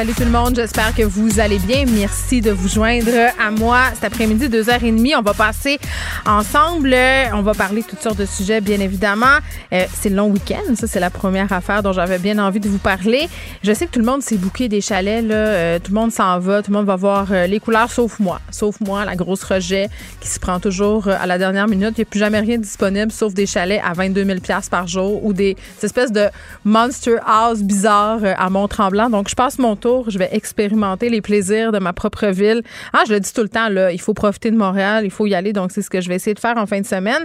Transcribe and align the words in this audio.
Salut 0.00 0.14
tout 0.14 0.24
le 0.24 0.30
monde, 0.30 0.56
j'espère 0.56 0.94
que 0.94 1.02
vous 1.02 1.40
allez 1.40 1.58
bien. 1.58 1.84
Merci 1.86 2.40
de 2.40 2.50
vous 2.50 2.68
joindre 2.68 3.10
à 3.38 3.50
moi 3.50 3.80
cet 3.92 4.04
après-midi, 4.04 4.48
2h30. 4.48 5.14
On 5.18 5.20
va 5.20 5.34
passer 5.34 5.78
ensemble. 6.24 6.96
On 7.34 7.42
va 7.42 7.52
parler 7.52 7.82
toutes 7.82 8.00
sortes 8.00 8.16
de 8.16 8.24
sujets, 8.24 8.62
bien 8.62 8.80
évidemment. 8.80 9.26
Euh, 9.74 9.84
c'est 9.92 10.08
le 10.08 10.16
long 10.16 10.28
week-end. 10.28 10.74
Ça, 10.74 10.86
c'est 10.86 11.00
la 11.00 11.10
première 11.10 11.52
affaire 11.52 11.82
dont 11.82 11.92
j'avais 11.92 12.18
bien 12.18 12.38
envie 12.38 12.60
de 12.60 12.68
vous 12.70 12.78
parler. 12.78 13.28
Je 13.62 13.74
sais 13.74 13.84
que 13.84 13.90
tout 13.90 13.98
le 13.98 14.06
monde 14.06 14.22
s'est 14.22 14.38
bouqué 14.38 14.70
des 14.70 14.80
chalets. 14.80 15.22
Là. 15.22 15.34
Euh, 15.34 15.78
tout 15.78 15.92
le 15.92 16.00
monde 16.00 16.12
s'en 16.12 16.38
va. 16.38 16.62
Tout 16.62 16.70
le 16.70 16.78
monde 16.78 16.86
va 16.86 16.96
voir 16.96 17.26
euh, 17.30 17.46
les 17.46 17.60
couleurs, 17.60 17.90
sauf 17.90 18.20
moi. 18.20 18.40
Sauf 18.50 18.80
moi, 18.80 19.04
la 19.04 19.16
grosse 19.16 19.44
rejet 19.44 19.90
qui 20.22 20.28
se 20.28 20.40
prend 20.40 20.60
toujours 20.60 21.08
à 21.08 21.26
la 21.26 21.36
dernière 21.36 21.68
minute. 21.68 21.92
Il 21.98 22.00
n'y 22.00 22.04
a 22.04 22.10
plus 22.10 22.20
jamais 22.20 22.40
rien 22.40 22.56
disponible 22.56 23.12
sauf 23.12 23.34
des 23.34 23.44
chalets 23.44 23.82
à 23.84 23.92
22 23.92 24.24
000 24.24 24.38
par 24.70 24.88
jour 24.88 25.22
ou 25.22 25.34
des, 25.34 25.58
espèces 25.82 26.10
de 26.10 26.28
monster 26.64 27.16
house 27.26 27.60
bizarres 27.60 28.24
à 28.38 28.48
Mont-Tremblant. 28.48 29.10
Donc, 29.10 29.28
je 29.28 29.34
passe 29.34 29.58
mon 29.58 29.76
tour. 29.76 29.89
Je 30.08 30.18
vais 30.18 30.28
expérimenter 30.32 31.08
les 31.08 31.20
plaisirs 31.20 31.72
de 31.72 31.78
ma 31.78 31.92
propre 31.92 32.26
ville. 32.28 32.62
Ah, 32.92 33.02
je 33.06 33.12
le 33.12 33.20
dis 33.20 33.32
tout 33.32 33.42
le 33.42 33.48
temps, 33.48 33.68
là, 33.68 33.92
il 33.92 34.00
faut 34.00 34.14
profiter 34.14 34.50
de 34.50 34.56
Montréal, 34.56 35.04
il 35.04 35.10
faut 35.10 35.26
y 35.26 35.34
aller. 35.34 35.52
Donc, 35.52 35.72
c'est 35.72 35.82
ce 35.82 35.90
que 35.90 36.00
je 36.00 36.08
vais 36.08 36.16
essayer 36.16 36.34
de 36.34 36.40
faire 36.40 36.56
en 36.56 36.66
fin 36.66 36.80
de 36.80 36.86
semaine. 36.86 37.24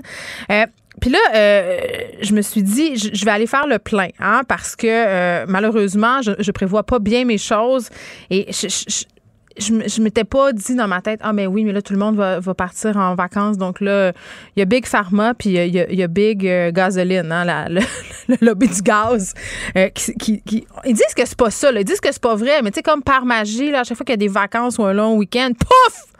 Euh, 0.51 0.65
puis 1.01 1.09
là, 1.09 1.19
euh, 1.35 1.77
je 2.21 2.33
me 2.33 2.41
suis 2.41 2.63
dit, 2.63 2.95
je, 2.95 3.25
vais 3.25 3.31
aller 3.31 3.47
faire 3.47 3.67
le 3.67 3.79
plein, 3.79 4.09
hein, 4.19 4.41
parce 4.47 4.75
que 4.75 4.87
euh, 4.87 5.45
malheureusement, 5.47 6.21
je, 6.21 6.31
je 6.39 6.51
prévois 6.51 6.83
pas 6.83 6.99
bien 6.99 7.25
mes 7.25 7.37
choses 7.37 7.89
et 8.29 8.45
je, 8.49 8.67
je, 8.69 9.03
je 9.57 10.01
m'étais 10.01 10.23
pas 10.23 10.51
dit 10.51 10.75
dans 10.75 10.87
ma 10.87 11.01
tête, 11.01 11.19
ah, 11.23 11.33
mais 11.33 11.47
oui, 11.47 11.63
mais 11.63 11.71
là, 11.71 11.81
tout 11.81 11.93
le 11.93 11.99
monde 11.99 12.15
va, 12.15 12.39
va 12.39 12.53
partir 12.53 12.97
en 12.97 13.15
vacances. 13.15 13.57
Donc 13.57 13.79
là, 13.79 14.11
il 14.55 14.59
y 14.59 14.61
a 14.61 14.65
Big 14.65 14.85
Pharma, 14.85 15.33
puis 15.33 15.49
il 15.49 15.73
y 15.73 15.79
a, 15.79 15.91
y 15.91 16.03
a, 16.03 16.07
Big 16.07 16.45
euh, 16.45 16.71
Gasoline, 16.71 17.31
hein, 17.31 17.65
le, 17.69 17.81
le, 18.27 18.37
lobby 18.41 18.67
du 18.67 18.81
gaz. 18.81 19.33
Euh, 19.77 19.89
qui, 19.89 20.41
qui, 20.41 20.67
ils 20.85 20.93
disent 20.93 21.13
que 21.15 21.25
c'est 21.25 21.37
pas 21.37 21.51
ça, 21.51 21.71
là. 21.71 21.81
ils 21.81 21.85
disent 21.85 22.01
que 22.01 22.11
c'est 22.11 22.21
pas 22.21 22.35
vrai, 22.35 22.61
mais 22.63 22.71
tu 22.71 22.75
sais, 22.75 22.83
comme 22.83 23.01
par 23.01 23.25
magie, 23.25 23.71
là, 23.71 23.81
à 23.81 23.83
chaque 23.83 23.97
fois 23.97 24.05
qu'il 24.05 24.13
y 24.13 24.15
a 24.15 24.17
des 24.17 24.27
vacances 24.27 24.77
ou 24.77 24.83
un 24.83 24.93
long 24.93 25.15
week-end, 25.15 25.51
pouf! 25.57 26.14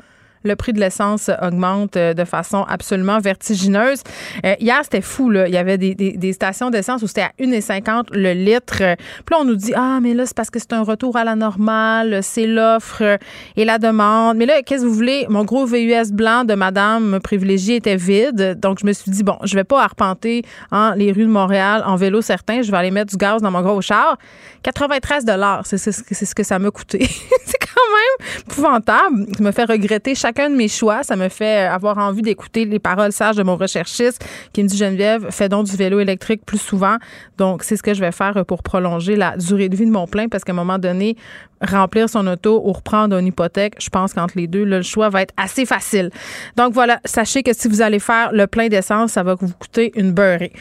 Le 0.46 0.56
prix 0.56 0.74
de 0.74 0.80
l'essence 0.80 1.30
augmente 1.42 1.98
euh, 1.98 2.14
de 2.14 2.24
façon 2.24 2.64
absolument 2.70 3.20
vertigineuse. 3.20 4.02
Euh, 4.46 4.56
hier, 4.60 4.80
c'était 4.84 5.02
fou. 5.02 5.30
Là. 5.30 5.48
Il 5.48 5.54
y 5.54 5.58
avait 5.58 5.78
des, 5.78 6.34
stations 6.34 6.70
d'essence 6.70 7.02
où 7.02 7.08
c'était 7.08 7.22
à 7.22 7.32
1,50 7.40 8.08
le 8.14 8.34
litre. 8.34 8.78
Puis 8.78 9.32
là, 9.32 9.38
on 9.42 9.46
nous 9.46 9.56
dit, 9.56 9.74
ah, 9.76 10.00
mais 10.02 10.14
là, 10.14 10.26
c'est 10.26 10.36
parce 10.36 10.50
que 10.50 10.60
c'est 10.60 10.74
un 10.74 10.84
retour 10.84 11.18
à 11.18 11.24
la 11.24 11.36
normale, 11.36 12.20
c'est 12.22 12.48
l'offre 12.48 13.18
et 13.56 13.66
la 13.66 13.78
demande. 13.78 14.38
Mais 14.38 14.46
là, 14.46 14.62
qu'est-ce 14.62 14.84
que 14.84 14.88
vous 14.88 14.94
voulez? 14.94 15.26
Mon 15.30 15.44
gros 15.44 15.66
VUS 15.66 16.12
blanc 16.12 16.44
de 16.44 16.54
madame 16.56 17.20
privilégiée 17.24 17.78
était 17.78 17.96
vide. 17.96 18.60
Donc, 18.60 18.80
je 18.80 18.86
me 18.86 18.94
suis 18.94 19.12
dit, 19.12 19.24
bon, 19.24 19.38
je 19.44 19.56
vais 19.56 19.64
pas 19.64 19.82
arpenter 19.82 20.44
hein, 20.72 20.94
les 20.96 21.12
rues 21.12 21.26
de 21.26 21.32
Montréal 21.32 21.84
en 21.86 21.96
vélo 21.96 22.22
certain. 22.22 22.62
Je 22.62 22.72
vais 22.72 22.78
aller 22.78 22.92
mettre 22.92 23.12
du 23.12 23.18
gaz 23.18 23.42
dans 23.42 23.52
mon 23.52 23.62
gros 23.62 23.82
char. 23.82 24.18
93 24.64 25.26
c'est 25.64 25.78
ce 26.26 26.36
que 26.36 26.44
ça 26.44 26.60
m'a 26.60 26.72
coûté. 26.72 27.08
quand 27.76 28.28
même 28.28 28.30
épouvantable. 28.40 29.26
Ça 29.38 29.44
me 29.44 29.52
fait 29.52 29.66
regretter 29.66 30.16
chacun 30.16 30.50
de 30.50 30.56
mes 30.56 30.68
choix. 30.68 31.04
Ça 31.04 31.16
me 31.16 31.30
fait 31.30 31.60
avoir 31.60 31.98
envie 31.98 32.22
d'écouter 32.22 32.66
les 32.66 32.80
paroles 32.80 33.12
sages 33.12 33.36
de 33.36 33.44
mon 33.44 33.56
recherchiste 33.56 34.26
qui 34.54 34.64
me 34.64 34.68
dit 34.68 34.78
Geneviève, 34.78 35.28
fais 35.32 35.50
donc 35.50 35.66
du 35.66 35.76
vélo 35.76 36.00
électrique 36.00 36.46
plus 36.46 36.58
souvent. 36.58 36.98
Donc, 37.38 37.64
c'est 37.64 37.78
ce 37.78 37.84
que 37.84 37.94
je 37.94 38.00
vais 38.00 38.12
faire 38.12 38.46
pour 38.46 38.64
prolonger 38.64 39.16
la 39.16 39.38
durée 39.38 39.70
de 39.70 39.76
vie 39.76 39.86
de 39.86 39.92
mon 39.92 40.08
plein 40.08 40.28
parce 40.28 40.44
qu'à 40.44 40.54
un 40.54 40.56
moment 40.56 40.78
donné, 40.78 41.16
remplir 41.62 42.10
son 42.10 42.26
auto 42.28 42.62
ou 42.66 42.72
reprendre 42.74 43.18
une 43.18 43.28
hypothèque, 43.28 43.76
je 43.80 43.90
pense 43.90 44.14
qu'entre 44.14 44.34
les 44.38 44.48
deux, 44.48 44.64
le 44.64 44.82
choix 44.82 45.10
va 45.10 45.22
être 45.22 45.34
assez 45.38 45.66
facile. 45.66 46.10
Donc 46.56 46.74
voilà, 46.74 47.00
sachez 47.06 47.44
que 47.44 47.54
si 47.54 47.68
vous 47.68 47.82
allez 47.82 48.00
faire 48.00 48.32
le 48.34 48.48
plein 48.48 48.68
d'essence, 48.68 49.12
ça 49.12 49.24
va 49.24 49.36
vous 49.36 49.50
coûter 49.60 49.92
une 49.96 50.12
beurrée. 50.12 50.52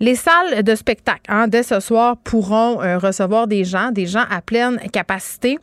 Les 0.00 0.14
salles 0.14 0.62
de 0.62 0.74
spectacle, 0.76 1.22
hein, 1.28 1.48
dès 1.48 1.64
ce 1.64 1.80
soir, 1.80 2.16
pourront 2.18 2.80
euh, 2.80 2.98
recevoir 2.98 3.48
des 3.48 3.64
gens, 3.64 3.90
des 3.90 4.06
gens 4.06 4.24
à 4.30 4.40
pleine 4.40 4.78
capacité. 4.92 5.58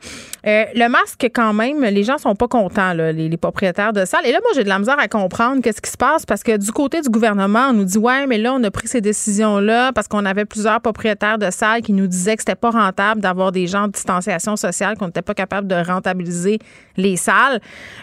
Euh, 0.46 0.66
le 0.76 0.90
masque, 0.90 1.30
quand 1.34 1.54
même, 1.54 1.82
les 1.82 2.04
gens 2.04 2.18
sont 2.18 2.36
pas 2.36 2.50
contents, 2.50 2.94
là, 2.94 3.14
les, 3.14 3.30
les, 3.30 3.38
propriétaires 3.38 3.94
de 3.94 4.04
salles. 4.04 4.26
Et 4.26 4.34
là, 4.34 4.40
moi, 4.42 4.52
j'ai 4.54 4.66
de 4.66 4.70
la 4.70 4.78
misère 4.78 5.00
à 5.00 5.08
comprendre 5.08 5.62
qu'est-ce 5.62 5.82
qui 5.82 5.90
se 5.90 5.96
passe 5.96 6.26
parce 6.26 6.44
que 6.44 6.58
du 6.58 6.72
côté 6.74 7.00
du 7.00 7.10
gouvernement, 7.10 7.68
on 7.70 7.74
nous 7.74 7.86
dit, 7.86 7.98
ouais, 7.98 8.28
mais 8.28 8.38
là, 8.38 8.54
on 8.54 8.64
a 8.66 8.72
pris 8.72 8.90
ces 8.90 9.00
décisions-là 9.00 9.94
parce 9.94 10.10
qu'on 10.10 10.26
avait 10.26 10.46
plusieurs 10.46 10.82
propriétaires 10.82 11.38
de 11.38 11.50
salles 11.50 11.82
qui 11.82 11.94
nous 11.94 12.08
disaient 12.08 12.36
que 12.36 12.42
c'était 12.42 12.56
pas 12.56 12.72
rentable 12.72 13.22
d'avoir 13.22 13.54
des 13.54 13.68
gens 13.68 13.88
de 13.88 13.94
distanciation 13.94 14.58
sociale, 14.58 14.75
qu'on 14.98 15.08
n'était 15.08 15.22
pas 15.22 15.34
capable 15.34 15.68
de 15.68 15.76
rentabiliser 15.76 16.60
les 16.98 17.16
salles. 17.16 17.60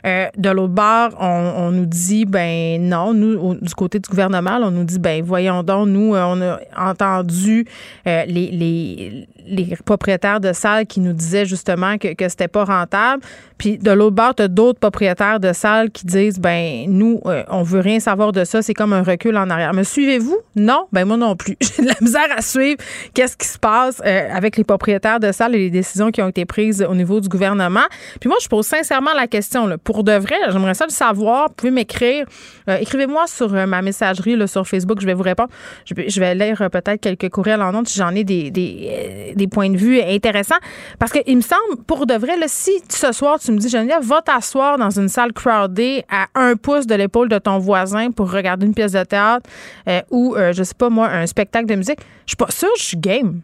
Euh, 0.06 0.26
de 0.36 0.50
l'autre 0.50 0.72
bord, 0.72 1.10
on, 1.20 1.70
nous 1.70 1.86
dit, 1.86 2.24
ben 2.24 2.80
non, 2.80 3.14
nous, 3.14 3.54
du 3.54 3.74
côté 3.74 3.98
du 3.98 4.08
gouvernement, 4.08 4.58
on 4.62 4.70
nous 4.70 4.84
dit, 4.84 4.98
ben 4.98 5.22
voyons 5.22 5.62
donc, 5.62 5.88
nous, 5.88 6.14
on 6.14 6.40
a 6.42 6.60
entendu 6.76 7.66
euh, 8.06 8.24
les, 8.26 8.50
les, 8.50 9.28
les, 9.46 9.76
propriétaires 9.84 10.40
de 10.40 10.52
salles 10.52 10.86
qui 10.86 11.00
nous 11.00 11.12
disaient 11.12 11.46
justement 11.46 11.98
que, 11.98 12.14
que 12.14 12.28
c'était 12.28 12.48
pas 12.48 12.64
rentable. 12.64 13.22
Puis 13.58 13.78
de 13.78 13.90
l'autre 13.90 14.16
bord, 14.16 14.34
tu 14.34 14.42
as 14.42 14.48
d'autres 14.48 14.80
propriétaires 14.80 15.38
de 15.38 15.52
salles 15.52 15.90
qui 15.90 16.06
disent 16.06 16.38
ben 16.38 16.86
nous, 16.88 17.20
euh, 17.26 17.44
on 17.48 17.62
veut 17.62 17.80
rien 17.80 18.00
savoir 18.00 18.32
de 18.32 18.44
ça, 18.44 18.62
c'est 18.62 18.74
comme 18.74 18.92
un 18.92 19.02
recul 19.02 19.36
en 19.36 19.48
arrière. 19.50 19.72
Me 19.72 19.82
suivez-vous? 19.84 20.38
Non? 20.56 20.86
Ben 20.92 21.04
moi 21.04 21.16
non 21.16 21.36
plus. 21.36 21.56
J'ai 21.60 21.82
de 21.82 21.88
la 21.88 21.94
misère 22.00 22.28
à 22.36 22.42
suivre 22.42 22.78
qu'est-ce 23.14 23.36
qui 23.36 23.46
se 23.46 23.58
passe 23.58 24.02
euh, 24.04 24.28
avec 24.32 24.56
les 24.56 24.64
propriétaires 24.64 25.20
de 25.20 25.32
salles 25.32 25.54
et 25.54 25.58
les 25.58 25.70
décisions 25.70 26.10
qui 26.10 26.20
ont 26.22 26.28
été 26.28 26.44
prises 26.44 26.61
au 26.88 26.94
niveau 26.94 27.20
du 27.20 27.28
gouvernement. 27.28 27.86
Puis 28.20 28.28
moi, 28.28 28.38
je 28.40 28.48
pose 28.48 28.66
sincèrement 28.66 29.14
la 29.14 29.26
question. 29.26 29.66
Là, 29.66 29.78
pour 29.78 30.04
de 30.04 30.12
vrai, 30.12 30.36
j'aimerais 30.48 30.74
ça 30.74 30.86
le 30.86 30.92
savoir. 30.92 31.48
Vous 31.48 31.54
pouvez 31.54 31.70
m'écrire. 31.70 32.26
Écrivez-moi 32.68 33.26
sur 33.26 33.50
ma 33.50 33.82
messagerie 33.82 34.36
sur 34.48 34.66
Facebook, 34.66 35.00
je 35.00 35.06
vais 35.06 35.14
vous 35.14 35.22
répondre. 35.22 35.50
Je, 35.84 36.20
vais 36.20 36.34
lire 36.34 36.58
peut-être 36.70 37.00
quelques 37.00 37.28
courriels 37.28 37.62
en 37.62 37.84
si 37.84 37.98
j'en 37.98 38.14
ai 38.14 38.24
des, 38.24 38.50
des, 38.50 39.32
des, 39.34 39.46
points 39.46 39.70
de 39.70 39.76
vue 39.76 40.00
intéressants. 40.00 40.56
Parce 40.98 41.12
qu'il 41.12 41.36
me 41.36 41.42
semble, 41.42 41.82
pour 41.86 42.06
de 42.06 42.14
vrai, 42.14 42.36
si 42.46 42.72
ce 42.88 43.12
soir, 43.12 43.38
tu 43.38 43.52
me 43.52 43.58
dis, 43.58 43.68
Geneviève, 43.68 44.02
va 44.02 44.22
t'asseoir 44.22 44.78
dans 44.78 44.90
une 44.90 45.08
salle 45.08 45.32
crowded 45.32 46.04
à 46.10 46.26
un 46.34 46.56
pouce 46.56 46.86
de 46.86 46.94
l'épaule 46.94 47.28
de 47.28 47.38
ton 47.38 47.58
voisin 47.58 48.10
pour 48.10 48.30
regarder 48.30 48.66
une 48.66 48.74
pièce 48.74 48.92
de 48.92 49.04
théâtre 49.04 49.48
euh, 49.88 50.00
ou, 50.10 50.34
euh, 50.36 50.52
je 50.52 50.62
sais 50.62 50.74
pas 50.74 50.90
moi, 50.90 51.08
un 51.08 51.26
spectacle 51.26 51.66
de 51.66 51.74
musique, 51.74 52.00
je 52.26 52.30
suis 52.30 52.36
pas 52.36 52.50
sûre, 52.50 52.72
je 52.76 52.82
suis 52.82 52.96
game. 52.96 53.40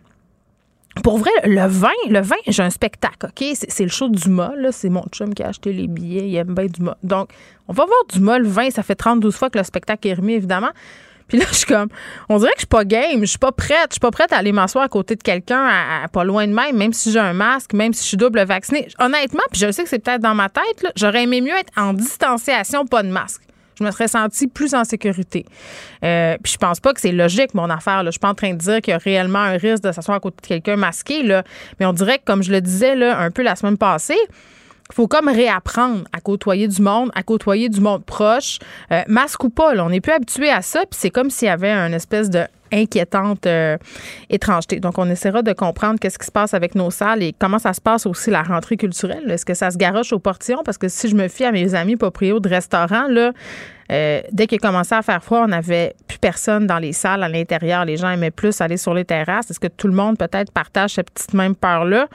Pour 1.03 1.19
vrai, 1.19 1.31
le 1.45 1.67
vin, 1.67 1.89
le 2.09 2.21
vin, 2.21 2.37
j'ai 2.47 2.63
un 2.63 2.71
spectacle, 2.71 3.27
OK? 3.27 3.45
C'est 3.55 3.83
le 3.83 3.91
show 3.91 4.09
du 4.09 4.29
mât, 4.29 4.53
là. 4.57 4.73
C'est 4.73 4.89
mon 4.89 5.05
chum 5.13 5.35
qui 5.35 5.43
a 5.43 5.49
acheté 5.49 5.73
les 5.73 5.87
billets. 5.87 6.29
Il 6.29 6.37
aime 6.37 6.55
bien 6.55 6.67
du 6.67 6.83
mât. 6.83 6.99
Donc, 7.03 7.31
on 7.69 7.73
va 7.73 7.85
voir 7.85 7.99
du 8.13 8.21
mât, 8.21 8.39
le 8.39 8.49
vin. 8.49 8.71
Ça 8.71 8.83
fait 8.83 8.95
32 8.95 9.31
fois 9.31 9.51
que 9.51 9.59
le 9.59 9.65
spectacle 9.65 10.09
est 10.09 10.15
remis, 10.15 10.35
évidemment. 10.35 10.71
Puis 11.29 11.39
là, 11.39 11.45
je 11.51 11.57
suis 11.57 11.67
comme, 11.67 11.89
on 12.29 12.39
dirait 12.39 12.51
que 12.53 12.59
je 12.59 12.63
suis 12.63 12.67
pas 12.67 12.85
game, 12.85 13.21
je 13.21 13.27
suis 13.27 13.39
pas 13.39 13.53
prête, 13.53 13.89
je 13.91 13.95
suis 13.95 14.01
pas 14.01 14.11
prête 14.11 14.33
à 14.33 14.39
aller 14.39 14.53
m'asseoir 14.53 14.85
à 14.85 14.89
côté 14.89 15.15
de 15.15 15.23
quelqu'un 15.23 15.69
à, 16.03 16.09
pas 16.09 16.25
loin 16.25 16.47
de 16.47 16.53
même, 16.53 16.77
même 16.77 16.93
si 16.93 17.13
j'ai 17.13 17.21
un 17.21 17.35
masque, 17.35 17.75
même 17.75 17.93
si 17.93 18.03
je 18.03 18.09
suis 18.09 18.17
double 18.17 18.43
vaccinée. 18.45 18.89
Honnêtement, 18.99 19.43
puis 19.53 19.61
je 19.61 19.71
sais 19.71 19.83
que 19.83 19.89
c'est 19.89 19.99
peut-être 19.99 20.23
dans 20.23 20.35
ma 20.35 20.49
tête, 20.49 20.87
j'aurais 20.97 21.25
aimé 21.25 21.41
mieux 21.41 21.57
être 21.57 21.73
en 21.77 21.93
distanciation, 21.93 22.87
pas 22.87 23.03
de 23.03 23.09
masque. 23.09 23.43
Je 23.79 23.85
me 23.85 23.91
serais 23.91 24.09
sentie 24.09 24.47
plus 24.47 24.75
en 24.75 24.85
sécurité. 24.85 25.45
Euh, 26.05 26.37
puis 26.43 26.53
je 26.53 26.59
pense 26.59 26.81
pas 26.81 26.93
que 26.93 27.01
c'est 27.01 27.13
logique, 27.13 27.55
mon 27.55 27.71
affaire. 27.71 28.03
Là. 28.03 28.07
Je 28.07 28.13
suis 28.13 28.21
pas 28.21 28.31
en 28.31 28.35
train 28.35 28.53
de 28.53 28.59
dire 28.59 28.81
qu'il 28.81 28.93
y 28.93 28.95
a 28.95 28.99
réellement 28.99 29.39
un 29.39 29.57
risque 29.57 29.85
de 29.85 29.93
s'asseoir 29.93 30.17
à 30.17 30.21
côté 30.21 30.37
de 30.43 30.47
quelqu'un 30.47 30.77
masqué. 30.77 31.23
Là. 31.23 31.45
Mais 31.79 31.87
on 31.87 31.93
dirait 31.93 32.19
que, 32.19 32.25
comme 32.25 32.43
je 32.43 32.51
le 32.51 32.61
disais 32.61 32.97
là, 32.97 33.19
un 33.19 33.31
peu 33.31 33.43
la 33.43 33.57
semaine 33.57 33.79
passée, 33.79 34.19
faut 34.93 35.07
comme 35.07 35.29
réapprendre 35.29 36.05
à 36.13 36.21
côtoyer 36.21 36.67
du 36.67 36.83
monde, 36.83 37.11
à 37.15 37.23
côtoyer 37.23 37.69
du 37.69 37.81
monde 37.81 38.05
proche, 38.05 38.59
euh, 38.91 39.03
masque 39.07 39.45
ou 39.45 39.51
pas. 39.51 39.75
On 39.79 39.91
n'est 39.91 40.01
plus 40.01 40.13
habitué 40.13 40.51
à 40.51 40.63
ça, 40.63 40.81
puis 40.81 40.99
c'est 40.99 41.11
comme 41.11 41.31
s'il 41.31 41.47
y 41.47 41.51
avait 41.51 41.73
une 41.73 41.95
espèce 41.95 42.31
de 42.31 42.45
inquiétante 42.73 43.47
euh, 43.47 43.77
étrangeté. 44.31 44.81
Donc, 44.81 44.99
on 44.99 45.09
essaiera 45.09 45.43
de 45.43 45.53
comprendre 45.53 45.99
qu'est-ce 45.99 46.19
qui 46.19 46.27
se 46.27 46.33
passe 46.33 46.55
avec 46.55 46.75
nos 46.75 46.91
salles 46.91 47.23
et 47.23 47.35
comment 47.39 47.59
ça 47.59 47.73
se 47.73 47.81
passe 47.81 48.07
aussi 48.07 48.31
la 48.31 48.43
rentrée 48.43 48.77
culturelle. 48.77 49.31
Est-ce 49.31 49.47
que 49.47 49.55
ça 49.55 49.71
se 49.71 49.77
garoche 49.77 50.13
au 50.13 50.19
portillon? 50.19 50.63
Parce 50.65 50.79
que 50.79 50.89
si 50.89 51.09
je 51.09 51.17
me 51.17 51.29
fie 51.29 51.45
à 51.45 51.53
mes 51.53 51.75
amis 51.75 51.97
proprios 51.97 52.41
de 52.41 52.49
restaurants, 52.49 53.09
là, 53.09 53.33
euh, 53.91 54.21
dès 54.33 54.47
qu'il 54.47 54.57
a 54.57 54.59
commencé 54.59 54.95
à 54.95 55.03
faire 55.03 55.23
froid, 55.23 55.45
on 55.45 55.49
n'avait 55.49 55.95
plus 56.07 56.19
personne 56.19 56.67
dans 56.67 56.79
les 56.79 56.93
salles 56.93 57.23
à 57.23 57.29
l'intérieur. 57.29 57.85
Les 57.85 57.97
gens 57.97 58.11
aimaient 58.11 58.31
plus 58.31 58.61
aller 58.61 58.77
sur 58.77 58.93
les 58.95 59.05
terrasses. 59.05 59.51
Est-ce 59.51 59.61
que 59.61 59.69
tout 59.69 59.89
le 59.89 59.95
monde 59.95 60.19
peut-être 60.19 60.53
partage 60.53 60.95
cette 60.95 61.11
petite 61.11 61.35
même 61.35 61.55
peur-là? 61.55 62.09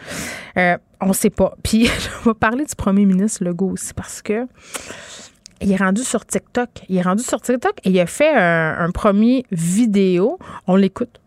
Euh, 0.57 0.77
on 1.01 1.07
ne 1.07 1.13
sait 1.13 1.31
pas. 1.31 1.53
Puis, 1.63 1.85
je 2.23 2.29
vais 2.29 2.35
parler 2.35 2.65
du 2.65 2.75
premier 2.75 3.05
ministre 3.05 3.43
Legault 3.43 3.71
aussi 3.71 3.93
parce 3.93 4.21
que 4.21 4.47
il 5.63 5.71
est 5.71 5.77
rendu 5.77 6.03
sur 6.03 6.25
TikTok. 6.25 6.69
Il 6.89 6.97
est 6.97 7.01
rendu 7.01 7.23
sur 7.23 7.41
TikTok 7.41 7.73
et 7.83 7.89
il 7.89 7.99
a 7.99 8.05
fait 8.05 8.33
un 8.33 8.91
premier 8.91 9.45
vidéo. 9.51 10.37
On 10.67 10.75
l'écoute. 10.75 11.19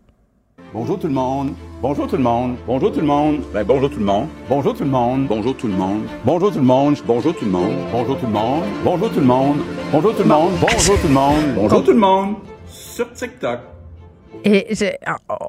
Bonjour 0.72 0.98
tout 0.98 1.06
le 1.06 1.12
monde. 1.14 1.52
Bonjour 1.80 2.06
tout 2.06 2.16
le 2.16 2.22
monde. 2.22 2.56
Bonjour 2.66 2.92
tout 2.92 3.00
le 3.00 3.06
monde. 3.06 3.40
Ben 3.54 3.64
bonjour 3.64 3.88
tout 3.88 3.98
le 3.98 4.04
monde. 4.04 4.28
Bonjour 4.48 4.74
tout 4.74 4.84
le 4.84 4.90
monde. 4.90 5.26
Bonjour 5.26 5.56
tout 5.56 5.66
le 5.66 5.72
monde. 5.72 6.04
Bonjour 6.24 6.52
tout 6.54 6.58
le 6.58 6.64
monde. 6.64 6.94
Bonjour 7.08 7.38
tout 7.38 7.44
le 7.46 7.50
monde. 7.50 7.74
Bonjour 7.94 8.18
tout 8.18 8.26
le 8.26 8.30
monde. 8.32 8.66
Bonjour 8.84 9.10
tout 9.12 9.20
le 9.20 9.26
monde. 9.26 9.56
Bonjour 9.92 10.14
tout 10.14 10.22
le 10.22 10.28
monde. 10.28 10.52
Bonjour 10.60 11.00
tout 11.00 11.08
le 11.08 11.14
monde. 11.14 11.54
Bonjour 11.54 11.84
tout 11.84 11.92
le 11.92 11.98
monde. 11.98 12.34
Sur 12.68 13.12
TikTok. 13.12 13.75
Et 14.44 14.76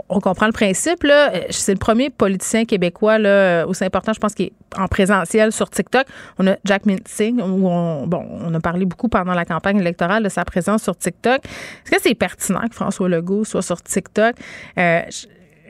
on 0.10 0.20
comprend 0.20 0.48
le 0.48 0.52
principe. 0.52 1.04
Là. 1.04 1.32
C'est 1.52 1.74
le 1.74 1.78
premier 1.78 2.10
politicien 2.10 2.66
québécois 2.66 3.20
là, 3.20 3.66
aussi 3.68 3.84
important, 3.84 4.14
je 4.14 4.20
pense, 4.20 4.34
qui 4.34 4.44
est 4.44 4.54
en 4.76 4.88
présentiel 4.88 5.52
sur 5.52 5.70
TikTok. 5.70 6.08
On 6.40 6.48
a 6.48 6.56
Jack 6.66 6.86
Mintzing, 6.86 7.40
où 7.40 7.68
on, 7.68 8.08
bon, 8.08 8.26
on 8.32 8.54
a 8.54 8.60
parlé 8.60 8.86
beaucoup 8.86 9.08
pendant 9.08 9.34
la 9.34 9.46
campagne 9.46 9.78
électorale 9.78 10.24
de 10.24 10.30
sa 10.30 10.46
présence 10.46 10.84
sur 10.84 10.98
TikTok. 10.98 11.46
Est-ce 11.46 11.92
que 11.92 12.02
c'est 12.02 12.16
pertinent 12.16 12.68
que 12.68 12.76
François 12.76 13.08
Legault 13.08 13.44
soit 13.44 13.62
sur 13.62 13.82
TikTok? 13.82 14.36
Euh, 14.80 15.02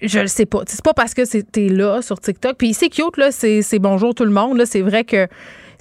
je 0.02 0.20
le 0.20 0.28
sais 0.28 0.46
pas. 0.46 0.62
C'est 0.68 0.84
pas 0.84 0.94
parce 0.94 1.14
que 1.14 1.26
c'était 1.26 1.70
là 1.70 2.02
sur 2.02 2.20
TikTok. 2.20 2.58
Puis 2.58 2.74
c'est 2.74 2.90
cute, 2.90 3.18
là, 3.18 3.32
c'est 3.32 3.80
bonjour 3.80 4.14
tout 4.14 4.26
le 4.26 4.32
monde. 4.32 4.64
C'est 4.66 4.82
vrai 4.82 5.04
que 5.04 5.28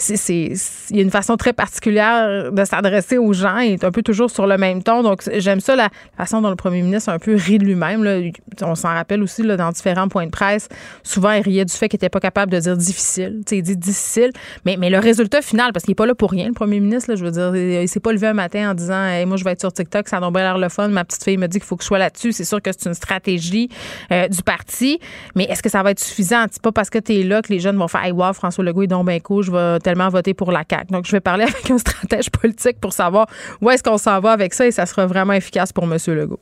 il 0.08 0.56
y 0.90 0.98
a 0.98 1.02
une 1.02 1.10
façon 1.10 1.36
très 1.36 1.52
particulière 1.52 2.52
de 2.52 2.64
s'adresser 2.64 3.18
aux 3.18 3.32
gens. 3.32 3.58
Il 3.58 3.72
est 3.72 3.84
un 3.84 3.90
peu 3.90 4.02
toujours 4.02 4.30
sur 4.30 4.46
le 4.46 4.58
même 4.58 4.82
ton. 4.82 5.02
Donc, 5.02 5.22
j'aime 5.38 5.60
ça, 5.60 5.76
la 5.76 5.88
façon 6.16 6.42
dont 6.42 6.50
le 6.50 6.56
premier 6.56 6.82
ministre 6.82 7.10
a 7.10 7.14
un 7.14 7.18
peu 7.18 7.34
ri 7.34 7.58
de 7.58 7.64
lui-même. 7.64 8.32
On 8.62 8.74
s'en 8.74 8.88
rappelle 8.88 9.22
aussi 9.22 9.42
là, 9.42 9.56
dans 9.56 9.70
différents 9.70 10.08
points 10.08 10.26
de 10.26 10.30
presse. 10.30 10.68
Souvent, 11.02 11.32
il 11.32 11.42
riait 11.42 11.64
du 11.64 11.72
fait 11.72 11.88
qu'il 11.88 11.96
n'était 11.96 12.08
pas 12.08 12.20
capable 12.20 12.52
de 12.52 12.58
dire 12.58 12.76
difficile. 12.76 13.40
il 13.50 13.62
dit 13.62 13.76
difficile. 13.76 14.30
Mais, 14.64 14.76
mais 14.78 14.90
le 14.90 14.98
résultat 14.98 15.42
final, 15.42 15.72
parce 15.72 15.84
qu'il 15.84 15.92
n'est 15.92 15.96
pas 15.96 16.06
là 16.06 16.14
pour 16.14 16.30
rien, 16.30 16.48
le 16.48 16.54
premier 16.54 16.80
ministre, 16.80 17.10
là, 17.10 17.16
je 17.16 17.24
veux 17.24 17.30
dire, 17.30 17.54
il 17.56 17.88
s'est 17.88 18.00
pas 18.00 18.12
levé 18.12 18.26
un 18.26 18.34
matin 18.34 18.70
en 18.70 18.74
disant 18.74 19.06
moi, 19.26 19.36
je 19.36 19.44
vais 19.44 19.52
être 19.52 19.60
sur 19.60 19.72
TikTok, 19.72 20.08
ça 20.08 20.18
a 20.18 20.30
l'air 20.30 20.58
le 20.58 20.68
fun. 20.68 20.88
Ma 20.88 21.04
petite 21.04 21.24
fille 21.24 21.38
me 21.38 21.46
dit 21.46 21.58
qu'il 21.58 21.66
faut 21.66 21.76
que 21.76 21.82
je 21.82 21.86
sois 21.86 21.98
là-dessus. 21.98 22.32
C'est 22.32 22.44
sûr 22.44 22.60
que 22.60 22.70
c'est 22.72 22.88
une 22.88 22.94
stratégie 22.94 23.70
euh, 24.12 24.28
du 24.28 24.42
parti. 24.42 25.00
Mais 25.34 25.44
est-ce 25.44 25.62
que 25.62 25.68
ça 25.68 25.82
va 25.82 25.92
être 25.92 26.00
suffisant? 26.00 26.44
C'est 26.50 26.62
pas 26.62 26.72
parce 26.72 26.90
que 26.90 26.98
tu 26.98 27.14
es 27.14 27.22
là 27.22 27.42
que 27.42 27.52
les 27.52 27.60
jeunes 27.60 27.76
vont 27.76 27.88
faire 27.88 28.04
Hey, 28.04 28.12
wow, 28.12 28.32
François 28.34 28.62
Legault 28.62 28.82
est 28.82 28.88
donc 28.88 29.06
bien 29.06 29.18
cool, 29.20 29.42
je 29.42 29.50
vais 29.50 29.78
tellement 29.86 30.08
voter 30.08 30.34
pour 30.34 30.50
la 30.50 30.64
CAQ. 30.68 30.92
Donc, 30.92 31.06
je 31.06 31.12
vais 31.12 31.20
parler 31.20 31.44
avec 31.52 31.70
un 31.70 31.78
stratège 31.78 32.30
politique 32.30 32.80
pour 32.80 32.92
savoir 32.92 33.26
où 33.60 33.70
est-ce 33.70 33.84
qu'on 33.84 33.98
s'en 33.98 34.18
va 34.18 34.32
avec 34.32 34.52
ça 34.52 34.66
et 34.66 34.72
ça 34.72 34.84
sera 34.84 35.06
vraiment 35.06 35.32
efficace 35.32 35.72
pour 35.72 35.84
M. 35.84 35.96
Legault. 36.08 36.40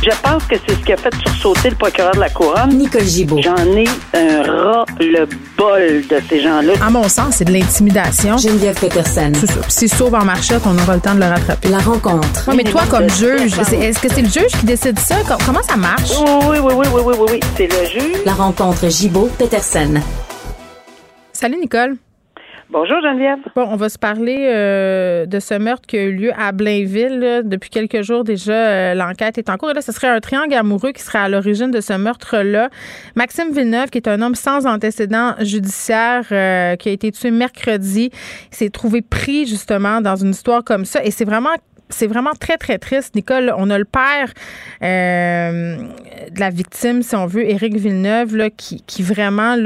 Je 0.00 0.10
pense 0.22 0.44
que 0.44 0.56
c'est 0.66 0.74
ce 0.74 0.84
qui 0.84 0.92
a 0.92 0.96
fait 0.96 1.14
sursauter 1.14 1.70
le 1.70 1.76
procureur 1.76 2.12
de 2.12 2.20
la 2.20 2.28
Couronne. 2.28 2.70
Nicole 2.70 3.04
Gibault. 3.04 3.40
J'en 3.40 3.56
ai 3.56 3.84
un 4.14 4.42
ras 4.42 4.84
le 4.98 5.26
bol 5.56 6.02
de 6.08 6.20
ces 6.28 6.40
gens-là. 6.40 6.72
À 6.84 6.90
mon 6.90 7.08
sens, 7.08 7.36
c'est 7.36 7.44
de 7.44 7.52
l'intimidation. 7.52 8.36
Geneviève 8.36 8.78
Peterson. 8.80 9.30
C'est 9.34 9.46
ça. 9.46 9.60
Si 9.68 9.88
sauve 9.88 10.14
en 10.14 10.24
marchette, 10.24 10.62
on 10.66 10.76
aura 10.76 10.96
le 10.96 11.00
temps 11.00 11.14
de 11.14 11.20
le 11.20 11.26
rattraper. 11.26 11.68
La 11.68 11.78
rencontre. 11.78 12.44
Oui, 12.48 12.56
mais 12.56 12.64
toi, 12.64 12.82
comme 12.90 13.08
juge, 13.10 13.56
est-ce 13.58 14.00
que 14.00 14.08
c'est 14.08 14.22
le 14.22 14.28
juge 14.28 14.58
qui 14.58 14.66
décide 14.66 14.98
ça? 14.98 15.16
Comment 15.46 15.62
ça 15.62 15.76
marche? 15.76 16.10
Oui, 16.20 16.58
oui, 16.62 16.72
oui, 16.74 16.86
oui, 16.92 17.00
oui, 17.04 17.14
oui, 17.18 17.26
oui. 17.32 17.40
C'est 17.56 17.68
le 17.68 17.86
juge. 17.86 18.24
La 18.26 18.34
rencontre 18.34 18.88
Gibault-Peterson. 18.88 20.00
Salut, 21.32 21.58
Nicole. 21.60 21.96
Bonjour 22.72 23.02
Geneviève. 23.02 23.38
Bon, 23.54 23.66
on 23.68 23.76
va 23.76 23.90
se 23.90 23.98
parler 23.98 24.46
euh, 24.50 25.26
de 25.26 25.40
ce 25.40 25.52
meurtre 25.52 25.86
qui 25.86 25.98
a 25.98 26.04
eu 26.04 26.12
lieu 26.12 26.32
à 26.34 26.52
Blainville. 26.52 27.42
Depuis 27.44 27.68
quelques 27.68 28.00
jours 28.00 28.24
déjà, 28.24 28.52
euh, 28.54 28.94
l'enquête 28.94 29.36
est 29.36 29.50
en 29.50 29.58
cours. 29.58 29.72
Et 29.72 29.74
là, 29.74 29.82
ce 29.82 29.92
serait 29.92 30.08
un 30.08 30.20
triangle 30.20 30.54
amoureux 30.54 30.92
qui 30.92 31.02
serait 31.02 31.18
à 31.18 31.28
l'origine 31.28 31.70
de 31.70 31.82
ce 31.82 31.92
meurtre-là. 31.92 32.70
Maxime 33.14 33.52
Villeneuve, 33.52 33.90
qui 33.90 33.98
est 33.98 34.08
un 34.08 34.22
homme 34.22 34.34
sans 34.34 34.66
antécédent 34.66 35.34
judiciaire, 35.40 36.24
euh, 36.32 36.76
qui 36.76 36.88
a 36.88 36.92
été 36.92 37.12
tué 37.12 37.30
mercredi, 37.30 38.10
s'est 38.50 38.70
trouvé 38.70 39.02
pris 39.02 39.46
justement 39.46 40.00
dans 40.00 40.16
une 40.16 40.30
histoire 40.30 40.64
comme 40.64 40.86
ça. 40.86 41.04
Et 41.04 41.10
c'est 41.10 41.26
vraiment 41.26 41.50
très, 42.40 42.56
très 42.56 42.78
triste, 42.78 43.14
Nicole. 43.14 43.52
On 43.54 43.68
a 43.68 43.76
le 43.76 43.84
père 43.84 44.32
de 44.80 46.40
la 46.40 46.48
victime, 46.48 47.02
si 47.02 47.14
on 47.16 47.26
veut, 47.26 47.46
Éric 47.46 47.76
Villeneuve, 47.76 48.48
qui, 48.56 49.02
vraiment 49.02 49.56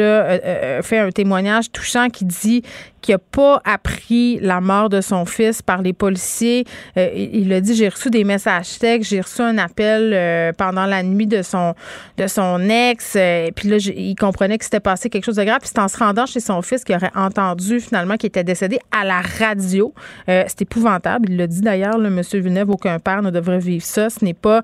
fait 0.82 0.98
un 0.98 1.10
témoignage 1.10 1.70
touchant 1.70 2.08
qui 2.08 2.24
dit 2.24 2.64
qui 3.00 3.12
n'a 3.12 3.18
pas 3.18 3.60
appris 3.64 4.38
la 4.40 4.60
mort 4.60 4.88
de 4.88 5.00
son 5.00 5.24
fils 5.24 5.62
par 5.62 5.82
les 5.82 5.92
policiers. 5.92 6.64
Euh, 6.96 7.08
il 7.14 7.52
a 7.52 7.60
dit 7.60 7.74
j'ai 7.74 7.88
reçu 7.88 8.10
des 8.10 8.24
messages 8.24 8.78
textes, 8.78 9.10
j'ai 9.10 9.20
reçu 9.20 9.42
un 9.42 9.58
appel 9.58 10.12
euh, 10.12 10.52
pendant 10.56 10.86
la 10.86 11.02
nuit 11.02 11.26
de 11.26 11.42
son 11.42 11.74
de 12.16 12.26
son 12.26 12.60
ex. 12.68 13.14
Euh, 13.16 13.50
puis 13.54 13.68
là, 13.68 13.76
il 13.76 14.14
comprenait 14.16 14.58
que 14.58 14.64
c'était 14.64 14.80
passé 14.80 15.10
quelque 15.10 15.24
chose 15.24 15.36
de 15.36 15.44
grave. 15.44 15.58
Puis 15.60 15.70
c'est 15.72 15.80
en 15.80 15.88
se 15.88 15.98
rendant 15.98 16.26
chez 16.26 16.40
son 16.40 16.62
fils 16.62 16.84
qu'il 16.84 16.96
aurait 16.96 17.12
entendu 17.14 17.80
finalement 17.80 18.16
qu'il 18.16 18.28
était 18.28 18.44
décédé 18.44 18.78
à 18.90 19.04
la 19.04 19.20
radio. 19.20 19.92
c'est 20.26 20.62
épouvantable. 20.62 21.30
Il 21.30 21.36
l'a 21.36 21.46
dit 21.46 21.60
d'ailleurs, 21.60 21.98
le 21.98 22.10
monsieur 22.10 22.40
Villeneuve, 22.40 22.70
aucun 22.70 22.98
père 22.98 23.22
ne 23.22 23.30
devrait 23.30 23.58
vivre 23.58 23.84
ça. 23.84 24.10
Ce 24.10 24.24
n'est 24.24 24.34
pas 24.34 24.62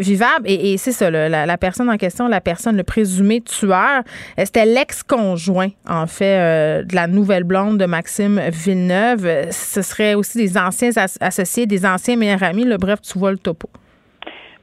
vivable. 0.00 0.46
Et, 0.46 0.76
c'est 0.78 0.92
ça, 0.92 1.10
la, 1.10 1.46
la, 1.46 1.58
personne 1.58 1.88
en 1.88 1.96
question, 1.96 2.28
la 2.28 2.40
personne, 2.40 2.76
le 2.76 2.84
présumé 2.84 3.40
tueur, 3.40 4.02
c'était 4.38 4.66
l'ex-conjoint 4.66 5.68
en 5.88 6.06
fait 6.06 6.84
de 6.84 6.94
la 6.94 7.06
nouvelle 7.06 7.44
blonde 7.44 7.75
de 7.76 7.86
Maxime 7.86 8.40
Villeneuve. 8.50 9.50
Ce 9.50 9.82
serait 9.82 10.14
aussi 10.14 10.38
des 10.38 10.58
anciens 10.58 10.90
associés, 11.20 11.66
des 11.66 11.86
anciens 11.86 12.16
meilleurs 12.16 12.42
amis. 12.42 12.64
Le 12.64 12.76
bref, 12.76 13.00
tu 13.02 13.18
vois 13.18 13.30
le 13.30 13.38
topo. 13.38 13.68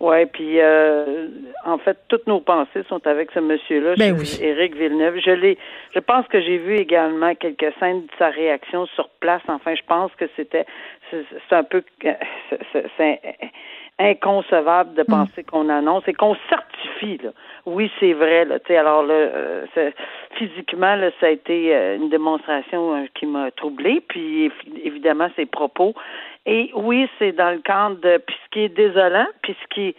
Oui, 0.03 0.25
puis 0.25 0.59
euh, 0.59 1.27
en 1.63 1.77
fait, 1.77 1.97
toutes 2.09 2.27
nos 2.27 2.41
pensées 2.41 2.83
sont 2.89 3.07
avec 3.07 3.31
ce 3.31 3.39
monsieur-là, 3.39 3.93
ben 3.97 4.17
Éric 4.41 4.75
Villeneuve. 4.75 5.17
Je 5.23 5.31
l'ai, 5.31 5.57
je 5.95 5.99
pense 5.99 6.27
que 6.27 6.41
j'ai 6.41 6.57
vu 6.57 6.75
également 6.75 7.33
quelques 7.35 7.73
scènes 7.79 8.01
de 8.01 8.11
sa 8.19 8.27
réaction 8.27 8.85
sur 8.87 9.07
place. 9.21 9.41
Enfin, 9.47 9.73
je 9.75 9.81
pense 9.87 10.11
que 10.15 10.25
c'était, 10.35 10.65
c'est 11.09 11.55
un 11.55 11.63
peu, 11.63 11.83
c'est 12.97 13.21
inconcevable 13.99 14.95
de 14.95 15.03
mm. 15.03 15.05
penser 15.05 15.43
qu'on 15.43 15.69
annonce 15.69 16.03
et 16.07 16.13
qu'on 16.13 16.35
certifie. 16.49 17.19
Là. 17.23 17.31
Oui, 17.65 17.91
c'est 17.99 18.13
vrai. 18.13 18.45
Là, 18.45 18.57
alors 18.69 19.03
là, 19.03 19.13
euh, 19.13 19.65
physiquement, 20.35 20.95
là, 20.95 21.11
ça 21.19 21.27
a 21.27 21.29
été 21.29 21.75
euh, 21.75 21.97
une 21.97 22.09
démonstration 22.09 22.95
euh, 22.95 23.05
qui 23.13 23.25
m'a 23.25 23.51
troublée. 23.51 24.01
Puis 24.07 24.51
évidemment, 24.83 25.29
ses 25.35 25.45
propos. 25.45 25.93
Et 26.45 26.71
oui, 26.75 27.07
c'est 27.19 27.31
dans 27.31 27.51
le 27.51 27.59
cadre 27.59 27.97
de 28.01 28.17
puis 28.17 28.35
ce 28.43 28.49
qui 28.51 28.59
est 28.61 28.69
désolant, 28.69 29.27
puis 29.41 29.55
ce 29.61 29.73
qui 29.73 29.95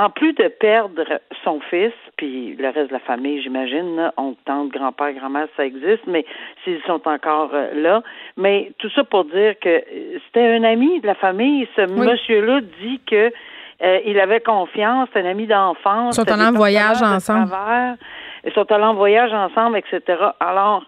en 0.00 0.08
plus 0.08 0.32
de 0.32 0.48
perdre 0.48 1.04
son 1.44 1.60
fils, 1.68 1.92
puis 2.16 2.56
le 2.56 2.68
reste 2.68 2.88
de 2.88 2.94
la 2.94 3.00
famille, 3.00 3.42
j'imagine, 3.42 4.10
on 4.16 4.34
tente 4.46 4.70
grand-père, 4.70 5.12
grand-mère, 5.12 5.48
ça 5.56 5.66
existe, 5.66 6.06
mais 6.06 6.24
s'ils 6.64 6.80
sont 6.86 7.06
encore 7.06 7.50
là. 7.74 8.02
Mais 8.38 8.72
tout 8.78 8.88
ça 8.90 9.04
pour 9.04 9.24
dire 9.26 9.54
que 9.60 9.82
c'était 10.24 10.46
un 10.46 10.64
ami 10.64 11.00
de 11.00 11.06
la 11.06 11.14
famille. 11.14 11.68
Ce 11.76 11.82
monsieur-là 11.82 12.60
dit 12.80 13.00
que 13.06 13.30
euh, 13.82 14.00
il 14.06 14.18
avait 14.18 14.40
confiance, 14.40 15.08
c'est 15.12 15.20
un 15.20 15.26
ami 15.28 15.46
d'enfance. 15.46 16.16
Ils 16.16 16.20
sont 16.20 16.30
allés 16.30 16.44
en 16.44 16.52
voyage 16.52 17.02
ensemble. 17.02 17.52
Ils 18.44 18.52
sont 18.52 18.70
allés 18.72 18.84
en 18.84 18.94
voyage 18.94 19.32
ensemble, 19.32 19.78
etc. 19.78 20.18
Alors, 20.40 20.84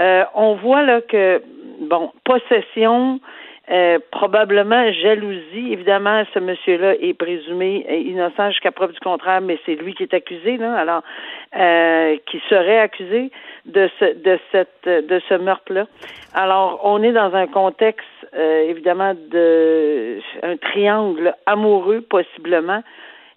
euh, 0.00 0.24
on 0.34 0.54
voit 0.54 0.82
là 0.82 1.00
que, 1.02 1.42
bon, 1.80 2.12
possession, 2.24 3.20
euh, 3.72 3.98
probablement 4.10 4.92
jalousie. 4.92 5.72
Évidemment, 5.72 6.24
ce 6.34 6.38
monsieur-là 6.38 6.94
est 7.00 7.14
présumé 7.14 7.86
innocent 8.06 8.50
jusqu'à 8.50 8.70
preuve 8.70 8.92
du 8.92 9.00
contraire, 9.00 9.40
mais 9.40 9.58
c'est 9.64 9.76
lui 9.76 9.94
qui 9.94 10.02
est 10.02 10.12
accusé, 10.12 10.58
là. 10.58 10.74
Alors, 10.74 11.02
euh, 11.56 12.16
qui 12.26 12.40
serait 12.50 12.78
accusé 12.78 13.30
de 13.64 13.88
ce 13.98 14.14
de 14.14 14.38
cette 14.50 14.84
de 14.84 15.20
ce 15.28 15.34
meurtre-là. 15.34 15.86
Alors, 16.34 16.80
on 16.84 17.02
est 17.02 17.12
dans 17.12 17.34
un 17.34 17.46
contexte 17.46 18.06
euh, 18.34 18.68
évidemment 18.68 19.14
de 19.14 20.18
un 20.42 20.56
triangle 20.58 21.34
amoureux 21.46 22.02
possiblement, 22.02 22.82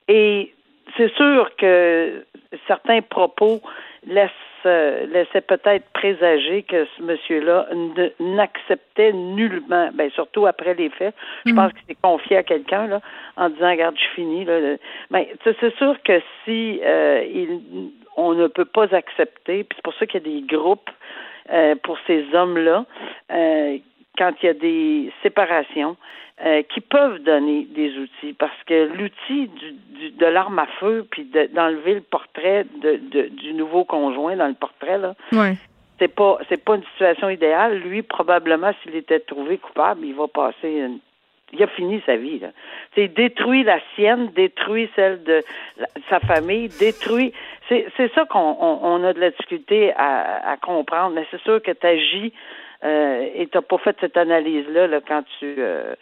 et 0.09 0.53
c'est 0.97 1.13
sûr 1.15 1.49
que 1.57 2.25
certains 2.67 3.01
propos 3.01 3.61
laissent 4.05 4.31
laissait 4.65 5.41
peut-être 5.41 5.85
présager 5.93 6.63
que 6.63 6.85
ce 6.97 7.03
monsieur-là 7.03 7.67
n'acceptait 8.19 9.13
nullement, 9.13 9.89
ben 9.93 10.09
surtout 10.11 10.45
après 10.45 10.73
les 10.73 10.89
faits. 10.89 11.13
Je 11.45 11.51
mm. 11.51 11.55
pense 11.55 11.73
qu'il 11.73 11.85
s'est 11.87 11.97
confié 12.01 12.37
à 12.37 12.43
quelqu'un 12.43 12.87
là 12.87 13.01
en 13.37 13.49
disant 13.49 13.69
regarde, 13.69 13.95
je 13.97 14.15
finis 14.15 14.45
là. 14.45 14.77
Ben, 15.11 15.25
c'est 15.43 15.75
sûr 15.77 15.95
que 16.03 16.21
si 16.43 16.79
euh, 16.83 17.23
il, 17.23 17.61
on 18.17 18.33
ne 18.33 18.47
peut 18.47 18.65
pas 18.65 18.93
accepter, 18.95 19.63
puis 19.63 19.75
c'est 19.75 19.83
pour 19.83 19.93
ça 19.95 20.05
qu'il 20.05 20.21
y 20.21 20.23
a 20.23 20.41
des 20.41 20.47
groupes 20.47 20.89
euh, 21.51 21.75
pour 21.83 21.97
ces 22.07 22.25
hommes-là 22.33 22.85
euh, 23.31 23.77
quand 24.17 24.33
il 24.41 24.45
y 24.45 24.49
a 24.49 24.53
des 24.53 25.11
séparations. 25.23 25.97
Euh, 26.45 26.63
qui 26.63 26.81
peuvent 26.81 27.19
donner 27.19 27.63
des 27.63 27.97
outils 27.97 28.33
parce 28.33 28.61
que 28.67 28.93
l'outil 28.93 29.47
du, 29.47 30.11
de 30.11 30.25
l'arme 30.25 30.59
à 30.59 30.65
feu 30.81 31.07
puis 31.09 31.23
d'enlever 31.53 31.93
le 31.93 32.01
portrait 32.01 32.65
de, 32.81 32.97
du 33.29 33.53
nouveau 33.53 33.85
conjoint 33.85 34.35
dans 34.35 34.49
le 34.49 34.53
portrait 34.53 34.97
là 34.97 35.15
c'est 35.97 36.13
pas 36.13 36.39
c'est 36.49 36.61
pas 36.61 36.75
une 36.75 36.83
situation 36.91 37.29
idéale 37.29 37.77
lui 37.77 38.01
probablement 38.01 38.73
s'il 38.83 38.95
était 38.95 39.21
trouvé 39.21 39.59
coupable 39.59 40.05
il 40.05 40.13
va 40.13 40.27
passer 40.27 40.71
une 40.71 40.99
il 41.53 41.63
a 41.63 41.67
fini 41.67 42.01
sa 42.05 42.15
vie. 42.15 42.39
Là. 42.39 42.49
C'est 42.95 43.07
détruit 43.07 43.63
la 43.63 43.79
sienne, 43.95 44.29
détruit 44.35 44.89
celle 44.95 45.23
de 45.23 45.41
sa 46.09 46.19
famille, 46.19 46.69
détruit. 46.79 47.33
C'est, 47.69 47.85
c'est 47.97 48.11
ça 48.13 48.25
qu'on 48.25 48.57
on, 48.59 49.03
a 49.03 49.13
de 49.13 49.19
la 49.19 49.29
difficulté 49.29 49.93
à, 49.95 50.51
à 50.51 50.57
comprendre. 50.57 51.15
Mais 51.15 51.25
c'est 51.31 51.41
sûr 51.41 51.61
que 51.61 51.71
tu 51.71 51.87
agis 51.87 52.33
euh, 52.85 53.27
et 53.35 53.47
tu 53.47 53.57
n'as 53.57 53.61
pas 53.61 53.77
fait 53.79 53.95
cette 53.99 54.15
analyse-là 54.17 54.87
là, 54.87 54.99
quand 55.07 55.23
tu 55.39 55.55
euh, 55.57 55.95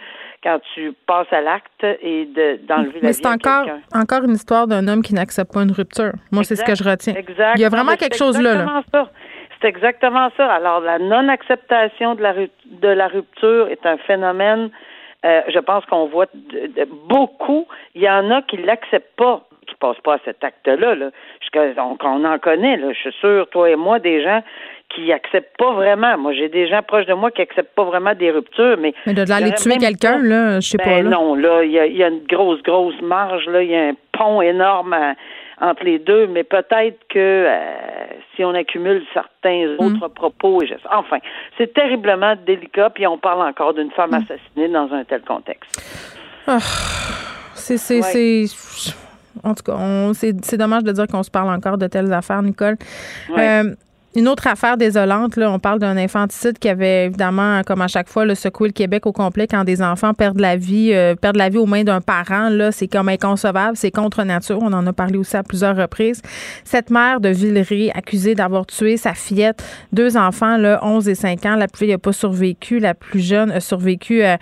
quand 0.44 0.60
tu 0.74 0.94
passes 1.08 1.32
à 1.32 1.40
l'acte 1.42 1.84
et 2.02 2.26
de, 2.26 2.58
d'enlever 2.68 3.00
la 3.00 3.02
Mais 3.02 3.08
vie 3.10 3.14
c'est 3.14 3.26
encore, 3.28 3.66
encore 3.94 4.24
une 4.26 4.34
histoire 4.34 4.68
d'un 4.68 4.88
homme 4.90 5.02
qui 5.02 5.14
n'accepte 5.14 5.54
pas 5.54 5.64
une 5.64 5.72
rupture. 5.72 6.12
Moi, 6.32 6.44
c'est 6.44 6.58
ce 6.58 6.66
que 6.66 6.76
je 6.76 6.84
retiens. 6.84 7.14
Exact. 7.16 7.54
Il 7.56 7.62
y 7.62 7.66
a 7.66 7.70
vraiment 7.70 7.96
quelque 7.96 8.18
chose 8.18 8.42
là. 8.42 8.54
là. 8.54 8.62
exactement 8.64 8.84
ça. 8.92 9.12
C'est 9.62 9.68
exactement 9.70 10.30
ça. 10.36 10.52
Alors, 10.52 10.82
la 10.82 11.00
non-acceptation 11.00 12.16
de 12.16 12.22
la, 12.22 12.34
de 12.66 12.88
la 12.90 13.08
rupture 13.08 13.70
est 13.70 13.86
un 13.86 13.96
phénomène, 13.98 14.70
euh, 15.26 15.42
je 15.48 15.60
pense 15.60 15.86
qu'on 15.86 16.08
voit 16.08 16.26
de- 16.34 16.68
de- 16.68 16.88
beaucoup. 17.08 17.66
Il 17.96 18.02
y 18.02 18.10
en 18.10 18.30
a 18.30 18.42
qui 18.42 18.58
l'acceptent 18.58 19.16
pas, 19.16 19.48
qui 19.66 19.76
passent 19.76 20.02
pas 20.04 20.16
à 20.16 20.20
cet 20.26 20.44
acte-là. 20.44 20.96
Là. 20.96 21.12
On, 21.78 21.98
on 22.04 22.26
en 22.26 22.40
connaît, 22.40 22.76
là. 22.76 22.92
je 22.92 23.00
suis 23.00 23.14
sûr, 23.22 23.48
toi 23.52 23.70
et 23.70 23.78
moi, 23.78 24.00
des 24.00 24.22
gens 24.22 24.42
qui 24.96 25.12
acceptent 25.12 25.58
pas 25.58 25.74
vraiment. 25.74 26.18
Moi, 26.18 26.34
j'ai 26.34 26.50
des 26.50 26.68
gens 26.68 26.82
proches 26.84 27.06
de 27.06 27.14
moi 27.14 27.32
qui 27.32 27.42
acceptent 27.42 27.74
pas 27.76 27.84
vraiment 27.84 28.14
des 28.14 28.32
ruptures, 28.32 28.78
mais 28.80 28.94
Mais 29.06 29.14
de 29.14 29.22
aurait 29.24 29.52
tuer 29.54 29.78
quelqu'un, 29.78 30.20
là, 30.20 30.60
je 30.60 30.68
sais 30.70 30.78
ben 30.78 30.84
pas. 30.84 31.02
Là. 31.02 31.10
non, 31.10 31.36
là, 31.36 31.64
il 31.64 31.72
y 31.72 31.80
a, 31.80 31.86
il 31.86 31.98
y 31.98 32.04
a 32.04 32.08
une 32.10 32.24
grosse, 32.30 32.62
grosse 32.64 33.02
marge, 33.02 33.46
là, 33.48 33.64
il 33.64 33.70
y 33.72 33.76
a 33.76 33.88
un 33.90 33.94
pont 34.12 34.42
énorme 34.42 34.94
à- 34.94 35.14
entre 35.62 35.84
les 35.86 36.00
deux, 36.00 36.28
mais 36.28 36.44
peut-être 36.44 37.00
que 37.10 37.18
euh, 37.18 37.60
si 38.36 38.44
on 38.44 38.54
accumule 38.54 39.04
certains 39.14 39.68
Mm. 39.68 39.86
autres 39.86 40.08
propos, 40.10 40.62
et 40.62 40.68
enfin, 40.92 41.18
c'est 41.58 41.74
terriblement 41.74 42.36
délicat, 42.46 42.90
puis 42.90 43.08
on 43.08 43.18
parle 43.18 43.48
encore 43.48 43.74
d'une 43.74 43.88
Mm. 43.88 43.92
femme 43.92 44.14
assassinée 44.14 44.68
dans 44.68 44.92
un 44.94 45.04
tel 45.06 45.22
contexte. 45.22 45.82
C'est, 47.56 47.78
c'est, 47.78 48.02
c'est- 48.02 48.94
En 49.44 49.54
tout 49.56 49.64
cas, 49.64 49.78
c'est, 50.14 50.34
c'est 50.46 50.58
dommage 50.58 50.84
de 50.84 50.92
dire 50.92 51.08
qu'on 51.08 51.24
se 51.24 51.32
parle 51.32 51.50
encore 51.50 51.78
de 51.78 51.88
telles 51.88 52.12
affaires, 52.14 52.42
Nicole. 52.42 52.76
Ouais. 53.30 53.62
Euh, 53.64 53.74
une 54.16 54.28
autre 54.28 54.46
affaire 54.48 54.78
désolante, 54.78 55.38
là, 55.38 55.52
on 55.52 55.58
parle 55.58 55.80
d'un 55.80 55.98
infanticide 55.98 56.60
qui 56.60 56.70
avait 56.70 57.06
évidemment, 57.06 57.62
comme 57.66 57.82
à 57.82 57.88
chaque 57.88 58.08
fois, 58.08 58.26
le 58.26 58.36
secoué 58.36 58.68
le 58.68 58.74
Québec 58.74 59.06
au 59.08 59.12
complet 59.12 59.48
quand 59.48 59.64
des 59.64 59.82
enfants 59.82 60.14
perdent 60.14 60.40
la 60.40 60.56
vie, 60.56 60.92
euh, 60.94 61.16
perdent 61.16 61.38
la 61.38 61.50
vie 61.50 61.58
aux 61.58 61.66
mains 61.66 61.84
d'un 61.84 62.00
parent. 62.00 62.50
Là, 62.50 62.72
c'est 62.72 62.88
comme 62.88 63.10
inconcevable, 63.10 63.76
c'est 63.76 63.92
contre 63.92 64.24
nature. 64.24 64.60
On 64.62 64.72
en 64.72 64.86
a 64.86 64.94
parlé 64.94 65.18
aussi 65.18 65.36
à 65.36 65.42
plusieurs 65.42 65.76
reprises. 65.76 66.22
Cette 66.64 66.92
mère 66.92 67.22
de 67.22 67.30
Villeray 67.30 67.92
accusée 67.96 68.36
d'avoir 68.36 68.68
tué 68.68 68.98
sa 68.98 69.14
fillette, 69.14 69.64
deux 69.92 70.16
enfants, 70.16 70.58
là, 70.58 70.80
11 70.84 71.10
et 71.10 71.16
5 71.16 71.46
ans. 71.48 71.56
La 71.56 71.68
plus 71.68 71.86
vieille 71.86 71.96
n'a 71.96 72.00
pas 72.00 72.14
survécu, 72.14 72.80
la 72.80 72.94
plus 72.94 73.20
jeune 73.20 73.52
a 73.52 73.60
survécu 73.60 74.24
euh, 74.24 74.38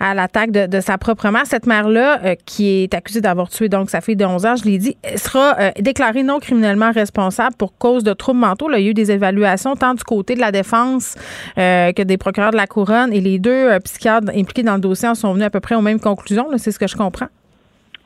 à 0.00 0.14
l'attaque 0.14 0.50
de, 0.50 0.66
de 0.66 0.80
sa 0.80 0.98
propre 0.98 1.28
mère. 1.28 1.46
Cette 1.46 1.66
mère-là, 1.66 2.20
euh, 2.24 2.34
qui 2.46 2.82
est 2.82 2.94
accusée 2.94 3.20
d'avoir 3.20 3.48
tué 3.48 3.68
donc 3.68 3.90
sa 3.90 4.00
fille 4.00 4.16
de 4.16 4.24
11 4.24 4.46
ans, 4.46 4.56
je 4.56 4.64
l'ai 4.64 4.78
dit, 4.78 4.96
sera 5.16 5.58
euh, 5.58 5.70
déclarée 5.78 6.22
non 6.22 6.38
criminellement 6.38 6.90
responsable 6.92 7.56
pour 7.56 7.76
cause 7.78 8.04
de 8.04 8.12
troubles 8.12 8.40
mentaux. 8.40 8.68
Là, 8.68 8.78
il 8.78 8.84
y 8.84 8.88
a 8.88 8.90
eu 8.90 8.94
des 8.94 9.10
évaluations 9.10 9.74
tant 9.76 9.94
du 9.94 10.04
côté 10.04 10.34
de 10.34 10.40
la 10.40 10.52
défense 10.52 11.16
euh, 11.58 11.92
que 11.92 12.02
des 12.02 12.18
procureurs 12.18 12.50
de 12.50 12.56
la 12.56 12.66
couronne 12.66 13.12
et 13.12 13.20
les 13.20 13.38
deux 13.38 13.50
euh, 13.50 13.78
psychiatres 13.80 14.28
impliqués 14.30 14.62
dans 14.62 14.74
le 14.74 14.80
dossier 14.80 15.08
en 15.08 15.14
sont 15.14 15.32
venus 15.32 15.46
à 15.46 15.50
peu 15.50 15.60
près 15.60 15.74
aux 15.74 15.80
mêmes 15.80 16.00
conclusions. 16.00 16.46
C'est 16.56 16.72
ce 16.72 16.78
que 16.78 16.86
je 16.86 16.96
comprends. 16.96 17.28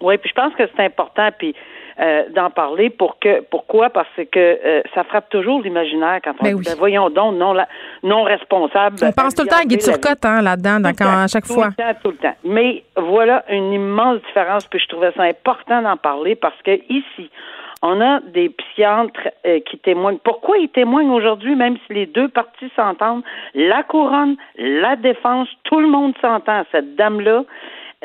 Oui, 0.01 0.19
puis 0.19 0.31
je 0.31 0.35
pense 0.35 0.53
que 0.55 0.65
c'est 0.77 0.85
important 0.85 1.29
puis 1.39 1.55
euh, 2.01 2.25
d'en 2.35 2.51
parler 2.51 2.91
pour 2.91 3.19
que 3.19 3.41
pourquoi? 3.43 3.91
Parce 3.91 4.09
que 4.17 4.39
euh, 4.39 4.83
ça 4.95 5.05
frappe 5.05 5.29
toujours 5.31 5.61
l'imaginaire 5.63 6.21
quand 6.25 6.33
on 6.41 6.45
Ben 6.45 6.51
dit 6.51 6.55
oui. 6.57 6.65
ben 6.67 6.75
voyons 6.79 7.11
donc 7.11 7.35
non 7.37 7.53
la, 7.53 7.69
non 8.03 8.23
responsable. 8.23 8.97
On 9.03 9.13
pense 9.13 9.35
tout 9.35 9.43
le 9.43 9.49
temps 9.49 9.61
à 9.63 9.65
Guy 9.65 9.79
Turcotte 9.79 10.25
hein, 10.25 10.43
là-dedans, 10.43 10.79
Tout 10.93 11.05
à 11.05 11.27
chaque 11.27 11.47
tout 11.47 11.55
fois. 11.55 11.69
le 11.69 11.75
temps, 11.75 11.99
tout 12.03 12.11
le 12.11 12.17
temps. 12.17 12.35
Mais 12.45 12.83
voilà 12.97 13.45
une 13.51 13.73
immense 13.73 14.21
différence, 14.27 14.67
puis 14.67 14.79
je 14.79 14.89
trouvais 14.89 15.13
ça 15.13 15.23
important 15.25 15.83
d'en 15.83 15.97
parler 15.97 16.35
parce 16.35 16.61
que 16.65 16.73
ici, 16.89 17.31
on 17.83 18.01
a 18.01 18.21
des 18.21 18.49
psychiatres 18.49 19.29
euh, 19.45 19.59
qui 19.69 19.77
témoignent. 19.79 20.19
Pourquoi 20.23 20.57
ils 20.59 20.69
témoignent 20.69 21.11
aujourd'hui, 21.11 21.57
même 21.57 21.77
si 21.87 21.95
les 21.95 22.07
deux 22.07 22.29
parties 22.29 22.71
s'entendent? 22.77 23.25
La 23.55 23.83
couronne, 23.83 24.37
la 24.57 24.95
défense, 24.97 25.49
tout 25.65 25.81
le 25.81 25.89
monde 25.89 26.15
s'entend. 26.21 26.63
Cette 26.71 26.95
dame-là 26.95 27.45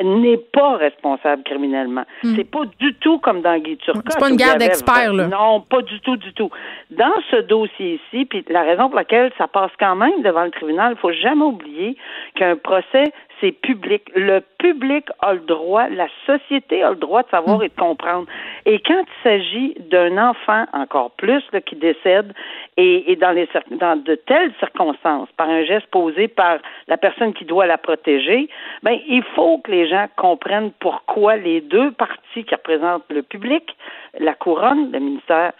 n'est 0.02 0.38
pas 0.38 0.76
responsable 0.76 1.42
criminellement. 1.42 2.04
C'est 2.22 2.48
pas 2.48 2.64
du 2.78 2.94
tout 2.94 3.18
comme 3.18 3.42
dans 3.42 3.58
Guy 3.58 3.76
Turcotte. 3.78 4.04
Hmm. 4.04 4.10
C'est 4.10 4.20
pas 4.20 4.30
une 4.30 4.36
guerre 4.36 4.56
d'experts, 4.56 5.12
là. 5.12 5.26
Non, 5.26 5.60
pas 5.60 5.82
du 5.82 6.00
tout, 6.00 6.16
du 6.16 6.32
tout. 6.32 6.50
Dans 6.90 7.14
ce 7.30 7.36
dossier-ci, 7.42 8.24
puis 8.26 8.44
la 8.48 8.62
raison 8.62 8.88
pour 8.88 8.96
laquelle 8.96 9.32
ça 9.38 9.48
passe 9.48 9.72
quand 9.78 9.96
même 9.96 10.22
devant 10.22 10.44
le 10.44 10.50
tribunal, 10.50 10.94
il 10.96 11.00
faut 11.00 11.12
jamais 11.12 11.44
oublier 11.44 11.96
qu'un 12.34 12.56
procès, 12.56 13.12
c'est 13.40 13.52
public. 13.52 14.02
Le 14.14 14.40
public 14.58 15.06
a 15.20 15.34
le 15.34 15.40
droit, 15.40 15.88
la 15.88 16.08
société 16.26 16.82
a 16.82 16.90
le 16.90 16.96
droit 16.96 17.22
de 17.22 17.28
savoir 17.28 17.62
et 17.62 17.68
de 17.68 17.74
comprendre. 17.74 18.26
Et 18.66 18.80
quand 18.80 19.02
il 19.02 19.22
s'agit 19.22 19.74
d'un 19.90 20.18
enfant, 20.18 20.66
encore 20.72 21.12
plus, 21.12 21.42
là, 21.52 21.60
qui 21.60 21.76
décède, 21.76 22.32
et, 22.76 23.12
et 23.12 23.16
dans, 23.16 23.30
les, 23.32 23.48
dans 23.70 23.96
de 24.02 24.14
telles 24.14 24.52
circonstances, 24.58 25.28
par 25.36 25.48
un 25.48 25.64
geste 25.64 25.86
posé 25.88 26.28
par 26.28 26.58
la 26.86 26.96
personne 26.96 27.32
qui 27.34 27.44
doit 27.44 27.66
la 27.66 27.78
protéger, 27.78 28.48
ben, 28.82 28.98
il 29.06 29.22
faut 29.34 29.58
que 29.58 29.70
les 29.70 29.88
gens 29.88 30.06
comprennent 30.16 30.72
pourquoi 30.80 31.36
les 31.36 31.60
deux 31.60 31.92
parties 31.92 32.44
qui 32.44 32.54
représentent 32.54 33.04
le 33.10 33.22
public, 33.22 33.76
la 34.18 34.34
couronne, 34.34 34.90
le 34.92 34.98
ministère 34.98 35.52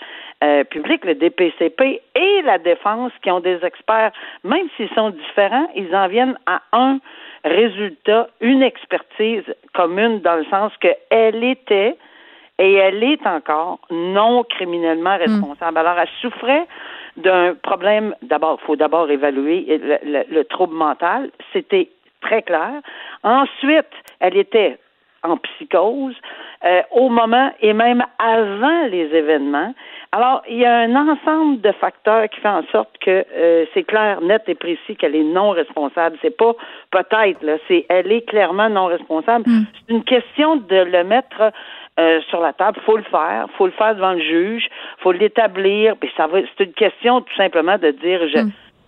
euh, 0.45 0.65
public, 0.65 1.05
le 1.05 1.15
DPCP 1.15 2.01
et 2.15 2.43
la 2.43 2.59
défense, 2.59 3.13
qui 3.23 3.31
ont 3.31 3.41
des 3.41 3.59
experts, 3.65 4.13
même 4.45 4.69
s'ils 4.77 4.89
sont 4.91 5.11
différents, 5.11 5.69
ils 5.75 5.95
en 5.95 6.07
viennent 6.09 6.39
à 6.47 6.61
un 6.73 6.99
résultat, 7.45 8.29
une 8.41 8.63
expertise 8.63 9.45
commune 9.75 10.21
dans 10.21 10.37
le 10.37 10.45
sens 10.45 10.73
qu'elle 10.81 11.43
était 11.45 11.97
et 12.59 12.75
elle 12.75 13.03
est 13.05 13.25
encore 13.27 13.79
non 13.91 14.45
criminellement 14.45 15.17
responsable. 15.17 15.79
Alors, 15.79 15.99
elle 15.99 16.09
souffrait 16.21 16.67
d'un 17.17 17.55
problème, 17.55 18.15
d'abord, 18.23 18.59
il 18.63 18.67
faut 18.67 18.77
d'abord 18.77 19.11
évaluer 19.11 19.65
le, 19.69 19.99
le- 20.05 20.25
le 20.29 20.45
trouble 20.45 20.75
mental, 20.75 21.31
c'était 21.53 21.89
très 22.21 22.43
clair. 22.43 22.73
Ensuite, 23.23 23.87
elle 24.21 24.37
était 24.37 24.77
en 25.25 25.37
psychose 25.37 26.15
euh, 26.65 26.83
au 26.93 27.09
moment 27.09 27.51
et 27.61 27.73
même 27.73 28.05
avant 28.19 28.87
les 28.87 29.07
événements. 29.15 29.75
Alors, 30.13 30.43
il 30.49 30.57
y 30.57 30.65
a 30.65 30.75
un 30.79 30.97
ensemble 30.97 31.61
de 31.61 31.71
facteurs 31.73 32.29
qui 32.31 32.41
fait 32.41 32.49
en 32.49 32.63
sorte 32.73 32.97
que 32.99 33.25
euh, 33.37 33.67
c'est 33.75 33.83
clair, 33.83 34.21
net 34.23 34.43
et 34.49 34.55
précis 34.55 34.97
qu'elle 34.97 35.15
est 35.15 35.23
non 35.23 35.51
responsable. 35.51 36.17
C'est 36.23 36.35
pas 36.37 36.53
peut-être, 36.91 37.43
là, 37.43 37.59
c'est 37.69 37.85
elle 37.91 38.11
est 38.11 38.23
clairement 38.23 38.71
non 38.71 38.87
responsable. 38.87 39.45
C'est 39.87 39.93
une 39.95 40.05
question 40.05 40.57
de 40.57 40.77
le 40.77 41.05
mettre 41.05 41.53
euh, 42.01 42.21
sur 42.31 42.41
la 42.41 42.55
table. 42.55 42.81
Faut 42.87 42.97
le 42.97 43.03
faire, 43.05 43.49
faut 43.59 43.67
le 43.67 43.73
faire 43.73 43.95
devant 43.97 44.13
le 44.13 44.21
juge, 44.23 44.69
faut 45.01 45.13
l'établir. 45.13 45.97
Puis 45.99 46.11
ça 46.17 46.27
va. 46.27 46.39
C'est 46.57 46.65
une 46.65 46.73
question 46.73 47.21
tout 47.21 47.37
simplement 47.37 47.77
de 47.77 47.91
dire. 47.91 48.21
Je, 48.29 48.39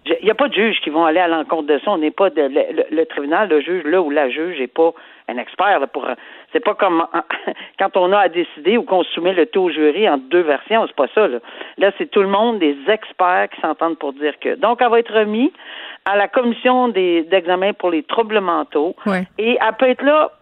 je- 0.07 0.15
il 0.21 0.25
n'y 0.25 0.31
a 0.31 0.35
pas 0.35 0.49
de 0.49 0.55
juge 0.55 0.81
qui 0.81 0.89
vont 0.89 1.05
aller 1.05 1.21
à 1.21 1.29
l'encontre 1.29 1.67
de 1.67 1.79
ça. 1.85 1.91
On 1.91 1.99
n'est 1.99 2.11
pas 2.11 2.31
de, 2.31 2.41
le, 2.41 2.49
le- 2.77 2.97
le 2.97 3.05
tribunal, 3.07 3.51
le 3.51 3.61
juge 3.61 3.85
là 3.85 4.01
ou 4.01 4.09
la 4.11 4.31
juge 4.31 4.59
n'est 4.59 4.67
pas 4.69 4.93
un 5.31 5.39
expert 5.39 5.81
là, 5.81 5.87
pour. 5.87 6.07
C'est 6.53 6.65
pas 6.65 6.75
comme 6.75 7.07
quand 7.79 7.97
on 7.97 8.13
a 8.13 8.19
à 8.19 8.29
décider 8.29 8.77
ou 8.77 8.83
qu'on 8.83 9.05
soumet 9.05 9.33
le 9.33 9.47
tout 9.47 9.63
au 9.63 9.71
jury 9.71 10.09
en 10.09 10.19
deux 10.19 10.43
versions. 10.43 10.87
C'est 10.87 10.97
pas 10.97 11.09
ça. 11.15 11.29
Là, 11.29 11.39
là 11.79 11.93
c'est 11.99 12.11
tout 12.11 12.23
le 12.23 12.29
monde, 12.29 12.59
des 12.59 12.77
experts 12.89 13.49
qui 13.55 13.61
s'entendent 13.61 13.99
pour 13.99 14.13
dire 14.13 14.39
que. 14.41 14.57
Donc, 14.57 14.81
elle 14.81 14.91
va 14.91 14.99
être 14.99 15.13
remise 15.13 15.51
à 16.05 16.17
la 16.17 16.29
commission 16.29 16.89
des 16.89 17.23
d'examen 17.23 17.73
pour 17.73 17.91
les 17.91 18.03
troubles 18.03 18.41
mentaux. 18.41 18.97
Ouais. 19.07 19.27
Et 19.39 19.59
elle 19.61 19.75
peut 19.79 19.89
être 19.89 20.03
là 20.03 20.33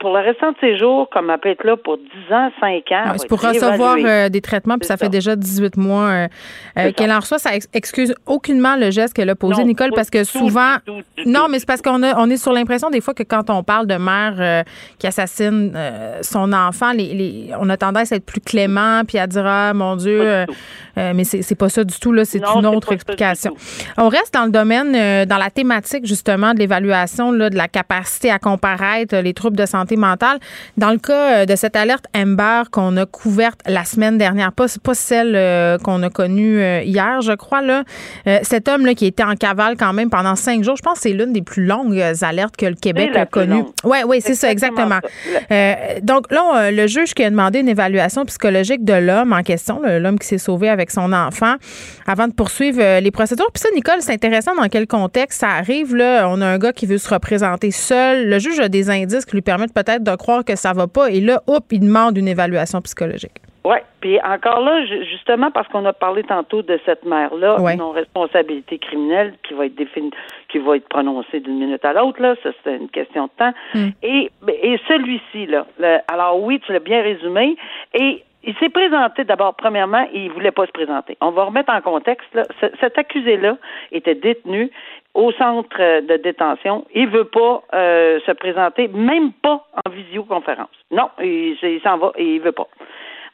pour 0.00 0.10
le 0.16 0.20
restant 0.24 0.50
de 0.52 0.56
ses 0.60 0.78
jours, 0.78 1.08
comme 1.10 1.30
elle 1.30 1.38
peut 1.38 1.50
être 1.50 1.64
là 1.64 1.76
pour 1.76 1.96
10 1.98 2.04
ans, 2.34 2.50
5 2.60 2.82
ans. 2.92 3.12
c'est 3.18 3.28
pour 3.28 3.40
recevoir 3.40 3.96
euh, 4.04 4.28
des 4.28 4.40
traitements, 4.40 4.76
puis 4.78 4.86
ça 4.86 4.96
fait 4.96 5.08
déjà 5.08 5.36
18 5.36 5.76
mois 5.76 6.04
euh, 6.08 6.28
euh, 6.78 6.92
qu'elle 6.92 7.12
en 7.12 7.20
reçoit. 7.20 7.38
Ça 7.38 7.54
ex- 7.54 7.68
excuse 7.72 8.14
aucunement 8.26 8.74
le 8.76 8.90
geste 8.90 9.14
qu'elle 9.14 9.30
a 9.30 9.34
posé, 9.36 9.60
Non, 9.60 9.66
Nicole, 9.68 9.90
parce 9.94 10.10
que 10.10 10.18
tout, 10.20 10.38
souvent. 10.38 10.76
tout, 10.84 10.94
non, 11.26 11.46
mais 11.48 11.58
c'est 11.60 11.66
parce 11.66 11.82
qu'on 11.82 12.02
on 12.02 12.30
est 12.30 12.36
sur 12.36 12.52
l'impression 12.52 12.90
des 12.90 13.00
fois 13.00 13.14
que 13.14 13.22
quand 13.22 13.50
on 13.50 13.62
parle 13.62 13.86
de 13.86 13.94
mère 13.96 14.64
qui 14.98 15.06
assassine 15.06 15.72
son 16.22 16.52
enfant, 16.52 16.92
les, 16.92 17.14
les- 17.14 17.50
on 17.60 17.68
a 17.68 17.76
tendance 17.76 18.12
à 18.12 18.16
être 18.16 18.26
plus 18.26 18.40
clément, 18.40 19.02
puis 19.06 19.18
à 19.18 19.26
dire 19.26 19.44
ah 19.46 19.72
mon 19.74 19.94
Dieu, 19.96 20.46
mais 20.96 21.24
c'est 21.24 21.54
pas 21.54 21.68
ça 21.68 21.84
du 21.84 21.98
tout 22.00 22.12
là, 22.12 22.24
c'est 22.24 22.42
une 22.42 22.66
autre 22.66 22.92
explication. 22.92 23.54
On 23.98 24.08
reste 24.08 24.34
dans 24.34 24.44
le 24.46 24.50
domaine, 24.50 25.26
dans 25.26 25.36
la 25.38 25.50
thématique 25.50 26.06
justement 26.06 26.54
de 26.54 26.58
l'évaluation 26.58 27.32
de 27.32 27.48
la 27.54 27.68
capacité 27.68 28.30
à 28.30 28.38
comparaître, 28.38 29.16
les 29.16 29.34
troubles 29.34 29.56
de 29.56 29.66
santé 29.66 29.81
santé 29.82 29.96
mentale. 29.96 30.38
Dans 30.76 30.90
le 30.90 30.98
cas 30.98 31.46
de 31.46 31.56
cette 31.56 31.76
alerte 31.76 32.04
Amber 32.16 32.62
qu'on 32.70 32.96
a 32.96 33.06
couverte 33.06 33.60
la 33.66 33.84
semaine 33.84 34.18
dernière, 34.18 34.52
pas, 34.52 34.66
pas 34.82 34.94
celle 34.94 35.78
qu'on 35.82 36.02
a 36.02 36.10
connue 36.10 36.62
hier, 36.84 37.20
je 37.20 37.32
crois, 37.32 37.62
là, 37.62 37.84
cet 38.42 38.68
homme 38.68 38.86
là, 38.86 38.94
qui 38.94 39.06
était 39.06 39.24
en 39.24 39.34
cavale 39.34 39.76
quand 39.76 39.92
même 39.92 40.10
pendant 40.10 40.36
cinq 40.36 40.62
jours, 40.62 40.76
je 40.76 40.82
pense 40.82 40.94
que 40.94 41.02
c'est 41.02 41.12
l'une 41.12 41.32
des 41.32 41.42
plus 41.42 41.64
longues 41.64 42.00
alertes 42.22 42.56
que 42.56 42.66
le 42.66 42.74
Québec 42.74 43.10
a 43.16 43.26
connues. 43.26 43.64
Oui, 43.84 43.98
oui, 44.06 44.20
c'est 44.20 44.34
ça, 44.34 44.50
exactement. 44.50 45.00
donc 46.02 46.30
là, 46.30 46.70
le 46.70 46.86
juge 46.86 47.14
qui 47.14 47.24
a 47.24 47.30
demandé 47.30 47.60
une 47.60 47.68
évaluation 47.68 48.24
psychologique 48.24 48.84
de 48.84 48.94
l'homme 48.94 49.32
en 49.32 49.42
question, 49.42 49.80
l'homme 49.82 50.18
qui 50.18 50.26
s'est 50.26 50.38
sauvé 50.38 50.68
avec 50.68 50.90
son 50.90 51.12
enfant, 51.12 51.54
avant 52.06 52.28
de 52.28 52.32
poursuivre 52.32 52.80
euh, 52.80 53.00
les 53.00 53.10
procédures. 53.10 53.50
Puis 53.52 53.62
ça, 53.62 53.68
Nicole, 53.74 54.00
c'est 54.00 54.12
intéressant 54.12 54.54
dans 54.54 54.68
quel 54.68 54.86
contexte 54.86 55.40
ça 55.40 55.48
arrive. 55.48 55.94
Là, 55.94 56.28
on 56.28 56.40
a 56.40 56.46
un 56.46 56.58
gars 56.58 56.72
qui 56.72 56.86
veut 56.86 56.98
se 56.98 57.08
représenter 57.08 57.70
seul. 57.70 58.28
Le 58.28 58.38
juge 58.38 58.60
a 58.60 58.68
des 58.68 58.90
indices 58.90 59.24
qui 59.24 59.32
lui 59.32 59.42
permettent 59.42 59.71
peut-être 59.72 60.04
de 60.04 60.16
croire 60.16 60.44
que 60.44 60.56
ça 60.56 60.72
va 60.72 60.86
pas. 60.86 61.10
Et 61.10 61.20
là, 61.20 61.40
hop, 61.46 61.64
il 61.70 61.80
demande 61.80 62.16
une 62.18 62.28
évaluation 62.28 62.80
psychologique. 62.80 63.40
Oui, 63.64 63.76
puis 64.00 64.18
encore 64.22 64.60
là, 64.60 64.84
justement 65.08 65.52
parce 65.52 65.68
qu'on 65.68 65.84
a 65.86 65.92
parlé 65.92 66.24
tantôt 66.24 66.62
de 66.62 66.80
cette 66.84 67.04
mère-là, 67.04 67.58
non-responsabilité 67.76 68.78
criminelle 68.78 69.34
qui 69.46 69.54
va 69.54 69.66
être 69.66 69.76
définie, 69.76 70.10
qui 70.48 70.58
va 70.58 70.76
être 70.76 70.88
prononcée 70.88 71.38
d'une 71.38 71.58
minute 71.58 71.84
à 71.84 71.92
l'autre, 71.92 72.20
là, 72.20 72.34
ça 72.42 72.50
c'est 72.64 72.74
une 72.74 72.88
question 72.88 73.26
de 73.26 73.30
temps. 73.38 73.52
Hmm. 73.74 73.90
Et, 74.02 74.32
et 74.48 74.80
celui-ci, 74.88 75.46
là, 75.46 75.64
alors 76.08 76.42
oui, 76.42 76.58
tu 76.66 76.72
l'as 76.72 76.80
bien 76.80 77.02
résumé, 77.02 77.56
et 77.94 78.24
il 78.44 78.54
s'est 78.56 78.68
présenté 78.68 79.22
d'abord, 79.22 79.54
premièrement, 79.54 80.08
il 80.12 80.28
voulait 80.32 80.50
pas 80.50 80.66
se 80.66 80.72
présenter. 80.72 81.16
On 81.20 81.30
va 81.30 81.44
remettre 81.44 81.72
en 81.72 81.80
contexte, 81.80 82.34
là, 82.34 82.42
cet 82.80 82.98
accusé-là 82.98 83.56
était 83.92 84.16
détenu 84.16 84.72
au 85.14 85.32
centre 85.32 86.00
de 86.00 86.16
détention. 86.16 86.84
Il 86.94 87.08
veut 87.08 87.24
pas 87.24 87.62
euh, 87.74 88.20
se 88.26 88.32
présenter, 88.32 88.88
même 88.88 89.32
pas 89.32 89.66
en 89.84 89.90
visioconférence. 89.90 90.70
Non, 90.90 91.10
il, 91.22 91.56
s'en 91.82 91.98
va 91.98 92.12
et 92.16 92.36
il 92.36 92.40
veut 92.40 92.52
pas. 92.52 92.68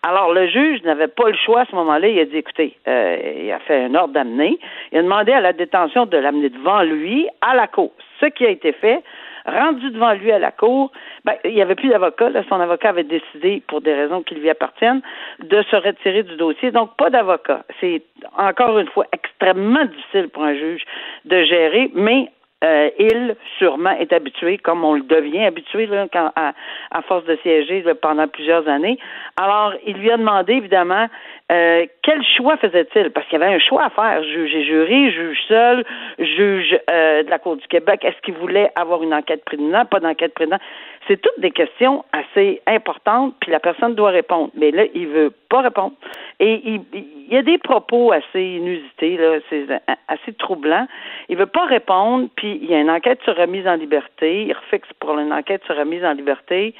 Alors, 0.02 0.32
le 0.32 0.46
juge 0.46 0.82
n'avait 0.84 1.08
pas 1.08 1.28
le 1.28 1.36
choix 1.36 1.62
à 1.62 1.64
ce 1.66 1.74
moment-là. 1.74 2.08
Il 2.08 2.18
a 2.20 2.24
dit, 2.24 2.36
écoutez, 2.36 2.76
euh, 2.86 3.42
il 3.44 3.50
a 3.50 3.58
fait 3.60 3.84
un 3.84 3.94
ordre 3.94 4.14
d'amener. 4.14 4.58
Il 4.92 4.98
a 4.98 5.02
demandé 5.02 5.32
à 5.32 5.40
la 5.40 5.52
détention 5.52 6.06
de 6.06 6.16
l'amener 6.16 6.50
devant 6.50 6.82
lui 6.82 7.28
à 7.40 7.54
la 7.54 7.66
cour. 7.66 7.90
Ce 8.20 8.26
qui 8.26 8.46
a 8.46 8.50
été 8.50 8.72
fait, 8.72 9.02
rendu 9.46 9.90
devant 9.90 10.12
lui 10.12 10.32
à 10.32 10.38
la 10.38 10.50
cour, 10.50 10.92
ben, 11.24 11.34
il 11.44 11.54
n'y 11.54 11.62
avait 11.62 11.74
plus 11.74 11.88
d'avocat. 11.88 12.30
Son 12.48 12.60
avocat 12.60 12.90
avait 12.90 13.04
décidé, 13.04 13.62
pour 13.66 13.80
des 13.80 13.94
raisons 13.94 14.22
qui 14.22 14.34
lui 14.34 14.50
appartiennent, 14.50 15.02
de 15.40 15.62
se 15.70 15.76
retirer 15.76 16.22
du 16.22 16.36
dossier. 16.36 16.70
Donc, 16.70 16.96
pas 16.96 17.10
d'avocat. 17.10 17.64
C'est 17.80 18.02
encore 18.36 18.78
une 18.78 18.88
fois 18.88 19.06
extrêmement 19.12 19.84
difficile 19.84 20.28
pour 20.28 20.42
un 20.44 20.54
juge 20.54 20.82
de 21.24 21.42
gérer, 21.44 21.90
mais 21.94 22.30
euh, 22.64 22.90
il, 22.98 23.36
sûrement, 23.58 23.90
est 23.90 24.12
habitué, 24.12 24.58
comme 24.58 24.84
on 24.84 24.94
le 24.94 25.02
devient 25.02 25.44
habitué 25.44 25.88
à, 26.12 27.02
force 27.02 27.24
de 27.24 27.36
siéger 27.42 27.84
pendant 28.02 28.26
plusieurs 28.26 28.66
années. 28.66 28.98
Alors, 29.36 29.74
il 29.86 29.96
lui 29.96 30.10
a 30.10 30.16
demandé, 30.16 30.54
évidemment, 30.54 31.06
euh, 31.52 31.86
quel 32.02 32.22
choix 32.36 32.56
faisait-il? 32.56 33.10
Parce 33.10 33.26
qu'il 33.28 33.38
y 33.38 33.42
avait 33.42 33.54
un 33.54 33.60
choix 33.60 33.84
à 33.84 33.90
faire, 33.90 34.22
juge 34.24 34.54
et 34.54 34.64
jury, 34.64 35.12
juge 35.12 35.38
seul, 35.46 35.84
juge 36.18 36.78
euh, 36.90 37.22
de 37.22 37.30
la 37.30 37.38
Cour 37.38 37.56
du 37.56 37.66
Québec. 37.68 38.04
Est-ce 38.04 38.20
qu'il 38.22 38.34
voulait 38.34 38.70
avoir 38.74 39.02
une 39.02 39.14
enquête 39.14 39.44
préliminaire, 39.44 39.86
pas 39.86 40.00
d'enquête 40.00 40.34
préliminaire? 40.34 40.60
C'est 41.06 41.20
toutes 41.20 41.40
des 41.40 41.52
questions 41.52 42.04
assez 42.12 42.60
importantes, 42.66 43.34
puis 43.40 43.50
la 43.50 43.60
personne 43.60 43.94
doit 43.94 44.10
répondre. 44.10 44.50
Mais 44.54 44.72
là, 44.72 44.84
il 44.94 45.06
veut 45.06 45.32
pas 45.48 45.62
répondre. 45.62 45.94
Et 46.38 46.60
il, 46.64 46.82
y 47.30 47.36
a 47.36 47.42
des 47.42 47.56
propos 47.58 48.12
assez 48.12 48.42
inusités, 48.42 49.18
c'est 49.48 49.66
assez 50.06 50.32
troublant. 50.34 50.86
Il 51.28 51.36
veut 51.36 51.46
pas 51.46 51.64
répondre, 51.64 52.28
puis 52.36 52.47
il 52.52 52.70
y 52.70 52.74
a 52.74 52.80
une 52.80 52.90
enquête 52.90 53.20
sur 53.22 53.36
remise 53.36 53.66
en 53.66 53.74
liberté. 53.74 54.44
Il 54.44 54.52
refixe 54.52 54.88
pour 55.00 55.18
une 55.18 55.32
enquête 55.32 55.62
sur 55.64 55.76
remise 55.76 56.04
en 56.04 56.12
liberté. 56.12 56.74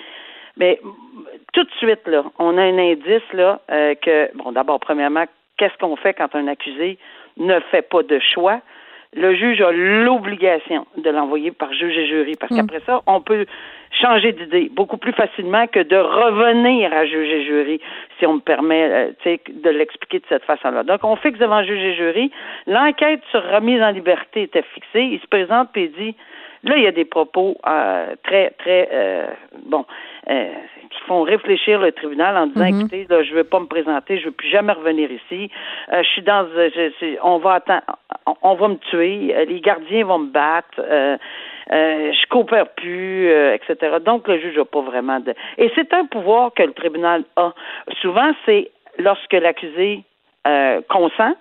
Mais 0.57 0.81
tout 1.53 1.65
de 1.65 1.71
suite, 1.79 2.07
là, 2.07 2.25
on 2.39 2.59
a 2.59 2.63
un 2.63 2.79
indice 2.79 3.33
là 3.33 3.61
euh, 3.71 3.95
que, 3.95 4.31
bon, 4.37 4.53
d'abord, 4.53 4.81
premièrement, 4.81 5.25
qu'est-ce 5.57 5.77
qu'on 5.79 5.97
fait 5.97 6.15
quand 6.15 6.35
un 6.35 6.49
accusé 6.49 6.99
ne 7.37 7.61
fait 7.71 7.83
pas 7.83 8.03
de 8.03 8.19
choix? 8.19 8.61
Le 9.15 9.35
juge 9.35 9.61
a 9.63 9.73
l'obligation 9.73 10.87
de 10.97 11.11
l'envoyer 11.11 11.51
par 11.51 11.73
juge 11.73 11.97
et 11.97 12.07
jury, 12.07 12.35
parce 12.39 12.53
mm. 12.53 12.57
qu'après 12.57 12.81
ça, 12.85 13.01
on 13.07 13.21
peut 13.21 13.47
changer 13.91 14.33
d'idée 14.33 14.71
beaucoup 14.71 14.99
plus 14.99 15.13
facilement 15.13 15.67
que 15.67 15.81
de 15.81 15.97
revenir 15.97 16.93
à 16.93 17.07
juge 17.07 17.29
et 17.29 17.45
jury, 17.45 17.81
si 18.19 18.27
on 18.27 18.35
me 18.35 18.41
permet 18.41 18.85
euh, 18.85 19.11
de 19.25 19.71
l'expliquer 19.71 20.19
de 20.19 20.27
cette 20.29 20.45
façon-là. 20.45 20.83
Donc, 20.83 21.05
on 21.05 21.17
fixe 21.17 21.39
devant 21.39 21.63
juge 21.63 21.83
et 21.83 21.95
jury. 21.95 22.31
L'enquête 22.67 23.23
sur 23.31 23.43
remise 23.51 23.81
en 23.81 23.91
liberté 23.91 24.43
était 24.43 24.65
fixée. 24.75 25.05
Il 25.05 25.21
se 25.21 25.27
présente 25.27 25.75
et 25.77 25.89
dit 25.89 26.15
Là, 26.65 26.77
il 26.77 26.83
y 26.83 26.87
a 26.87 26.93
des 26.93 27.05
propos 27.05 27.57
euh, 27.67 28.15
très, 28.25 28.51
très, 28.59 28.89
euh, 28.93 29.27
bon, 29.67 29.85
euh, 30.31 30.53
qui 30.91 31.01
font 31.07 31.23
réfléchir 31.23 31.81
le 31.81 31.93
tribunal 31.93 32.37
en 32.37 32.47
disant, 32.47 32.65
mm-hmm. 32.65 32.81
écoutez, 32.81 33.07
là, 33.09 33.23
je 33.23 33.35
veux 33.35 33.45
pas 33.45 33.61
me 33.61 33.67
présenter, 33.67 34.19
je 34.19 34.27
veux 34.27 34.33
plus 34.33 34.49
jamais 34.49 34.73
revenir 34.73 35.11
ici. 35.11 35.51
je 35.91 36.09
suis 36.09 36.23
dans, 36.23 36.47
on 37.23 37.39
va 37.39 37.55
attendre, 37.55 37.83
on, 38.43 38.55
va 38.55 38.69
me 38.69 38.77
tuer, 38.77 39.35
les 39.47 39.61
gardiens 39.61 40.05
vont 40.05 40.19
me 40.19 40.31
battre. 40.31 40.81
je 41.71 42.29
coopère 42.29 42.69
plus, 42.71 43.31
etc. 43.31 43.97
Donc, 44.05 44.29
le 44.29 44.39
juge 44.39 44.57
n'a 44.57 44.65
pas 44.65 44.81
vraiment 44.81 45.21
de... 45.21 45.35
Et 45.59 45.71
c'est 45.75 45.93
un 45.93 46.07
pouvoir 46.07 46.53
que 46.55 46.63
le 46.63 46.73
tribunal 46.73 47.25
a. 47.37 47.53
Souvent, 48.01 48.33
c'est 48.47 48.71
lorsque 48.99 49.35
l'accusé 49.35 50.05
consent, 50.89 51.35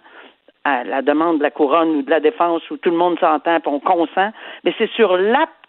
à 0.68 0.84
la 0.84 1.02
demande 1.02 1.38
de 1.38 1.44
la 1.44 1.52
couronne 1.52 1.90
ou 1.90 2.02
de 2.02 2.10
la 2.10 2.20
défense 2.20 2.62
où 2.70 2.78
tout 2.78 2.90
le 2.90 2.98
monde 2.98 3.18
s'entend 3.20 3.58
et 3.58 3.68
on 3.68 3.80
consent, 3.80 4.32
mais 4.66 4.74
c'est 4.78 4.90
sur 4.92 5.16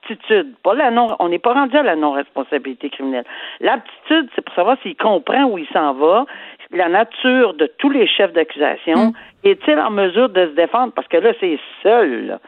l'aptitude, 0.09 0.55
pas 0.63 0.75
la 0.75 0.91
non, 0.91 1.17
on 1.19 1.29
n'est 1.29 1.39
pas 1.39 1.53
rendu 1.53 1.77
à 1.77 1.83
la 1.83 1.97
non-responsabilité 1.97 2.91
criminelle. 2.91 3.25
L'aptitude, 3.61 4.29
c'est 4.35 4.43
pour 4.43 4.55
savoir 4.55 4.77
s'il 4.83 4.97
comprend 4.97 5.45
où 5.45 5.59
il 5.59 5.67
s'en 5.73 5.95
va, 5.95 6.25
la 6.71 6.89
nature 6.89 7.55
de 7.55 7.71
tous 7.79 7.91
les 7.91 8.07
chefs 8.07 8.33
d'accusation, 8.33 9.07
mm. 9.07 9.13
est-il 9.45 9.79
en 9.79 9.91
mesure 9.91 10.29
de 10.29 10.49
se 10.49 10.55
défendre? 10.55 10.93
Parce 10.95 11.09
que 11.09 11.17
là, 11.17 11.33
c'est 11.41 11.59
seul. 11.83 12.39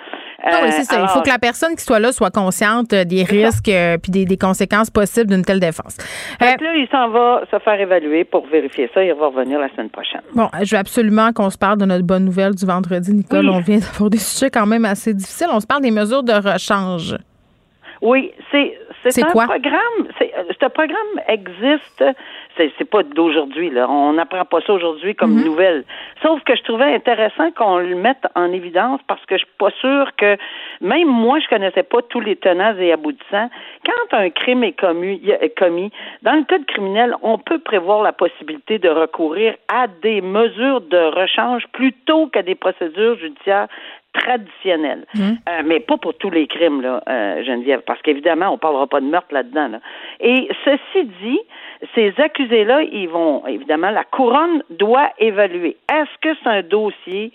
Oui, 0.45 0.71
c'est 0.71 0.85
ça. 0.85 1.01
Il 1.01 1.09
faut 1.09 1.23
que 1.23 1.29
la 1.29 1.39
personne 1.39 1.75
qui 1.75 1.85
soit 1.85 2.01
là 2.01 2.13
soit 2.13 2.31
consciente 2.31 2.91
des 2.91 3.25
risques 3.25 3.69
et 3.69 3.77
euh, 3.77 3.99
puis 3.99 4.11
des, 4.11 4.37
conséquences 4.37 4.91
possibles 4.91 5.31
d'une 5.31 5.45
telle 5.45 5.61
défense. 5.61 5.99
Euh, 6.43 6.47
là, 6.47 6.77
il 6.77 6.89
s'en 6.91 7.09
va 7.09 7.43
se 7.51 7.59
faire 7.59 7.79
évaluer 7.79 8.25
pour 8.25 8.47
vérifier 8.47 8.91
ça. 8.95 9.03
Il 9.05 9.13
va 9.15 9.27
revenir 9.27 9.59
la 9.59 9.69
semaine 9.71 9.91
prochaine. 9.91 10.23
Bon, 10.35 10.49
je 10.63 10.75
veux 10.75 10.81
absolument 10.81 11.33
qu'on 11.33 11.51
se 11.51 11.59
parle 11.59 11.79
de 11.79 11.85
notre 11.85 12.05
bonne 12.05 12.25
nouvelle 12.25 12.55
du 12.55 12.65
vendredi, 12.65 13.13
Nicole. 13.13 13.49
On 13.49 13.61
vient 13.61 13.79
d'avoir 13.79 14.11
des 14.11 14.19
sujets 14.19 14.51
quand 14.51 14.67
même 14.67 14.85
assez 14.85 15.13
difficiles. 15.13 15.49
On 15.53 15.61
se 15.61 15.67
parle 15.67 15.83
des 15.83 15.91
mesures 15.91 16.23
de 16.23 16.33
rechange. 16.33 17.17
Oui, 18.03 18.33
c'est 18.51 18.79
c'est 19.03 19.23
un 19.23 19.31
programme. 19.31 20.09
Euh, 20.21 20.53
ce 20.61 20.67
programme 20.67 21.21
existe. 21.29 22.05
C'est 22.57 22.91
pas 22.91 23.03
d'aujourd'hui 23.03 23.71
là. 23.71 23.89
On 23.89 24.13
n'apprend 24.13 24.45
pas 24.45 24.61
ça 24.67 24.75
aujourd'hui 24.75 25.15
comme 25.15 25.39
mm-hmm. 25.39 25.45
nouvelle. 25.45 25.85
Sauf 26.23 26.43
que 26.45 26.55
je 26.55 26.63
trouvais 26.63 26.95
intéressant 26.95 27.51
qu'on 27.53 27.79
le 27.79 27.95
mette 27.95 28.27
en 28.35 28.53
évidence 28.53 29.01
parce 29.07 29.25
que 29.27 29.37
je 29.37 29.45
suis 29.45 29.55
pas 29.59 29.71
sûre 29.81 30.11
que 30.17 30.37
même 30.83 31.09
moi 31.09 31.39
je 31.41 31.49
connaissais 31.49 31.83
pas 31.83 32.03
tous 32.03 32.21
les 32.21 32.37
tenants 32.37 32.77
et 32.79 32.93
aboutissants. 32.93 33.49
Quand 33.87 34.19
un 34.19 34.29
crime 34.31 34.65
est 34.65 34.79
commis, 34.79 35.23
commis 35.57 35.91
dans 36.23 36.35
le 36.35 36.45
code 36.45 36.67
criminel, 36.67 37.15
on 37.23 37.39
peut 37.39 37.61
prévoir 37.61 38.03
la 38.03 38.13
possibilité 38.13 38.79
de 38.79 38.91
recourir 38.91 39.55
à 39.69 39.87
des 39.87 40.21
mesures 40.21 40.83
de 40.83 40.99
rechange 40.99 41.65
plutôt 41.73 42.27
qu'à 42.27 42.43
des 42.43 42.55
procédures 42.55 43.19
judiciaires 43.19 43.69
traditionnel. 44.13 45.07
Mmh. 45.15 45.21
Euh, 45.21 45.63
mais 45.65 45.81
pas 45.81 45.97
pour 45.97 46.15
tous 46.15 46.31
les 46.31 46.47
crimes, 46.47 46.81
là, 46.83 47.03
euh, 47.09 47.43
Geneviève, 47.45 47.83
parce 47.87 48.01
qu'évidemment, 48.03 48.51
on 48.51 48.59
parlera 48.59 48.87
pas 48.87 49.01
de 49.01 49.07
meurtre 49.07 49.33
là-dedans. 49.33 49.69
Là. 49.69 49.81
Et 50.21 50.49
ceci 50.65 51.05
dit, 51.23 51.41
ces 51.95 52.13
accusés-là, 52.19 52.83
ils 52.83 53.09
vont, 53.09 53.47
évidemment, 53.47 53.91
la 53.91 54.05
couronne 54.05 54.63
doit 54.71 55.11
évaluer. 55.19 55.77
Est-ce 55.93 56.19
que 56.21 56.37
c'est 56.43 56.49
un 56.49 56.63
dossier 56.63 57.33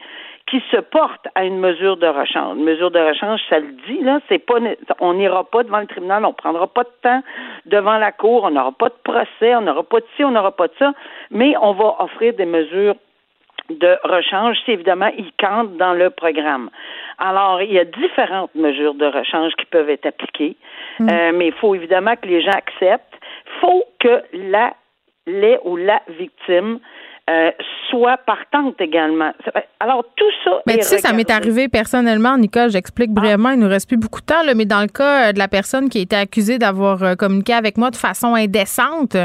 qui 0.48 0.62
se 0.70 0.78
porte 0.78 1.28
à 1.34 1.44
une 1.44 1.60
mesure 1.60 1.98
de 1.98 2.08
rechange? 2.08 2.58
Une 2.58 2.66
mesure 2.66 2.92
de 2.92 3.00
rechange, 3.00 3.40
ça 3.50 3.60
le 3.60 3.72
dit, 3.88 4.02
là, 4.02 4.20
c'est 4.30 4.40
pas, 4.40 4.56
on 5.00 5.16
n'ira 5.16 5.44
pas 5.44 5.64
devant 5.64 5.80
le 5.80 5.88
tribunal, 5.88 6.26
on 6.26 6.34
prendra 6.34 6.68
pas 6.68 6.84
de 6.84 6.92
temps 7.02 7.22
devant 7.66 7.98
la 7.98 8.12
cour, 8.12 8.44
on 8.44 8.52
n'aura 8.52 8.72
pas 8.72 8.90
de 8.90 8.96
procès, 9.04 9.56
on 9.56 9.62
n'aura 9.62 9.84
pas 9.84 10.00
de 10.02 10.06
ci, 10.16 10.24
on 10.24 10.32
n'aura 10.32 10.52
pas 10.52 10.68
de 10.68 10.74
ça, 10.78 10.94
mais 11.32 11.56
on 11.60 11.74
va 11.74 11.96
offrir 12.00 12.34
des 12.34 12.46
mesures 12.46 12.96
de 13.70 13.98
rechange 14.04 14.58
si 14.66 14.72
évidemment 14.72 15.10
ils 15.18 15.32
comptent 15.40 15.78
dans 15.78 15.94
le 15.94 16.10
programme. 16.10 16.70
Alors, 17.18 17.62
il 17.62 17.74
y 17.74 17.80
a 17.80 17.86
différentes 17.86 18.54
mesures 18.56 18.94
de 18.94 19.06
rechange 19.06 19.54
qui 19.58 19.66
peuvent 19.66 19.90
être 19.90 20.06
appliquées, 20.06 20.56
mm. 21.00 21.10
euh, 21.10 21.32
mais 21.34 21.48
il 21.48 21.54
faut 21.54 21.74
évidemment 21.74 22.16
que 22.16 22.28
les 22.28 22.42
gens 22.42 22.52
acceptent. 22.52 23.14
Il 23.46 23.60
faut 23.62 23.84
que 24.00 24.24
la 24.34 24.74
les 25.28 25.58
ou 25.64 25.76
la 25.76 26.02
victime 26.20 26.80
euh, 27.28 27.50
soit 27.90 28.18
partante 28.18 28.80
également. 28.80 29.32
Alors, 29.80 30.06
tout 30.16 30.32
ça. 30.44 30.62
Mais 30.68 30.78
tu 30.78 30.84
sais, 30.84 31.00
ça 31.00 31.12
m'est 31.14 31.32
arrivé 31.32 31.68
personnellement, 31.68 32.38
Nicole, 32.38 32.70
j'explique 32.70 33.10
ah. 33.16 33.20
brièvement, 33.20 33.50
il 33.50 33.60
nous 33.60 33.68
reste 33.68 33.88
plus 33.88 33.98
beaucoup 33.98 34.22
de 34.22 34.26
temps, 34.28 34.44
là, 34.44 34.54
mais 34.54 34.66
dans 34.66 34.82
le 34.82 34.88
cas 34.88 35.30
euh, 35.30 35.32
de 35.32 35.40
la 35.40 35.48
personne 35.48 35.90
qui 35.90 35.98
a 35.98 36.02
été 36.02 36.16
accusée 36.16 36.60
d'avoir 36.60 37.18
communiqué 37.18 37.54
avec 37.54 37.78
moi 37.78 37.90
de 37.90 37.96
façon 37.96 38.36
indécente, 38.36 39.18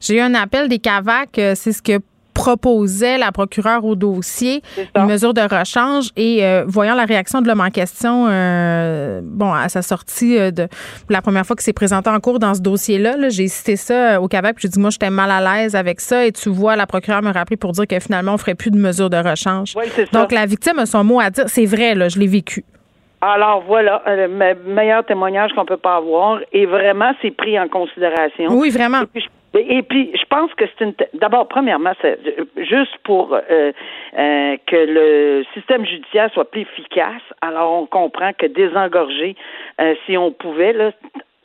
j'ai 0.00 0.16
eu 0.16 0.20
un 0.20 0.32
appel 0.34 0.70
des 0.70 0.78
CAVAC, 0.78 1.28
c'est 1.34 1.72
ce 1.72 1.82
que 1.82 1.98
proposait 2.34 3.18
la 3.18 3.32
procureure 3.32 3.84
au 3.84 3.94
dossier 3.94 4.62
une 4.96 5.06
mesure 5.06 5.34
de 5.34 5.40
rechange 5.40 6.10
et 6.16 6.44
euh, 6.44 6.64
voyant 6.66 6.94
la 6.94 7.04
réaction 7.04 7.40
de 7.40 7.48
l'homme 7.48 7.60
en 7.60 7.70
question, 7.70 8.26
euh, 8.28 9.20
bon, 9.22 9.52
à 9.52 9.68
sa 9.68 9.82
sortie 9.82 10.52
de 10.52 10.68
la 11.08 11.22
première 11.22 11.44
fois 11.44 11.56
qu'il 11.56 11.64
s'est 11.64 11.72
présenté 11.72 12.10
en 12.10 12.20
cours 12.20 12.38
dans 12.38 12.54
ce 12.54 12.60
dossier-là, 12.60 13.16
-là, 13.16 13.30
j'ai 13.30 13.48
cité 13.48 13.76
ça 13.76 14.20
au 14.20 14.28
Québec, 14.28 14.54
puis 14.56 14.62
j'ai 14.62 14.68
dit 14.68 14.80
moi 14.80 14.90
j'étais 14.90 15.10
mal 15.10 15.30
à 15.30 15.40
l'aise 15.40 15.74
avec 15.74 16.00
ça 16.00 16.26
et 16.26 16.32
tu 16.32 16.48
vois 16.48 16.76
la 16.76 16.86
procureure 16.86 17.22
me 17.22 17.32
rappeler 17.32 17.56
pour 17.56 17.72
dire 17.72 17.86
que 17.86 17.98
finalement 18.00 18.34
on 18.34 18.38
ferait 18.38 18.54
plus 18.54 18.70
de 18.70 18.78
mesure 18.78 19.10
de 19.10 19.16
rechange. 19.16 19.74
Donc 20.12 20.32
la 20.32 20.46
victime 20.46 20.78
a 20.78 20.86
son 20.86 21.04
mot 21.04 21.20
à 21.20 21.30
dire, 21.30 21.44
c'est 21.48 21.66
vrai 21.66 21.94
là, 21.94 22.08
je 22.08 22.18
l'ai 22.18 22.26
vécu. 22.26 22.64
Alors 23.20 23.62
voilà, 23.66 24.02
le 24.06 24.26
meilleur 24.74 25.04
témoignage 25.06 25.52
qu'on 25.54 25.64
peut 25.64 25.76
pas 25.76 25.96
avoir 25.96 26.40
et 26.52 26.66
vraiment 26.66 27.12
c'est 27.22 27.30
pris 27.30 27.58
en 27.58 27.68
considération. 27.68 28.46
Oui, 28.50 28.70
vraiment. 28.70 29.02
Et 29.54 29.82
puis, 29.82 30.10
je 30.14 30.24
pense 30.28 30.52
que 30.54 30.64
c'est 30.66 30.84
une. 30.84 30.94
D'abord, 31.14 31.46
premièrement, 31.46 31.92
c'est 32.00 32.18
juste 32.56 32.96
pour 33.04 33.34
euh, 33.34 33.72
euh, 34.18 34.56
que 34.66 34.76
le 34.76 35.44
système 35.52 35.84
judiciaire 35.84 36.30
soit 36.32 36.50
plus 36.50 36.62
efficace. 36.62 37.22
Alors, 37.42 37.82
on 37.82 37.86
comprend 37.86 38.32
que 38.32 38.46
désengorger, 38.46 39.36
euh, 39.80 39.94
si 40.06 40.16
on 40.16 40.32
pouvait, 40.32 40.72
là, 40.72 40.92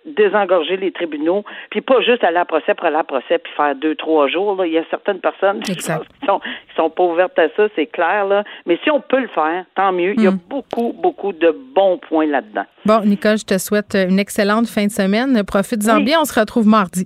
désengorger 0.06 0.78
les 0.78 0.92
tribunaux, 0.92 1.44
puis 1.70 1.82
pas 1.82 2.00
juste 2.02 2.24
aller 2.24 2.38
à 2.38 2.46
procès 2.46 2.74
pour 2.74 2.86
aller 2.86 2.96
à 2.96 3.04
procès 3.04 3.40
puis 3.40 3.52
faire 3.58 3.76
deux, 3.76 3.96
trois 3.96 4.28
jours. 4.30 4.56
Là. 4.56 4.66
Il 4.66 4.74
y 4.74 4.78
a 4.78 4.84
certaines 4.90 5.20
personnes 5.20 5.60
qui 5.60 5.76
sont, 5.82 6.00
qui 6.40 6.76
sont 6.76 6.90
pas 6.90 7.04
ouvertes 7.04 7.38
à 7.38 7.50
ça, 7.58 7.68
c'est 7.76 7.88
clair. 7.88 8.26
Là. 8.26 8.44
Mais 8.66 8.80
si 8.84 8.90
on 8.90 9.02
peut 9.02 9.20
le 9.20 9.28
faire, 9.28 9.66
tant 9.76 9.92
mieux. 9.92 10.14
Il 10.16 10.24
y 10.24 10.28
a 10.28 10.32
hmm. 10.32 10.40
beaucoup, 10.50 10.94
beaucoup 10.94 11.34
de 11.34 11.54
bons 11.76 11.98
points 11.98 12.28
là-dedans. 12.28 12.66
Bon, 12.86 13.02
Nicole, 13.04 13.38
je 13.38 13.46
te 13.46 13.58
souhaite 13.58 13.96
une 13.96 14.20
excellente 14.20 14.68
fin 14.68 14.86
de 14.86 14.92
semaine. 14.92 15.44
Profite-en 15.44 16.00
bien. 16.00 16.22
On 16.22 16.26
se 16.26 16.40
retrouve 16.40 16.68
mardi. 16.68 17.06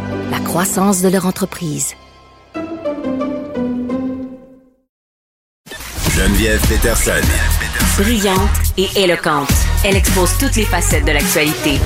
la 0.31 0.39
croissance 0.39 1.01
de 1.01 1.09
leur 1.09 1.25
entreprise. 1.25 1.93
Geneviève 6.15 6.65
Peterson. 6.69 7.21
Brillante 7.97 8.39
et 8.77 8.87
éloquente, 8.95 9.51
elle 9.83 9.97
expose 9.97 10.37
toutes 10.39 10.55
les 10.55 10.63
facettes 10.63 11.05
de 11.05 11.11
l'actualité 11.11 11.79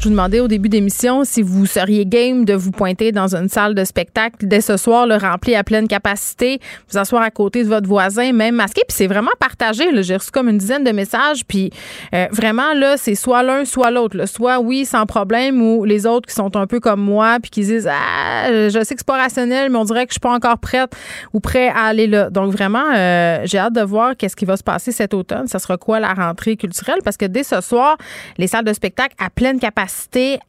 je 0.00 0.10
vous 0.10 0.10
demandais 0.10 0.40
au 0.40 0.48
début 0.48 0.68
d'émission 0.68 1.24
si 1.24 1.40
vous 1.40 1.66
seriez 1.66 2.04
game 2.04 2.44
de 2.44 2.54
vous 2.54 2.72
pointer 2.72 3.10
dans 3.12 3.34
une 3.34 3.48
salle 3.48 3.74
de 3.74 3.84
spectacle 3.84 4.46
dès 4.46 4.60
ce 4.60 4.76
soir, 4.76 5.06
le 5.06 5.16
rempli 5.16 5.54
à 5.54 5.64
pleine 5.64 5.88
capacité, 5.88 6.60
vous 6.90 6.98
asseoir 6.98 7.22
à 7.22 7.30
côté 7.30 7.62
de 7.64 7.68
votre 7.68 7.88
voisin, 7.88 8.32
même 8.32 8.56
masqué. 8.56 8.82
Puis 8.86 8.96
c'est 8.96 9.06
vraiment 9.06 9.30
partagé. 9.38 9.84
J'ai 10.02 10.16
reçu 10.16 10.30
comme 10.30 10.48
une 10.48 10.58
dizaine 10.58 10.84
de 10.84 10.90
messages. 10.90 11.46
Puis 11.46 11.70
euh, 12.14 12.26
vraiment, 12.30 12.74
là, 12.74 12.96
c'est 12.96 13.14
soit 13.14 13.42
l'un, 13.42 13.64
soit 13.64 13.90
l'autre. 13.90 14.26
Soit 14.26 14.60
oui, 14.60 14.84
sans 14.84 15.06
problème, 15.06 15.62
ou 15.62 15.84
les 15.84 16.06
autres 16.06 16.28
qui 16.28 16.34
sont 16.34 16.54
un 16.56 16.66
peu 16.66 16.80
comme 16.80 17.00
moi, 17.00 17.38
puis 17.40 17.50
qui 17.50 17.60
disent 17.62 17.88
Ah, 17.90 18.48
je 18.50 18.82
sais 18.84 18.94
que 18.94 19.00
c'est 19.00 19.06
pas 19.06 19.16
rationnel, 19.18 19.70
mais 19.70 19.78
on 19.78 19.84
dirait 19.84 20.06
que 20.06 20.10
je 20.10 20.14
suis 20.14 20.20
pas 20.20 20.34
encore 20.34 20.58
prête 20.58 20.94
ou 21.32 21.40
prêt 21.40 21.68
à 21.68 21.84
aller 21.84 22.06
là. 22.06 22.28
Donc 22.28 22.52
vraiment, 22.52 22.84
euh, 22.94 23.40
j'ai 23.44 23.58
hâte 23.58 23.74
de 23.74 23.82
voir 23.82 24.16
qu'est-ce 24.16 24.36
qui 24.36 24.44
va 24.44 24.56
se 24.56 24.64
passer 24.64 24.92
cet 24.92 25.14
automne. 25.14 25.46
Ça 25.46 25.58
sera 25.58 25.78
quoi 25.78 26.00
la 26.00 26.12
rentrée 26.12 26.56
culturelle? 26.56 26.98
Parce 27.04 27.16
que 27.16 27.26
dès 27.26 27.42
ce 27.42 27.60
soir, 27.60 27.96
les 28.36 28.48
salles 28.48 28.64
de 28.64 28.72
spectacle 28.72 29.14
à 29.18 29.30
pleine 29.30 29.58
capacité 29.58 29.83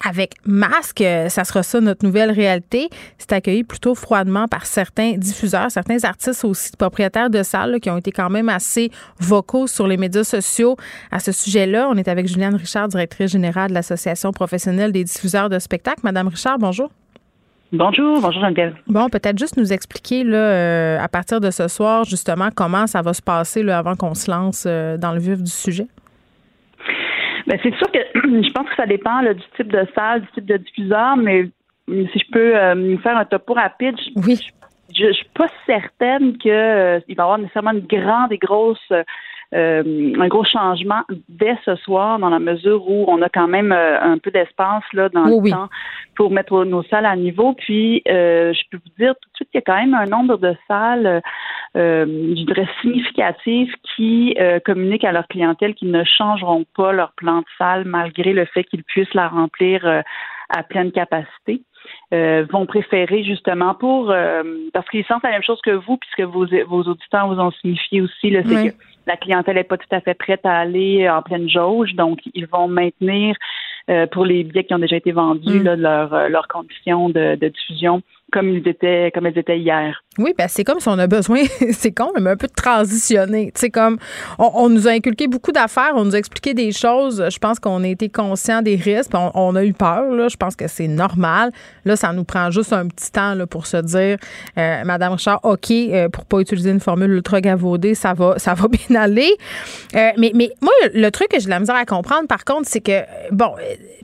avec 0.03 0.35
masque. 0.45 1.01
Euh, 1.01 1.29
ça 1.29 1.43
sera 1.43 1.63
ça 1.63 1.81
notre 1.81 2.05
nouvelle 2.05 2.31
réalité. 2.31 2.89
C'est 3.17 3.33
accueilli 3.33 3.63
plutôt 3.63 3.95
froidement 3.95 4.47
par 4.47 4.65
certains 4.65 5.13
diffuseurs, 5.13 5.71
certains 5.71 6.03
artistes 6.03 6.43
aussi, 6.45 6.71
propriétaires 6.77 7.29
de 7.29 7.43
salles 7.43 7.79
qui 7.79 7.89
ont 7.89 7.97
été 7.97 8.11
quand 8.11 8.29
même 8.29 8.49
assez 8.49 8.91
vocaux 9.19 9.67
sur 9.67 9.87
les 9.87 9.97
médias 9.97 10.23
sociaux 10.23 10.75
à 11.11 11.19
ce 11.19 11.31
sujet-là. 11.31 11.87
On 11.89 11.95
est 11.95 12.07
avec 12.07 12.27
Juliane 12.27 12.55
Richard, 12.55 12.87
directrice 12.87 13.31
générale 13.31 13.69
de 13.69 13.73
l'Association 13.73 14.31
professionnelle 14.31 14.91
des 14.91 15.03
diffuseurs 15.03 15.49
de 15.49 15.59
spectacles. 15.59 16.01
Madame 16.03 16.27
Richard, 16.27 16.59
bonjour. 16.59 16.89
Bonjour, 17.71 18.21
bonjour 18.21 18.41
Geneviève. 18.41 18.75
Bon, 18.87 19.09
peut-être 19.09 19.37
juste 19.37 19.57
nous 19.57 19.73
expliquer 19.73 20.23
là, 20.23 20.37
euh, 20.37 20.99
à 20.99 21.07
partir 21.07 21.41
de 21.41 21.49
ce 21.51 21.67
soir, 21.67 22.05
justement, 22.05 22.49
comment 22.53 22.87
ça 22.87 23.01
va 23.01 23.13
se 23.13 23.21
passer 23.21 23.63
là, 23.63 23.79
avant 23.79 23.95
qu'on 23.95 24.13
se 24.13 24.29
lance 24.29 24.65
euh, 24.67 24.97
dans 24.97 25.11
le 25.11 25.19
vif 25.19 25.41
du 25.41 25.51
sujet. 25.51 25.87
Ben, 27.47 27.59
c'est 27.61 27.75
sûr 27.75 27.91
que 27.91 27.99
je 28.15 28.51
pense 28.51 28.67
que 28.69 28.75
ça 28.75 28.85
dépend 28.85 29.21
du 29.21 29.41
type 29.55 29.71
de 29.71 29.87
salle, 29.95 30.21
du 30.21 30.27
type 30.33 30.45
de 30.45 30.57
diffuseur, 30.57 31.17
mais 31.17 31.49
si 31.87 32.19
je 32.19 32.31
peux 32.31 32.55
euh, 32.55 32.97
faire 32.99 33.17
un 33.17 33.25
topo 33.25 33.53
rapide, 33.53 33.95
oui. 34.15 34.39
je, 34.93 35.05
je, 35.05 35.13
suis 35.13 35.29
pas 35.35 35.47
certaine 35.65 36.37
qu'il 36.37 36.51
euh, 36.51 36.99
va 36.99 37.03
y 37.07 37.19
avoir 37.19 37.37
nécessairement 37.37 37.71
une 37.71 37.85
grande 37.85 38.31
et 38.31 38.37
grosse 38.37 38.91
euh, 39.55 40.13
un 40.19 40.27
gros 40.27 40.43
changement 40.43 41.03
dès 41.29 41.57
ce 41.63 41.75
soir 41.77 42.19
dans 42.19 42.29
la 42.29 42.39
mesure 42.39 42.89
où 42.89 43.05
on 43.07 43.21
a 43.21 43.29
quand 43.29 43.47
même 43.47 43.71
euh, 43.71 44.01
un 44.01 44.17
peu 44.17 44.29
d'espace 44.29 44.83
là 44.91 45.07
dans 45.07 45.25
le 45.25 45.49
temps 45.49 45.69
pour 46.15 46.31
mettre 46.31 46.65
nos 46.65 46.83
salles 46.83 47.05
à 47.05 47.15
niveau. 47.15 47.53
Puis 47.53 48.01
euh, 48.09 48.53
je 48.53 48.61
peux 48.69 48.77
vous 48.77 49.03
dire 49.03 49.13
tout 49.15 49.29
de 49.29 49.35
suite 49.35 49.49
qu'il 49.51 49.59
y 49.59 49.63
a 49.63 49.65
quand 49.65 49.79
même 49.79 49.93
un 49.93 50.07
nombre 50.07 50.37
de 50.37 50.55
salles, 50.67 51.21
je 51.75 52.45
dirais 52.45 52.67
significatifs, 52.81 53.73
qui 53.95 54.35
communiquent 54.65 55.05
à 55.05 55.11
leur 55.11 55.27
clientèle 55.27 55.73
qu'ils 55.75 55.91
ne 55.91 56.03
changeront 56.03 56.65
pas 56.75 56.91
leur 56.91 57.13
plan 57.13 57.39
de 57.39 57.45
salle 57.57 57.85
malgré 57.85 58.33
le 58.33 58.45
fait 58.45 58.63
qu'ils 58.63 58.83
puissent 58.83 59.13
la 59.13 59.27
remplir 59.27 59.85
à 60.49 60.63
pleine 60.63 60.91
capacité. 60.91 61.61
vont 62.11 62.65
préférer 62.65 63.23
justement 63.23 63.73
pour 63.73 64.13
parce 64.73 64.89
qu'ils 64.89 65.05
sentent 65.05 65.23
la 65.23 65.31
même 65.31 65.43
chose 65.43 65.59
que 65.63 65.71
vous 65.71 65.97
puisque 65.97 66.21
vos, 66.21 66.45
vos 66.67 66.83
auditeurs 66.83 67.27
vous 67.27 67.39
ont 67.39 67.51
signifié 67.51 68.01
aussi 68.01 68.29
le 68.29 68.43
c'est 68.43 68.71
que 68.71 68.75
la 69.07 69.17
clientèle 69.17 69.55
n'est 69.55 69.63
pas 69.63 69.77
tout 69.77 69.87
à 69.91 70.01
fait 70.01 70.13
prête 70.13 70.45
à 70.45 70.57
aller 70.57 71.09
en 71.09 71.21
pleine 71.21 71.49
jauge, 71.49 71.93
donc 71.95 72.19
ils 72.33 72.47
vont 72.47 72.67
maintenir 72.67 73.35
euh, 73.89 74.07
pour 74.07 74.25
les 74.25 74.43
billets 74.43 74.63
qui 74.63 74.73
ont 74.73 74.79
déjà 74.79 74.95
été 74.95 75.11
vendus 75.11 75.59
mm. 75.59 75.73
là, 75.75 76.09
euh, 76.11 76.29
leurs 76.29 76.47
conditions 76.47 77.09
de, 77.09 77.35
de 77.35 77.47
diffusion 77.47 78.01
comme 78.31 78.49
ils 78.49 78.67
étaient 78.67 79.11
comme 79.13 79.25
elles 79.25 79.37
étaient 79.37 79.59
hier. 79.59 80.01
Oui, 80.17 80.33
ben 80.37 80.47
c'est 80.47 80.63
comme 80.63 80.79
si 80.79 80.87
on 80.87 80.97
a 80.97 81.07
besoin, 81.07 81.41
c'est 81.71 81.91
con, 81.91 82.11
mais 82.19 82.31
un 82.31 82.37
peu 82.37 82.47
de 82.47 82.53
transitionner. 82.53 83.51
Sais, 83.55 83.69
comme 83.69 83.97
on, 84.39 84.69
nous 84.69 84.87
a 84.87 84.91
inculqué 84.91 85.27
beaucoup 85.27 85.51
d'affaires, 85.51 85.91
on 85.95 86.05
nous 86.05 86.15
a 86.15 86.17
expliqué 86.17 86.53
des 86.53 86.71
choses. 86.71 87.23
Je 87.29 87.37
pense 87.37 87.59
qu'on 87.59 87.83
a 87.83 87.87
été 87.87 88.07
conscient 88.07 88.61
des 88.61 88.75
risques, 88.75 89.11
on, 89.13 89.55
a 89.55 89.65
eu 89.65 89.73
peur. 89.73 90.13
Là, 90.13 90.29
je 90.29 90.37
pense 90.37 90.55
que 90.55 90.67
c'est 90.67 90.87
normal. 90.87 91.51
Là, 91.83 91.95
ça 91.95 92.13
nous 92.13 92.23
prend 92.23 92.49
juste 92.49 92.71
un 92.71 92.87
petit 92.87 93.11
temps 93.11 93.33
là, 93.35 93.45
pour 93.45 93.67
se 93.67 93.77
dire, 93.77 94.17
euh, 94.57 94.83
Madame 94.85 95.13
Richard, 95.13 95.41
ok, 95.43 95.71
euh, 95.71 96.09
pour 96.09 96.25
pas 96.25 96.39
utiliser 96.39 96.71
une 96.71 96.79
formule 96.79 97.11
ultra 97.11 97.41
gavaudée, 97.41 97.93
ça 97.93 98.13
va, 98.13 98.39
ça 98.39 98.53
va 98.53 98.67
bien 98.69 98.95
aller. 99.01 99.31
Euh, 99.95 100.11
mais, 100.17 100.31
mais 100.33 100.51
moi, 100.61 100.71
le 100.93 101.09
truc 101.09 101.27
que 101.27 101.39
j'ai 101.39 101.49
la 101.49 101.59
misère 101.59 101.75
à 101.75 101.85
comprendre, 101.85 102.27
par 102.27 102.45
contre, 102.45 102.69
c'est 102.69 102.81
que 102.81 103.01
bon, 103.31 103.51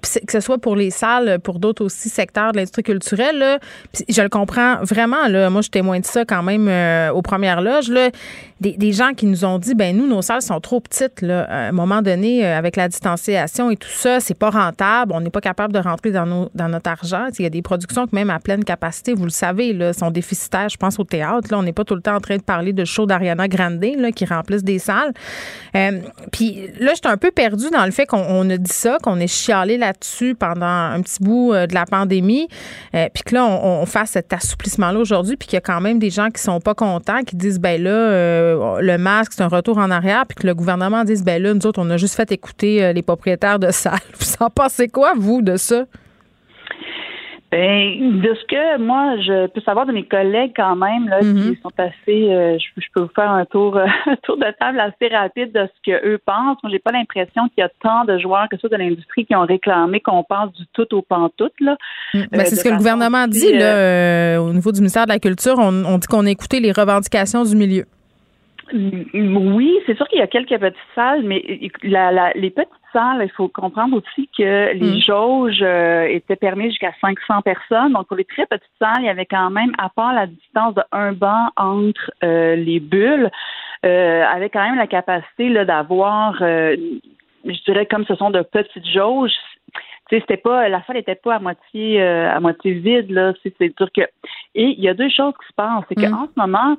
que 0.01 0.31
ce 0.31 0.39
soit 0.39 0.57
pour 0.57 0.75
les 0.75 0.89
salles, 0.89 1.39
pour 1.39 1.59
d'autres 1.59 1.85
aussi 1.85 2.09
secteurs 2.09 2.51
de 2.51 2.57
l'industrie 2.57 2.83
culturelle, 2.83 3.37
là, 3.37 3.59
je 4.11 4.21
le 4.21 4.29
comprends 4.29 4.77
vraiment. 4.83 5.27
Là, 5.27 5.49
moi, 5.49 5.61
je 5.61 5.69
témoigne 5.69 6.01
de 6.01 6.05
ça 6.05 6.25
quand 6.25 6.43
même 6.43 6.67
euh, 6.67 7.11
aux 7.11 7.21
premières 7.21 7.61
loges. 7.61 7.89
Là, 7.89 8.09
des, 8.59 8.91
gens 8.91 9.13
qui 9.13 9.25
nous 9.25 9.43
ont 9.43 9.57
dit, 9.57 9.73
ben 9.73 9.95
nous, 9.95 10.07
nos 10.07 10.21
salles 10.21 10.41
sont 10.41 10.59
trop 10.59 10.79
petites. 10.79 11.21
Là. 11.21 11.45
À 11.49 11.57
un 11.69 11.71
moment 11.71 12.01
donné, 12.01 12.45
euh, 12.45 12.57
avec 12.57 12.75
la 12.75 12.87
distanciation 12.87 13.71
et 13.71 13.75
tout 13.75 13.89
ça, 13.89 14.19
c'est 14.19 14.37
pas 14.37 14.51
rentable. 14.51 15.13
On 15.15 15.21
n'est 15.21 15.31
pas 15.31 15.41
capable 15.41 15.73
de 15.73 15.79
rentrer 15.79 16.11
dans, 16.11 16.25
nos, 16.25 16.49
dans 16.53 16.69
notre 16.69 16.89
argent. 16.89 17.27
Il 17.39 17.43
y 17.43 17.45
a 17.45 17.49
des 17.49 17.63
productions 17.63 18.05
qui, 18.05 18.13
même 18.13 18.29
à 18.29 18.39
pleine 18.39 18.63
capacité, 18.63 19.13
vous 19.13 19.23
le 19.23 19.31
savez, 19.31 19.73
là, 19.73 19.93
sont 19.93 20.11
déficitaires. 20.11 20.69
Je 20.69 20.77
pense 20.77 20.99
au 20.99 21.03
théâtre. 21.03 21.47
Là, 21.49 21.57
on 21.57 21.63
n'est 21.63 21.73
pas 21.73 21.83
tout 21.83 21.95
le 21.95 22.01
temps 22.01 22.15
en 22.15 22.19
train 22.19 22.37
de 22.37 22.43
parler 22.43 22.71
de 22.71 22.85
shows 22.85 23.07
d'Ariana 23.07 23.47
Grande 23.47 23.83
là, 23.97 24.11
qui 24.11 24.25
remplissent 24.25 24.63
des 24.63 24.79
salles. 24.79 25.13
Euh, 25.75 25.99
puis 26.31 26.69
là, 26.79 26.91
j'étais 26.93 27.07
un 27.07 27.17
peu 27.17 27.31
perdue 27.31 27.69
dans 27.71 27.85
le 27.85 27.91
fait 27.91 28.05
qu'on 28.05 28.47
a 28.49 28.57
dit 28.57 28.73
ça, 28.73 28.97
qu'on 29.01 29.19
est 29.19 29.27
chialé 29.27 29.77
là-dessus 29.77 30.35
pendant 30.35 30.65
un 30.65 31.01
petit 31.01 31.23
bout 31.23 31.53
de 31.53 31.73
la 31.73 31.85
pandémie. 31.85 32.47
puis 32.91 33.23
que 33.25 33.35
là, 33.35 33.45
on, 33.45 33.81
on 33.81 33.85
cet 34.05 34.33
assouplissement-là 34.33 34.99
aujourd'hui, 34.99 35.37
puis 35.37 35.47
qu'il 35.47 35.55
y 35.55 35.57
a 35.57 35.61
quand 35.61 35.81
même 35.81 35.99
des 35.99 36.09
gens 36.09 36.29
qui 36.29 36.41
sont 36.41 36.59
pas 36.59 36.73
contents, 36.73 37.21
qui 37.23 37.35
disent, 37.35 37.59
ben 37.59 37.81
là, 37.81 37.89
euh, 37.89 38.81
le 38.81 38.97
masque, 38.97 39.33
c'est 39.35 39.43
un 39.43 39.47
retour 39.47 39.77
en 39.77 39.91
arrière, 39.91 40.25
puis 40.27 40.35
que 40.35 40.47
le 40.47 40.55
gouvernement 40.55 41.03
dise, 41.03 41.23
ben 41.23 41.41
là, 41.41 41.53
nous 41.53 41.65
autres, 41.65 41.81
on 41.81 41.89
a 41.89 41.97
juste 41.97 42.15
fait 42.15 42.31
écouter 42.31 42.83
euh, 42.83 42.93
les 42.93 43.01
propriétaires 43.01 43.59
de 43.59 43.71
salles. 43.71 43.99
Vous 44.19 44.25
en 44.39 44.49
pensez 44.49 44.87
quoi, 44.87 45.13
vous, 45.17 45.41
de 45.41 45.57
ça? 45.57 45.85
Ben, 47.51 48.21
de 48.21 48.33
ce 48.33 48.45
que 48.45 48.77
moi 48.77 49.17
je 49.17 49.47
peux 49.47 49.59
savoir 49.59 49.85
de 49.85 49.91
mes 49.91 50.05
collègues 50.05 50.53
quand 50.55 50.77
même 50.77 51.09
là, 51.09 51.19
qui 51.19 51.25
mm-hmm. 51.25 51.61
sont 51.61 51.71
assez, 51.77 52.33
euh, 52.33 52.57
je, 52.57 52.81
peux 52.93 53.01
vous 53.01 53.11
faire 53.13 53.29
un 53.29 53.43
tour, 53.43 53.77
un 54.05 54.15
tour 54.23 54.37
de 54.37 54.45
table 54.57 54.79
assez 54.79 55.13
rapide 55.13 55.51
de 55.51 55.67
ce 55.67 55.91
que 55.91 56.07
eux 56.07 56.17
pensent. 56.25 56.57
Moi, 56.63 56.71
j'ai 56.71 56.79
pas 56.79 56.93
l'impression 56.93 57.49
qu'il 57.49 57.59
y 57.59 57.63
a 57.63 57.69
tant 57.83 58.05
de 58.05 58.17
joueurs 58.19 58.47
que 58.49 58.57
ça 58.57 58.69
de 58.69 58.75
l'industrie 58.77 59.25
qui 59.25 59.35
ont 59.35 59.45
réclamé 59.45 59.99
qu'on 59.99 60.23
passe 60.23 60.49
du 60.53 60.63
tout 60.71 60.95
au 60.95 61.01
pantoute 61.01 61.53
là. 61.59 61.75
Mm. 62.13 62.21
Ben, 62.31 62.45
c'est 62.45 62.55
ce 62.55 62.63
que 62.63 62.69
le 62.69 62.77
gouvernement 62.77 63.27
dit 63.27 63.51
là, 63.51 63.75
euh, 63.75 64.37
au 64.37 64.53
niveau 64.53 64.71
du 64.71 64.79
ministère 64.79 65.03
de 65.03 65.11
la 65.11 65.19
Culture. 65.19 65.55
On, 65.57 65.83
on 65.83 65.97
dit 65.97 66.07
qu'on 66.07 66.25
a 66.25 66.29
écouté 66.29 66.61
les 66.61 66.71
revendications 66.71 67.43
du 67.43 67.57
milieu. 67.57 67.85
Oui, 68.73 69.79
c'est 69.85 69.95
sûr 69.95 70.07
qu'il 70.07 70.19
y 70.19 70.21
a 70.21 70.27
quelques 70.27 70.57
petites 70.57 70.77
salles, 70.95 71.23
mais 71.23 71.43
les 71.43 72.49
petites 72.49 72.69
salles, 72.93 73.21
il 73.23 73.31
faut 73.31 73.47
comprendre 73.47 73.97
aussi 73.97 74.29
que 74.37 74.73
les 74.73 74.97
mm. 74.97 75.01
jauges 75.01 75.61
euh, 75.61 76.05
étaient 76.05 76.35
permises 76.35 76.71
jusqu'à 76.71 76.93
500 77.01 77.41
personnes. 77.41 77.93
Donc, 77.93 78.07
pour 78.07 78.17
les 78.17 78.25
très 78.25 78.45
petites 78.45 78.69
salles, 78.79 78.99
il 78.99 79.05
y 79.05 79.09
avait 79.09 79.25
quand 79.25 79.49
même, 79.49 79.71
à 79.77 79.89
part 79.89 80.13
la 80.13 80.27
distance 80.27 80.75
de 80.75 80.81
un 80.91 81.13
banc 81.13 81.49
entre 81.57 82.11
euh, 82.23 82.55
les 82.55 82.79
bulles, 82.79 83.29
euh, 83.85 84.23
avait 84.25 84.49
quand 84.49 84.63
même 84.63 84.77
la 84.77 84.87
capacité 84.87 85.53
d'avoir, 85.65 86.35
euh, 86.41 86.75
je 87.45 87.63
dirais, 87.65 87.85
comme 87.85 88.05
ce 88.05 88.15
sont 88.15 88.29
de 88.29 88.41
petites 88.41 88.87
jauges, 88.87 89.33
c'était 90.09 90.35
pas 90.35 90.67
la 90.67 90.83
salle 90.83 90.97
n'était 90.97 91.15
pas 91.15 91.35
à 91.35 91.39
moitié 91.39 92.01
à 92.01 92.37
moitié 92.41 92.73
vide 92.73 93.11
là 93.11 93.31
c'est 93.41 93.55
sûr 93.57 93.89
que 93.95 94.01
et 94.55 94.65
il 94.65 94.81
y 94.81 94.89
a 94.89 94.93
deux 94.93 95.07
choses 95.07 95.33
qui 95.39 95.47
se 95.47 95.53
passent 95.55 95.85
c'est 95.87 95.95
qu'en 95.95 96.23
mm. 96.23 96.29
ce 96.35 96.41
moment 96.41 96.75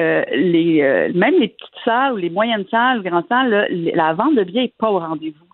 euh, 0.00 0.24
les, 0.32 0.82
euh, 0.82 1.10
même 1.14 1.38
les 1.38 1.48
petites 1.48 1.84
salles 1.84 2.14
ou 2.14 2.16
les 2.16 2.30
moyennes 2.30 2.64
salles, 2.70 3.02
les 3.02 3.10
grandes 3.10 3.28
salles, 3.28 3.68
la 3.94 4.12
vente 4.14 4.34
de 4.34 4.44
billets 4.44 4.62
n'est 4.62 4.72
pas 4.78 4.90
au 4.90 4.98
rendez-vous. 4.98 5.44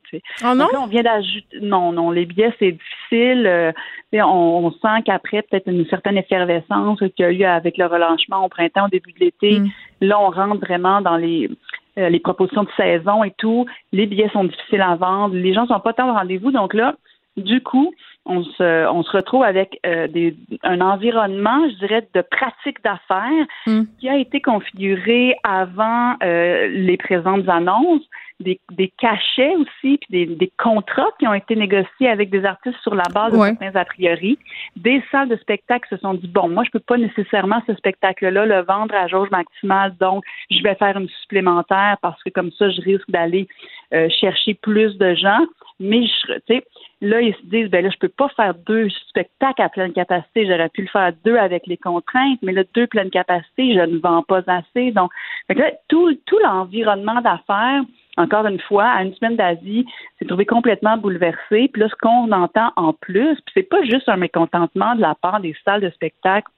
Oh 0.45 0.55
non? 0.55 0.69
on 0.79 0.87
vient 0.87 1.03
d'ajouter. 1.03 1.59
Non, 1.61 1.93
non, 1.93 2.13
les 2.13 2.27
billets, 2.27 2.55
c'est 2.59 2.73
difficile. 2.73 3.47
Euh, 3.47 3.73
on, 4.13 4.71
sent 4.71 5.03
qu'après, 5.05 5.43
peut-être 5.43 5.69
une 5.69 5.85
certaine 5.87 6.17
effervescence 6.17 7.01
qu'il 7.01 7.13
y 7.19 7.25
a 7.25 7.33
eu 7.33 7.45
avec 7.45 7.77
le 7.77 7.87
relâchement 7.87 8.45
au 8.45 8.49
printemps, 8.49 8.87
au 8.87 8.89
début 8.89 9.13
de 9.13 9.19
l'été. 9.19 9.59
Mm. 9.59 9.69
Là, 10.03 10.21
on 10.21 10.31
rentre 10.31 10.61
vraiment 10.61 11.01
dans 11.01 11.17
les, 11.17 11.51
les 11.97 12.21
propositions 12.21 12.63
de 12.63 12.71
saison 12.77 13.25
et 13.25 13.33
tout. 13.37 13.67
Les 13.93 14.07
billets 14.07 14.31
sont 14.31 14.45
difficiles 14.45 14.81
à 14.81 14.95
vendre. 14.95 15.35
Les 15.35 15.53
gens 15.53 15.67
sont 15.67 15.81
pas 15.81 15.93
tant 15.93 16.09
au 16.09 16.15
rendez-vous. 16.15 16.53
Donc 16.53 16.73
là, 16.73 16.95
du 17.37 17.61
coup, 17.61 17.93
on 18.27 18.43
se, 18.45 18.89
on 18.89 19.03
se 19.03 19.17
retrouve 19.17 19.45
avec 19.45 19.79
euh, 19.87 20.09
des, 20.09 20.37
un 20.63 20.81
environnement, 20.81 21.69
je 21.71 21.87
dirais, 21.87 22.07
de 22.13 22.23
pratique 22.23 22.83
d'affaires 22.83 23.47
hmm. 23.67 23.83
qui 23.99 24.09
a 24.09 24.17
été 24.17 24.41
configuré 24.41 25.37
avant 25.45 26.15
euh, 26.23 26.69
les 26.69 26.97
présentes 26.97 27.49
annonces, 27.49 28.03
des, 28.41 28.61
des 28.73 28.93
cachets 28.99 29.55
aussi, 29.57 29.99
puis 29.99 30.09
des, 30.11 30.27
des, 30.27 30.53
contrats 30.59 31.09
qui 31.19 31.27
ont 31.27 31.33
été 31.33 31.57
négociés 31.57 32.09
avec 32.09 32.29
des 32.29 32.45
artistes 32.45 32.79
sur 32.83 32.95
la 32.95 33.05
base 33.15 33.33
de 33.33 33.39
certains 33.39 33.75
a 33.75 33.85
priori. 33.85 34.39
Des 34.77 35.03
salles 35.11 35.29
de 35.29 35.37
spectacle 35.37 35.89
se 35.89 35.97
sont 35.97 36.15
dit, 36.15 36.29
bon, 36.29 36.49
moi, 36.49 36.63
je 36.65 36.71
peux 36.71 36.81
pas 36.81 36.99
nécessairement 36.99 37.63
ce 37.67 37.75
spectacle-là 37.75 38.45
le 38.45 38.63
vendre 38.63 38.95
à 38.95 39.07
jauge 39.07 39.31
maximale, 39.31 39.95
donc 39.99 40.23
je 40.51 40.63
vais 40.63 40.75
faire 40.75 40.99
une 40.99 41.09
supplémentaire 41.23 41.97
parce 42.03 42.23
que 42.23 42.31
comme 42.31 42.51
ça, 42.53 42.69
je 42.69 42.81
risque 42.83 43.11
d'aller 43.11 43.49
euh, 43.95 44.09
chercher 44.09 44.55
plus 44.55 44.97
de 44.99 45.15
gens. 45.15 45.47
Mais 45.79 46.07
je, 46.07 46.61
Là, 47.03 47.21
ils 47.21 47.35
se 47.35 47.43
disent, 47.45 47.69
ben 47.69 47.85
là, 47.85 47.91
je 47.93 47.99
peux 47.99 48.09
pas 48.09 48.29
faire 48.31 48.55
deux 48.55 48.89
spectacles 49.09 49.61
à 49.61 49.69
pleine 49.69 49.93
capacité. 49.93 50.47
J'aurais 50.47 50.71
pu 50.71 50.81
le 50.83 50.89
faire 50.89 51.13
deux 51.27 51.37
avec 51.37 51.67
les 51.67 51.77
contraintes, 51.77 52.39
mais 52.43 52.53
là, 52.53 52.63
deux 52.75 52.87
pleine 52.87 53.11
capacité, 53.11 53.75
je 53.75 53.81
ne 53.81 53.99
vends 53.99 54.23
pas 54.23 54.41
assez. 54.47 54.93
Donc, 54.93 55.11
là, 55.51 55.73
tout, 55.89 56.15
tout 56.25 56.39
l'environnement 56.39 57.21
d'affaires, 57.21 57.83
encore 58.17 58.47
une 58.47 58.61
fois, 58.61 58.87
à 58.87 59.03
une 59.03 59.15
semaine 59.15 59.37
d'Asie, 59.37 59.85
s'est 60.19 60.25
trouvé 60.25 60.47
complètement 60.47 60.97
bouleversé. 60.97 61.69
Puis 61.69 61.83
là, 61.83 61.89
ce 61.91 61.95
qu'on 61.97 62.33
entend 62.33 62.73
en 62.77 62.95
plus, 62.95 63.35
puis 63.43 63.53
c'est 63.53 63.69
pas 63.69 63.83
juste 63.83 64.09
un 64.09 64.17
mécontentement 64.17 64.95
de 64.95 65.03
la 65.03 65.15
part 65.15 65.41
des 65.41 65.55
salles 65.67 65.83
de 65.83 65.91
spectacle 65.91 66.49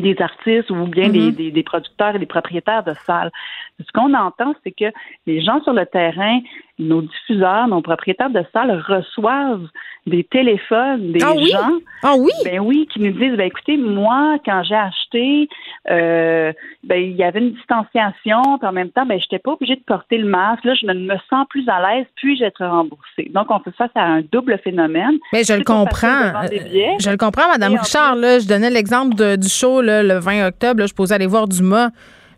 des 0.00 0.20
artistes 0.20 0.70
ou 0.70 0.86
bien 0.86 1.08
des, 1.08 1.30
mm-hmm. 1.30 1.36
des, 1.36 1.50
des, 1.50 1.62
producteurs 1.62 2.14
et 2.16 2.18
des 2.18 2.26
propriétaires 2.26 2.84
de 2.84 2.94
salles. 3.06 3.30
Ce 3.78 3.90
qu'on 3.92 4.14
entend, 4.14 4.54
c'est 4.62 4.72
que 4.72 4.92
les 5.26 5.40
gens 5.40 5.62
sur 5.62 5.72
le 5.72 5.86
terrain 5.86 6.40
nos 6.78 7.02
diffuseurs, 7.02 7.68
nos 7.68 7.82
propriétaires 7.82 8.30
de 8.30 8.44
salles 8.52 8.82
reçoivent 8.86 9.68
des 10.06 10.24
téléphones 10.24 11.12
des 11.12 11.20
ah 11.22 11.34
gens. 11.36 11.78
Ah 12.02 12.14
oui? 12.18 12.30
Ben 12.44 12.60
oui, 12.60 12.86
qui 12.92 13.00
nous 13.00 13.12
disent 13.12 13.36
ben 13.36 13.46
écoutez, 13.46 13.76
moi, 13.76 14.36
quand 14.44 14.62
j'ai 14.64 14.74
acheté, 14.74 15.48
euh, 15.90 16.52
ben 16.82 16.96
il 16.96 17.16
y 17.16 17.22
avait 17.22 17.38
une 17.38 17.52
distanciation, 17.52 18.58
puis 18.58 18.68
en 18.68 18.72
même 18.72 18.90
temps, 18.90 19.06
ben 19.06 19.18
j'étais 19.18 19.38
pas 19.38 19.52
obligée 19.52 19.76
de 19.76 19.84
porter 19.86 20.18
le 20.18 20.28
masque. 20.28 20.64
Là, 20.64 20.74
je 20.74 20.86
ne 20.86 20.94
me 20.94 21.16
sens 21.30 21.46
plus 21.48 21.66
à 21.68 21.80
l'aise, 21.80 22.06
puis 22.16 22.36
j'ai 22.36 22.44
être 22.44 22.64
remboursée? 22.64 23.30
Donc, 23.32 23.46
on 23.50 23.58
fait 23.60 23.74
face 23.76 23.90
à 23.94 24.04
un 24.04 24.22
double 24.32 24.58
phénomène. 24.62 25.18
Mais 25.32 25.44
je 25.44 25.54
le 25.54 25.64
comprends. 25.64 26.32
Je 26.50 27.10
le 27.10 27.16
comprends, 27.16 27.48
Madame 27.48 27.76
Richard. 27.76 28.16
Là, 28.16 28.38
je 28.38 28.46
donnais 28.46 28.70
l'exemple 28.70 29.36
du 29.36 29.48
show 29.48 29.80
le 29.80 30.18
20 30.18 30.48
octobre. 30.48 30.86
je 30.86 30.94
posais 30.94 31.14
aller 31.14 31.26
voir 31.26 31.48
Dumas. 31.48 31.90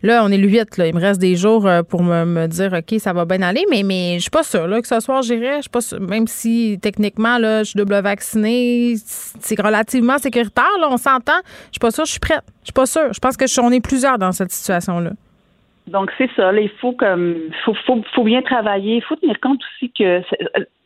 Là, 0.03 0.23
on 0.23 0.29
est 0.29 0.37
le 0.37 0.47
8. 0.47 0.77
Là. 0.77 0.87
Il 0.87 0.95
me 0.95 1.01
reste 1.01 1.19
des 1.19 1.35
jours 1.35 1.65
euh, 1.67 1.83
pour 1.83 2.03
me, 2.03 2.47
dire, 2.47 2.73
OK, 2.73 2.99
ça 2.99 3.13
va 3.13 3.25
bien 3.25 3.41
aller, 3.41 3.65
mais, 3.69 3.83
mais 3.83 4.15
je 4.15 4.21
suis 4.21 4.29
pas 4.29 4.43
sûre 4.43 4.67
là, 4.67 4.81
que 4.81 4.87
ce 4.87 4.99
soir, 4.99 5.21
j'irai. 5.21 5.57
Je 5.57 5.61
suis 5.61 5.69
pas 5.69 5.99
même 5.99 6.27
si 6.27 6.79
techniquement, 6.81 7.37
là, 7.37 7.63
je 7.63 7.69
suis 7.69 7.77
double 7.77 7.99
vaccinée, 8.01 8.95
c'est 8.97 9.59
relativement 9.61 10.17
sécuritaire. 10.17 10.65
Là, 10.79 10.87
on 10.89 10.97
s'entend. 10.97 11.39
Je 11.67 11.73
suis 11.73 11.79
pas 11.79 11.91
sûre, 11.91 12.05
je 12.05 12.11
suis 12.11 12.19
prête. 12.19 12.43
Je 12.61 12.67
suis 12.67 12.73
pas 12.73 12.85
sûre. 12.85 13.13
Je 13.13 13.19
pense 13.19 13.37
que 13.37 13.45
on 13.61 13.71
est 13.71 13.81
plusieurs 13.81 14.17
dans 14.17 14.31
cette 14.31 14.51
situation-là. 14.51 15.11
Donc, 15.87 16.11
c'est 16.17 16.29
ça. 16.35 16.51
il 16.53 16.69
faut, 16.81 16.91
comme, 16.91 17.35
faut, 17.63 17.73
faut, 17.85 18.03
faut 18.13 18.23
bien 18.23 18.41
travailler. 18.41 18.97
Il 18.97 19.03
faut 19.03 19.15
tenir 19.15 19.39
compte 19.39 19.61
aussi 19.63 19.91
que 19.97 20.21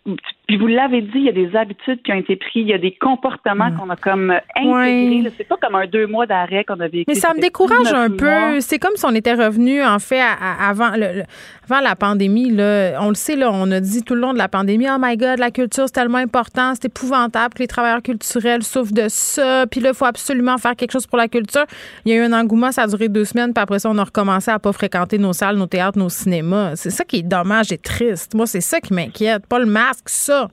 puis 0.03 0.57
vous 0.57 0.67
l'avez 0.67 1.01
dit, 1.01 1.11
il 1.15 1.23
y 1.25 1.29
a 1.29 1.31
des 1.31 1.55
habitudes 1.55 2.01
qui 2.01 2.11
ont 2.11 2.17
été 2.17 2.35
prises, 2.35 2.63
il 2.63 2.69
y 2.69 2.73
a 2.73 2.79
des 2.79 2.93
comportements 2.93 3.69
mm. 3.69 3.77
qu'on 3.77 3.89
a 3.89 3.95
comme 3.95 4.33
intégrés. 4.55 5.31
C'est 5.37 5.47
pas 5.47 5.57
comme 5.57 5.75
un 5.75 5.85
deux 5.85 6.07
mois 6.07 6.25
d'arrêt 6.25 6.63
qu'on 6.65 6.79
a 6.79 6.87
vécu. 6.87 7.05
Mais 7.07 7.15
ça, 7.15 7.33
me 7.33 7.39
décourage 7.39 7.93
un 7.93 8.09
peu. 8.09 8.59
C'est 8.59 8.79
comme 8.79 8.95
si 8.95 9.05
on 9.05 9.13
était 9.13 9.35
revenu, 9.35 9.83
en 9.83 9.99
fait, 9.99 10.21
avant, 10.59 10.91
le, 10.95 11.23
avant 11.69 11.81
la 11.81 11.95
pandémie. 11.95 12.49
Là, 12.49 12.99
on 12.99 13.09
le 13.09 13.15
sait, 13.15 13.35
là, 13.35 13.51
on 13.53 13.69
a 13.71 13.79
dit 13.79 14.03
tout 14.03 14.15
le 14.15 14.21
long 14.21 14.33
de 14.33 14.39
la 14.39 14.49
pandémie, 14.49 14.87
oh 14.89 14.97
my 14.99 15.15
God, 15.15 15.37
la 15.37 15.51
culture, 15.51 15.85
c'est 15.85 15.93
tellement 15.93 16.17
important, 16.17 16.73
c'est 16.73 16.85
épouvantable 16.85 17.53
que 17.53 17.59
les 17.59 17.67
travailleurs 17.67 18.01
culturels 18.01 18.63
souffrent 18.63 18.93
de 18.93 19.05
ça. 19.07 19.67
Puis 19.67 19.81
là, 19.81 19.89
il 19.89 19.95
faut 19.95 20.05
absolument 20.05 20.57
faire 20.57 20.75
quelque 20.75 20.91
chose 20.91 21.05
pour 21.05 21.19
la 21.19 21.27
culture. 21.27 21.65
Il 22.05 22.11
y 22.11 22.15
a 22.15 22.17
eu 22.17 22.25
un 22.25 22.33
engouement, 22.33 22.71
ça 22.71 22.83
a 22.83 22.87
duré 22.87 23.07
deux 23.07 23.25
semaines, 23.25 23.53
puis 23.53 23.61
après 23.61 23.79
ça, 23.79 23.89
on 23.89 23.97
a 23.99 24.03
recommencé 24.03 24.49
à 24.49 24.57
pas 24.57 24.73
fréquenter 24.73 25.19
nos 25.19 25.33
salles, 25.33 25.57
nos 25.57 25.67
théâtres, 25.67 25.99
nos 25.99 26.09
cinémas. 26.09 26.75
C'est 26.75 26.89
ça 26.89 27.05
qui 27.05 27.19
est 27.19 27.23
dommage 27.23 27.71
et 27.71 27.77
triste. 27.77 28.33
Moi, 28.33 28.47
c'est 28.47 28.61
ça 28.61 28.81
qui 28.81 28.93
m'inquiète. 28.93 29.45
Pas 29.45 29.59
le 29.59 29.67
masque, 29.91 30.09
ça? 30.09 30.47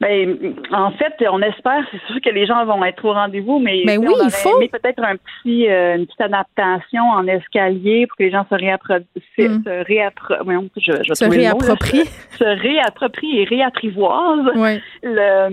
Ben, 0.00 0.54
en 0.70 0.90
fait, 0.92 1.14
on 1.30 1.40
espère, 1.40 1.82
c'est 1.90 2.00
sûr 2.06 2.20
que 2.20 2.28
les 2.28 2.46
gens 2.46 2.66
vont 2.66 2.84
être 2.84 3.02
au 3.04 3.14
rendez-vous, 3.14 3.58
mais, 3.58 3.84
ben 3.86 3.98
oui, 3.98 4.12
il 4.22 4.30
faut. 4.30 4.60
peut-être 4.70 5.02
un 5.02 5.16
petit, 5.16 5.66
euh, 5.68 5.96
une 5.96 6.04
petite 6.06 6.20
adaptation 6.20 7.02
en 7.02 7.26
escalier 7.26 8.06
pour 8.06 8.18
que 8.18 8.24
les 8.24 8.30
gens 8.30 8.44
se, 8.50 8.54
réapproprient, 8.54 9.06
mm. 9.38 9.64
se, 9.64 9.84
réappro 9.86 10.34
je, 10.76 10.92
je 11.02 11.14
se 11.14 11.24
réapproprient. 11.24 12.04
se, 12.38 12.44
réapproprient 12.44 13.40
et 13.40 13.44
réapprivoisent 13.44 14.52
le, 15.02 15.48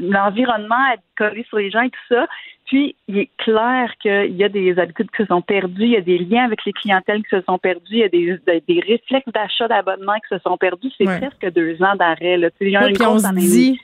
l'environnement 0.00 0.74
le, 0.90 0.96
le, 0.96 1.28
collé 1.28 1.44
sur 1.48 1.58
les 1.58 1.70
gens 1.70 1.82
et 1.82 1.90
tout 1.90 2.14
ça. 2.14 2.26
Puis, 2.70 2.94
il 3.08 3.18
est 3.18 3.30
clair 3.38 3.90
qu'il 4.00 4.36
y 4.36 4.44
a 4.44 4.48
des 4.48 4.78
habitudes 4.78 5.10
qui 5.10 5.24
se 5.24 5.26
sont 5.26 5.42
perdues, 5.42 5.86
il 5.86 5.90
y 5.90 5.96
a 5.96 6.00
des 6.00 6.18
liens 6.18 6.44
avec 6.44 6.64
les 6.64 6.72
clientèles 6.72 7.20
qui 7.24 7.30
se 7.30 7.42
sont 7.42 7.58
perdus, 7.58 7.82
il 7.90 7.98
y 7.98 8.04
a 8.04 8.08
des, 8.08 8.38
des, 8.46 8.78
réflexes 8.78 9.26
d'achat 9.34 9.66
d'abonnement 9.66 10.14
qui 10.14 10.36
se 10.36 10.40
sont 10.46 10.56
perdus. 10.56 10.88
C'est 10.96 11.04
presque 11.04 11.52
deux 11.52 11.82
ans 11.82 11.96
d'arrêt. 11.98 12.36
Là. 12.36 12.48
puis 12.56 12.76
on 12.76 13.18
se 13.18 13.34
dit, 13.34 13.80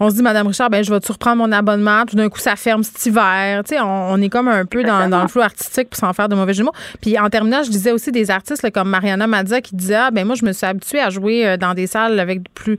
on 0.00 0.08
se 0.08 0.14
dit, 0.14 0.22
Madame 0.22 0.46
Richard, 0.46 0.70
ben 0.70 0.82
je 0.82 0.90
vais-tu 0.90 1.12
reprendre 1.12 1.36
mon 1.36 1.52
abonnement? 1.52 2.06
Tout 2.06 2.16
d'un 2.16 2.30
coup, 2.30 2.38
ça 2.38 2.56
ferme 2.56 2.82
cet 2.82 3.04
hiver. 3.04 3.62
Tu 3.64 3.74
sais, 3.74 3.80
on, 3.82 4.16
est 4.16 4.30
comme 4.30 4.48
un 4.48 4.64
peu 4.64 4.82
dans, 4.84 5.10
dans, 5.10 5.20
le 5.20 5.28
flou 5.28 5.42
artistique 5.42 5.90
pour 5.90 5.98
s'en 5.98 6.14
faire 6.14 6.30
de 6.30 6.34
mauvais 6.34 6.54
jumeaux. 6.54 6.72
Puis 7.02 7.18
en 7.18 7.28
terminant, 7.28 7.62
je 7.62 7.70
disais 7.70 7.92
aussi 7.92 8.10
des 8.10 8.30
artistes 8.30 8.70
comme 8.70 8.88
Mariana 8.88 9.26
Mazza 9.26 9.60
qui 9.60 9.76
disait, 9.76 9.96
ah, 9.96 10.10
ben 10.10 10.26
moi, 10.26 10.34
je 10.34 10.46
me 10.46 10.52
suis 10.52 10.66
habituée 10.66 11.00
à 11.00 11.10
jouer 11.10 11.46
euh, 11.46 11.56
dans 11.58 11.74
des 11.74 11.86
salles 11.86 12.18
avec 12.18 12.40
plus 12.54 12.78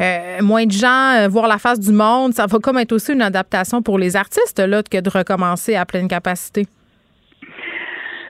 euh, 0.00 0.40
moins 0.40 0.64
de 0.64 0.72
gens, 0.72 1.16
euh, 1.18 1.28
voir 1.28 1.48
la 1.48 1.58
face 1.58 1.78
du 1.78 1.92
monde. 1.92 2.32
Ça 2.32 2.46
va 2.46 2.58
comme 2.60 2.78
être 2.78 2.92
aussi 2.92 3.12
une 3.12 3.20
adaptation 3.20 3.82
pour 3.82 3.98
les 3.98 4.16
artistes 4.16 4.58
là 4.58 4.82
que 4.82 5.01
de 5.02 5.10
recommencer 5.10 5.74
à 5.74 5.84
pleine 5.84 6.08
capacité? 6.08 6.66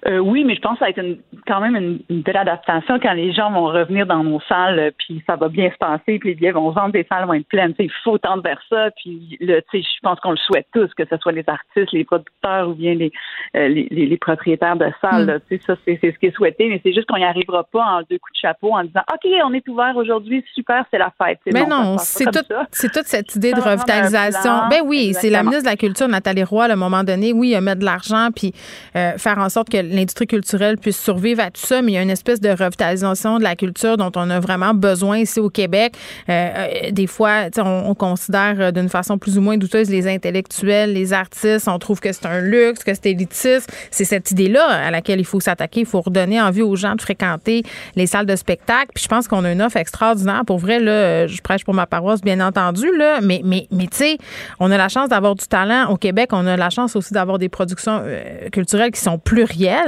Euh, 0.09 0.19
oui, 0.19 0.43
mais 0.45 0.57
je 0.57 0.61
pense 0.61 0.79
que 0.79 0.79
ça 0.81 0.85
va 0.87 0.91
être 0.91 1.19
quand 1.47 1.61
même 1.61 1.77
une, 1.77 2.23
belle 2.23 2.37
adaptation 2.37 2.99
quand 3.01 3.13
les 3.13 3.33
gens 3.33 3.53
vont 3.53 3.67
revenir 3.67 4.05
dans 4.05 4.25
nos 4.25 4.41
salles, 4.49 4.79
euh, 4.79 4.91
puis 4.99 5.23
ça 5.29 5.37
va 5.37 5.49
bien 5.49 5.71
se 5.71 5.77
passer, 5.77 6.19
puis 6.19 6.31
les 6.31 6.35
billets 6.35 6.51
vont 6.51 6.71
vendre, 6.71 6.93
des 6.93 7.07
salles 7.09 7.25
vont 7.27 7.35
être 7.35 7.47
pleines. 7.47 7.73
il 7.79 7.91
faut 8.03 8.19
tendre 8.19 8.43
vers 8.43 8.61
ça, 8.69 8.91
puis 8.97 9.39
je 9.41 10.01
pense 10.03 10.19
qu'on 10.19 10.33
le 10.33 10.37
souhaite 10.39 10.67
tous, 10.73 10.93
que 10.95 11.05
ce 11.09 11.17
soit 11.19 11.31
les 11.31 11.45
artistes, 11.47 11.93
les 11.93 12.05
producteurs 12.05 12.69
ou 12.69 12.75
bien 12.75 12.95
les, 12.95 13.13
euh, 13.55 13.69
les, 13.69 14.17
propriétaires 14.17 14.77
de 14.77 14.91
salles. 15.01 15.41
Mm. 15.51 15.59
ça, 15.67 15.77
c'est 15.85 15.99
ce 16.03 16.19
qui 16.19 16.27
est 16.27 16.35
souhaité, 16.35 16.69
mais 16.69 16.81
c'est 16.85 16.93
juste 16.93 17.07
qu'on 17.07 17.19
n'y 17.19 17.25
arrivera 17.25 17.63
pas 17.63 17.85
en 17.85 17.99
deux 18.01 18.19
coups 18.19 18.33
de 18.35 18.49
chapeau 18.49 18.75
en 18.75 18.83
disant 18.83 19.03
OK, 19.13 19.31
on 19.45 19.53
est 19.55 19.69
ouvert 19.69 19.97
aujourd'hui, 19.97 20.45
super, 20.53 20.85
c'est 20.91 20.99
la 20.99 21.13
fête. 21.23 21.39
Mais 21.53 21.65
non, 21.65 21.97
c'est 21.99 22.25
tout, 22.25 22.41
toute 22.43 23.07
cette 23.07 23.37
idée 23.37 23.53
de 23.53 23.61
revitalisation. 23.61 24.69
Ben 24.69 24.81
oui, 24.85 25.13
c'est 25.15 25.31
la 25.31 25.45
ministre 25.45 25.65
de 25.65 25.71
la 25.71 25.77
Culture, 25.77 26.09
Nathalie 26.09 26.43
Roy, 26.43 26.65
à 26.65 26.73
un 26.73 26.77
moment 26.77 27.05
donné, 27.05 27.33
oui, 27.33 27.55
mettre 27.61 27.81
de 27.81 27.85
l'argent, 27.85 28.31
puis 28.35 28.53
faire 28.93 29.39
en 29.39 29.49
sorte 29.49 29.69
que 29.69 29.92
l'industrie 29.93 30.27
culturelle 30.27 30.79
puisse 30.79 31.01
survivre 31.01 31.41
à 31.43 31.51
tout 31.51 31.61
ça, 31.61 31.83
mais 31.83 31.93
il 31.93 31.95
y 31.95 31.99
a 31.99 32.03
une 32.03 32.11
espèce 32.11 32.41
de 32.41 32.49
revitalisation 32.49 33.39
de 33.39 33.43
la 33.43 33.57
culture 33.57 33.97
dont 33.97 34.11
on 34.17 34.31
a 34.31 34.41
vraiment 34.41 34.75
besoin 34.75 35.19
ici 35.19 35.41
au 35.41 35.51
Québec. 35.51 35.95
Euh, 36.29 36.33
euh, 36.33 36.91
des 36.91 37.07
fois, 37.07 37.49
on, 37.59 37.85
on, 37.89 37.95
considère 37.95 38.57
euh, 38.59 38.71
d'une 38.71 38.89
façon 38.89 39.19
plus 39.19 39.39
ou 39.39 39.41
moins 39.41 39.57
douteuse 39.57 39.91
les 39.91 40.09
intellectuels, 40.09 40.93
les 40.93 41.13
artistes. 41.13 41.69
On 41.69 41.79
trouve 41.79 42.01
que 42.01 42.13
c'est 42.13 42.27
un 42.27 42.41
luxe, 42.41 42.83
que 42.85 42.93
c'est 42.95 43.11
élitiste. 43.11 43.73
C'est 43.91 44.05
cette 44.05 44.31
idée-là 44.31 44.65
à 44.65 44.91
laquelle 44.91 45.21
il 45.21 45.27
faut 45.27 45.41
s'attaquer. 45.41 45.81
Il 45.81 45.87
faut 45.87 46.01
redonner 46.01 46.41
envie 46.41 46.63
aux 46.63 46.77
gens 46.77 46.95
de 46.95 47.03
fréquenter 47.03 47.63
les 47.97 48.07
salles 48.07 48.27
de 48.27 48.37
spectacle. 48.37 48.91
Puis 48.95 49.05
je 49.05 49.09
pense 49.09 49.29
qu'on 49.29 49.45
a 49.45 49.53
une 49.53 49.63
offre 49.63 49.77
extraordinaire. 49.77 50.43
Pour 50.47 50.59
vrai, 50.59 50.81
là, 50.81 51.27
je 51.27 51.41
prêche 51.43 51.65
pour 51.65 51.75
ma 51.75 51.87
paroisse, 51.87 52.23
bien 52.23 52.41
entendu, 52.41 52.87
là, 52.97 53.21
mais, 53.23 53.43
mais, 53.45 53.67
mais 53.71 53.87
tu 53.87 53.99
sais, 53.99 54.19
on 54.59 54.71
a 54.71 54.77
la 54.77 54.89
chance 54.89 55.09
d'avoir 55.09 55.35
du 55.35 55.47
talent 55.47 55.91
au 55.91 55.97
Québec. 55.97 56.31
On 56.33 56.47
a 56.47 56.57
la 56.57 56.71
chance 56.71 56.97
aussi 56.97 57.13
d'avoir 57.13 57.39
des 57.39 57.49
productions 57.49 58.03
culturelles 58.51 58.91
qui 58.91 59.01
sont 59.01 59.19
plurielles 59.19 59.82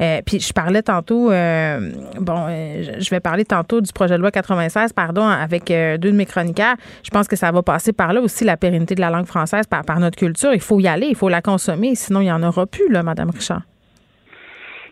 Euh, 0.00 0.20
puis 0.24 0.40
je 0.40 0.52
parlais 0.52 0.82
tantôt, 0.82 1.30
euh, 1.30 1.90
bon, 2.20 2.46
euh, 2.48 2.82
je- 2.98 3.10
vais 3.10 3.20
parler 3.20 3.44
tantôt 3.44 3.80
du 3.80 3.92
projet 3.92 4.14
de 4.16 4.20
loi 4.20 4.30
96, 4.30 4.92
pardon, 4.92 5.26
avec 5.26 5.66
deux 5.66 5.98
de 5.98 6.16
mes 6.16 6.26
chroniqueurs. 6.26 6.76
Je 7.02 7.10
pense 7.10 7.26
que 7.28 7.36
ça 7.36 7.50
va 7.50 7.62
passer 7.62 7.92
par 7.92 8.12
là 8.12 8.20
aussi, 8.20 8.44
la 8.44 8.56
pérennité 8.56 8.94
de 8.94 9.00
la 9.00 9.10
langue 9.10 9.26
française, 9.26 9.66
par, 9.66 9.84
par 9.84 9.98
notre 10.00 10.16
culture. 10.16 10.52
Il 10.54 10.60
faut 10.60 10.78
y 10.80 10.86
aller, 10.88 11.06
il 11.08 11.16
faut 11.16 11.28
la 11.28 11.42
consommer, 11.42 11.94
sinon 11.94 12.20
il 12.20 12.24
n'y 12.24 12.32
en 12.32 12.42
aura 12.42 12.66
plus, 12.66 12.88
là, 12.90 13.02
Madame 13.02 13.30
Richard. 13.30 13.62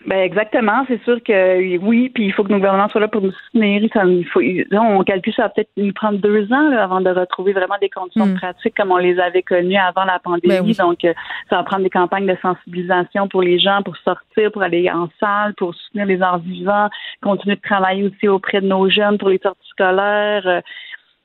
Ben 0.06 0.20
exactement, 0.20 0.84
c'est 0.86 1.02
sûr 1.02 1.22
que 1.22 1.78
oui, 1.78 2.08
puis 2.08 2.26
il 2.26 2.32
faut 2.32 2.44
que 2.44 2.52
nos 2.52 2.58
gouvernements 2.58 2.88
soient 2.88 3.00
là 3.00 3.08
pour 3.08 3.20
nous 3.20 3.32
soutenir. 3.32 3.88
Ça, 3.92 4.04
il 4.04 4.26
faut, 4.26 4.40
on 4.72 5.02
calcule 5.02 5.34
ça 5.34 5.42
va 5.42 5.48
peut-être 5.50 5.70
nous 5.76 5.92
prendre 5.92 6.18
deux 6.18 6.50
ans 6.52 6.68
là, 6.70 6.84
avant 6.84 7.00
de 7.00 7.10
retrouver 7.10 7.52
vraiment 7.52 7.76
des 7.80 7.90
conditions 7.90 8.18
Mm. 8.26 8.34
pratiques 8.34 8.76
comme 8.76 8.90
on 8.90 8.96
les 8.96 9.18
avait 9.18 9.42
connues 9.42 9.76
avant 9.76 10.04
la 10.04 10.18
pandémie. 10.18 10.48
Ben 10.48 10.64
oui. 10.64 10.74
Donc, 10.78 11.04
euh, 11.04 11.12
ça 11.50 11.56
va 11.56 11.62
prendre 11.62 11.82
des 11.82 11.90
campagnes 11.90 12.26
de 12.26 12.36
sensibilisation 12.40 13.28
pour 13.28 13.42
les 13.42 13.58
gens, 13.58 13.82
pour 13.82 13.96
sortir, 13.98 14.52
pour 14.52 14.62
aller 14.62 14.90
en 14.90 15.08
salle, 15.20 15.54
pour 15.54 15.74
soutenir 15.74 16.06
les 16.06 16.20
arts 16.22 16.38
vivants, 16.38 16.88
continuer 17.22 17.56
de 17.56 17.60
travailler 17.60 18.04
aussi 18.04 18.28
auprès 18.28 18.60
de 18.60 18.66
nos 18.66 18.88
jeunes 18.88 19.18
pour 19.18 19.28
les 19.28 19.38
sorties 19.38 19.68
scolaires. 19.70 20.62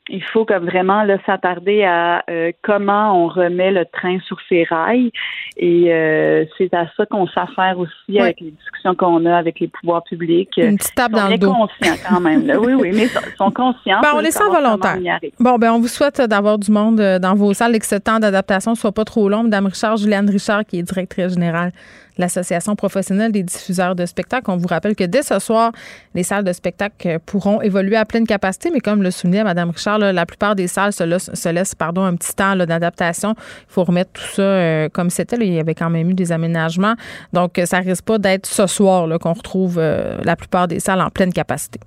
Il 0.09 0.21
faut 0.21 0.43
comme 0.43 0.65
vraiment 0.65 1.05
s'attarder 1.25 1.83
à 1.83 2.23
euh, 2.29 2.51
comment 2.61 3.23
on 3.23 3.27
remet 3.27 3.71
le 3.71 3.85
train 3.85 4.19
sur 4.27 4.37
ses 4.49 4.65
rails 4.65 5.11
et 5.55 5.93
euh, 5.93 6.43
c'est 6.57 6.73
à 6.73 6.87
ça 6.97 7.05
qu'on 7.05 7.25
s'affaire 7.27 7.79
aussi 7.79 8.19
avec 8.19 8.41
les 8.41 8.51
discussions 8.51 8.95
qu'on 8.95 9.25
a 9.25 9.37
avec 9.37 9.61
les 9.61 9.69
pouvoirs 9.69 10.03
publics. 10.03 10.57
Une 10.57 10.77
petite 10.77 10.93
tape 10.95 11.11
sont 11.11 11.17
dans 11.17 11.29
le 11.29 11.37
dos. 11.37 11.53
conscients 11.53 11.95
quand 12.09 12.19
même. 12.19 12.45
là. 12.45 12.59
Oui, 12.59 12.73
oui, 12.73 12.91
mais 12.93 13.03
ils 13.05 13.35
sont 13.37 13.51
conscients. 13.51 14.01
Ben, 14.01 14.09
on 14.15 14.19
les 14.19 14.31
sent 14.31 14.43
volontaires. 14.51 14.97
Bon, 15.39 15.57
ben 15.57 15.71
on 15.71 15.79
vous 15.79 15.87
souhaite 15.87 16.19
d'avoir 16.21 16.59
du 16.59 16.69
monde 16.69 16.99
euh, 16.99 17.17
dans 17.17 17.35
vos 17.35 17.53
salles 17.53 17.75
et 17.75 17.79
que 17.79 17.85
ce 17.85 17.95
temps 17.95 18.19
d'adaptation 18.19 18.75
soit 18.75 18.91
pas 18.91 19.05
trop 19.05 19.29
long. 19.29 19.43
Madame 19.43 19.67
Richard, 19.67 19.95
Juliane 19.95 20.29
Richard, 20.29 20.65
qui 20.65 20.79
est 20.79 20.83
directrice 20.83 21.33
générale 21.33 21.71
l'Association 22.17 22.75
professionnelle 22.75 23.31
des 23.31 23.43
diffuseurs 23.43 23.95
de 23.95 24.05
spectacles. 24.05 24.49
On 24.51 24.57
vous 24.57 24.67
rappelle 24.67 24.95
que 24.95 25.03
dès 25.03 25.23
ce 25.23 25.39
soir, 25.39 25.71
les 26.13 26.23
salles 26.23 26.43
de 26.43 26.53
spectacle 26.53 27.07
euh, 27.07 27.19
pourront 27.25 27.61
évoluer 27.61 27.95
à 27.95 28.05
pleine 28.05 28.25
capacité, 28.25 28.69
mais 28.71 28.79
comme 28.79 29.03
le 29.03 29.11
soulignait 29.11 29.43
Madame 29.43 29.69
Richard, 29.69 29.99
la 29.99 30.25
plupart 30.25 30.55
des 30.55 30.67
salles 30.67 30.93
se 30.93 31.03
laissent, 31.03 31.33
se 31.33 31.49
laissent, 31.49 31.75
pardon, 31.75 32.03
un 32.03 32.15
petit 32.15 32.33
temps 32.33 32.55
d'adaptation. 32.55 33.35
Il 33.37 33.73
faut 33.73 33.83
remettre 33.83 34.11
tout 34.13 34.35
ça 34.35 34.41
euh, 34.41 34.89
comme 34.89 35.09
c'était. 35.09 35.37
Il 35.39 35.53
y 35.53 35.59
avait 35.59 35.75
quand 35.75 35.89
même 35.89 36.09
eu 36.09 36.13
des 36.13 36.31
aménagements. 36.31 36.95
Donc, 37.31 37.57
euh, 37.57 37.65
ça 37.65 37.79
risque 37.79 38.05
pas 38.05 38.17
d'être 38.17 38.45
ce 38.45 38.67
soir 38.67 39.07
qu'on 39.19 39.33
retrouve 39.33 39.79
la 39.79 40.35
plupart 40.35 40.67
des 40.67 40.79
salles 40.79 41.01
en 41.01 41.09
pleine 41.09 41.33
capacité. 41.33 41.79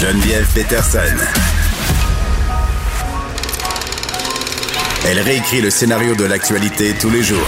Geneviève 0.00 0.46
Peterson. 0.54 1.53
Elle 5.06 5.20
réécrit 5.20 5.60
le 5.60 5.70
scénario 5.70 6.14
de 6.14 6.24
l'actualité 6.24 6.94
tous 7.00 7.10
les 7.10 7.22
jours. 7.22 7.46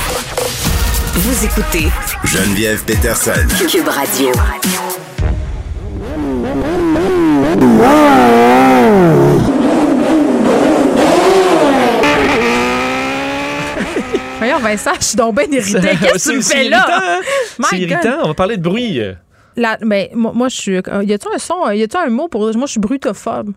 Vous 1.15 1.45
écoutez 1.45 1.89
Geneviève 2.25 2.83
Peterson. 2.85 3.33
Cube 3.71 3.89
Radio. 3.89 4.31
Voyons, 14.39 14.59
Vincent, 14.59 14.91
je 15.01 15.05
suis 15.05 15.17
donc 15.17 15.35
bien 15.37 15.45
irritée. 15.51 15.97
Qu'est-ce 16.01 16.27
que 16.27 16.31
tu 16.33 16.37
me 16.37 16.43
C'est- 16.43 16.55
fais 16.57 16.63
c'est 16.65 16.69
là? 16.69 16.79
irritant, 16.87 17.07
hein? 17.07 17.21
My 17.59 17.65
C'est 17.71 17.79
irritant. 17.79 18.19
On 18.25 18.29
va 18.29 18.35
parler 18.35 18.57
de 18.57 18.63
bruit. 18.63 19.01
La- 19.57 19.79
mais 19.83 20.11
moi, 20.15 20.33
moi, 20.35 20.49
je 20.49 20.57
suis. 20.57 20.77
euh, 20.77 21.03
Y 21.05 21.15
a-tu 21.15 21.29
un 21.35 21.39
son, 21.39 21.67
euh, 21.67 21.75
y 21.75 21.83
a-tu 21.83 21.97
un 21.97 22.11
mot 22.11 22.29
pour. 22.29 22.43
Moi, 22.43 22.67
je 22.67 22.73
suis 22.73 22.81
brutophobe. 22.81 23.53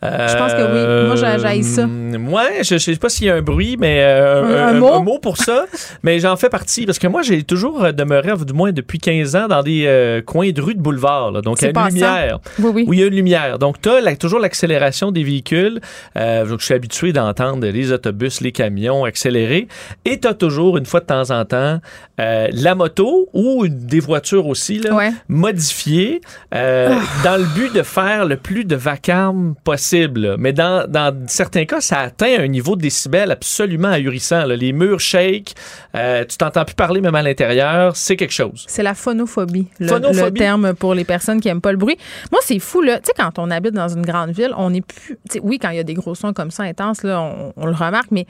Je 0.00 0.36
pense 0.36 0.52
que 0.52 0.62
oui. 0.62 1.06
Moi, 1.08 1.16
j'ai- 1.16 1.40
j'haïs 1.42 1.64
ça. 1.64 1.86
Moi, 1.86 2.44
je, 2.60 2.64
je 2.74 2.78
sais 2.78 2.94
pas 2.96 3.08
s'il 3.08 3.26
y 3.26 3.30
a 3.30 3.34
un 3.34 3.42
bruit, 3.42 3.76
mais 3.78 3.98
euh, 4.02 4.68
Un- 4.68 4.76
un 4.76 5.00
mot? 5.02 5.18
pour 5.18 5.36
ça. 5.38 5.64
mais 6.04 6.20
j'en 6.20 6.36
fais 6.36 6.48
partie 6.48 6.86
parce 6.86 6.98
que 7.00 7.08
moi, 7.08 7.22
j'ai 7.22 7.42
toujours 7.42 7.84
euh, 7.84 7.90
demeuré, 7.92 8.32
du 8.46 8.52
moins 8.52 8.70
depuis 8.70 8.98
15 9.00 9.34
ans, 9.34 9.48
dans 9.48 9.62
des 9.62 9.84
euh, 9.86 10.22
coins 10.22 10.50
de 10.50 10.60
rue 10.62 10.74
de 10.76 10.80
boulevard. 10.80 11.32
là. 11.32 11.40
Donc, 11.40 11.58
il 11.60 11.62
y 11.62 11.64
a 11.66 11.68
une 11.70 11.74
passant. 11.74 11.88
lumière. 11.94 12.38
Oui, 12.60 12.70
oui. 12.74 12.84
Où 12.86 12.92
il 12.94 13.00
y 13.00 13.02
a 13.02 13.06
une 13.06 13.14
lumière. 13.14 13.58
Donc, 13.58 13.80
tu 13.80 13.88
as 13.88 14.16
toujours 14.16 14.38
l'accélération 14.38 15.10
des 15.10 15.24
véhicules. 15.24 15.80
Euh, 16.16 16.46
donc, 16.46 16.60
je 16.60 16.64
suis 16.66 16.74
habitué 16.74 17.12
d'entendre 17.12 17.66
les 17.66 17.90
autobus, 17.92 18.40
les 18.40 18.52
camions 18.52 19.04
accélérer. 19.04 19.66
Et 20.04 20.20
tu 20.20 20.28
as 20.28 20.34
toujours, 20.34 20.78
une 20.78 20.86
fois 20.86 21.00
de 21.00 21.06
temps 21.06 21.30
en 21.30 21.44
temps, 21.44 21.80
euh, 22.20 22.46
la 22.52 22.74
moto 22.76 23.28
ou 23.32 23.66
des 23.68 24.00
voitures 24.00 24.46
aussi, 24.46 24.78
là, 24.78 24.94
Ouais. 24.94 25.10
modifiées 25.28 26.20
euh, 26.54 26.94
dans 27.24 27.36
le 27.36 27.44
but 27.54 27.74
de 27.74 27.82
faire 27.82 28.24
le 28.26 28.36
plus 28.36 28.64
de 28.64 28.76
vacarme 28.76 29.47
possible. 29.54 30.20
là. 30.20 30.36
Mais 30.38 30.52
dans, 30.52 30.88
dans 30.88 31.26
certains 31.26 31.64
cas, 31.64 31.80
ça 31.80 31.98
atteint 32.00 32.38
un 32.40 32.46
niveau 32.48 32.76
de 32.76 32.82
décibel 32.82 33.30
absolument 33.30 33.88
ahurissant. 33.88 34.44
là. 34.44 34.56
Les 34.56 34.72
murs 34.72 35.00
shake, 35.00 35.54
euh, 35.94 36.24
tu 36.24 36.36
t'entends 36.36 36.64
plus 36.64 36.74
parler 36.74 37.00
même 37.00 37.14
à 37.14 37.22
l'intérieur. 37.22 37.96
C'est 37.96 38.16
quelque 38.16 38.32
chose. 38.34 38.64
C'est 38.68 38.82
la 38.82 38.94
phonophobie, 38.94 39.68
le, 39.78 39.88
Phonophobie. 39.88 40.20
le 40.22 40.30
terme 40.32 40.74
pour 40.74 40.94
les 40.94 41.04
personnes 41.04 41.40
qui 41.40 41.48
aiment 41.48 41.60
pas 41.60 41.72
le 41.72 41.78
bruit. 41.78 41.96
Moi, 42.32 42.40
c'est 42.44 42.58
fou, 42.58 42.80
là. 42.82 42.98
Tu 42.98 43.06
sais, 43.06 43.12
quand 43.16 43.38
on 43.38 43.50
habite 43.50 43.74
dans 43.74 43.88
une 43.88 44.04
grande 44.04 44.30
ville, 44.30 44.52
on 44.56 44.72
est 44.74 44.84
plus. 44.84 45.18
oui, 45.42 45.58
quand 45.58 45.70
il 45.70 45.76
y 45.76 45.80
a 45.80 45.84
des 45.84 45.94
gros 45.94 46.14
sons 46.14 46.32
comme 46.32 46.50
ça 46.50 46.62
intenses, 46.64 47.02
là, 47.02 47.20
on, 47.20 47.52
on 47.56 47.66
le 47.66 47.72
remarque, 47.72 48.10
mais 48.10 48.26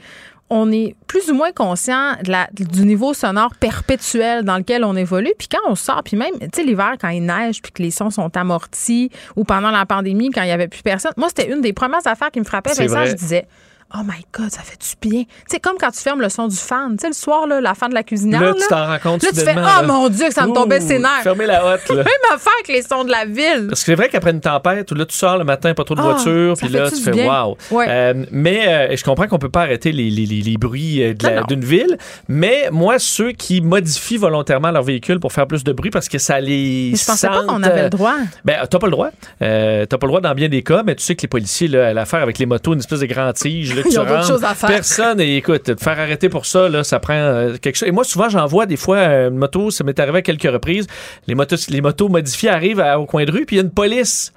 on 0.49 0.71
est 0.71 0.95
plus 1.07 1.29
ou 1.29 1.33
moins 1.35 1.51
conscient 1.51 2.15
de 2.23 2.31
la- 2.31 2.49
du 2.51 2.85
niveau 2.85 3.13
sonore 3.13 3.53
perpétuel 3.59 4.43
dans 4.43 4.57
lequel 4.57 4.83
on 4.83 4.95
évolue. 4.95 5.31
Puis 5.37 5.47
quand 5.47 5.69
on 5.69 5.75
sort, 5.75 6.01
puis 6.03 6.17
même, 6.17 6.31
tu 6.39 6.47
sais, 6.55 6.63
l'hiver, 6.63 6.93
quand 6.99 7.09
il 7.09 7.25
neige, 7.25 7.61
puis 7.61 7.71
que 7.71 7.81
les 7.83 7.91
sons 7.91 8.09
sont 8.09 8.35
amortis, 8.35 9.11
ou 9.35 9.43
pendant 9.43 9.71
la 9.71 9.85
pandémie, 9.85 10.29
quand 10.31 10.41
il 10.41 10.49
y 10.49 10.51
avait 10.51 10.67
plus 10.67 10.81
personne, 10.81 11.11
moi, 11.17 11.27
c'était 11.29 11.51
une 11.51 11.61
des 11.61 11.73
premières 11.73 12.05
affaires 12.05 12.31
qui 12.31 12.39
me 12.39 12.45
frappait. 12.45 12.71
C'est 12.73 12.87
Vincent, 12.87 12.95
vrai. 13.01 13.09
je 13.11 13.15
disais. 13.15 13.47
Oh 13.95 14.01
my 14.03 14.23
God, 14.31 14.51
ça 14.51 14.61
fait 14.61 14.77
du 14.77 15.09
bien. 15.09 15.23
Sais, 15.47 15.59
comme 15.59 15.77
quand 15.79 15.89
tu 15.89 15.99
fermes 15.99 16.21
le 16.21 16.29
son 16.29 16.47
du 16.47 16.55
fan. 16.55 16.91
Tu 16.91 17.01
sais, 17.01 17.07
le 17.07 17.13
soir, 17.13 17.47
là, 17.47 17.59
la 17.59 17.73
fan 17.73 17.89
de 17.89 17.95
la 17.95 18.03
cuisinière. 18.03 18.39
Là, 18.39 18.47
là, 18.49 18.53
tu 18.53 18.67
t'en 18.67 18.85
rends 18.85 18.99
compte 18.99 19.23
Là, 19.23 19.29
tu 19.33 19.39
fais 19.39 19.55
Oh 19.57 19.61
là. 19.61 19.81
mon 19.81 20.09
Dieu, 20.09 20.27
que 20.27 20.33
ça 20.33 20.45
me 20.45 20.53
tombait 20.53 20.79
ses 20.79 20.99
nerfs. 20.99 21.23
Fermez 21.23 21.47
la 21.47 21.65
hotte, 21.65 21.89
là. 21.89 21.95
Même 22.03 22.05
affaire 22.31 22.53
avec 22.63 22.67
les 22.67 22.83
sons 22.83 23.03
de 23.03 23.09
la 23.09 23.25
ville. 23.25 23.67
Parce 23.69 23.79
que 23.81 23.85
c'est 23.87 23.95
vrai 23.95 24.09
qu'après 24.09 24.29
une 24.29 24.41
tempête, 24.41 24.91
où 24.91 24.95
là, 24.95 25.05
tu 25.05 25.15
sors 25.15 25.39
le 25.39 25.43
matin, 25.43 25.73
pas 25.73 25.83
trop 25.83 25.95
de 25.95 26.01
voitures, 26.01 26.55
ça 26.55 26.65
puis 26.65 26.75
là, 26.75 26.91
tu 26.91 26.97
fais 26.97 27.27
wow. 27.27 27.57
Ouais. 27.71 27.85
Euh, 27.89 28.25
mais 28.31 28.67
euh, 28.67 28.95
je 28.95 29.03
comprends 29.03 29.27
qu'on 29.27 29.39
peut 29.39 29.49
pas 29.49 29.61
arrêter 29.63 29.91
les, 29.91 30.11
les, 30.11 30.27
les, 30.27 30.41
les 30.41 30.57
bruits 30.57 31.01
euh, 31.01 31.13
d'une 31.47 31.65
ville. 31.65 31.97
Mais 32.27 32.69
moi, 32.71 32.99
ceux 32.99 33.31
qui 33.31 33.59
modifient 33.61 34.17
volontairement 34.17 34.69
leur 34.69 34.83
véhicule 34.83 35.19
pour 35.19 35.33
faire 35.33 35.47
plus 35.47 35.63
de 35.63 35.73
bruit 35.73 35.89
parce 35.89 36.09
que 36.09 36.19
ça 36.19 36.39
les. 36.39 36.89
Mais 36.91 36.97
je 36.97 37.05
pensais 37.05 37.27
pas 37.27 37.43
qu'on 37.43 37.63
avait 37.63 37.83
le 37.85 37.89
droit. 37.89 38.15
Ben, 38.45 38.59
t'as 38.69 38.77
pas 38.79 38.87
le 38.87 38.91
droit. 38.91 39.09
Euh, 39.41 39.85
t'as 39.87 39.97
pas 39.97 40.05
le 40.05 40.11
droit 40.11 40.21
dans 40.21 40.35
bien 40.35 40.47
des 40.47 40.61
cas, 40.61 40.83
mais 40.85 40.93
tu 40.95 41.03
sais 41.03 41.15
que 41.15 41.23
les 41.23 41.27
policiers, 41.27 41.67
là, 41.67 41.91
l'affaire 41.93 42.21
avec 42.21 42.37
les 42.37 42.45
motos, 42.45 42.73
une 42.73 42.79
espèce 42.79 42.99
de 42.99 43.07
grand 43.07 43.33
tige, 43.33 43.73
Ils 43.85 43.99
ont 43.99 44.03
d'autres 44.05 44.27
choses 44.27 44.43
à 44.43 44.53
faire. 44.55 44.69
Personne, 44.69 45.19
et 45.21 45.37
écoute, 45.37 45.63
te 45.63 45.75
faire 45.83 45.99
arrêter 45.99 46.29
pour 46.29 46.45
ça, 46.45 46.69
là, 46.69 46.83
ça 46.83 46.99
prend 46.99 47.13
euh, 47.13 47.55
quelque 47.61 47.75
chose. 47.75 47.87
Et 47.87 47.91
moi, 47.91 48.03
souvent, 48.03 48.29
j'en 48.29 48.45
vois 48.45 48.65
des 48.65 48.77
fois 48.77 48.97
euh, 48.97 49.29
une 49.29 49.37
moto, 49.37 49.71
ça 49.71 49.83
m'est 49.83 49.99
arrivé 49.99 50.19
à 50.19 50.21
quelques 50.21 50.51
reprises. 50.51 50.87
Les 51.27 51.35
motos, 51.35 51.55
les 51.69 51.81
motos 51.81 52.09
modifiées 52.09 52.49
arrivent 52.49 52.79
à- 52.79 52.99
au 52.99 53.05
coin 53.05 53.25
de 53.25 53.31
rue, 53.31 53.45
puis 53.45 53.55
il 53.55 53.59
y 53.59 53.61
a 53.61 53.63
une 53.65 53.71
police. 53.71 54.31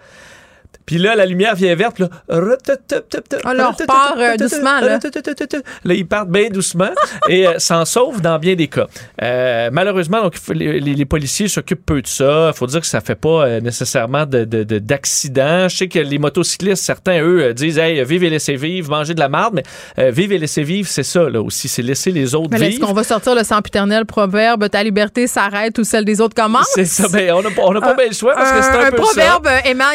Puis 0.86 0.98
là, 0.98 1.14
la 1.14 1.26
lumière 1.26 1.54
vient 1.54 1.74
verte. 1.74 1.98
Là, 2.00 2.08
Ah, 2.28 2.36
on 3.68 3.70
repart, 3.70 4.18
euh, 4.18 4.36
doucement, 4.36 4.80
là. 4.80 4.98
Là, 5.84 5.94
ils 5.94 6.06
partent 6.06 6.28
bien 6.30 6.48
doucement 6.48 6.90
et 7.28 7.46
euh, 7.46 7.58
s'en 7.58 7.84
sauvent 7.84 8.20
dans 8.20 8.38
bien 8.38 8.54
des 8.54 8.66
cas. 8.68 8.86
Euh, 9.22 9.70
malheureusement, 9.72 10.22
donc, 10.22 10.34
les, 10.52 11.04
policiers 11.04 11.48
s'occupent 11.48 11.84
peu 11.86 12.02
de 12.02 12.06
ça. 12.06 12.50
Il 12.54 12.56
faut 12.56 12.66
dire 12.66 12.80
que 12.80 12.86
ça 12.86 13.00
fait 13.00 13.14
pas 13.14 13.46
euh, 13.46 13.60
nécessairement 13.60 14.26
de- 14.26 14.44
de- 14.44 14.64
de- 14.64 14.78
d'accidents. 14.78 15.68
Je 15.68 15.76
sais 15.76 15.88
que 15.88 15.98
les 15.98 16.18
motocyclistes, 16.18 16.82
certains, 16.82 17.22
eux, 17.22 17.52
disent 17.54 17.78
Hey, 17.78 18.02
vive 18.04 18.24
et 18.24 18.30
laissez 18.30 18.56
vivre, 18.56 18.90
mangez 18.90 19.14
de 19.14 19.20
la 19.20 19.28
marde. 19.28 19.54
Mais 19.96 20.10
vive 20.10 20.32
et 20.32 20.38
laissez 20.38 20.62
vivre, 20.62 20.88
c'est 20.88 21.02
ça, 21.02 21.28
là 21.28 21.40
aussi. 21.42 21.68
C'est 21.68 21.82
laisser 21.82 22.10
les 22.10 22.34
autres 22.34 22.50
là, 22.52 22.58
est-ce 22.58 22.76
vivre. 22.76 22.86
qu'on 22.86 22.92
va 22.92 23.04
sortir 23.04 23.34
le 23.34 23.44
sempiternel 23.44 24.04
proverbe 24.06 24.68
ta 24.68 24.82
liberté 24.82 25.26
s'arrête 25.26 25.78
ou 25.78 25.84
celle 25.84 26.04
des 26.04 26.20
autres 26.20 26.34
commence? 26.34 26.68
C'est 26.74 26.84
ça. 26.84 27.08
Ben, 27.12 27.32
on 27.32 27.42
n'a 27.42 27.50
pas, 27.50 27.62
on 27.64 27.74
a 27.76 27.80
pas 27.80 27.94
bien 27.94 28.06
le 28.08 28.14
choix 28.14 28.34
parce 28.34 28.52
que 28.52 28.62
c'est 28.62 28.86
un, 28.86 28.90
peu 28.90 28.96
proverbe 28.96 29.48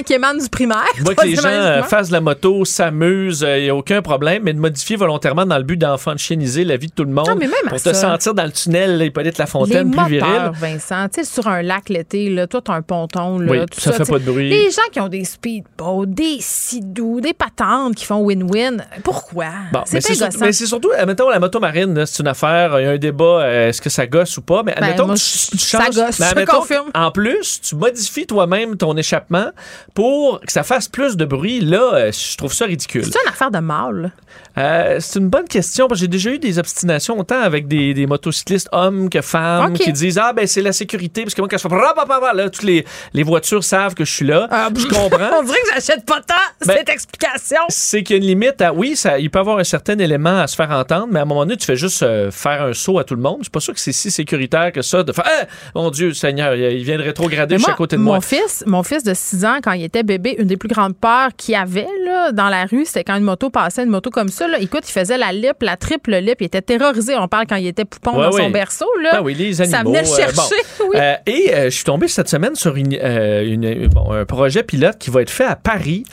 qui 0.06 0.14
émane 0.14 0.38
du 0.40 0.50
primaire. 0.50 0.67
Moi, 1.04 1.16
que 1.16 1.26
les 1.26 1.36
gens 1.36 1.44
euh, 1.48 1.84
fassent 1.84 2.08
de 2.10 2.14
la 2.14 2.22
moto, 2.22 2.66
s'amusent, 2.66 3.46
il 3.48 3.64
n'y 3.64 3.70
a 3.70 3.76
aucun 3.76 4.02
problème, 4.02 4.44
mais 4.44 4.54
de 4.54 4.60
modifier 4.60 4.96
volontairement 4.96 5.46
dans 5.46 5.58
le 5.58 5.64
but 5.64 5.78
d'enfantchieniser 5.78 6.64
la 6.64 6.78
vie 6.78 6.88
de 6.88 6.94
tout 6.94 7.04
le 7.04 7.12
monde. 7.12 7.28
Non, 7.28 7.36
mais 7.36 7.48
même 7.48 7.56
pour 7.68 7.78
te 7.78 7.94
ça. 7.94 7.94
sentir 7.94 8.34
dans 8.34 8.44
le 8.46 8.52
tunnel, 8.52 9.02
Hippolyte 9.02 9.38
Les 9.38 9.42
Lafontaine, 9.44 9.92
plus 9.92 10.06
viril. 10.08 10.30
moteurs, 10.32 10.54
Vincent, 10.54 11.08
tu 11.10 11.24
sais, 11.24 11.30
sur 11.30 11.48
un 11.48 11.62
lac 11.62 11.90
l'été, 11.90 12.30
là, 12.30 12.48
toi, 12.48 12.62
t'as 12.64 12.74
un 12.74 12.82
ponton, 12.82 13.40
là, 13.40 13.52
Oui, 13.52 13.60
tout 13.72 13.80
ça 13.80 13.92
fait 13.94 14.06
pas 14.06 14.20
de 14.20 14.24
bruit. 14.26 14.50
Les 14.50 14.70
gens 14.72 14.82
qui 14.92 15.00
ont 15.00 15.10
des 15.10 15.24
speedboats, 15.26 16.06
des 16.08 16.38
sidous, 16.40 17.22
des 17.22 17.34
patentes 17.34 17.96
qui 17.96 18.06
font 18.06 18.22
win-win, 18.24 18.84
pourquoi? 19.04 19.48
Bon, 19.72 19.82
c'est 19.86 19.98
mais 20.40 20.52
c'est 20.52 20.66
surtout, 20.66 20.92
admettons, 20.98 21.30
la 21.30 21.40
moto 21.40 21.60
marine, 21.60 22.06
c'est 22.06 22.22
une 22.22 22.28
affaire, 22.28 22.80
il 22.80 22.84
y 22.84 22.88
a 22.88 22.92
un 22.92 22.98
débat, 22.98 23.42
euh, 23.42 23.70
est-ce 23.70 23.82
que 23.82 23.90
ça 23.90 24.08
gosse 24.08 24.38
ou 24.38 24.42
pas, 24.42 24.64
mais 24.64 24.74
Ben, 24.76 24.84
admettons 24.84 25.06
moi, 25.08 25.16
que 25.16 25.22
je- 25.22 25.48
tu, 25.52 25.58
tu 25.58 25.66
ça 25.66 25.84
changes- 25.86 25.96
gosse, 25.96 26.20
mais 26.20 26.42
je 26.42 26.46
confirme. 26.46 26.88
En 26.96 27.12
plus, 27.12 27.62
tu 27.62 27.76
modifies 27.76 28.26
toi-même 28.28 28.78
ton 28.78 28.96
échappement 28.98 29.52
pour 29.94 30.40
que 30.42 30.52
ça 30.58 30.64
fasse 30.64 30.88
plus 30.88 31.16
de 31.18 31.24
bruit, 31.24 31.62
là, 31.62 31.94
euh, 31.94 32.12
je 32.12 32.36
trouve 32.36 32.52
ça 32.52 32.66
ridicule. 32.66 33.06
C'est 33.06 33.22
une 33.24 33.30
affaire 33.30 33.52
de 33.52 33.60
mâle. 33.60 34.12
Euh, 34.58 34.98
c'est 35.00 35.20
une 35.20 35.30
bonne 35.30 35.48
question 35.48 35.88
parce 35.88 36.00
que 36.00 36.04
j'ai 36.06 36.08
déjà 36.08 36.32
eu 36.32 36.40
des 36.40 36.58
obstinations 36.58 37.20
autant 37.20 37.40
avec 37.40 37.68
des, 37.68 37.94
des 37.94 38.08
motocyclistes 38.08 38.70
hommes 38.72 39.10
que 39.10 39.22
femmes 39.22 39.74
qui 39.74 39.92
disent 39.94 40.18
ah 40.18 40.34
ben 40.34 40.48
c'est 40.48 40.62
la 40.62 40.74
sécurité 40.74 41.24
parce 41.24 41.36
que 41.36 41.42
moi 41.42 41.48
quand 41.48 41.58
je 41.58 41.68
fais 41.68 42.34
là 42.36 42.50
toutes 42.50 42.64
les, 42.64 42.86
les 43.14 43.24
voitures 43.24 43.64
savent 43.64 43.94
que 43.94 44.04
je 44.06 44.12
suis 44.12 44.26
là. 44.26 44.48
Ah, 44.50 44.70
je 44.76 44.88
comprends. 44.88 45.30
On 45.40 45.44
dirait 45.44 45.60
que 45.62 45.74
j'achète 45.76 46.06
pas 46.06 46.22
tant 46.22 46.34
Ben, 46.66 46.78
cette 46.78 46.90
explication. 46.90 47.62
c'est 47.70 48.04
qu'il 48.04 48.16
y 48.16 48.20
a 48.20 48.22
une 48.22 48.28
limite 48.28 48.62
à 48.62 48.74
oui 48.74 48.96
ça 48.96 49.20
il 49.20 49.30
peut 49.30 49.40
avoir 49.40 49.60
un 49.60 49.64
certain 49.64 49.98
élément 50.00 50.40
à 50.40 50.48
se 50.48 50.56
faire 50.56 50.72
entendre 50.72 51.08
mais 51.12 51.20
à 51.20 51.24
un 51.24 51.26
moment 51.26 51.46
donné 51.46 51.58
tu 51.58 51.66
fais 51.66 51.76
juste 51.76 52.02
euh, 52.04 52.32
faire 52.32 52.64
un 52.64 52.74
saut 52.74 53.00
à 53.00 53.04
tout 53.04 53.16
le 53.16 53.22
monde. 53.22 53.38
Je 53.40 53.44
suis 53.46 53.52
pas 53.52 53.60
sûr 53.60 53.74
que 53.74 53.80
c'est 53.80 53.92
si 53.92 54.10
sécuritaire 54.10 54.72
que 54.72 54.82
ça 54.82 55.04
de 55.04 55.12
faire 55.12 55.26
Ah, 55.28 55.46
mon 55.76 55.92
dieu 55.92 56.14
Seigneur 56.14 56.56
il 56.56 56.84
vient 56.84 56.98
de 56.98 57.04
rétrograder 57.04 57.58
à 57.68 57.74
côté 57.74 57.96
de 57.96 58.02
mon 58.02 58.12
moi 58.12 58.22
fils, 58.22 58.64
mon 58.66 58.84
fils 58.84 59.04
de 59.04 59.14
6 59.14 59.46
ans, 59.46 59.58
quand 59.64 59.74
il 59.74 59.84
était 59.84 60.04
bébé, 60.04 60.36
une 60.38 60.48
des 60.48 60.58
plus 60.58 60.70
grandes 60.70 60.96
peurs 60.96 61.30
qu'il 61.36 61.56
avait 61.56 61.88
là, 62.06 62.32
dans 62.32 62.50
la 62.50 62.66
rue, 62.66 62.86
c'était 62.86 63.04
quand 63.04 63.16
une 63.16 63.24
moto 63.24 63.50
passait, 63.50 63.84
une 63.84 63.90
moto 63.90 64.10
comme 64.10 64.30
ça. 64.30 64.47
Là, 64.48 64.60
écoute, 64.60 64.84
il 64.88 64.92
faisait 64.92 65.18
la 65.18 65.32
lip, 65.32 65.56
la 65.62 65.76
triple 65.78 66.16
lip. 66.16 66.38
Il 66.42 66.46
était 66.46 66.62
terrorisé. 66.62 67.16
On 67.18 67.28
parle 67.28 67.46
quand 67.48 67.56
il 67.58 67.68
était 67.68 67.86
poupon 67.86 68.18
Ouais, 68.18 68.24
dans 68.26 68.32
son 68.32 68.50
berceau. 68.50 68.86
Là. 69.04 69.12
Ben 69.14 69.22
oui, 69.22 69.34
les 69.36 69.62
animaux. 69.62 69.78
Ça 69.78 69.84
venait 69.84 70.02
le 70.02 70.08
euh, 70.08 70.16
chercher. 70.16 70.56
bon. 70.80 70.86
oui. 70.90 70.96
Euh, 71.00 71.14
et 71.26 71.54
euh, 71.54 71.64
je 71.66 71.70
suis 71.76 71.84
tombé 71.84 72.08
cette 72.08 72.30
semaine 72.30 72.56
sur 72.56 72.76
une, 72.76 72.94
une- 72.94 73.88
bon, 73.88 74.12
un 74.12 74.26
projet 74.26 74.64
pilote 74.64 74.98
qui 74.98 75.10
va 75.10 75.22
être 75.22 75.30
fait 75.30 75.44
à 75.46 75.56
Paris 75.56 76.04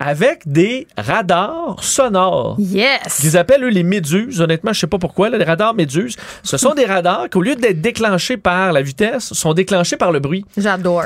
avec 0.00 0.40
des 0.46 0.86
radars 0.98 1.76
sonores. 1.82 2.56
yes. 2.58 3.20
Ils 3.22 3.36
appellent, 3.36 3.64
eux, 3.64 3.68
les 3.68 3.82
méduses. 3.84 4.40
Honnêtement, 4.40 4.72
je 4.72 4.80
sais 4.80 4.86
pas 4.86 4.98
pourquoi, 4.98 5.30
là, 5.30 5.38
les 5.38 5.44
radars 5.44 5.74
méduses. 5.74 6.16
Ce 6.42 6.56
sont 6.56 6.74
des 6.74 6.84
radars 6.86 7.28
qui, 7.30 7.38
au 7.38 7.42
lieu 7.42 7.54
d'être 7.54 7.80
déclenchés 7.80 8.36
par 8.36 8.72
la 8.72 8.82
vitesse, 8.82 9.32
sont 9.32 9.54
déclenchés 9.54 9.96
par 9.96 10.10
le 10.12 10.18
bruit. 10.20 10.44
J'adore. 10.56 11.04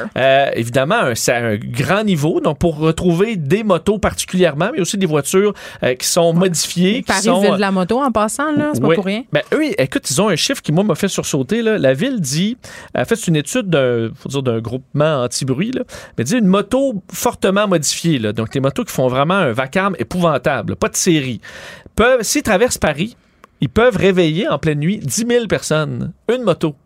Évidemment, 0.55 1.13
c'est 1.15 1.33
un 1.35 1.57
grand 1.57 2.05
niveau. 2.05 2.41
Donc, 2.41 2.59
pour 2.59 2.79
retrouver 2.79 3.37
des 3.37 3.63
motos 3.63 3.99
particulièrement, 3.99 4.71
mais 4.73 4.81
aussi 4.81 4.97
des 4.97 5.07
voitures 5.07 5.53
qui 5.99 6.07
sont 6.07 6.33
modifiées, 6.33 6.78
qui 6.83 7.03
Paris, 7.03 7.23
sont... 7.23 7.41
ville 7.41 7.55
de 7.55 7.61
la 7.61 7.71
moto 7.71 8.01
en 8.01 8.11
passant, 8.11 8.53
là, 8.53 8.71
c'est 8.75 8.81
pas 8.81 8.89
Oui. 8.89 8.95
pour 8.95 9.05
rien. 9.05 9.25
Ben, 9.33 9.43
eux, 9.53 9.63
écoute, 9.79 10.11
ils 10.11 10.21
ont 10.21 10.29
un 10.29 10.37
chiffre 10.37 10.63
qui, 10.63 10.73
moi, 10.73 10.85
m'a 10.85 10.95
fait 10.95 11.09
sursauter. 11.09 11.63
Là. 11.63 11.79
La 11.79 11.95
ville 11.95 12.21
dit, 12.21 12.57
a 12.95 13.05
fait 13.05 13.27
une 13.27 13.37
étude 13.37 13.69
d'un, 13.69 14.11
faut 14.15 14.29
dire, 14.29 14.43
d'un 14.43 14.61
groupement 14.61 15.23
anti-bruit, 15.25 15.73
là, 15.73 15.83
mais 16.17 16.25
dit 16.25 16.37
une 16.37 16.47
moto 16.47 17.03
fortement 17.13 17.69
modifiée, 17.69 18.19
là, 18.19 18.33
donc 18.33 18.51
des 18.51 18.61
motos 18.61 18.85
qui 18.85 18.93
font 18.93 19.09
vraiment 19.09 19.35
un 19.35 19.53
vacarme 19.53 19.95
épouvantable, 19.99 20.77
pas 20.77 20.89
de 20.89 20.97
série, 20.97 21.41
peuvent, 21.97 22.23
s'ils 22.23 22.43
traversent 22.43 22.79
Paris, 22.79 23.17
ils 23.61 23.69
peuvent 23.69 23.97
réveiller 23.97 24.49
en 24.49 24.59
pleine 24.59 24.79
nuit 24.79 24.99
10 24.99 25.27
000 25.29 25.47
personnes. 25.49 26.13
Une 26.33 26.43
moto. 26.45 26.77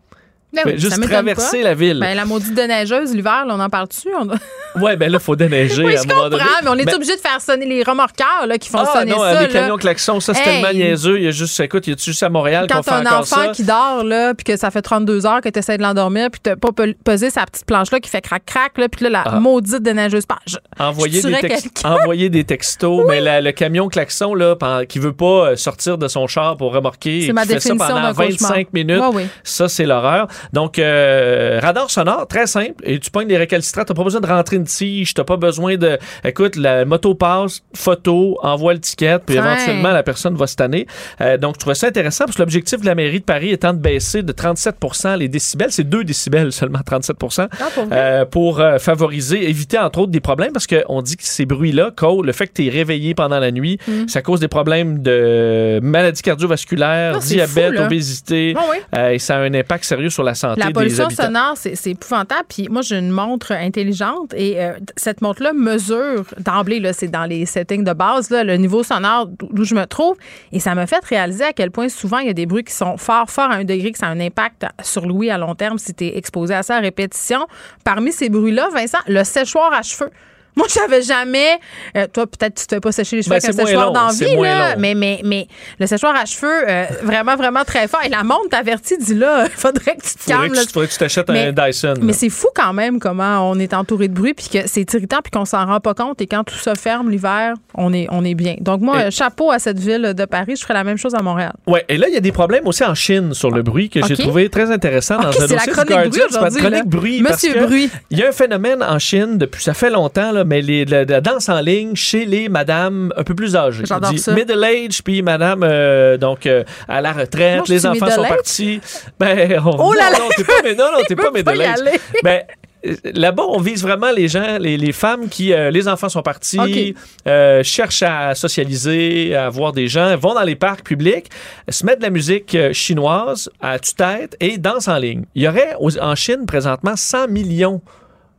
Ben 0.53 0.61
oui, 0.65 0.73
juste 0.77 0.95
ça 1.01 1.07
traverser 1.07 1.57
pas. 1.61 1.63
la 1.69 1.73
ville. 1.73 1.99
Ben, 1.99 2.15
la 2.15 2.25
maudite 2.25 2.53
déneigeuse, 2.53 3.13
l'hiver, 3.13 3.43
on 3.47 3.59
en 3.59 3.69
parle-tu? 3.69 4.09
On... 4.19 4.81
ouais, 4.81 4.95
ben 4.95 5.11
là, 5.11 5.19
faut 5.19 5.35
déneiger 5.35 5.83
Oui, 5.85 5.95
à 5.95 6.01
je 6.01 6.07
moment 6.07 6.21
comprends, 6.23 6.29
donné. 6.37 6.43
mais 6.63 6.69
on 6.69 6.75
est 6.75 6.85
Ben, 6.85 6.95
obligé 6.95 7.15
de 7.15 7.21
faire 7.21 7.41
sonner 7.41 7.65
les 7.65 7.81
remorqueurs 7.83 8.45
là, 8.47 8.57
qui 8.57 8.69
font 8.69 8.79
ah 8.79 8.99
sonner 8.99 9.11
non, 9.11 9.19
ça. 9.19 9.41
les 9.41 9.47
là. 9.47 9.59
camions 9.61 9.77
klaxons, 9.77 10.19
ça, 10.19 10.33
c'est 10.33 10.41
Hey! 10.41 10.61
tellement 10.61 10.73
niaiseux. 10.77 11.17
Il 11.17 11.23
y 11.25 11.27
a 11.27 11.31
juste, 11.31 11.59
écoute, 11.59 11.87
il 11.87 11.91
y 11.91 11.93
a 11.93 11.97
juste 11.97 12.21
à 12.23 12.29
Montréal 12.29 12.67
qu'on 12.67 12.75
Quand 12.77 12.83
fait 12.83 12.89
t'as 12.91 12.97
un 12.97 13.05
encore 13.05 13.19
enfant 13.21 13.35
ça? 13.35 13.47
qui 13.49 13.63
dort, 13.63 14.03
là, 14.03 14.33
puis 14.33 14.43
que 14.43 14.55
ça 14.57 14.69
fait 14.71 14.81
32 14.81 15.25
heures 15.25 15.41
que 15.41 15.49
tu 15.49 15.59
essaies 15.59 15.77
de 15.77 15.83
l'endormir, 15.83 16.29
puis 16.31 16.39
t'as 16.43 16.55
pas 16.55 16.71
pe- 16.71 16.93
pesé 17.03 17.29
sa 17.29 17.45
petite 17.45 17.65
planche-là 17.65 17.99
qui 17.99 18.09
fait 18.09 18.21
crac-crac, 18.21 18.77
là, 18.77 18.89
puis 18.89 19.03
là, 19.05 19.09
la 19.09 19.23
Ah. 19.25 19.39
maudite 19.39 19.81
déneigeuse 19.81 20.25
passe. 20.25 20.57
envoyer 20.79 21.21
Je 21.21 21.27
des, 21.29 21.39
tex- 21.39 21.63
envoyer 21.83 22.29
des 22.29 22.43
textos, 22.43 23.05
mais 23.07 23.21
la- 23.21 23.41
le 23.41 23.51
camion 23.51 23.87
klaxon 23.89 24.33
là, 24.35 24.55
qui 24.87 24.99
veut 24.99 25.13
pas 25.13 25.49
euh, 25.51 25.55
sortir 25.55 25.97
de 25.97 26.07
son 26.07 26.27
char 26.27 26.57
pour 26.57 26.73
remorquer, 26.73 27.21
C'est 27.21 27.27
et 27.27 27.33
ma 27.33 27.43
qui 27.43 27.53
fait 27.53 27.59
ça 27.59 27.75
pendant 27.75 27.95
d'un 27.95 28.13
cauchemar. 28.13 28.27
25 28.51 28.73
minutes, 28.73 29.01
ça 29.43 29.67
c'est 29.69 29.85
l'horreur. 29.85 30.27
Donc 30.51 30.79
euh, 30.79 31.59
radar 31.61 31.89
sonore 31.89 32.27
très 32.27 32.47
simple 32.47 32.75
et 32.83 32.99
tu 32.99 33.09
pognes 33.11 33.27
des 33.27 33.37
récalcitrants, 33.37 33.83
t'as 33.85 33.93
pas 33.93 34.03
besoin 34.03 34.21
de 34.21 34.27
rentrer 34.27 34.55
une 34.57 34.65
tige, 34.65 35.13
t'as 35.13 35.23
pas 35.23 35.37
besoin 35.37 35.75
de 35.77 35.97
écoute 36.23 36.55
la 36.55 36.85
moto 36.85 37.15
passe, 37.15 37.61
photo, 37.75 38.37
envoie 38.41 38.73
le 38.73 38.79
ticket 38.79 39.19
puis 39.25 39.35
éventuellement 39.37 39.91
la 39.91 40.03
personne 40.03 40.35
va 40.35 40.47
se 40.47 40.55
tanner. 40.55 40.87
Euh, 41.21 41.37
donc 41.37 41.55
je 41.55 41.59
trouvais 41.59 41.75
ça 41.75 41.87
intéressant 41.87 42.25
parce 42.25 42.37
que 42.37 42.41
l'objectif 42.41 42.81
de 42.81 42.85
la 42.85 42.95
mairie 42.95 43.19
de 43.19 43.25
Paris 43.25 43.51
étant 43.51 43.73
de 43.73 43.79
baisser 43.79 44.23
de 44.23 44.33
37% 44.33 45.17
les 45.17 45.27
décibels, 45.27 45.71
c'est 45.71 45.83
2 45.87 46.03
décibels 46.03 46.51
seulement 46.51 46.79
37 46.85 47.17
Ah, 47.21 47.47
pour 47.73 47.87
euh, 47.91 48.25
pour 48.25 48.59
euh, 48.59 48.77
favoriser, 48.79 49.49
éviter 49.49 49.77
entre 49.77 49.99
autres 49.99 50.11
des 50.11 50.19
problèmes 50.19 50.51
parce 50.51 50.67
qu'on 50.67 51.01
dit 51.01 51.17
que 51.17 51.23
ces 51.23 51.45
bruits-là, 51.45 51.91
le 52.23 52.31
fait 52.31 52.47
que 52.47 52.53
tu 52.53 52.65
es 52.67 52.69
réveillé 52.69 53.13
pendant 53.15 53.39
la 53.39 53.51
nuit, 53.51 53.77
ça 54.07 54.21
cause 54.21 54.39
des 54.39 54.47
problèmes 54.47 55.01
de 55.01 55.79
maladies 55.81 56.21
cardiovasculaires. 56.21 57.15
Ah, 57.17 57.19
diabète, 57.19 57.75
fou, 57.75 57.83
obésité, 57.83 58.53
Ah 58.57 58.63
oui. 58.69 58.77
euh, 58.95 59.09
et 59.11 59.19
ça 59.19 59.37
a 59.37 59.39
un 59.39 59.53
impact 59.53 59.83
sérieux 59.83 60.09
sur 60.09 60.23
la 60.23 60.32
santé 60.33 60.59
La 60.59 60.67
des 60.67 60.73
pollution 60.73 61.05
habitants. 61.05 61.25
sonore, 61.25 61.53
c'est 61.57 61.87
épouvantable. 61.87 62.45
Puis 62.47 62.67
moi, 62.69 62.81
j'ai 62.81 62.97
une 62.97 63.09
montre 63.09 63.51
intelligente 63.51 64.33
et 64.35 64.61
euh, 64.61 64.73
cette 64.95 65.21
montre-là 65.21 65.53
mesure 65.53 66.25
d'emblée, 66.39 66.81
c'est 66.93 67.07
dans 67.07 67.25
les 67.25 67.45
settings 67.45 67.83
de 67.83 67.93
base, 67.93 68.29
là, 68.29 68.43
le 68.43 68.55
niveau 68.57 68.83
sonore 68.83 69.27
d'où 69.27 69.63
je 69.63 69.75
me 69.75 69.85
trouve. 69.85 70.15
Et 70.51 70.59
ça 70.59 70.75
m'a 70.75 70.87
fait 70.87 71.03
réaliser 71.05 71.43
à 71.43 71.53
quel 71.53 71.71
point 71.71 71.89
souvent 71.89 72.19
il 72.19 72.27
y 72.27 72.29
a 72.29 72.33
des 72.33 72.45
bruits 72.45 72.63
qui 72.63 72.73
sont 72.73 72.97
forts, 72.97 73.29
forts 73.29 73.51
à 73.51 73.55
un 73.55 73.63
degré 73.63 73.91
que 73.91 73.97
ça 73.97 74.07
a 74.07 74.09
un 74.09 74.19
impact 74.19 74.65
sur 74.81 75.05
l'ouïe 75.05 75.29
à 75.29 75.37
long 75.37 75.55
terme 75.55 75.77
si 75.77 75.93
tu 75.93 76.05
es 76.05 76.17
exposé 76.17 76.53
à 76.53 76.63
ça 76.63 76.77
à 76.77 76.79
répétition. 76.79 77.47
Parmi 77.83 78.11
ces 78.11 78.29
bruits-là, 78.29 78.69
Vincent, 78.73 78.99
le 79.07 79.23
séchoir 79.23 79.73
à 79.73 79.81
cheveux. 79.81 80.11
Moi, 80.55 80.67
je 80.69 80.73
savais 80.73 81.01
jamais. 81.01 81.59
euh, 81.97 82.07
toi, 82.11 82.27
peut-être 82.27 82.55
tu 82.55 82.67
te 82.67 82.75
fais 82.75 82.79
pas 82.81 82.91
sécher 82.91 83.15
les 83.17 83.21
cheveux 83.23 83.35
Ben, 83.35 83.41
avec 83.43 83.59
un 83.59 83.65
séchoir 83.65 83.85
long, 83.87 83.93
dans 83.93 84.05
la 84.07 84.11
c'est 84.11 84.25
vie, 84.25 84.35
moins 84.35 84.47
là. 84.59 84.75
Mais, 84.77 84.93
mais, 84.95 85.21
mais 85.23 85.47
le 85.79 85.87
séchoir 85.87 86.15
à 86.15 86.25
cheveux, 86.25 86.69
euh, 86.69 86.85
vraiment, 87.03 87.35
vraiment 87.35 87.63
très 87.63 87.87
fort. 87.87 88.01
Et 88.05 88.09
la 88.09 88.23
montre 88.23 88.49
t'avertit, 88.49 88.97
dit 88.97 89.15
là, 89.15 89.45
il 89.45 89.51
faudrait 89.59 89.95
que 89.95 90.03
tu 90.03 90.13
te 90.15 90.25
calmes. 90.27 90.51
tu, 90.53 90.67
faudrait 90.71 90.87
que 90.87 90.93
tu 90.93 90.99
t'achètes 90.99 91.29
un 91.29 91.51
Dyson. 91.51 91.95
Mais 92.01 92.13
c'est 92.13 92.29
fou 92.29 92.47
quand 92.55 92.73
même 92.73 92.99
comment 92.99 93.49
on 93.49 93.57
est 93.59 93.73
entouré 93.73 94.07
de 94.07 94.13
bruit 94.13 94.33
puis 94.33 94.47
que 94.49 94.67
c'est 94.67 94.91
irritant 94.93 95.19
puis 95.23 95.31
qu'on 95.31 95.45
s'en 95.45 95.65
rend 95.65 95.79
pas 95.79 95.93
compte 95.93 96.21
et 96.21 96.27
quand 96.27 96.43
tout 96.43 96.55
ça 96.57 96.75
ferme 96.75 97.09
l'hiver, 97.09 97.53
on 97.75 97.93
est 97.93 98.07
on 98.11 98.23
est 98.23 98.35
bien. 98.35 98.55
Donc 98.59 98.81
moi 98.81 98.99
Et- 99.01 99.03
euh, 99.05 99.11
chapeau 99.11 99.51
à 99.51 99.59
cette 99.59 99.79
ville 99.79 100.13
de 100.15 100.25
Paris, 100.25 100.55
je 100.55 100.61
ferais 100.61 100.73
la 100.75 100.83
même 100.83 100.97
chose 100.97 101.15
à 101.15 101.21
Montréal. 101.21 101.53
Ouais, 101.67 101.83
et 101.89 101.97
là, 101.97 102.07
il 102.07 102.13
y 102.13 102.17
a 102.17 102.21
des 102.21 102.31
problèmes 102.31 102.67
aussi 102.67 102.83
en 102.83 102.93
Chine 102.95 103.33
sur 103.33 103.51
le 103.51 103.61
bruit 103.63 103.89
que 103.89 104.05
j'ai 104.05 104.15
trouvé 104.17 104.49
très 104.49 104.71
intéressant 104.71 105.17
dans 105.17 105.29
un 105.29 105.31
c'est 105.31 105.41
la 105.41 105.47
dossier 105.47 105.65
du 105.65 105.71
chronique 105.71 105.89
Guardian. 105.89 106.39
bruit 106.49 106.61
chronique 106.61 106.85
bruit. 106.85 107.21
Monsieur 107.21 107.65
Bruit. 107.65 107.89
Il 108.11 108.19
y 108.19 108.23
a 108.23 108.29
un 108.29 108.31
phénomène 108.31 108.83
en 108.83 108.99
Chine 108.99 109.37
depuis, 109.37 109.63
ça 109.63 109.73
fait 109.73 109.89
longtemps, 109.89 110.31
là, 110.31 110.42
mais 110.45 110.61
les, 110.61 110.85
la, 110.85 111.05
la 111.05 111.21
danse 111.21 111.49
en 111.49 111.59
ligne 111.61 111.95
chez 111.95 112.25
les 112.25 112.49
madames 112.49 113.11
un 113.17 113.23
peu 113.23 113.35
plus 113.35 113.55
âgées. 113.55 113.83
J'adore 113.85 114.17
ça. 114.17 114.33
Middle 114.33 114.63
age, 114.63 115.03
puis 115.03 115.21
madame, 115.21 115.63
euh, 115.63 116.17
donc, 116.17 116.45
euh, 116.45 116.63
à 116.87 117.01
la 117.01 117.11
retraite, 117.13 117.57
Moi, 117.57 117.65
les 117.69 117.85
enfants 117.85 118.09
sont 118.09 118.23
partis. 118.23 118.79
Ben, 119.19 119.59
on- 119.65 119.75
Oh 119.89 119.93
là 119.93 120.09
non, 120.11 120.11
là! 120.11 120.19
non, 120.19 120.29
t'es 120.35 120.43
pas, 120.43 120.53
mais 120.63 120.75
non, 120.75 120.85
non, 120.91 121.03
t'es 121.07 121.15
pas 121.17 121.31
middle 121.31 121.61
age. 121.61 121.79
Ben, 122.23 122.41
euh, 122.85 122.95
Là-bas, 123.13 123.43
on 123.47 123.59
vise 123.59 123.81
vraiment 123.81 124.11
les 124.11 124.27
gens, 124.27 124.57
les, 124.59 124.75
les 124.75 124.91
femmes 124.91 125.29
qui, 125.29 125.53
euh, 125.53 125.71
les 125.71 125.87
enfants 125.87 126.09
sont 126.09 126.21
partis, 126.21 126.59
Ok. 126.59 126.95
euh, 127.29 127.63
cherchent 127.63 128.03
à 128.03 128.35
socialiser, 128.35 129.35
à 129.35 129.47
voir 129.49 129.71
des 129.71 129.87
gens, 129.87 130.17
vont 130.17 130.33
dans 130.33 130.41
les 130.43 130.55
parcs 130.55 130.83
publics, 130.83 131.27
se 131.69 131.85
mettent 131.85 131.99
de 131.99 132.03
la 132.03 132.09
musique 132.09 132.53
euh, 132.55 132.73
chinoise 132.73 133.49
à 133.61 133.79
tue-tête 133.79 134.35
et 134.41 134.57
dansent 134.57 134.89
en 134.89 134.97
ligne. 134.97 135.23
Il 135.33 135.43
y 135.43 135.47
aurait 135.47 135.75
aux- 135.79 135.97
en 135.97 136.13
Chine 136.15 136.45
présentement 136.45 136.95
100 136.97 137.29
millions 137.29 137.81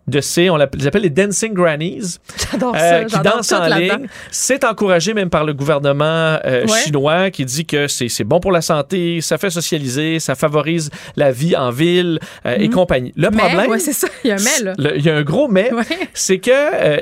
de 0.06 0.20
ces, 0.20 0.50
on 0.50 0.56
les 0.56 0.86
appelle 0.86 1.02
les 1.02 1.10
dancing 1.10 1.52
grannies, 1.54 2.18
J'adore 2.52 2.74
euh, 2.76 2.78
ça, 2.78 3.04
qui 3.04 3.18
dansent 3.20 3.52
en 3.52 3.66
ligne. 3.66 4.06
C'est 4.30 4.64
encouragé 4.64 5.14
même 5.14 5.30
par 5.30 5.44
le 5.44 5.54
gouvernement 5.54 6.38
euh, 6.44 6.66
Ouais. 6.66 6.78
chinois 6.84 7.30
qui 7.30 7.44
dit 7.44 7.64
que 7.64 7.88
c'est 7.88 8.08
c'est 8.08 8.24
bon 8.24 8.38
pour 8.40 8.52
la 8.52 8.60
santé, 8.60 9.20
ça 9.20 9.38
fait 9.38 9.50
socialiser, 9.50 10.20
ça 10.20 10.34
favorise 10.34 10.90
la 11.16 11.30
vie 11.32 11.56
en 11.56 11.70
ville 11.70 12.18
euh, 12.46 12.56
et 12.58 12.68
compagnie. 12.68 13.12
Le 13.16 13.28
Mhm. 13.30 13.36
Mais 13.36 13.42
problème, 13.48 13.70
ouais, 13.70 13.78
c'est 13.78 13.92
ça, 13.94 14.08
il 14.24 14.28
y 14.28 14.30
a 14.30 14.34
un 14.34 14.38
mais 14.38 14.64
là. 14.64 14.92
il 14.96 15.04
y 15.04 15.10
a 15.10 15.16
un 15.16 15.22
gros 15.22 15.48
mais, 15.48 15.72
Ouais. 15.72 15.82
c'est 16.12 16.38
que 16.38 16.50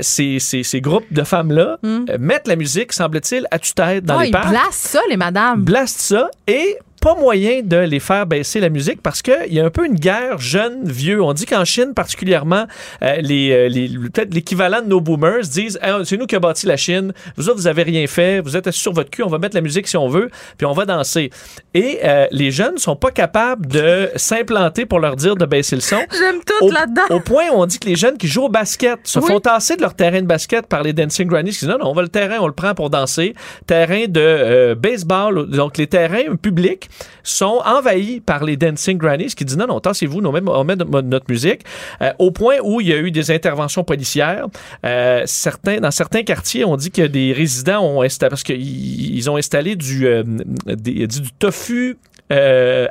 ces, 0.00 0.38
ces- 0.38 0.62
ces 0.62 0.80
groupes 0.80 1.12
de 1.12 1.22
femmes-là 1.24 1.78
Mm. 1.82 2.04
euh, 2.10 2.16
mettent 2.20 2.46
la 2.48 2.56
musique, 2.56 2.92
semble-t-il, 2.92 3.46
à 3.50 3.58
tue-tête 3.58 4.04
dans 4.04 4.18
Oh, 4.18 4.22
les 4.22 4.30
parcs, 4.30 4.48
blastent 4.50 4.72
ça 4.88 5.00
les 5.10 5.16
madames. 5.16 5.62
blastent 5.62 6.00
ça 6.00 6.30
et 6.46 6.76
pas 7.02 7.16
moyen 7.16 7.62
de 7.64 7.78
les 7.78 7.98
faire 7.98 8.26
baisser 8.26 8.60
la 8.60 8.68
musique 8.68 9.02
parce 9.02 9.22
qu'il 9.22 9.52
y 9.52 9.58
a 9.58 9.64
un 9.64 9.70
peu 9.70 9.84
une 9.84 9.96
guerre 9.96 10.38
jeune-vieux. 10.38 11.20
On 11.20 11.32
dit 11.32 11.46
qu'en 11.46 11.64
Chine, 11.64 11.94
particulièrement, 11.94 12.66
euh, 13.02 13.16
les, 13.20 13.50
euh, 13.50 13.68
les- 13.68 13.88
peut-être 13.88 14.32
l'équivalent 14.32 14.80
de 14.82 14.86
nos 14.86 15.00
boomers 15.00 15.40
disent 15.42 15.80
Hey, 15.82 15.92
c'est 16.04 16.16
nous 16.16 16.26
qui 16.26 16.36
avons 16.36 16.46
bâti 16.48 16.66
la 16.66 16.76
Chine, 16.76 17.12
vous 17.36 17.48
autres, 17.48 17.58
vous 17.58 17.66
avez 17.66 17.82
rien 17.82 18.06
fait, 18.06 18.40
vous 18.40 18.56
êtes 18.56 18.68
assis 18.68 18.80
sur 18.80 18.92
votre 18.92 19.10
cul, 19.10 19.24
on 19.24 19.28
va 19.28 19.38
mettre 19.38 19.56
la 19.56 19.62
musique 19.62 19.88
si 19.88 19.96
on 19.96 20.08
veut, 20.08 20.30
puis 20.56 20.64
on 20.64 20.72
va 20.72 20.84
danser. 20.84 21.30
Et 21.74 21.98
euh, 22.04 22.26
les 22.30 22.52
jeunes 22.52 22.78
sont 22.78 22.94
pas 22.94 23.10
capables 23.10 23.66
de 23.66 24.08
s'implanter 24.14 24.86
pour 24.86 25.00
leur 25.00 25.16
dire 25.16 25.34
de 25.34 25.44
baisser 25.44 25.74
le 25.74 25.82
son. 25.82 25.96
J'aime 26.12 26.40
tout 26.46 26.66
Au, 26.66 26.70
là-dedans. 26.70 27.16
au 27.16 27.18
point 27.20 27.44
où 27.52 27.54
on 27.56 27.66
dit 27.66 27.80
que 27.80 27.88
les 27.88 27.96
jeunes 27.96 28.16
qui 28.16 28.28
jouent 28.28 28.44
au 28.44 28.48
basket 28.48 29.00
se 29.02 29.18
Oui. 29.18 29.26
font 29.26 29.40
tasser 29.40 29.74
de 29.74 29.82
leur 29.82 29.94
terrain 29.94 30.20
de 30.22 30.26
basket 30.26 30.66
par 30.68 30.84
les 30.84 30.92
dancing 30.92 31.26
grannies 31.26 31.50
qui 31.50 31.58
disent 31.60 31.68
non, 31.68 31.78
non, 31.78 31.88
on 31.90 31.94
va 31.94 32.02
le 32.02 32.08
terrain, 32.08 32.36
on 32.40 32.46
le 32.46 32.52
prend 32.52 32.74
pour 32.74 32.90
danser. 32.90 33.34
Terrain 33.66 34.04
de 34.08 34.20
euh, 34.20 34.74
baseball, 34.76 35.48
donc 35.50 35.78
les 35.78 35.88
terrains 35.88 36.36
publics 36.40 36.88
sont 37.22 37.60
envahis 37.64 38.20
par 38.20 38.44
les 38.44 38.56
dancing 38.56 38.98
grannies 38.98 39.26
qui 39.34 39.44
disent 39.44 39.56
non, 39.56 39.66
non, 39.66 39.80
tassez-vous, 39.80 40.20
met, 40.20 40.40
on 40.46 40.64
met 40.64 40.76
notre, 40.76 41.26
musique. 41.28 41.60
Euh, 42.00 42.12
au 42.18 42.30
point 42.30 42.56
où 42.62 42.80
il 42.80 42.88
y 42.88 42.92
a 42.92 42.96
eu 42.96 43.10
des 43.10 43.30
interventions 43.30 43.84
policières. 43.84 44.46
Euh, 44.84 45.22
certains, 45.26 45.78
dans 45.78 45.90
certains 45.90 46.22
quartiers, 46.22 46.64
on 46.64 46.76
dit 46.76 46.90
que 46.90 47.02
des 47.02 47.32
résidents 47.32 47.84
ont 47.84 48.02
installé, 48.02 48.30
parce 48.30 48.42
qu'ils 48.42 49.14
ils 49.16 49.30
ont 49.30 49.36
installé 49.36 49.76
du, 49.76 50.06
euh, 50.06 50.22
des- 50.66 51.06
du 51.06 51.32
tofu 51.38 51.96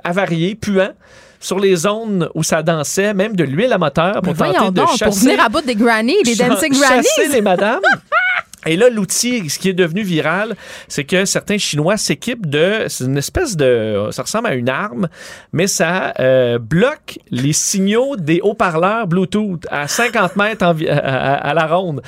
avarié, 0.04 0.56
puant 0.56 0.92
sur 1.40 1.60
les 1.60 1.76
zones 1.76 2.30
où 2.36 2.44
ça 2.44 2.62
dansait, 2.62 3.16
même 3.16 3.36
de 3.36 3.44
l'huile 3.44 3.74
à 3.74 3.80
moteur 3.80 4.22
pour 4.22 4.34
Mais 4.34 4.54
tenter 4.54 4.66
de 4.70 4.76
donc, 4.76 4.88
pour 4.90 4.98
chasser, 4.98 5.26
venir 5.26 5.44
à 5.44 5.50
bout 5.50 5.62
des 5.66 5.74
grannies, 5.76 6.22
des 6.24 6.36
dancing 6.36 6.72
chasser 6.74 7.10
grannies. 7.18 7.34
les 7.34 7.42
madames. 7.42 7.80
Et 8.68 8.76
là, 8.76 8.90
l'outil, 8.90 9.50
ce 9.50 9.58
qui 9.58 9.70
est 9.70 9.74
devenu 9.74 10.04
viral, 10.04 10.56
c'est 10.88 11.04
que 11.04 11.26
certains 11.26 11.58
Chinois 11.58 11.98
s'équipent 11.98 12.48
de, 12.48 12.86
c'est 12.88 13.06
une 13.06 13.18
espèce 13.18 13.58
de, 13.58 14.10
ça 14.12 14.22
ressemble 14.22 14.48
à 14.48 14.54
une 14.54 14.70
arme, 14.70 15.10
mais 15.52 15.66
ça 15.68 16.14
euh, 16.20 16.60
bloque 16.60 17.18
les 17.32 17.54
signaux 17.54 18.16
des 18.18 18.40
haut-parleurs 18.42 19.08
Bluetooth 19.08 19.66
à 19.72 19.88
50 19.88 20.36
mètres 20.36 20.64
à 20.64 21.54
la 21.54 21.66
ronde. 21.66 22.02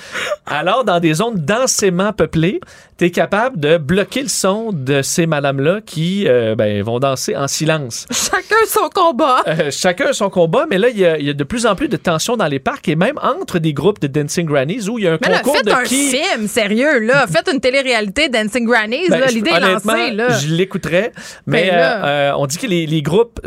Alors, 0.45 0.83
dans 0.83 0.99
des 0.99 1.15
zones 1.15 1.37
densément 1.37 2.13
peuplées, 2.13 2.59
tu 3.03 3.07
es 3.07 3.11
capable 3.11 3.59
de 3.59 3.77
bloquer 3.77 4.21
le 4.21 4.29
son 4.29 4.69
de 4.71 5.01
ces 5.01 5.25
madames-là 5.25 5.81
qui 5.85 6.25
euh, 6.25 6.55
ben, 6.55 6.81
vont 6.83 6.99
danser 6.99 7.35
en 7.35 7.49
silence. 7.49 8.05
Chacun 8.11 8.55
son 8.65 8.87
combat. 8.93 9.43
Euh, 9.45 9.71
chacun 9.71 10.13
son 10.13 10.29
combat, 10.29 10.65
mais 10.69 10.77
là, 10.77 10.87
il 10.87 10.97
y, 10.97 11.05
a, 11.05 11.17
il 11.17 11.25
y 11.25 11.29
a 11.29 11.33
de 11.33 11.43
plus 11.43 11.65
en 11.65 11.75
plus 11.75 11.89
de 11.89 11.97
tensions 11.97 12.37
dans 12.37 12.45
les 12.47 12.59
parcs 12.59 12.87
et 12.87 12.95
même 12.95 13.19
entre 13.21 13.59
des 13.59 13.73
groupes 13.73 13.99
de 13.99 14.07
Dancing 14.07 14.45
Grannies 14.45 14.87
où 14.89 14.99
il 14.99 15.03
y 15.03 15.07
a 15.09 15.13
un 15.13 15.17
Mais 15.21 15.29
là, 15.31 15.39
concours 15.39 15.55
faites 15.57 15.65
de 15.65 15.71
un 15.73 15.83
qui... 15.83 16.11
film, 16.11 16.47
sérieux, 16.47 16.99
là. 16.99 17.27
Faites 17.33 17.49
une 17.53 17.59
télé-réalité 17.59 18.29
Dancing 18.29 18.65
Grannies, 18.65 19.09
Ben, 19.09 19.19
là. 19.19 19.25
L'idée 19.27 19.49
est 19.51 19.59
lancée, 19.59 20.11
là. 20.11 20.29
Je 20.37 20.47
l'écouterais, 20.53 21.11
mais 21.45 21.71
Ben 21.71 21.75
là. 21.75 22.05
euh, 22.05 22.31
on 22.37 22.45
dit 22.45 22.57
que 22.57 22.67
les, 22.67 22.85
les 22.87 23.01
groupes, 23.01 23.41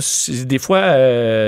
des 0.45 0.59
fois 0.59 0.83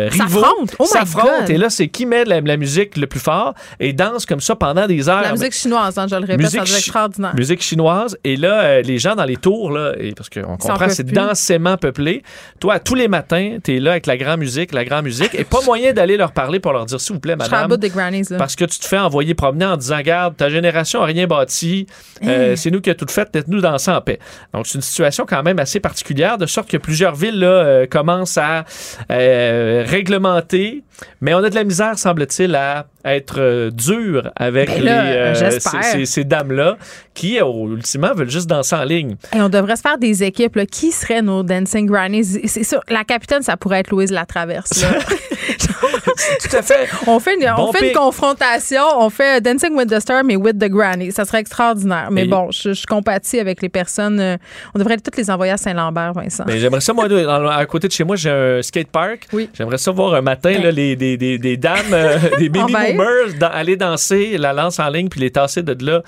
rivaux, 0.09 0.16
S'affrontent. 0.40 0.74
Oh 0.78 0.86
s'affrontent, 0.86 1.40
God. 1.40 1.50
et 1.50 1.59
là, 1.59 1.68
c'est 1.68 1.88
qui 1.88 2.06
met 2.06 2.24
la, 2.24 2.40
la 2.40 2.56
musique 2.56 2.96
le 2.96 3.06
plus 3.06 3.20
fort 3.20 3.52
et 3.80 3.92
danse 3.92 4.24
comme 4.24 4.40
ça 4.40 4.56
pendant 4.56 4.86
des 4.86 5.11
heures. 5.11 5.20
La 5.20 5.32
musique 5.32 5.52
chinoise, 5.52 5.98
hein, 5.98 6.06
je 6.09 6.14
le 6.14 6.22
répète, 6.22 6.38
Musique 6.38 6.66
ça 6.66 6.78
extraordinaire. 6.78 7.34
Musique 7.36 7.61
chinoise. 7.62 7.97
Et 8.24 8.36
là, 8.36 8.62
euh, 8.62 8.82
les 8.82 8.99
gens 8.99 9.14
dans 9.14 9.24
les 9.24 9.36
tours, 9.36 9.70
là, 9.70 9.92
et 9.99 10.12
parce 10.12 10.28
qu'on 10.28 10.57
comprend, 10.57 10.88
c'est 10.88 11.07
densément 11.07 11.76
peuplé. 11.76 12.22
Toi, 12.61 12.78
tous 12.80 12.94
les 12.94 13.09
matins, 13.09 13.59
t'es 13.62 13.78
là 13.78 13.92
avec 13.92 14.07
la 14.07 14.16
grande 14.16 14.40
musique, 14.40 14.72
la 14.72 14.84
grande 14.84 15.05
musique, 15.05 15.34
et 15.34 15.44
pas 15.44 15.61
moyen 15.64 15.92
d'aller 15.92 16.16
leur 16.16 16.32
parler 16.32 16.61
pour 16.61 16.72
leur 16.72 16.86
dire, 16.86 17.01
s'il 17.01 17.14
vous 17.14 17.20
plaît, 17.20 17.36
madame. 17.36 17.68
bout 17.68 17.76
des 17.76 17.88
grannies, 17.88 18.24
là. 18.30 18.38
Parce 18.38 18.57
que 18.57 18.64
tu 18.64 18.78
te 18.78 18.86
fais 18.86 18.99
envoyer 18.99 19.34
promener 19.34 19.66
en 19.66 19.76
disant 19.76 20.01
Garde, 20.01 20.36
ta 20.36 20.49
génération 20.49 21.03
a 21.03 21.07
rien 21.07 21.26
bâti, 21.26 21.86
euh, 22.24 22.57
c'est 22.57 22.70
nous 22.70 22.80
qui 22.80 22.90
a 22.90 22.94
tout 22.94 23.07
fait, 23.09 23.28
laisse-nous 23.34 23.61
danser 23.61 23.90
en 23.90 24.01
paix. 24.01 24.18
Donc, 24.53 24.66
c'est 24.66 24.76
une 24.76 24.82
situation 24.82 25.24
quand 25.28 25.42
même 25.42 25.59
assez 25.59 25.80
particulière, 25.80 26.38
de 26.38 26.46
sorte 26.46 26.70
que 26.70 26.76
plusieurs 26.76 27.14
villes 27.14 27.38
là, 27.38 27.46
euh, 27.46 27.86
commencent 27.86 28.38
à 28.38 28.64
réglementer, 29.09 30.82
mais 31.20 31.34
on 31.34 31.38
a 31.38 31.51
de 31.51 31.55
la 31.55 31.64
misère, 31.64 31.99
semble-t-il, 31.99 32.55
à 32.55 32.86
être 33.05 33.70
dur 33.70 34.30
avec 34.36 34.68
Ben 34.68 34.84
là, 34.84 35.32
les, 35.32 35.34
j'espère. 35.34 36.07
ces, 36.07 36.24
dames-là 36.24 36.76
qui, 37.14 37.40
euh, 37.40 37.78
ultimement, 37.79 38.12
veulent 38.14 38.31
juste 38.31 38.47
danser 38.49 38.76
en 38.76 38.85
ligne. 38.85 39.16
Et 39.35 39.41
on 39.41 39.49
devrait 39.49 39.76
se 39.76 39.83
faire 39.83 39.99
des 39.99 40.22
équipes. 40.22 40.57
Là. 40.57 40.66
Qui 40.66 40.91
seraient 40.93 41.22
nos 41.22 41.43
Dancing 41.43 41.87
Grannies? 41.87 42.24
C'est 42.47 42.64
sûr, 42.64 42.81
la 42.89 43.05
capitaine, 43.05 43.43
ça 43.43 43.57
pourrait 43.57 43.81
être 43.81 43.91
Louise 43.91 44.11
Latraverse. 44.11 44.83
là. 44.83 44.99
Tout 46.43 46.57
à 46.57 46.62
fait. 46.62 46.89
on 47.07 47.18
fait, 47.20 47.35
une, 47.37 47.49
on 47.57 47.72
fait 47.72 47.89
une 47.89 47.95
confrontation. 47.97 48.83
On 48.99 49.09
fait 49.11 49.41
Dancing 49.41 49.74
with 49.76 49.89
the 49.89 50.01
Star, 50.01 50.22
mais 50.24 50.37
with 50.37 50.59
the 50.59 50.68
Granny. 50.68 51.12
Ça 51.12 51.24
serait 51.24 51.39
extraordinaire. 51.41 52.09
Mais 52.11 52.24
Et- 52.24 52.29
bon, 52.29 52.51
je, 52.51 52.72
je 52.74 52.87
compatis 52.87 53.39
avec 53.39 53.62
les 53.62 53.68
personnes. 53.68 54.18
euh, 54.20 54.37
on 54.74 54.79
devrait 54.79 54.97
toutes 54.99 55.16
les 55.16 55.31
envoyer 55.31 55.53
à 55.53 55.57
Saint-Lambert, 55.57 56.12
Vincent. 56.14 56.45
Mais 56.47 56.59
j'aimerais 56.59 56.81
ça, 56.81 56.93
moi, 56.93 57.07
à 57.55 57.66
côté 57.66 57.89
de 57.89 57.93
chez 57.93 58.05
moi, 58.05 58.16
j'ai 58.16 58.31
un 58.31 58.62
skate 58.62 58.89
park. 58.89 59.26
Oui. 59.33 59.49
J'aimerais 59.55 59.79
ça 59.79 59.91
voir 59.91 60.14
un 60.14 60.22
matin 60.22 60.53
là, 60.62 60.70
les, 60.70 60.97
des, 60.97 61.16
des, 61.16 61.39
des 61.39 61.57
dames, 61.57 61.79
euh, 61.93 62.18
des 62.39 62.49
baby 62.49 62.72
boomers, 62.72 63.35
dans- 63.39 63.49
aller 63.49 63.76
danser 63.76 64.37
la 64.39 64.53
lance 64.53 64.79
en 64.79 64.89
ligne 64.89 65.09
puis 65.09 65.20
les 65.20 65.31
tasser 65.31 65.62
de 65.62 65.76
là. 65.85 66.03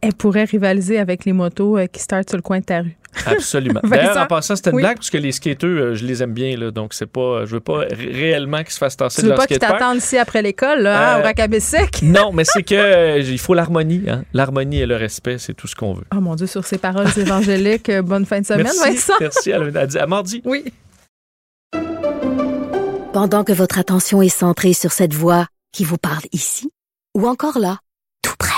Elle 0.00 0.14
pourrait 0.14 0.44
rivaliser 0.44 0.98
avec 0.98 1.24
les 1.24 1.32
motos 1.32 1.76
euh, 1.76 1.86
qui 1.86 2.00
startent 2.00 2.28
sur 2.28 2.36
le 2.38 2.42
coin 2.42 2.60
de 2.60 2.64
ta 2.64 2.82
rue. 2.82 2.96
Absolument. 3.26 3.80
D'ailleurs, 3.84 4.16
en 4.16 4.26
passant, 4.26 4.54
c'était 4.54 4.70
une 4.70 4.76
Oui. 4.76 4.82
blague 4.82 4.96
parce 4.98 5.10
que 5.10 5.18
les 5.18 5.32
skateurs, 5.32 5.70
euh, 5.70 5.94
je 5.94 6.04
les 6.04 6.22
aime 6.22 6.32
bien, 6.34 6.56
là, 6.56 6.70
donc 6.70 6.94
c'est 6.94 7.06
pas, 7.06 7.44
je 7.46 7.52
veux 7.54 7.60
pas 7.60 7.78
ré- 7.78 8.12
réellement 8.12 8.58
qu'ils 8.58 8.70
se 8.70 8.78
fassent 8.78 8.96
tasser 8.96 9.16
Tu 9.16 9.22
de 9.22 9.26
veux 9.26 9.30
leur 9.30 9.38
pas 9.40 9.46
qu'ils 9.48 9.56
skate 9.56 9.68
park. 9.70 9.80
t'attendent 9.80 9.96
ici 9.98 10.16
après 10.18 10.40
l'école, 10.40 10.82
là, 10.82 11.14
hein, 11.14 11.16
Euh, 11.16 11.20
au 11.20 11.24
Racabessic? 11.24 12.00
Non, 12.02 12.32
mais 12.32 12.44
c'est 12.44 12.62
que 12.62 12.74
euh, 12.76 13.18
il 13.18 13.38
faut 13.40 13.54
l'harmonie. 13.54 14.04
Hein? 14.08 14.22
L'harmonie 14.34 14.80
et 14.80 14.86
le 14.86 14.94
respect, 14.94 15.38
c'est 15.38 15.54
tout 15.54 15.66
ce 15.66 15.74
qu'on 15.74 15.94
veut. 15.94 16.04
Oh 16.14 16.20
mon 16.20 16.36
Dieu, 16.36 16.46
sur 16.46 16.64
ces 16.64 16.78
paroles 16.78 17.08
évangéliques, 17.16 17.90
bonne 18.04 18.24
fin 18.26 18.40
de 18.40 18.46
semaine, 18.46 18.64
merci, 18.64 18.90
Vincent. 18.90 19.14
merci. 19.20 19.52
À, 19.52 19.58
à- 19.60 20.02
à 20.02 20.06
mardi. 20.06 20.42
Oui. 20.44 20.64
Pendant 23.12 23.42
que 23.42 23.52
votre 23.52 23.78
attention 23.78 24.22
est 24.22 24.28
centrée 24.28 24.74
sur 24.74 24.92
cette 24.92 25.14
voix 25.14 25.46
qui 25.72 25.82
vous 25.84 25.98
parle 25.98 26.22
ici, 26.32 26.70
ou 27.16 27.26
encore 27.26 27.58
là, 27.58 27.78
tout 28.22 28.34
près 28.38 28.57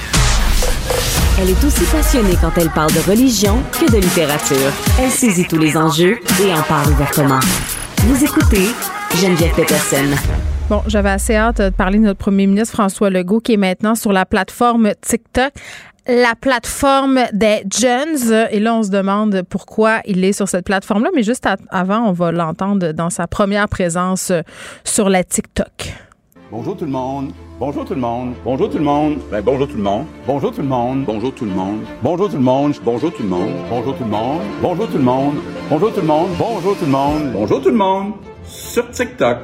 Elle 1.41 1.49
est 1.49 1.63
aussi 1.63 1.83
passionnée 1.85 2.35
quand 2.39 2.51
elle 2.57 2.69
parle 2.69 2.91
de 2.93 2.99
religion 3.09 3.57
que 3.73 3.91
de 3.91 3.97
littérature. 3.97 4.71
Elle 4.99 5.09
saisit 5.09 5.47
tous 5.47 5.57
les 5.57 5.75
enjeux 5.75 6.19
et 6.45 6.53
en 6.53 6.61
parle 6.61 6.89
ouvertement. 6.91 7.39
Vous 8.03 8.23
écoutez 8.23 8.67
Geneviève 9.15 9.53
Peterson. 9.55 10.05
Bon, 10.69 10.83
j'avais 10.87 11.09
assez 11.09 11.35
hâte 11.35 11.59
de 11.59 11.69
parler 11.69 11.97
de 11.97 12.03
notre 12.03 12.19
premier 12.19 12.45
ministre 12.45 12.73
François 12.75 13.09
Legault 13.09 13.39
qui 13.39 13.53
est 13.53 13.57
maintenant 13.57 13.95
sur 13.95 14.11
la 14.13 14.25
plateforme 14.25 14.91
TikTok. 15.01 15.51
La 16.07 16.35
plateforme 16.39 17.19
des 17.33 17.63
jeunes. 17.75 18.47
Et 18.51 18.59
là, 18.59 18.75
on 18.75 18.83
se 18.83 18.89
demande 18.89 19.41
pourquoi 19.49 20.01
il 20.05 20.23
est 20.23 20.33
sur 20.33 20.47
cette 20.47 20.65
plateforme-là. 20.65 21.09
Mais 21.15 21.23
juste 21.23 21.45
à- 21.47 21.57
avant, 21.69 22.07
on 22.07 22.11
va 22.11 22.31
l'entendre 22.31 22.91
dans 22.91 23.09
sa 23.09 23.27
première 23.27 23.67
présence 23.67 24.31
sur 24.83 25.09
la 25.09 25.23
TikTok. 25.23 25.93
Bonjour 26.51 26.77
tout 26.77 26.85
le 26.85 26.91
monde. 26.91 27.31
Bonjour 27.61 27.85
tout 27.85 27.93
le 27.93 27.99
monde. 27.99 28.33
Bonjour 28.43 28.71
tout 28.71 28.79
le 28.79 28.83
monde. 28.83 29.17
Ben, 29.29 29.39
bonjour 29.39 29.67
tout 29.67 29.77
le 29.77 29.83
monde. 29.83 30.07
Bonjour 30.25 30.51
tout 30.51 30.63
le 30.63 30.67
monde. 30.67 31.05
Bonjour 31.05 31.31
tout 31.31 31.45
le 31.45 31.51
monde. 31.51 31.85
Bonjour 32.01 32.27
tout 32.27 32.35
le 32.35 32.41
monde. 32.41 32.71
Bonjour 32.81 33.13
tout 33.13 33.21
le 33.21 33.29
monde. 33.29 33.53
Bonjour 33.69 33.95
tout 33.95 34.03
le 34.03 34.09
monde. 34.09 34.41
Bonjour 34.63 34.87
tout 34.89 34.97
le 34.97 35.03
monde. 35.03 35.35
Bonjour 35.69 35.93
tout 35.93 36.01
le 36.01 36.07
monde. 36.07 36.29
Bonjour 36.39 36.75
tout 36.75 36.85
le 36.85 36.91
monde. 36.91 37.31
Bonjour 37.33 37.61
tout 37.61 37.69
le 37.69 37.75
monde. 37.75 38.13
Sur 38.45 38.89
TikTok. 38.89 39.37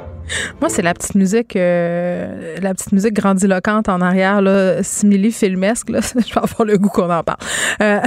Moi, 0.60 0.70
c'est 0.70 0.82
la 0.82 0.96
petite 0.96 1.14
musique, 1.14 1.56
euh, 1.56 2.56
la 2.60 2.74
petite 2.74 2.92
musique 2.92 3.14
grandiloquente 3.14 3.88
en 3.88 4.02
arrière, 4.02 4.42
là, 4.42 4.82
simili 4.82 5.32
filmesque. 5.32 5.92
Là. 5.92 6.00
Je 6.02 6.34
vais 6.34 6.42
avoir 6.42 6.66
le 6.66 6.76
goût 6.80 6.90
qu'on 6.90 7.12
en 7.12 7.22
parle. 7.22 7.38
Euh, 7.84 8.00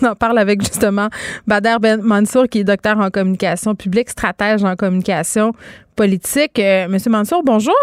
on 0.00 0.06
en 0.06 0.14
parle 0.14 0.38
avec 0.38 0.60
justement 0.62 1.08
Bader 1.48 1.78
Ben 1.80 2.00
Mansour, 2.02 2.46
qui 2.48 2.60
est 2.60 2.64
docteur 2.64 3.00
en 3.00 3.10
communication 3.10 3.74
publique, 3.74 4.10
stratège 4.10 4.62
en 4.62 4.76
communication 4.76 5.54
politique. 5.96 6.56
Euh, 6.60 6.86
Monsieur 6.86 7.10
Mansour, 7.10 7.42
bonjour. 7.44 7.74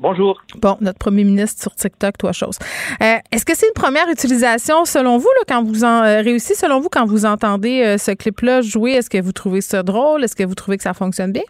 Bonjour. 0.00 0.40
Bon, 0.62 0.78
notre 0.80 0.98
premier 0.98 1.24
ministre 1.24 1.60
sur 1.60 1.74
TikTok, 1.74 2.16
toi 2.16 2.32
chose. 2.32 2.58
Euh, 3.02 3.16
Est-ce 3.32 3.44
que 3.44 3.54
c'est 3.54 3.66
une 3.66 3.74
première 3.74 4.08
utilisation 4.10 4.86
selon 4.86 5.18
vous, 5.18 5.28
là, 5.38 5.44
quand 5.46 5.62
vous 5.62 5.84
en 5.84 6.02
euh, 6.02 6.22
réussi 6.22 6.54
selon 6.54 6.80
vous 6.80 6.88
quand 6.90 7.04
vous 7.04 7.26
entendez 7.26 7.82
euh, 7.84 7.98
ce 7.98 8.12
clip-là 8.12 8.62
jouer? 8.62 8.92
Est-ce 8.92 9.10
que 9.10 9.20
vous 9.20 9.32
trouvez 9.32 9.60
ça 9.60 9.82
drôle? 9.82 10.24
Est-ce 10.24 10.34
que 10.34 10.44
vous 10.44 10.54
trouvez 10.54 10.78
que 10.78 10.82
ça 10.82 10.94
fonctionne 10.94 11.32
bien? 11.32 11.42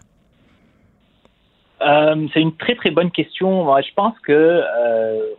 C'est 2.35 2.41
une 2.43 2.55
très 2.57 2.75
très 2.75 2.91
bonne 2.91 3.11
question. 3.11 3.65
Moi, 3.65 3.81
je 3.81 3.89
pense 3.97 4.13
que 4.27 4.61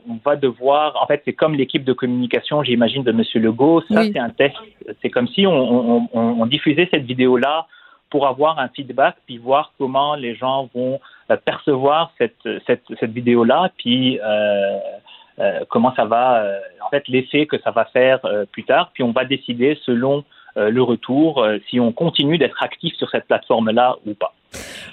on 0.10 0.18
va 0.26 0.36
devoir. 0.36 0.98
En 1.00 1.06
fait, 1.06 1.22
c'est 1.24 1.34
comme 1.34 1.54
l'équipe 1.54 1.84
de 1.84 1.94
communication, 1.94 2.64
j'imagine, 2.64 3.04
de 3.04 3.12
Monsieur 3.12 3.40
Legault. 3.40 3.82
Ça, 3.82 4.00
Oui. 4.00 4.10
c'est 4.12 4.20
un 4.20 4.32
test. 4.32 4.56
C'est 5.04 5.12
comme 5.12 5.28
si 5.28 5.46
on, 5.46 5.52
on, 5.54 6.10
on, 6.14 6.20
on 6.42 6.46
diffusait 6.48 6.88
cette 6.90 7.04
vidéo-là 7.04 7.68
pour 8.12 8.28
avoir 8.28 8.60
un 8.60 8.68
feedback, 8.68 9.16
puis 9.26 9.38
voir 9.40 9.74
comment 9.80 10.14
les 10.16 10.36
gens 10.36 10.70
vont 10.76 11.00
euh, 11.32 11.38
percevoir 11.38 12.12
cette 12.20 12.44
cette, 12.68 12.84
cette 13.00 13.12
vidéo-là, 13.12 13.72
puis 13.78 14.20
euh, 14.20 14.78
euh, 15.40 15.62
comment 15.70 15.94
ça 15.96 16.06
va. 16.06 16.44
euh, 16.44 16.60
en 16.86 16.90
fait, 16.90 17.08
l'effet 17.08 17.46
que 17.48 17.58
ça 17.62 17.72
va 17.72 17.86
faire 17.86 18.20
euh, 18.26 18.46
plus 18.46 18.64
tard. 18.64 18.92
Puis 18.94 19.02
on 19.02 19.12
va 19.12 19.26
décider 19.26 19.80
selon 19.86 20.24
le 20.58 20.82
retour 20.82 21.48
si 21.70 21.80
on 21.80 21.94
continue 21.94 22.38
d'être 22.38 22.62
actif 22.62 22.94
sur 22.96 23.10
cette 23.10 23.26
plateforme-là 23.26 23.96
ou 24.06 24.14
pas. 24.14 24.34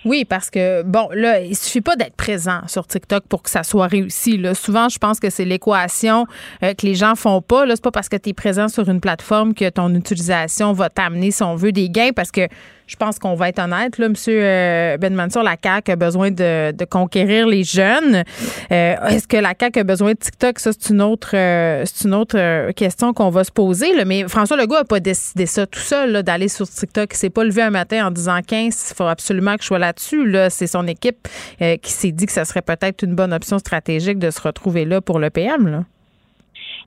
Oui, 0.04 0.24
parce 0.24 0.50
que, 0.50 0.82
bon, 0.82 1.08
là, 1.12 1.40
il 1.40 1.56
suffit 1.56 1.80
pas 1.80 1.96
d'être 1.96 2.14
présent 2.16 2.60
sur 2.66 2.86
TikTok 2.86 3.24
pour 3.28 3.42
que 3.42 3.50
ça 3.50 3.62
soit 3.62 3.86
réussi. 3.86 4.36
Là. 4.36 4.54
Souvent, 4.54 4.88
je 4.88 4.98
pense 4.98 5.20
que 5.20 5.30
c'est 5.30 5.44
l'équation 5.44 6.26
euh, 6.62 6.74
que 6.74 6.86
les 6.86 6.94
gens 6.94 7.14
font 7.14 7.42
pas. 7.42 7.66
Là, 7.66 7.76
c'est 7.76 7.84
pas 7.84 7.90
parce 7.90 8.08
que 8.08 8.16
tu 8.16 8.30
es 8.30 8.32
présent 8.32 8.68
sur 8.68 8.88
une 8.88 9.00
plateforme 9.00 9.54
que 9.54 9.68
ton 9.68 9.94
utilisation 9.94 10.72
va 10.72 10.88
t'amener, 10.88 11.30
si 11.30 11.42
on 11.42 11.56
veut, 11.56 11.72
des 11.72 11.88
gains, 11.88 12.12
parce 12.14 12.30
que 12.30 12.48
je 12.86 12.96
pense 12.96 13.18
qu'on 13.18 13.34
va 13.34 13.50
être 13.50 13.58
honnête, 13.58 13.98
là, 13.98 14.08
Monsieur 14.08 14.40
euh, 14.42 14.96
Ben 14.96 15.14
Mansour, 15.14 15.42
la 15.42 15.56
CAQ 15.62 15.92
a 15.92 15.96
besoin 15.96 16.30
de, 16.30 16.72
conquérir 16.88 17.46
les 17.46 17.62
jeunes. 17.62 18.24
Euh, 18.72 18.94
Est-ce 19.08 19.28
que 19.28 19.36
la 19.36 19.52
CAQ 19.58 19.80
a 19.80 19.84
besoin 19.84 20.12
de 20.12 20.18
TikTok? 20.18 20.58
Ça, 20.58 20.70
c'est 20.72 20.94
une 20.94 21.02
autre, 21.02 21.34
une 21.34 22.14
autre 22.14 22.70
question 22.72 23.12
qu'on 23.12 23.28
va 23.28 23.44
se 23.44 23.52
poser. 23.52 24.04
Mais 24.06 24.26
François 24.26 24.56
Legault 24.56 24.76
a 24.76 24.84
pas 24.84 25.00
décidé 25.00 25.44
ça 25.44 25.66
tout 25.66 25.80
seul, 25.80 26.22
d'aller 26.22 26.48
sur 26.48 26.66
TikTok. 26.66 27.10
Il 27.12 27.16
s'est 27.16 27.28
pas 27.28 27.44
levé 27.44 27.60
un 27.60 27.70
matin 27.70 28.06
en 28.06 28.10
disant 28.10 28.40
15, 28.40 28.88
il 28.90 28.96
faut 28.96 29.04
absolument 29.04 29.56
que 29.56 29.62
je 29.62 29.66
sois 29.66 29.77
là-dessus. 29.78 30.26
Là, 30.26 30.50
c'est 30.50 30.66
son 30.66 30.86
équipe 30.86 31.28
euh, 31.62 31.76
qui 31.76 31.92
s'est 31.92 32.12
dit 32.12 32.26
que 32.26 32.32
ça 32.32 32.44
serait 32.44 32.62
peut-être 32.62 33.02
une 33.02 33.14
bonne 33.14 33.32
option 33.32 33.58
stratégique 33.58 34.18
de 34.18 34.30
se 34.30 34.40
retrouver 34.40 34.84
là 34.84 35.00
pour 35.00 35.18
le 35.18 35.30
PM. 35.30 35.68
Là. 35.68 35.84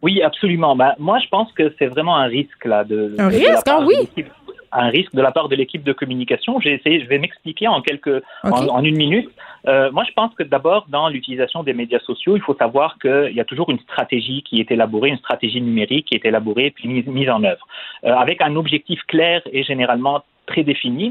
Oui, 0.01 0.21
absolument. 0.21 0.75
Bah, 0.75 0.95
moi, 0.97 1.19
je 1.19 1.27
pense 1.29 1.51
que 1.53 1.73
c'est 1.77 1.87
vraiment 1.87 2.17
un 2.17 2.25
risque 2.25 2.65
là 2.65 2.83
de. 2.83 3.15
Un 3.19 3.27
risque, 3.27 3.67
ah 3.67 3.85
oui 3.85 4.25
un 4.71 4.89
risque 4.89 5.13
de 5.13 5.21
la 5.21 5.31
part 5.31 5.49
de 5.49 5.55
l'équipe 5.55 5.83
de 5.83 5.93
communication. 5.93 6.59
J'ai 6.59 6.73
essayé, 6.73 7.01
je 7.01 7.07
vais 7.07 7.19
m'expliquer 7.19 7.67
en 7.67 7.81
quelques, 7.81 8.23
en, 8.43 8.83
une 8.83 8.95
minute. 8.95 9.29
Euh, 9.67 9.91
moi, 9.91 10.03
je 10.07 10.13
pense 10.13 10.33
que 10.33 10.43
d'abord, 10.43 10.85
dans 10.89 11.09
l'utilisation 11.09 11.63
des 11.63 11.73
médias 11.73 11.99
sociaux, 11.99 12.35
il 12.35 12.41
faut 12.41 12.55
savoir 12.55 12.97
qu'il 12.99 13.33
y 13.33 13.39
a 13.39 13.45
toujours 13.45 13.69
une 13.69 13.79
stratégie 13.79 14.43
qui 14.43 14.59
est 14.59 14.71
élaborée, 14.71 15.09
une 15.09 15.17
stratégie 15.17 15.61
numérique 15.61 16.07
qui 16.07 16.15
est 16.15 16.25
élaborée 16.25 16.71
puis 16.71 16.87
mise, 16.87 17.05
mise 17.05 17.29
en 17.29 17.43
œuvre, 17.43 17.67
euh, 18.05 18.13
avec 18.13 18.41
un 18.41 18.55
objectif 18.55 19.01
clair 19.07 19.41
et 19.51 19.63
généralement 19.63 20.23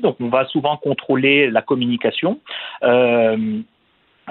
Donc, 0.01 0.17
on 0.21 0.29
va 0.29 0.47
souvent 0.47 0.77
contrôler 0.77 1.51
la 1.51 1.63
communication. 1.63 2.41
Euh, 2.83 3.61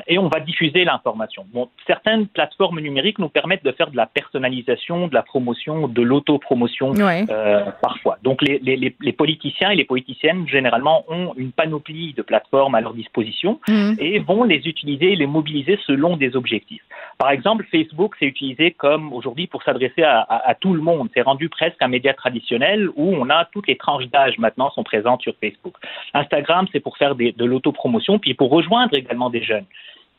et 0.08 0.18
on 0.18 0.28
va 0.28 0.40
diffuser 0.40 0.84
l'information. 0.84 1.46
Bon, 1.54 1.70
certaines 1.88 2.28
plateformes 2.28 2.80
numériques 2.80 3.20
nous 3.20 3.30
permettent 3.30 3.64
de 3.64 3.72
faire 3.72 3.90
de 3.92 3.98
la 3.98 4.06
personnalisation, 4.06 5.08
de 5.08 5.14
la 5.14 5.24
promotion, 5.24 5.88
de 5.88 6.02
l'autopromotion 6.02 6.94
euh, 7.00 7.66
parfois. 7.82 8.18
Donc 8.24 8.42
les, 8.42 8.60
les, 8.60 8.96
les, 9.00 9.14
politiciens 9.14 9.72
et 9.72 9.76
les 9.76 9.86
politiciennes 9.86 10.48
généralement 10.48 11.04
ont 11.08 11.34
une 11.38 11.52
panoplie 11.52 12.14
de 12.14 12.22
plateformes 12.22 12.76
à 12.76 12.82
leur 12.82 12.94
disposition 12.94 13.60
mmh. 13.68 13.94
et 14.00 14.20
vont 14.20 14.44
les 14.44 14.68
utiliser 14.68 15.14
et 15.14 15.16
les 15.16 15.28
mobiliser 15.28 15.80
selon 15.86 16.18
des 16.18 16.36
objectifs. 16.36 16.84
Par 17.18 17.32
exemple, 17.32 17.66
Facebook 17.70 18.16
s'est 18.18 18.26
utilisé 18.26 18.72
comme 18.72 19.12
aujourd'hui 19.14 19.48
pour 19.48 19.64
s'adresser 19.64 20.04
à, 20.04 20.22
à, 20.22 20.56
tout 20.56 20.74
le 20.74 20.82
monde. 20.82 21.10
C'est 21.14 21.22
rendu 21.22 21.50
presque 21.50 21.82
un 21.82 21.88
média 21.88 22.14
traditionnel 22.14 22.90
où 22.96 23.14
on 23.14 23.30
a 23.30 23.46
toutes 23.46 23.68
les 23.68 23.78
tranches 23.78 24.08
d'âge 24.08 24.38
maintenant 24.38 24.72
sont 24.72 24.84
présentes 24.84 25.22
sur 25.22 25.34
Facebook. 25.42 25.76
Instagram, 26.14 26.68
c'est 26.72 26.80
pour 26.80 26.98
faire 26.98 27.16
des, 27.16 27.32
de 27.34 27.46
l'autopromotion 27.46 28.20
puis 28.20 28.34
pour 28.34 28.50
rejoindre 28.50 28.96
également 28.96 29.30
des 29.30 29.44
jeunes. 29.44 29.66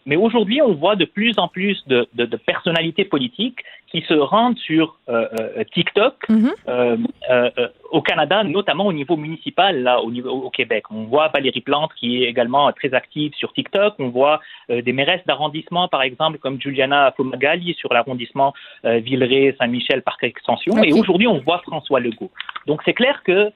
Mais 0.07 0.17
aujourd'hui, 0.17 0.63
on 0.63 0.75
voit 0.75 0.97
de 0.97 1.05
plus 1.05 1.39
en 1.39 1.49
plus 1.49 1.83
de, 1.87 2.09
de, 2.15 2.25
de, 2.25 2.37
personnalités 2.37 3.05
politiques 3.05 3.61
qui 3.91 4.03
se 4.03 4.15
rendent 4.15 4.59
sur 4.59 4.97
euh, 5.09 5.27
euh 5.59 5.65
TikTok 5.75 6.15
mhm. 6.29 6.51
euh, 6.69 6.97
euh, 7.31 7.69
au 7.91 8.01
Canada, 8.01 8.45
notamment 8.45 8.87
au 8.87 8.93
niveau 8.93 9.17
municipal, 9.17 9.83
là, 9.83 10.01
au, 10.01 10.11
niveau, 10.11 10.31
au 10.31 10.51
Québec. 10.51 10.85
On 10.91 11.05
voit 11.05 11.29
Valérie 11.29 11.61
Plante 11.61 11.91
qui 11.99 12.23
est 12.23 12.29
également 12.29 12.71
très 12.73 12.95
active 12.95 13.33
sur 13.35 13.53
TikTok. 13.53 13.95
On 13.99 14.09
voit 14.09 14.41
des 14.69 14.93
mairesses 14.93 15.25
d'arrondissement, 15.27 15.89
par 15.89 16.03
exemple, 16.03 16.39
comme 16.39 16.61
Juliana 16.61 17.13
Fomagali 17.17 17.75
sur 17.75 17.93
l'arrondissement 17.93 18.55
Villeray, 18.85 19.57
Saint-Michel, 19.59 20.03
Parc 20.03 20.23
Extension. 20.23 20.83
Et 20.85 20.93
aujourd'hui, 20.93 21.27
on 21.27 21.39
voit 21.39 21.59
François 21.59 22.01
Legault. 22.01 22.31
Donc 22.67 22.81
c'est 22.85 22.95
clair 22.95 23.23
que 23.25 23.51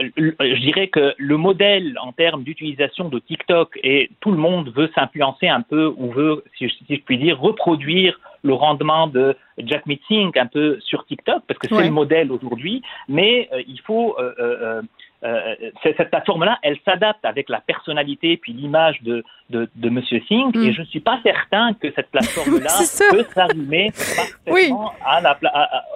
je 0.00 0.60
dirais 0.60 0.88
que 0.88 1.14
le 1.18 1.36
modèle 1.36 1.96
en 2.00 2.12
termes 2.12 2.42
d'utilisation 2.42 3.08
de 3.08 3.18
TikTok 3.18 3.78
et 3.82 4.10
tout 4.20 4.30
le 4.30 4.38
monde 4.38 4.72
veut 4.74 4.90
s'influencer 4.94 5.48
un 5.48 5.62
peu 5.62 5.92
ou 5.96 6.10
veut, 6.10 6.44
si 6.56 6.68
je, 6.68 6.96
puis 6.96 7.18
dire, 7.18 7.38
reproduire 7.40 8.18
le 8.42 8.54
rendement 8.54 9.06
de 9.06 9.36
Jack 9.58 9.86
Meeting 9.86 10.30
un 10.36 10.46
peu 10.46 10.78
sur 10.80 11.04
TikTok 11.06 11.42
parce 11.46 11.58
que 11.58 11.68
c'est 11.68 11.84
le 11.84 11.90
modèle 11.90 12.32
aujourd'hui, 12.32 12.82
mais 13.08 13.48
euh, 13.52 13.62
il 13.66 13.80
faut 13.80 14.16
euh, 14.18 14.82
euh, 15.22 15.54
cette 15.82 16.08
plateforme-là, 16.08 16.58
elle 16.62 16.78
s'adapte 16.84 17.24
avec 17.24 17.50
la 17.50 17.60
personnalité 17.60 18.38
puis 18.38 18.52
l'image 18.52 19.02
de, 19.02 19.22
de, 19.50 19.68
de 19.76 19.88
M. 19.88 20.02
Singh 20.02 20.56
et 20.56 20.70
mm. 20.70 20.72
je 20.72 20.80
ne 20.80 20.86
suis 20.86 21.00
pas 21.00 21.20
certain 21.22 21.74
que 21.74 21.92
cette 21.92 22.10
plateforme-là 22.12 22.70
peut 23.10 23.26
s'arrimer 23.34 23.92
parfaitement 24.16 24.92
à 25.04 25.20
la, 25.20 25.38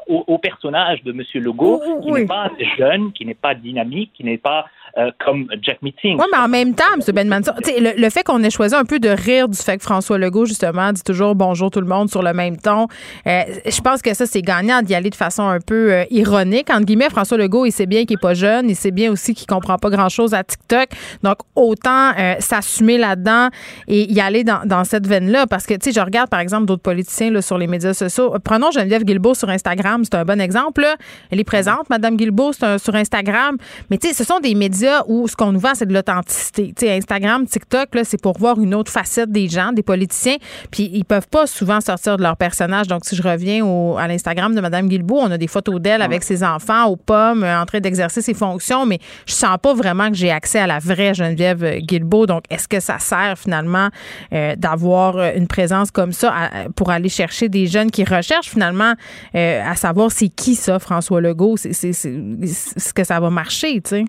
au, 0.09 0.39
personnage 0.39 1.03
de 1.05 1.13
M. 1.13 1.23
Legault, 1.43 1.81
qui 2.03 2.13
n'est 2.13 2.27
pas 2.27 2.51
jeune, 2.77 3.13
qui 3.13 3.25
n'est 3.25 3.35
pas 3.35 3.55
dynamique, 3.55 4.13
qui 4.15 4.25
n'est 4.25 4.39
pas 4.39 4.67
euh, 4.99 5.11
comme 5.25 5.49
Jack 5.63 5.83
Meeting. 5.83 6.19
Oui, 6.19 6.27
mais 6.33 6.39
en 6.39 6.49
même 6.49 6.75
temps, 6.75 6.85
M. 6.95 7.01
Ben 7.13 7.29
le, 7.29 8.01
le 8.01 8.11
fait 8.11 8.23
qu'on 8.23 8.43
ait 8.43 8.51
choisi 8.51 8.75
un 8.75 8.85
peu 8.85 8.99
de 8.99 9.09
rire 9.09 9.49
du 9.49 9.59
fait 9.59 9.77
que 9.77 9.83
François 9.83 10.19
Legault, 10.19 10.47
justement, 10.47 10.93
dit 10.93 11.03
toujours 11.03 11.35
bonjour 11.35 11.71
tout 11.71 11.81
le 11.81 11.87
monde 11.87 12.09
sur 12.11 12.23
le 12.23 12.33
même 12.33 12.57
ton, 12.57 12.87
euh, 13.27 13.43
je 13.67 13.81
pense 13.81 14.03
que 14.03 14.15
ça, 14.15 14.27
c'est 14.27 14.43
gagnant 14.43 14.83
d'y 14.83 14.95
aller 14.95 15.11
de 15.11 15.15
façon 15.15 15.43
un 15.49 15.61
peu 15.61 15.93
euh, 15.93 16.05
ironique. 16.11 16.71
Entre 16.71 16.85
guillemets, 16.85 17.11
François 17.11 17.39
Legault, 17.39 17.67
il 17.67 17.73
sait 17.73 17.87
bien 17.87 18.05
qu'il 18.05 18.17
n'est 18.17 18.21
pas 18.21 18.35
jeune, 18.35 18.71
il 18.71 18.77
sait 18.77 18.91
bien 18.91 19.11
aussi 19.11 19.35
qu'il 19.35 19.47
comprend 19.47 19.79
pas 19.79 19.91
grand-chose 19.91 20.35
à 20.35 20.45
TikTok. 20.45 20.89
Donc, 21.23 21.39
autant 21.57 22.13
s'assumer 22.39 22.99
là-dedans 22.99 23.49
et 23.89 24.13
y 24.13 24.21
aller 24.21 24.45
dans, 24.45 24.65
dans 24.65 24.85
cette 24.85 25.07
veine-là. 25.07 25.47
Parce 25.47 25.67
que, 25.67 25.75
tu 25.75 25.91
sais, 25.91 25.93
je 25.93 26.05
regarde, 26.05 26.29
par 26.31 26.41
exemple, 26.41 26.67
d'autres 26.67 26.83
politiciens 26.83 27.31
là, 27.31 27.43
sur 27.43 27.59
les 27.59 27.67
médias 27.67 27.95
sociaux. 27.95 28.35
Prenons 28.45 28.71
Geneviève 28.71 29.05
Guilbeault 29.05 29.35
sur 29.35 29.49
Instagram, 29.49 30.05
c'est 30.05 30.15
un 30.15 30.25
bon 30.25 30.41
exemple. 30.41 30.87
Elle 31.31 31.41
est 31.41 31.45
présente, 31.45 31.91
Madame 31.91 32.17
Guilbeault, 32.17 32.53
sur 32.53 32.95
Instagram. 32.95 33.57
Mais, 33.91 33.99
tu 33.99 34.09
sais, 34.09 34.15
ce 34.15 34.25
sont 34.25 34.41
des 34.41 34.55
médias 34.55 34.84
où 35.09 35.29
ce 35.29 35.37
qu'on 35.37 35.53
nous 35.53 35.61
vend, 35.61 35.75
c'est 35.75 35.87
de 35.87 35.93
l'authenticité. 35.93 36.73
Tu 36.77 36.87
sais, 36.87 36.97
Instagram, 36.97 37.47
TikTok, 37.47 37.89
c'est 38.05 38.21
pour 38.21 38.39
voir 38.39 38.61
une 38.61 38.75
autre 38.75 38.91
facette 38.91 39.31
des 39.31 39.49
gens, 39.49 39.73
des 39.73 39.83
politiciens. 39.83 40.37
Puis 40.71 40.91
ils 40.93 41.05
peuvent 41.05 41.29
pas 41.29 41.47
souvent 41.47 41.81
sortir 41.81 42.17
de 42.17 42.23
leur 42.23 42.37
personnage. 42.37 42.87
Donc, 42.87 43.05
si 43.05 43.17
je 43.17 43.23
reviens 43.23 43.65
au, 43.65 43.97
à 43.97 44.09
l'Instagram 44.09 44.55
de 44.55 44.61
Mme 44.61 44.89
Guilbeault, 44.89 45.21
on 45.21 45.31
a 45.31 45.39
des 45.39 45.47
photos 45.47 45.81
d'elle 45.81 46.03
avec 46.03 46.23
ses 46.23 46.43
enfants 46.43 46.87
aux 46.87 46.97
pommes, 46.97 47.45
euh, 47.45 47.61
en 47.61 47.67
train 47.67 47.81
d'exercer 47.81 48.23
ses 48.23 48.35
fonctions, 48.35 48.87
mais 48.87 48.99
je 49.27 49.33
sens 49.33 49.57
pas 49.61 49.75
vraiment 49.75 50.09
que 50.09 50.17
j'ai 50.17 50.31
accès 50.31 50.59
à 50.59 50.67
la 50.67 50.79
vraie 50.79 51.15
Geneviève 51.15 51.79
Guilbeault. 51.79 52.27
Donc, 52.27 52.45
est-ce 52.51 52.69
que 52.69 52.81
ça 52.81 52.99
sert 52.99 53.37
finalement 53.39 53.89
euh, 54.33 54.55
d'avoir 54.57 55.19
une 55.35 55.47
présence 55.47 55.91
comme 55.91 56.13
ça 56.13 56.33
pour 56.77 56.91
aller 56.91 57.09
chercher 57.09 57.49
des 57.49 57.67
jeunes 57.67 57.91
qui 57.91 58.05
recherchent 58.05 58.51
finalement 58.51 58.95
euh, 59.35 59.63
à 59.65 59.77
savoir 59.77 60.11
c'est 60.11 60.29
qui 60.29 60.55
ça, 60.55 60.79
François 60.79 61.21
Legault? 61.21 61.57
C'est, 61.57 61.73
ce 61.73 62.93
que 62.93 63.05
ça 63.05 63.21
va 63.21 63.31
marcher, 63.31 63.81
tu 63.81 63.91
sais? 63.91 64.05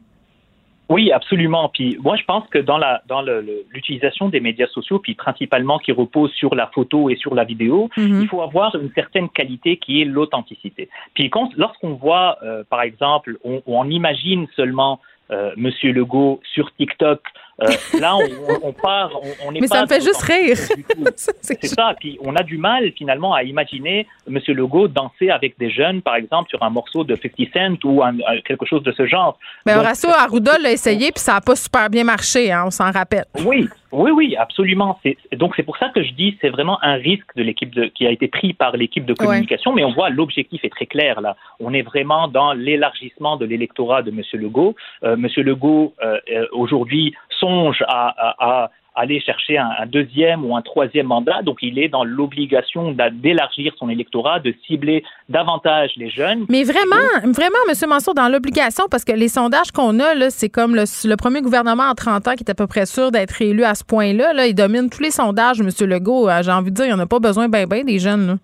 Oui, 0.89 1.11
absolument. 1.11 1.69
Puis 1.69 1.97
moi, 2.03 2.15
je 2.15 2.23
pense 2.23 2.47
que 2.49 2.59
dans 2.59 2.77
la 2.77 3.01
dans 3.07 3.23
l'utilisation 3.71 4.29
des 4.29 4.39
médias 4.39 4.67
sociaux, 4.67 4.99
puis 4.99 5.15
principalement 5.15 5.79
qui 5.79 5.91
repose 5.91 6.31
sur 6.33 6.53
la 6.53 6.67
photo 6.67 7.09
et 7.09 7.15
sur 7.15 7.33
la 7.33 7.43
vidéo, 7.43 7.89
mhm. 7.97 8.21
il 8.21 8.27
faut 8.27 8.41
avoir 8.41 8.75
une 8.75 8.91
certaine 8.93 9.29
qualité 9.29 9.77
qui 9.77 10.01
est 10.01 10.05
l'authenticité. 10.05 10.89
Puis 11.13 11.31
lorsqu'on 11.57 11.93
voit, 11.93 12.37
euh, 12.43 12.63
par 12.69 12.81
exemple, 12.81 13.37
on, 13.43 13.61
on 13.65 13.89
imagine 13.89 14.47
seulement 14.55 14.99
euh, 15.31 15.51
Monsieur 15.57 15.91
Legault 15.91 16.39
sur 16.53 16.71
TikTok. 16.75 17.21
Euh, 17.61 17.67
là, 17.99 18.17
on, 18.17 18.67
on, 18.67 18.73
part, 18.73 19.11
on, 19.45 19.55
est 19.55 19.61
Mais 19.61 19.67
ça 19.67 19.81
me 19.81 19.87
fait 19.87 20.01
juste 20.01 20.21
rire. 20.21 20.57
C'est 21.15 21.65
ça. 21.65 21.95
Puis 21.99 22.17
on 22.21 22.35
a 22.35 22.43
du 22.43 22.57
mal 22.57 22.91
finalement 22.97 23.33
à 23.33 23.43
imaginer 23.43 24.07
Monsieur 24.27 24.53
Legault 24.53 24.89
danser 24.89 25.29
avec 25.29 25.57
des 25.57 25.69
jeunes, 25.69 26.01
par 26.01 26.15
exemple, 26.15 26.49
sur 26.49 26.61
un 26.63 26.69
morceau 26.69 27.03
de 27.05 27.15
50 27.15 27.47
Cent 27.53 27.85
ou 27.85 28.03
un, 28.03 28.15
quelque 28.45 28.65
chose 28.65 28.83
de 28.83 28.91
ce 28.91 29.05
genre. 29.05 29.37
Mais 29.65 29.73
Horacio 29.73 30.09
Arruda 30.09 30.57
l'a 30.57 30.71
essayé 30.71 31.11
puis 31.11 31.21
ça 31.21 31.33
n'a 31.33 31.41
pas 31.41 31.55
super 31.55 31.89
bien 31.89 32.03
marché, 32.03 32.51
hein, 32.51 32.63
on 32.65 32.71
s'en 32.71 32.91
rappelle. 32.91 33.25
Oui, 33.45 33.69
oui, 33.91 34.11
oui, 34.11 34.35
absolument. 34.35 34.99
Donc 35.33 35.53
c'est 35.55 35.63
pour 35.63 35.77
ça 35.77 35.89
que 35.89 36.03
je 36.03 36.11
dis 36.11 36.37
c'est 36.41 36.49
vraiment 36.49 36.77
un 36.83 36.95
risque 36.95 37.33
de 37.37 37.43
l'équipe 37.43 37.73
qui 37.93 38.05
a 38.05 38.11
été 38.11 38.27
pris 38.27 38.53
par 38.53 38.75
l'équipe 38.75 39.05
de 39.05 39.13
communication, 39.13 39.73
mais 39.73 39.85
on 39.85 39.93
voit 39.93 40.09
l'objectif 40.09 40.65
est 40.65 40.69
très 40.69 40.85
clair 40.85 41.21
là. 41.21 41.37
On 41.61 41.73
est 41.73 41.81
vraiment 41.81 42.27
dans 42.27 42.51
l'élargissement 42.51 43.37
de 43.37 43.45
l'électorat 43.45 44.01
de 44.01 44.11
M. 44.11 44.21
Legault. 44.33 44.75
Euh, 45.03 45.13
M. 45.13 45.27
Legault 45.37 45.93
euh, 46.03 46.19
euh, 46.31 46.45
aujourd'hui 46.51 47.13
songe 47.45 47.83
à, 47.87 48.69
aller 48.97 49.19
chercher 49.19 49.57
un, 49.57 49.85
deuxième 49.87 50.45
ou 50.45 50.55
un 50.55 50.61
troisième 50.61 51.07
mandat. 51.07 51.41
Donc, 51.41 51.57
il 51.61 51.77
est 51.79 51.89
dans 51.89 52.05
l'obligation 52.05 52.95
d'élargir 53.11 53.73
son 53.77 53.89
électorat, 53.89 54.39
de 54.39 54.55
cibler 54.65 55.03
davantage 55.27 55.91
les 55.97 56.09
jeunes. 56.09 56.45
Mais 56.47 56.63
vraiment, 56.63 56.95
vraiment, 57.25 57.57
M. 57.67 57.89
Mansour, 57.89 58.13
dans 58.13 58.29
l'obligation, 58.29 58.85
parce 58.89 59.03
que 59.03 59.11
les 59.11 59.27
sondages 59.27 59.71
qu'on 59.73 59.99
a, 59.99 60.29
c'est 60.29 60.47
comme 60.47 60.75
le, 60.75 61.15
premier 61.17 61.41
gouvernement 61.41 61.89
en 61.89 61.93
30 61.93 62.27
ans 62.29 62.33
qui 62.35 62.45
est 62.45 62.49
à 62.49 62.55
peu 62.55 62.67
près 62.67 62.85
sûr 62.85 63.11
d'être 63.11 63.41
élu 63.41 63.65
à 63.65 63.75
ce 63.75 63.83
point-là. 63.83 64.31
Là, 64.31 64.47
il 64.47 64.55
domine 64.55 64.89
tous 64.89 65.03
les 65.03 65.11
sondages, 65.11 65.59
M. 65.59 65.69
Legault. 65.89 66.29
J'ai 66.41 66.51
envie 66.51 66.71
de 66.71 66.75
dire, 66.75 66.85
il 66.85 66.93
n'y 66.93 66.93
en 66.93 66.99
a 66.99 67.05
pas 67.05 67.19
besoin 67.19 67.49
ben, 67.49 67.67
ben 67.67 67.85
des 67.85 67.99
jeunes. 67.99 68.39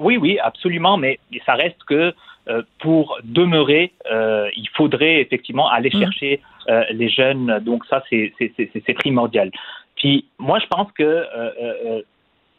Oui, 0.00 0.16
oui, 0.18 0.38
absolument, 0.40 0.96
mais 0.98 1.18
ça 1.44 1.54
reste 1.54 1.82
que 1.88 2.14
euh, 2.48 2.62
pour 2.78 3.18
demeurer, 3.24 3.92
euh, 4.10 4.48
il 4.56 4.68
faudrait 4.74 5.20
effectivement 5.20 5.68
aller 5.68 5.90
mmh. 5.92 6.40
Euh, 6.68 6.84
les 6.90 7.08
jeunes. 7.08 7.60
Donc 7.60 7.84
ça, 7.86 8.02
c'est 8.08 8.94
primordial. 8.94 9.50
Puis 9.96 10.26
moi, 10.38 10.58
je 10.58 10.66
pense 10.66 10.90
que, 10.92 11.24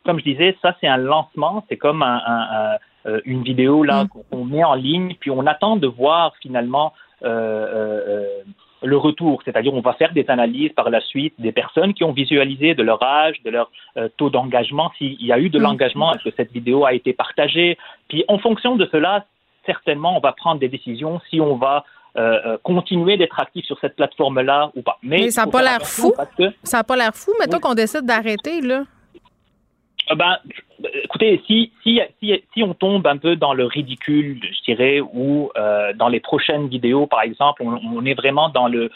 comme 0.05 0.19
je 0.19 0.25
disais, 0.25 0.57
ça 0.61 0.75
c'est 0.81 0.87
un 0.87 0.97
lancement, 0.97 1.63
c'est 1.69 1.77
comme 1.77 2.03
un, 2.03 2.77
une 3.25 3.43
vidéo 3.43 3.83
là 3.83 4.03
mmh. 4.03 4.07
qu'on 4.29 4.45
met 4.45 4.63
en 4.63 4.73
ligne, 4.73 5.15
puis 5.19 5.31
on 5.31 5.45
attend 5.45 5.77
de 5.77 5.87
voir 5.87 6.33
finalement 6.41 6.93
le 7.21 8.95
retour, 8.97 9.41
c'est-à-dire 9.43 9.73
on 9.73 9.81
va 9.81 9.93
faire 9.93 10.13
des 10.13 10.25
analyses 10.29 10.71
par 10.73 10.89
la 10.89 11.01
suite 11.01 11.33
des 11.37 11.51
personnes 11.51 11.93
qui 11.93 12.03
ont 12.03 12.11
visualisé 12.11 12.75
de 12.75 12.83
leur 12.83 13.01
âge, 13.03 13.41
de 13.43 13.51
leur 13.51 13.71
taux 14.17 14.29
d'engagement, 14.29 14.91
s'il 14.97 15.23
y 15.23 15.31
a 15.31 15.39
eu 15.39 15.49
de 15.49 15.59
mmh. 15.59 15.63
l'engagement, 15.63 16.13
est-ce 16.13 16.23
que 16.29 16.35
cette 16.35 16.51
vidéo 16.51 16.85
a 16.85 16.93
été 16.93 17.13
partagée. 17.13 17.77
Puis 18.09 18.25
en 18.27 18.37
fonction 18.39 18.75
de 18.75 18.85
cela, 18.91 19.25
certainement, 19.65 20.17
on 20.17 20.19
va 20.19 20.33
prendre 20.33 20.59
des 20.59 20.69
décisions 20.69 21.21
si 21.29 21.39
on 21.39 21.55
va 21.55 21.85
euh, 22.17 22.39
euh, 22.45 22.57
continuer 22.63 23.17
d'être 23.17 23.39
actif 23.39 23.65
sur 23.65 23.79
cette 23.79 23.95
plateforme-là 23.95 24.71
ou 24.75 24.81
pas. 24.81 24.97
Mais, 25.03 25.29
ça 25.29 25.45
n'a 25.45 25.51
pas 25.51 25.61
l'air 25.61 25.85
fou. 25.85 26.13
Ça 26.63 26.77
n'a 26.77 26.83
pas 26.83 26.95
l'air 26.95 27.11
fou. 27.13 27.31
Mettons 27.39 27.59
qu'on 27.59 27.75
décide 27.75 28.05
d'arrêter, 28.05 28.61
là. 28.61 28.83
Euh, 30.09 30.15
ben, 30.15 30.37
écoutez, 31.03 31.41
si, 31.45 31.71
si, 31.83 32.01
si, 32.19 32.63
on 32.63 32.73
tombe 32.73 33.05
un 33.05 33.17
peu 33.17 33.35
dans 33.35 33.53
le 33.53 33.65
ridicule, 33.65 34.39
je 34.41 34.71
dirais, 34.71 35.01
ou 35.01 35.51
dans 35.95 36.07
les 36.07 36.19
prochaines 36.19 36.67
vidéos, 36.67 37.05
par 37.05 37.21
exemple, 37.21 37.61
on, 37.63 38.03
est 38.05 38.15
vraiment 38.15 38.49
dans 38.49 38.67
le 38.67 38.89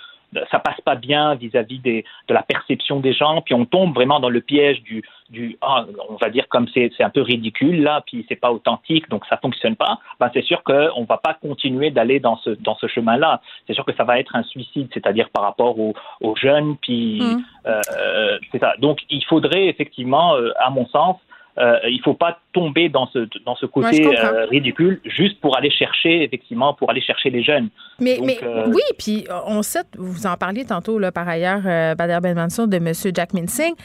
ça 0.51 0.59
passe 0.59 0.79
pas 0.81 0.95
bien 0.95 1.35
vis-à-vis 1.35 1.79
des, 1.79 2.05
de 2.27 2.33
la 2.33 2.43
perception 2.43 2.99
des 2.99 3.13
gens, 3.13 3.41
puis 3.41 3.53
on 3.53 3.65
tombe 3.65 3.93
vraiment 3.93 4.19
dans 4.19 4.29
le 4.29 4.41
piège 4.41 4.81
du, 4.83 5.03
du 5.29 5.57
ah, 5.61 5.85
on 6.09 6.15
va 6.15 6.29
dire 6.29 6.47
comme 6.49 6.67
c'est, 6.73 6.91
c'est 6.97 7.03
un 7.03 7.09
peu 7.09 7.21
ridicule 7.21 7.81
là, 7.81 8.03
puis 8.05 8.25
c'est 8.29 8.35
pas 8.35 8.51
authentique, 8.51 9.09
donc 9.09 9.25
ça 9.25 9.37
fonctionne 9.37 9.75
pas. 9.75 9.99
Ben 10.19 10.29
c'est 10.33 10.43
sûr 10.43 10.63
qu'on 10.63 11.03
va 11.03 11.17
pas 11.17 11.33
continuer 11.33 11.91
d'aller 11.91 12.19
dans 12.19 12.37
ce 12.37 12.51
dans 12.51 12.75
ce 12.75 12.87
chemin-là. 12.87 13.41
C'est 13.67 13.73
sûr 13.73 13.85
que 13.85 13.93
ça 13.95 14.03
va 14.03 14.19
être 14.19 14.35
un 14.35 14.43
suicide, 14.43 14.89
c'est-à-dire 14.93 15.29
par 15.29 15.43
rapport 15.43 15.79
aux, 15.79 15.93
aux 16.21 16.35
jeunes, 16.35 16.77
puis 16.77 17.23
Mmh. 17.23 17.43
euh, 17.67 18.37
c'est 18.51 18.59
ça. 18.59 18.73
Donc 18.79 18.99
il 19.09 19.23
faudrait 19.25 19.67
effectivement, 19.67 20.35
euh, 20.35 20.51
à 20.59 20.69
mon 20.69 20.85
sens, 20.87 21.17
euh, 21.57 21.77
il 21.87 22.01
faut 22.03 22.13
pas 22.13 22.39
tomber 22.51 22.89
dans 22.89 23.07
ce 23.07 23.27
dans 23.45 23.55
ce 23.55 23.65
côté 23.65 24.05
euh, 24.05 24.45
ridicule 24.45 24.99
juste 25.05 25.39
pour 25.39 25.55
aller 25.57 25.69
chercher 25.69 26.23
effectivement 26.23 26.73
pour 26.73 26.89
aller 26.89 27.01
chercher 27.01 27.29
les 27.29 27.43
jeunes. 27.43 27.69
Mais, 27.99 28.17
Donc, 28.17 28.25
mais 28.25 28.39
euh, 28.43 28.65
oui, 28.67 28.81
puis 28.97 29.25
on 29.45 29.61
sait, 29.61 29.83
vous 29.97 30.25
en 30.25 30.35
parliez 30.35 30.65
tantôt, 30.65 30.97
là, 30.97 31.11
par 31.11 31.27
ailleurs, 31.27 31.61
Bader 31.95 32.19
Ben 32.21 32.35
Mansour, 32.35 32.67
de 32.67 32.77
M. 32.77 32.91
Jack 33.13 33.33
Minsing, 33.33 33.75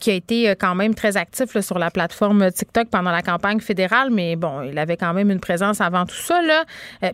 qui 0.00 0.10
a 0.10 0.14
été 0.14 0.54
quand 0.58 0.74
même 0.74 0.94
très 0.94 1.16
actif 1.16 1.54
là, 1.54 1.62
sur 1.62 1.78
la 1.78 1.90
plateforme 1.90 2.50
TikTok 2.50 2.88
pendant 2.90 3.12
la 3.12 3.22
campagne 3.22 3.60
fédérale, 3.60 4.10
mais 4.10 4.34
bon, 4.34 4.62
il 4.62 4.76
avait 4.78 4.96
quand 4.96 5.14
même 5.14 5.30
une 5.30 5.40
présence 5.40 5.80
avant 5.80 6.04
tout 6.04 6.14
ça. 6.14 6.42
Là. 6.42 6.64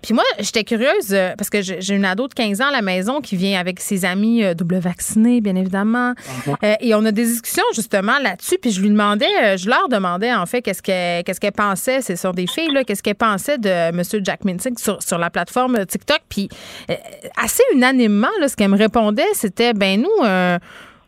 Puis 0.02 0.14
moi, 0.14 0.24
j'étais 0.38 0.64
curieuse, 0.64 1.14
parce 1.36 1.50
que 1.50 1.60
j'ai 1.60 1.94
une 1.94 2.06
ado 2.06 2.26
de 2.26 2.34
15 2.34 2.62
ans 2.62 2.68
à 2.68 2.72
la 2.72 2.82
maison 2.82 3.20
qui 3.20 3.36
vient 3.36 3.60
avec 3.60 3.80
ses 3.80 4.04
amis 4.04 4.42
double 4.54 4.78
vaccinés, 4.78 5.40
bien 5.40 5.56
évidemment. 5.56 6.14
Euh, 6.48 6.74
et 6.80 6.94
on 6.94 7.04
a 7.04 7.12
des 7.12 7.24
discussions 7.24 7.64
justement 7.74 8.18
là-dessus, 8.22 8.58
puis 8.60 8.70
je 8.70 8.80
lui 8.80 8.88
demandais, 8.88 9.56
je 9.56 9.68
leur 9.68 9.88
demandais 9.90 10.32
en 10.32 10.46
fait 10.46 10.62
qu'est-ce 10.62 10.82
qu'elles 10.82 11.24
qu'est-ce 11.24 11.40
qu'elles 11.40 11.52
pensaient, 11.52 12.00
ce 12.00 12.16
sont 12.16 12.32
des 12.32 12.46
filles, 12.46 12.72
là, 12.72 12.84
qu'est-ce 12.84 13.02
qu'elles 13.02 13.14
pensaient 13.14 13.58
de 13.58 13.68
M. 13.68 14.02
Jack 14.24 14.44
Minsing 14.44 14.78
sur, 14.78 15.02
sur 15.02 15.18
la 15.18 15.30
plateforme 15.30 15.84
TikTok. 15.84 16.20
Puis 16.28 16.48
euh, 16.90 16.94
assez 17.36 17.62
unanimement, 17.74 18.28
là, 18.40 18.48
ce 18.48 18.56
qu'elle 18.56 18.70
me 18.70 18.78
répondait, 18.78 19.26
c'était 19.34 19.74
ben 19.74 20.00
nous, 20.00 20.24
euh, 20.24 20.58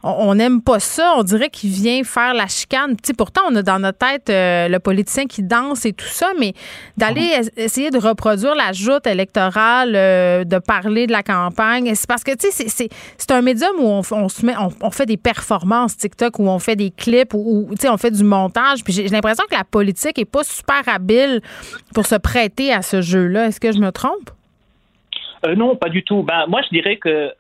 on 0.03 0.35
n'aime 0.35 0.61
pas 0.63 0.81
ça. 0.81 1.15
On 1.17 1.23
dirait 1.23 1.49
qu'il 1.51 1.71
vient 1.71 2.03
faire 2.05 2.35
la 2.35 2.47
chicane. 2.47 2.97
Tu 2.97 3.09
sais, 3.09 3.13
pourtant, 3.15 3.43
on 3.51 3.55
a 3.57 3.63
dans 3.63 3.79
notre 3.79 3.99
tête 3.99 4.29
euh, 4.31 4.69
le 4.69 4.79
politicien 4.79 5.27
qui 5.27 5.43
danse 5.43 5.87
et 5.87 5.93
tout 5.93 6.07
ça, 6.07 6.31
mais 6.39 6.55
d'aller 6.97 7.23
es- 7.57 7.65
essayer 7.65 7.91
de 7.91 7.99
reproduire 7.99 8.55
la 8.55 8.73
joute 8.73 9.07
électorale, 9.07 9.93
euh, 9.95 10.45
de 10.45 10.59
parler 10.59 11.07
de 11.07 11.13
la 11.13 11.23
campagne, 11.23 11.95
c'est 11.95 12.09
parce 12.09 12.25
que, 12.25 12.33
tu 12.37 12.51
sais, 12.51 12.69
c'est- 12.69 13.31
un 13.33 13.41
médium 13.43 13.77
où 13.79 13.87
on, 13.87 14.29
se 14.29 14.45
met, 14.45 14.55
on, 14.59 14.69
on 14.83 14.91
fait 14.91 15.07
des 15.07 15.17
performances 15.17 15.97
TikTok, 15.97 16.39
où 16.39 16.49
on 16.49 16.59
fait 16.59 16.77
des 16.77 16.91
clips, 16.91 17.33
où, 17.33 17.67
où, 17.71 17.75
tu 17.75 17.83
sais, 17.83 17.89
on 17.89 17.97
fait 17.97 18.11
du 18.11 18.25
montage. 18.25 18.85
Puis 18.85 18.93
j'ai 18.93 19.09
l'impression 19.09 19.45
que 19.51 19.55
la 19.57 19.65
politique 19.65 20.19
est 20.19 20.25
pas 20.27 20.45
super 20.45 20.83
habile 20.87 21.41
pour 21.95 22.05
se 22.07 22.17
prêter 22.17 22.73
à 22.73 22.83
ce 22.83 23.01
jeu-là. 23.01 23.47
Est-ce 23.47 23.59
que 23.61 23.73
je 23.73 23.79
me 23.79 23.91
trompe? 23.91 24.31
Euh, 25.47 25.55
non, 25.55 25.77
pas 25.77 25.89
du 25.89 26.05
tout. 26.05 26.23
Ben, 26.23 26.45
moi, 26.47 26.61
je 26.63 26.69
dirais 26.77 26.99
que 26.99 27.31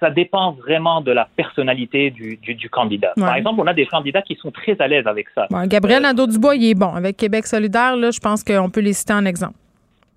ça, 0.00 0.10
dépend 0.10 0.52
vraiment 0.52 1.00
de 1.00 1.12
la 1.12 1.28
personnalité 1.36 2.10
du, 2.10 2.36
du, 2.36 2.54
du 2.54 2.68
candidat. 2.70 3.12
Ouais. 3.16 3.24
Par 3.24 3.34
exemple, 3.36 3.60
on 3.60 3.66
a 3.66 3.74
des 3.74 3.86
candidats 3.86 4.22
qui 4.22 4.36
sont 4.36 4.50
très 4.50 4.80
à 4.80 4.88
l'aise 4.88 5.06
avec 5.06 5.28
ça. 5.34 5.46
Bon, 5.50 5.66
Gabriel 5.66 6.02
Nadeau-Dubois, 6.02 6.56
il 6.56 6.70
est 6.70 6.74
bon. 6.74 6.92
Avec 6.94 7.16
Québec 7.16 7.46
solidaire, 7.46 7.96
là, 7.96 8.10
je 8.10 8.20
pense 8.20 8.42
qu'on 8.44 8.70
peut 8.70 8.80
les 8.80 8.92
citer 8.92 9.12
en 9.12 9.24
exemple. 9.24 9.54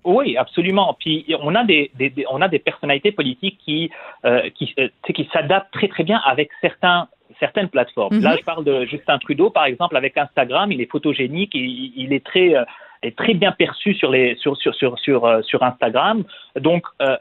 Oui, 0.04 0.36
absolument. 0.36 0.94
Puis 1.00 1.24
on 1.40 1.54
a 1.54 1.64
des, 1.64 1.90
des- 1.94 2.10
des- 2.10 2.26
on 2.30 2.42
a 2.42 2.48
des 2.48 2.58
personnalités 2.58 3.10
politiques 3.12 3.58
qui 3.64 3.90
euh, 4.26 4.50
qui, 4.54 4.74
euh, 4.78 4.88
qui 5.14 5.28
s'adaptent 5.32 5.72
très 5.72 5.88
très 5.88 6.04
bien 6.04 6.20
avec 6.26 6.50
certains 6.60 7.08
certaines 7.40 7.68
plateformes. 7.68 8.16
Mhm. 8.16 8.22
Là, 8.22 8.36
je 8.38 8.44
parle 8.44 8.64
de 8.64 8.84
Justin 8.84 9.18
Trudeau, 9.18 9.48
par 9.50 9.64
exemple, 9.64 9.96
avec 9.96 10.16
Instagram, 10.18 10.70
il 10.70 10.80
est 10.82 10.90
photogénique, 10.90 11.52
il, 11.54 11.92
il 11.96 12.12
est 12.12 12.24
très 12.24 12.54
euh, 12.54 12.64
est 13.02 13.16
très 13.16 13.32
bien 13.34 13.52
perçu 13.52 13.94
sur 13.94 14.10
les 14.10 14.36
sur 14.36 14.56
sur 14.58 14.74
sur 14.74 14.98
sur, 14.98 15.24
euh, 15.24 15.40
sur 15.42 15.62
Instagram. 15.62 16.22
Donc 16.60 16.84
euh, 17.00 17.16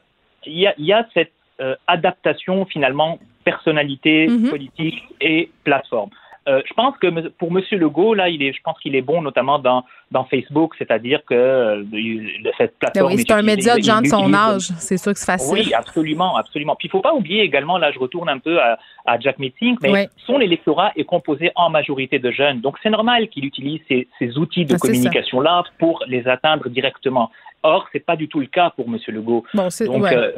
il 0.46 0.60
y 0.60 0.68
a 0.68 0.74
il 0.78 0.86
y 0.86 0.92
a 0.94 1.08
cette 1.14 1.32
euh, 1.62 1.76
adaptation 1.88 2.66
finalement 2.66 3.20
personnalité 3.44 4.28
Mhm. 4.28 4.50
politique 4.50 5.04
et 5.22 5.50
plateforme. 5.64 6.10
Euh, 6.50 6.62
je 6.68 6.74
pense 6.74 6.98
que 6.98 7.30
pour 7.30 7.54
Monsieur 7.54 7.78
Legault, 7.78 8.14
là, 8.16 8.28
il 8.28 8.44
est, 8.44 8.52
je 8.52 8.62
pense 8.62 8.78
qu'il 8.80 8.98
est 8.98 9.02
bon, 9.02 9.22
notamment 9.22 9.60
dans, 9.60 9.86
dans 10.12 10.26
Facebook, 10.26 10.76
c'est-à-dire 10.78 11.22
que 11.26 11.34
euh, 11.34 11.84
cette 12.58 12.74
Ben 12.82 12.92
plateforme. 12.92 13.14
oui, 13.14 13.24
c'est 13.26 13.32
un 13.34 13.42
média 13.44 13.78
de 13.78 13.82
gens 13.84 14.02
de 14.02 14.08
son 14.08 14.34
âge. 14.34 14.68
C'est 14.78 14.98
sûr 14.98 15.14
que 15.14 15.20
c'est 15.20 15.26
facile. 15.32 15.54
Oui, 15.54 15.74
absolument, 15.74 16.36
absolument. 16.36 16.76
Puis 16.76 16.90
il 16.90 16.92
faut 16.92 17.00
pas 17.00 17.14
oublier 17.14 17.44
également, 17.44 17.78
là, 17.78 17.92
je 17.94 18.00
retourne 18.00 18.28
un 18.28 18.40
peu 18.40 18.60
à, 18.62 18.78
à 19.06 19.18
Jack 19.22 19.40
Meeting, 19.40 19.78
mais 19.82 20.10
son 20.26 20.42
électorat 20.42 20.92
est 20.98 21.06
composé 21.06 21.52
en 21.56 21.70
majorité 21.70 22.20
de 22.20 22.30
jeunes, 22.32 22.60
donc 22.60 22.76
c'est 22.84 22.90
normal 22.90 23.30
qu'il 23.30 23.46
utilise 23.46 23.80
ces, 23.88 24.10
ces 24.20 24.38
outils 24.38 24.66
de 24.66 24.76
Ah, 24.76 24.80
communication-là 24.80 25.64
pour 25.80 26.04
les 26.08 26.28
atteindre 26.28 26.68
directement. 26.68 27.32
Or, 27.64 27.88
c'est 27.94 28.06
pas 28.06 28.16
du 28.16 28.28
tout 28.28 28.40
le 28.42 28.46
cas 28.48 28.72
pour 28.76 28.90
Monsieur 28.90 29.14
Legault. 29.14 29.46
Bon, 29.54 29.70
c'est 29.70 29.88
ouais. 29.88 30.16
euh, 30.16 30.32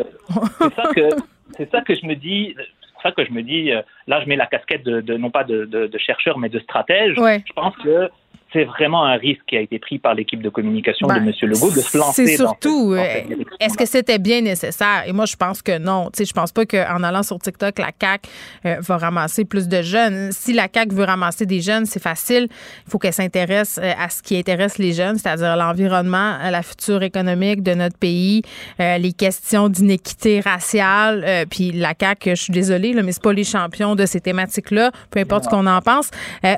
ça 0.76 0.84
que 0.96 1.10
c'est 1.58 1.70
ça 1.72 1.82
que 1.82 1.96
je 1.96 2.06
me 2.06 2.16
dis. 2.16 2.56
Ça 3.04 3.12
que 3.12 3.26
je 3.26 3.32
me 3.32 3.42
dis. 3.44 3.72
euh, 3.72 3.82
là, 4.08 4.22
je 4.22 4.28
mets 4.28 4.36
la 4.36 4.46
casquette 4.48 4.84
de, 4.84 5.02
de- 5.02 5.18
non 5.18 5.30
pas 5.32 5.44
de, 5.44 5.66
de- 5.66 5.88
de 5.88 5.98
chercheur, 5.98 6.38
mais 6.40 6.50
de 6.50 6.60
stratège. 6.60 7.18
Ouais. 7.20 7.44
Je 7.48 7.54
pense 7.54 7.76
que 7.78 8.10
c'est 8.54 8.64
vraiment 8.64 9.04
un 9.06 9.18
risque 9.18 9.42
qui 9.48 9.58
a 9.58 9.62
été 9.62 9.80
pris 9.80 10.00
par 10.00 10.14
l'équipe 10.14 10.42
de 10.42 10.50
communication 10.50 11.08
Ben, 11.08 11.20
de 11.20 11.26
Monsieur 11.26 11.48
Legault 11.48 11.72
de 11.72 11.82
se 11.82 11.98
lancer. 11.98 12.26
C'est 12.28 12.38
dans 12.38 12.50
surtout, 12.50 12.96
cette- 12.96 13.28
dans 13.28 13.34
euh, 13.34 13.36
cette 13.40 13.48
est-ce 13.60 13.78
que 13.78 13.86
c'était 13.86 14.18
bien 14.20 14.42
nécessaire? 14.42 15.04
Et 15.08 15.12
moi, 15.12 15.26
je 15.26 15.36
pense 15.36 15.62
que 15.62 15.78
non. 15.78 16.06
Tu 16.14 16.20
sais, 16.20 16.26
je 16.26 16.34
pense 16.34 16.52
pas 16.54 16.66
qu'en 16.66 17.04
allant 17.04 17.24
sur 17.24 17.38
TikTok, 17.38 17.78
la 17.80 17.92
CAQ 18.00 18.30
euh, 18.66 18.76
va 18.80 18.98
ramasser 18.98 19.44
plus 19.46 19.68
de 19.68 19.82
jeunes. 19.82 20.32
Si 20.32 20.54
la 20.54 20.68
CAQ 20.74 20.96
veut 20.96 21.04
ramasser 21.04 21.46
des 21.46 21.60
jeunes, 21.60 21.86
c'est 21.86 22.02
facile. 22.02 22.48
Il 22.88 22.92
faut 22.92 22.98
qu'elle 22.98 23.14
s'intéresse 23.14 23.80
euh, 23.84 23.92
à 24.00 24.10
ce 24.10 24.22
qui 24.24 24.38
intéresse 24.38 24.78
les 24.78 24.94
jeunes, 24.94 25.18
c'est-à-dire 25.18 25.56
l'environnement, 25.58 26.38
la 26.50 26.62
future 26.64 27.04
économique 27.04 27.62
de 27.62 27.74
notre 27.74 27.98
pays, 27.98 28.42
euh, 28.80 28.98
les 28.98 29.12
questions 29.14 29.68
d'inéquité 29.70 30.40
raciale. 30.40 31.24
euh, 31.28 31.46
puis 31.50 31.72
la 31.72 31.94
CAQ, 32.00 32.32
je 32.36 32.42
suis 32.44 32.54
désolée, 32.54 32.94
là, 32.94 33.04
mais 33.04 33.12
c'est 33.12 33.22
pas 33.24 33.34
les 33.34 33.44
champions 33.44 33.96
de 33.96 34.06
ces 34.06 34.22
thématiques-là, 34.22 34.92
peu 35.12 35.20
importe 35.20 35.46
ce 35.46 35.50
qu'on 35.50 35.68
en 35.68 35.82
pense. 35.82 36.10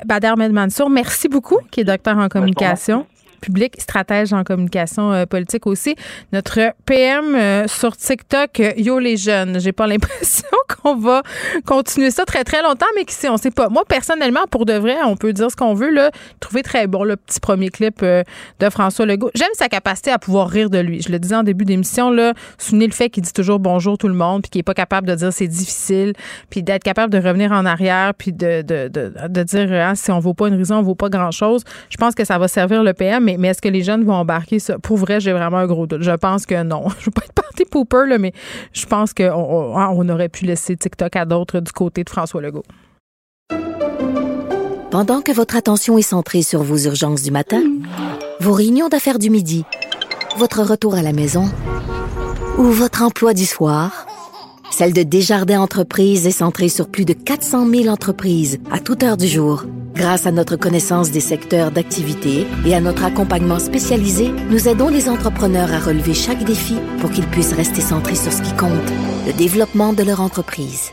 Bader 0.06 0.28
Ahmed 0.28 0.52
Mansour, 0.52 0.90
merci 0.90 1.28
beaucoup, 1.28 1.58
qui 1.78 1.82
est 1.82 1.84
docteur 1.84 2.18
en 2.18 2.28
communication 2.28 3.06
public, 3.40 3.80
stratège 3.80 4.32
en 4.32 4.44
communication 4.44 5.12
euh, 5.12 5.26
politique 5.26 5.66
aussi. 5.66 5.96
Notre 6.32 6.72
PM 6.86 7.34
euh, 7.34 7.66
sur 7.68 7.96
TikTok, 7.96 8.60
euh, 8.60 8.72
Yo 8.76 8.98
les 8.98 9.16
jeunes. 9.16 9.60
J'ai 9.60 9.72
pas 9.72 9.86
l'impression 9.88 10.48
qu'on 10.68 10.96
va 10.96 11.22
continuer 11.66 12.10
ça 12.10 12.24
très 12.24 12.44
très 12.44 12.62
longtemps, 12.62 12.86
mais 12.96 13.04
qui 13.04 13.14
sait, 13.14 13.28
on 13.28 13.36
sait 13.36 13.50
pas. 13.50 13.68
Moi 13.68 13.84
personnellement, 13.86 14.46
pour 14.50 14.66
de 14.66 14.74
vrai, 14.74 14.96
on 15.04 15.16
peut 15.16 15.32
dire 15.32 15.50
ce 15.50 15.56
qu'on 15.56 15.74
veut 15.74 15.90
là. 15.90 16.10
Trouver 16.40 16.62
très 16.62 16.86
bon 16.86 17.04
le 17.04 17.16
petit 17.16 17.40
premier 17.40 17.70
clip 17.70 18.04
de 18.04 18.70
François 18.70 19.06
Legault. 19.06 19.30
J'aime 19.34 19.48
sa 19.54 19.68
capacité 19.68 20.10
à 20.10 20.18
pouvoir 20.18 20.48
rire 20.48 20.70
de 20.70 20.78
lui. 20.78 21.02
Je 21.02 21.10
le 21.10 21.18
disais 21.18 21.36
en 21.36 21.42
début 21.42 21.64
d'émission 21.64 22.10
là. 22.10 22.34
Souvenez 22.58 22.86
le 22.86 22.92
fait 22.92 23.10
qu'il 23.10 23.22
dit 23.22 23.32
toujours 23.32 23.58
bonjour 23.58 23.98
tout 23.98 24.08
le 24.08 24.14
monde, 24.14 24.42
puis 24.42 24.50
qu'il 24.50 24.58
est 24.60 24.64
pas 24.64 24.74
capable 24.74 25.06
de 25.06 25.14
dire 25.14 25.32
c'est 25.32 25.46
difficile, 25.46 26.12
puis 26.50 26.62
d'être 26.62 26.82
capable 26.82 27.12
de 27.12 27.18
revenir 27.18 27.52
en 27.52 27.64
arrière, 27.64 28.14
puis 28.14 28.32
de 28.32 28.62
de, 28.62 28.88
de, 28.88 29.12
de 29.28 29.42
dire 29.42 29.72
hein, 29.72 29.94
si 29.94 30.10
on 30.10 30.18
vaut 30.18 30.34
pas 30.34 30.48
une 30.48 30.54
raison, 30.54 30.76
on 30.76 30.82
vaut 30.82 30.94
pas 30.94 31.08
grand 31.08 31.30
chose. 31.30 31.64
Je 31.90 31.96
pense 31.96 32.14
que 32.14 32.24
ça 32.24 32.38
va 32.38 32.48
servir 32.48 32.82
le 32.82 32.92
PM, 32.92 33.27
mais, 33.36 33.48
est-ce 33.48 33.60
que 33.60 33.68
les 33.68 33.82
jeunes 33.82 34.04
vont 34.04 34.14
embarquer 34.14 34.58
ça? 34.58 34.78
Pour 34.78 34.96
vrai, 34.96 35.20
j'ai 35.20 35.32
vraiment 35.32 35.58
un 35.58 35.66
gros 35.66 35.86
doute. 35.86 36.02
Je 36.02 36.12
pense 36.12 36.46
que 36.46 36.62
non. 36.62 36.88
Je 37.00 37.06
veux 37.06 37.10
pas 37.10 37.24
être 37.24 37.32
party 37.32 37.64
pooper, 37.64 38.04
là, 38.08 38.18
mais 38.18 38.32
je 38.72 38.86
pense 38.86 39.12
qu'on 39.12 39.24
on, 39.24 39.76
hein, 39.76 39.90
on 39.92 40.08
aurait 40.08 40.28
pu 40.28 40.44
laisser 40.44 40.76
TikTok 40.76 41.16
à 41.16 41.24
d'autres 41.24 41.60
du 41.60 41.72
côté 41.72 42.04
de 42.04 42.10
François 42.10 42.40
Legault. 42.40 42.64
Pendant 44.90 45.20
que 45.20 45.32
votre 45.32 45.56
attention 45.56 45.98
est 45.98 46.02
centrée 46.02 46.42
sur 46.42 46.62
vos 46.62 46.78
urgences 46.78 47.22
du 47.22 47.30
matin, 47.30 47.62
vos 48.40 48.52
réunions 48.52 48.88
d'affaires 48.88 49.18
du 49.18 49.28
midi, 49.28 49.64
votre 50.38 50.62
retour 50.62 50.94
à 50.94 51.02
la 51.02 51.12
maison 51.12 51.44
ou 52.56 52.64
votre 52.64 53.02
emploi 53.02 53.34
du 53.34 53.44
soir, 53.44 54.06
celle 54.70 54.92
de 54.92 55.02
Desjardins 55.02 55.60
Entreprises 55.60 56.26
est 56.26 56.30
centrée 56.30 56.68
sur 56.68 56.88
plus 56.88 57.04
de 57.04 57.12
400 57.12 57.68
000 57.68 57.88
entreprises 57.88 58.58
à 58.70 58.78
toute 58.78 59.02
heure 59.02 59.16
du 59.16 59.26
jour. 59.26 59.64
Grâce 59.94 60.26
à 60.26 60.30
notre 60.30 60.56
connaissance 60.56 61.10
des 61.10 61.20
secteurs 61.20 61.72
d'activité 61.72 62.46
et 62.64 62.74
à 62.74 62.80
notre 62.80 63.04
accompagnement 63.04 63.58
spécialisé, 63.58 64.30
nous 64.50 64.68
aidons 64.68 64.88
les 64.88 65.08
entrepreneurs 65.08 65.72
à 65.72 65.80
relever 65.80 66.14
chaque 66.14 66.44
défi 66.44 66.76
pour 67.00 67.10
qu'ils 67.10 67.26
puissent 67.26 67.54
rester 67.54 67.80
centrés 67.80 68.14
sur 68.14 68.32
ce 68.32 68.42
qui 68.42 68.52
compte, 68.52 68.70
le 69.26 69.32
développement 69.32 69.92
de 69.92 70.04
leur 70.04 70.20
entreprise. 70.20 70.92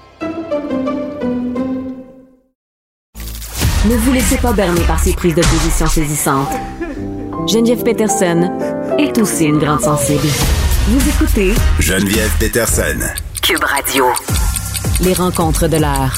Ne 3.85 3.95
vous 3.97 4.13
laissez 4.13 4.37
pas 4.37 4.53
berner 4.53 4.81
par 4.87 4.99
ces 4.99 5.13
prises 5.13 5.35
de 5.35 5.43
position 5.43 5.85
saisissantes. 5.85 6.49
Geneviève 7.47 7.83
Peterson 7.83 8.49
est 8.97 9.15
aussi 9.19 9.45
une 9.45 9.59
grande 9.59 9.81
sensible. 9.81 10.27
Vous 10.87 11.09
écoutez 11.09 11.53
Geneviève 11.79 12.31
Peterson. 12.39 13.24
Cube 13.47 13.63
Radio. 13.63 14.05
Les 15.03 15.13
rencontres 15.13 15.67
de 15.67 15.77
l'heure. 15.77 16.13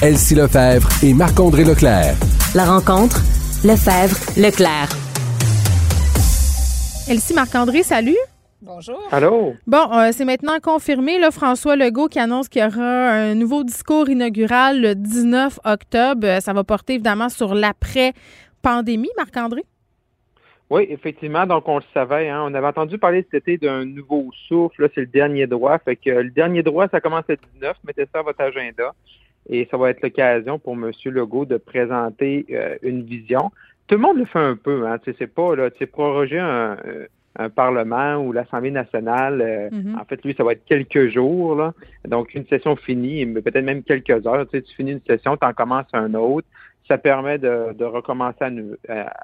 Elsie 0.00 0.34
Lefebvre 0.34 0.88
et 1.02 1.12
Marc-André 1.12 1.62
Leclerc. 1.64 2.14
La 2.54 2.64
rencontre, 2.64 3.20
Lefebvre, 3.64 4.16
Leclerc. 4.38 4.88
Elsie 7.08 7.34
Marc-André, 7.34 7.82
salut. 7.82 8.16
Bonjour. 8.62 8.98
Allô? 9.10 9.54
Bon, 9.66 9.92
euh, 9.92 10.10
c'est 10.12 10.24
maintenant 10.24 10.58
confirmé, 10.62 11.18
là, 11.18 11.30
François 11.30 11.76
Legault 11.76 12.08
qui 12.08 12.18
annonce 12.18 12.48
qu'il 12.48 12.62
y 12.62 12.64
aura 12.64 13.10
un 13.10 13.34
nouveau 13.34 13.62
discours 13.64 14.08
inaugural 14.08 14.80
le 14.80 14.94
19 14.94 15.60
octobre. 15.64 16.26
Euh, 16.26 16.40
Ça 16.40 16.52
va 16.54 16.64
porter 16.64 16.94
évidemment 16.94 17.28
sur 17.28 17.54
l'après-pandémie, 17.54 19.10
Marc-André? 19.18 19.64
Oui, 20.72 20.86
effectivement. 20.88 21.46
Donc, 21.46 21.68
on 21.68 21.76
le 21.76 21.84
savait. 21.92 22.30
Hein. 22.30 22.44
On 22.46 22.54
avait 22.54 22.66
entendu 22.66 22.96
parler 22.96 23.26
cet 23.30 23.46
été 23.46 23.58
d'un 23.58 23.84
nouveau 23.84 24.30
souffle. 24.48 24.80
Là, 24.80 24.88
c'est 24.94 25.02
le 25.02 25.06
dernier 25.06 25.46
droit. 25.46 25.78
Fait 25.78 25.96
que 25.96 26.08
le 26.08 26.30
dernier 26.30 26.62
droit, 26.62 26.88
ça 26.88 26.98
commence 26.98 27.26
le 27.28 27.36
19. 27.36 27.76
Mettez 27.86 28.06
ça 28.10 28.20
à 28.20 28.22
votre 28.22 28.40
agenda. 28.40 28.94
Et 29.50 29.68
ça 29.70 29.76
va 29.76 29.90
être 29.90 30.00
l'occasion 30.00 30.58
pour 30.58 30.72
M. 30.72 30.90
Legault 31.04 31.44
de 31.44 31.58
présenter 31.58 32.46
euh, 32.52 32.76
une 32.80 33.02
vision. 33.02 33.50
Tout 33.86 33.96
le 33.96 34.00
monde 34.00 34.16
le 34.16 34.24
fait 34.24 34.38
un 34.38 34.56
peu. 34.56 34.86
Hein. 34.86 34.98
C'est 35.04 35.26
pas 35.26 35.54
là, 35.54 35.68
proroger 35.92 36.38
un, 36.38 36.78
un 37.36 37.50
Parlement 37.50 38.16
ou 38.16 38.32
l'Assemblée 38.32 38.70
nationale. 38.70 39.42
Euh, 39.42 39.68
mm-hmm. 39.68 40.00
En 40.00 40.04
fait, 40.06 40.24
lui, 40.24 40.34
ça 40.34 40.42
va 40.42 40.52
être 40.52 40.64
quelques 40.64 41.10
jours. 41.10 41.54
Là. 41.54 41.74
Donc, 42.08 42.34
une 42.34 42.46
session 42.46 42.76
finie, 42.76 43.26
mais 43.26 43.42
peut-être 43.42 43.62
même 43.62 43.82
quelques 43.82 44.26
heures. 44.26 44.48
Tu, 44.48 44.56
sais, 44.56 44.62
tu 44.62 44.74
finis 44.74 44.92
une 44.92 45.02
session, 45.06 45.36
tu 45.36 45.46
en 45.46 45.52
commences 45.52 45.92
un 45.92 46.14
autre 46.14 46.48
ça 46.92 46.98
permet 46.98 47.38
de, 47.38 47.84
recommencer 47.84 48.44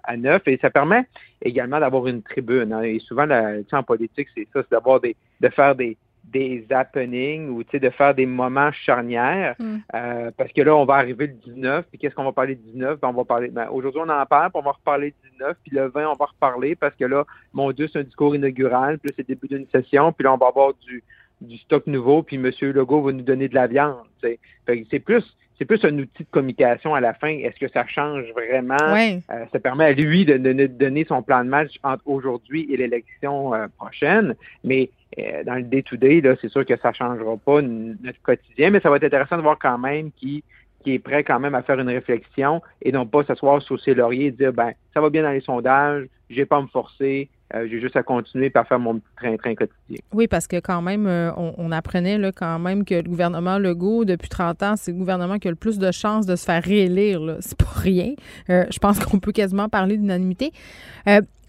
à, 0.05 0.16
neuf 0.16 0.43
et 0.47 0.57
ça 0.57 0.71
permet 0.71 1.05
également 1.43 1.79
d'avoir 1.79 2.07
une 2.07 2.23
tribune. 2.23 2.73
Hein. 2.73 2.83
Et 2.83 2.99
souvent, 2.99 3.27
la, 3.27 3.57
en 3.73 3.83
politique, 3.83 4.29
c'est 4.35 4.49
ça, 4.55 4.62
c'est 4.62 4.71
d'avoir 4.71 5.01
des, 5.01 5.14
de 5.41 5.49
faire 5.51 5.75
des, 5.75 5.99
des 6.25 6.64
happenings 6.71 7.51
ou 7.51 7.62
de 7.62 7.91
faire 7.91 8.14
des 8.14 8.25
moments 8.25 8.73
charnières. 8.73 9.55
Mm. 9.59 9.77
Euh, 9.95 10.31
parce 10.35 10.51
que 10.53 10.62
là, 10.62 10.75
on 10.75 10.87
va 10.87 10.95
arriver 10.95 11.27
le 11.27 11.35
19, 11.35 11.87
puis 11.91 11.99
qu'est-ce 11.99 12.14
qu'on 12.14 12.25
va 12.25 12.33
parler 12.33 12.55
du 12.55 12.73
19? 12.73 13.01
Ben, 13.01 13.09
on 13.09 13.12
va 13.12 13.25
parler. 13.25 13.49
Ben, 13.49 13.69
aujourd'hui, 13.71 14.01
on 14.03 14.09
en 14.09 14.25
parle, 14.25 14.51
puis 14.51 14.61
on 14.61 14.64
va 14.64 14.73
reparler 14.73 15.11
du 15.23 15.31
19, 15.33 15.57
puis 15.62 15.77
le 15.77 15.89
20, 15.89 16.09
on 16.09 16.14
va 16.14 16.25
reparler 16.25 16.75
parce 16.75 16.95
que 16.97 17.05
là, 17.05 17.27
mon 17.53 17.71
Dieu, 17.73 17.87
c'est 17.93 17.99
un 17.99 18.05
discours 18.05 18.35
inaugural, 18.35 18.99
puis 18.99 19.12
c'est 19.14 19.29
le 19.29 19.35
début 19.35 19.49
d'une 19.49 19.66
session, 19.69 20.12
puis 20.12 20.25
là, 20.25 20.33
on 20.33 20.39
va 20.39 20.47
avoir 20.47 20.73
du, 20.87 21.05
du 21.43 21.59
stock 21.59 21.87
nouveau, 21.87 22.23
puis 22.23 22.37
M. 22.37 22.51
Legault 22.62 23.03
va 23.03 23.12
nous 23.12 23.23
donner 23.23 23.49
de 23.49 23.55
la 23.55 23.66
viande. 23.66 23.97
C'est 24.23 25.01
plus 25.01 25.37
c'est 25.59 25.65
plus 25.65 25.85
un 25.85 25.99
outil 25.99 26.23
de 26.23 26.29
communication 26.31 26.95
à 26.95 27.01
la 27.01 27.15
fin. 27.15 27.29
Est-ce 27.29 27.59
que 27.59 27.69
ça 27.69 27.85
change 27.87 28.25
vraiment? 28.33 28.77
Euh, 28.81 29.19
ça 29.53 29.59
permet 29.59 29.87
à 29.87 29.93
lui 29.93 30.25
de, 30.25 30.37
donner 30.67 31.05
son 31.05 31.23
plan 31.23 31.45
de 31.45 31.49
match 31.49 31.79
entre 31.83 32.03
aujourd'hui 32.07 32.73
et 32.73 32.77
l'élection 32.77 33.53
euh, 33.55 33.67
prochaine. 33.77 34.37
Mais 34.63 34.91
euh, 35.19 35.43
dans 35.43 35.55
le 35.55 35.63
day-to-day, 35.63 36.23
c'est 36.41 36.49
sûr 36.51 36.65
que 36.65 36.77
ça 36.77 36.91
ne 36.91 36.95
changera 36.95 37.37
pas 37.37 37.61
notre 37.61 38.23
quotidien, 38.23 38.71
mais 38.71 38.81
ça 38.81 38.89
va 38.89 38.97
être 38.97 39.05
intéressant 39.05 39.37
de 39.37 39.43
voir 39.43 39.59
quand 39.59 39.79
même 39.79 40.11
qui 40.13 40.45
qui 40.85 40.95
est 40.95 41.01
prêt 41.01 41.25
quand 41.25 41.41
même 41.41 41.57
à 41.57 41.63
faire 41.63 41.81
une 41.81 41.89
réflexion 41.89 42.63
et 42.83 42.93
non 42.93 43.05
pas 43.05 43.25
s'asseoir 43.25 43.61
sur 43.63 43.81
ses 43.81 43.95
lauriers 43.95 44.27
et 44.27 44.31
dire 44.31 44.53
ben 44.53 44.73
ça 44.95 45.01
va 45.01 45.11
bien 45.11 45.25
dans 45.25 45.33
les 45.33 45.41
sondages, 45.41 46.07
j'ai 46.31 46.47
pas 46.47 46.59
à 46.59 46.63
me 46.63 46.69
forcer, 46.69 47.29
euh, 47.55 47.67
j'ai 47.71 47.81
juste 47.81 47.97
à 47.97 48.03
continuer 48.03 48.51
par 48.51 48.67
faire 48.69 48.79
mon 48.79 49.01
train-train 49.17 49.55
quotidien. 49.55 49.99
Oui, 50.13 50.29
parce 50.29 50.47
que 50.47 50.61
quand 50.61 50.83
même, 50.83 51.07
euh, 51.07 51.31
on, 51.37 51.73
apprenait 51.73 52.19
là, 52.19 52.31
quand 52.31 52.59
même 52.59 52.85
que 52.85 52.95
le 52.95 53.09
gouvernement 53.09 53.59
Legault, 53.59 54.05
depuis 54.05 54.29
30 54.29 54.63
ans, 54.63 54.75
c'est 54.77 54.93
le 54.93 54.99
gouvernement 54.99 55.39
qui 55.39 55.49
a 55.49 55.51
le 55.51 55.57
plus 55.57 55.79
de 55.79 55.91
chances 55.91 56.27
de 56.27 56.37
se 56.37 56.45
faire 56.45 56.63
réélire. 56.63 57.39
C'est 57.41 57.57
pas 57.57 57.73
rien. 57.75 58.13
Euh, 58.51 58.67
je 58.71 58.79
pense 58.79 58.99
qu'on 58.99 59.19
peut 59.19 59.33
quasiment 59.33 59.69
parler 59.71 59.97
d'unanimité. 59.97 60.53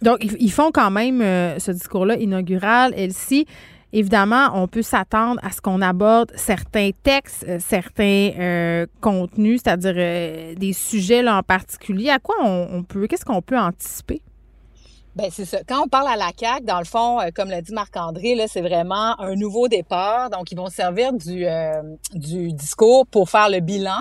donc, 0.01 0.23
ils, 0.23 0.51
font 0.51 0.71
quand 0.71 0.91
même 0.91 1.19
ce 1.59 1.71
discours-là 1.71 2.15
inaugural. 2.17 2.93
Elsie, 2.95 3.45
évidemment, 3.91 4.51
on 4.53 4.67
peut 4.67 4.81
s'attendre 4.81 5.41
à 5.43 5.51
ce 5.51 5.59
qu'on 5.59 5.81
aborde 5.81 6.31
certains 6.35 6.91
textes, 7.03 7.45
certains 7.59 8.85
contenus, 9.01 9.61
c'est-à-dire 9.63 10.55
des 10.55 10.73
sujets 10.73 11.21
là, 11.21 11.37
en 11.37 11.43
particulier. 11.43 12.09
À 12.09 12.19
quoi 12.19 12.35
on 12.41 12.83
peut, 12.83 13.07
qu'est-ce 13.07 13.25
qu'on 13.25 13.41
peut 13.41 13.57
anticiper? 13.57 14.21
Ben 15.19 15.29
c'est 15.29 15.43
ça. 15.43 15.57
Quand 15.67 15.83
on 15.83 15.89
parle 15.89 16.07
à 16.07 16.15
la 16.15 16.31
CAC, 16.31 16.63
dans 16.63 16.79
le 16.79 16.85
fond, 16.85 17.19
euh, 17.19 17.27
comme 17.35 17.49
l'a 17.49 17.61
dit 17.61 17.73
Marc-André, 17.73 18.35
là, 18.35 18.47
c'est 18.47 18.61
vraiment 18.61 19.19
un 19.19 19.35
nouveau 19.35 19.67
départ. 19.67 20.29
Donc, 20.29 20.49
ils 20.49 20.55
vont 20.55 20.69
servir 20.69 21.11
du, 21.11 21.45
euh, 21.45 21.81
du 22.13 22.53
discours 22.53 23.05
pour 23.05 23.29
faire 23.29 23.49
le 23.49 23.59
bilan 23.59 23.99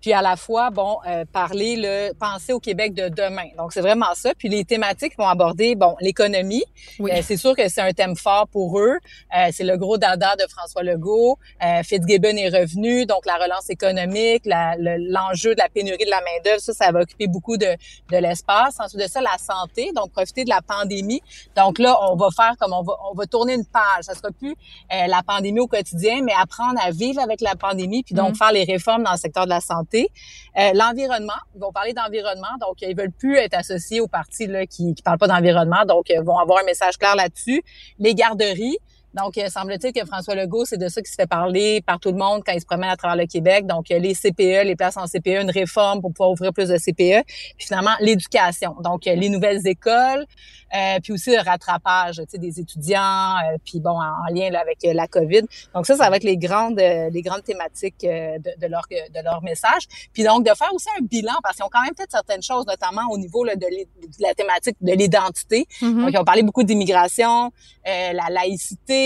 puis 0.00 0.12
à 0.12 0.22
la 0.22 0.36
fois, 0.36 0.70
bon, 0.70 0.98
euh, 1.06 1.24
parler 1.32 1.76
le 1.76 2.12
penser 2.14 2.52
au 2.52 2.60
Québec 2.60 2.94
de 2.94 3.08
demain. 3.08 3.48
Donc 3.56 3.72
c'est 3.72 3.80
vraiment 3.80 4.14
ça. 4.14 4.32
Puis 4.36 4.48
les 4.48 4.64
thématiques 4.64 5.16
vont 5.18 5.26
aborder, 5.26 5.74
bon, 5.74 5.96
l'économie. 6.00 6.64
Oui. 6.98 7.10
Euh, 7.12 7.20
c'est 7.22 7.36
sûr 7.36 7.56
que 7.56 7.68
c'est 7.68 7.80
un 7.80 7.92
thème 7.92 8.16
fort 8.16 8.46
pour 8.48 8.78
eux. 8.78 8.98
Euh, 9.36 9.48
c'est 9.52 9.64
le 9.64 9.76
gros 9.76 9.98
dada 9.98 10.36
de 10.36 10.44
François 10.48 10.82
Legault. 10.82 11.38
Fitzgibbon 11.84 12.36
est 12.36 12.48
revenu, 12.48 13.06
donc 13.06 13.26
la 13.26 13.36
relance 13.36 13.70
économique, 13.70 14.42
l'enjeu 14.46 15.54
de 15.54 15.60
la 15.60 15.68
pénurie 15.68 16.04
de 16.04 16.10
la 16.10 16.20
main 16.20 16.42
d'œuvre, 16.44 16.60
ça, 16.60 16.72
ça 16.72 16.92
va 16.92 17.00
occuper 17.00 17.26
beaucoup 17.26 17.56
de, 17.56 17.66
de 17.66 18.16
l'espace. 18.16 18.76
Ensuite 18.78 19.02
de 19.02 19.08
ça, 19.08 19.20
la 19.20 19.38
santé, 19.38 19.92
donc 19.94 20.12
profiter 20.12 20.44
de 20.44 20.50
la 20.50 20.60
pandémie. 20.62 21.22
Donc 21.56 21.78
là, 21.78 21.98
on 22.02 22.16
va 22.16 22.28
faire 22.34 22.54
comme 22.58 22.72
on 22.72 22.82
va, 22.82 22.94
on 23.10 23.14
va 23.14 23.26
tourner 23.26 23.54
une 23.54 23.66
page. 23.66 24.02
Ça 24.02 24.14
sera 24.14 24.30
plus 24.30 24.54
la 24.90 25.22
pandémie 25.22 25.60
au 25.60 25.66
quotidien, 25.66 26.20
mais 26.22 26.32
apprendre 26.40 26.78
à 26.82 26.90
vivre 26.90 27.20
avec 27.20 27.40
la 27.40 27.56
pandémie, 27.56 28.02
puis 28.02 28.14
donc 28.14 28.32
mm. 28.32 28.36
faire 28.36 28.52
les 28.52 28.64
réformes 28.64 29.02
dans 29.02 29.12
le 29.12 29.18
secteur 29.18 29.44
de 29.44 29.50
la 29.50 29.60
santé 29.60 29.85
euh, 29.94 30.70
l'environnement, 30.74 31.32
ils 31.54 31.60
vont 31.60 31.72
parler 31.72 31.92
d'environnement, 31.92 32.56
donc 32.60 32.76
ils 32.82 32.96
veulent 32.96 33.12
plus 33.12 33.36
être 33.36 33.54
associés 33.54 34.00
aux 34.00 34.08
partis 34.08 34.46
là, 34.46 34.66
qui 34.66 34.84
ne 34.84 34.94
parlent 35.04 35.18
pas 35.18 35.28
d'environnement, 35.28 35.84
donc 35.86 36.06
ils 36.08 36.20
vont 36.20 36.38
avoir 36.38 36.60
un 36.60 36.64
message 36.64 36.98
clair 36.98 37.16
là-dessus. 37.16 37.62
Les 37.98 38.14
garderies, 38.14 38.78
donc, 39.16 39.38
euh, 39.38 39.48
semble-t-il 39.48 39.92
que 39.92 40.04
François 40.06 40.34
Legault, 40.34 40.64
c'est 40.66 40.76
de 40.76 40.88
ça 40.88 41.00
qui 41.00 41.10
se 41.10 41.16
fait 41.16 41.26
parler 41.26 41.80
par 41.80 41.98
tout 41.98 42.10
le 42.10 42.18
monde 42.18 42.42
quand 42.44 42.52
il 42.52 42.60
se 42.60 42.66
promène 42.66 42.90
à 42.90 42.96
travers 42.96 43.16
le 43.16 43.26
Québec. 43.26 43.66
Donc, 43.66 43.88
les 43.88 44.14
CPE, 44.14 44.64
les 44.64 44.76
places 44.76 44.96
en 44.96 45.06
CPE, 45.06 45.42
une 45.42 45.50
réforme 45.50 46.00
pour 46.00 46.12
pouvoir 46.12 46.30
ouvrir 46.32 46.52
plus 46.52 46.68
de 46.68 46.76
CPE. 46.76 47.24
Puis 47.56 47.66
finalement, 47.66 47.94
l'éducation. 48.00 48.76
Donc, 48.82 49.06
les 49.06 49.28
nouvelles 49.28 49.66
écoles, 49.66 50.26
euh, 50.74 50.98
puis 51.02 51.12
aussi 51.12 51.30
le 51.30 51.42
rattrapage 51.42 52.20
des 52.34 52.60
étudiants, 52.60 53.36
euh, 53.36 53.56
puis 53.64 53.80
bon, 53.80 53.98
en, 54.00 54.34
lien 54.34 54.50
là, 54.50 54.60
avec 54.60 54.84
euh, 54.84 54.92
la 54.92 55.06
COVID. 55.06 55.42
Donc 55.74 55.86
ça, 55.86 55.96
ça 55.96 56.10
va 56.10 56.16
être 56.16 56.24
les 56.24 56.36
grandes, 56.36 56.78
les 56.78 57.22
grandes 57.22 57.44
thématiques 57.44 58.00
de, 58.02 58.38
de, 58.38 58.66
leur, 58.66 58.82
de 58.90 59.24
leur 59.24 59.42
message. 59.42 59.86
Puis 60.12 60.24
donc, 60.24 60.44
de 60.44 60.52
faire 60.54 60.72
aussi 60.74 60.88
un 60.98 61.04
bilan, 61.04 61.34
parce 61.42 61.56
qu'ils 61.56 61.64
ont 61.64 61.70
quand 61.72 61.82
même 61.82 61.94
fait 61.96 62.10
certaines 62.10 62.42
choses, 62.42 62.66
notamment 62.66 63.02
au 63.10 63.18
niveau 63.18 63.44
là, 63.44 63.54
de, 63.54 63.66
la 64.18 64.34
thématique 64.34 64.76
de 64.80 64.92
l'identité. 64.92 65.66
Mm-hmm. 65.80 66.00
Donc, 66.00 66.10
ils 66.12 66.18
ont 66.18 66.24
parlé 66.24 66.42
beaucoup 66.42 66.64
d'immigration, 66.64 67.52
la 67.84 68.28
laïcité, 68.30 69.05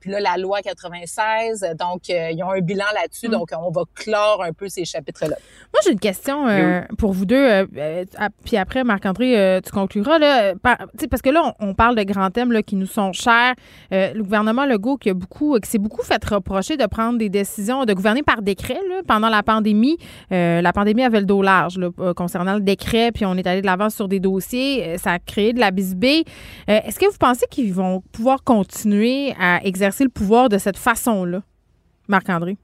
puis 0.00 0.10
là, 0.10 0.20
la 0.20 0.36
loi 0.36 0.60
96. 0.62 1.66
Donc, 1.78 2.08
ils 2.08 2.42
ont 2.42 2.50
un 2.50 2.60
bilan 2.60 2.86
là-dessus. 2.94 3.28
Mm. 3.28 3.32
Donc, 3.32 3.50
on 3.58 3.70
va 3.70 3.82
clore 3.94 4.42
un 4.42 4.52
peu 4.52 4.68
ces 4.68 4.84
chapitres-là. 4.84 5.36
Moi, 5.72 5.80
j'ai 5.84 5.92
une 5.92 6.00
question 6.00 6.46
pour 6.96 7.12
vous 7.12 7.26
deux. 7.26 7.66
puis 8.44 8.56
après, 8.56 8.84
Marc-André, 8.84 9.60
tu 9.64 9.70
concluras. 9.70 10.18
Là, 10.18 10.54
parce 11.10 11.22
que 11.22 11.30
là, 11.30 11.54
on, 11.60 11.74
parle 11.74 11.96
de 11.96 12.02
grands 12.02 12.30
thèmes 12.30 12.52
là, 12.52 12.62
qui 12.62 12.76
nous 12.76 12.86
sont 12.86 13.12
chers. 13.12 13.54
Euh, 13.92 14.12
le 14.14 14.22
gouvernement 14.22 14.66
Legault 14.66 14.96
qui 14.96 15.10
a 15.10 15.14
beaucoup, 15.14 15.58
qui 15.60 15.68
s'est 15.68 15.78
beaucoup 15.78 16.02
fait 16.02 16.22
reprocher 16.24 16.76
de 16.76 16.86
prendre 16.86 17.18
des 17.18 17.28
décisions, 17.28 17.84
de 17.84 17.92
gouverner 17.92 18.22
par 18.22 18.42
décret 18.42 18.80
là, 18.88 19.02
pendant 19.06 19.28
la 19.28 19.42
pandémie. 19.42 19.98
Euh, 20.32 20.60
la 20.60 20.72
pandémie 20.72 21.02
avait 21.02 21.20
le 21.20 21.26
dos 21.26 21.42
large 21.42 21.78
là, 21.78 21.88
euh, 22.00 22.14
concernant 22.14 22.54
le 22.54 22.60
décret, 22.60 23.12
puis 23.12 23.24
on 23.24 23.36
est 23.36 23.46
allé 23.46 23.60
de 23.60 23.66
l'avant 23.66 23.90
sur 23.90 24.08
des 24.08 24.20
dossiers. 24.20 24.98
Ça 24.98 25.12
a 25.12 25.18
créé 25.18 25.52
de 25.52 25.60
la 25.60 25.70
bisbée. 25.70 26.24
Est-ce 26.66 26.98
que 26.98 27.06
vous 27.06 27.18
pensez 27.18 27.46
qu'ils 27.50 27.72
vont 27.72 28.02
pouvoir 28.12 28.42
continuer 28.42 29.34
à 29.40 29.64
exercer 29.64 29.87
le 30.04 30.10
pouvoir 30.10 30.48
de 30.48 30.58
cette 30.58 30.76
façon-là, 30.76 31.42
Marc-André? 32.08 32.56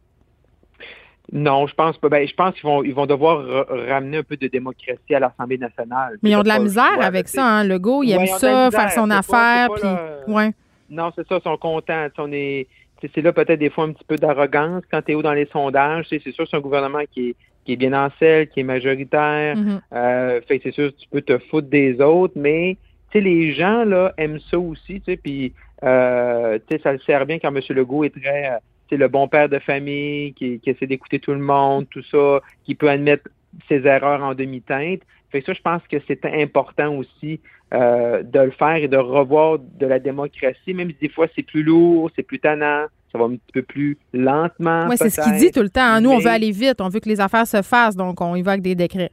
Non, 1.33 1.67
je 1.67 1.75
pense 1.75 1.97
pas. 1.97 2.09
Ben, 2.11 2.29
je 2.29 2.35
pense 2.35 2.55
qu'ils 2.55 2.65
vont, 2.65 2.83
ils 2.85 2.95
vont 2.95 3.07
devoir 3.07 3.67
ramener 3.89 4.19
un 4.19 4.23
peu 4.23 4.37
de 4.37 4.47
démocratie 4.47 5.15
à 5.15 5.21
l'Assemblée 5.21 5.59
nationale. 5.59 6.19
Mais 6.23 6.31
ils 6.31 6.37
ont 6.37 6.43
de 6.43 6.49
la 6.49 6.59
misère 6.59 7.01
avec 7.01 7.29
ça, 7.29 7.45
hein. 7.45 7.65
Legault, 7.65 8.03
il 8.03 8.13
aime 8.13 8.27
ça, 8.27 8.71
faire 8.71 8.93
son 8.93 9.11
affaire, 9.11 9.69
puis... 9.75 10.33
ouais. 10.33 10.53
Non, 10.91 11.11
c'est 11.17 11.27
ça, 11.27 11.39
ils 11.39 11.43
sont 11.43 11.57
contents. 11.57 12.09
On 12.19 12.31
est... 12.33 12.69
C'est 13.15 13.23
là 13.23 13.33
peut-être 13.33 13.59
des 13.59 13.71
fois 13.71 13.85
un 13.85 13.93
petit 13.93 14.05
peu 14.05 14.17
d'arrogance 14.17 14.83
quand 14.91 15.03
tu 15.03 15.13
es 15.13 15.15
haut 15.15 15.23
dans 15.23 15.33
les 15.33 15.47
sondages. 15.47 16.07
C'est 16.09 16.21
sûr, 16.33 16.47
c'est 16.49 16.57
un 16.57 16.61
gouvernement 16.61 17.03
qui 17.11 17.31
est, 17.31 17.37
qui 17.65 17.73
est 17.73 17.77
bien 17.77 17.93
en 17.93 18.11
selle, 18.19 18.49
qui 18.49 18.61
est 18.61 18.65
majoritaire. 18.65 19.57
Mm-hmm. 19.57 19.81
euh, 19.93 20.41
fait 20.47 20.61
c'est 20.63 20.73
sûr, 20.73 20.91
tu 20.97 21.09
peux 21.11 21.21
te 21.21 21.39
foutre 21.51 21.69
des 21.69 22.01
autres, 22.01 22.35
mais 22.37 22.77
les 23.21 23.53
gens 23.53 23.85
là 23.85 24.13
aiment 24.17 24.41
ça 24.51 24.59
aussi, 24.59 25.01
puis 25.23 25.53
euh, 25.83 26.59
ça 26.83 26.93
le 26.93 26.99
sert 27.01 27.27
bien 27.27 27.39
quand 27.39 27.55
M. 27.55 27.61
Legault 27.71 28.05
est 28.05 28.15
très 28.15 28.59
c'est 28.91 28.97
le 28.97 29.09
bon 29.09 29.29
père 29.29 29.49
de 29.49 29.59
famille 29.59 30.33
qui, 30.35 30.61
essaie 30.65 30.87
d'écouter 30.87 31.19
tout 31.19 31.33
le 31.33 31.39
monde, 31.39 31.87
tout 31.91 32.03
ça, 32.11 32.41
qui 32.65 32.75
peut 32.75 32.89
admettre 32.89 33.29
ses 33.69 33.87
erreurs 33.87 34.23
en 34.23 34.35
demi-teinte. 34.35 35.01
Fait 35.31 35.43
ça, 35.45 35.53
je 35.53 35.63
pense 35.63 35.83
que 35.91 35.97
c'est 36.07 36.25
important 36.27 36.95
aussi 36.97 37.41
euh, 37.73 38.23
de 38.23 38.41
le 38.41 38.51
faire 38.53 38.77
et 38.77 38.89
de 38.89 38.97
revoir 38.97 39.59
de 39.59 39.87
la 39.87 39.99
démocratie, 39.99 40.75
même 40.75 40.91
si 40.91 40.97
des 41.01 41.09
fois 41.09 41.27
c'est 41.35 41.43
plus 41.43 41.63
lourd, 41.63 42.11
c'est 42.15 42.23
plus 42.23 42.39
tannant, 42.39 42.87
ça 43.11 43.19
va 43.19 43.25
un 43.25 43.31
petit 43.31 43.53
peu 43.53 43.63
plus 43.63 43.99
lentement. 44.13 44.87
Oui, 44.89 44.97
c'est 44.97 45.11
ce 45.11 45.21
qu'il 45.23 45.37
dit 45.39 45.51
tout 45.51 45.63
le 45.63 45.71
temps. 45.71 45.81
Hein. 45.81 46.01
Nous, 46.01 46.11
on 46.11 46.19
veut 46.19 46.31
aller 46.31 46.51
vite, 46.51 46.81
on 46.81 46.89
veut 46.89 47.01
que 47.01 47.09
les 47.09 47.21
affaires 47.21 47.47
se 47.47 47.63
fassent, 47.63 47.97
donc 47.97 48.21
on 48.21 48.37
y 48.37 48.43
va 48.43 48.53
avec 48.53 48.63
des 48.63 48.75
décrets. 48.75 49.11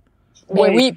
Oui, 0.53 0.69
oui, 0.73 0.93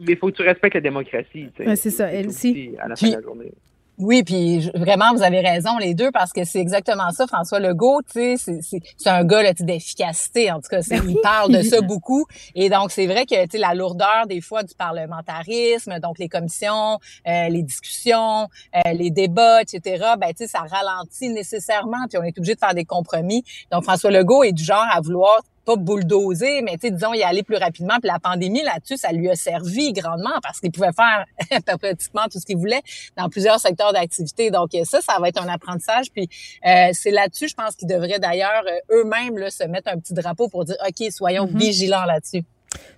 mais 0.00 0.12
il 0.12 0.16
faut 0.16 0.28
que 0.28 0.36
tu 0.36 0.42
respectes 0.42 0.74
la 0.74 0.80
démocratie. 0.80 1.48
c'est 1.56 1.90
ça, 1.90 2.10
elle 2.10 2.28
aussi. 2.28 2.74
À 2.78 2.88
la 2.88 2.96
fin 2.96 3.08
de 3.08 3.14
la 3.14 3.22
journée. 3.22 3.52
Oui, 4.00 4.22
puis 4.22 4.70
vraiment, 4.76 5.12
vous 5.12 5.22
avez 5.22 5.40
raison 5.40 5.76
les 5.76 5.92
deux 5.92 6.12
parce 6.12 6.32
que 6.32 6.44
c'est 6.44 6.60
exactement 6.60 7.10
ça. 7.10 7.26
François 7.26 7.58
Legault, 7.58 8.00
tu 8.02 8.36
sais, 8.36 8.60
c'est 8.62 9.10
un 9.10 9.24
gars 9.24 9.52
d'efficacité. 9.54 10.52
En 10.52 10.60
tout 10.60 10.68
cas, 10.70 10.80
ben 10.88 11.02
il 11.08 11.18
parle 11.20 11.52
de 11.52 11.62
ça 11.62 11.80
beaucoup. 11.82 12.24
Et 12.54 12.70
donc, 12.70 12.92
c'est 12.92 13.06
vrai 13.06 13.26
que 13.26 13.34
tu 13.46 13.50
sais 13.52 13.58
la 13.58 13.74
lourdeur 13.74 14.28
des 14.28 14.40
fois 14.40 14.62
du 14.62 14.72
parlementarisme, 14.76 15.98
donc 15.98 16.20
les 16.20 16.28
commissions, 16.28 17.00
euh, 17.26 17.48
les 17.48 17.62
discussions, 17.64 18.46
euh, 18.76 18.92
les 18.92 19.10
débats, 19.10 19.62
etc. 19.62 20.12
Ben 20.16 20.28
tu 20.28 20.44
sais, 20.44 20.46
ça 20.46 20.60
ralentit 20.60 21.30
nécessairement. 21.30 22.06
Puis 22.08 22.18
on 22.18 22.22
est 22.22 22.38
obligé 22.38 22.54
de 22.54 22.60
faire 22.60 22.74
des 22.74 22.84
compromis. 22.84 23.42
Donc 23.72 23.82
François 23.82 24.12
Legault 24.12 24.44
est 24.44 24.52
du 24.52 24.62
genre 24.62 24.86
à 24.92 25.00
vouloir 25.00 25.40
pas 25.68 25.76
bulldozer, 25.76 26.62
mais 26.62 26.76
disons 26.78 27.12
y 27.12 27.22
aller 27.22 27.42
plus 27.42 27.56
rapidement. 27.56 27.96
Puis 28.00 28.08
la 28.10 28.18
pandémie 28.18 28.62
là-dessus, 28.62 28.96
ça 28.96 29.12
lui 29.12 29.28
a 29.28 29.34
servi 29.34 29.92
grandement 29.92 30.38
parce 30.42 30.60
qu'il 30.60 30.70
pouvait 30.70 30.92
faire 30.92 31.26
pratiquement 31.78 32.24
tout 32.30 32.38
ce 32.38 32.46
qu'il 32.46 32.56
voulait 32.56 32.80
dans 33.16 33.28
plusieurs 33.28 33.58
secteurs 33.60 33.92
d'activité. 33.92 34.50
Donc 34.50 34.70
ça, 34.84 35.00
ça 35.00 35.18
va 35.20 35.28
être 35.28 35.42
un 35.42 35.48
apprentissage. 35.48 36.06
Puis 36.12 36.28
euh, 36.66 36.88
c'est 36.92 37.10
là-dessus, 37.10 37.48
je 37.48 37.54
pense 37.54 37.76
qu'ils 37.76 37.88
devraient 37.88 38.18
d'ailleurs 38.18 38.64
euh, 38.66 38.96
eux-mêmes 39.00 39.50
se 39.50 39.64
mettre 39.64 39.90
un 39.92 39.98
petit 39.98 40.14
drapeau 40.14 40.48
pour 40.48 40.64
dire, 40.64 40.76
OK, 40.86 41.10
soyons 41.10 41.46
Mm-hmm. 41.48 41.58
vigilants 41.58 42.04
là-dessus. 42.04 42.42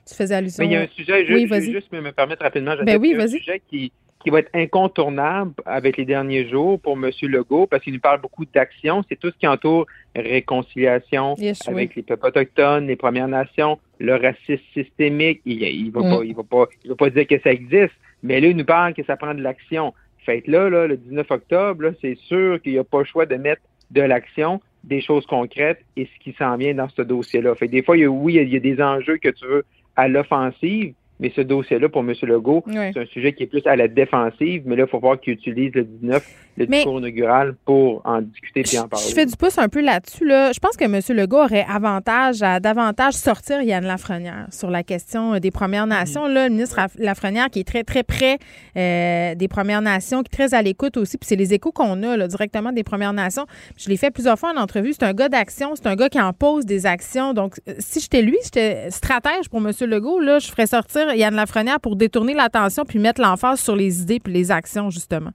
Tu 0.08 0.14
faisais 0.14 0.34
allusion. 0.34 0.64
Mais 0.64 0.66
il 0.66 0.72
y 0.72 0.76
a 0.76 0.80
un 0.80 0.88
sujet, 0.88 1.26
je, 1.26 1.32
oui, 1.34 1.46
je 1.48 1.60
juste 1.72 1.92
me 1.92 2.00
me 2.00 2.12
permettre 2.12 2.42
rapidement, 2.42 2.74
je 2.76 2.84
Ben 2.84 2.98
oui, 3.00 3.14
un 3.14 3.18
vas-y. 3.18 3.38
sujet 3.38 3.62
qui, 3.70 3.92
qui 4.22 4.30
va 4.30 4.40
être 4.40 4.50
incontournable 4.54 5.52
avec 5.64 5.96
les 5.96 6.04
derniers 6.04 6.46
jours 6.48 6.78
pour 6.80 6.92
M. 6.92 7.10
Legault, 7.22 7.66
parce 7.66 7.82
qu'il 7.82 7.94
nous 7.94 8.00
parle 8.00 8.20
beaucoup 8.20 8.44
d'action. 8.44 9.02
C'est 9.08 9.18
tout 9.18 9.30
ce 9.30 9.36
qui 9.38 9.46
entoure 9.46 9.86
réconciliation 10.14 11.34
Yes, 11.38 11.66
avec 11.68 11.90
oui. 11.90 11.94
les 11.96 12.02
peuples 12.02 12.26
autochtones, 12.26 12.86
les 12.86 12.96
Premières 12.96 13.28
Nations, 13.28 13.78
le 13.98 14.14
racisme 14.16 14.62
systémique. 14.74 15.40
Il, 15.44 15.62
il 15.62 15.90
va 15.90 16.00
Mm. 16.00 16.10
pas, 16.16 16.24
il 16.24 16.34
va 16.34 16.42
pas, 16.42 16.66
il 16.84 16.90
va 16.90 16.96
pas 16.96 17.10
dire 17.10 17.26
que 17.26 17.38
ça 17.40 17.50
existe, 17.52 17.94
mais 18.22 18.40
là, 18.40 18.48
il 18.48 18.56
nous 18.56 18.64
parle 18.64 18.94
que 18.94 19.02
ça 19.04 19.16
prend 19.16 19.34
de 19.34 19.42
l'action. 19.42 19.94
Fait 20.18 20.46
là, 20.46 20.68
là, 20.68 20.86
le 20.86 20.96
19 20.96 21.30
octobre, 21.30 21.82
là, 21.84 21.90
c'est 22.00 22.16
sûr 22.16 22.60
qu'il 22.62 22.72
n'y 22.72 22.78
a 22.78 22.84
pas 22.84 22.98
le 22.98 23.04
choix 23.04 23.26
de 23.26 23.36
mettre 23.36 23.62
de 23.90 24.02
l'action, 24.02 24.60
des 24.84 25.00
choses 25.00 25.26
concrètes 25.26 25.80
et 25.96 26.04
ce 26.06 26.22
qui 26.22 26.34
s'en 26.38 26.56
vient 26.56 26.74
dans 26.74 26.88
ce 26.88 27.02
dossier-là. 27.02 27.54
Fait 27.54 27.66
que 27.66 27.72
des 27.72 27.82
fois, 27.82 27.96
il 27.96 28.00
y 28.00 28.04
a, 28.04 28.10
oui, 28.10 28.34
il 28.34 28.48
y 28.52 28.56
a 28.56 28.60
des 28.60 28.80
enjeux 28.82 29.16
que 29.16 29.28
tu 29.30 29.46
veux 29.46 29.64
à 29.96 30.08
l'offensive, 30.08 30.94
mais 31.20 31.30
ce 31.36 31.42
dossier-là, 31.42 31.88
pour 31.88 32.00
M. 32.00 32.14
Legault, 32.22 32.64
c'est 32.66 32.98
un 32.98 33.06
sujet 33.06 33.32
qui 33.34 33.44
est 33.44 33.46
plus 33.46 33.66
à 33.66 33.76
la 33.76 33.88
défensive, 33.88 34.62
mais 34.64 34.74
là, 34.74 34.84
il 34.86 34.90
faut 34.90 34.98
voir 34.98 35.20
qu'il 35.20 35.34
utilise 35.34 35.72
le 35.74 35.84
19, 35.84 36.24
le 36.64 36.70
Mais- 36.70 36.76
discours 36.78 36.98
inaugural, 36.98 37.54
pour 37.64 38.02
en 38.04 38.22
discuter 38.22 38.61
et 38.61 38.78
en 38.78 38.84
Je 38.84 38.88
parler. 38.88 39.06
fais 39.14 39.26
du 39.26 39.36
pouce 39.36 39.58
un 39.58 39.68
peu 39.68 39.80
là-dessus. 39.80 40.26
Là. 40.26 40.52
Je 40.52 40.58
pense 40.61 40.76
que 40.76 40.84
M. 40.84 41.00
Legault 41.16 41.38
aurait 41.44 41.66
avantage 41.68 42.42
à 42.42 42.61
davantage 42.61 43.14
sortir 43.14 43.62
Yann 43.62 43.84
Lafrenière 43.84 44.46
sur 44.50 44.70
la 44.70 44.82
question 44.82 45.34
euh, 45.34 45.38
des 45.38 45.50
Premières 45.50 45.86
Nations. 45.86 46.26
Là, 46.26 46.48
le 46.48 46.54
ministre 46.54 46.76
Laf- 46.76 46.96
Lafrenière 46.98 47.50
qui 47.50 47.61
est 47.61 47.64
très, 47.64 47.84
très 47.84 48.02
près 48.02 48.38
euh, 48.76 49.34
des 49.34 49.48
Premières 49.48 49.82
Nations, 49.82 50.22
qui 50.22 50.28
est 50.32 50.36
très 50.48 50.54
à 50.54 50.62
l'écoute 50.62 50.96
aussi. 50.96 51.18
Puis 51.18 51.26
c'est 51.28 51.36
les 51.36 51.52
échos 51.54 51.72
qu'on 51.72 52.02
a 52.02 52.16
là, 52.16 52.28
directement 52.28 52.72
des 52.72 52.84
Premières 52.84 53.12
Nations. 53.12 53.46
Puis 53.74 53.84
je 53.84 53.88
l'ai 53.90 53.96
fait 53.96 54.11
plusieurs 54.11 54.38
fois 54.38 54.52
en 54.54 54.61
entrevue. 54.61 54.92
C'est 54.92 55.04
un 55.04 55.12
gars 55.14 55.28
d'action. 55.28 55.74
C'est 55.74 55.86
un 55.86 55.96
gars 55.96 56.08
qui 56.08 56.20
en 56.20 56.32
pose 56.32 56.64
des 56.66 56.86
actions. 56.86 57.32
Donc, 57.34 57.54
euh, 57.68 57.74
si 57.78 58.00
j'étais 58.00 58.22
lui, 58.22 58.36
j'étais 58.44 58.90
stratège 58.90 59.48
pour 59.50 59.61
M. 59.61 59.72
Legault, 59.88 60.20
là, 60.20 60.38
je 60.38 60.48
ferais 60.48 60.66
sortir 60.66 61.12
Yann 61.14 61.34
Lafrenière 61.34 61.80
pour 61.80 61.96
détourner 61.96 62.34
l'attention 62.34 62.84
puis 62.84 62.98
mettre 62.98 63.20
l'emphase 63.20 63.61
sur 63.61 63.76
les 63.76 64.02
idées 64.02 64.20
puis 64.20 64.32
les 64.32 64.50
actions, 64.50 64.90
justement. 64.90 65.30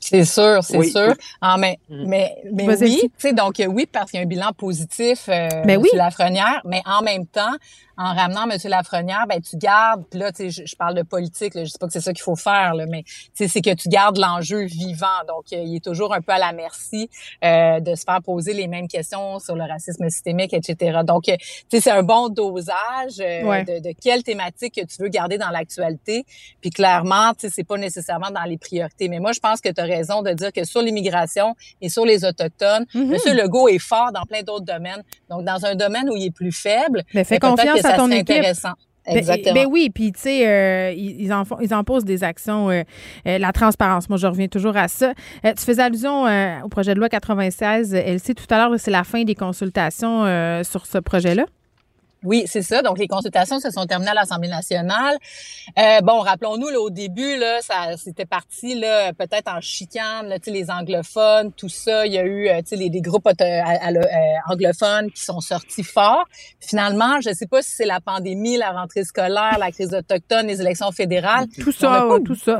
C'est 0.00 0.24
sûr, 0.24 0.62
c'est 0.62 0.76
Oui, 0.78 0.90
sûr. 0.90 1.14
Ah, 1.40 1.56
mais, 1.58 1.78
Mm. 1.88 2.04
mais, 2.06 2.36
mais 2.52 2.66
Vas-y, 2.66 2.84
oui, 2.90 3.00
tu 3.02 3.10
sais, 3.18 3.32
donc 3.32 3.58
euh, 3.60 3.66
oui, 3.66 3.86
parce 3.90 4.10
qu'il 4.10 4.18
y 4.18 4.22
a 4.22 4.24
un 4.24 4.28
bilan 4.28 4.52
positif, 4.56 5.28
euh, 5.28 5.48
Ben 5.64 5.76
oui. 5.76 5.84
Monsieur 5.84 5.98
Lafrenière, 5.98 6.60
mais 6.64 6.82
en 6.86 7.02
même 7.02 7.26
temps, 7.26 7.52
en 7.98 8.14
ramenant 8.14 8.48
M. 8.50 8.58
Lafrenière, 8.64 9.26
ben 9.28 9.40
tu 9.40 9.56
gardes, 9.56 10.04
puis 10.10 10.18
là, 10.20 10.32
tu 10.32 10.44
sais, 10.44 10.50
je, 10.50 10.66
je 10.66 10.76
parle 10.76 10.94
de 10.94 11.02
politique, 11.02 11.54
là, 11.54 11.64
je 11.64 11.70
sais 11.70 11.78
pas 11.78 11.86
que 11.86 11.92
c'est 11.92 12.00
ça 12.00 12.12
qu'il 12.12 12.22
faut 12.22 12.36
faire, 12.36 12.74
là, 12.74 12.84
mais 12.86 13.04
c'est 13.34 13.48
que 13.60 13.74
tu 13.74 13.88
gardes 13.88 14.18
l'enjeu 14.18 14.64
vivant. 14.64 15.06
Donc, 15.28 15.44
euh, 15.52 15.62
il 15.64 15.76
est 15.76 15.84
toujours 15.84 16.12
un 16.14 16.20
peu 16.20 16.32
à 16.32 16.38
la 16.38 16.52
merci 16.52 17.08
euh, 17.44 17.80
de 17.80 17.94
se 17.94 18.04
faire 18.04 18.20
poser 18.22 18.52
les 18.52 18.66
mêmes 18.66 18.88
questions 18.88 19.38
sur 19.38 19.54
le 19.56 19.64
racisme 19.64 20.08
systémique, 20.10 20.52
etc. 20.52 21.00
Donc, 21.04 21.28
euh, 21.28 21.36
tu 21.38 21.46
sais, 21.70 21.80
c'est 21.80 21.90
un 21.90 22.02
bon 22.02 22.28
dosage 22.28 23.20
euh, 23.20 23.42
Ouais. 23.44 23.64
de, 23.64 23.78
de 23.80 23.94
quelle 24.02 24.22
thématique 24.22 24.74
que 24.74 24.84
tu 24.84 25.00
veux 25.02 25.08
garder 25.08 25.38
dans 25.38 25.50
l'actualité. 25.50 26.24
Puis 26.60 26.70
clairement, 26.70 27.32
tu 27.34 27.40
sais, 27.48 27.50
c'est 27.54 27.64
pas 27.64 27.76
nécessairement 27.78 28.30
dans 28.30 28.42
les 28.44 28.58
priorités. 28.58 29.08
Mais 29.08 29.20
moi, 29.20 29.32
je 29.32 29.40
pense 29.40 29.60
que 29.60 29.68
tu 29.68 29.80
as 29.80 29.84
raison 29.84 30.22
de 30.22 30.32
dire 30.32 30.52
que 30.52 30.64
sur 30.64 30.82
l'immigration 30.82 31.54
et 31.80 31.88
sur 31.88 32.04
les 32.04 32.24
autochtones, 32.24 32.84
Mhm. 32.94 33.06
Monsieur 33.08 33.34
Legault 33.34 33.68
est 33.68 33.78
fort 33.78 34.12
dans 34.12 34.22
plein 34.24 34.42
d'autres 34.42 34.64
domaines. 34.64 35.02
Donc, 35.30 35.44
dans 35.44 35.64
un 35.66 35.74
domaine 35.74 36.08
où 36.10 36.16
il 36.16 36.26
est 36.26 36.30
plus 36.30 36.52
faible, 36.52 37.04
Mais 37.14 37.24
fais 37.24 37.38
ben, 37.38 37.50
confiance 37.50 37.80
à 37.86 37.96
ton 37.96 38.10
équipe. 38.10 38.30
intéressant. 38.30 38.72
Ben, 39.06 39.18
Exactement. 39.18 39.54
Ben, 39.54 39.66
oui, 39.70 39.90
puis 39.94 40.12
tu 40.12 40.20
sais, 40.20 40.48
euh, 40.48 40.92
ils, 40.92 41.32
en 41.32 41.44
font, 41.44 41.58
ils 41.60 41.72
en 41.72 41.84
posent 41.84 42.04
des 42.04 42.24
actions, 42.24 42.70
euh, 42.70 42.82
euh, 43.26 43.38
la 43.38 43.52
transparence. 43.52 44.08
Moi, 44.08 44.18
je 44.18 44.26
reviens 44.26 44.48
toujours 44.48 44.76
à 44.76 44.88
ça. 44.88 45.12
Tu 45.44 45.64
faisais 45.64 45.82
allusion 45.82 46.24
au 46.64 46.68
projet 46.68 46.94
de 46.94 46.98
loi 46.98 47.08
96. 47.08 47.94
Elsie, 47.94 48.34
tout 48.34 48.46
à 48.50 48.58
l'heure, 48.58 48.78
c'est 48.78 48.90
la 48.90 49.04
fin 49.04 49.22
des 49.22 49.34
consultations 49.34 50.24
sur 50.64 50.86
ce 50.86 50.98
projet-là? 50.98 51.46
Oui, 52.26 52.44
c'est 52.46 52.62
ça. 52.62 52.82
Donc, 52.82 52.98
les 52.98 53.06
consultations 53.06 53.60
se 53.60 53.70
sont 53.70 53.86
terminées 53.86 54.10
à 54.10 54.14
l'Assemblée 54.14 54.48
nationale. 54.48 55.16
Euh, 55.78 56.00
bon, 56.02 56.18
rappelons-nous, 56.20 56.68
là, 56.68 56.80
au 56.80 56.90
début, 56.90 57.36
là, 57.38 57.60
ça, 57.62 57.96
c'était 57.96 58.26
parti, 58.26 58.74
là, 58.78 59.12
peut-être 59.12 59.48
en 59.50 59.60
chicane, 59.60 60.26
là, 60.28 60.36
les 60.46 60.70
anglophones, 60.70 61.52
tout 61.52 61.68
ça. 61.68 62.04
Il 62.06 62.12
y 62.12 62.18
a 62.18 62.22
eu, 62.24 62.48
euh, 62.48 62.58
tu 62.58 62.70
sais, 62.70 62.76
les, 62.76 62.90
des 62.90 63.00
groupes 63.00 63.26
auto- 63.26 63.44
à- 63.44 63.86
à- 63.86 63.90
euh, 63.92 64.02
anglophones 64.48 65.10
qui 65.12 65.22
sont 65.22 65.40
sortis 65.40 65.82
forts. 65.84 66.24
Finalement, 66.60 67.20
je 67.20 67.30
ne 67.30 67.34
sais 67.34 67.46
pas 67.46 67.62
si 67.62 67.70
c'est 67.70 67.84
la 67.86 68.00
pandémie, 68.00 68.56
la 68.56 68.72
rentrée 68.72 69.04
scolaire, 69.04 69.56
la 69.58 69.70
crise 69.70 69.94
autochtone, 69.94 70.46
les 70.48 70.60
élections 70.60 70.90
fédérales. 70.92 71.46
Tout 71.62 71.72
ça, 71.72 72.06
pas 72.08 72.18
tout 72.24 72.34
ça. 72.34 72.58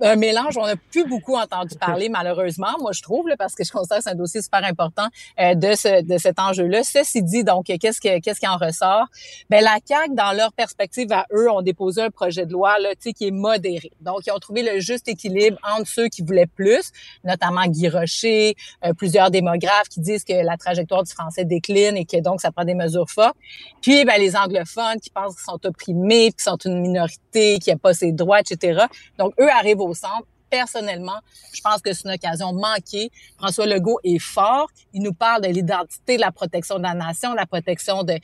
Un 0.00 0.16
mélange. 0.16 0.56
On 0.56 0.66
n'a 0.66 0.76
plus 0.76 1.06
beaucoup 1.06 1.36
entendu 1.36 1.76
parler, 1.76 2.08
malheureusement, 2.08 2.74
moi, 2.80 2.92
je 2.92 3.02
trouve, 3.02 3.28
là, 3.28 3.36
parce 3.36 3.54
que 3.54 3.64
je 3.64 3.70
considère 3.70 3.98
que 3.98 4.04
c'est 4.04 4.10
un 4.10 4.14
dossier 4.14 4.42
super 4.42 4.64
important 4.64 5.06
euh, 5.40 5.54
de, 5.54 5.74
ce, 5.74 6.02
de 6.02 6.18
cet 6.18 6.38
enjeu-là. 6.38 6.82
Ceci 6.82 7.22
dit, 7.22 7.44
donc, 7.44 7.66
qu'est-ce, 7.66 8.00
que, 8.00 8.20
qu'est-ce 8.20 8.40
qui 8.40 8.46
en 8.46 8.56
ressort? 8.56 9.06
Ben, 9.50 9.62
la 9.62 9.78
CAQ, 9.84 10.14
dans 10.14 10.32
leur 10.32 10.52
perspective 10.52 11.12
à 11.12 11.26
eux, 11.32 11.50
ont 11.50 11.62
déposé 11.62 12.02
un 12.02 12.10
projet 12.10 12.46
de 12.46 12.52
loi 12.52 12.78
là, 12.78 12.90
qui 12.96 13.26
est 13.26 13.30
modéré. 13.30 13.92
Donc, 14.00 14.26
ils 14.26 14.32
ont 14.32 14.38
trouvé 14.38 14.62
le 14.62 14.80
juste 14.80 15.08
équilibre 15.08 15.58
entre 15.62 15.88
ceux 15.88 16.08
qui 16.08 16.22
voulaient 16.22 16.46
plus, 16.46 16.90
notamment 17.24 17.66
Guy 17.66 17.88
Rocher, 17.88 18.56
euh, 18.84 18.92
plusieurs 18.92 19.30
démographes 19.30 19.88
qui 19.88 20.00
disent 20.00 20.24
que 20.24 20.32
la 20.44 20.56
trajectoire 20.56 21.02
du 21.02 21.12
français 21.12 21.44
décline 21.44 21.96
et 21.96 22.04
que 22.04 22.20
donc 22.20 22.40
ça 22.40 22.50
prend 22.50 22.64
des 22.64 22.74
mesures 22.74 23.08
fortes. 23.08 23.36
Puis, 23.80 24.04
ben, 24.04 24.18
les 24.18 24.36
anglophones 24.36 25.00
qui 25.00 25.10
pensent 25.10 25.34
qu'ils 25.36 25.44
sont 25.44 25.64
opprimés, 25.64 26.32
qu'ils 26.32 26.42
sont 26.42 26.56
une 26.64 26.80
minorité, 26.80 27.58
qui 27.58 27.70
n'a 27.70 27.76
pas 27.76 27.94
ses 27.94 28.12
droits, 28.12 28.40
etc. 28.40 28.84
Donc, 29.18 29.32
eux 29.40 29.50
arrivent 29.50 29.80
au 29.80 29.85
centre. 29.94 30.24
Personnellement, 30.48 31.18
je 31.52 31.60
pense 31.60 31.82
que 31.82 31.92
c'est 31.92 32.04
une 32.04 32.14
occasion 32.14 32.52
manquée. 32.52 33.10
François 33.36 33.66
Legault 33.66 33.98
est 34.04 34.20
fort. 34.20 34.68
Il 34.94 35.02
nous 35.02 35.12
parle 35.12 35.42
de 35.42 35.48
l'identité, 35.48 36.14
de 36.16 36.20
la 36.20 36.30
protection 36.30 36.78
de 36.78 36.84
la 36.84 36.94
nation, 36.94 37.32
de 37.32 37.36
la 37.36 37.46
protection 37.46 38.04
de 38.04 38.14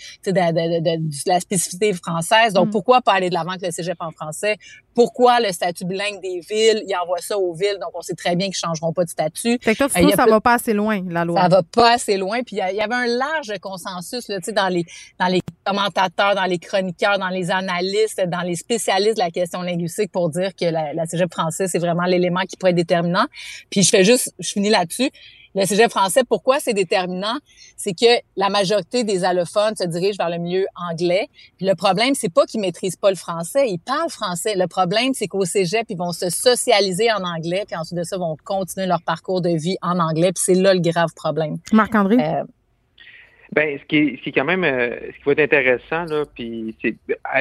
la 1.27 1.41
spécificité 1.41 1.93
française. 1.95 2.53
Donc, 2.53 2.69
Mm. 2.69 2.71
pourquoi 2.71 3.01
pas 3.03 3.15
aller 3.15 3.29
de 3.29 3.35
l'avant 3.35 3.51
avec 3.51 3.63
le 3.63 3.73
cégep 3.73 3.97
en 4.01 4.13
français? 4.13 4.57
Pourquoi 4.95 5.41
le 5.41 5.51
statut 5.53 5.85
bilingue 5.85 6.21
des 6.21 6.41
villes? 6.41 6.83
Ils 6.87 6.95
envoient 7.03 7.19
ça 7.21 7.39
aux 7.39 7.53
villes, 7.55 7.79
donc 7.81 7.91
on 7.95 8.03
sait 8.03 8.15
très 8.15 8.37
bien 8.37 8.47
qu'ils 8.49 8.57
changeront 8.57 8.93
pas 8.93 9.05
de 9.05 9.11
statut. 9.11 9.59
Fait 9.61 9.73
que 9.73 9.79
toi, 9.79 9.89
tu 9.89 9.97
Euh, 9.97 10.01
trouves 10.03 10.13
a 10.13 10.17
ça 10.17 10.23
plus- 10.25 10.31
va 10.33 10.41
pas 10.41 10.55
assez 10.55 10.73
loin, 10.73 11.03
la 11.09 11.25
loi. 11.25 11.41
ça 11.41 11.49
va 11.49 11.63
pas 11.63 11.93
assez 11.95 12.17
loin. 12.17 12.43
Puis 12.43 12.57
il 12.57 12.77
y, 12.77 12.81
avait 12.81 12.95
un 12.95 13.07
large 13.07 13.53
consensus 13.61 14.29
là, 14.29 14.39
tu 14.39 14.45
sais, 14.47 14.53
dans 14.53 14.69
les 14.69 14.85
dans 15.19 15.27
les 15.27 15.41
commentateurs, 15.65 16.35
dans 16.35 16.45
les 16.45 16.59
chroniqueurs, 16.59 17.19
dans 17.19 17.29
les 17.29 17.51
analystes, 17.51 18.21
dans 18.27 18.43
les 18.43 18.57
spécialistes 18.57 19.17
de 19.17 19.23
la 19.23 19.31
question 19.31 19.63
linguistique 19.63 20.11
pour 20.13 20.29
dire 20.31 20.55
que 20.55 20.65
la, 20.67 20.93
la 20.93 21.07
cégep 21.07 21.33
français 21.33 21.69
c'est 21.69 21.79
vraiment 21.79 22.05
l'élément 22.05 22.43
qui 22.43 22.57
pourrait 22.57 22.71
être 22.73 22.77
déterminant. 22.77 23.27
Puis 23.71 23.83
je 23.83 23.89
fais 23.91 24.05
juste, 24.05 24.35
je 24.39 24.51
finis 24.51 24.71
là-dessus. 24.71 25.11
Le 25.55 25.67
cégep 25.67 25.91
français, 25.91 26.23
pourquoi 26.27 26.61
c'est 26.61 26.73
déterminant? 26.73 27.39
C'est 27.77 27.93
que 27.93 28.23
la 28.37 28.49
majorité 28.49 29.05
des 29.05 29.23
allophones 29.25 29.77
se 29.77 29.85
dirigent 29.85 30.17
vers 30.19 30.31
le 30.31 30.39
milieu 30.39 30.67
anglais. 30.91 31.29
Puis 31.59 31.67
le 31.67 31.75
problème, 31.75 32.15
c'est 32.15 32.33
pas 32.33 32.47
qu'ils 32.47 32.61
maîtrisent 32.61 32.97
pas 32.97 33.11
le 33.11 33.17
français, 33.17 33.69
ils 33.69 33.79
parlent 33.79 34.09
français. 34.09 34.55
Le 34.57 34.67
problème, 34.67 35.13
c'est 35.13 35.27
qu'au 35.27 35.45
cégep, 35.45 35.85
ils 35.91 35.99
vont 35.99 36.13
se 36.13 36.31
socialiser 36.31 37.13
en 37.13 37.23
anglais, 37.23 37.65
puis 37.67 37.77
ensuite 37.77 37.99
de 37.99 38.05
ça, 38.05 38.17
vont 38.17 38.37
continuer 38.45 38.87
leur 38.87 39.03
parcours 39.03 39.43
de 39.43 39.51
vie 39.51 39.77
en 39.83 39.99
anglais. 39.99 40.33
Puis 40.33 40.43
c'est 40.47 40.55
là 40.55 40.73
le 40.73 40.81
grave 40.81 41.11
problème. 41.15 41.57
Marc-André? 41.73 42.17
Euh, 42.19 42.45
Ben, 43.53 43.79
ce 43.79 43.85
qui 43.85 43.97
est, 43.97 44.17
ce 44.17 44.23
qui 44.23 44.29
est 44.31 44.33
quand 44.33 44.47
même, 44.47 44.65
euh, 44.65 44.97
ce 45.09 45.19
qui 45.19 45.25
va 45.27 45.33
être 45.33 45.41
intéressant, 45.41 46.05
là, 46.07 46.25
puis 46.35 46.75
c'est 46.81 46.97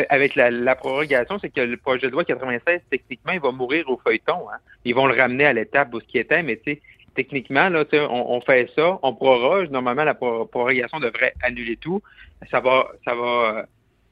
avec 0.10 0.36
la, 0.36 0.52
la 0.52 0.76
prorogation, 0.76 1.40
c'est 1.40 1.50
que 1.50 1.62
le 1.62 1.78
projet 1.78 2.08
de 2.08 2.12
loi 2.12 2.26
96, 2.26 2.82
techniquement, 2.90 3.32
il 3.32 3.40
va 3.40 3.52
mourir 3.52 3.90
au 3.90 3.98
feuilleton. 3.98 4.50
Hein. 4.52 4.58
Ils 4.84 4.94
vont 4.94 5.06
le 5.06 5.16
ramener 5.16 5.46
à 5.46 5.54
l'étape 5.54 5.94
où 5.94 6.02
ce 6.02 6.06
qui 6.06 6.18
était, 6.18 6.44
mais 6.44 6.58
tu 6.58 6.74
sais, 6.74 6.82
techniquement, 7.16 7.70
là, 7.70 7.86
tu 7.86 7.98
sais, 7.98 8.06
on, 8.10 8.32
on 8.34 8.42
fait 8.42 8.70
ça, 8.76 9.00
on 9.04 9.14
proroge. 9.14 9.70
Normalement, 9.70 10.04
la 10.04 10.14
pro- 10.14 10.46
prorogation 10.46 11.00
devrait 11.00 11.34
annuler 11.44 11.78
tout. 11.78 12.02
Ça 12.50 12.60
va, 12.60 12.88
ça 13.06 13.14
va, 13.16 13.66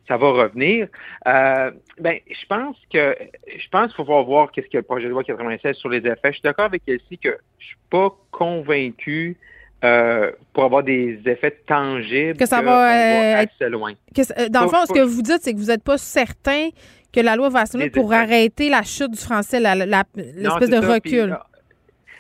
ça 0.08 0.18
va 0.18 0.30
revenir. 0.32 0.88
Euh, 1.28 1.72
ben, 2.00 2.18
je 2.30 2.46
pense 2.48 2.76
que, 2.92 3.16
je 3.58 3.68
pense 3.70 3.88
qu'il 3.88 3.96
faut 3.96 4.04
voir, 4.06 4.24
voir 4.24 4.52
qu'est-ce 4.52 4.68
que 4.68 4.78
le 4.78 4.84
projet 4.84 5.06
de 5.06 5.12
loi 5.12 5.24
96 5.24 5.76
sur 5.76 5.90
les 5.90 6.00
effets. 6.00 6.20
Je 6.26 6.32
suis 6.34 6.42
d'accord 6.42 6.66
avec 6.66 6.84
Elsie 6.88 7.18
que 7.18 7.38
je 7.60 7.66
suis 7.66 7.78
pas 7.90 8.10
convaincu 8.32 9.38
euh, 9.84 10.32
pour 10.54 10.66
avoir 10.66 10.84
des 10.84 11.20
effets 11.26 11.58
tangibles 11.66 12.38
Que 12.38 12.46
ça 12.46 12.62
va, 12.62 13.38
euh, 13.38 13.42
être- 13.44 13.66
loin. 13.70 13.94
Euh, 14.18 14.50
dans 14.50 14.64
le 14.64 14.68
fond, 14.68 14.86
ce 14.88 14.94
que 14.94 15.00
vous 15.00 15.22
dites, 15.22 15.40
c'est 15.42 15.54
que 15.54 15.58
vous 15.60 15.68
n'êtes 15.68 15.84
pas 15.84 15.98
certain 15.98 16.70
que 17.14 17.22
la 17.22 17.36
loi 17.36 17.50
va 17.50 17.66
se 17.66 17.78
pour 17.90 18.14
effets. 18.14 18.22
arrêter 18.22 18.70
la 18.70 18.84
chute 18.84 19.12
du 19.12 19.18
français, 19.20 19.60
la- 19.60 19.76
la- 19.76 20.04
l'espèce 20.16 20.70
de 20.70 20.82
ça, 20.82 20.94
recul. 20.94 21.38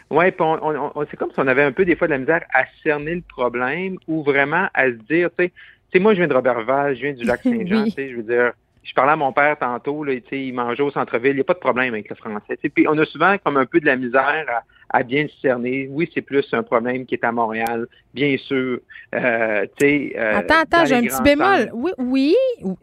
Puis 0.09 0.41
on, 0.41 0.65
on- 0.67 0.91
on- 0.95 1.05
c'est 1.09 1.17
comme 1.17 1.31
si 1.31 1.39
on 1.39 1.47
avait 1.47 1.63
un 1.63 1.71
peu 1.71 1.85
des 1.85 1.95
fois 1.95 2.07
de 2.07 2.13
la 2.13 2.17
misère 2.19 2.43
à 2.53 2.63
cerner 2.83 3.15
le 3.15 3.21
problème 3.21 3.97
ou 4.07 4.23
vraiment 4.23 4.67
à 4.73 4.85
se 4.85 4.93
dire, 5.09 5.29
tu 5.37 5.51
sais, 5.93 5.99
moi 5.99 6.13
je 6.13 6.19
viens 6.19 6.27
de 6.27 6.33
Robertval, 6.33 6.95
je 6.95 7.01
viens 7.01 7.13
du 7.13 7.23
lac 7.25 7.41
Saint-Jean, 7.43 7.83
Oui. 7.83 7.89
tu 7.89 7.91
sais, 7.91 8.09
je 8.09 8.15
veux 8.15 8.23
dire, 8.23 8.51
je 8.83 8.93
parlais 8.93 9.11
à 9.11 9.15
mon 9.15 9.31
père 9.33 9.57
tantôt, 9.59 10.03
là, 10.03 10.15
tu 10.15 10.23
sais, 10.29 10.41
il 10.41 10.53
mangeait 10.53 10.81
au 10.83 10.89
centre-ville, 10.91 11.31
il 11.31 11.35
n'y 11.35 11.41
a 11.41 11.43
pas 11.43 11.53
de 11.53 11.59
problème 11.59 11.93
avec 11.93 12.09
le 12.09 12.15
français. 12.15 12.57
Puis 12.73 12.87
on 12.87 12.97
a 12.97 13.05
souvent 13.05 13.37
comme 13.37 13.57
un 13.57 13.65
peu 13.65 13.79
de 13.79 13.85
la 13.85 13.95
misère 13.97 14.45
à 14.47 14.63
bien 15.05 15.23
le 15.23 15.29
cerner. 15.41 15.87
Oui, 15.91 16.09
c'est 16.13 16.21
plus 16.21 16.45
un 16.53 16.63
problème 16.63 17.05
qui 17.05 17.15
est 17.15 17.23
à 17.23 17.31
Montréal, 17.31 17.87
bien 18.13 18.35
sûr. 18.37 18.79
Euh, 19.15 19.65
euh, 19.83 20.37
attends, 20.37 20.61
attends, 20.61 20.85
j'ai 20.85 20.95
un 20.95 21.03
petit 21.03 21.21
bémol. 21.21 21.69
Oui, 21.73 21.91
oui, 21.97 22.35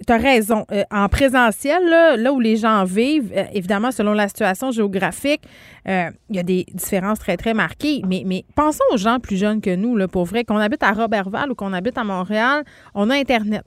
tu 0.06 0.12
as 0.12 0.16
raison. 0.16 0.64
Euh, 0.70 0.84
en 0.90 1.08
présentiel, 1.08 1.84
là, 1.88 2.16
là, 2.16 2.32
où 2.32 2.40
les 2.40 2.56
gens 2.56 2.84
vivent, 2.84 3.32
évidemment, 3.52 3.90
selon 3.90 4.12
la 4.12 4.28
situation 4.28 4.70
géographique, 4.70 5.42
il 5.86 6.12
y 6.30 6.38
a 6.38 6.42
des 6.42 6.66
différences 6.72 7.18
très, 7.18 7.36
très 7.36 7.54
marquées. 7.54 8.02
Mais, 8.06 8.22
mais 8.24 8.44
pensons 8.54 8.84
aux 8.92 8.96
gens 8.96 9.18
plus 9.18 9.36
jeunes 9.36 9.60
que 9.60 9.74
nous, 9.74 9.96
là, 9.96 10.08
pour 10.08 10.24
vrai, 10.24 10.44
qu'on 10.44 10.58
habite 10.58 10.82
à 10.82 10.92
Robertval 10.92 11.50
ou 11.50 11.54
qu'on 11.54 11.72
habite 11.72 11.98
à 11.98 12.04
Montréal, 12.04 12.64
on 12.94 13.10
a 13.10 13.14
Internet. 13.14 13.64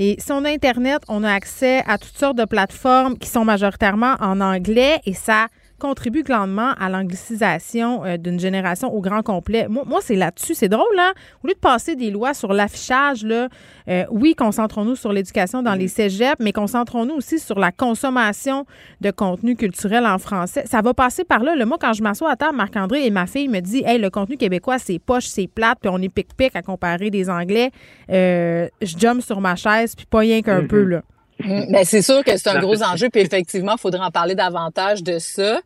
Et 0.00 0.14
si 0.20 0.30
on 0.30 0.44
a 0.44 0.48
Internet, 0.48 1.02
on 1.08 1.24
a 1.24 1.32
accès 1.32 1.82
à 1.86 1.98
toutes 1.98 2.16
sortes 2.16 2.38
de 2.38 2.44
plateformes 2.44 3.18
qui 3.18 3.28
sont 3.28 3.44
majoritairement 3.44 4.14
en 4.20 4.40
anglais 4.40 5.00
et 5.04 5.12
ça 5.12 5.48
contribue 5.78 6.22
grandement 6.22 6.72
à 6.78 6.88
l'anglicisation 6.88 8.04
euh, 8.04 8.16
d'une 8.16 8.38
génération 8.38 8.92
au 8.92 9.00
grand 9.00 9.22
complet. 9.22 9.66
Moi, 9.68 9.84
moi 9.86 10.00
c'est 10.02 10.16
là-dessus. 10.16 10.54
C'est 10.54 10.68
drôle, 10.68 10.98
hein? 10.98 11.12
Au 11.42 11.46
lieu 11.46 11.54
de 11.54 11.58
passer 11.58 11.96
des 11.96 12.10
lois 12.10 12.34
sur 12.34 12.52
l'affichage, 12.52 13.24
là, 13.24 13.48
euh, 13.88 14.04
oui, 14.10 14.34
concentrons-nous 14.34 14.96
sur 14.96 15.12
l'éducation 15.12 15.62
dans 15.62 15.74
les 15.74 15.88
cégeps, 15.88 16.40
mais 16.40 16.52
concentrons-nous 16.52 17.14
aussi 17.14 17.38
sur 17.38 17.58
la 17.58 17.72
consommation 17.72 18.66
de 19.00 19.10
contenu 19.10 19.56
culturel 19.56 20.06
en 20.06 20.18
français. 20.18 20.64
Ça 20.66 20.82
va 20.82 20.94
passer 20.94 21.24
par 21.24 21.42
là. 21.42 21.54
Le 21.54 21.64
moi, 21.64 21.78
quand 21.80 21.92
je 21.92 22.02
m'assois 22.02 22.30
à 22.30 22.36
table, 22.36 22.56
Marc-André 22.56 23.06
et 23.06 23.10
ma 23.10 23.26
fille 23.26 23.48
me 23.48 23.60
dit 23.60 23.82
Hey, 23.86 23.98
le 23.98 24.10
contenu 24.10 24.36
québécois, 24.36 24.78
c'est 24.78 24.98
poche, 24.98 25.26
c'est 25.26 25.46
plate, 25.46 25.78
puis 25.80 25.90
on 25.92 25.98
est 25.98 26.08
pic-pic 26.08 26.54
à 26.54 26.62
comparer 26.62 27.10
des 27.10 27.30
Anglais. 27.30 27.70
Euh, 28.10 28.68
je 28.82 28.96
jump 28.98 29.22
sur 29.22 29.40
ma 29.40 29.56
chaise, 29.56 29.94
puis 29.94 30.06
pas 30.06 30.18
rien 30.18 30.42
qu'un 30.42 30.62
mm-hmm. 30.62 30.66
peu, 30.66 30.82
là. 30.82 31.02
Mm, 31.40 31.72
ben, 31.72 31.84
c'est 31.84 32.02
sûr 32.02 32.24
que 32.24 32.36
c'est 32.36 32.48
un 32.48 32.60
gros 32.60 32.82
enjeu, 32.82 33.08
puis 33.10 33.20
effectivement, 33.20 33.74
il 33.76 33.80
faudrait 33.80 34.04
en 34.04 34.10
parler 34.10 34.34
davantage 34.34 35.02
de 35.02 35.18
ça. 35.18 35.60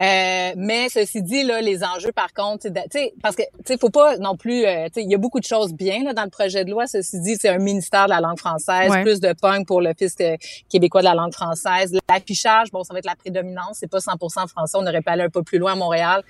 Euh, 0.00 0.52
mais 0.56 0.88
ceci 0.88 1.22
dit, 1.22 1.42
là, 1.42 1.60
les 1.60 1.82
enjeux, 1.82 2.12
par 2.12 2.32
contre, 2.32 2.68
sais, 2.90 3.14
parce 3.22 3.34
que 3.34 3.42
tu 3.42 3.48
sais, 3.66 3.78
faut 3.78 3.90
pas 3.90 4.16
non 4.18 4.36
plus, 4.36 4.64
euh, 4.64 4.88
il 4.96 5.10
y 5.10 5.14
a 5.14 5.18
beaucoup 5.18 5.40
de 5.40 5.44
choses 5.44 5.72
bien 5.74 6.04
là, 6.04 6.12
dans 6.12 6.22
le 6.24 6.30
projet 6.30 6.64
de 6.64 6.70
loi. 6.70 6.86
Ceci 6.86 7.20
dit, 7.20 7.36
c'est 7.36 7.48
un 7.48 7.58
ministère 7.58 8.04
de 8.04 8.10
la 8.10 8.20
langue 8.20 8.38
française, 8.38 8.92
plus 9.02 9.20
de 9.20 9.32
points 9.32 9.64
pour 9.64 9.80
le 9.80 9.92
fisc 9.98 10.20
euh, 10.20 10.36
québécois 10.68 11.00
de 11.00 11.06
la 11.06 11.14
langue 11.14 11.32
française. 11.32 11.96
L'affichage, 12.08 12.70
bon, 12.70 12.84
ça 12.84 12.92
va 12.92 13.00
être 13.00 13.06
la 13.06 13.16
prédominance, 13.16 13.78
c'est 13.80 13.90
pas 13.90 13.98
100% 13.98 14.48
français. 14.48 14.78
On 14.78 14.86
aurait 14.86 15.02
pu 15.02 15.10
aller 15.10 15.24
un 15.24 15.30
peu 15.30 15.42
plus 15.42 15.58
loin 15.58 15.72
à 15.72 15.76
Montréal. 15.76 16.22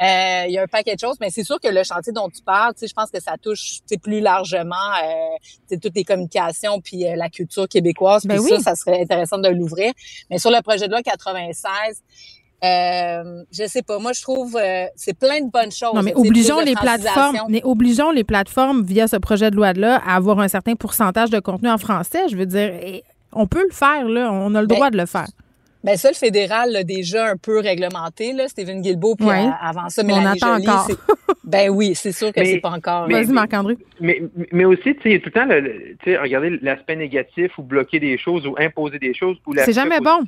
Euh, 0.00 0.44
il 0.46 0.52
y 0.52 0.58
a 0.58 0.62
un 0.62 0.66
paquet 0.66 0.94
de 0.94 1.00
choses, 1.00 1.16
mais 1.20 1.30
c'est 1.30 1.44
sûr 1.44 1.58
que 1.60 1.68
le 1.68 1.82
chantier 1.82 2.12
dont 2.12 2.28
tu 2.28 2.42
parles, 2.42 2.74
tu 2.74 2.80
sais, 2.80 2.86
je 2.86 2.94
pense 2.94 3.10
que 3.10 3.20
ça 3.20 3.34
touche, 3.40 3.80
plus 4.02 4.20
largement, 4.20 4.76
euh, 5.02 5.76
toutes 5.82 5.96
les 5.96 6.04
communications 6.04 6.80
puis 6.80 7.04
la 7.16 7.28
culture 7.28 7.68
québécoise. 7.68 8.24
Ben 8.26 8.38
oui. 8.38 8.48
ça, 8.48 8.60
ça 8.60 8.74
serait 8.76 9.00
intéressant 9.00 9.38
de 9.38 9.48
l'ouvrir. 9.48 9.92
Mais 10.30 10.38
sur 10.38 10.50
le 10.50 10.62
projet 10.62 10.86
de 10.86 10.92
loi 10.92 11.02
96 11.02 12.02
euh, 12.64 13.44
je 13.52 13.66
sais 13.66 13.82
pas. 13.82 13.98
Moi, 13.98 14.12
je 14.12 14.22
trouve 14.22 14.56
euh, 14.56 14.86
c'est 14.96 15.16
plein 15.16 15.40
de 15.40 15.50
bonnes 15.50 15.70
choses. 15.70 15.94
Non, 15.94 16.02
mais 16.02 16.14
obligeons 16.14 16.60
les 16.60 16.74
plateformes, 16.74 17.38
mais 17.48 17.62
obligeons 17.64 18.10
les 18.10 18.24
plateformes 18.24 18.82
via 18.82 19.06
ce 19.06 19.16
projet 19.16 19.50
de 19.50 19.56
loi-là 19.56 20.02
à 20.04 20.16
avoir 20.16 20.40
un 20.40 20.48
certain 20.48 20.74
pourcentage 20.74 21.30
de 21.30 21.38
contenu 21.38 21.68
en 21.68 21.78
français. 21.78 22.28
Je 22.28 22.36
veux 22.36 22.46
dire, 22.46 22.72
on 23.32 23.46
peut 23.46 23.62
le 23.62 23.74
faire 23.74 24.08
là, 24.08 24.30
on 24.32 24.54
a 24.54 24.60
le 24.60 24.66
ben, 24.66 24.74
droit 24.74 24.90
de 24.90 24.96
le 24.96 25.06
faire. 25.06 25.28
Ben 25.84 25.96
ça, 25.96 26.08
le 26.08 26.16
fédéral 26.16 26.72
l'a 26.72 26.82
déjà 26.82 27.30
un 27.30 27.36
peu 27.36 27.60
réglementé, 27.60 28.32
là, 28.32 28.48
Stephen 28.48 28.82
Guilbeault, 28.82 29.14
puis 29.14 29.28
avant 29.28 29.88
ça, 29.88 30.02
mais 30.02 30.14
on 30.14 30.26
attend 30.26 30.56
encore. 30.58 30.88
ben 31.44 31.70
oui, 31.70 31.94
c'est 31.94 32.10
sûr 32.10 32.32
que 32.32 32.44
c'est 32.44 32.58
pas 32.58 32.70
encore. 32.70 33.08
Vas-y, 33.08 33.28
Marc-André. 33.28 33.78
Mais, 34.00 34.20
mais 34.50 34.64
aussi, 34.64 34.82
tu 34.82 34.92
sais, 34.94 35.00
il 35.04 35.12
y 35.12 35.14
a 35.14 35.18
tout 35.20 35.26
le 35.26 35.32
temps, 35.32 35.46
le, 35.46 35.96
tu 36.02 36.10
sais, 36.10 36.18
regardez 36.18 36.58
l'aspect 36.62 36.96
négatif 36.96 37.56
ou 37.58 37.62
bloquer 37.62 38.00
des 38.00 38.18
choses 38.18 38.44
ou 38.44 38.56
imposer 38.58 38.98
des 38.98 39.14
choses. 39.14 39.36
C'est 39.64 39.72
jamais 39.72 40.00
bon. 40.00 40.24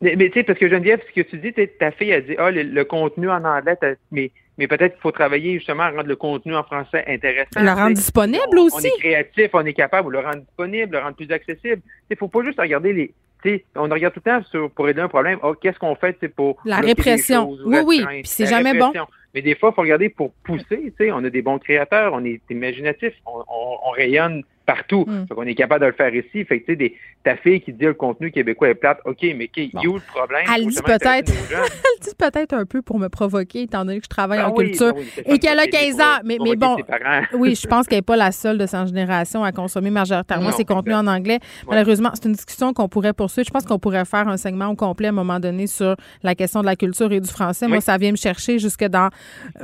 Mais, 0.00 0.16
tu 0.16 0.32
sais, 0.32 0.42
parce 0.44 0.58
que 0.58 0.68
Geneviève, 0.68 1.00
ce 1.08 1.20
que 1.20 1.26
tu 1.26 1.38
dis, 1.38 1.52
ta 1.78 1.90
fille 1.90 2.12
a 2.12 2.20
dit, 2.20 2.34
ah, 2.38 2.50
le, 2.50 2.84
contenu 2.84 3.28
en 3.28 3.44
anglais, 3.44 3.76
mais, 4.12 4.30
mais 4.56 4.68
peut-être 4.68 4.92
qu'il 4.92 5.02
faut 5.02 5.10
travailler 5.10 5.54
justement 5.54 5.84
à 5.84 5.90
rendre 5.90 6.06
le 6.06 6.16
contenu 6.16 6.54
en 6.54 6.62
français 6.62 7.04
intéressant. 7.08 7.60
Le 7.60 7.70
rendre 7.70 7.94
disponible 7.94 8.58
aussi. 8.58 8.88
On 8.92 8.96
est 8.96 9.00
créatif, 9.00 9.50
on 9.54 9.64
est 9.66 9.72
capable 9.72 10.08
de 10.08 10.12
le 10.12 10.24
rendre 10.24 10.42
disponible, 10.42 10.96
le 10.96 11.02
rendre 11.02 11.16
plus 11.16 11.30
accessible. 11.32 11.82
Il 12.10 12.16
faut 12.16 12.28
pas 12.28 12.44
juste 12.44 12.60
regarder 12.60 12.92
les, 12.92 13.12
sais, 13.42 13.64
on 13.74 13.88
regarde 13.88 14.14
tout 14.14 14.22
le 14.24 14.30
temps 14.30 14.44
sur, 14.50 14.70
pour 14.70 14.88
aider 14.88 15.00
un 15.00 15.08
problème. 15.08 15.38
Oh, 15.42 15.54
qu'est-ce 15.54 15.78
qu'on 15.78 15.94
fait 15.94 16.16
pour. 16.28 16.58
La 16.64 16.78
répression. 16.78 17.56
oui, 17.64 17.78
oui. 17.84 18.04
Puis 18.06 18.22
c'est 18.24 18.46
jamais 18.46 18.74
bon. 18.74 18.92
Mais 19.34 19.42
des 19.42 19.54
fois, 19.54 19.70
il 19.72 19.74
faut 19.74 19.82
regarder 19.82 20.08
pour 20.08 20.32
pousser. 20.44 20.92
On 21.12 21.24
a 21.24 21.30
des 21.30 21.42
bons 21.42 21.58
créateurs, 21.58 22.12
on 22.14 22.24
est 22.24 22.40
imaginatif, 22.50 23.12
on 23.26 23.90
rayonne 23.90 24.42
partout. 24.68 25.06
Mm. 25.08 25.24
on 25.34 25.42
est 25.44 25.54
capable 25.54 25.80
de 25.80 25.86
le 25.86 25.92
faire 25.92 26.14
ici. 26.14 26.44
Fait 26.44 26.60
que, 26.60 26.72
des, 26.72 26.94
ta 27.24 27.36
fille 27.36 27.60
qui 27.62 27.72
dit 27.72 27.86
le 27.86 27.94
contenu 27.94 28.30
québécois 28.30 28.68
est 28.68 28.74
plate, 28.74 29.00
OK, 29.06 29.26
mais 29.34 29.48
qui 29.48 29.70
bon. 29.72 29.94
le 29.94 30.00
problème? 30.00 30.44
Elle 30.54 30.66
dit 30.66 30.82
peut-être 30.84 31.32
elle 31.50 32.02
dit 32.02 32.14
peut-être 32.18 32.52
un 32.52 32.66
peu 32.66 32.82
pour 32.82 32.98
me 32.98 33.08
provoquer, 33.08 33.62
étant 33.62 33.86
donné 33.86 33.98
que 33.98 34.04
je 34.04 34.10
travaille 34.10 34.40
ben 34.40 34.48
en 34.48 34.52
culture 34.52 34.92
ben 34.92 35.04
et 35.24 35.38
qu'elle 35.38 35.58
a 35.58 35.66
15 35.66 36.00
ans. 36.00 36.04
Mais, 36.24 36.36
mais 36.42 36.54
bon, 36.54 36.76
oui, 37.32 37.54
je 37.54 37.66
pense 37.66 37.86
qu'elle 37.86 37.98
n'est 37.98 38.02
pas 38.02 38.16
la 38.16 38.30
seule 38.30 38.58
de 38.58 38.66
sa 38.66 38.84
génération 38.84 39.42
à 39.42 39.52
consommer 39.52 39.90
majoritairement 39.90 40.52
ses 40.52 40.66
contenus 40.66 40.96
en 40.96 41.06
anglais. 41.06 41.40
Malheureusement, 41.66 42.10
c'est 42.12 42.26
une 42.26 42.34
discussion 42.34 42.74
qu'on 42.74 42.88
pourrait 42.88 43.14
poursuivre. 43.14 43.46
Je 43.46 43.52
pense 43.52 43.64
qu'on 43.64 43.78
pourrait 43.78 44.04
faire 44.04 44.28
un 44.28 44.36
segment 44.36 44.66
au 44.66 44.76
complet 44.76 45.06
à 45.06 45.10
un 45.10 45.12
moment 45.12 45.40
donné 45.40 45.66
sur 45.66 45.96
la 46.22 46.34
question 46.34 46.60
de 46.60 46.66
la 46.66 46.76
culture 46.76 47.10
et 47.10 47.20
du 47.20 47.28
français. 47.30 47.66
Moi, 47.68 47.80
ça 47.80 47.96
vient 47.96 48.10
me 48.10 48.16
chercher 48.16 48.58
jusque 48.58 48.84
dans 48.84 49.08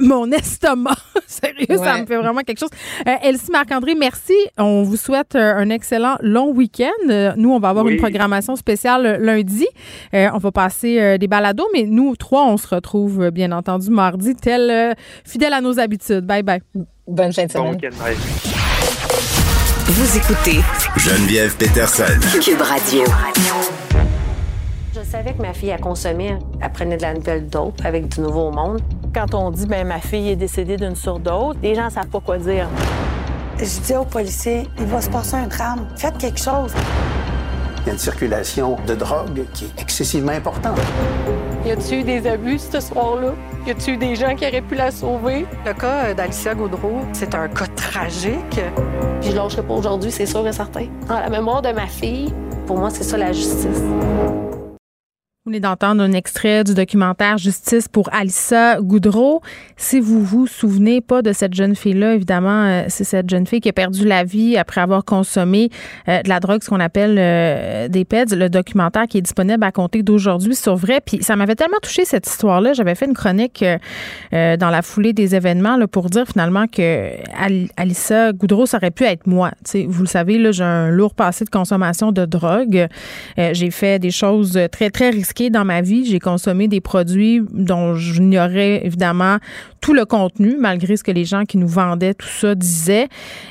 mon 0.00 0.30
estomac. 0.32 0.96
Sérieux, 1.26 1.76
ça 1.76 2.00
me 2.00 2.06
fait 2.06 2.16
vraiment 2.16 2.40
quelque 2.40 2.60
chose. 2.60 2.70
Euh, 3.06 3.12
Elsie 3.22 3.50
Marc-André, 3.50 3.94
merci. 3.94 4.34
On 4.56 4.82
vous 4.82 4.93
souhaite 4.96 5.34
euh, 5.34 5.54
un 5.54 5.70
excellent 5.70 6.16
long 6.20 6.50
week-end. 6.50 6.90
Euh, 7.08 7.32
nous, 7.36 7.50
on 7.50 7.58
va 7.58 7.70
avoir 7.70 7.86
une 7.88 7.96
programmation 7.96 8.56
spéciale 8.56 9.06
euh, 9.06 9.18
lundi. 9.18 9.66
on 10.12 10.38
va 10.38 10.52
passer 10.52 11.18
des 11.18 11.28
balados, 11.28 11.66
mais 11.72 11.84
nous 11.84 12.16
trois, 12.16 12.46
on 12.46 12.56
se 12.56 12.66
retrouve 12.66 13.30
bien 13.30 13.52
entendu 13.52 13.90
mardi, 13.90 14.34
tel 14.34 14.94
fidèle 15.24 15.52
à 15.52 15.60
nos 15.60 15.78
habitudes. 15.78 16.26
Bye 16.26 16.42
bye. 16.42 16.60
Bonne 17.06 17.32
fin 17.32 17.46
de 17.46 17.50
semaine. 17.52 17.78
Vous 19.86 20.16
écoutez 20.16 20.60
Geneviève 20.96 21.56
Peterson. 21.56 22.04
Cube 22.42 22.60
Radio. 22.60 23.04
Je 24.94 25.00
savais 25.02 25.32
que 25.32 25.42
ma 25.42 25.52
fille 25.52 25.72
a 25.72 25.78
consommé, 25.78 26.36
elle 26.60 26.72
prenait 26.72 26.96
de 26.96 27.02
la 27.02 27.14
nouvelle 27.14 27.48
dope 27.48 27.80
avec 27.84 28.08
du 28.08 28.20
Nouveau 28.20 28.50
Monde. 28.50 28.80
Quand 29.14 29.34
on 29.34 29.50
dit 29.50 29.66
ben 29.66 29.86
ma 29.86 30.00
fille 30.00 30.30
est 30.30 30.36
décédée 30.36 30.76
d'une 30.76 30.96
surdose, 30.96 31.56
les 31.62 31.74
gens 31.74 31.90
savent 31.90 32.08
pas 32.08 32.20
quoi 32.20 32.38
dire. 32.38 32.68
Je 33.58 33.80
dis 33.80 33.94
aux 33.94 34.04
policiers, 34.04 34.68
il 34.78 34.86
va 34.86 35.00
se 35.00 35.08
passer 35.08 35.36
un 35.36 35.46
drame. 35.46 35.86
Faites 35.96 36.18
quelque 36.18 36.40
chose. 36.40 36.72
Il 37.82 37.86
y 37.86 37.90
a 37.90 37.92
une 37.92 37.98
circulation 37.98 38.76
de 38.86 38.94
drogue 38.94 39.44
qui 39.52 39.66
est 39.66 39.80
excessivement 39.80 40.32
importante. 40.32 40.78
Y 41.64 41.70
a-t-il 41.70 42.00
eu 42.00 42.02
des 42.02 42.28
abus 42.28 42.58
ce 42.58 42.80
soir-là? 42.80 43.32
Y 43.66 43.70
a-t-il 43.70 43.94
eu 43.94 43.96
des 43.96 44.16
gens 44.16 44.34
qui 44.34 44.46
auraient 44.46 44.60
pu 44.60 44.74
la 44.74 44.90
sauver? 44.90 45.46
Le 45.64 45.72
cas 45.72 46.12
d'Alicia 46.14 46.54
Gaudreau, 46.54 47.00
c'est 47.12 47.34
un 47.34 47.48
cas 47.48 47.66
tragique. 47.76 48.60
Puis 49.20 49.30
je 49.30 49.36
lâcherai 49.36 49.62
pas 49.62 49.74
aujourd'hui, 49.74 50.10
c'est 50.10 50.26
sûr 50.26 50.46
et 50.46 50.52
certain. 50.52 50.86
Dans 51.08 51.20
la 51.20 51.30
mémoire 51.30 51.62
de 51.62 51.70
ma 51.70 51.86
fille, 51.86 52.34
pour 52.66 52.78
moi, 52.78 52.90
c'est 52.90 53.04
ça 53.04 53.16
la 53.16 53.32
justice. 53.32 53.82
Vous 55.46 55.50
venez 55.50 55.60
d'entendre 55.60 56.02
un 56.02 56.12
extrait 56.12 56.64
du 56.64 56.72
documentaire 56.72 57.36
Justice 57.36 57.86
pour 57.86 58.08
Alissa 58.14 58.80
Goudreau. 58.80 59.42
Si 59.76 60.00
vous 60.00 60.24
vous 60.24 60.46
souvenez 60.46 61.02
pas 61.02 61.20
de 61.20 61.34
cette 61.34 61.52
jeune 61.52 61.76
fille-là, 61.76 62.14
évidemment, 62.14 62.64
euh, 62.64 62.84
c'est 62.88 63.04
cette 63.04 63.28
jeune 63.28 63.46
fille 63.46 63.60
qui 63.60 63.68
a 63.68 63.74
perdu 63.74 64.06
la 64.06 64.24
vie 64.24 64.56
après 64.56 64.80
avoir 64.80 65.04
consommé 65.04 65.68
euh, 66.08 66.22
de 66.22 66.30
la 66.30 66.40
drogue, 66.40 66.62
ce 66.62 66.70
qu'on 66.70 66.80
appelle 66.80 67.16
euh, 67.18 67.88
des 67.88 68.06
PEDS. 68.06 68.34
Le 68.34 68.48
documentaire 68.48 69.06
qui 69.06 69.18
est 69.18 69.20
disponible 69.20 69.62
à 69.62 69.70
compter 69.70 70.02
d'aujourd'hui 70.02 70.54
sur 70.54 70.76
vrai. 70.76 71.02
Puis 71.04 71.22
ça 71.22 71.36
m'avait 71.36 71.56
tellement 71.56 71.76
touché 71.82 72.06
cette 72.06 72.26
histoire-là. 72.26 72.72
J'avais 72.72 72.94
fait 72.94 73.04
une 73.04 73.12
chronique 73.12 73.62
dans 74.32 74.70
la 74.70 74.80
foulée 74.80 75.12
des 75.12 75.34
événements 75.34 75.78
pour 75.88 76.08
dire 76.08 76.26
finalement 76.26 76.66
que 76.68 77.10
Alissa 77.76 78.32
Goudreau, 78.32 78.64
ça 78.64 78.78
aurait 78.78 78.90
pu 78.90 79.04
être 79.04 79.26
moi. 79.26 79.50
sais, 79.64 79.84
vous 79.86 80.04
le 80.04 80.08
savez, 80.08 80.40
j'ai 80.54 80.64
un 80.64 80.88
lourd 80.88 81.14
passé 81.14 81.44
de 81.44 81.50
consommation 81.50 82.12
de 82.12 82.24
drogue. 82.24 82.88
j'ai 83.36 83.70
fait 83.70 83.98
des 83.98 84.10
choses 84.10 84.58
très, 84.72 84.88
très 84.88 85.10
risquées 85.10 85.33
dans 85.50 85.64
ma 85.64 85.82
vie. 85.82 86.04
J'ai 86.06 86.20
consommé 86.20 86.68
des 86.68 86.80
produits 86.80 87.42
dont 87.52 87.94
j'ignorais 87.94 88.84
évidemment 88.84 89.38
tout 89.80 89.92
le 89.92 90.04
contenu, 90.04 90.56
malgré 90.58 90.96
ce 90.96 91.04
que 91.04 91.10
les 91.10 91.24
gens 91.24 91.44
qui 91.44 91.58
nous 91.58 91.68
vendaient 91.68 92.14
tout 92.14 92.28
ça 92.28 92.54
disaient. 92.54 93.08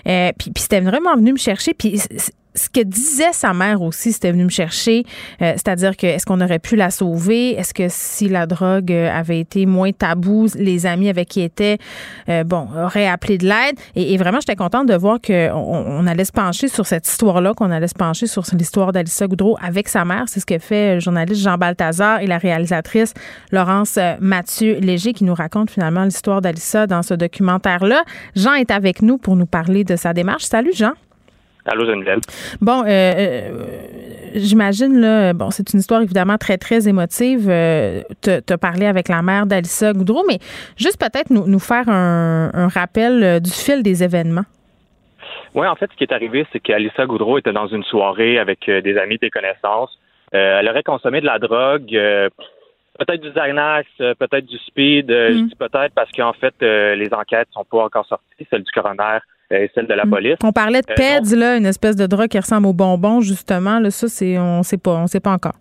Euh, 0.07 0.31
puis, 0.37 0.51
puis 0.51 0.63
c'était 0.63 0.81
vraiment 0.81 1.15
venu 1.15 1.33
me 1.33 1.37
chercher. 1.37 1.73
Puis 1.73 2.01
ce 2.55 2.69
que 2.69 2.81
disait 2.81 3.33
sa 3.33 3.53
mère 3.53 3.81
aussi, 3.81 4.13
c'était 4.13 4.31
venu 4.31 4.45
me 4.45 4.49
chercher, 4.49 5.05
euh, 5.41 5.53
c'est-à-dire 5.53 5.97
que 5.97 6.05
est-ce 6.05 6.25
qu'on 6.25 6.41
aurait 6.41 6.59
pu 6.59 6.75
la 6.75 6.91
sauver? 6.91 7.51
Est-ce 7.51 7.73
que 7.73 7.87
si 7.89 8.29
la 8.29 8.45
drogue 8.45 8.91
euh, 8.91 9.09
avait 9.11 9.39
été 9.39 9.65
moins 9.65 9.91
tabou, 9.91 10.47
les 10.55 10.85
amis 10.85 11.09
avec 11.09 11.29
qui 11.29 11.41
était, 11.41 11.77
euh, 12.29 12.43
bon, 12.43 12.67
auraient 12.77 13.07
appelé 13.07 13.37
de 13.37 13.45
l'aide? 13.45 13.77
Et, 13.95 14.17
vraiment, 14.17 14.39
j'étais 14.39 14.55
contente 14.55 14.87
de 14.87 14.95
voir 14.95 15.19
qu'on 15.19 15.51
on 15.53 16.07
allait 16.07 16.25
se 16.25 16.31
pencher 16.31 16.67
sur 16.67 16.85
cette 16.85 17.07
histoire-là, 17.07 17.53
qu'on 17.53 17.71
allait 17.71 17.87
se 17.87 17.95
pencher 17.95 18.27
sur 18.27 18.43
l'histoire 18.53 18.91
d'Alissa 18.91 19.27
Goudreau 19.27 19.57
avec 19.61 19.87
sa 19.87 20.05
mère. 20.05 20.25
C'est 20.27 20.39
ce 20.39 20.45
que 20.45 20.59
fait 20.59 20.95
le 20.95 20.99
journaliste 20.99 21.41
Jean 21.41 21.57
Balthazar 21.57 22.21
et 22.21 22.27
la 22.27 22.37
réalisatrice 22.37 23.13
Laurence 23.51 23.97
Mathieu 24.19 24.79
Léger 24.79 25.13
qui 25.13 25.23
nous 25.23 25.33
raconte 25.33 25.71
finalement 25.71 26.03
l'histoire 26.03 26.41
d'Alissa 26.41 26.87
dans 26.87 27.01
ce 27.01 27.13
documentaire-là. 27.13 28.03
Jean 28.35 28.53
est 28.53 28.71
avec 28.71 29.01
nous 29.01 29.17
pour 29.17 29.35
nous 29.35 29.45
parler 29.45 29.83
de 29.83 29.95
sa 29.95 30.13
démarche. 30.13 30.43
Salut 30.43 30.73
Jean. 30.73 30.93
Allô, 31.65 31.85
Geneviève. 31.85 32.19
Bon, 32.59 32.83
euh, 32.83 32.87
euh, 32.87 33.49
j'imagine, 34.35 34.99
là, 34.99 35.33
bon, 35.33 35.49
c'est 35.49 35.71
une 35.73 35.79
histoire 35.79 36.01
évidemment 36.01 36.37
très, 36.37 36.57
très 36.57 36.89
émotive. 36.89 37.49
Euh, 37.49 38.01
tu 38.21 38.31
as 38.31 38.57
parlé 38.57 38.85
avec 38.85 39.07
la 39.07 39.21
mère 39.21 39.45
d'Alissa 39.45 39.93
Goudreau, 39.93 40.23
mais 40.27 40.39
juste 40.77 40.99
peut-être 40.99 41.29
nous, 41.29 41.47
nous 41.47 41.59
faire 41.59 41.87
un, 41.87 42.51
un 42.53 42.67
rappel 42.67 43.23
euh, 43.23 43.39
du 43.39 43.49
fil 43.49 43.81
des 43.81 44.03
événements. 44.03 44.43
Oui, 45.55 45.65
en 45.67 45.75
fait, 45.75 45.89
ce 45.91 45.95
qui 45.95 46.03
est 46.03 46.11
arrivé, 46.11 46.45
c'est 46.51 46.59
qu'Alissa 46.59 47.05
Goudreau 47.05 47.37
était 47.37 47.53
dans 47.53 47.67
une 47.67 47.83
soirée 47.83 48.39
avec 48.39 48.67
euh, 48.67 48.81
des 48.81 48.97
amis, 48.97 49.17
des 49.17 49.29
connaissances. 49.29 49.97
Elle 50.31 50.67
aurait 50.67 50.81
consommé 50.81 51.21
de 51.21 51.27
la 51.27 51.37
drogue, 51.37 51.91
peut-être 51.91 53.21
du 53.21 53.29
Xanax, 53.29 53.87
peut-être 53.99 54.47
du 54.47 54.57
speed. 54.57 55.07
Je 55.07 55.43
dis 55.43 55.55
peut-être 55.55 55.93
parce 55.93 56.11
qu'en 56.11 56.33
fait, 56.33 56.55
les 56.59 57.13
enquêtes 57.13 57.49
sont 57.53 57.63
pas 57.65 57.83
encore 57.83 58.07
sorties, 58.07 58.47
celle 58.49 58.63
du 58.63 58.71
coroner 58.71 59.19
et 59.53 59.71
celle 59.75 59.87
de 59.87 59.93
la 59.93 60.05
police. 60.05 60.35
On 60.43 60.51
parlait 60.51 60.81
de 60.81 60.91
Euh, 60.91 60.95
PEDS, 60.95 61.35
là, 61.35 61.57
une 61.57 61.65
espèce 61.65 61.95
de 61.95 62.05
drogue 62.05 62.27
qui 62.27 62.39
ressemble 62.39 62.67
au 62.67 62.73
bonbon, 62.73 63.21
justement. 63.21 63.79
Là, 63.79 63.91
ça, 63.91 64.07
c'est, 64.07 64.37
on 64.37 64.63
sait 64.63 64.77
pas, 64.77 64.91
on 64.95 65.07
sait 65.07 65.19
pas 65.19 65.31
encore. 65.31 65.55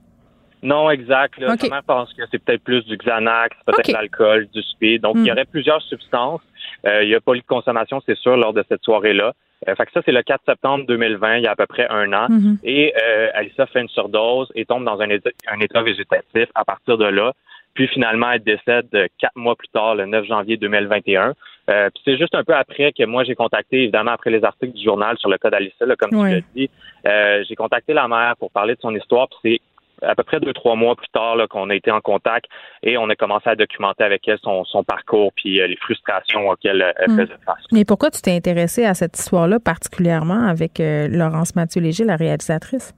Non, 0.63 0.91
exact. 0.91 1.39
Là, 1.39 1.55
OK. 1.55 1.61
Sa 1.61 1.69
mère 1.69 1.83
pense 1.85 2.13
que 2.15 2.23
c'est 2.31 2.39
peut-être 2.43 2.63
plus 2.63 2.85
du 2.87 2.97
Xanax, 2.97 3.57
peut-être 3.67 3.89
de 3.89 3.93
l'alcool, 3.93 4.47
du 4.55 4.63
speed. 4.63 5.03
Donc, 5.03 5.17
Mm. 5.17 5.21
il 5.21 5.27
y 5.27 5.33
aurait 5.33 5.45
plusieurs 5.45 5.83
substances. 5.83 6.41
Euh, 6.87 7.03
il 7.03 7.09
n'y 7.09 7.15
a 7.15 7.21
pas 7.21 7.35
eu 7.35 7.41
de 7.41 7.47
consommation, 7.47 8.01
c'est 8.07 8.17
sûr, 8.17 8.37
lors 8.37 8.53
de 8.53 8.65
cette 8.69 8.83
soirée-là. 8.85 9.33
Euh, 9.69 9.75
fait 9.77 9.87
que 9.87 9.93
ça, 9.93 10.01
c'est 10.05 10.13
le 10.13 10.23
4 10.23 10.41
septembre 10.47 10.85
2020, 10.87 11.37
il 11.39 11.45
y 11.45 11.47
a 11.47 11.53
à 11.53 11.57
peu 11.57 11.67
près 11.67 11.87
un 11.89 12.13
an. 12.13 12.27
Mhm. 12.29 12.59
Et 12.65 12.93
euh, 13.01 13.29
Alissa 13.35 13.67
fait 13.67 13.81
une 13.81 13.89
surdose 13.89 14.51
et 14.55 14.65
tombe 14.65 14.85
dans 14.85 15.01
un 15.01 15.09
état, 15.09 15.31
un 15.49 15.61
état 15.61 15.83
végétatif 15.83 16.47
à 16.55 16.65
partir 16.65 16.97
de 16.99 17.05
là. 17.07 17.33
Puis 17.75 17.89
finalement, 17.89 18.31
elle 18.33 18.43
décède 18.43 18.89
euh, 18.95 19.07
quatre 19.19 19.37
mois 19.37 19.57
plus 19.57 19.69
tard, 19.69 19.95
le 19.95 20.07
9 20.07 20.27
janvier 20.27 20.57
2021. 20.57 21.35
Euh, 21.71 21.89
puis 21.95 22.03
c'est 22.05 22.17
juste 22.19 22.35
un 22.35 22.43
peu 22.45 22.55
après 22.55 22.93
que 22.93 23.05
moi, 23.05 23.25
j'ai 23.25 23.35
contacté, 23.35 23.83
évidemment, 23.83 24.11
après 24.13 24.31
les 24.31 24.43
articles 24.45 24.73
du 24.73 24.83
journal 24.83 25.17
sur 25.19 25.31
le 25.31 25.39
cas 25.39 25.51
d'Alissa, 25.51 25.85
comme 25.99 26.11
tu 26.11 26.17
l'as 26.35 26.41
dit, 26.57 26.71
euh, 27.07 27.45
j'ai 27.49 27.55
contacté 27.55 27.93
la 27.93 28.09
mère 28.09 28.35
pour 28.39 28.51
parler 28.51 28.75
de 28.75 28.81
son 28.81 28.95
histoire. 28.95 29.29
Puis 29.29 29.61
c'est 30.01 30.07
à 30.09 30.17
peu 30.17 30.25
près 30.25 30.41
deux, 30.41 30.53
trois 30.53 30.75
mois 30.75 30.97
plus 30.97 31.07
tard 31.13 31.37
qu'on 31.49 31.71
a 31.71 31.75
été 31.77 31.93
en 31.93 32.01
contact 32.01 32.47
et 32.83 32.99
on 32.99 33.09
a 33.09 33.15
commencé 33.15 33.49
à 33.49 33.55
documenter 33.55 34.03
avec 34.03 34.27
elle 34.27 34.39
son, 34.43 34.65
son 34.65 34.83
parcours 34.83 35.33
puis 35.37 35.61
euh, 35.61 35.69
les 35.69 35.77
frustrations 35.77 36.49
auxquelles 36.49 36.93
elle 36.97 37.11
Mm. 37.13 37.17
faisait 37.21 37.39
face. 37.47 37.65
Mais 37.71 37.85
pourquoi 37.85 38.11
tu 38.11 38.21
t'es 38.21 38.35
intéressé 38.35 38.85
à 38.85 38.95
cette 38.95 39.17
histoire-là, 39.17 39.61
particulièrement 39.61 40.49
avec 40.49 40.81
Laurence 40.81 41.55
Mathieu-Léger, 41.55 42.05
la 42.05 42.17
réalisatrice? 42.17 42.93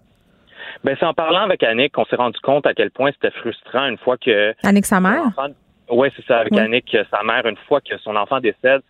Ben, 0.83 0.97
c'est 0.99 1.05
en 1.05 1.13
parlant 1.13 1.41
avec 1.43 1.63
Annick 1.63 1.93
qu'on 1.93 2.07
s'est 2.07 2.17
rendu 2.17 2.39
compte 2.41 2.67
à 2.67 2.73
quel 2.73 2.91
point 2.91 3.11
c'était 3.13 3.37
frustrant 3.39 3.87
une 3.87 3.99
fois 3.99 4.17
que 4.17 4.55
Annick, 4.63 4.87
sa 4.87 4.99
mère? 5.01 5.25
Oui, 5.91 6.09
c'est 6.17 6.25
ça, 6.27 6.39
avec. 6.39 6.57
Annick, 6.57 6.95
euh, 6.95 7.05
sa 7.11 7.23
mère, 7.23 7.47
une 7.47 7.57
fois 7.69 7.81
que 7.81 7.97
son 7.99 8.17
enfant 8.17 8.41
décède, 8.41 8.83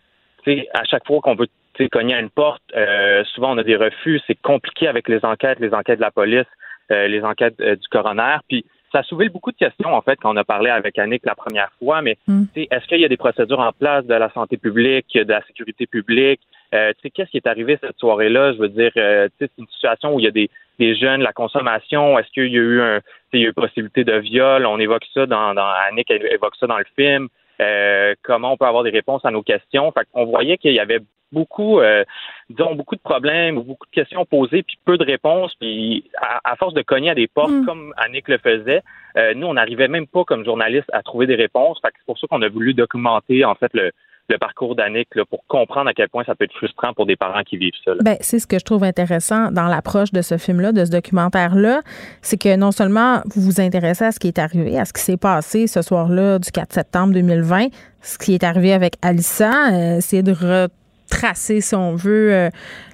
tu 0.43 0.55
sais, 0.55 0.67
à 0.73 0.83
chaque 0.85 1.05
fois 1.05 1.19
qu'on 1.21 1.35
veut 1.35 1.47
tu 1.73 1.83
sais, 1.83 1.89
cogner 1.89 2.15
à 2.15 2.19
une 2.19 2.29
porte, 2.29 2.61
euh, 2.75 3.23
souvent 3.33 3.53
on 3.53 3.57
a 3.57 3.63
des 3.63 3.75
refus, 3.75 4.21
c'est 4.27 4.39
compliqué 4.41 4.87
avec 4.87 5.09
les 5.09 5.23
enquêtes, 5.25 5.59
les 5.59 5.73
enquêtes 5.73 5.97
de 5.97 6.03
la 6.03 6.11
police, 6.11 6.45
euh, 6.91 7.07
les 7.07 7.21
enquêtes 7.23 7.59
euh, 7.59 7.75
du 7.75 7.87
coroner, 7.89 8.37
puis 8.47 8.65
ça 8.91 8.99
a 8.99 9.03
soulevé 9.03 9.27
beaucoup 9.27 9.51
de 9.51 9.57
questions, 9.57 9.93
en 9.93 10.01
fait, 10.01 10.17
quand 10.21 10.33
on 10.33 10.37
a 10.37 10.45
parlé 10.45 10.69
avec 10.69 10.97
Annick 10.97 11.25
la 11.25 11.35
première 11.35 11.69
fois, 11.79 12.01
mais 12.01 12.17
Mm. 12.27 12.43
tu 12.53 12.61
sais, 12.61 12.67
est-ce 12.71 12.85
qu'il 12.87 12.99
y 13.01 13.05
a 13.05 13.09
des 13.09 13.17
procédures 13.17 13.59
en 13.59 13.73
place 13.73 14.05
de 14.05 14.13
la 14.13 14.31
santé 14.31 14.55
publique, 14.55 15.07
de 15.13 15.31
la 15.31 15.43
sécurité 15.47 15.85
publique? 15.85 16.39
Euh, 16.73 16.91
tu 16.93 17.01
sais, 17.03 17.09
qu'est-ce 17.09 17.29
qui 17.29 17.37
est 17.37 17.47
arrivé 17.47 17.77
cette 17.81 17.97
soirée-là? 17.97 18.53
Je 18.53 18.57
veux 18.57 18.69
dire, 18.69 18.91
euh, 18.97 19.27
tu 19.37 19.45
sais, 19.45 19.51
c'est 19.55 19.61
une 19.61 19.69
situation 19.69 20.15
où 20.15 20.19
il 20.19 20.25
y 20.25 20.27
a 20.27 20.31
des, 20.31 20.49
des 20.79 20.95
jeunes, 20.95 21.21
la 21.21 21.33
consommation, 21.33 22.17
est-ce 22.19 22.29
qu'il 22.31 22.51
y 22.51 22.57
a 22.57 22.61
eu 22.61 22.81
un, 22.81 22.99
il 23.33 23.41
y 23.41 23.45
a 23.45 23.49
eu 23.49 23.53
possibilité 23.53 24.03
de 24.03 24.13
viol? 24.13 24.65
On 24.65 24.79
évoque 24.79 25.05
ça 25.13 25.25
dans, 25.25 25.53
dans 25.53 25.67
Annick 25.89 26.09
évoque 26.09 26.55
ça 26.59 26.67
dans 26.67 26.77
le 26.77 26.85
film. 26.95 27.27
Euh, 27.61 28.15
comment 28.23 28.53
on 28.53 28.57
peut 28.57 28.65
avoir 28.65 28.83
des 28.83 28.89
réponses 28.89 29.23
à 29.25 29.31
nos 29.31 29.43
questions? 29.43 29.91
Fait 29.91 30.05
qu'on 30.11 30.25
voyait 30.25 30.57
qu'il 30.57 30.73
y 30.73 30.79
avait 30.79 30.99
beaucoup, 31.31 31.79
euh, 31.79 32.03
disons, 32.49 32.75
beaucoup 32.75 32.95
de 32.95 33.01
problèmes, 33.01 33.55
beaucoup 33.55 33.87
de 33.87 33.91
questions 33.91 34.25
posées, 34.25 34.63
puis 34.63 34.77
peu 34.85 34.97
de 34.97 35.05
réponses. 35.05 35.53
Puis 35.59 36.09
à, 36.21 36.39
à 36.43 36.55
force 36.55 36.73
de 36.73 36.81
cogner 36.81 37.09
à 37.09 37.15
des 37.15 37.27
portes, 37.27 37.51
Mm. 37.51 37.65
comme 37.65 37.93
Annick 37.97 38.27
le 38.27 38.37
faisait, 38.37 38.81
euh, 39.17 39.33
nous, 39.33 39.47
on 39.47 39.53
n'arrivait 39.53 39.87
même 39.87 40.07
pas 40.07 40.23
comme 40.23 40.45
journaliste 40.45 40.89
à 40.93 41.03
trouver 41.03 41.27
des 41.27 41.35
réponses. 41.35 41.79
Fait 41.81 41.89
que 41.89 41.95
c'est 41.97 42.05
pour 42.05 42.19
ça 42.19 42.27
qu'on 42.27 42.41
a 42.41 42.49
voulu 42.49 42.73
documenter 42.73 43.43
en 43.45 43.55
fait 43.55 43.73
le, 43.73 43.91
le 44.27 44.37
parcours 44.37 44.75
d'Annick 44.75 45.13
là, 45.15 45.23
pour 45.29 45.45
comprendre 45.47 45.89
à 45.89 45.93
quel 45.93 46.09
point 46.09 46.23
ça 46.23 46.35
peut 46.35 46.45
être 46.45 46.55
frustrant 46.55 46.93
pour 46.93 47.05
des 47.05 47.15
parents 47.15 47.43
qui 47.43 47.57
vivent 47.57 47.73
ça. 47.83 47.91
Ben, 48.01 48.17
c'est 48.21 48.39
ce 48.39 48.47
que 48.47 48.57
je 48.57 48.65
trouve 48.65 48.83
intéressant 48.83 49.51
dans 49.51 49.67
l'approche 49.67 50.11
de 50.11 50.21
ce 50.21 50.37
film-là, 50.37 50.71
de 50.71 50.83
ce 50.83 50.91
documentaire-là, 50.91 51.81
c'est 52.21 52.41
que 52.41 52.55
non 52.55 52.71
seulement 52.71 53.21
vous 53.33 53.41
vous 53.41 53.61
intéressez 53.61 54.05
à 54.05 54.11
ce 54.11 54.19
qui 54.19 54.27
est 54.27 54.39
arrivé, 54.39 54.79
à 54.79 54.85
ce 54.85 54.93
qui 54.93 55.01
s'est 55.01 55.17
passé 55.17 55.67
ce 55.67 55.81
soir-là 55.81 56.39
du 56.39 56.51
4 56.51 56.73
septembre 56.73 57.13
2020, 57.13 57.67
ce 58.01 58.17
qui 58.17 58.33
est 58.33 58.43
arrivé 58.43 58.73
avec 58.73 58.95
Alissa, 59.01 59.71
euh, 59.71 59.97
c'est 60.01 60.23
de 60.23 60.31
retracer, 60.31 61.61
si 61.61 61.75
on 61.75 61.95
veut, 61.95 62.33
euh, 62.33 62.49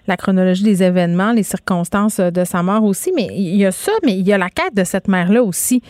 la 0.07 0.17
chronologie 0.17 0.63
des 0.63 0.83
événements, 0.83 1.31
les 1.31 1.43
circonstances 1.43 2.19
euh, 2.19 2.31
de 2.31 2.43
sa 2.43 2.63
mort 2.63 2.83
aussi, 2.83 3.11
mais 3.15 3.27
il 3.31 3.55
y 3.55 3.65
a 3.65 3.71
ça, 3.71 3.91
mais 4.03 4.13
il 4.17 4.27
y 4.27 4.33
a 4.33 4.37
la 4.37 4.49
quête 4.49 4.75
de 4.75 4.83
cette 4.83 5.07
mère-là 5.07 5.43
aussi. 5.43 5.81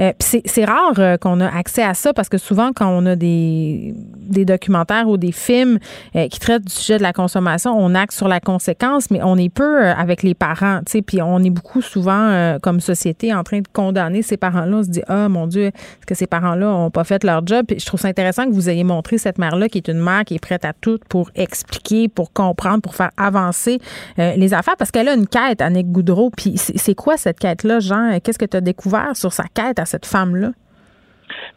Euh, 0.00 0.12
c'est, 0.20 0.64
rare 0.64 0.94
euh, 0.98 1.16
qu'on 1.16 1.40
a 1.40 1.46
accès 1.48 1.82
à 1.82 1.94
ça 1.94 2.12
parce 2.12 2.28
que 2.28 2.38
souvent, 2.38 2.72
quand 2.74 2.88
on 2.88 3.04
a 3.06 3.16
des, 3.16 3.94
des 4.28 4.44
documentaires 4.44 5.08
ou 5.08 5.16
des 5.16 5.32
films 5.32 5.78
euh, 6.14 6.28
qui 6.28 6.38
traitent 6.38 6.64
du 6.64 6.72
sujet 6.72 6.98
de 6.98 7.02
la 7.02 7.12
consommation, 7.12 7.72
on 7.76 7.94
axe 7.94 8.16
sur 8.16 8.28
la 8.28 8.40
conséquence, 8.40 9.10
mais 9.10 9.20
on 9.22 9.36
est 9.36 9.48
peu 9.48 9.82
euh, 9.84 9.94
avec 9.94 10.22
les 10.22 10.34
parents, 10.34 10.80
tu 10.86 10.92
sais, 10.92 11.02
puis 11.02 11.20
on 11.22 11.38
est 11.40 11.50
beaucoup 11.50 11.82
souvent 11.82 12.28
euh, 12.28 12.58
comme 12.58 12.80
société 12.80 13.34
en 13.34 13.42
train 13.42 13.60
de 13.60 13.68
condamner 13.72 14.22
ces 14.22 14.36
parents-là. 14.36 14.76
On 14.76 14.82
se 14.82 14.88
dit, 14.88 15.02
ah 15.08 15.28
mon 15.28 15.46
Dieu, 15.46 15.66
est-ce 15.66 16.06
que 16.06 16.14
ces 16.14 16.26
parents-là 16.26 16.66
n'ont 16.66 16.90
pas 16.90 17.04
fait 17.04 17.24
leur 17.24 17.46
job? 17.46 17.66
Puis 17.66 17.80
je 17.80 17.86
trouve 17.86 18.00
ça 18.00 18.08
intéressant 18.08 18.44
que 18.44 18.52
vous 18.52 18.68
ayez 18.68 18.84
montré 18.84 19.18
cette 19.18 19.38
mère-là 19.38 19.68
qui 19.68 19.78
est 19.78 19.88
une 19.88 20.00
mère 20.00 20.24
qui 20.24 20.34
est 20.34 20.40
prête 20.40 20.64
à 20.64 20.72
tout 20.72 20.98
pour 21.08 21.30
expliquer, 21.34 22.08
pour 22.08 22.32
comprendre, 22.32 22.82
pour 22.82 22.94
faire 22.94 23.10
avancer 23.16 23.80
euh, 24.18 24.34
les 24.36 24.54
affaires, 24.54 24.76
parce 24.76 24.90
qu'elle 24.90 25.08
a 25.08 25.14
une 25.14 25.26
quête, 25.26 25.60
Annick 25.60 25.90
Goudreau. 25.90 26.30
Puis 26.30 26.54
c'est 26.56 26.78
c'est 26.88 26.94
quoi 26.94 27.18
cette 27.18 27.38
quête-là, 27.38 27.80
Jean? 27.80 28.18
Qu'est-ce 28.24 28.38
que 28.38 28.46
tu 28.46 28.56
as 28.56 28.62
découvert 28.62 29.14
sur 29.14 29.30
sa 29.30 29.44
quête 29.52 29.78
à 29.78 29.84
cette 29.88 30.06
femme-là? 30.06 30.50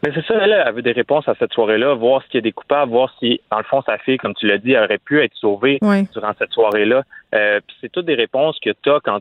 Mais 0.04 0.12
c'est 0.14 0.26
ça, 0.26 0.36
elle, 0.42 0.52
elle 0.52 0.74
veut 0.74 0.82
des 0.82 0.92
réponses 0.92 1.28
à 1.28 1.36
cette 1.36 1.54
soirée-là, 1.54 1.94
voir 1.94 2.24
s'il 2.24 2.36
y 2.36 2.38
a 2.40 2.42
des 2.42 2.52
coupables, 2.52 2.92
voir 2.92 3.14
si, 3.20 3.40
dans 3.52 3.60
le 3.60 3.64
fond, 3.64 3.82
sa 3.86 3.98
fille, 4.00 4.18
comme 4.18 4.34
tu 4.34 4.48
l'as 4.48 4.58
dit, 4.58 4.76
aurait 4.76 4.98
pu 4.98 5.22
être 5.22 5.36
sauvée 5.36 5.78
durant 6.14 6.34
cette 6.38 6.52
soirée-là. 6.52 7.04
Euh, 7.36 7.60
puis 7.66 7.78
c'est 7.80 7.92
toutes 7.92 8.06
des 8.06 8.16
réponses 8.16 8.58
que 8.60 8.72
tu 8.82 8.90
as 8.90 9.00
quand 9.04 9.20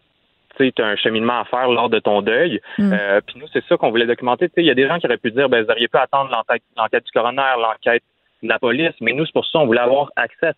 tu 0.56 0.72
as 0.82 0.86
un 0.86 0.96
cheminement 0.96 1.40
à 1.40 1.44
faire 1.44 1.68
lors 1.68 1.88
de 1.88 1.98
ton 1.98 2.22
deuil. 2.22 2.60
Mm. 2.78 2.92
Euh, 2.92 3.20
puis 3.24 3.38
nous, 3.38 3.46
c'est 3.52 3.64
ça 3.66 3.76
qu'on 3.76 3.90
voulait 3.90 4.06
documenter. 4.06 4.50
Il 4.56 4.64
y 4.64 4.70
a 4.70 4.74
des 4.74 4.86
gens 4.88 4.98
qui 4.98 5.06
auraient 5.06 5.16
pu 5.16 5.30
dire, 5.30 5.48
ben, 5.48 5.64
vous 5.64 5.70
auriez 5.70 5.88
pu 5.88 5.96
attendre 5.96 6.30
l'enquête, 6.30 7.04
du 7.04 7.12
coroner, 7.12 7.54
l'enquête 7.58 8.02
de 8.42 8.48
la 8.48 8.58
police, 8.58 8.94
mais 9.00 9.12
nous, 9.12 9.26
c'est 9.26 9.32
pour 9.32 9.46
ça 9.46 9.58
on 9.58 9.66
voulait 9.66 9.80
avoir 9.80 10.10
accès 10.16 10.48
à 10.48 10.52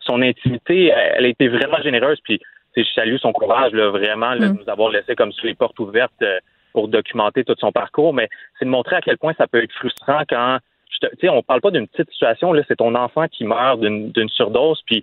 son 0.00 0.20
intimité. 0.22 0.88
Elle 0.88 1.24
a 1.24 1.28
été 1.28 1.48
vraiment 1.48 1.80
généreuse, 1.82 2.18
puis 2.22 2.40
je 2.76 2.82
salue 2.94 3.16
son 3.16 3.32
courage, 3.32 3.72
là, 3.72 3.88
vraiment, 3.88 4.34
là, 4.34 4.48
Mm. 4.48 4.56
de 4.56 4.62
nous 4.62 4.70
avoir 4.70 4.90
laissé 4.90 5.14
comme 5.14 5.32
sur 5.32 5.46
les 5.46 5.54
portes 5.54 5.78
ouvertes 5.78 6.12
euh, 6.22 6.38
pour 6.74 6.88
documenter 6.88 7.44
tout 7.44 7.54
son 7.58 7.72
parcours, 7.72 8.12
mais 8.12 8.28
c'est 8.58 8.66
de 8.66 8.70
montrer 8.70 8.96
à 8.96 9.00
quel 9.00 9.16
point 9.16 9.32
ça 9.38 9.46
peut 9.46 9.62
être 9.62 9.72
frustrant 9.72 10.22
quand, 10.28 10.58
tu 11.00 11.08
sais, 11.20 11.28
on 11.30 11.42
parle 11.42 11.62
pas 11.62 11.70
d'une 11.70 11.88
petite 11.88 12.10
situation, 12.10 12.52
là, 12.52 12.62
c'est 12.68 12.76
ton 12.76 12.94
enfant 12.94 13.26
qui 13.28 13.44
meurt 13.44 13.80
d'une 13.80 14.28
surdose, 14.28 14.82
puis 14.84 15.02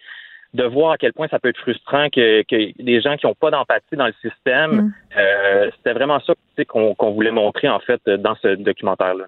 de 0.54 0.66
voir 0.66 0.92
à 0.92 0.98
quel 0.98 1.14
point 1.14 1.30
ça 1.30 1.40
peut 1.40 1.48
être 1.48 1.60
frustrant 1.60 2.10
que, 2.10 2.42
que 2.44 2.84
des 2.84 3.00
gens 3.00 3.16
qui 3.16 3.26
n'ont 3.26 3.36
pas 3.36 3.52
d'empathie 3.52 3.96
dans 3.96 4.08
le 4.08 4.14
système, 4.22 4.72
Mm. 4.72 4.94
euh, 5.18 5.70
c'était 5.78 5.94
vraiment 5.94 6.20
ça 6.20 6.34
tu 6.36 6.42
sais, 6.58 6.66
qu'on 6.66 7.12
voulait 7.14 7.32
montrer 7.32 7.70
en 7.70 7.80
fait 7.80 8.02
dans 8.10 8.36
ce 8.42 8.56
documentaire-là. 8.56 9.26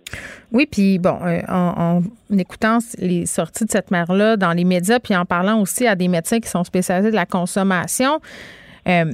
Oui, 0.52 0.68
puis 0.70 1.00
bon, 1.00 1.18
euh, 1.26 1.40
en, 1.48 2.02
en 2.32 2.38
écoutant 2.38 2.80
les 3.00 3.26
sorties 3.26 3.66
de 3.66 3.72
cette 3.72 3.90
mère-là 3.90 4.36
dans 4.36 4.52
les 4.52 4.66
médias, 4.66 5.00
puis 5.00 5.16
en 5.16 5.24
parlant 5.24 5.62
aussi 5.62 5.88
à 5.88 5.96
des 5.96 6.10
médecins 6.10 6.42
qui 6.42 6.50
sont 6.50 6.66
spécialisés 6.66 7.12
de 7.12 7.16
la 7.16 7.26
consommation, 7.26 8.20
euh, 8.90 9.06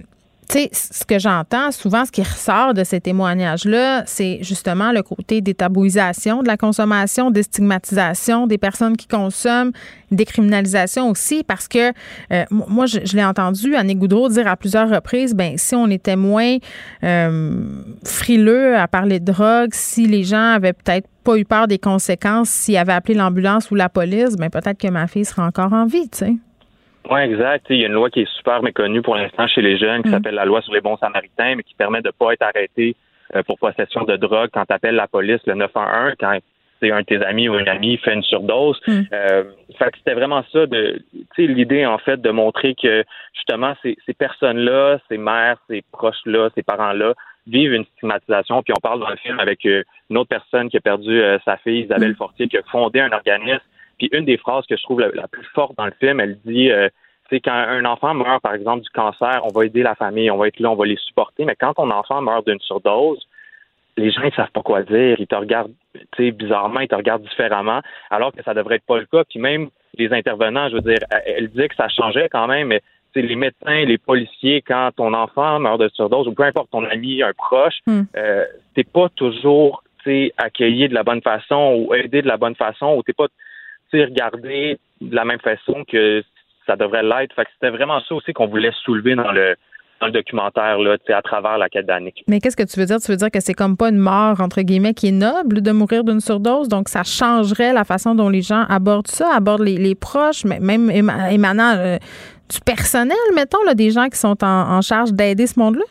tu 0.50 0.58
sais, 0.58 0.70
ce 0.74 1.06
que 1.06 1.20
j'entends 1.20 1.72
souvent, 1.72 2.06
ce 2.06 2.12
qui 2.12 2.24
ressort 2.24 2.74
de 2.74 2.84
ces 2.84 3.00
témoignages-là, 3.00 4.04
c'est 4.08 4.40
justement 4.42 4.92
le 4.92 5.04
côté 5.04 5.42
détabouisation 5.42 6.42
de 6.42 6.48
la 6.48 6.58
consommation, 6.58 7.30
déstigmatisation 7.30 8.48
des 8.48 8.58
personnes 8.58 8.98
qui 8.98 9.08
consomment, 9.08 9.72
décriminalisation 10.10 11.08
aussi, 11.12 11.44
parce 11.44 11.68
que 11.68 11.92
euh, 12.34 12.46
moi, 12.50 12.88
je, 12.88 13.16
l'ai 13.16 13.24
entendu 13.24 13.76
Annick 13.76 14.00
Goudreau 14.00 14.28
dire 14.28 14.48
à 14.48 14.58
plusieurs 14.58 14.90
reprises, 14.90 15.36
ben 15.36 15.56
si 15.58 15.76
on 15.76 15.88
était 15.88 16.16
moins 16.16 16.58
euh, 17.04 17.84
frileux 18.04 18.76
à 18.76 18.88
parler 18.88 19.20
de 19.20 19.32
drogue, 19.32 19.70
si 19.74 20.08
les 20.08 20.24
gens 20.24 20.54
avaient 20.54 20.74
peut-être 20.74 21.08
pas 21.24 21.38
eu 21.38 21.46
peur 21.46 21.68
des 21.68 21.78
conséquences, 21.78 22.50
s'ils 22.50 22.78
avaient 22.78 22.94
appelé 22.94 23.14
l'ambulance 23.14 23.70
ou 23.70 23.76
la 23.76 23.88
police, 23.88 24.36
ben 24.36 24.50
peut-être 24.50 24.80
que 24.80 24.88
ma 24.88 25.06
fille 25.06 25.26
serait 25.26 25.44
encore 25.44 25.74
en 25.74 25.86
vie, 25.86 26.10
tu 26.10 26.18
sais. 26.18 26.34
Oui, 27.10 27.22
exact. 27.22 27.66
Il 27.70 27.78
y 27.78 27.84
a 27.84 27.88
une 27.88 27.94
loi 27.94 28.10
qui 28.10 28.22
est 28.22 28.36
super 28.38 28.62
méconnue 28.62 29.02
pour 29.02 29.16
l'instant 29.16 29.48
chez 29.48 29.62
les 29.62 29.78
jeunes 29.78 30.04
qui 30.04 30.10
Mm. 30.10 30.14
s'appelle 30.14 30.36
la 30.36 30.46
loi 30.46 30.62
sur 30.62 30.74
les 30.74 30.82
bons 30.82 30.98
samaritains, 30.98 31.56
mais 31.56 31.64
qui 31.64 31.74
permet 31.76 32.02
de 32.02 32.08
ne 32.08 32.12
pas 32.12 32.34
être 32.34 32.44
arrêté 32.44 32.96
euh, 33.36 33.44
pour 33.44 33.58
possession 33.60 34.04
de 34.04 34.16
drogue 34.16 34.50
quand 34.54 34.66
tu 34.66 34.74
appelles 34.74 34.96
la 34.96 35.08
police, 35.08 35.42
le 35.46 35.56
911, 35.56 36.14
quand 36.20 36.38
c'est 36.82 36.92
un 36.92 37.02
de 37.02 37.06
tes 37.06 37.22
amis 37.26 37.50
ou 37.50 37.58
une 37.60 37.68
amie 37.68 37.98
fait 37.98 38.14
une 38.14 38.24
surdose. 38.24 38.80
Mm. 38.88 39.02
Euh, 39.12 39.44
fait 39.78 39.92
que 39.92 39.98
c'était 39.98 40.14
vraiment 40.14 40.44
ça, 40.52 40.66
de, 40.66 41.02
l'idée 41.38 41.86
en 41.86 41.98
fait 41.98 42.22
de 42.22 42.30
montrer 42.32 42.76
que 42.76 43.04
justement 43.34 43.74
ces, 43.82 43.98
ces 44.06 44.14
personnes-là, 44.14 45.00
ces 45.10 45.18
mères, 45.18 45.58
ces 45.70 45.84
proches-là, 45.92 46.50
ces 46.56 46.64
parents-là 46.64 47.14
vivent 47.48 47.74
une 47.74 47.86
stigmatisation. 47.86 48.62
Puis 48.64 48.74
on 48.78 48.82
parle 48.82 49.00
dans 49.00 49.10
le 49.10 49.16
film 49.18 49.40
avec 49.40 49.66
euh, 49.66 49.84
une 50.10 50.18
autre 50.18 50.30
personne 50.30 50.70
qui 50.70 50.78
a 50.78 50.82
perdu 50.82 51.22
euh, 51.22 51.38
sa 51.44 51.58
fille, 51.58 51.82
Isabelle 51.82 52.12
Mm. 52.12 52.16
Fortier, 52.16 52.48
qui 52.48 52.58
a 52.58 52.62
fondé 52.72 53.00
un 53.00 53.12
organisme. 53.12 53.62
Puis 54.00 54.10
une 54.12 54.26
des 54.26 54.38
phrases 54.38 54.66
que 54.66 54.76
je 54.76 54.84
trouve 54.84 55.02
la, 55.02 55.10
la 55.14 55.28
plus 55.28 55.46
forte 55.54 55.78
dans 55.78 55.86
le 55.86 55.94
film, 56.00 56.20
elle 56.20 56.40
dit 56.46 56.72
euh, 56.72 56.90
sais, 57.30 57.40
quand 57.40 57.54
un 57.54 57.86
enfant 57.86 58.14
meurt, 58.14 58.42
par 58.42 58.54
exemple, 58.54 58.84
du 58.84 58.90
cancer, 58.90 59.42
on 59.44 59.50
va 59.50 59.66
aider 59.66 59.84
la 59.84 59.96
famille, 59.96 60.32
on 60.32 60.38
va 60.38 60.48
être 60.48 60.60
là, 60.60 60.72
on 60.72 60.76
va 60.76 60.86
les 60.86 60.98
supporter. 60.98 61.46
Mais 61.46 61.56
quand 61.56 61.74
ton 61.76 61.90
enfant 61.92 62.22
meurt 62.22 62.46
d'une 62.48 62.60
surdose, 62.60 63.28
les 63.98 64.12
gens 64.12 64.24
ne 64.24 64.32
savent 64.32 64.52
pas 64.52 64.62
quoi 64.62 64.84
dire. 64.84 65.16
Ils 65.20 65.28
te 65.28 65.36
regardent, 65.36 65.74
tu 65.94 66.02
sais, 66.18 66.32
bizarrement, 66.32 66.80
ils 66.80 66.88
te 66.88 66.96
regardent 66.96 67.24
différemment, 67.24 67.82
alors 68.10 68.32
que 68.32 68.44
ça 68.44 68.54
devrait 68.54 68.76
être 68.76 68.86
pas 68.86 68.98
le 68.98 69.06
cas. 69.06 69.24
Puis 69.30 69.40
même 69.40 69.70
les 69.98 70.12
intervenants, 70.14 70.70
je 70.70 70.76
veux 70.76 70.82
dire, 70.82 71.00
elle 71.26 71.50
disait 71.50 71.70
que 71.70 71.76
ça 71.76 71.90
changeait 71.90 72.30
quand 72.30 72.48
même, 72.48 72.68
mais 72.68 72.82
les 73.16 73.36
médecins, 73.36 73.86
les 73.86 73.98
policiers, 73.98 74.62
quand 74.62 74.92
ton 74.96 75.14
enfant 75.14 75.60
meurt 75.60 75.82
de 75.82 75.90
surdose, 75.90 76.28
ou 76.28 76.34
peu 76.34 76.44
importe 76.44 76.70
ton 76.72 76.86
ami, 76.86 77.22
un 77.24 77.34
proche, 77.34 77.80
Hmm. 77.86 78.04
euh, 78.16 78.46
t'es 78.76 78.84
pas 78.84 79.10
toujours 79.10 79.84
accueilli 80.38 80.90
de 80.90 80.96
la 80.96 81.04
bonne 81.04 81.22
façon 81.22 81.76
ou 81.78 81.94
aidé 81.94 82.24
de 82.24 82.28
la 82.28 82.38
bonne 82.38 82.56
façon 82.56 82.96
ou 82.96 83.04
t'es 83.04 83.14
pas 83.14 83.28
regardé 83.98 84.80
de 85.02 85.16
la 85.16 85.26
même 85.26 85.40
façon 85.40 85.84
que 85.92 86.24
ça 86.66 86.76
devrait 86.76 87.04
l'être. 87.04 87.36
Fait 87.36 87.46
que 87.46 87.50
c'était 87.54 87.76
vraiment 87.76 88.00
ça 88.08 88.16
aussi 88.16 88.34
qu'on 88.34 88.48
voulait 88.48 88.72
soulever 88.84 89.16
dans 89.16 89.32
le 89.32 89.56
dans 90.00 90.06
le 90.06 90.14
documentaire 90.14 90.80
là, 90.80 90.96
à 91.10 91.22
travers 91.22 91.58
la 91.58 91.68
quête. 91.68 91.86
Mais 92.28 92.40
qu'est-ce 92.40 92.56
que 92.56 92.64
tu 92.64 92.80
veux 92.80 92.86
dire? 92.86 93.00
Tu 93.02 93.12
veux 93.12 93.18
dire 93.18 93.30
que 93.30 93.42
c'est 93.42 93.54
comme 93.54 93.76
pas 93.76 93.90
une 93.90 93.98
mort, 93.98 94.40
entre 94.40 94.62
guillemets, 94.62 94.94
qui 94.94 95.10
est 95.10 95.12
noble 95.12 95.62
de 95.62 95.72
mourir 95.72 96.06
d'une 96.06 96.22
surdose, 96.22 96.70
donc 96.70 96.88
ça 96.88 97.04
changerait 97.04 97.74
la 97.74 97.84
façon 97.84 98.16
dont 98.16 98.30
les 98.30 98.42
gens 98.42 98.64
abordent 98.70 99.08
ça, 99.10 99.30
abordent 99.36 99.64
les, 99.66 99.78
les 99.78 99.96
proches, 99.96 100.46
mais 100.46 100.60
même 100.62 100.90
éma- 100.90 101.34
émanant 101.34 101.76
euh, 101.76 101.98
du 102.50 102.62
personnel, 102.62 103.18
mettons, 103.36 103.62
là, 103.66 103.74
des 103.74 103.92
gens 103.92 104.08
qui 104.08 104.18
sont 104.18 104.42
en, 104.42 104.78
en 104.78 104.82
charge 104.82 105.12
d'aider 105.12 105.48
ce 105.48 105.60
monde-là? 105.60 105.84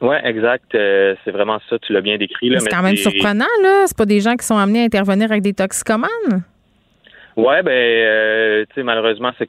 Oui, 0.00 0.16
exact. 0.24 0.74
Euh, 0.74 1.14
c'est 1.24 1.30
vraiment 1.30 1.60
ça, 1.68 1.78
tu 1.78 1.92
l'as 1.92 2.00
bien 2.00 2.16
décrit. 2.16 2.48
Là, 2.48 2.58
C'est 2.58 2.64
mais 2.64 2.70
quand 2.70 2.82
même 2.82 2.96
surprenant, 2.96 3.44
là. 3.62 3.84
C'est 3.86 3.96
pas 3.96 4.06
des 4.06 4.20
gens 4.20 4.34
qui 4.34 4.44
sont 4.44 4.56
amenés 4.56 4.82
à 4.82 4.84
intervenir 4.86 5.30
avec 5.30 5.42
des 5.42 5.54
toxicomanes? 5.54 6.42
Ouais, 7.36 7.62
ben, 7.62 7.70
euh, 7.72 8.64
tu 8.68 8.74
sais, 8.74 8.82
malheureusement, 8.82 9.30
c'est 9.38 9.46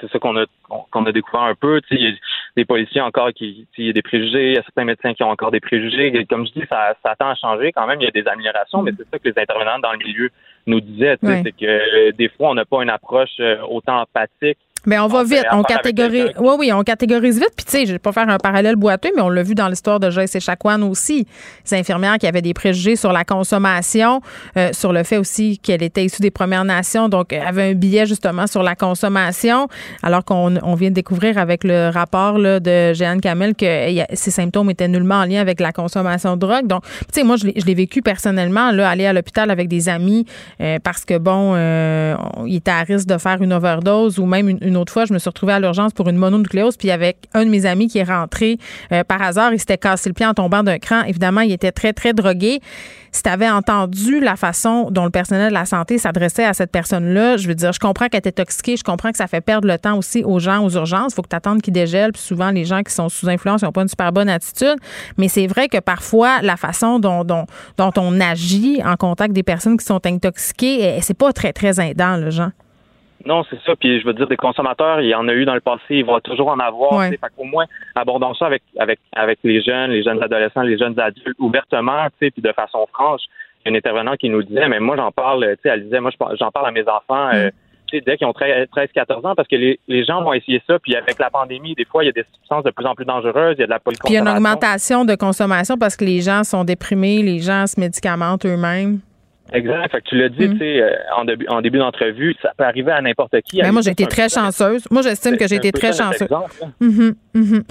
c'est 0.00 0.10
ça 0.10 0.18
qu'on 0.18 0.36
a 0.36 0.46
qu'on 0.90 1.06
a 1.06 1.12
découvert 1.12 1.42
un 1.42 1.54
peu. 1.54 1.80
Tu 1.82 1.88
sais, 1.88 1.94
il 2.00 2.08
y 2.08 2.12
a 2.12 2.16
des 2.56 2.64
policiers 2.64 3.00
encore 3.00 3.32
qui, 3.32 3.66
il 3.76 3.86
y 3.86 3.90
a 3.90 3.92
des 3.92 4.02
préjugés, 4.02 4.50
il 4.50 4.54
y 4.54 4.58
a 4.58 4.62
certains 4.62 4.84
médecins 4.84 5.14
qui 5.14 5.22
ont 5.22 5.30
encore 5.30 5.50
des 5.50 5.60
préjugés. 5.60 6.14
Et 6.16 6.24
comme 6.26 6.46
je 6.46 6.52
dis, 6.52 6.66
ça, 6.68 6.94
ça 7.02 7.14
tend 7.18 7.28
à 7.28 7.34
changer 7.34 7.72
quand 7.72 7.86
même. 7.86 8.00
Il 8.00 8.04
y 8.04 8.08
a 8.08 8.12
des 8.12 8.26
améliorations, 8.28 8.82
mais 8.82 8.92
c'est 8.96 9.08
ça 9.10 9.18
que 9.18 9.28
les 9.28 9.38
intervenants 9.38 9.78
dans 9.78 9.92
le 9.92 9.98
milieu 9.98 10.30
nous 10.66 10.80
disaient. 10.80 11.16
tu 11.18 11.26
sais. 11.26 11.42
C'est 11.44 11.52
que 11.52 11.66
euh, 11.66 12.12
des 12.12 12.28
fois, 12.28 12.50
on 12.50 12.54
n'a 12.54 12.64
pas 12.64 12.82
une 12.82 12.90
approche 12.90 13.36
euh, 13.40 13.58
autant 13.68 14.00
empathique. 14.00 14.58
Mais 14.86 14.98
on 14.98 15.06
va 15.06 15.24
vite, 15.24 15.44
on 15.52 15.62
catégorise. 15.62 16.32
Oui, 16.38 16.54
oui, 16.58 16.72
on 16.72 16.82
catégorise 16.82 17.38
vite. 17.38 17.52
Puis 17.56 17.64
tu 17.64 17.72
sais, 17.72 17.86
je 17.86 17.92
vais 17.92 17.98
pas 17.98 18.12
faire 18.12 18.28
un 18.28 18.38
parallèle 18.38 18.76
boiteux, 18.76 19.10
mais 19.16 19.22
on 19.22 19.28
l'a 19.28 19.42
vu 19.42 19.54
dans 19.54 19.68
l'histoire 19.68 20.00
de 20.00 20.10
Joyce 20.10 20.34
Echaquan 20.34 20.82
aussi. 20.82 21.26
Ces 21.64 21.76
infirmières 21.76 22.18
qui 22.18 22.26
avaient 22.26 22.42
des 22.42 22.54
préjugés 22.54 22.96
sur 22.96 23.12
la 23.12 23.24
consommation, 23.24 24.20
euh, 24.56 24.70
sur 24.72 24.92
le 24.92 25.02
fait 25.02 25.16
aussi 25.16 25.58
qu'elle 25.58 25.82
était 25.82 26.04
issue 26.04 26.22
des 26.22 26.30
Premières 26.30 26.64
Nations, 26.64 27.08
donc 27.08 27.32
elle 27.32 27.46
avait 27.46 27.70
un 27.70 27.74
billet 27.74 28.06
justement 28.06 28.46
sur 28.46 28.62
la 28.62 28.74
consommation, 28.74 29.68
alors 30.02 30.24
qu'on 30.24 30.54
on 30.62 30.74
vient 30.74 30.90
de 30.90 30.94
découvrir 30.94 31.38
avec 31.38 31.64
le 31.64 31.90
rapport 31.90 32.38
là, 32.38 32.60
de 32.60 32.92
Jeanne 32.92 33.20
Kamel 33.20 33.54
que 33.54 33.64
ces 34.14 34.30
symptômes 34.30 34.70
étaient 34.70 34.88
nullement 34.88 35.16
en 35.16 35.24
lien 35.24 35.40
avec 35.40 35.60
la 35.60 35.72
consommation 35.72 36.34
de 36.34 36.40
drogue. 36.40 36.66
Donc, 36.66 36.82
tu 36.84 37.20
sais, 37.20 37.24
moi, 37.24 37.36
je 37.36 37.46
l'ai 37.46 37.74
vécu 37.74 38.02
personnellement, 38.02 38.70
là, 38.70 38.88
aller 38.88 39.06
à 39.06 39.12
l'hôpital 39.12 39.50
avec 39.50 39.68
des 39.68 39.88
amis 39.88 40.26
euh, 40.60 40.78
parce 40.82 41.04
que, 41.04 41.18
bon, 41.18 41.52
euh, 41.54 42.14
il 42.46 42.56
était 42.56 42.70
à 42.70 42.82
risque 42.82 43.06
de 43.06 43.18
faire 43.18 43.40
une 43.42 43.52
overdose 43.52 44.18
ou 44.18 44.26
même 44.26 44.48
une, 44.48 44.58
une 44.60 44.73
autre 44.76 44.92
fois, 44.92 45.04
je 45.04 45.12
me 45.12 45.18
suis 45.18 45.28
retrouvée 45.28 45.52
à 45.52 45.60
l'urgence 45.60 45.92
pour 45.92 46.08
une 46.08 46.16
mononucléose, 46.16 46.76
puis 46.76 46.90
avec 46.90 47.28
un 47.34 47.44
de 47.44 47.50
mes 47.50 47.66
amis 47.66 47.88
qui 47.88 47.98
est 47.98 48.04
rentré 48.04 48.58
euh, 48.92 49.04
par 49.04 49.22
hasard, 49.22 49.52
il 49.52 49.58
s'était 49.58 49.78
cassé 49.78 50.08
le 50.08 50.14
pied 50.14 50.26
en 50.26 50.34
tombant 50.34 50.62
d'un 50.62 50.78
cran. 50.78 51.02
Évidemment, 51.02 51.42
il 51.42 51.52
était 51.52 51.72
très, 51.72 51.92
très 51.92 52.12
drogué. 52.12 52.60
Si 53.14 53.22
tu 53.22 53.30
avais 53.30 53.48
entendu 53.48 54.18
la 54.18 54.34
façon 54.34 54.88
dont 54.90 55.04
le 55.04 55.10
personnel 55.10 55.50
de 55.50 55.54
la 55.54 55.66
santé 55.66 55.98
s'adressait 55.98 56.44
à 56.44 56.52
cette 56.52 56.72
personne-là, 56.72 57.36
je 57.36 57.46
veux 57.46 57.54
dire, 57.54 57.72
je 57.72 57.78
comprends 57.78 58.08
qu'elle 58.08 58.18
était 58.18 58.32
toxiquée, 58.32 58.76
je 58.76 58.82
comprends 58.82 59.12
que 59.12 59.16
ça 59.16 59.28
fait 59.28 59.40
perdre 59.40 59.68
le 59.68 59.78
temps 59.78 59.96
aussi 59.96 60.24
aux 60.24 60.40
gens 60.40 60.64
aux 60.64 60.70
urgences. 60.70 61.12
Il 61.12 61.14
faut 61.14 61.22
que 61.22 61.28
tu 61.28 61.36
attendes 61.36 61.62
qu'ils 61.62 61.72
dégèlent, 61.72 62.10
puis 62.10 62.20
souvent, 62.20 62.50
les 62.50 62.64
gens 62.64 62.82
qui 62.82 62.92
sont 62.92 63.08
sous 63.08 63.28
influence 63.28 63.62
n'ont 63.62 63.70
pas 63.70 63.82
une 63.82 63.88
super 63.88 64.12
bonne 64.12 64.28
attitude. 64.28 64.74
Mais 65.16 65.28
c'est 65.28 65.46
vrai 65.46 65.68
que 65.68 65.78
parfois, 65.78 66.42
la 66.42 66.56
façon 66.56 66.98
dont, 66.98 67.24
on 67.78 68.20
agit 68.20 68.82
en 68.84 68.96
contact 68.96 69.32
des 69.32 69.44
personnes 69.44 69.76
qui 69.76 69.86
sont 69.86 70.04
intoxiquées, 70.04 70.96
eh, 70.96 71.00
c'est 71.00 71.14
pas 71.14 71.32
très, 71.32 71.52
très 71.52 71.80
aidant, 71.80 72.16
le 72.16 72.30
gens. 72.30 72.50
Non, 73.26 73.42
c'est 73.48 73.60
ça. 73.64 73.74
Puis 73.76 74.00
je 74.00 74.06
veux 74.06 74.12
dire, 74.12 74.26
des 74.26 74.36
consommateurs, 74.36 75.00
il 75.00 75.08
y 75.08 75.14
en 75.14 75.26
a 75.28 75.32
eu 75.32 75.44
dans 75.44 75.54
le 75.54 75.60
passé, 75.60 75.82
il 75.90 76.04
va 76.04 76.20
toujours 76.20 76.48
en 76.48 76.58
avoir. 76.58 76.92
Ouais. 76.98 77.10
Fait 77.10 77.18
qu'au 77.36 77.44
moins, 77.44 77.64
abordons 77.94 78.34
ça 78.34 78.46
avec, 78.46 78.62
avec, 78.78 78.98
avec 79.14 79.38
les 79.44 79.62
jeunes, 79.62 79.90
les 79.90 80.02
jeunes 80.02 80.22
adolescents, 80.22 80.62
les 80.62 80.78
jeunes 80.78 80.98
adultes, 80.98 81.38
ouvertement, 81.38 82.06
tu 82.18 82.26
sais, 82.26 82.30
puis 82.30 82.42
de 82.42 82.52
façon 82.52 82.86
franche. 82.92 83.22
Il 83.64 83.70
y 83.70 83.72
a 83.72 83.74
un 83.74 83.78
intervenant 83.78 84.16
qui 84.16 84.28
nous 84.28 84.42
disait, 84.42 84.68
mais 84.68 84.78
moi, 84.78 84.96
j'en 84.96 85.10
parle, 85.10 85.46
tu 85.56 85.62
sais, 85.62 85.68
elle 85.70 85.84
disait, 85.84 86.00
moi, 86.00 86.10
j'en 86.38 86.50
parle 86.50 86.66
à 86.66 86.70
mes 86.70 86.86
enfants, 86.86 87.30
euh, 87.32 87.48
tu 87.86 87.96
sais, 87.96 88.04
dès 88.04 88.18
qu'ils 88.18 88.26
ont 88.26 88.34
13, 88.34 88.68
14 88.94 89.24
ans, 89.24 89.34
parce 89.34 89.48
que 89.48 89.56
les, 89.56 89.80
les 89.88 90.04
gens 90.04 90.22
vont 90.22 90.34
essayer 90.34 90.60
ça, 90.66 90.78
puis 90.78 90.94
avec 90.94 91.18
la 91.18 91.30
pandémie, 91.30 91.74
des 91.74 91.86
fois, 91.86 92.04
il 92.04 92.08
y 92.08 92.10
a 92.10 92.12
des 92.12 92.24
substances 92.34 92.64
de 92.64 92.70
plus 92.70 92.84
en 92.84 92.94
plus 92.94 93.06
dangereuses, 93.06 93.54
il 93.56 93.60
y 93.60 93.64
a 93.64 93.66
de 93.66 93.70
la 93.70 93.78
Puis 93.78 93.94
il 94.08 94.12
y 94.12 94.16
a 94.16 94.20
une 94.20 94.24
polyconsommation. 94.26 94.36
augmentation 94.36 95.04
de 95.06 95.14
consommation 95.14 95.78
parce 95.78 95.96
que 95.96 96.04
les 96.04 96.20
gens 96.20 96.44
sont 96.44 96.64
déprimés, 96.64 97.22
les 97.22 97.38
gens 97.38 97.66
se 97.66 97.80
médicamentent 97.80 98.44
eux-mêmes. 98.44 99.00
Exact. 99.52 99.90
Fait 99.92 100.00
que 100.00 100.08
tu 100.08 100.16
l'as 100.16 100.28
dit, 100.28 100.48
tu 100.50 100.58
sais, 100.58 100.80
euh, 100.80 100.90
en 101.16 101.24
début, 101.24 101.46
en 101.48 101.60
début 101.60 101.78
d'entrevue, 101.78 102.34
ça 102.42 102.50
peut 102.56 102.64
arriver 102.64 102.92
à 102.92 103.00
n'importe 103.00 103.40
qui. 103.42 103.58
Mais 103.58 103.64
Ben, 103.64 103.72
moi, 103.72 103.82
j'ai 103.82 103.90
été 103.90 104.06
très 104.06 104.28
chanceuse. 104.28 104.84
Moi, 104.90 105.02
j'estime 105.02 105.36
que 105.36 105.46
j'ai 105.46 105.56
été 105.56 105.70
très 105.70 105.92
chanceuse. 105.92 106.28
là. 106.30 106.44
Mhm, 106.80 107.14
mhm. 107.34 107.62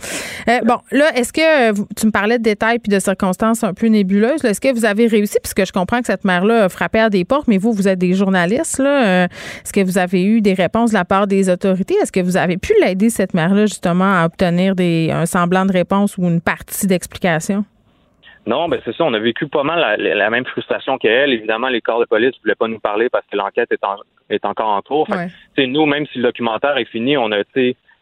Euh, 0.50 0.60
bon, 0.66 0.78
là, 0.92 1.06
est-ce 1.16 1.34
que 1.34 1.72
euh, 1.72 1.74
tu 1.98 2.06
me 2.06 2.12
parlais 2.12 2.38
de 2.38 2.44
détails 2.44 2.80
puis 2.80 2.94
de 2.94 3.00
circonstances 3.00 3.64
un 3.64 3.74
peu 3.74 3.88
nébuleuses? 3.88 4.46
Est-ce 4.46 4.62
que 4.62 4.72
vous 4.74 4.86
avez 4.86 5.08
réussi? 5.08 5.38
Puisque 5.42 5.66
je 5.66 5.72
comprends 5.72 6.00
que 6.00 6.08
cette 6.08 6.26
mère-là 6.26 6.66
a 6.66 6.70
frappé 6.70 7.00
à 7.00 7.10
des 7.10 7.26
portes, 7.26 7.48
mais 7.48 7.58
vous, 7.58 7.74
vous 7.74 7.88
êtes 7.88 8.00
des 8.00 8.14
journalistes. 8.14 8.80
Là, 8.80 9.26
est-ce 9.26 9.74
que 9.74 9.84
vous 9.84 9.98
avez 9.98 10.24
eu 10.24 10.42
des 10.42 10.54
réponses 10.54 10.92
de 10.92 10.96
la 10.96 11.06
part 11.06 11.28
des 11.28 11.50
autorités? 11.50 11.96
Est-ce 11.96 12.12
que 12.12 12.20
vous 12.20 12.38
avez 12.38 12.58
pu 12.58 12.74
l'aider, 12.82 13.10
cette 13.10 13.34
mère-là, 13.34 13.66
justement, 13.66 14.22
à 14.22 14.26
obtenir 14.26 14.76
des, 14.76 15.10
un 15.12 15.26
semblant 15.26 15.66
de 15.66 15.72
réponse 15.74 16.18
ou 16.18 16.28
une 16.28 16.42
partie 16.42 16.88
d'explication? 16.88 17.66
Non, 18.46 18.68
ben 18.68 18.80
c'est 18.84 18.94
ça. 18.96 19.04
On 19.06 19.14
a 19.14 19.20
vécu 19.20 19.48
pas 19.48 19.64
mal 19.64 20.02
la, 20.02 20.30
même 20.30 20.46
frustration 20.46 20.98
qu'elle. 20.98 21.32
Évidemment, 21.32 21.70
les 21.70 21.82
corps 21.82 22.00
de 22.02 22.06
police 22.06 22.34
ne 22.36 22.42
voulaient 22.42 22.56
pas 22.56 22.68
nous 22.68 22.80
parler 22.80 23.10
parce 23.10 23.26
que 23.32 23.38
l'enquête 23.38 23.72
est, 23.72 23.84
en- 23.86 24.00
est 24.30 24.44
encore 24.46 24.68
en 24.70 24.82
cours. 24.82 25.08
Fait 25.08 25.30
Ouais. 25.58 25.68
nous, 25.68 25.86
même 25.86 26.06
si 26.08 26.18
le 26.18 26.26
documentaire 26.26 26.78
est 26.78 26.86
fini, 26.86 27.16
on 27.18 27.32
a, 27.32 27.42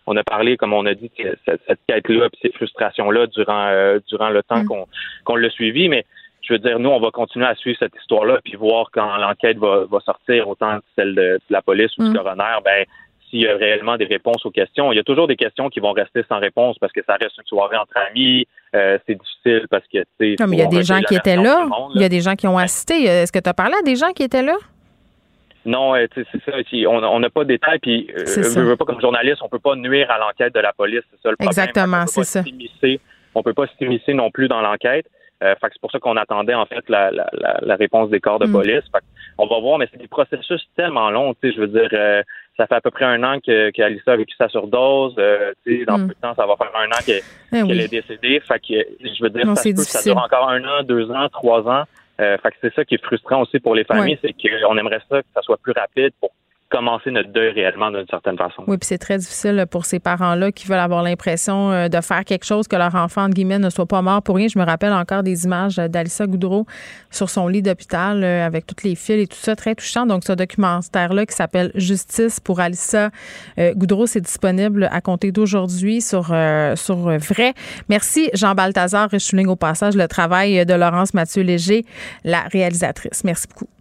on 0.07 0.17
a 0.17 0.23
parlé, 0.23 0.57
comme 0.57 0.73
on 0.73 0.85
a 0.87 0.95
dit, 0.95 1.11
cette, 1.45 1.61
cette 1.67 1.79
quête-là, 1.87 2.29
puis 2.29 2.39
ces 2.41 2.51
frustrations-là 2.53 3.27
durant 3.27 3.67
euh, 3.67 3.99
durant 4.09 4.29
le 4.29 4.41
temps 4.41 4.65
qu'on 4.65 4.87
qu'on 5.25 5.35
l'a 5.35 5.49
suivi. 5.51 5.89
Mais 5.89 6.05
je 6.41 6.53
veux 6.53 6.59
dire, 6.59 6.79
nous, 6.79 6.89
on 6.89 6.99
va 6.99 7.11
continuer 7.11 7.45
à 7.45 7.53
suivre 7.53 7.77
cette 7.79 7.95
histoire-là, 8.01 8.39
puis 8.43 8.55
voir 8.55 8.89
quand 8.91 9.17
l'enquête 9.17 9.57
va, 9.59 9.85
va 9.85 9.99
sortir, 9.99 10.47
autant 10.49 10.79
celle 10.95 11.13
de, 11.13 11.21
de 11.21 11.39
la 11.51 11.61
police 11.61 11.91
ou 11.99 12.03
Mm. 12.03 12.11
du 12.11 12.17
coroner, 12.17 12.57
ben 12.65 12.85
s'il 13.31 13.39
y 13.39 13.47
a 13.47 13.55
réellement 13.55 13.97
des 13.97 14.05
réponses 14.05 14.45
aux 14.45 14.51
questions. 14.51 14.91
Il 14.91 14.97
y 14.97 14.99
a 14.99 15.03
toujours 15.03 15.25
des 15.27 15.35
questions 15.35 15.69
qui 15.69 15.79
vont 15.79 15.93
rester 15.93 16.21
sans 16.29 16.37
réponse 16.37 16.77
parce 16.79 16.93
que 16.93 16.99
ça 17.07 17.15
reste 17.15 17.35
une 17.39 17.45
soirée 17.45 17.77
entre 17.77 17.97
amis. 18.09 18.45
euh, 18.75 18.99
c'est 19.07 19.15
difficile 19.19 19.65
parce 19.71 19.85
que, 19.87 19.99
tu 19.99 20.05
sais, 20.19 20.35
il 20.51 20.55
y 20.55 20.61
a 20.61 20.67
des 20.67 20.83
gens 20.83 20.99
qui 21.01 21.15
étaient 21.15 21.35
là. 21.37 21.65
Il 21.95 22.01
y 22.01 22.05
a 22.05 22.09
des 22.09 22.21
gens 22.21 22.35
qui 22.35 22.47
ont 22.47 22.57
assisté. 22.59 23.05
Est-ce 23.05 23.31
que 23.31 23.39
tu 23.39 23.49
as 23.49 23.53
parlé 23.55 23.73
à 23.79 23.81
des 23.81 23.95
gens 23.95 24.11
qui 24.11 24.23
étaient 24.23 24.43
là? 24.43 24.55
Non, 25.65 25.95
euh, 25.95 26.07
c'est 26.13 26.25
ça. 26.45 26.51
On 26.89 27.19
n'a 27.19 27.29
pas 27.29 27.43
de 27.43 27.49
détails, 27.49 27.79
puis 27.79 28.09
euh, 28.17 28.23
veux 28.63 28.75
pas 28.75 28.85
comme 28.85 28.99
journaliste, 29.01 29.41
on 29.43 29.49
peut 29.49 29.59
pas 29.59 29.75
nuire 29.75 30.09
à 30.09 30.17
l'enquête 30.17 30.53
de 30.55 30.59
la 30.59 30.73
police, 30.73 31.01
c'est 31.11 31.21
ça 31.21 31.29
le 31.29 31.35
problème. 31.35 31.49
Exactement, 31.49 32.05
c'est 32.07 32.23
ça. 32.23 32.43
On 33.33 33.43
peut 33.43 33.53
pas 33.53 33.65
s'immiscer 33.77 34.13
non 34.13 34.29
plus 34.31 34.47
dans 34.47 34.61
l'enquête. 34.61 35.05
Euh, 35.43 35.55
c'est 35.61 35.81
pour 35.81 35.89
ça 35.91 35.97
qu'on 35.99 36.17
attendait 36.17 36.53
en 36.53 36.65
fait 36.67 36.83
la, 36.87 37.09
la, 37.09 37.27
la, 37.33 37.57
la 37.61 37.75
réponse 37.75 38.09
des 38.11 38.19
corps 38.19 38.37
de 38.37 38.45
Mm. 38.45 38.51
police. 38.51 38.83
Fait 38.91 39.03
on 39.39 39.47
va 39.47 39.59
voir, 39.59 39.79
mais 39.79 39.87
c'est 39.91 39.97
des 39.99 40.07
processus 40.07 40.61
tellement 40.75 41.09
longs. 41.09 41.33
Je 41.41 41.59
veux 41.59 41.67
dire, 41.67 41.89
euh, 41.93 42.21
ça 42.57 42.67
fait 42.67 42.75
à 42.75 42.81
peu 42.81 42.91
près 42.91 43.05
un 43.05 43.23
an 43.23 43.39
que 43.39 43.69
qu'Alissa 43.71 44.11
a 44.13 44.15
vécu 44.17 44.35
sa 44.37 44.49
surdose. 44.49 45.15
Euh, 45.17 45.53
tu 45.65 45.79
sais, 45.79 45.85
dans 45.85 45.97
Mm. 45.97 46.07
peu 46.07 46.13
de 46.13 46.19
temps, 46.19 46.35
ça 46.35 46.45
va 46.45 46.55
faire 46.57 46.71
un 46.75 46.87
an 46.87 46.99
qu'elle 47.05 47.21
Eh 47.53 47.63
qu'elle 47.67 47.81
est 47.81 47.87
décédée. 47.87 48.39
Fait 48.47 48.59
que 48.59 48.73
je 48.99 49.23
veux 49.23 49.29
dire, 49.29 49.45
Non, 49.45 49.55
ça, 49.55 49.63
peut 49.63 49.75
que 49.75 49.81
ça 49.81 50.01
dure 50.03 50.17
encore 50.17 50.49
un 50.49 50.63
an, 50.63 50.83
deux 50.83 51.09
ans, 51.11 51.27
trois 51.29 51.67
ans. 51.67 51.83
Euh, 52.19 52.37
fait 52.37 52.49
que 52.51 52.55
c'est 52.61 52.73
ça 52.75 52.85
qui 52.85 52.95
est 52.95 53.03
frustrant 53.03 53.41
aussi 53.41 53.59
pour 53.59 53.73
les 53.73 53.83
familles, 53.83 54.19
Ouais. 54.23 54.33
c'est 54.39 54.49
qu'on 54.67 54.77
aimerait 54.77 55.01
ça 55.09 55.21
que 55.21 55.27
ça 55.33 55.41
soit 55.41 55.57
plus 55.57 55.71
rapide 55.71 56.11
pour 56.19 56.31
commencer 56.71 57.11
notre 57.11 57.31
deuil 57.31 57.51
réellement 57.51 57.91
d'une 57.91 58.07
certaine 58.09 58.37
façon. 58.37 58.63
Oui, 58.67 58.77
puis 58.77 58.87
c'est 58.87 58.97
très 58.97 59.17
difficile 59.17 59.65
pour 59.69 59.85
ces 59.85 59.99
parents-là 59.99 60.51
qui 60.51 60.67
veulent 60.67 60.79
avoir 60.79 61.03
l'impression 61.03 61.71
euh, 61.71 61.87
de 61.89 62.01
faire 62.01 62.25
quelque 62.25 62.45
chose, 62.45 62.67
que 62.67 62.75
leur 62.75 62.95
enfant, 62.95 63.23
entre 63.23 63.35
guillemets, 63.35 63.59
ne 63.59 63.69
soit 63.69 63.85
pas 63.85 64.01
mort 64.01 64.21
pour 64.23 64.35
rien. 64.37 64.47
Je 64.47 64.57
me 64.57 64.65
rappelle 64.65 64.93
encore 64.93 65.23
des 65.23 65.45
images 65.45 65.77
euh, 65.77 65.87
d'Alissa 65.87 66.25
Goudreau 66.25 66.65
sur 67.09 67.29
son 67.29 67.47
lit 67.47 67.61
d'hôpital 67.61 68.23
euh, 68.23 68.45
avec 68.45 68.65
toutes 68.65 68.83
les 68.83 68.95
fils 68.95 69.21
et 69.21 69.27
tout 69.27 69.37
ça, 69.37 69.55
très 69.55 69.75
touchant. 69.75 70.05
Donc, 70.05 70.23
ce 70.23 70.33
documentaire-là 70.33 71.25
qui 71.25 71.35
s'appelle 71.35 71.71
Justice 71.75 72.39
pour 72.39 72.59
Alissa 72.59 73.09
euh, 73.57 73.73
Goudreau, 73.73 74.05
c'est 74.05 74.21
disponible 74.21 74.89
à 74.91 75.01
compter 75.01 75.31
d'aujourd'hui 75.31 76.01
sur, 76.01 76.29
euh, 76.31 76.75
sur 76.75 77.07
euh, 77.07 77.17
Vrai. 77.17 77.53
Merci, 77.89 78.29
Jean 78.33 78.55
Balthazar. 78.55 79.09
Je 79.11 79.17
souligne 79.17 79.47
au 79.47 79.55
passage 79.55 79.95
le 79.95 80.07
travail 80.07 80.65
de 80.65 80.73
Laurence 80.73 81.13
Mathieu 81.13 81.43
Léger, 81.43 81.85
la 82.23 82.41
réalisatrice. 82.41 83.23
Merci 83.23 83.47
beaucoup. 83.47 83.80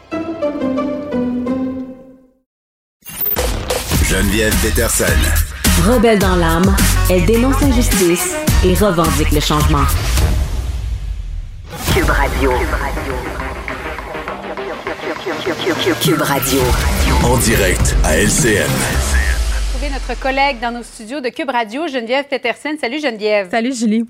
Geneviève 4.11 4.53
Peterson. 4.61 5.05
Rebelle 5.87 6.19
dans 6.19 6.35
l'âme, 6.35 6.75
elle 7.09 7.25
dénonce 7.25 7.61
l'injustice 7.61 8.35
et 8.65 8.73
revendique 8.73 9.31
le 9.31 9.39
changement. 9.39 9.85
Cube 11.93 12.09
Radio. 12.09 12.51
Cube 16.01 16.21
Radio. 16.21 16.59
En 17.23 17.37
direct 17.37 17.95
à 18.03 18.17
LCN. 18.17 18.67
Trouver 19.69 19.93
notre 19.93 20.19
collègue 20.19 20.59
dans 20.59 20.71
nos 20.71 20.83
studios 20.83 21.21
de 21.21 21.29
Cube 21.29 21.49
Radio, 21.49 21.87
Geneviève 21.87 22.25
Peterson. 22.25 22.75
Salut 22.81 22.99
Geneviève. 22.99 23.49
Salut 23.49 23.73
Julie. 23.73 24.03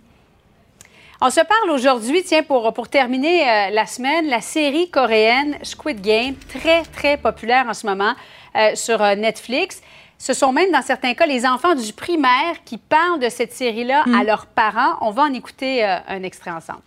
On 1.23 1.29
se 1.29 1.41
parle 1.41 1.69
aujourd'hui, 1.69 2.23
tiens, 2.23 2.41
pour, 2.41 2.73
pour 2.73 2.89
terminer 2.89 3.47
euh, 3.47 3.69
la 3.69 3.85
semaine, 3.85 4.27
la 4.27 4.41
série 4.41 4.89
coréenne 4.89 5.55
Squid 5.61 6.01
Game, 6.01 6.33
très, 6.49 6.81
très 6.81 7.15
populaire 7.15 7.67
en 7.69 7.75
ce 7.75 7.85
moment 7.85 8.15
euh, 8.55 8.71
sur 8.73 8.99
euh, 9.03 9.13
Netflix. 9.13 9.83
Ce 10.17 10.33
sont 10.33 10.51
même, 10.51 10.71
dans 10.71 10.81
certains 10.81 11.13
cas, 11.13 11.27
les 11.27 11.45
enfants 11.45 11.75
du 11.75 11.93
primaire 11.93 12.63
qui 12.65 12.79
parlent 12.79 13.19
de 13.19 13.29
cette 13.29 13.53
série-là 13.53 14.03
à 14.17 14.23
leurs 14.23 14.47
parents. 14.47 14.97
On 15.01 15.11
va 15.11 15.23
en 15.23 15.33
écouter 15.33 15.83
un 15.83 16.21
extrait 16.21 16.51
ensemble. 16.51 16.81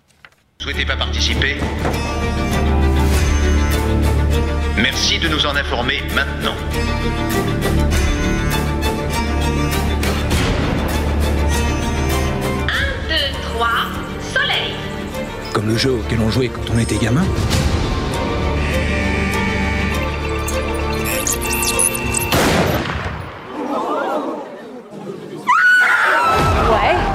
Souhaitez 0.60 0.84
pas 0.84 0.94
participer? 0.94 1.56
Merci 4.76 5.18
de 5.18 5.26
nous 5.26 5.46
en 5.46 5.56
informer 5.56 6.00
maintenant. 6.14 6.54
Comme 15.54 15.68
le 15.68 15.76
jeu 15.76 15.92
auquel 15.92 16.18
on 16.20 16.30
jouait 16.30 16.48
quand 16.48 16.74
on 16.74 16.78
était 16.78 16.96
gamin. 16.96 17.24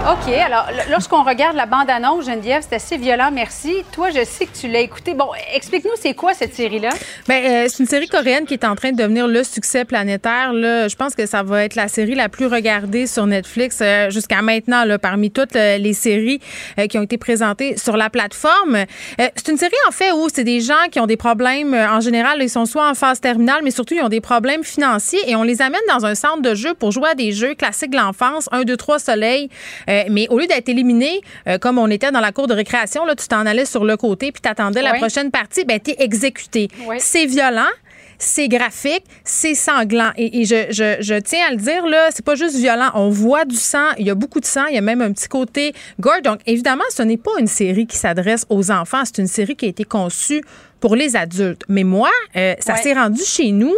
OK. 0.09 0.33
Alors, 0.33 0.65
lorsqu'on 0.89 1.23
regarde 1.23 1.55
la 1.55 1.67
bande-annonce, 1.67 2.25
Geneviève, 2.25 2.63
c'est 2.67 2.77
assez 2.77 2.97
violent, 2.97 3.29
merci. 3.31 3.83
Toi, 3.91 4.09
je 4.09 4.23
sais 4.25 4.47
que 4.47 4.57
tu 4.59 4.67
l'as 4.67 4.79
écouté. 4.79 5.13
Bon, 5.13 5.27
explique-nous, 5.53 5.91
c'est 6.01 6.15
quoi 6.15 6.33
cette 6.33 6.55
série-là? 6.55 6.89
Ben, 7.27 7.43
euh, 7.45 7.67
c'est 7.69 7.83
une 7.83 7.87
série 7.87 8.07
coréenne 8.07 8.47
qui 8.47 8.55
est 8.55 8.65
en 8.65 8.73
train 8.73 8.91
de 8.91 8.97
devenir 8.97 9.27
le 9.27 9.43
succès 9.43 9.85
planétaire. 9.85 10.51
Là. 10.51 10.87
Je 10.87 10.95
pense 10.95 11.13
que 11.13 11.27
ça 11.27 11.43
va 11.43 11.63
être 11.63 11.75
la 11.75 11.87
série 11.87 12.15
la 12.15 12.27
plus 12.27 12.47
regardée 12.47 13.05
sur 13.05 13.27
Netflix 13.27 13.77
euh, 13.81 14.09
jusqu'à 14.09 14.41
maintenant, 14.41 14.83
parmi 14.99 15.29
toutes 15.29 15.55
euh, 15.55 15.77
les 15.77 15.93
séries 15.93 16.39
qui 16.89 16.97
ont 16.97 17.03
été 17.03 17.19
présentées 17.19 17.77
sur 17.77 17.95
la 17.95 18.09
plateforme. 18.09 18.85
C'est 19.17 19.49
une 19.49 19.57
série, 19.57 19.73
en 19.87 19.91
fait, 19.91 20.11
où 20.11 20.27
c'est 20.33 20.43
des 20.43 20.61
gens 20.61 20.87
qui 20.91 20.99
ont 20.99 21.05
des 21.05 21.17
problèmes. 21.17 21.75
en 21.75 21.99
général, 21.99 22.41
ils 22.41 22.49
sont 22.49 22.65
soit 22.65 22.89
en 22.89 22.95
phase 22.95 23.19
terminale, 23.19 23.61
mais 23.63 23.71
surtout, 23.71 23.93
ils 23.93 24.01
ont 24.01 24.09
des 24.09 24.21
problèmes 24.21 24.63
financiers 24.63 25.19
et 25.27 25.35
on 25.35 25.43
les 25.43 25.61
amène 25.61 25.81
dans 25.87 26.07
un 26.07 26.15
centre 26.15 26.41
de 26.41 26.55
jeu 26.55 26.73
pour 26.73 26.91
jouer 26.91 27.09
à 27.09 27.15
des 27.15 27.31
jeux 27.31 27.53
classiques 27.53 27.91
de 27.91 27.97
l'enfance, 27.97 28.49
1, 28.51 28.63
2, 28.63 28.75
3 28.75 28.97
soleil. 28.97 29.49
Euh, 29.99 30.09
mais 30.09 30.27
au 30.29 30.37
lieu 30.39 30.47
d'être 30.47 30.69
éliminé, 30.69 31.21
euh, 31.47 31.57
comme 31.57 31.77
on 31.77 31.89
était 31.89 32.11
dans 32.11 32.19
la 32.19 32.31
cour 32.31 32.47
de 32.47 32.53
récréation, 32.53 33.05
là, 33.05 33.15
tu 33.15 33.27
t'en 33.27 33.45
allais 33.45 33.65
sur 33.65 33.85
le 33.85 33.97
côté 33.97 34.31
puis 34.31 34.41
t'attendais 34.41 34.81
la 34.81 34.93
prochaine 34.95 35.31
partie, 35.31 35.65
ben, 35.65 35.79
t'es 35.79 35.95
exécuté. 35.99 36.67
C'est 36.99 37.25
violent. 37.25 37.69
C'est 38.21 38.49
graphique, 38.49 39.05
c'est 39.23 39.53
sanglant. 39.55 40.11
Et, 40.17 40.41
et 40.41 40.43
je, 40.45 40.65
je- 40.71 40.97
je 40.99 41.15
tiens 41.21 41.47
à 41.47 41.51
le 41.51 41.55
dire, 41.55 41.85
là, 41.87 42.09
c'est 42.11 42.25
pas 42.25 42.35
juste 42.35 42.57
violent. 42.57 42.89
On 42.93 43.07
voit 43.09 43.45
du 43.45 43.55
sang, 43.55 43.91
il 43.97 44.05
y 44.05 44.09
a 44.09 44.15
beaucoup 44.15 44.41
de 44.41 44.45
sang, 44.45 44.65
il 44.65 44.75
y 44.75 44.77
a 44.77 44.81
même 44.81 45.01
un 45.01 45.13
petit 45.13 45.29
côté 45.29 45.71
gore. 46.01 46.21
Donc, 46.21 46.39
évidemment, 46.45 46.83
ce 46.89 47.01
n'est 47.01 47.15
pas 47.15 47.31
une 47.39 47.47
série 47.47 47.87
qui 47.87 47.95
s'adresse 47.95 48.45
aux 48.49 48.71
enfants, 48.71 49.03
c'est 49.05 49.19
une 49.19 49.27
série 49.27 49.55
qui 49.55 49.67
a 49.67 49.69
été 49.69 49.85
conçue 49.85 50.41
pour 50.81 50.97
les 50.97 51.15
adultes. 51.15 51.63
Mais 51.69 51.85
moi, 51.85 52.09
euh, 52.35 52.55
ça 52.59 52.73
Ouais. 52.73 52.81
s'est 52.81 52.93
rendu 52.93 53.21
chez 53.23 53.51
nous 53.53 53.73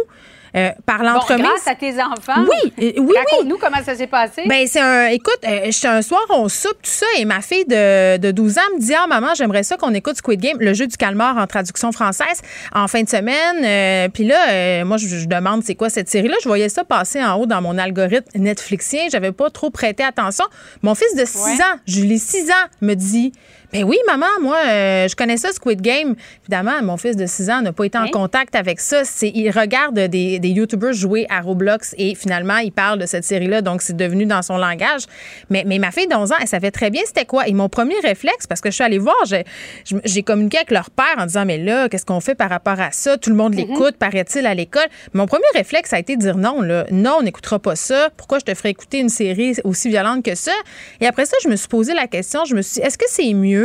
euh, 0.56 0.70
par 0.86 0.98
Bon, 0.98 1.04
l'entremise. 1.04 1.46
grâce 1.46 1.66
à 1.66 1.74
tes 1.74 1.94
enfants. 2.00 2.44
Oui, 2.48 2.72
euh, 2.82 2.92
oui, 3.00 3.14
Raconte-nous 3.16 3.58
comment 3.58 3.82
ça 3.84 3.94
s'est 3.94 4.06
passé. 4.06 4.42
Ben, 4.46 4.66
c'est 4.66 4.80
un. 4.80 5.06
Écoute, 5.06 5.38
euh, 5.46 5.66
j'étais 5.70 5.88
un 5.88 6.02
soir, 6.02 6.20
on 6.30 6.48
soupe, 6.48 6.82
tout 6.82 6.90
ça, 6.90 7.06
et 7.18 7.24
ma 7.24 7.40
fille 7.40 7.64
de, 7.64 8.18
de 8.18 8.30
12 8.30 8.58
ans 8.58 8.62
me 8.74 8.80
dit 8.80 8.94
Ah, 8.94 9.06
maman, 9.06 9.34
j'aimerais 9.34 9.62
ça 9.62 9.76
qu'on 9.76 9.94
écoute 9.94 10.16
Squid 10.16 10.40
Game, 10.40 10.56
le 10.60 10.74
jeu 10.74 10.86
du 10.86 10.96
calmar 10.96 11.36
en 11.38 11.46
traduction 11.46 11.90
française, 11.92 12.40
en 12.74 12.88
fin 12.88 13.02
de 13.02 13.08
semaine. 13.08 13.64
Euh, 13.64 14.08
Puis 14.12 14.24
là, 14.24 14.50
euh, 14.50 14.84
moi, 14.84 14.96
je, 14.96 15.06
je 15.08 15.26
demande 15.26 15.62
c'est 15.64 15.74
quoi 15.74 15.88
cette 15.90 16.08
série-là? 16.08 16.36
Je 16.42 16.48
voyais 16.48 16.68
ça 16.68 16.84
passer 16.84 17.22
en 17.22 17.34
haut 17.36 17.46
dans 17.46 17.62
mon 17.62 17.78
algorithme 17.78 18.38
Netflixien. 18.38 19.06
J'avais 19.10 19.32
pas 19.32 19.50
trop 19.50 19.70
prêté 19.70 20.02
attention. 20.04 20.44
Mon 20.82 20.94
fils 20.94 21.14
de 21.16 21.24
6 21.24 21.38
Ouais. 21.44 21.52
ans, 21.64 21.78
Julie, 21.86 22.18
6 22.18 22.50
ans, 22.50 22.68
me 22.82 22.94
dit 22.94 23.32
ben 23.72 23.84
oui, 23.84 23.96
maman, 24.06 24.26
moi, 24.40 24.58
euh, 24.66 25.08
je 25.08 25.16
connais 25.16 25.38
ça, 25.38 25.50
Squid 25.52 25.80
Game. 25.80 26.14
Évidemment, 26.42 26.82
mon 26.82 26.96
fils 26.96 27.16
de 27.16 27.24
6 27.26 27.50
ans 27.50 27.62
n'a 27.62 27.72
pas 27.72 27.84
été 27.84 27.96
en 27.96 28.02
Hein? 28.02 28.08
contact 28.12 28.54
avec 28.54 28.80
ça. 28.80 29.04
C'est, 29.04 29.30
il 29.34 29.50
regarde 29.50 29.98
des, 29.98 30.38
des 30.38 30.48
YouTubers 30.48 30.92
jouer 30.92 31.26
à 31.30 31.40
Roblox 31.40 31.94
et 31.96 32.14
finalement, 32.14 32.58
il 32.58 32.72
parle 32.72 32.98
de 32.98 33.06
cette 33.06 33.24
série-là, 33.24 33.62
donc 33.62 33.80
c'est 33.80 33.96
devenu 33.96 34.26
dans 34.26 34.42
son 34.42 34.58
langage. 34.58 35.02
Mais, 35.48 35.64
mais 35.66 35.78
ma 35.78 35.90
fille 35.90 36.06
de 36.06 36.14
11 36.14 36.32
ans, 36.32 36.36
elle 36.40 36.48
savait 36.48 36.70
très 36.70 36.90
bien 36.90 37.02
c'était 37.06 37.24
quoi. 37.24 37.48
Et 37.48 37.52
mon 37.54 37.68
premier 37.68 37.98
réflexe, 38.02 38.46
parce 38.46 38.60
que 38.60 38.70
je 38.70 38.74
suis 38.74 38.84
allée 38.84 38.98
voir, 38.98 39.16
j'ai, 39.24 40.22
communiqué 40.22 40.58
avec 40.58 40.70
leur 40.70 40.90
père 40.90 41.14
en 41.16 41.26
disant, 41.26 41.44
mais 41.46 41.58
là, 41.58 41.88
qu'est-ce 41.88 42.04
qu'on 42.06 42.20
fait 42.20 42.34
par 42.34 42.50
rapport 42.50 42.78
à 42.78 42.90
ça? 42.92 43.16
Tout 43.16 43.30
le 43.30 43.36
monde 43.36 43.54
l'écoute, 43.54 43.96
paraît-il, 43.96 44.46
à 44.46 44.54
l'école. 44.54 44.86
Mon 45.14 45.26
premier 45.26 45.44
réflexe 45.54 45.92
a 45.92 45.98
été 45.98 46.16
de 46.16 46.20
dire 46.20 46.36
non, 46.36 46.60
là. 46.60 46.84
Non, 46.90 47.16
on 47.20 47.22
n'écoutera 47.22 47.58
pas 47.58 47.76
ça. 47.76 48.10
Pourquoi 48.16 48.38
je 48.38 48.44
te 48.44 48.54
ferais 48.54 48.70
écouter 48.70 48.98
une 48.98 49.08
série 49.08 49.54
aussi 49.64 49.88
violente 49.88 50.24
que 50.24 50.34
ça? 50.34 50.52
Et 51.00 51.06
après 51.06 51.24
ça, 51.24 51.36
je 51.42 51.48
me 51.48 51.56
suis 51.56 51.68
posé 51.68 51.94
la 51.94 52.06
question, 52.06 52.44
je 52.44 52.54
me 52.54 52.62
suis 52.62 52.80
dit, 52.80 52.86
est-ce 52.86 52.98
que 52.98 53.06
c'est 53.08 53.32
mieux 53.32 53.61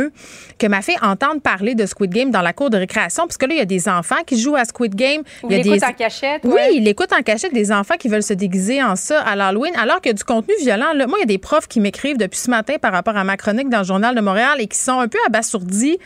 que 0.58 0.66
ma 0.66 0.82
fille 0.82 0.98
entende 1.02 1.42
parler 1.42 1.74
de 1.74 1.86
Squid 1.86 2.10
Game 2.10 2.30
dans 2.30 2.42
la 2.42 2.52
cour 2.52 2.70
de 2.70 2.76
récréation? 2.76 3.26
Parce 3.26 3.36
que 3.36 3.46
là, 3.46 3.54
il 3.54 3.58
y 3.58 3.62
a 3.62 3.66
des 3.66 3.88
enfants 3.88 4.22
qui 4.26 4.38
jouent 4.38 4.56
à 4.56 4.64
Squid 4.64 4.94
Game. 4.94 5.22
Ou 5.42 5.50
il 5.50 5.56
y 5.56 5.60
a 5.60 5.62
des... 5.62 5.84
en 5.84 5.92
cachette. 5.92 6.42
Oui, 6.44 6.52
ouais. 6.52 6.74
il 6.74 6.86
écoute 6.88 7.12
en 7.12 7.22
cachette 7.22 7.52
des 7.52 7.72
enfants 7.72 7.96
qui 7.98 8.08
veulent 8.08 8.22
se 8.22 8.34
déguiser 8.34 8.82
en 8.82 8.96
ça 8.96 9.20
à 9.20 9.36
l'Halloween, 9.36 9.74
alors 9.76 10.00
qu'il 10.00 10.10
y 10.10 10.14
a 10.14 10.14
du 10.14 10.24
contenu 10.24 10.54
violent. 10.60 10.92
Là, 10.94 11.06
moi, 11.06 11.18
il 11.18 11.22
y 11.22 11.24
a 11.24 11.26
des 11.26 11.38
profs 11.38 11.68
qui 11.68 11.80
m'écrivent 11.80 12.18
depuis 12.18 12.38
ce 12.38 12.50
matin 12.50 12.74
par 12.80 12.92
rapport 12.92 13.16
à 13.16 13.24
ma 13.24 13.36
chronique 13.36 13.68
dans 13.68 13.78
le 13.78 13.84
Journal 13.84 14.14
de 14.14 14.20
Montréal 14.20 14.56
et 14.58 14.66
qui 14.66 14.78
sont 14.78 14.98
un 14.98 15.08
peu 15.08 15.18
abasourdis 15.26 15.98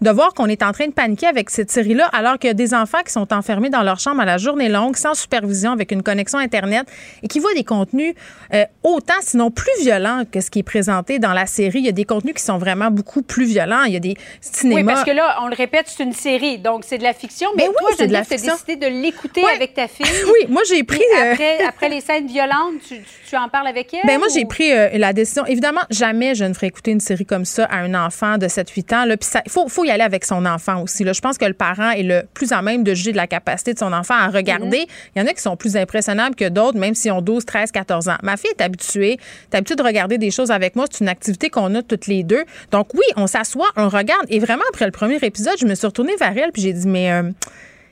de 0.00 0.10
voir 0.10 0.32
qu'on 0.34 0.46
est 0.46 0.62
en 0.62 0.72
train 0.72 0.86
de 0.86 0.92
paniquer 0.92 1.26
avec 1.26 1.50
cette 1.50 1.70
série-là, 1.70 2.06
alors 2.12 2.38
qu'il 2.38 2.48
y 2.48 2.50
a 2.50 2.54
des 2.54 2.72
enfants 2.74 2.98
qui 3.04 3.12
sont 3.12 3.32
enfermés 3.32 3.68
dans 3.70 3.82
leur 3.82 3.98
chambre 3.98 4.20
à 4.20 4.24
la 4.24 4.38
journée 4.38 4.68
longue, 4.68 4.96
sans 4.96 5.14
supervision, 5.14 5.72
avec 5.72 5.90
une 5.92 6.02
connexion 6.02 6.38
Internet, 6.38 6.86
et 7.22 7.28
qui 7.28 7.40
voient 7.40 7.54
des 7.54 7.64
contenus 7.64 8.14
euh, 8.54 8.64
autant, 8.82 9.14
sinon 9.20 9.50
plus 9.50 9.72
violents 9.80 10.22
que 10.30 10.40
ce 10.40 10.50
qui 10.50 10.60
est 10.60 10.62
présenté 10.64 11.18
dans 11.18 11.32
la 11.32 11.46
série. 11.46 11.80
Il 11.80 11.86
y 11.86 11.88
a 11.88 11.92
des 11.92 12.04
contenus 12.04 12.34
qui 12.34 12.42
sont 12.42 12.58
vraiment 12.58 12.90
beaucoup 12.90 13.22
plus 13.22 13.44
violents. 13.46 13.82
Il 13.84 13.92
y 13.92 13.96
a 13.96 14.00
des 14.00 14.14
cinémas... 14.40 14.76
Oui, 14.80 14.84
parce 14.86 15.04
que 15.04 15.10
là, 15.10 15.38
on 15.42 15.48
le 15.48 15.54
répète, 15.56 15.86
c'est 15.88 16.02
une 16.04 16.12
série, 16.12 16.58
donc 16.58 16.84
c'est 16.86 16.98
de 16.98 17.02
la 17.02 17.12
fiction. 17.12 17.48
Mais 17.56 17.64
Ben 17.64 17.70
oui, 17.70 17.74
toi, 17.80 17.90
c'est 17.98 18.06
de 18.06 18.12
la 18.12 18.22
Geneviève, 18.22 18.28
tu 18.28 18.34
as 18.50 18.52
fiction. 18.54 18.66
décidé 18.66 18.86
de 18.90 19.02
l'écouter 19.02 19.42
Ouais. 19.44 19.52
avec 19.56 19.74
ta 19.74 19.88
fille. 19.88 20.06
Oui, 20.26 20.46
moi, 20.48 20.62
j'ai 20.68 20.84
pris... 20.84 21.02
Euh, 21.18 21.32
Après, 21.32 21.64
après 21.68 21.88
les 21.88 22.00
scènes 22.00 22.26
violentes, 22.26 22.82
tu, 23.28 23.36
en 23.36 23.48
parles 23.48 23.66
avec 23.66 23.92
elle? 23.94 24.00
Ben 24.06 24.18
moi, 24.18 24.28
j'ai 24.32 24.44
pris 24.44 24.72
euh, 24.72 24.88
la 24.94 25.12
décision. 25.12 25.44
Évidemment, 25.46 25.82
jamais 25.90 26.34
je 26.34 26.44
ne 26.44 26.54
ferai 26.54 26.68
écouter 26.68 26.92
une 26.92 27.00
série 27.00 27.26
comme 27.26 27.44
ça 27.44 27.64
à 27.64 27.78
un 27.78 27.94
enfant 27.94 28.38
de 28.38 28.46
7-8 28.46 28.94
ans. 28.94 29.16
Puis 29.18 29.28
il 29.44 29.50
faut, 29.50 29.68
faut 29.68 29.84
y 29.84 29.87
aller 29.90 30.02
avec 30.02 30.24
son 30.24 30.44
enfant 30.46 30.82
aussi. 30.82 31.04
Là. 31.04 31.12
Je 31.12 31.20
pense 31.20 31.38
que 31.38 31.44
le 31.44 31.54
parent 31.54 31.90
est 31.90 32.02
le 32.02 32.22
plus 32.34 32.52
à 32.52 32.62
même 32.62 32.84
de 32.84 32.94
juger 32.94 33.12
de 33.12 33.16
la 33.16 33.26
capacité 33.26 33.74
de 33.74 33.78
son 33.78 33.92
enfant 33.92 34.14
à 34.14 34.28
regarder. 34.28 34.86
Il 35.14 35.20
y 35.20 35.22
en 35.22 35.26
a 35.26 35.32
qui 35.32 35.42
sont 35.42 35.56
plus 35.56 35.76
impressionnables 35.76 36.34
que 36.34 36.48
d'autres, 36.48 36.78
même 36.78 36.94
s'ils 36.94 37.12
ont 37.12 37.22
12, 37.22 37.44
13, 37.44 37.72
14 37.72 38.08
ans. 38.08 38.16
Ma 38.22 38.36
fille 38.36 38.50
est 38.58 38.62
habituée. 38.62 39.18
est 39.52 39.56
habituée 39.56 39.76
de 39.76 39.82
regarder 39.82 40.18
des 40.18 40.30
choses 40.30 40.50
avec 40.50 40.76
moi. 40.76 40.86
C'est 40.90 41.04
une 41.04 41.08
activité 41.08 41.50
qu'on 41.50 41.74
a 41.74 41.82
toutes 41.82 42.06
les 42.06 42.22
deux. 42.22 42.44
Donc 42.70 42.94
oui, 42.94 43.04
on 43.16 43.26
s'assoit, 43.26 43.68
on 43.76 43.88
regarde. 43.88 44.26
Et 44.28 44.38
vraiment, 44.38 44.64
après 44.70 44.86
le 44.86 44.92
premier 44.92 45.16
épisode, 45.16 45.54
je 45.58 45.66
me 45.66 45.74
suis 45.74 45.86
retournée 45.86 46.16
vers 46.16 46.36
elle 46.36 46.52
puis 46.52 46.62
j'ai 46.62 46.72
dit, 46.72 46.88
mais... 46.88 47.12
euh, 47.12 47.30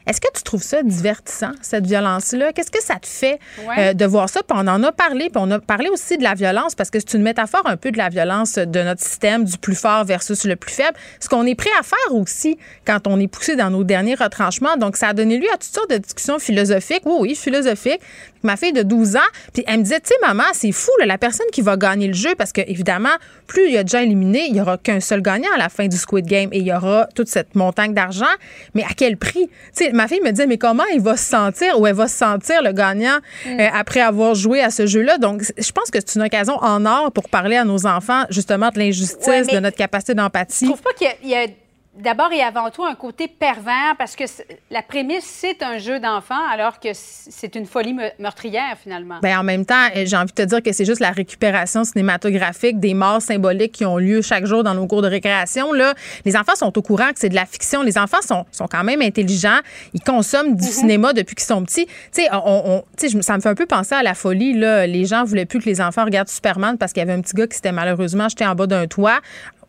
est-ce 0.06 0.20
que 0.20 0.28
tu 0.34 0.42
trouves 0.42 0.62
ça 0.62 0.82
divertissant, 0.82 1.52
cette 1.62 1.86
violence-là? 1.86 2.52
Qu'est-ce 2.52 2.70
que 2.70 2.82
ça 2.82 2.96
te 2.96 3.06
fait 3.06 3.38
Ouais. 3.66 3.74
euh, 3.90 3.92
de 3.94 4.04
voir 4.04 4.28
ça? 4.28 4.42
Puis 4.42 4.56
on 4.58 4.66
en 4.68 4.82
a 4.82 4.92
parlé, 4.92 5.30
puis 5.30 5.36
on 5.36 5.50
a 5.50 5.58
parlé 5.58 5.88
aussi 5.88 6.16
de 6.18 6.22
la 6.22 6.34
violence, 6.34 6.74
parce 6.74 6.90
que 6.90 6.98
c'est 7.00 7.14
une 7.14 7.22
métaphore 7.22 7.62
un 7.66 7.76
peu 7.76 7.90
de 7.90 7.98
la 7.98 8.08
violence 8.08 8.54
de 8.54 8.82
notre 8.82 9.02
système, 9.02 9.44
du 9.44 9.58
plus 9.58 9.74
fort 9.74 10.04
versus 10.04 10.44
le 10.44 10.56
plus 10.56 10.72
faible. 10.72 10.96
Ce 11.20 11.28
qu'on 11.28 11.44
est 11.46 11.54
prêt 11.54 11.70
à 11.78 11.82
faire 11.82 12.14
aussi 12.14 12.56
quand 12.86 13.06
on 13.06 13.18
est 13.20 13.28
poussé 13.28 13.56
dans 13.56 13.70
nos 13.70 13.84
derniers 13.84 14.14
retranchements. 14.14 14.76
Donc, 14.76 14.96
ça 14.96 15.08
a 15.08 15.12
donné 15.12 15.38
lieu 15.38 15.48
à 15.52 15.56
toutes 15.56 15.74
sortes 15.74 15.90
de 15.90 15.98
discussions 15.98 16.38
philosophiques. 16.38 17.02
Oui, 17.04 17.16
oui, 17.20 17.34
philosophiques. 17.34 18.00
Ma 18.42 18.56
fille 18.56 18.72
de 18.72 18.82
12 18.82 19.16
ans, 19.16 19.20
puis 19.52 19.64
elle 19.66 19.78
me 19.78 19.82
disait, 19.82 19.98
tu 19.98 20.08
sais, 20.10 20.14
maman, 20.24 20.44
c'est 20.52 20.70
fou, 20.70 20.90
là, 21.00 21.06
la 21.06 21.18
personne 21.18 21.46
qui 21.52 21.62
va 21.62 21.76
gagner 21.76 22.06
le 22.06 22.14
jeu, 22.14 22.34
parce 22.38 22.52
que, 22.52 22.60
évidemment, 22.60 23.08
plus 23.48 23.66
il 23.66 23.72
y 23.72 23.78
a 23.78 23.82
de 23.82 23.88
gens 23.88 23.98
éliminés, 23.98 24.44
il 24.46 24.52
n'y 24.52 24.60
aura 24.60 24.78
qu'un 24.78 25.00
seul 25.00 25.20
gagnant 25.20 25.48
à 25.54 25.58
la 25.58 25.68
fin 25.68 25.88
du 25.88 25.96
Squid 25.96 26.26
Game 26.26 26.50
et 26.52 26.58
il 26.58 26.66
y 26.66 26.72
aura 26.72 27.08
toute 27.16 27.26
cette 27.28 27.56
montagne 27.56 27.92
d'argent. 27.92 28.24
Mais 28.74 28.84
à 28.84 28.94
quel 28.96 29.16
prix? 29.16 29.48
Tu 29.76 29.84
sais, 29.86 29.92
ma 29.96 30.06
fille 30.08 30.20
me 30.20 30.30
disait, 30.30 30.46
mais 30.46 30.58
comment 30.58 30.84
il 30.94 31.00
va 31.00 31.16
se 31.16 31.24
sentir 31.24 31.80
ou 31.80 31.86
elle 31.86 31.94
va 31.94 32.06
se 32.08 32.16
sentir 32.16 32.62
le 32.62 32.72
gagnant 32.72 33.18
euh, 33.46 33.66
après 33.74 34.00
avoir 34.00 34.34
joué 34.34 34.60
à 34.62 34.70
ce 34.70 34.86
jeu-là? 34.86 35.18
Donc, 35.18 35.42
je 35.56 35.72
pense 35.72 35.90
que 35.90 35.98
c'est 35.98 36.14
une 36.16 36.22
occasion 36.22 36.56
en 36.62 36.84
or 36.86 37.10
pour 37.12 37.28
parler 37.28 37.56
à 37.56 37.64
nos 37.64 37.86
enfants, 37.86 38.24
justement, 38.30 38.68
de 38.70 38.78
l'injustice, 38.78 39.26
Ouais, 39.26 39.42
de 39.46 39.58
notre 39.58 39.76
capacité 39.76 40.12
Je 40.12 40.16
d'empathie. 40.18 40.66
trouve 40.66 40.82
pas 40.82 40.92
qu'il 40.92 41.06
y 41.06 41.10
a- 41.10 41.14
il 41.22 41.28
y 41.30 41.34
a 41.34 41.46
d'abord 41.98 42.32
et 42.32 42.42
avant 42.42 42.70
tout 42.70 42.84
un 42.84 42.94
côté 42.94 43.28
pervers 43.28 43.94
parce 43.98 44.16
que 44.16 44.24
la 44.70 44.82
prémisse, 44.82 45.24
c'est 45.24 45.62
un 45.62 45.78
jeu 45.78 45.98
d'enfant 46.00 46.40
alors 46.50 46.80
que 46.80 46.88
c'est 46.92 47.54
une 47.54 47.66
folie 47.66 47.96
meurtrière 48.18 48.76
finalement. 48.82 49.20
Bien, 49.22 49.40
en 49.40 49.44
même 49.44 49.64
temps, 49.64 49.86
eh, 49.94 50.06
j'ai 50.06 50.16
envie 50.16 50.32
de 50.32 50.42
te 50.42 50.42
dire 50.42 50.62
que 50.62 50.72
c'est 50.72 50.84
juste 50.84 51.00
la 51.00 51.10
récupération 51.10 51.84
cinématographique 51.84 52.80
des 52.80 52.94
morts 52.94 53.22
symboliques 53.22 53.72
qui 53.72 53.84
ont 53.84 53.98
lieu 53.98 54.22
chaque 54.22 54.46
jour 54.46 54.62
dans 54.62 54.74
nos 54.74 54.86
cours 54.86 55.02
de 55.02 55.08
récréation. 55.08 55.72
Là, 55.72 55.94
les 56.24 56.36
enfants 56.36 56.54
sont 56.54 56.76
au 56.76 56.82
courant 56.82 57.12
que 57.12 57.18
c'est 57.18 57.28
de 57.28 57.34
la 57.34 57.46
fiction. 57.46 57.82
Les 57.82 57.98
enfants 57.98 58.22
sont, 58.22 58.44
sont 58.52 58.66
quand 58.66 58.84
même 58.84 59.02
intelligents. 59.02 59.60
Ils 59.94 60.02
consomment 60.02 60.54
du 60.54 60.66
mhm. 60.66 60.72
cinéma 60.72 61.12
depuis 61.12 61.34
qu'ils 61.34 61.46
sont 61.46 61.64
petits. 61.64 61.86
Tu 61.86 62.22
sais, 62.22 62.28
on, 62.32 62.84
ça 63.20 63.36
me 63.36 63.40
fait 63.40 63.48
un 63.48 63.54
peu 63.54 63.66
penser 63.66 63.94
à 63.94 64.02
la 64.02 64.14
folie. 64.14 64.54
Là. 64.54 64.86
Les 64.86 65.04
gens 65.04 65.24
voulaient 65.24 65.46
plus 65.46 65.60
que 65.60 65.66
les 65.66 65.80
enfants 65.80 66.04
regardent 66.04 66.28
Superman 66.28 66.76
parce 66.78 66.92
qu'il 66.92 67.00
y 67.00 67.04
avait 67.04 67.12
un 67.12 67.20
petit 67.20 67.34
gars 67.34 67.46
qui 67.46 67.56
s'était 67.56 67.72
malheureusement 67.72 68.28
jeté 68.28 68.46
en 68.46 68.54
bas 68.54 68.66
d'un 68.66 68.86
toit 68.86 69.20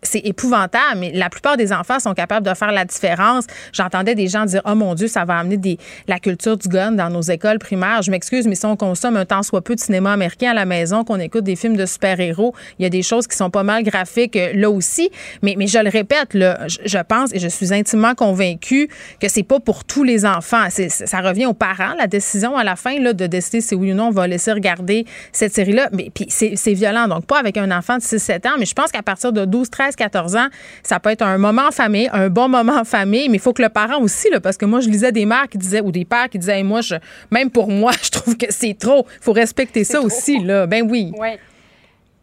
c'est 0.02 0.20
épouvantable, 0.20 1.00
mais 1.00 1.12
la 1.14 1.30
plupart 1.30 1.58
des 1.58 1.74
enfants 1.74 2.00
sont 2.00 2.14
capables 2.14 2.46
de 2.46 2.54
faire 2.54 2.72
la 2.72 2.86
différence. 2.86 3.46
J'entendais 3.74 4.16
des 4.16 4.28
gens 4.28 4.46
dire, 4.46 4.62
oh 4.66 4.76
mon 4.76 4.96
Dieu, 4.96 5.08
ça 5.08 5.26
va 5.26 5.38
amener 5.38 5.58
des, 5.58 5.78
la 6.08 6.20
culture 6.20 6.58
du 6.58 6.68
gun 6.68 6.92
dans 6.92 7.10
nos 7.10 7.22
écoles 7.22 7.60
primaires. 7.60 8.02
Je 8.02 8.12
m'excuse, 8.12 8.48
mais 8.48 8.56
si 8.56 8.66
on 8.66 8.76
consomme 8.76 9.18
un 9.18 9.26
temps 9.26 9.44
soit 9.44 9.62
peu 9.62 9.76
de 9.76 9.80
cinéma 9.80 10.14
américain 10.14 10.52
à 10.52 10.54
la 10.54 10.66
maison, 10.66 11.04
qu'on 11.04 11.20
écoute 11.20 11.44
des 11.44 11.56
films 11.56 11.78
de 11.78 11.86
super-héros, 11.86 12.54
il 12.80 12.84
y 12.84 12.86
a 12.86 12.90
des 12.90 13.02
choses 13.02 13.28
qui 13.28 13.36
sont 13.36 13.50
pas 13.50 13.64
mal 13.64 13.84
graphiques 13.84 14.36
euh, 14.36 14.54
là 14.54 14.70
aussi. 14.70 15.10
Mais, 15.42 15.56
mais 15.58 15.68
je 15.68 15.80
le 15.80 15.90
répète, 15.90 16.30
je, 16.34 17.04
pense 17.04 17.34
et 17.34 17.40
je 17.40 17.48
suis 17.48 17.74
intimement 17.74 18.16
convaincue 18.16 18.90
que 19.20 19.28
c'est 19.28 19.44
pas 19.44 19.60
pour 19.60 19.84
tous 19.84 20.04
les 20.04 20.26
enfants. 20.26 20.68
Ça 20.70 21.22
revient 21.22 21.46
aux 21.46 21.54
parents, 21.54 21.94
la 21.98 22.08
décision 22.08 22.58
à 22.58 22.64
la 22.64 22.76
fin 22.76 23.00
de 23.00 23.28
décider 23.28 23.62
si 23.62 23.76
oui 23.76 23.92
ou 23.92 23.96
non 23.96 24.08
on 24.08 24.12
va 24.12 24.28
laisser 24.28 24.52
regarder 24.52 25.06
cette 25.32 25.54
série-là. 25.54 25.90
Mais 25.92 26.10
puis 26.14 26.28
c'est 26.30 26.74
violent. 26.74 27.08
Donc, 27.08 27.26
pas 27.26 27.40
avec 27.40 27.58
un 27.58 27.72
enfant 27.72 27.98
de 27.98 28.02
6-7 28.02 28.48
ans, 28.48 28.56
mais 28.60 28.66
je 28.66 28.74
pense 28.74 28.92
qu'à 28.92 29.04
partir 29.04 29.32
de 29.32 29.46
12, 29.46 29.70
13, 29.88 29.96
14 29.96 30.36
ans, 30.36 30.48
ça 30.84 31.00
peut 31.00 31.10
être 31.10 31.22
un 31.22 31.38
moment 31.38 31.68
en 31.68 31.72
famille, 31.72 32.10
un 32.12 32.30
bon 32.30 32.50
moment 32.50 32.78
en 32.80 32.84
famille, 32.84 33.30
mais 33.30 33.38
il 33.38 33.40
faut 33.40 33.54
que 33.54 33.62
le 33.62 33.70
parent 33.70 34.02
aussi, 34.02 34.30
là, 34.30 34.40
parce 34.40 34.58
que 34.58 34.66
moi, 34.66 34.82
je 34.82 34.90
lisais 34.90 35.12
des 35.12 35.26
mères 35.26 35.48
qui 35.50 35.58
disaient, 35.58 35.82
ou 35.82 35.92
des 35.92 36.06
pères 36.06 36.30
qui 36.30 36.40
disaient, 36.40 36.64
moi, 36.64 36.82
je, 36.82 36.96
même 37.32 37.50
pour 37.50 37.70
moi, 37.70 37.92
je 38.04 38.10
trouve 38.10 38.38
que 38.38 38.48
c'est 38.50 38.78
trop. 38.78 39.06
Il 39.20 39.24
faut 39.24 39.34
respecter 39.34 39.84
ça 39.84 40.02
aussi, 40.02 40.40
là. 40.40 40.68
Ben 40.68 40.86
oui. 40.90 41.12
Oui. 41.18 41.30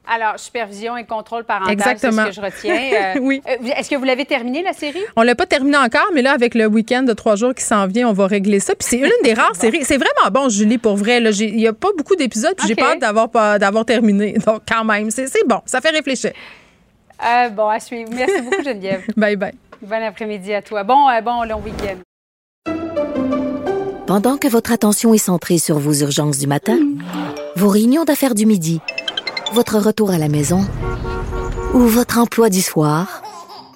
Alors, 0.07 0.39
supervision 0.39 0.99
et 0.99 1.05
contrôle 1.05 1.45
parental, 1.45 1.97
c'est 1.99 2.11
ce 2.13 2.27
que 2.27 2.33
je 2.33 2.41
retiens. 2.41 2.75
Euh, 2.95 3.19
oui. 3.21 3.41
Euh, 3.49 3.57
est-ce 3.77 3.89
que 3.89 3.97
vous 3.97 4.05
l'avez 4.05 4.27
terminé, 4.27 4.63
la 4.63 4.73
série? 4.73 5.01
On 5.17 5.23
l'a 5.23 5.35
pas 5.35 5.47
terminé 5.47 5.77
encore, 5.79 6.11
mais 6.15 6.21
là, 6.21 6.33
avec 6.33 6.55
le 6.55 6.67
week-end 6.67 7.03
de 7.03 7.13
trois 7.13 7.37
jours 7.37 7.55
qui 7.55 7.65
s'en 7.65 7.87
vient, 7.87 8.09
on 8.09 8.13
va 8.13 8.27
régler 8.27 8.61
ça. 8.61 8.75
Puis 8.75 8.87
c'est 8.91 8.99
une 8.99 9.11
des 9.23 9.33
rares 9.35 9.57
séries. 9.57 9.85
C'est 9.85 9.97
vraiment 9.97 10.31
bon, 10.31 10.49
Julie, 10.49 10.79
pour 10.79 10.97
vrai. 10.97 11.23
Il 11.23 11.57
n'y 11.57 11.67
a 11.67 11.73
pas 11.73 11.89
beaucoup 11.97 12.15
d'épisodes, 12.15 12.55
puis 12.57 12.69
j'ai 12.69 12.83
hâte 12.83 13.01
d'avoir, 13.01 13.59
d'avoir 13.59 13.85
terminé. 13.85 14.35
Donc, 14.47 14.63
quand 14.69 14.85
même, 14.85 15.11
c'est 15.11 15.47
bon. 15.47 15.61
Ça 15.65 15.81
fait 15.81 15.91
réfléchir. 15.91 16.33
Euh, 17.23 17.49
bon, 17.51 17.69
à 17.69 17.81
suivre. 17.81 18.11
Merci 18.15 18.41
beaucoup, 18.43 18.63
Geneviève. 18.65 19.03
bye 19.17 19.37
bye. 19.37 19.55
Bon 19.83 20.03
après-midi 20.03 20.53
à 20.55 20.63
toi. 20.63 20.83
Bon, 20.85 21.09
euh, 21.09 21.21
bon 21.21 21.45
long 21.45 21.61
week-end. 21.61 21.97
Pendant 24.07 24.37
que 24.37 24.49
votre 24.49 24.73
attention 24.73 25.15
est 25.15 25.19
centrée 25.19 25.59
sur 25.59 25.79
vos 25.79 25.93
urgences 25.95 26.39
du 26.39 26.47
matin, 26.47 26.79
vos 27.57 27.69
réunions 27.69 28.05
d'affaires 28.05 28.35
du 28.35 28.47
midi, 28.47 28.81
votre 29.53 29.79
retour 29.79 30.11
à 30.11 30.19
la 30.19 30.29
maison 30.29 30.61
ou 31.73 31.81
votre 31.81 32.19
emploi 32.19 32.51
du 32.51 32.61
soir, 32.61 33.23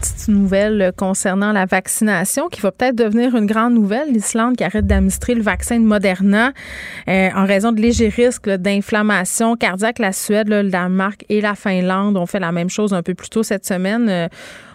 petite 0.00 0.28
nouvelle 0.28 0.92
concernant 0.96 1.52
la 1.52 1.66
vaccination 1.66 2.48
qui 2.48 2.60
va 2.60 2.70
peut-être 2.70 2.94
devenir 2.94 3.34
une 3.34 3.46
grande 3.46 3.74
nouvelle. 3.74 4.12
L'Islande 4.12 4.56
qui 4.56 4.64
arrête 4.64 4.86
d'administrer 4.86 5.34
le 5.34 5.42
vaccin 5.42 5.78
de 5.78 5.84
Moderna 5.84 6.52
euh, 7.08 7.28
en 7.34 7.44
raison 7.44 7.72
de 7.72 7.80
légers 7.80 8.08
risques 8.08 8.48
d'inflammation 8.48 9.56
cardiaque. 9.56 9.98
La 9.98 10.12
Suède, 10.12 10.48
le 10.48 10.64
Danemark 10.64 11.24
et 11.28 11.40
la 11.40 11.54
Finlande 11.54 12.16
ont 12.16 12.26
fait 12.26 12.38
la 12.38 12.52
même 12.52 12.70
chose 12.70 12.94
un 12.94 13.02
peu 13.02 13.14
plus 13.14 13.28
tôt 13.28 13.42
cette 13.42 13.66
semaine. 13.66 14.08
Euh, 14.08 14.28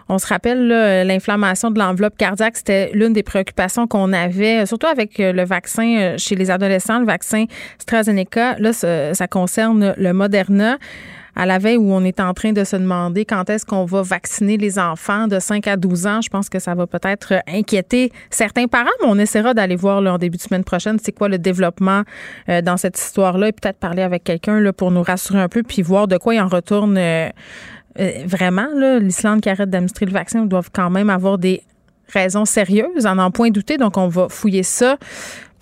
on 0.10 0.20
se 0.20 0.28
rappelle, 0.28 0.68
l'inflammation 1.08 1.72
de 1.72 1.80
l'enveloppe 1.80 2.18
cardiaque, 2.18 2.58
c'était 2.58 2.91
l'une 2.94 3.14
des 3.14 3.24
préoccupations 3.24 3.88
qu'on 3.88 4.12
avait, 4.12 4.66
surtout 4.66 4.88
avec 4.88 5.18
euh, 5.22 5.32
le 5.32 5.45
vaccin 5.45 6.16
chez 6.18 6.36
les 6.36 6.52
adolescents, 6.52 7.00
le 7.00 7.06
vaccin 7.06 7.45
AstraZeneca. 7.80 8.60
Là, 8.60 8.74
ça 8.74 9.28
concerne 9.28 9.94
le 9.98 10.12
Moderna 10.12 10.78
à 11.35 11.45
la 11.45 11.57
veille 11.57 11.77
où 11.77 11.91
on 11.91 12.03
est 12.03 12.19
en 12.19 12.34
train 12.34 12.51
de 12.51 12.64
se 12.64 12.76
demander 12.76 13.26
quand 13.26 13.49
est-ce 13.49 13.65
qu'on 13.65 13.85
va 13.85 14.01
vacciner 14.01 14.57
les 14.57 14.80
enfants 14.80 15.27
de 15.27 15.39
5 15.39 15.68
à 15.68 15.77
12 15.77 16.07
ans. 16.07 16.22
Je 16.22 16.30
pense 16.30 16.49
que 16.49 16.60
ça 16.60 16.76
va 16.76 16.88
peut-être 16.88 17.41
inquiéter 17.47 18.11
certains 18.30 18.68
parents, 18.68 18.89
mais 19.01 19.07
on 19.10 19.18
essaiera 19.18 19.53
d'aller 19.53 19.76
voir 19.76 20.01
là, 20.01 20.14
en 20.14 20.18
début 20.18 20.38
de 20.38 20.41
semaine 20.41 20.64
prochaine 20.64 20.97
c'est 21.01 21.11
quoi 21.11 21.30
le 21.30 21.38
développement 21.38 22.03
euh, 22.49 22.61
dans 22.61 22.77
cette 22.77 22.99
histoire-là 22.99 23.49
et 23.49 23.51
peut-être 23.51 23.77
parler 23.77 24.01
avec 24.01 24.23
quelqu'un 24.23 24.60
là, 24.60 24.73
pour 24.73 24.91
nous 24.91 25.03
rassurer 25.03 25.39
un 25.39 25.49
peu 25.49 25.64
puis 25.64 25.81
voir 25.81 26.07
de 26.07 26.18
quoi 26.18 26.35
il 26.35 26.41
en 26.41 26.47
retourne. 26.47 26.97
Euh, 26.97 27.30
euh, 27.99 28.11
vraiment, 28.26 28.68
l'Islande 28.99 29.41
qui 29.41 29.49
arrête 29.49 29.69
d'administrer 29.69 30.05
le 30.05 30.11
vaccin 30.11 30.45
doivent 30.45 30.72
quand 30.73 30.89
même 30.89 31.10
avoir 31.10 31.38
des 31.38 31.61
raisons 32.10 32.45
sérieuses, 32.45 33.05
en 33.05 33.18
en 33.18 33.31
point 33.31 33.49
douter. 33.49 33.77
Donc, 33.77 33.97
on 33.97 34.07
va 34.07 34.27
fouiller 34.30 34.64
ça 34.64 34.97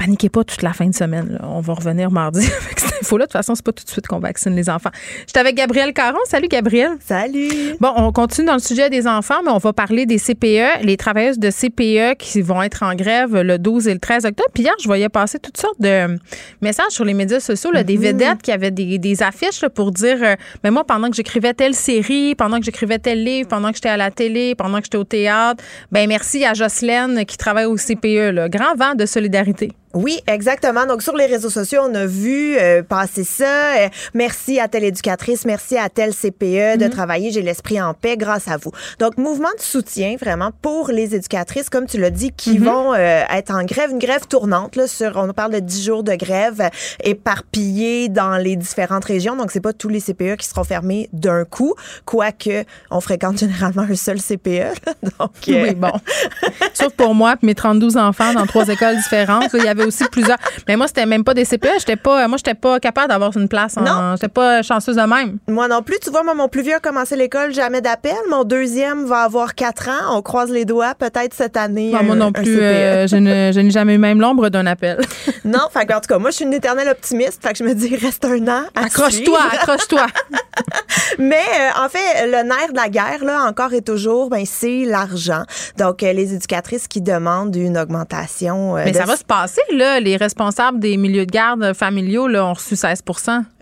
paniquez 0.02 0.30
pas 0.30 0.44
toute 0.44 0.64
la 0.64 0.74
fin 0.74 0.88
de 0.88 0.96
semaine. 0.96 1.40
On 1.44 1.62
va 1.62 1.74
revenir 1.74 2.10
mardi 2.10 2.40
avec 2.66 2.80
cette 2.80 3.02
info-là. 3.02 3.26
De 3.26 3.28
toute 3.28 3.34
façon, 3.34 3.54
c'est 3.54 3.66
pas 3.66 3.72
tout 3.72 3.84
de 3.84 3.90
suite 3.90 4.08
qu'on 4.08 4.20
vaccine 4.20 4.56
les 4.56 4.70
enfants. 4.70 4.90
J'étais 5.28 5.40
avec 5.40 5.56
Gabrielle 5.56 5.94
Caron. 5.94 6.18
Salut, 6.26 6.48
Gabrielle. 6.48 6.98
Salut. 7.06 7.76
Bon, 7.80 7.94
on 7.96 8.12
continue 8.12 8.48
dans 8.48 8.56
le 8.56 8.60
sujet 8.60 8.90
des 8.90 9.06
enfants, 9.08 9.42
mais 9.46 9.52
on 9.52 9.60
va 9.60 9.74
parler 9.74 10.06
des 10.06 10.18
CPE, 10.18 10.84
les 10.84 10.98
travailleuses 10.98 11.38
de 11.38 11.50
CPE 11.52 12.18
qui 12.18 12.42
vont 12.42 12.64
être 12.64 12.84
en 12.84 12.96
grève 12.96 13.40
le 13.42 13.60
12 13.60 13.88
et 13.88 13.94
le 13.94 14.00
13 14.00 14.26
octobre. 14.26 14.50
Puis 14.54 14.64
hier, 14.64 14.74
je 14.82 14.88
voyais 14.88 15.10
passer 15.10 15.38
toutes 15.38 15.58
sortes 15.58 15.80
de 15.80 16.18
messages 16.62 16.92
sur 16.92 17.06
les 17.06 17.14
médias 17.14 17.40
sociaux, 17.40 17.72
des 17.72 17.98
mhm. 17.98 18.04
vedettes 18.04 18.42
qui 18.42 18.52
avaient 18.52 18.72
des, 18.72 19.24
affiches 19.24 19.68
pour 19.76 19.92
dire 19.92 20.18
Mais 20.20 20.38
ben 20.64 20.72
moi, 20.72 20.84
pendant 20.84 21.10
que 21.10 21.16
j'écrivais 21.16 21.54
telle 21.54 21.76
série, 21.76 22.34
pendant 22.34 22.58
que 22.58 22.66
j'écrivais 22.66 22.98
tel 22.98 23.24
livre, 23.24 23.48
pendant 23.48 23.70
que 23.70 23.76
j'étais 23.76 23.90
à 23.90 23.98
la 23.98 24.10
télé, 24.10 24.56
pendant 24.56 24.80
que 24.80 24.86
j'étais 24.86 24.98
au 24.98 25.04
théâtre, 25.04 25.64
ben 25.92 26.08
merci 26.08 26.44
à 26.44 26.54
Jocelyne 26.54 27.24
qui 27.26 27.38
travaille 27.38 27.66
au 27.66 27.76
CPE. 27.76 28.32
Là. 28.34 28.50
Grand 28.50 28.76
vent 28.76 28.96
de 28.96 29.06
solidarité. 29.06 29.74
Oui, 29.94 30.20
exactement. 30.28 30.86
Donc 30.86 31.02
sur 31.02 31.16
les 31.16 31.26
réseaux 31.26 31.50
sociaux, 31.50 31.82
on 31.90 31.94
a 31.96 32.06
vu 32.06 32.56
euh, 32.58 32.82
passer 32.82 33.24
ça. 33.24 33.76
Euh, 33.78 33.90
merci 34.14 34.60
à 34.60 34.68
telle 34.68 34.86
éducatrice, 34.86 35.46
merci 35.46 35.78
à 35.78 35.90
telle 35.90 36.14
CPE 36.14 36.78
de 36.78 36.86
mhm. 36.86 36.90
travailler. 36.90 37.32
J'ai 37.32 37.42
l'esprit 37.42 37.82
en 37.82 37.94
paix 37.94 38.16
grâce 38.16 38.48
à 38.48 38.58
vous. 38.58 38.72
Donc 39.00 39.18
mouvement 39.18 39.50
de 39.58 39.62
soutien 39.62 40.16
vraiment 40.20 40.52
pour 40.62 40.90
les 40.90 41.16
éducatrices, 41.16 41.70
comme 41.70 41.88
tu 41.88 42.00
l'as 42.00 42.10
dit, 42.10 42.32
qui 42.32 42.58
mhm. 42.60 42.66
vont 42.66 42.94
euh, 42.94 43.24
être 43.30 43.54
en 43.54 43.64
grève, 43.64 43.92
une 43.92 44.00
grève 44.00 44.28
tournante 44.28 44.76
là. 44.76 44.88
Sur, 44.88 45.18
on 45.18 45.34
parle 45.34 45.54
de 45.54 45.60
10 45.60 45.86
jours 45.86 46.04
de 46.04 46.16
grève 46.16 46.70
éparpillés 47.04 48.08
dans 48.08 48.38
les 48.38 48.56
différentes 48.56 49.06
régions. 49.06 49.36
Donc 49.36 49.52
c'est 49.52 49.62
pas 49.62 49.74
tous 49.74 49.90
les 49.90 50.00
CPE 50.00 50.38
qui 50.38 50.48
seront 50.48 50.64
fermés 50.64 51.10
d'un 51.12 51.44
coup, 51.44 51.76
quoique 52.06 52.64
on 52.90 53.02
fréquente 53.02 53.38
généralement 53.40 53.84
un 53.84 53.96
seul 53.96 54.22
CPE. 54.22 54.74
Donc 55.20 55.32
oui, 55.48 55.74
bon. 55.76 55.92
Sauf 56.74 56.94
pour 56.94 57.14
moi, 57.14 57.36
mes 57.42 57.56
32 57.56 57.98
enfants 57.98 58.34
dans 58.34 58.46
trois 58.46 58.68
écoles 58.70 58.96
différentes. 58.96 59.50
il 59.54 59.64
y 59.64 59.68
avait 59.68 59.81
aussi 59.86 60.06
plusieurs. 60.12 60.38
Mais 60.68 60.76
moi, 60.76 60.88
c'était 60.88 61.06
même 61.06 61.24
pas 61.24 61.34
des 61.34 61.46
CPE. 61.46 61.80
J'étais 61.80 61.96
pas, 61.96 62.28
moi, 62.28 62.38
j'étais 62.38 62.54
pas 62.56 62.80
capable 62.80 63.10
d'avoir 63.10 63.36
une 63.38 63.48
place. 63.48 63.76
non. 63.78 64.16
J'étais 64.16 64.28
pas 64.28 64.62
chanceuse 64.62 64.96
de 64.96 65.02
même. 65.02 65.38
Moi 65.48 65.68
non 65.68 65.82
plus. 65.82 66.00
Tu 66.02 66.10
vois, 66.10 66.24
moi, 66.24 66.34
mon 66.34 66.48
plus 66.48 66.62
vieux 66.62 66.76
a 66.76 66.80
commencé 66.80 67.16
l'école, 67.16 67.54
jamais 67.54 67.82
d'appel. 67.82 68.16
Mon 68.30 68.44
deuxième 68.44 69.06
va 69.06 69.22
avoir 69.22 69.56
quatre 69.56 69.90
ans. 69.90 70.18
On 70.18 70.22
croise 70.22 70.50
les 70.50 70.66
doigts, 70.66 70.96
peut-être 70.96 71.34
cette 71.34 71.58
année. 71.58 71.92
moi 72.04 72.16
non 72.16 72.32
plus. 72.32 72.60
Euh, 72.60 73.08
je 73.08 73.16
n'ai 73.18 73.72
jamais 73.72 73.96
eu 73.96 73.98
même 73.98 74.20
l'ombre 74.20 74.50
d'un 74.50 74.66
appel. 74.66 75.00
non, 75.46 75.60
en 75.60 76.00
tout 76.00 76.08
cas, 76.08 76.18
moi, 76.18 76.30
je 76.30 76.38
suis 76.38 76.46
une 76.46 76.54
éternelle 76.54 76.90
optimiste. 76.90 77.42
Fait 77.42 77.52
que 77.52 77.58
je 77.58 77.64
me 77.64 77.74
dis, 77.74 77.96
reste 77.96 78.26
un 78.26 78.48
an. 78.48 78.64
Accroche-toi, 78.76 79.40
accroche-toi. 79.52 80.08
Mais 81.20 81.36
euh, 81.36 81.84
en 81.86 81.90
fait, 81.90 82.26
le 82.26 82.44
nerf 82.44 82.72
de 82.72 82.78
la 82.78 82.90
guerre, 82.90 83.24
là, 83.24 83.46
encore 83.48 83.74
et 83.74 83.82
toujours, 83.82 84.30
ben, 84.30 84.46
c'est 84.46 84.84
l'argent. 84.86 85.44
Donc, 85.78 86.04
euh, 86.04 86.14
les 86.14 86.34
éducatrices 86.34 86.88
qui 86.88 87.02
demandent 87.02 87.56
une 87.56 87.78
augmentation. 87.78 88.76
Mais 88.76 88.94
ça 88.94 89.06
va 89.06 89.16
se 89.16 89.24
passer, 89.24 89.62
les 89.72 90.18
responsables 90.18 90.80
des 90.80 90.98
milieux 90.98 91.26
de 91.26 91.32
garde 91.32 91.74
familiaux 91.74 92.28
là, 92.28 92.46
ont 92.46 92.54
reçu 92.54 92.76
16 92.76 93.04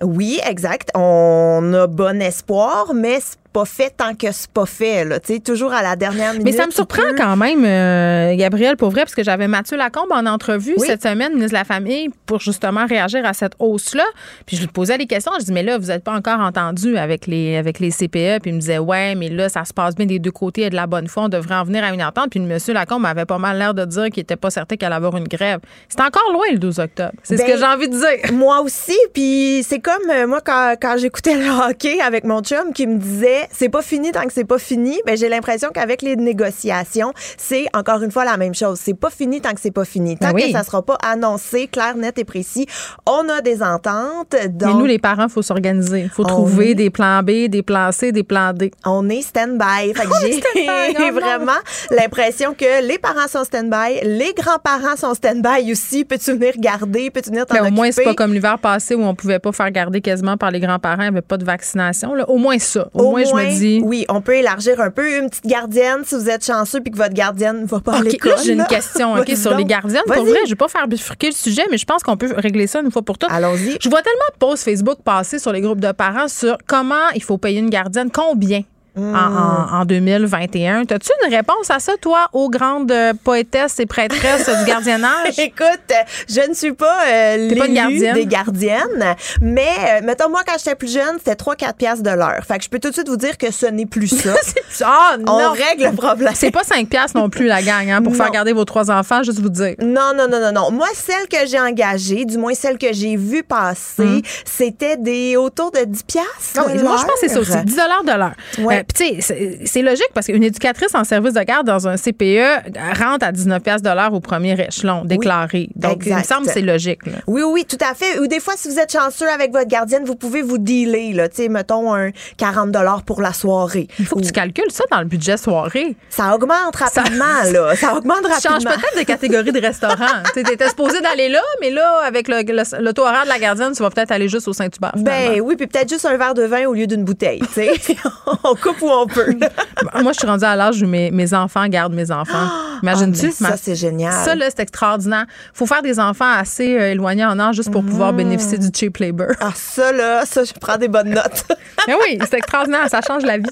Oui, 0.01 0.39
exact. 0.45 0.91
On 0.95 1.73
a 1.73 1.87
bon 1.87 2.21
espoir, 2.21 2.93
mais 2.93 3.19
pas 3.51 3.65
fait 3.65 3.89
tant 3.95 4.13
que 4.15 4.31
c'est 4.31 4.49
pas 4.51 4.65
fait, 4.65 5.05
là. 5.05 5.19
Tu 5.19 5.33
sais, 5.33 5.39
toujours 5.39 5.73
à 5.73 5.81
la 5.81 5.95
dernière 5.95 6.31
minute. 6.33 6.45
Mais 6.45 6.51
ça 6.51 6.65
me 6.65 6.71
surprend 6.71 7.01
peut- 7.01 7.15
quand 7.17 7.35
même, 7.35 7.63
euh, 7.65 8.35
Gabriel, 8.35 8.77
pour 8.77 8.89
vrai, 8.91 9.01
parce 9.01 9.15
que 9.15 9.23
j'avais 9.23 9.47
Mathieu 9.47 9.77
Lacombe 9.77 10.11
en 10.11 10.25
entrevue 10.25 10.75
cette 10.79 11.03
semaine, 11.03 11.33
ministre 11.33 11.51
de 11.51 11.57
la 11.57 11.63
Famille, 11.63 12.09
pour 12.25 12.39
justement 12.39 12.85
réagir 12.85 13.25
à 13.25 13.33
cette 13.33 13.53
hausse-là. 13.59 14.03
Puis 14.45 14.55
je 14.57 14.61
lui 14.61 14.67
posais 14.67 14.97
des 14.97 15.05
questions. 15.07 15.31
Je 15.39 15.45
dis, 15.45 15.51
mais 15.51 15.63
là, 15.63 15.77
vous 15.77 15.87
n'êtes 15.87 16.03
pas 16.03 16.13
encore 16.13 16.39
entendu 16.39 16.97
avec 16.97 17.27
les, 17.27 17.57
avec 17.57 17.79
les 17.79 17.91
CPE. 17.91 18.39
Puis 18.41 18.51
il 18.51 18.53
me 18.55 18.59
disait, 18.59 18.77
ouais, 18.79 19.15
mais 19.15 19.29
là, 19.29 19.49
ça 19.49 19.65
se 19.65 19.73
passe 19.73 19.95
bien 19.95 20.05
des 20.05 20.19
deux 20.19 20.31
côtés. 20.31 20.61
Il 20.61 20.63
y 20.65 20.67
a 20.67 20.69
de 20.69 20.75
la 20.75 20.87
bonne 20.87 21.07
foi. 21.07 21.23
On 21.23 21.29
devrait 21.29 21.55
en 21.55 21.63
venir 21.63 21.83
à 21.83 21.93
une 21.93 22.03
entente. 22.03 22.29
Puis 22.29 22.39
le 22.39 22.45
monsieur 22.45 22.73
Lacombe 22.73 23.05
avait 23.05 23.25
pas 23.25 23.37
mal 23.39 23.57
l'air 23.57 23.73
de 23.73 23.85
dire 23.85 24.05
qu'il 24.11 24.21
n'était 24.21 24.35
pas 24.35 24.49
certain 24.51 24.75
qu'elle 24.75 24.87
allait 24.87 24.95
avoir 24.97 25.17
une 25.17 25.27
grève. 25.27 25.59
C'est 25.87 26.01
encore 26.01 26.31
loin 26.33 26.45
le 26.51 26.59
12 26.59 26.79
octobre. 26.79 27.11
C'est 27.23 27.37
ce 27.37 27.41
Ben, 27.43 27.51
que 27.53 27.57
j'ai 27.57 27.65
envie 27.65 27.89
de 27.89 27.95
dire. 27.97 28.33
Moi 28.33 28.61
aussi, 28.61 28.97
puis 29.13 29.63
c'est 29.67 29.79
comme 29.79 30.09
euh, 30.09 30.27
moi 30.27 30.41
quand, 30.45 30.75
quand 30.81 30.97
j'écoutais 30.97 31.35
le 31.35 31.49
hockey 31.49 31.99
avec 32.01 32.23
mon 32.23 32.41
chum 32.41 32.73
qui 32.73 32.85
me 32.85 32.97
disait 32.97 33.38
c'est 33.51 33.69
pas 33.69 33.81
fini 33.81 34.11
tant 34.11 34.23
que 34.23 34.33
c'est 34.33 34.43
pas 34.45 34.57
fini, 34.59 34.99
ben 35.05 35.17
j'ai 35.17 35.29
l'impression 35.29 35.69
qu'avec 35.73 36.01
les 36.01 36.15
négociations, 36.15 37.13
c'est 37.37 37.65
encore 37.73 38.01
une 38.01 38.11
fois 38.11 38.25
la 38.25 38.37
même 38.37 38.53
chose. 38.55 38.79
C'est 38.81 38.93
pas 38.93 39.09
fini 39.09 39.41
tant 39.41 39.51
que 39.53 39.61
c'est 39.61 39.71
pas 39.71 39.85
fini. 39.85 40.17
Tant 40.17 40.29
Ben 40.29 40.35
oui. 40.35 40.51
que 40.51 40.57
ça 40.57 40.63
sera 40.63 40.81
pas 40.81 40.97
annoncé 41.05 41.67
clair, 41.67 41.95
net 41.95 42.17
et 42.17 42.23
précis, 42.25 42.65
on 43.05 43.27
a 43.29 43.41
des 43.41 43.61
ententes. 43.61 44.35
Donc 44.49 44.73
mais 44.73 44.79
nous, 44.79 44.85
les 44.85 44.99
parents, 44.99 45.25
il 45.25 45.29
faut 45.31 45.41
s'organiser. 45.41 46.01
Il 46.01 46.09
faut 46.09 46.23
trouver 46.23 46.71
est- 46.71 46.75
des 46.75 46.89
plans 46.89 47.21
B, 47.23 47.47
des 47.47 47.61
plans 47.63 47.91
C, 47.91 48.11
des 48.11 48.23
plans 48.23 48.53
D. 48.53 48.71
on 48.85 49.07
est 49.09 49.21
stand-by. 49.21 49.93
Fait 49.95 50.05
que 50.05 50.97
j'ai 50.99 51.11
vraiment 51.11 51.51
l'impression 51.91 52.53
que 52.53 52.85
les 52.85 52.97
parents 52.97 53.27
sont 53.27 53.43
stand-by, 53.43 53.99
les 54.03 54.33
grands-parents 54.33 54.95
sont 54.97 55.13
stand-by 55.13 55.71
aussi. 55.71 56.05
Peux-tu 56.05 56.33
venir 56.33 56.53
garder? 56.57 57.09
Peux-tu 57.09 57.29
venir 57.29 57.45
t'en 57.45 57.55
Mais 57.55 57.67
au 57.69 57.71
moins, 57.71 57.91
c'est 57.91 58.01
occuper? 58.01 58.15
pas 58.15 58.23
comme 58.23 58.33
l'hiver 58.33 58.57
passé 58.59 58.95
où 58.95 59.03
on 59.03 59.15
pouvait 59.15 59.39
pas 59.39 59.51
faire 59.51 59.71
garder 59.71 60.01
quasiment 60.01 60.37
par 60.37 60.51
les 60.51 60.59
grands-parents, 60.59 61.03
il 61.03 61.11
n'y 61.11 61.17
avait 61.17 61.21
pas 61.21 61.37
de 61.37 61.45
vaccination. 61.45 62.13
là. 62.13 62.29
Au 62.29 62.37
moins 62.37 62.59
ça. 62.59 62.87
Au, 62.93 63.11
moins, 63.11 63.23
je 63.29 63.35
me 63.35 63.57
dis. 63.57 63.81
Oui, 63.83 64.05
on 64.09 64.21
peut 64.21 64.35
élargir 64.35 64.79
un 64.81 64.91
peu. 64.91 65.17
Une 65.17 65.29
petite 65.29 65.45
gardienne, 65.45 66.01
si 66.05 66.15
vous 66.15 66.29
êtes 66.29 66.45
chanceux 66.45 66.81
puis 66.81 66.91
que 66.91 66.97
votre 66.97 67.13
gardienne 67.13 67.61
ne 67.61 67.65
va 67.65 67.79
pas 67.79 67.97
à 67.97 68.01
l'école. 68.01 68.35
j'ai 68.43 68.53
une 68.53 68.65
question 68.65 69.15
sur 69.35 69.55
les 69.55 69.65
gardiennes. 69.65 70.03
Pour 70.05 70.25
vrai, 70.25 70.39
je 70.45 70.49
vais 70.49 70.55
pas 70.55 70.67
faire 70.67 70.87
bifurquer 70.87 71.27
le 71.27 71.33
sujet, 71.33 71.63
mais 71.71 71.77
je 71.77 71.85
pense 71.85 72.03
qu'on 72.03 72.17
peut 72.17 72.33
régler 72.35 72.67
ça 72.67 72.81
une 72.81 72.91
fois 72.91 73.01
pour 73.01 73.17
toutes. 73.17 73.31
Allons-y. 73.31 73.77
Je 73.81 73.89
vois 73.89 74.01
tellement 74.01 74.19
de 74.33 74.37
posts 74.37 74.63
Facebook 74.63 74.99
passer 75.03 75.39
sur 75.39 75.51
les 75.51 75.61
groupes 75.61 75.79
de 75.79 75.91
parents 75.91 76.27
sur 76.27 76.57
comment 76.67 77.09
il 77.15 77.23
faut 77.23 77.37
payer 77.37 77.59
une 77.59 77.69
gardienne, 77.69 78.09
combien? 78.11 78.63
Hmm. 78.95 79.15
en, 79.15 79.75
en- 79.77 79.81
en 79.81 79.85
2021. 79.85 80.81
As-tu 80.81 81.11
une 81.25 81.33
réponse 81.33 81.69
à 81.69 81.79
ça, 81.79 81.93
toi, 82.01 82.27
aux 82.33 82.49
grandes 82.49 82.91
euh, 82.91 83.13
poétesses 83.23 83.79
et 83.79 83.85
prêtresses 83.85 84.49
du 84.49 84.65
gardiennage? 84.65 85.37
Écoute, 85.37 85.93
je 86.27 86.49
ne 86.49 86.53
suis 86.53 86.73
pas 86.73 86.97
euh, 87.07 87.49
T'es 87.49 87.55
pas 87.55 87.67
une 87.67 87.73
l'élu 87.75 87.75
gardienne? 87.75 88.13
des 88.15 88.25
gardiennes, 88.25 89.15
mais 89.41 89.67
euh, 89.79 90.05
mettons 90.05 90.29
moi 90.29 90.41
quand 90.45 90.55
j'étais 90.57 90.75
plus 90.75 90.91
jeune, 90.91 91.17
c'était 91.17 91.33
3-4 91.35 91.73
piastres 91.75 92.03
de 92.03 92.09
l'heure. 92.09 92.41
Fait 92.47 92.57
que 92.57 92.63
je 92.63 92.69
peux 92.69 92.79
tout 92.79 92.89
de 92.89 92.93
suite 92.93 93.07
vous 93.07 93.15
dire 93.17 93.37
que 93.37 93.51
ce 93.51 93.65
n'est 93.67 93.85
plus 93.85 94.07
ça. 94.07 94.33
Ah! 94.83 95.17
On 95.27 95.51
règle 95.51 95.85
le 95.89 95.95
problème. 95.95 96.33
C'est 96.35 96.51
pas 96.51 96.63
5 96.63 96.87
piastres 96.87 97.17
non 97.17 97.29
plus, 97.29 97.45
la 97.47 97.61
gang, 97.61 97.89
hein, 97.89 98.01
pour 98.01 98.15
faire 98.15 98.31
garder 98.31 98.53
vos 98.53 98.65
trois 98.65 98.89
enfants, 98.91 99.23
juste 99.23 99.39
vous 99.39 99.49
dire. 99.49 99.75
Non, 99.81 100.13
non, 100.15 100.27
non, 100.29 100.39
non, 100.39 100.51
non. 100.51 100.71
Moi, 100.71 100.87
celle 100.93 101.27
que 101.27 101.45
j'ai 101.47 101.59
engagée, 101.59 102.25
du 102.25 102.37
moins 102.37 102.53
celle 102.53 102.77
que 102.77 102.91
j'ai 102.93 103.15
vue 103.17 103.43
passer, 103.43 104.21
c'était 104.45 104.97
des 104.97 105.35
autour 105.37 105.71
de 105.71 105.83
10 105.85 106.03
piastres. 106.03 106.73
De 106.73 106.81
moi, 106.81 106.97
je 106.97 107.03
pense 107.03 107.13
que 107.13 107.19
c'est 107.21 107.29
ça 107.29 107.39
aussi. 107.39 107.51
l'heure. 107.51 107.63
10 107.63 107.75
de 107.75 108.17
l'heure. 108.17 108.33
Ouais. 108.59 108.78
Euh, 108.78 108.78
Puis, 108.87 109.15
tu 109.15 109.21
sais, 109.21 109.65
c'est- 109.65 109.81
logique 109.81 110.09
parce 110.13 110.25
qu'une 110.27 110.43
éducatrice 110.43 110.93
en 110.93 111.03
service 111.05 111.33
de 111.33 111.41
garde 111.41 111.65
dans 111.65 111.87
un 111.87 111.95
CPE 111.95 112.63
rentre 112.99 113.25
à 113.25 113.31
19 113.31 113.81
de 113.81 113.89
l'heure 113.95 114.13
au 114.13 114.19
premier 114.19 114.59
échelon 114.59 115.05
déclaré. 115.05 115.69
Donc, 115.75 116.03
il 116.05 116.11
me 116.13 116.19
exact. 116.19 116.33
semble 116.35 116.47
que 116.47 116.53
c'est 116.53 116.61
logique. 116.61 117.05
là. 117.05 117.13
Oui, 117.27 117.41
oui, 117.43 117.65
tout 117.65 117.77
à 117.79 117.93
fait. 117.93 118.19
Ou 118.19 118.27
des 118.27 118.39
fois, 118.39 118.55
si 118.57 118.67
vous 118.67 118.77
êtes 118.77 118.91
chanceux 118.91 119.29
avec 119.29 119.51
votre 119.51 119.67
gardienne, 119.67 120.03
vous 120.03 120.15
pouvez 120.15 120.41
vous 120.41 120.57
dealer, 120.57 121.13
là. 121.13 121.29
Tu 121.29 121.43
sais, 121.43 121.49
mettons 121.49 121.93
un 121.93 122.11
40 122.37 123.05
pour 123.05 123.21
la 123.21 123.33
soirée. 123.33 123.87
Il 123.99 124.05
faut 124.05 124.17
que 124.17 124.25
tu 124.25 124.31
calcules 124.31 124.71
ça 124.71 124.83
dans 124.91 124.99
le 124.99 125.05
budget 125.05 125.37
soirée. 125.37 125.95
Ça 126.09 126.35
augmente 126.35 126.75
rapidement, 126.75 127.25
là. 127.51 127.75
Ça 127.79 127.95
augmente 127.95 128.23
Tu 128.23 128.29
changes 128.29 128.65
rapidement. 128.65 128.71
peut-être 128.71 128.99
de 128.99 129.03
catégorie 129.05 129.51
de 129.51 129.61
restaurant. 129.61 129.95
tu 130.33 130.39
étais 130.39 130.67
supposé 130.67 130.99
d'aller 131.01 131.29
là, 131.29 131.41
mais 131.61 131.69
là, 131.69 132.01
avec 132.05 132.27
le, 132.27 132.41
le, 132.41 132.99
horaire 132.99 133.23
de 133.23 133.29
la 133.29 133.39
gardienne, 133.39 133.71
tu 133.73 133.81
vas 133.81 133.89
peut-être 133.89 134.11
aller 134.11 134.27
juste 134.27 134.47
au 134.47 134.53
Saint-Hubert. 134.53 134.93
Ben 134.97 135.39
oui, 135.41 135.55
puis 135.55 135.67
peut-être 135.67 135.89
juste 135.89 136.05
un 136.05 136.17
verre 136.17 136.33
de 136.33 136.43
vin 136.43 136.65
au 136.65 136.73
lieu 136.73 136.87
d'une 136.87 137.03
bouteille, 137.03 137.39
tu 137.39 137.53
sais. 137.53 137.71
coupe 138.73 138.81
où 138.81 138.89
on 138.89 139.07
peut? 139.07 139.33
Moi, 140.01 140.11
je 140.13 140.19
suis 140.19 140.27
rendue 140.27 140.45
à 140.45 140.55
l'âge 140.55 140.81
où 140.81 140.87
mes, 140.87 141.11
mes 141.11 141.33
enfants 141.33 141.67
gardent 141.67 141.93
mes 141.93 142.11
enfants. 142.11 142.49
Imagines-tu? 142.83 143.27
Ah, 143.43 143.49
ça, 143.49 143.57
c'est 143.61 143.75
génial. 143.75 144.13
Ça, 144.13 144.35
là, 144.35 144.45
c'est 144.49 144.61
extraordinaire. 144.61 145.25
faut 145.53 145.65
faire 145.65 145.81
des 145.81 145.99
enfants 145.99 146.31
assez 146.31 146.77
euh, 146.77 146.91
éloignés 146.91 147.25
en 147.25 147.37
âge 147.39 147.55
juste 147.55 147.71
pour 147.71 147.83
pouvoir 147.83 148.13
bénéficier 148.13 148.57
du 148.57 148.69
cheap 148.73 148.97
labor. 148.97 149.31
Ah, 149.41 149.51
ça, 149.53 149.91
là, 149.91 150.25
ça, 150.25 150.43
je 150.43 150.53
prends 150.53 150.77
des 150.77 150.87
bonnes 150.87 151.09
notes. 151.09 151.45
Mais 151.87 151.95
oui, 151.95 152.19
c'est 152.21 152.37
extraordinaire. 152.37 152.87
Ça 152.89 153.01
change 153.05 153.23
la 153.23 153.37
vie. 153.37 153.43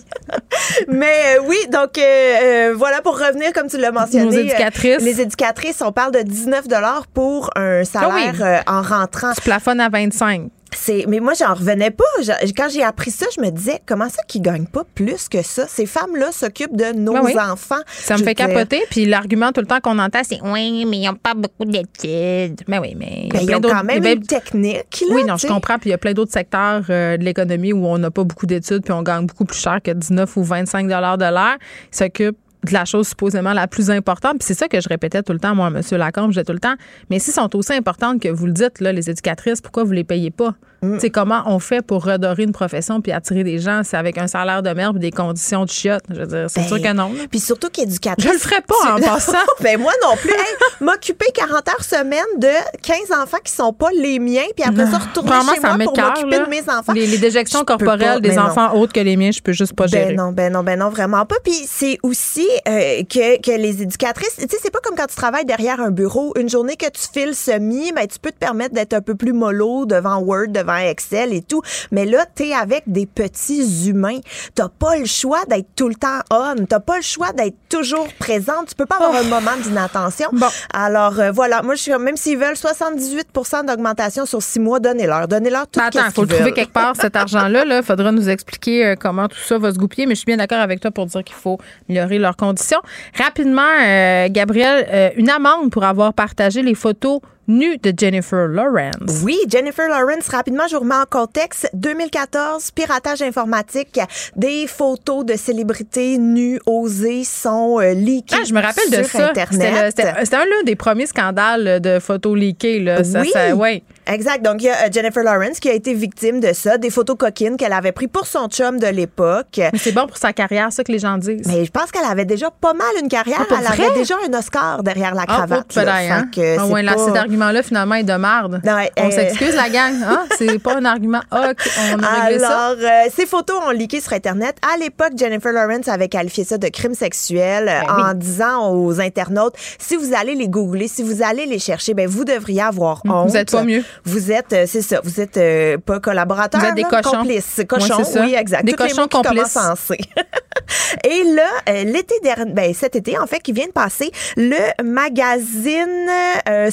Mais 0.87 1.37
euh, 1.37 1.43
oui, 1.45 1.57
donc 1.71 1.97
euh, 1.97 2.73
voilà, 2.77 3.01
pour 3.01 3.17
revenir, 3.19 3.51
comme 3.53 3.67
tu 3.67 3.77
l'as 3.77 3.91
mentionné. 3.91 4.25
Nos 4.25 4.31
éducatrices. 4.31 5.01
les 5.01 5.21
éducatrices, 5.21 5.81
on 5.81 5.91
parle 5.91 6.11
de 6.13 6.21
19 6.21 6.65
pour 7.13 7.49
un 7.55 7.83
salaire 7.83 8.09
Ah 8.11 8.31
oui. 8.33 8.41
euh, 8.41 8.59
en 8.67 8.81
rentrant. 8.81 9.33
Tu 9.33 9.41
plafonnes 9.41 9.79
à 9.79 9.89
25. 9.89 10.49
C'est, 10.79 11.05
mais 11.07 11.19
moi, 11.19 11.33
j'en 11.33 11.53
revenais 11.53 11.91
pas. 11.91 12.03
Je- 12.21 12.51
quand 12.55 12.67
j'ai 12.69 12.83
appris 12.83 13.11
ça, 13.11 13.25
je 13.35 13.41
me 13.41 13.49
disais, 13.49 13.81
comment 13.85 14.07
ça 14.09 14.21
qu'ils 14.27 14.41
gagnent 14.41 14.67
pas 14.67 14.83
plus 14.95 15.27
que 15.27 15.41
ça? 15.41 15.65
Ces 15.67 15.85
femmes-là 15.85 16.31
s'occupent 16.31 16.75
de 16.75 16.93
nos 16.93 17.13
Ben 17.13 17.21
oui. 17.23 17.33
enfants. 17.39 17.81
Ça 17.89 18.13
me 18.13 18.19
Je 18.19 18.23
fait 18.23 18.33
dire, 18.35 18.47
capoter. 18.47 18.83
Puis 18.89 19.05
l'argument 19.05 19.51
tout 19.51 19.61
le 19.61 19.67
temps 19.67 19.79
qu'on 19.81 19.97
entend, 19.99 20.21
c'est 20.23 20.39
oui, 20.43 20.85
mais 20.85 20.97
ils 20.97 21.05
n'ont 21.07 21.15
pas 21.15 21.33
beaucoup 21.33 21.65
d'études. 21.65 22.61
Mais 22.67 22.79
oui, 22.79 22.95
mais. 22.97 23.23
il 23.23 23.27
y 23.27 23.29
a 23.29 23.33
Ben, 23.33 23.39
ils 23.41 23.45
plein 23.47 23.57
ont 23.57 23.59
d'autres- 23.59 23.75
quand 23.75 23.83
même 23.83 24.05
une 24.05 24.21
technique. 24.25 25.01
Là, 25.09 25.15
Oui, 25.15 25.23
non, 25.25 25.37
je 25.37 25.47
comprends. 25.47 25.77
Puis 25.79 25.89
il 25.89 25.91
y 25.91 25.95
a 25.95 25.97
plein 25.97 26.13
d'autres 26.13 26.31
secteurs 26.33 26.83
euh, 26.89 27.17
de 27.17 27.23
l'économie 27.23 27.73
où 27.73 27.85
on 27.85 27.97
n'a 27.97 28.11
pas 28.11 28.23
beaucoup 28.23 28.45
d'études 28.45 28.83
puis 28.83 28.93
on 28.93 29.01
gagne 29.03 29.25
beaucoup 29.25 29.45
plus 29.45 29.59
cher 29.59 29.79
que 29.83 29.91
19 29.91 30.37
ou 30.37 30.43
25 30.43 30.87
de 30.87 30.91
l'heure. 31.33 31.57
Ils 31.91 31.95
s'occupent 31.97 32.37
de 32.65 32.73
la 32.73 32.85
chose 32.85 33.09
supposément 33.09 33.53
la 33.53 33.67
plus 33.67 33.89
importante. 33.91 34.39
Puis 34.39 34.47
c'est 34.47 34.53
ça 34.53 34.67
que 34.67 34.79
je 34.79 34.89
répétais 34.89 35.23
tout 35.23 35.33
le 35.33 35.39
temps, 35.39 35.55
moi, 35.55 35.67
M. 35.67 35.81
Lacombe, 35.91 36.31
je 36.31 36.39
disais 36.39 36.43
tout 36.43 36.53
le 36.53 36.59
temps. 36.59 36.75
Mais 37.09 37.19
si 37.19 37.31
sont 37.31 37.55
aussi 37.55 37.73
importantes 37.73 38.21
que 38.21 38.29
vous 38.29 38.45
le 38.45 38.53
dites, 38.53 38.79
les 38.79 39.09
éducatrices, 39.09 39.61
pourquoi 39.61 39.83
vous 39.83 39.91
les 39.91 40.03
payez 40.03 40.31
pas? 40.31 40.55
Mm. 40.81 40.93
Tu 40.95 40.99
sais, 40.99 41.09
comment 41.09 41.43
on 41.47 41.59
fait 41.59 41.81
pour 41.81 42.03
redorer 42.05 42.43
une 42.43 42.51
profession 42.51 43.01
puis 43.01 43.11
attirer 43.11 43.43
des 43.43 43.59
gens? 43.59 43.81
C'est 43.83 43.97
avec 43.97 44.17
un 44.17 44.27
salaire 44.27 44.61
de 44.63 44.69
merde 44.71 44.97
et 44.97 44.99
des 44.99 45.11
conditions 45.11 45.65
de 45.65 45.69
chiottes. 45.69 46.03
Je 46.09 46.15
veux 46.21 46.27
dire, 46.27 46.45
c'est 46.49 46.61
Ben, 46.61 46.67
sûr 46.67 46.81
que 46.81 46.93
non. 46.93 47.11
Puis 47.31 47.39
surtout 47.39 47.69
qu'éducatrice. 47.69 48.27
Je 48.27 48.33
le 48.33 48.39
ferais 48.39 48.61
pas 48.61 48.93
en 48.93 48.99
passant. 48.99 49.33
ben 49.61 49.79
moi 49.79 49.91
non 50.03 50.15
plus. 50.17 50.31
Hey, 50.31 50.55
M'occuper 50.81 51.25
40 51.33 51.67
heures 51.69 51.83
semaine 51.83 52.21
de 52.37 52.47
15 52.83 52.97
enfants 53.21 53.37
qui 53.43 53.51
sont 53.51 53.73
pas 53.73 53.89
les 53.95 54.19
miens, 54.19 54.43
puis 54.55 54.65
après 54.67 54.85
ça, 54.89 54.97
retourner 54.99 55.31
chez 55.55 55.61
ça 55.61 55.75
moi 55.75 55.85
pour 55.85 55.97
m'occuper 55.97 56.39
de 56.39 56.49
mes 56.49 56.61
enfants. 56.69 56.93
Les, 56.93 57.07
les 57.07 57.17
déjections 57.17 57.63
corporelles 57.63 58.15
pas, 58.15 58.19
des 58.19 58.35
non. 58.35 58.43
enfants 58.43 58.75
autres 58.75 58.93
que 58.93 58.99
les 58.99 59.17
miens, 59.17 59.31
je 59.31 59.41
peux 59.41 59.53
juste 59.53 59.73
pas 59.73 59.87
gérer. 59.87 60.13
Ben 60.13 60.17
non, 60.17 60.31
ben 60.31 60.51
non, 60.53 60.63
ben 60.63 60.77
non, 60.79 60.89
vraiment 60.89 61.25
pas. 61.25 61.35
Puis 61.43 61.53
c'est 61.67 61.97
aussi 62.03 62.47
euh, 62.67 63.01
que, 63.03 63.41
que 63.41 63.57
les 63.57 63.81
éducatrices, 63.81 64.35
tu 64.37 64.41
sais, 64.41 64.57
c'est 64.61 64.71
pas 64.71 64.79
comme 64.83 64.95
quand 64.95 65.07
tu 65.07 65.15
travailles 65.15 65.45
derrière 65.45 65.79
un 65.81 65.91
bureau. 65.91 66.33
Une 66.37 66.49
journée 66.49 66.75
que 66.75 66.89
tu 66.89 67.01
files 67.11 67.35
semi, 67.35 67.91
ben 67.93 68.07
tu 68.07 68.19
peux 68.19 68.31
te 68.31 68.37
permettre 68.37 68.75
d'être 68.75 68.93
un 68.93 69.01
peu 69.01 69.15
plus 69.15 69.33
mollo 69.33 69.85
devant 69.85 70.17
Word, 70.19 70.47
devant 70.49 70.66
Excel 70.75 71.33
et 71.33 71.41
tout. 71.41 71.61
Mais 71.91 72.05
là, 72.05 72.25
t'es 72.33 72.53
avec 72.53 72.83
des 72.87 73.05
petits 73.05 73.87
humains. 73.89 74.19
T'as 74.55 74.69
pas 74.69 74.97
le 74.97 75.05
choix 75.05 75.45
d'être 75.45 75.67
tout 75.75 75.89
le 75.89 75.95
temps 75.95 76.19
on. 76.31 76.65
T'as 76.65 76.79
pas 76.79 76.97
le 76.97 77.03
choix 77.03 77.31
d'être 77.31 77.55
toujours 77.69 78.07
présente. 78.19 78.69
Tu 78.69 78.75
peux 78.75 78.85
pas 78.85 78.97
avoir 78.97 79.15
un 79.15 79.23
moment 79.23 79.57
d'inattention. 79.61 80.29
Alors 80.73 81.19
euh, 81.19 81.31
voilà, 81.31 81.61
moi 81.61 81.75
je 81.75 81.81
suis 81.81 81.91
même 81.97 82.17
s'ils 82.17 82.37
veulent 82.37 82.53
78% 82.55 83.65
d'augmentation 83.65 84.25
sur 84.25 84.41
six 84.41 84.59
mois, 84.59 84.79
donnez-leur, 84.79 85.27
donnez-leur 85.27 85.67
tout 85.67 85.79
attends, 85.79 86.05
il 86.07 86.13
faut 86.13 86.21
le 86.23 86.27
trouver 86.27 86.51
quelque 86.51 86.73
part, 86.73 86.95
cet 86.95 87.15
argent-là. 87.15 87.65
Il 87.65 87.83
faudra 87.83 88.11
nous 88.11 88.29
expliquer 88.29 88.85
euh, 88.85 88.95
comment 88.99 89.27
tout 89.27 89.37
ça 89.37 89.57
va 89.57 89.71
se 89.71 89.77
goupiller. 89.77 90.05
Mais 90.05 90.15
je 90.15 90.19
suis 90.19 90.25
bien 90.25 90.37
d'accord 90.37 90.59
avec 90.59 90.79
toi 90.79 90.91
pour 90.91 91.05
dire 91.05 91.23
qu'il 91.23 91.35
faut 91.35 91.57
améliorer 91.89 92.19
leurs 92.19 92.35
conditions. 92.35 92.81
Rapidement, 93.17 93.61
euh, 93.61 94.27
Gabriel, 94.29 94.87
euh, 94.89 95.09
une 95.15 95.29
amende 95.29 95.71
pour 95.71 95.83
avoir 95.83 96.13
partagé 96.13 96.61
les 96.61 96.75
photos 96.75 97.21
nues 97.47 97.77
de 97.77 97.93
Jennifer 97.97 98.47
Lawrence. 98.47 99.21
Oui, 99.23 99.37
Jennifer 99.49 99.87
Lawrence, 99.87 100.27
rapidement, 100.29 100.63
je 100.69 100.75
vous 100.75 100.81
remets 100.81 100.95
en 100.95 101.05
contexte. 101.09 101.69
2014, 101.73 102.71
piratage 102.71 103.21
informatique, 103.21 103.99
des 104.35 104.67
photos 104.67 105.25
de 105.25 105.35
célébrités 105.35 106.17
nues, 106.17 106.59
osées, 106.65 107.23
sont 107.23 107.79
euh, 107.79 107.93
leakées 107.93 108.35
Ah, 108.39 108.43
je 108.47 108.53
me 108.53 108.61
rappelle 108.61 108.89
de 108.89 109.03
sur 109.03 109.05
ça. 109.19 109.27
C'était 109.29 109.45
le- 109.51 109.55
Internet. 109.55 109.93
C'était 110.23 110.35
un 110.35 110.45
l'un 110.45 110.63
des 110.65 110.75
premiers 110.75 111.05
scandales 111.07 111.79
de 111.81 111.99
photos 111.99 112.37
leakées. 112.37 112.79
Là. 112.79 113.03
Ça, 113.03 113.21
oui, 113.21 113.29
ça- 113.31 113.55
ouais. 113.55 113.83
exact. 114.07 114.43
Donc, 114.43 114.61
il 114.61 114.65
y 114.65 114.69
a 114.69 114.85
euh, 114.85 114.89
Jennifer 114.91 115.23
Lawrence 115.23 115.59
qui 115.59 115.69
a 115.69 115.73
été 115.73 115.93
victime 115.93 116.39
de 116.39 116.53
ça, 116.53 116.77
des 116.77 116.89
photos 116.89 117.17
coquines 117.17 117.57
qu'elle 117.57 117.73
avait 117.73 117.91
prises 117.91 118.09
pour 118.11 118.27
son 118.27 118.47
chum 118.47 118.79
de 118.79 118.87
l'époque. 118.87 119.47
Mais 119.57 119.71
c'est 119.79 119.91
bon 119.93 120.07
pour 120.07 120.17
sa 120.17 120.33
carrière, 120.33 120.71
ça 120.71 120.83
que 120.83 120.91
les 120.91 120.99
gens 120.99 121.17
disent. 121.17 121.47
Mais 121.47 121.65
je 121.65 121.71
pense 121.71 121.91
qu'elle 121.91 122.05
avait 122.05 122.25
déjà 122.25 122.51
pas 122.51 122.73
mal 122.73 122.87
une 123.01 123.09
carrière. 123.09 123.37
Ah, 123.41 123.55
elle 123.59 123.65
vrai? 123.65 123.85
avait 123.87 123.95
déjà 123.99 124.15
un 124.29 124.37
Oscar 124.37 124.83
derrière 124.83 125.15
la 125.15 125.23
Ah, 125.23 125.25
cravate. 125.37 125.65
oh, 125.69 125.73
peut-être, 125.73 125.85
là. 125.85 125.95
hein? 126.17 126.27
Fait 126.33 126.41
que 126.41 126.57
Ah 126.59 126.63
c'est 126.65 126.73
ouais, 126.73 126.83
pas- 126.85 126.93
argument-là, 127.41 127.63
finalement, 127.63 127.95
est 127.95 128.03
de 128.03 128.13
marde. 128.13 128.61
on 128.65 128.69
euh, 128.69 129.11
s'excuse, 129.11 129.55
la 129.55 129.69
gang. 129.69 129.93
Hein? 130.03 130.25
C'est 130.37 130.59
pas 130.59 130.77
un 130.77 130.85
argument. 130.85 131.21
OK, 131.31 131.57
on 131.93 132.03
a 132.03 132.21
réglé 132.21 132.39
ça. 132.39 132.47
Alors, 132.69 132.77
euh, 132.81 133.09
ces 133.15 133.25
photos 133.25 133.57
ont 133.65 133.71
leaké 133.71 134.01
sur 134.01 134.13
Internet. 134.13 134.57
À 134.73 134.77
l'époque, 134.77 135.11
Jennifer 135.15 135.51
Lawrence 135.51 135.87
avait 135.87 136.07
qualifié 136.07 136.43
ça 136.43 136.57
de 136.57 136.67
crime 136.67 136.93
sexuel 136.93 137.67
euh, 137.69 137.81
Ben 137.87 138.09
en 138.09 138.13
disant 138.13 138.73
aux 138.73 138.99
internautes, 138.99 139.55
si 139.79 139.95
vous 139.95 140.13
allez 140.15 140.35
les 140.35 140.47
googler, 140.47 140.87
si 140.87 141.03
vous 141.03 141.23
allez 141.23 141.45
les 141.45 141.59
chercher, 141.59 141.93
ben 141.93 142.07
vous 142.07 142.25
devriez 142.25 142.61
avoir 142.61 143.01
honte. 143.05 143.29
Vous 143.29 143.37
êtes 143.37 143.51
pas 143.51 143.63
mieux. 143.63 143.83
Vous 144.05 144.31
êtes, 144.31 144.53
euh, 144.53 144.65
c'est 144.67 144.81
ça, 144.81 144.99
vous 145.03 145.19
êtes 145.21 145.37
euh, 145.37 145.77
pas 145.77 145.99
collaborateur, 145.99 146.61
Vous 146.61 146.67
êtes 146.67 146.75
des 146.75 146.81
là, 146.83 146.89
cochons. 146.89 147.17
complices. 147.17 147.61
Cochons, 147.67 148.03
ça. 148.03 148.21
oui, 148.21 148.35
exact. 148.37 148.65
Des 148.65 148.71
les 148.71 148.77
cochons 148.77 149.07
qui 149.07 149.17
complices. 149.17 149.53
commencent. 149.53 149.91
Et 151.03 151.23
là, 151.23 151.47
euh, 151.69 151.83
l'été 151.83 152.15
dernier, 152.23 152.51
ben, 152.51 152.73
cet 152.73 152.95
été, 152.95 153.17
en 153.17 153.27
fait, 153.27 153.39
qui 153.39 153.51
vient 153.51 153.67
de 153.67 153.71
passer, 153.71 154.11
le 154.35 154.83
magazine 154.83 156.09
euh, 156.49 156.69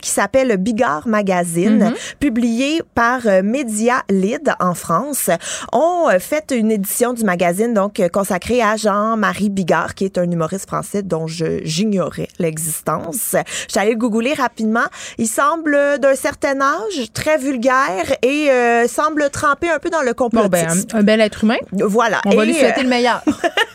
qui 0.00 0.10
s'appelle 0.10 0.56
Bigard 0.58 1.08
Magazine, 1.08 1.84
Mhm. 1.90 1.94
publié 2.20 2.82
par 2.94 3.20
euh, 3.26 3.42
Media 3.42 4.02
Lead 4.10 4.52
en 4.60 4.74
France, 4.74 5.30
ont 5.72 6.08
euh, 6.10 6.18
fait 6.18 6.50
une 6.50 6.70
édition 6.70 7.12
du 7.14 7.24
magazine 7.24 7.72
donc 7.74 8.00
euh, 8.00 8.08
consacrée 8.08 8.60
à 8.62 8.76
Jean-Marie 8.76 9.48
Bigard, 9.48 9.94
qui 9.94 10.04
est 10.04 10.18
un 10.18 10.30
humoriste 10.30 10.66
français 10.66 11.02
dont 11.02 11.26
j'ignorais 11.26 12.28
l'existence. 12.38 13.34
J'allais 13.72 13.92
le 13.92 13.96
googler 13.96 14.34
rapidement. 14.34 14.84
Il 15.16 15.26
semble 15.28 15.76
d'un 16.00 16.14
certain 16.14 16.60
âge, 16.60 17.12
très 17.14 17.38
vulgaire 17.38 18.14
et 18.22 18.50
euh, 18.50 18.86
semble 18.88 19.30
tremper 19.30 19.70
un 19.70 19.78
peu 19.78 19.88
dans 19.90 20.02
le 20.02 20.08
Bon, 20.08 20.24
complotisme. 20.28 20.86
ben, 20.90 20.96
un, 20.96 20.98
un 21.00 21.02
bel 21.02 21.20
être 21.20 21.44
humain. 21.44 21.56
Voilà. 21.72 22.20
On 22.26 22.30
va 22.34 22.42
Et, 22.44 22.46
lui 22.48 22.54
souhaiter 22.54 22.82
le 22.82 22.88
meilleur. 22.88 23.22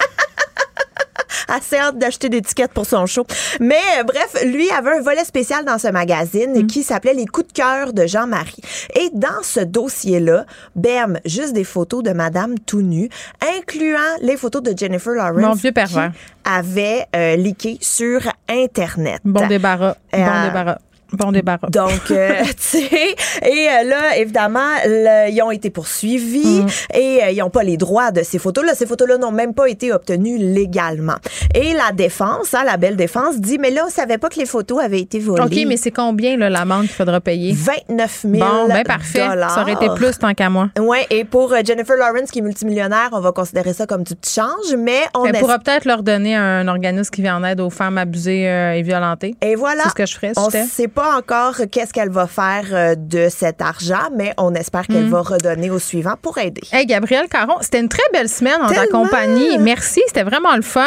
assez 1.53 1.77
hâte 1.77 1.97
d'acheter 1.97 2.29
des 2.29 2.41
tickets 2.41 2.71
pour 2.73 2.85
son 2.85 3.05
show. 3.05 3.25
Mais 3.59 3.75
euh, 3.99 4.03
bref, 4.03 4.43
lui 4.45 4.69
avait 4.71 4.97
un 4.97 5.01
volet 5.01 5.23
spécial 5.25 5.65
dans 5.65 5.77
ce 5.77 5.87
magazine 5.89 6.63
Mm. 6.63 6.67
qui 6.67 6.83
s'appelait 6.83 7.13
Les 7.13 7.25
coups 7.25 7.47
de 7.47 7.53
cœur 7.53 7.93
de 7.93 8.05
Jean-Marie. 8.07 8.61
Et 8.95 9.09
dans 9.13 9.41
ce 9.43 9.59
dossier-là, 9.59 10.45
bam, 10.75 11.19
juste 11.25 11.53
des 11.53 11.63
photos 11.63 12.01
de 12.03 12.11
Madame 12.11 12.57
tout 12.59 12.81
nue, 12.81 13.09
incluant 13.57 13.99
les 14.21 14.37
photos 14.37 14.61
de 14.63 14.73
Jennifer 14.77 15.13
Lawrence. 15.13 15.41
Mon 15.41 15.53
vieux 15.53 15.71
pervers. 15.71 16.11
qui 16.11 16.51
avait 16.51 17.05
euh, 17.15 17.35
leaké 17.35 17.77
sur 17.81 18.21
Internet. 18.49 19.21
Bon 19.23 19.47
débarras. 19.47 19.95
Bon 20.11 20.19
Euh, 20.19 20.47
débarras. 20.47 20.77
Bon 21.13 21.31
débarras. 21.31 21.67
Donc, 21.69 22.11
euh, 22.11 22.41
tu 22.45 22.53
sais, 22.57 23.15
et 23.45 23.67
euh, 23.69 23.83
là, 23.89 24.17
évidemment, 24.17 24.59
le- 24.85 25.29
ils 25.31 25.41
ont 25.41 25.51
été 25.51 25.69
poursuivis 25.69 26.61
Mm. 26.63 26.67
et 26.95 27.23
euh, 27.23 27.29
ils 27.31 27.37
n'ont 27.39 27.49
pas 27.49 27.63
les 27.63 27.77
droits 27.77 28.11
de 28.11 28.23
ces 28.23 28.39
photos-là. 28.39 28.73
Ces 28.75 28.85
photos-là 28.85 29.17
n'ont 29.17 29.31
même 29.31 29.53
pas 29.53 29.67
été 29.69 29.91
obtenues 29.93 30.37
légalement. 30.37 31.15
Et 31.55 31.73
la 31.73 31.91
défense, 31.93 32.53
hein, 32.53 32.63
la 32.65 32.77
belle 32.77 32.95
défense, 32.95 33.37
dit, 33.39 33.57
mais 33.57 33.69
là, 33.71 33.83
on 33.87 33.89
savait 33.89 34.17
pas 34.17 34.29
que 34.29 34.39
les 34.39 34.45
photos 34.45 34.81
avaient 34.83 34.99
été 35.01 35.19
volées. 35.19 35.43
OK, 35.43 35.67
mais 35.67 35.77
c'est 35.77 35.91
combien 35.91 36.35
l'amende 36.37 36.81
qu'il 36.83 36.91
faudra 36.95 37.19
payer? 37.21 37.53
29 37.53 38.21
000 38.31 38.33
Bon, 38.45 38.67
ben 38.67 38.83
parfait. 38.83 39.19
Ça 39.19 39.61
aurait 39.61 39.73
été 39.73 39.87
plus 39.95 40.17
tant 40.17 40.33
qu'à 40.33 40.49
moi. 40.49 40.69
Oui, 40.79 40.97
et 41.09 41.23
pour 41.25 41.53
Jennifer 41.63 41.95
Lawrence, 41.95 42.31
qui 42.31 42.39
est 42.39 42.43
multimillionnaire, 42.43 43.09
on 43.11 43.19
va 43.19 43.31
considérer 43.31 43.73
ça 43.73 43.85
comme 43.85 44.03
du 44.03 44.15
petit 44.15 44.33
change, 44.33 44.75
mais 44.77 44.99
on 45.15 45.25
Elle 45.25 45.37
pourra 45.37 45.59
peut-être 45.59 45.85
leur 45.85 46.03
donner 46.03 46.35
un 46.35 46.67
organisme 46.67 47.11
qui 47.11 47.21
vient 47.21 47.37
en 47.37 47.43
aide 47.43 47.59
aux 47.59 47.69
femmes 47.69 47.97
abusées 47.97 48.43
et 48.43 48.81
violentées. 48.81 49.35
Et 49.41 49.55
voilà. 49.55 49.83
C'est 49.83 49.89
ce 49.89 49.95
que 49.95 50.05
je 50.05 50.15
ferais 50.15 50.33
si 50.33 50.39
On 50.39 50.49
sait 50.49 50.87
pas 50.87 51.02
encore 51.07 51.55
qu'est-ce 51.71 51.93
qu'elle 51.93 52.09
va 52.09 52.27
faire 52.27 52.65
euh, 52.71 52.95
de 52.95 53.27
cet 53.29 53.61
argent, 53.61 54.09
mais 54.15 54.33
on 54.37 54.53
espère 54.55 54.87
qu'elle 54.87 55.05
Mm. 55.05 55.09
va 55.11 55.21
redonner 55.21 55.69
au 55.69 55.79
suivant 55.79 56.15
pour 56.21 56.37
aider. 56.37 56.61
Hey, 56.71 56.85
Gabrielle 56.85 57.27
Caron, 57.29 57.55
c'était 57.61 57.79
une 57.79 57.89
très 57.89 58.03
belle 58.13 58.29
semaine 58.29 58.61
en 58.61 58.67
ta 58.69 58.87
compagnie. 58.87 59.57
Merci, 59.59 60.01
c'était 60.07 60.23
vraiment 60.23 60.55
le 60.55 60.61
fun. 60.61 60.83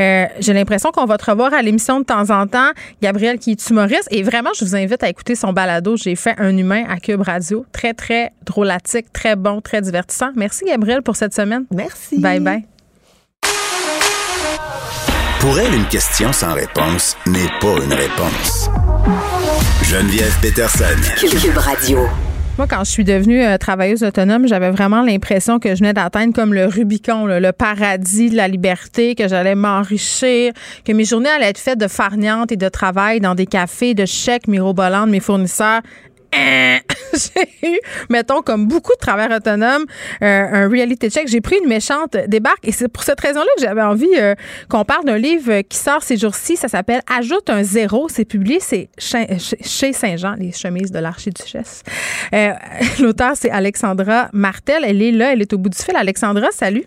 Euh, 0.00 0.26
J'ai 0.40 0.52
l'impression 0.52 0.90
qu'on 0.90 1.04
va 1.06 1.18
te 1.18 1.30
revoir 1.30 1.52
à 1.54 1.62
l'émission 1.62 2.00
de 2.00 2.04
temps 2.04 2.30
en 2.30 2.46
temps. 2.46 2.70
Gabrielle 3.00 3.38
qui 3.38 3.52
est 3.52 3.70
humoriste. 3.70 4.08
Et 4.10 4.22
vraiment, 4.22 4.50
je 4.58 4.64
vous 4.64 4.74
invite 4.76 5.02
à 5.02 5.08
écouter 5.08 5.34
son 5.34 5.52
balado. 5.52 5.96
J'ai 5.96 6.16
fait 6.16 6.34
un 6.38 6.56
humain 6.56 6.84
à 6.88 6.98
Cube 6.98 7.22
Radio. 7.22 7.64
Très, 7.72 7.94
très 7.94 8.32
drôlatique, 8.44 9.12
très 9.12 9.36
bon, 9.36 9.60
très 9.60 9.80
divertissant. 9.80 10.30
Merci, 10.36 10.64
Gabrielle, 10.64 11.02
pour 11.02 11.16
cette 11.16 11.34
semaine. 11.34 11.64
Merci. 11.74 12.18
Bye 12.18 12.40
bye. 12.40 12.64
Pour 15.40 15.58
elle, 15.58 15.74
une 15.74 15.86
question 15.88 16.32
sans 16.32 16.54
réponse 16.54 17.16
n'est 17.26 17.48
pas 17.60 17.74
une 17.84 17.92
réponse. 17.92 18.70
Geneviève 19.82 20.38
Peterson. 20.40 20.84
Cube 21.18 21.56
Radio. 21.56 22.00
Moi, 22.58 22.66
quand 22.68 22.84
je 22.84 22.90
suis 22.90 23.04
devenue 23.04 23.42
euh, 23.42 23.56
travailleuse 23.56 24.02
autonome, 24.04 24.46
j'avais 24.46 24.70
vraiment 24.70 25.02
l'impression 25.02 25.58
que 25.58 25.70
je 25.70 25.80
venais 25.80 25.94
d'atteindre 25.94 26.34
comme 26.34 26.52
le 26.52 26.66
Rubicon, 26.66 27.26
là, 27.26 27.40
le 27.40 27.52
paradis 27.52 28.30
de 28.30 28.36
la 28.36 28.46
liberté, 28.46 29.14
que 29.14 29.26
j'allais 29.26 29.54
m'enrichir, 29.54 30.52
que 30.84 30.92
mes 30.92 31.04
journées 31.04 31.30
allaient 31.30 31.48
être 31.48 31.58
faites 31.58 31.78
de 31.78 31.88
farniente 31.88 32.52
et 32.52 32.56
de 32.56 32.68
travail 32.68 33.20
dans 33.20 33.34
des 33.34 33.46
cafés, 33.46 33.94
de 33.94 34.04
chèques 34.04 34.48
mirobolants 34.48 35.06
de 35.06 35.12
mes 35.12 35.20
fournisseurs. 35.20 35.80
J'ai 37.12 37.68
eu, 37.68 37.78
mettons, 38.08 38.42
comme 38.42 38.66
beaucoup 38.66 38.92
de 38.92 38.98
travailleurs 38.98 39.36
autonomes, 39.36 39.84
euh, 40.22 40.46
un 40.50 40.68
reality 40.68 41.10
check. 41.10 41.28
J'ai 41.28 41.40
pris 41.40 41.56
une 41.62 41.68
méchante 41.68 42.16
débarque 42.26 42.66
et 42.66 42.72
c'est 42.72 42.88
pour 42.88 43.02
cette 43.02 43.20
raison-là 43.20 43.46
que 43.56 43.62
j'avais 43.62 43.82
envie 43.82 44.08
euh, 44.16 44.34
qu'on 44.68 44.84
parle 44.84 45.04
d'un 45.04 45.18
livre 45.18 45.60
qui 45.62 45.76
sort 45.76 46.02
ces 46.02 46.16
jours-ci. 46.16 46.56
Ça 46.56 46.68
s'appelle 46.68 47.02
Ajoute 47.14 47.50
un 47.50 47.62
zéro. 47.62 48.08
C'est 48.08 48.24
publié, 48.24 48.60
c'est 48.60 48.88
chez 48.98 49.92
Saint-Jean, 49.92 50.34
les 50.38 50.52
chemises 50.52 50.90
de 50.90 50.98
l'archiduchesse. 50.98 51.82
Euh, 52.34 52.52
L'auteur, 53.00 53.32
c'est 53.34 53.50
Alexandra 53.50 54.28
Martel. 54.32 54.84
Elle 54.86 55.02
est 55.02 55.12
là, 55.12 55.32
elle 55.32 55.42
est 55.42 55.52
au 55.52 55.58
bout 55.58 55.68
du 55.68 55.78
fil. 55.78 55.96
Alexandra, 55.96 56.48
salut. 56.50 56.86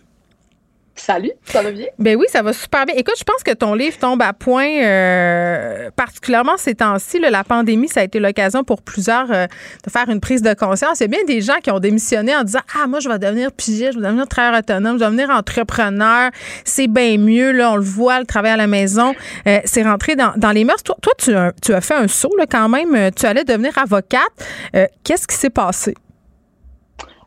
Salut, 0.97 1.31
ça 1.43 1.61
va 1.61 1.71
bien? 1.71 1.87
Ben 1.99 2.15
oui, 2.15 2.25
ça 2.29 2.41
va 2.41 2.53
super 2.53 2.85
bien. 2.85 2.95
Écoute, 2.95 3.15
je 3.19 3.25
pense 3.25 3.43
que 3.43 3.51
ton 3.51 3.73
livre 3.73 3.97
tombe 3.97 4.21
à 4.21 4.31
point, 4.31 4.81
euh, 4.81 5.89
particulièrement 5.93 6.55
ces 6.55 6.75
temps-ci. 6.75 7.19
La 7.19 7.43
pandémie, 7.43 7.89
ça 7.89 7.99
a 7.99 8.03
été 8.03 8.17
l'occasion 8.19 8.63
pour 8.63 8.81
plusieurs 8.81 9.29
euh, 9.29 9.45
de 9.83 9.91
faire 9.91 10.09
une 10.09 10.21
prise 10.21 10.41
de 10.41 10.53
conscience. 10.53 11.01
Il 11.01 11.03
y 11.03 11.05
a 11.05 11.07
bien 11.07 11.23
des 11.27 11.41
gens 11.41 11.57
qui 11.61 11.69
ont 11.69 11.79
démissionné 11.79 12.33
en 12.33 12.43
disant 12.43 12.61
Ah, 12.73 12.87
moi, 12.87 13.01
je 13.01 13.09
vais 13.09 13.19
devenir 13.19 13.51
pigiste, 13.51 13.93
je 13.93 13.99
vais 13.99 14.05
devenir 14.05 14.25
travailleur 14.27 14.59
autonome, 14.59 14.97
je 14.97 15.03
vais 15.03 15.11
devenir 15.11 15.29
entrepreneur. 15.31 16.31
C'est 16.63 16.87
bien 16.87 17.17
mieux, 17.17 17.51
là, 17.51 17.73
on 17.73 17.75
le 17.75 17.83
voit, 17.83 18.19
le 18.19 18.25
travail 18.25 18.51
à 18.51 18.57
la 18.57 18.67
maison. 18.67 19.13
Euh, 19.47 19.59
c'est 19.65 19.83
rentré 19.83 20.15
dans, 20.15 20.51
les 20.51 20.63
mœurs. 20.63 20.81
Toi, 20.81 20.95
tu, 21.17 21.35
as, 21.35 21.51
tu 21.61 21.73
as 21.73 21.81
fait 21.81 21.95
un 21.95 22.07
saut 22.07 22.33
là, 22.37 22.45
quand 22.49 22.69
même. 22.69 23.11
Tu 23.11 23.25
allais 23.25 23.43
devenir 23.43 23.77
avocate. 23.77 24.21
Qu'est-ce 25.03 25.27
qui 25.27 25.35
s'est 25.35 25.49
passé? 25.49 25.93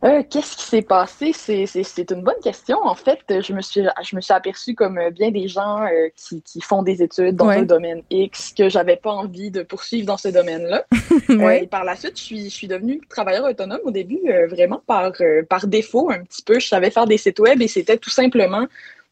Euh, 0.05 0.23
Qu'est-ce 0.31 0.57
qui 0.57 0.63
s'est 0.65 0.83
passé? 0.83 1.33
C'est- 1.33 1.67
C'est 1.67 1.83
c'est 1.83 2.11
une 2.13 2.23
bonne 2.23 2.39
question. 2.43 2.79
En 2.85 2.95
fait, 2.95 3.19
je 3.29 3.53
me 3.53 3.61
suis, 3.61 3.83
je 4.03 4.17
me 4.17 4.21
suis 4.21 4.33
aperçue 4.33 4.75
comme 4.75 4.97
euh, 4.99 5.11
bien 5.11 5.31
des 5.33 5.49
gens 5.49 5.83
euh, 5.85 6.09
qui, 6.17 6.41
qui 6.43 6.61
font 6.61 6.83
des 6.83 7.03
études 7.03 7.35
dans 7.35 7.49
Ouais. 7.49 7.57
un 7.57 7.63
domaine 7.63 8.03
X 8.11 8.55
que 8.57 8.69
j'avais 8.69 8.97
pas 8.97 9.11
envie 9.11 9.51
de 9.51 9.63
poursuivre 9.63 10.07
dans 10.07 10.17
ce 10.17 10.29
domaine-là. 10.29 10.85
Euh, 11.31 11.37
Ouais. 11.37 11.65
et 11.65 11.67
par 11.67 11.85
la 11.85 11.95
suite, 11.97 12.17
je 12.19 12.23
suis, 12.23 12.45
je 12.45 12.55
suis 12.55 12.69
devenue 12.69 13.01
travailleur 13.09 13.45
autonome 13.45 13.81
au 13.85 13.91
début, 13.91 14.21
vraiment 14.49 14.81
par, 14.87 15.13
par 15.49 15.67
défaut 15.67 16.11
un 16.11 16.21
petit 16.25 16.43
peu. 16.43 16.59
Je 16.59 16.67
savais 16.69 16.91
faire 16.91 17.07
des 17.07 17.19
sites 17.19 17.39
web 17.41 17.61
et 17.61 17.69
c'était 17.69 17.99
tout 17.99 18.09
simplement 18.11 18.67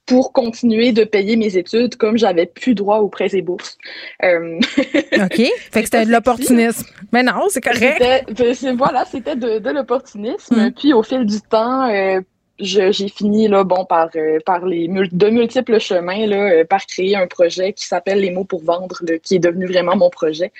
pour 0.07 0.33
continuer 0.33 0.93
de 0.93 1.05
payer 1.05 1.37
mes 1.37 1.57
études 1.57 1.97
comme 1.97 2.17
j'avais 2.17 2.47
plus 2.47 2.75
droit 2.75 2.99
aux 2.99 3.09
prêts 3.09 3.31
et 3.33 3.43
bourses. 3.43 3.77
Euh, 4.23 4.59
OK. 5.13 5.37
Fait 5.37 5.81
que 5.81 5.85
c'était 5.85 6.07
de 6.07 6.13
l'opportunisme. 6.13 6.87
Mais 7.13 7.23
non, 7.23 7.43
c'est 7.49 7.61
correct. 7.61 7.99
Ben, 8.01 8.77
voilà, 8.77 9.05
c'était 9.05 9.37
de, 9.37 9.59
de 9.59 9.71
l'opportunisme. 9.71 10.67
Mm. 10.67 10.73
Puis 10.73 10.93
au 10.93 11.03
fil 11.03 11.25
du 11.27 11.41
temps, 11.41 11.89
euh, 11.91 12.21
j'ai 12.59 12.93
fini 13.09 13.49
là, 13.49 13.65
bon, 13.65 13.85
par, 13.85 14.09
euh, 14.17 14.39
par 14.47 14.65
les 14.65 14.89
mul- 14.89 15.11
de 15.13 15.29
multiples 15.29 15.79
chemins, 15.81 16.27
là, 16.27 16.37
euh, 16.53 16.65
par 16.65 16.87
créer 16.87 17.17
un 17.17 17.27
projet 17.27 17.73
qui 17.73 17.87
s'appelle 17.87 18.21
Les 18.21 18.31
mots 18.31 18.45
pour 18.45 18.63
vendre, 18.63 18.97
là, 19.03 19.19
qui 19.19 19.35
est 19.35 19.41
devenu 19.41 19.67
vraiment 19.67 19.97
mon 19.97 20.09
projet. 20.09 20.53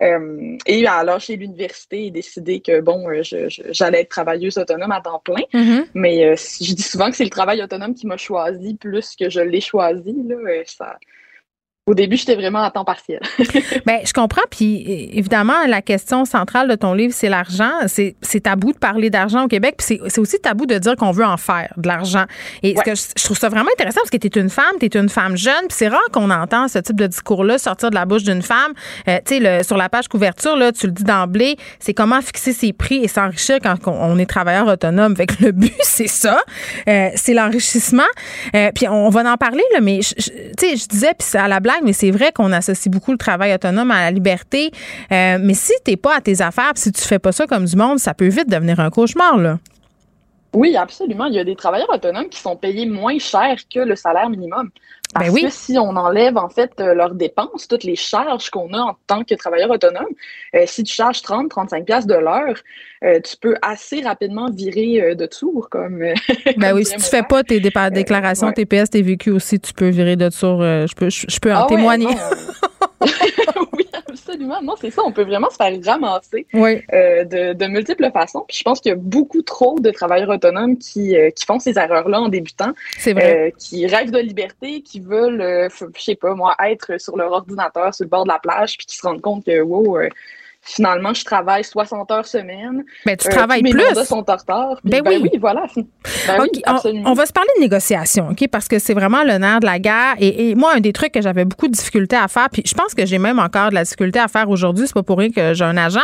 Euh, 0.00 0.56
et 0.66 0.86
à 0.86 1.04
lâcher 1.04 1.36
l'université 1.36 2.06
et 2.06 2.10
décider 2.10 2.60
que 2.60 2.80
bon, 2.80 3.08
euh, 3.08 3.22
j'allais 3.22 4.00
être 4.00 4.08
travailleuse 4.08 4.58
autonome 4.58 4.92
à 4.92 5.00
temps 5.00 5.20
plein. 5.24 5.42
Mhm. 5.52 5.86
Mais 5.94 6.24
euh, 6.24 6.36
je 6.36 6.74
dis 6.74 6.82
souvent 6.82 7.10
que 7.10 7.16
c'est 7.16 7.24
le 7.24 7.30
travail 7.30 7.62
autonome 7.62 7.94
qui 7.94 8.06
m'a 8.06 8.16
choisi 8.16 8.74
plus 8.74 9.14
que 9.16 9.28
je 9.28 9.40
l'ai 9.40 9.60
choisi. 9.60 10.14
Là, 10.26 10.36
ça... 10.66 10.98
Au 11.86 11.94
début, 11.94 12.16
j'étais 12.16 12.36
vraiment 12.36 12.62
à 12.62 12.70
temps 12.70 12.84
partiel. 12.84 13.18
Ben, 13.86 13.98
je 14.06 14.12
comprends. 14.12 14.42
Puis, 14.50 15.10
évidemment, 15.14 15.66
la 15.66 15.82
question 15.82 16.24
centrale 16.24 16.68
de 16.68 16.76
ton 16.76 16.94
livre, 16.94 17.12
c'est 17.12 17.28
l'argent. 17.28 17.72
C'est 17.88 18.14
c'est 18.22 18.40
tabou 18.44 18.72
de 18.72 18.78
parler 18.78 19.10
d'argent 19.10 19.44
au 19.44 19.48
Québec. 19.48 19.74
Puis, 19.78 19.86
c'est- 19.88 20.00
c'est 20.08 20.20
aussi 20.20 20.38
tabou 20.38 20.66
de 20.66 20.78
dire 20.78 20.94
qu'on 20.94 21.10
veut 21.10 21.24
en 21.24 21.36
faire 21.36 21.72
de 21.76 21.88
l'argent. 21.88 22.24
Et 22.62 22.76
ce 22.76 22.82
que 22.84 22.94
je, 22.94 23.02
je 23.18 23.24
trouve 23.24 23.36
ça 23.36 23.48
vraiment 23.48 23.70
intéressant 23.72 23.98
parce 24.00 24.10
que 24.10 24.16
tu 24.16 24.28
es 24.28 24.40
une 24.40 24.48
femme, 24.50 24.76
tu 24.78 24.86
es 24.86 24.96
une 24.96 25.08
femme 25.08 25.36
jeune. 25.36 25.62
Puis, 25.68 25.76
c'est 25.76 25.88
rare 25.88 26.00
qu'on 26.12 26.30
entend 26.30 26.68
ce 26.68 26.78
type 26.78 26.94
de 26.94 27.08
discours-là 27.08 27.58
sortir 27.58 27.90
de 27.90 27.96
la 27.96 28.04
bouche 28.04 28.22
d'une 28.22 28.42
femme. 28.42 28.72
Euh, 29.08 29.18
tu 29.26 29.40
sais, 29.42 29.62
sur 29.64 29.76
la 29.76 29.88
page 29.88 30.06
couverture, 30.06 30.54
là, 30.54 30.70
tu 30.70 30.86
le 30.86 30.92
dis 30.92 31.02
d'emblée, 31.04 31.56
c'est 31.80 31.94
comment 31.94 32.22
fixer 32.22 32.52
ses 32.52 32.72
prix 32.72 33.02
et 33.02 33.08
s'enrichir 33.08 33.58
quand 33.60 33.74
on, 33.88 33.90
on 33.90 34.18
est 34.18 34.26
travailleur 34.26 34.68
autonome. 34.68 35.16
Fait 35.16 35.26
que 35.26 35.42
le 35.42 35.50
but, 35.50 35.72
c'est 35.80 36.06
ça. 36.06 36.40
Euh, 36.88 37.08
c'est 37.16 37.34
l'enrichissement. 37.34 38.02
Euh, 38.54 38.70
puis, 38.72 38.86
on 38.86 39.08
va 39.10 39.32
en 39.32 39.36
parler, 39.36 39.64
là, 39.74 39.80
mais 39.80 39.98
tu 39.98 40.12
sais, 40.22 40.76
je 40.76 40.86
disais, 40.86 41.10
puis 41.18 41.36
à 41.36 41.48
la 41.48 41.58
blague, 41.58 41.71
mais 41.82 41.92
c'est 41.92 42.10
vrai 42.10 42.32
qu'on 42.32 42.52
associe 42.52 42.92
beaucoup 42.92 43.12
le 43.12 43.18
travail 43.18 43.54
autonome 43.54 43.90
à 43.90 44.00
la 44.00 44.10
liberté. 44.10 44.70
Euh, 45.10 45.38
mais 45.40 45.54
si 45.54 45.72
t'es 45.84 45.96
pas 45.96 46.16
à 46.16 46.20
tes 46.20 46.40
affaires, 46.40 46.72
si 46.74 46.92
tu 46.92 47.02
fais 47.02 47.18
pas 47.18 47.32
ça 47.32 47.46
comme 47.46 47.64
du 47.64 47.76
monde, 47.76 47.98
ça 47.98 48.14
peut 48.14 48.28
vite 48.28 48.48
devenir 48.48 48.80
un 48.80 48.90
cauchemar, 48.90 49.38
là. 49.38 49.58
Oui, 50.54 50.76
absolument. 50.76 51.26
Il 51.26 51.34
y 51.34 51.38
a 51.38 51.44
des 51.44 51.56
travailleurs 51.56 51.88
autonomes 51.90 52.28
qui 52.28 52.40
sont 52.40 52.56
payés 52.56 52.84
moins 52.84 53.18
cher 53.18 53.56
que 53.72 53.80
le 53.80 53.96
salaire 53.96 54.28
minimum. 54.28 54.70
Ben 55.14 55.26
Parce 55.26 55.40
que 55.40 55.50
si 55.50 55.78
on 55.78 55.94
enlève 55.96 56.38
en 56.38 56.48
fait 56.48 56.72
euh, 56.80 56.94
leurs 56.94 57.14
dépenses, 57.14 57.68
toutes 57.68 57.84
les 57.84 57.96
charges 57.96 58.48
qu'on 58.48 58.72
a 58.72 58.78
en 58.78 58.96
tant 59.06 59.24
que 59.24 59.34
travailleur 59.34 59.70
autonome, 59.70 60.06
euh, 60.54 60.62
si 60.66 60.84
tu 60.84 60.94
charges 60.94 61.20
30, 61.20 61.50
35 61.50 61.84
pièces 61.84 62.06
de 62.06 62.14
l'heure, 62.14 62.54
euh, 63.04 63.20
tu 63.20 63.36
peux 63.36 63.54
assez 63.60 64.00
rapidement 64.00 64.48
virer 64.50 65.02
euh, 65.02 65.14
de 65.14 65.26
tour 65.26 65.68
comme. 65.70 66.02
Ben 66.56 66.74
oui, 66.74 66.86
si 66.86 66.92
tu 66.92 66.98
mon 66.98 67.04
fais 67.04 67.22
pas 67.22 67.42
tes 67.42 67.60
déclarations 67.60 68.46
ouais. 68.46 68.54
TPS, 68.54 68.88
TVQ 68.88 69.32
aussi, 69.32 69.60
tu 69.60 69.74
peux 69.74 69.90
virer 69.90 70.16
de 70.16 70.30
tour. 70.30 70.62
je 70.62 70.94
peux, 70.94 71.10
je, 71.10 71.26
je 71.28 71.38
peux 71.40 71.52
en 71.52 71.64
Ah 71.64 71.66
témoigner. 71.68 72.08
oui, 73.76 73.86
absolument. 74.12 74.62
Non, 74.62 74.74
c'est 74.80 74.90
ça. 74.90 75.02
On 75.04 75.12
peut 75.12 75.24
vraiment 75.24 75.50
se 75.50 75.56
faire 75.56 75.72
ramasser 75.84 76.46
Oui. 76.54 76.82
euh, 76.92 77.24
de, 77.24 77.52
de 77.52 77.66
multiples 77.66 78.10
façons. 78.12 78.44
Puis 78.46 78.58
je 78.58 78.62
pense 78.62 78.80
qu'il 78.80 78.90
y 78.90 78.92
a 78.92 78.98
beaucoup 78.98 79.42
trop 79.42 79.78
de 79.78 79.90
travailleurs 79.90 80.30
autonomes 80.30 80.78
qui, 80.78 81.16
euh, 81.16 81.30
qui 81.30 81.44
font 81.44 81.58
ces 81.58 81.78
erreurs-là 81.78 82.20
en 82.20 82.28
débutant. 82.28 82.72
C'est 82.98 83.12
vrai. 83.12 83.48
Euh, 83.48 83.50
qui 83.58 83.86
rêvent 83.86 84.10
de 84.10 84.18
liberté, 84.18 84.82
qui 84.82 85.00
veulent, 85.00 85.68
je 85.70 86.02
sais 86.02 86.14
pas, 86.14 86.34
moi, 86.34 86.54
être 86.64 87.00
sur 87.00 87.16
leur 87.16 87.32
ordinateur 87.32 87.94
sur 87.94 88.04
le 88.04 88.10
bord 88.10 88.24
de 88.24 88.28
la 88.30 88.38
plage, 88.38 88.76
puis 88.76 88.86
qui 88.86 88.96
se 88.96 89.06
rendent 89.06 89.20
compte 89.20 89.44
que, 89.44 89.60
wow, 89.60 89.98
finalement, 90.64 91.12
je 91.12 91.24
travaille 91.24 91.64
60 91.64 92.10
heures 92.12 92.24
semaine. 92.26 92.84
Ben, 93.04 93.16
tu 93.16 93.26
Euh, 93.26 93.30
travailles 93.30 93.62
mes 93.62 93.70
plus. 93.70 93.82
mandats 93.84 94.04
sont 94.04 94.24
en 94.30 94.36
retard. 94.36 94.78
Puis, 94.82 94.90
Ben 94.90 95.02
ben, 95.02 95.20
oui. 95.20 95.28
oui. 95.32 95.38
voilà. 95.40 95.64
Ben 95.74 95.82
oui, 96.40 96.48
on- 96.66 96.70
absolument. 96.70 97.10
on, 97.10 97.14
va 97.14 97.26
se 97.26 97.32
parler 97.32 97.50
de 97.56 97.60
négociation, 97.62 98.28
OK? 98.30 98.46
Parce 98.48 98.68
que 98.68 98.78
c'est 98.78 98.94
vraiment 98.94 99.24
le 99.24 99.38
nerf 99.38 99.60
de 99.60 99.66
la 99.66 99.78
guerre. 99.80 100.14
Et, 100.18 100.50
et 100.50 100.54
moi, 100.54 100.72
un 100.76 100.80
des 100.80 100.92
trucs 100.92 101.12
que 101.12 101.20
j'avais 101.20 101.44
beaucoup 101.44 101.66
de 101.66 101.72
difficultés 101.72 102.16
à 102.16 102.28
faire, 102.28 102.48
puis 102.50 102.62
je 102.64 102.74
pense 102.74 102.94
que 102.94 103.04
j'ai 103.04 103.18
même 103.18 103.38
encore 103.40 103.70
de 103.70 103.74
la 103.74 103.82
difficulté 103.84 104.20
à 104.20 104.28
faire 104.28 104.48
aujourd'hui, 104.48 104.86
c'est 104.86 104.94
pas 104.94 105.02
pour 105.02 105.18
rien 105.18 105.30
que 105.30 105.52
j'ai 105.52 105.64
un 105.64 105.76
agent, 105.76 106.00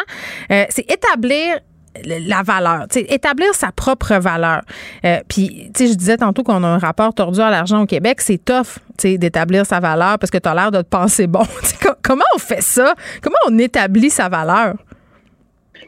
euh, 0.51 0.65
c'est 0.71 0.91
établir 0.91 1.61
la 2.05 2.43
valeur, 2.43 2.87
établir 2.95 3.55
sa 3.55 3.73
propre 3.73 4.15
valeur. 4.15 4.63
Euh, 5.05 5.19
puis, 5.29 5.71
tu 5.75 5.87
sais, 5.87 5.93
je 5.93 5.97
disais 5.97 6.17
tantôt 6.17 6.43
qu'on 6.43 6.63
a 6.65 6.67
un 6.67 6.79
rapport 6.79 7.13
tordu 7.15 7.41
à 7.41 7.51
l'argent 7.51 7.83
au 7.83 7.87
Québec, 7.87 8.21
c'est 8.21 8.43
tough, 8.45 8.79
tu 8.99 9.11
sais, 9.11 9.19
d'établir 9.19 9.67
sa 9.67 9.81
valeur 9.81 10.19
parce 10.19 10.31
que 10.31 10.39
tu 10.39 10.49
as 10.49 10.55
l'air 10.55 10.71
de 10.71 10.83
te 10.83 10.89
penser 10.89 11.27
bon. 11.27 11.45
Comment 12.03 12.25
on 12.35 12.39
fait 12.39 12.63
ça? 12.63 12.95
Comment 13.23 13.37
on 13.49 13.59
établit 13.59 14.11
sa 14.11 14.29
valeur? 14.29 14.75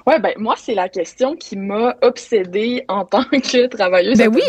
Ouais, 0.07 0.19
ben 0.19 0.33
moi, 0.39 0.55
c'est 0.57 0.75
la 0.75 0.89
question 0.89 1.37
qui 1.37 1.57
m'a 1.57 1.97
obsédée 2.03 2.85
en 2.89 3.05
tant 3.05 3.25
que 3.25 3.67
travailleuse 3.67 4.19
Ben 4.19 4.29
oui. 4.35 4.43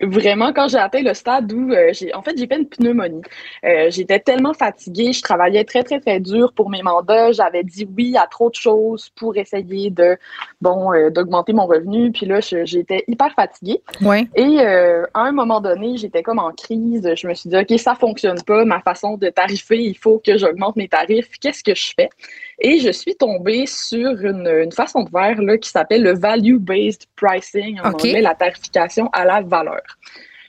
Vraiment, 0.00 0.52
quand 0.52 0.68
j'ai 0.68 0.78
atteint 0.78 1.02
le 1.02 1.14
stade 1.14 1.52
où 1.52 1.72
euh, 1.72 1.90
j'ai, 1.92 2.14
en 2.14 2.22
fait, 2.22 2.36
j'ai 2.36 2.46
fait 2.46 2.56
une 2.56 2.68
pneumonie. 2.68 3.22
Euh, 3.64 3.90
j'étais 3.90 4.20
tellement 4.20 4.52
fatiguée, 4.52 5.12
je 5.12 5.22
travaillais 5.22 5.64
très, 5.64 5.82
très, 5.82 6.00
très 6.00 6.20
dur 6.20 6.52
pour 6.52 6.68
mes 6.68 6.82
mandats. 6.82 7.32
J'avais 7.32 7.64
dit 7.64 7.88
oui 7.96 8.16
à 8.16 8.26
trop 8.26 8.50
de 8.50 8.54
choses 8.54 9.10
pour 9.16 9.36
essayer 9.36 9.90
de, 9.90 10.18
bon, 10.60 10.92
euh, 10.92 11.10
d'augmenter 11.10 11.52
mon 11.52 11.66
revenu. 11.66 12.12
Puis 12.12 12.26
là, 12.26 12.40
j'étais 12.40 13.04
hyper 13.08 13.32
fatiguée. 13.34 13.82
Ouais. 14.02 14.28
Et 14.36 14.58
à 14.60 15.20
un 15.20 15.32
moment 15.32 15.60
donné, 15.60 15.96
j'étais 15.96 16.22
comme 16.22 16.38
en 16.38 16.52
crise. 16.52 17.08
Je 17.14 17.26
me 17.26 17.34
suis 17.34 17.48
dit, 17.48 17.56
OK, 17.56 17.78
ça 17.78 17.94
fonctionne 17.94 18.42
pas. 18.42 18.64
Ma 18.64 18.80
façon 18.80 19.16
de 19.16 19.28
tarifer, 19.28 19.78
il 19.78 19.96
faut 19.96 20.20
que 20.24 20.36
j'augmente 20.36 20.76
mes 20.76 20.88
tarifs. 20.88 21.30
Qu'est-ce 21.40 21.64
que 21.64 21.74
je 21.74 21.92
fais? 21.96 22.10
Et 22.58 22.78
je 22.78 22.90
suis 22.90 23.14
tombée 23.14 23.66
sur 23.66 24.12
une, 24.24 24.48
une 24.48 24.72
façon 24.72 25.02
de 25.02 25.10
faire 25.10 25.40
là, 25.40 25.58
qui 25.58 25.68
s'appelle 25.68 26.02
le 26.02 26.14
value-based 26.14 27.06
pricing, 27.16 27.78
en 27.80 27.90
OK. 27.90 28.04
anglais, 28.04 28.22
la 28.22 28.34
tarification 28.34 29.10
à 29.12 29.24
la 29.24 29.42
valeur. 29.42 29.82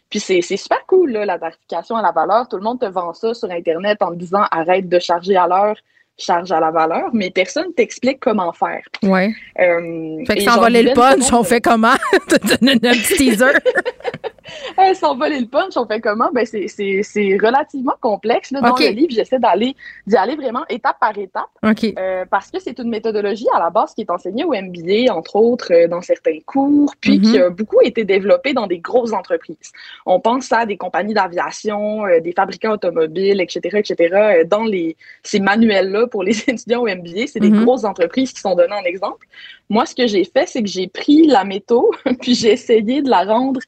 Puis 0.09 0.19
c'est 0.21 0.41
super 0.41 0.85
cool, 0.87 1.11
là, 1.11 1.25
la 1.25 1.37
tarification 1.37 1.97
à 1.97 2.01
la 2.01 2.11
valeur. 2.11 2.47
Tout 2.47 2.57
le 2.57 2.63
monde 2.63 2.79
te 2.79 2.85
vend 2.85 3.13
ça 3.13 3.33
sur 3.33 3.51
Internet 3.51 4.01
en 4.01 4.11
te 4.11 4.15
disant 4.15 4.43
arrête 4.51 4.87
de 4.87 4.99
charger 4.99 5.35
à 5.35 5.47
l'heure, 5.47 5.75
charge 6.17 6.51
à 6.51 6.61
la 6.61 6.71
valeur, 6.71 7.09
mais 7.13 7.29
personne 7.29 7.73
t'explique 7.73 8.19
comment 8.21 8.53
faire. 8.53 8.83
Ouais. 9.03 9.33
Euh, 9.59 10.23
Fait 10.25 10.35
que 10.35 10.43
sans 10.43 10.59
voler 10.59 10.83
le 10.83 10.93
punch, 10.93 11.31
on 11.33 11.43
fait 11.43 11.61
comment? 11.61 11.89
Un 12.13 12.77
petit 12.77 13.17
teaser. 13.17 13.45
Hey, 14.77 14.95
sans 14.95 15.15
voler 15.15 15.39
le 15.39 15.47
punch, 15.47 15.75
on 15.75 15.85
fait 15.85 15.99
comment? 16.01 16.29
Ben, 16.33 16.45
c'est- 16.45 16.67
c'est 16.67 17.01
c'est 17.03 17.37
relativement 17.41 17.95
complexe. 17.99 18.51
Là, 18.51 18.61
dans 18.61 18.75
le 18.75 18.91
livre, 18.93 19.11
j'essaie 19.11 19.39
d'aller 19.39 19.75
d'y 20.05 20.15
aller 20.15 20.35
vraiment 20.35 20.63
étape 20.69 20.97
par 20.99 21.17
étape. 21.17 21.49
OK. 21.63 21.93
Euh, 21.97 22.25
parce 22.29 22.49
que 22.51 22.59
c'est 22.59 22.77
une 22.79 22.89
méthodologie 22.89 23.47
à 23.53 23.59
la 23.59 23.69
base 23.69 23.93
qui 23.93 24.01
est 24.01 24.09
enseignée 24.11 24.43
au 24.45 24.53
MBA, 24.53 25.13
entre 25.13 25.35
autres, 25.35 25.73
euh, 25.73 25.87
dans 25.87 26.01
certains 26.01 26.39
cours, 26.45 26.93
puis 27.01 27.17
Mhm. 27.19 27.21
qui 27.31 27.39
a 27.39 27.49
beaucoup 27.49 27.81
été 27.81 28.03
développée 28.05 28.53
dans 28.53 28.67
des 28.67 28.79
grosses 28.79 29.13
entreprises. 29.13 29.71
On 30.05 30.19
pense 30.19 30.51
à 30.51 30.65
des 30.65 30.77
compagnies 30.77 31.13
d'aviation, 31.13 32.05
euh, 32.05 32.19
des 32.19 32.31
fabricants 32.33 32.71
automobiles, 32.71 33.41
etc., 33.41 33.79
etc. 33.79 34.43
Dans 34.45 34.63
les, 34.63 34.95
ces 35.23 35.39
manuels-là 35.39 36.07
pour 36.07 36.23
les 36.23 36.31
étudiants 36.49 36.81
au 36.81 36.87
MBA, 36.87 37.27
c'est 37.27 37.39
des 37.39 37.49
Mhm. 37.49 37.63
grosses 37.63 37.83
entreprises 37.83 38.31
qui 38.33 38.41
sont 38.41 38.55
données 38.55 38.73
en 38.75 38.83
exemple. 38.83 39.27
Moi, 39.69 39.85
ce 39.85 39.93
que 39.95 40.07
j'ai 40.07 40.23
fait, 40.23 40.47
c'est 40.47 40.61
que 40.61 40.69
j'ai 40.69 40.87
pris 40.87 41.27
la 41.27 41.43
métaux, 41.43 41.91
puis 42.21 42.35
j'ai 42.35 42.51
essayé 42.53 43.01
de 43.01 43.09
la 43.09 43.23
rendre 43.23 43.59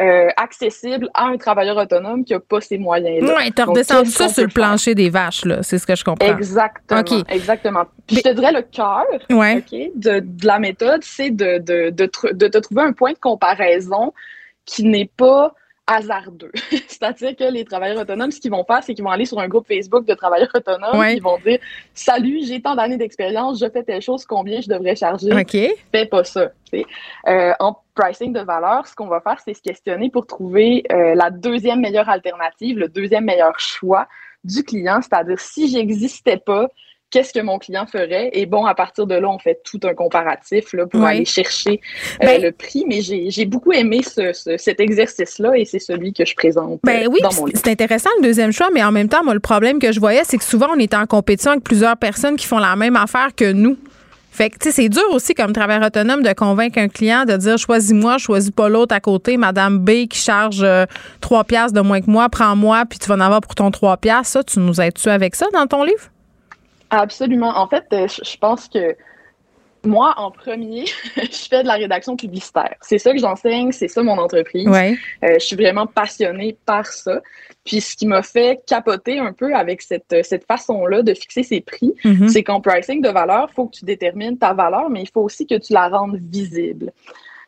euh, 0.00 0.28
accessible 0.36 1.08
à 1.14 1.26
un 1.26 1.36
travailleur 1.36 1.76
autonome 1.76 2.24
qui 2.24 2.32
n'a 2.32 2.40
pas 2.40 2.60
ces 2.60 2.78
moyens-là. 2.78 3.36
Ouais, 3.36 3.50
t'as 3.52 3.64
redescendu 3.64 4.10
ça 4.10 4.28
sur 4.28 4.42
le 4.42 4.48
plancher 4.48 4.94
des 4.94 5.08
vaches, 5.08 5.44
là. 5.44 5.62
C'est 5.62 5.78
ce 5.78 5.86
que 5.86 5.94
je 5.94 6.04
comprends. 6.04 6.36
Exactement. 6.36 7.00
OK. 7.00 7.12
Exactement. 7.28 7.84
Puis 8.06 8.16
je 8.16 8.22
te 8.22 8.28
dirais 8.30 8.52
le 8.52 8.62
cœur 8.62 9.04
Ouais. 9.30 9.58
OK, 9.58 9.92
de, 9.94 10.20
de 10.20 10.46
la 10.46 10.58
méthode, 10.58 11.02
c'est 11.04 11.30
de, 11.30 11.58
de, 11.58 11.90
de, 11.90 12.10
de 12.32 12.48
te 12.48 12.58
trouver 12.58 12.82
un 12.82 12.92
point 12.92 13.12
de 13.12 13.18
comparaison 13.18 14.12
qui 14.64 14.84
n'est 14.84 15.10
pas 15.16 15.54
hasardeux. 15.86 16.52
C'est-à-dire 16.88 17.36
que 17.36 17.44
les 17.44 17.64
travailleurs 17.64 17.98
autonomes, 18.00 18.30
ce 18.30 18.40
qu'ils 18.40 18.50
vont 18.50 18.64
faire, 18.64 18.82
c'est 18.82 18.94
qu'ils 18.94 19.04
vont 19.04 19.10
aller 19.10 19.26
sur 19.26 19.38
un 19.38 19.48
groupe 19.48 19.66
Facebook 19.66 20.06
de 20.06 20.14
travailleurs 20.14 20.50
autonomes, 20.54 20.98
Ouais. 20.98 21.16
ils 21.16 21.22
vont 21.22 21.38
dire 21.44 21.58
Salut, 21.92 22.40
j'ai 22.44 22.60
tant 22.62 22.74
d'années 22.74 22.96
d'expérience, 22.96 23.60
je 23.60 23.68
fais 23.68 23.82
telle 23.82 24.00
chose, 24.00 24.24
combien 24.24 24.60
je 24.60 24.68
devrais 24.68 24.96
charger? 24.96 25.30
Fais 25.92 26.06
pas 26.06 26.24
ça. 26.24 26.50
Euh, 27.28 27.52
en 27.60 27.76
pricing 27.94 28.32
de 28.32 28.40
valeur, 28.40 28.86
ce 28.86 28.94
qu'on 28.94 29.06
va 29.06 29.20
faire, 29.20 29.38
c'est 29.44 29.54
se 29.54 29.62
questionner 29.62 30.10
pour 30.10 30.26
trouver 30.26 30.84
euh, 30.90 31.14
la 31.14 31.30
deuxième 31.30 31.80
meilleure 31.80 32.08
alternative, 32.08 32.78
le 32.78 32.88
deuxième 32.88 33.24
meilleur 33.24 33.58
choix 33.60 34.08
du 34.42 34.62
client, 34.64 35.00
c'est-à-dire 35.00 35.38
si 35.38 35.68
j'existais 35.68 36.36
pas, 36.38 36.68
qu'est-ce 37.14 37.32
que 37.32 37.40
mon 37.40 37.58
client 37.58 37.86
ferait? 37.86 38.30
Et 38.32 38.44
bon, 38.44 38.66
à 38.66 38.74
partir 38.74 39.06
de 39.06 39.14
là, 39.14 39.28
on 39.30 39.38
fait 39.38 39.60
tout 39.64 39.80
un 39.84 39.94
comparatif 39.94 40.72
là, 40.72 40.84
pour 40.86 41.04
aller 41.04 41.24
chercher 41.24 41.80
euh, 42.22 42.26
Ben- 42.26 42.42
le 42.42 42.50
prix. 42.52 42.84
Mais 42.88 43.00
j'ai 43.02 43.44
beaucoup 43.46 43.72
aimé 43.72 44.00
ce, 44.02 44.32
ce- 44.32 44.56
cet 44.56 44.80
exercice-là 44.80 45.56
et 45.56 45.64
c'est 45.64 45.78
celui 45.78 46.12
que 46.12 46.24
je 46.24 46.34
présente 46.34 46.80
Ben 46.82 47.04
euh, 47.04 47.08
oui, 47.10 47.20
dans 47.22 47.32
mon 47.34 47.46
livre. 47.46 47.58
c'est 47.64 47.70
intéressant 47.70 48.10
le 48.18 48.24
deuxième 48.24 48.52
choix, 48.52 48.68
mais 48.74 48.82
en 48.82 48.90
même 48.92 49.08
temps, 49.08 49.22
moi, 49.24 49.32
le 49.32 49.40
problème 49.40 49.78
que 49.78 49.92
je 49.92 50.00
voyais, 50.00 50.22
c'est 50.24 50.36
que 50.38 50.44
souvent, 50.44 50.68
on 50.74 50.78
est 50.78 50.92
en 50.92 51.06
compétition 51.06 51.52
avec 51.52 51.64
plusieurs 51.64 51.96
personnes 51.96 52.36
qui 52.36 52.46
font 52.46 52.58
la 52.58 52.74
même 52.76 52.96
affaire 52.96 53.28
que 53.36 53.52
nous. 53.52 53.78
Fait 54.32 54.50
que, 54.50 54.58
tu 54.58 54.70
sais, 54.70 54.72
c'est 54.82 54.88
dur 54.88 55.04
aussi 55.12 55.32
comme 55.34 55.52
travailleur 55.52 55.86
autonome 55.86 56.22
de 56.24 56.32
convaincre 56.32 56.78
un 56.80 56.88
client 56.88 57.24
de 57.24 57.36
dire 57.36 57.56
choisis-moi, 57.56 58.18
choisis 58.18 58.50
pas 58.50 58.68
l'autre 58.68 58.92
à 58.92 58.98
côté, 58.98 59.36
Madame 59.36 59.78
B 59.78 60.08
qui 60.08 60.18
charge 60.18 60.62
euh, 60.64 60.86
3 61.20 61.44
piastres 61.44 61.72
de 61.72 61.80
moins 61.80 62.00
que 62.00 62.10
moi, 62.10 62.28
prends-moi, 62.28 62.82
puis 62.90 62.98
tu 62.98 63.06
vas 63.08 63.14
en 63.14 63.20
avoir 63.20 63.40
pour 63.40 63.54
ton 63.54 63.70
3 63.70 63.96
piastres. 63.98 64.32
Ça, 64.32 64.42
tu 64.42 64.58
nous 64.58 64.80
aides-tu 64.80 65.08
avec 65.08 65.36
ça 65.36 65.46
dans 65.52 65.68
ton 65.68 65.84
livre? 65.84 66.00
Absolument. 66.90 67.56
En 67.56 67.66
fait, 67.68 67.84
euh, 67.92 68.06
je 68.08 68.36
pense 68.36 68.68
que 68.68 68.96
moi, 69.84 70.14
en 70.16 70.30
premier, 70.30 70.86
je 71.16 71.46
fais 71.48 71.62
de 71.62 71.68
la 71.68 71.74
rédaction 71.74 72.16
publicitaire. 72.16 72.74
C'est 72.80 72.98
ça 72.98 73.12
que 73.12 73.18
j'enseigne, 73.18 73.70
c'est 73.72 73.88
ça 73.88 74.02
mon 74.02 74.16
entreprise. 74.18 74.66
Ouais. 74.68 74.96
Euh, 75.22 75.34
je 75.34 75.44
suis 75.44 75.56
vraiment 75.56 75.86
passionnée 75.86 76.56
par 76.64 76.86
ça. 76.86 77.20
Puis 77.64 77.80
ce 77.80 77.96
qui 77.96 78.06
m'a 78.06 78.22
fait 78.22 78.60
capoter 78.66 79.18
un 79.18 79.32
peu 79.32 79.54
avec 79.54 79.82
cette, 79.82 80.14
cette 80.22 80.46
façon-là 80.46 81.02
de 81.02 81.12
fixer 81.14 81.42
ses 81.42 81.60
prix, 81.60 81.92
Mhm. 82.04 82.28
c'est 82.28 82.42
qu'en 82.42 82.60
pricing 82.60 83.02
de 83.02 83.08
valeur, 83.08 83.48
il 83.50 83.54
faut 83.54 83.66
que 83.66 83.76
tu 83.76 83.84
détermines 83.84 84.38
ta 84.38 84.52
valeur, 84.54 84.88
mais 84.90 85.02
il 85.02 85.08
faut 85.10 85.22
aussi 85.22 85.46
que 85.46 85.56
tu 85.58 85.72
la 85.72 85.88
rendes 85.88 86.16
visible. 86.16 86.92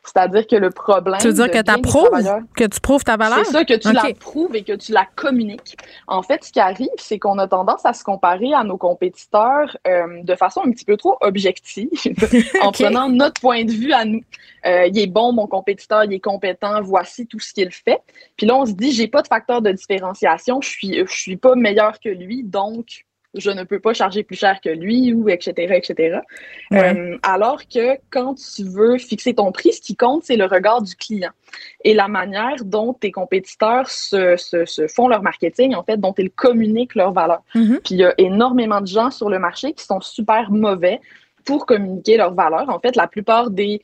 C'est-à-dire 0.07 0.47
que 0.47 0.55
le 0.55 0.69
problème. 0.69 1.19
Tu 1.19 1.27
veux 1.27 1.33
dire 1.33 1.51
que 1.51 1.61
tu 1.61 1.81
prouves, 1.81 2.09
que 2.55 2.63
tu 2.63 2.79
prouves 2.79 3.03
ta 3.03 3.17
valeur? 3.17 3.39
c'est 3.43 3.51
ça, 3.51 3.65
que 3.65 3.73
tu 3.73 3.91
la 3.91 4.13
prouves 4.17 4.55
et 4.55 4.63
que 4.63 4.73
tu 4.73 4.93
la 4.93 5.05
communiques. 5.15 5.77
En 6.07 6.21
fait, 6.21 6.45
ce 6.45 6.51
qui 6.51 6.59
arrive, 6.61 6.87
c'est 6.97 7.19
qu'on 7.19 7.37
a 7.39 7.47
tendance 7.47 7.85
à 7.85 7.93
se 7.93 8.03
comparer 8.03 8.53
à 8.53 8.63
nos 8.63 8.77
compétiteurs 8.77 9.75
euh, 9.85 10.23
de 10.23 10.35
façon 10.35 10.61
un 10.65 10.71
petit 10.71 10.85
peu 10.85 10.95
trop 10.95 11.17
objective, 11.21 11.89
en 12.61 12.71
prenant 12.71 13.09
notre 13.09 13.41
point 13.41 13.65
de 13.65 13.71
vue 13.71 13.91
à 13.91 14.05
nous. 14.05 14.21
Euh, 14.65 14.87
il 14.87 14.97
est 14.97 15.07
bon, 15.07 15.33
mon 15.33 15.47
compétiteur, 15.47 16.05
il 16.05 16.13
est 16.13 16.19
compétent, 16.19 16.81
voici 16.81 17.27
tout 17.27 17.39
ce 17.39 17.53
qu'il 17.53 17.71
fait. 17.71 18.01
Puis 18.37 18.47
là, 18.47 18.55
on 18.55 18.65
se 18.65 18.71
dit, 18.71 18.91
j'ai 18.91 19.07
pas 19.07 19.21
de 19.21 19.27
facteur 19.27 19.61
de 19.61 19.71
différenciation, 19.71 20.61
je 20.61 20.69
suis, 20.69 21.05
je 21.05 21.13
suis 21.13 21.37
pas 21.37 21.55
meilleur 21.55 21.99
que 21.99 22.09
lui, 22.09 22.43
donc 22.43 23.05
je 23.39 23.49
ne 23.51 23.63
peux 23.63 23.79
pas 23.79 23.93
charger 23.93 24.23
plus 24.23 24.35
cher 24.35 24.59
que 24.61 24.69
lui, 24.69 25.13
ou 25.13 25.29
etc., 25.29 25.51
etc. 25.73 26.19
Ouais. 26.71 26.97
Euh, 26.97 27.17
alors 27.23 27.61
que 27.67 27.97
quand 28.09 28.35
tu 28.35 28.63
veux 28.63 28.97
fixer 28.97 29.33
ton 29.33 29.51
prix, 29.51 29.73
ce 29.73 29.81
qui 29.81 29.95
compte, 29.95 30.23
c'est 30.23 30.35
le 30.37 30.45
regard 30.45 30.81
du 30.81 30.95
client 30.95 31.31
et 31.83 31.93
la 31.93 32.07
manière 32.07 32.63
dont 32.65 32.93
tes 32.93 33.11
compétiteurs 33.11 33.89
se, 33.89 34.35
se- 34.37 34.65
se 34.65 34.87
font 34.87 35.07
leur 35.07 35.23
marketing, 35.23 35.75
en 35.75 35.83
fait, 35.83 35.97
dont 35.97 36.13
ils 36.17 36.29
communiquent 36.29 36.95
leurs 36.95 37.13
valeurs. 37.13 37.43
Mhm. 37.55 37.79
Puis 37.83 37.95
il 37.95 37.97
y 37.99 38.05
a 38.05 38.13
énormément 38.17 38.81
de 38.81 38.87
gens 38.87 39.11
sur 39.11 39.29
le 39.29 39.39
marché 39.39 39.73
qui 39.73 39.83
sont 39.85 40.01
super 40.01 40.51
mauvais 40.51 40.99
pour 41.45 41.65
communiquer 41.65 42.17
leurs 42.17 42.33
valeurs. 42.33 42.69
En 42.69 42.79
fait, 42.79 42.95
la 42.95 43.07
plupart 43.07 43.49
des 43.49 43.81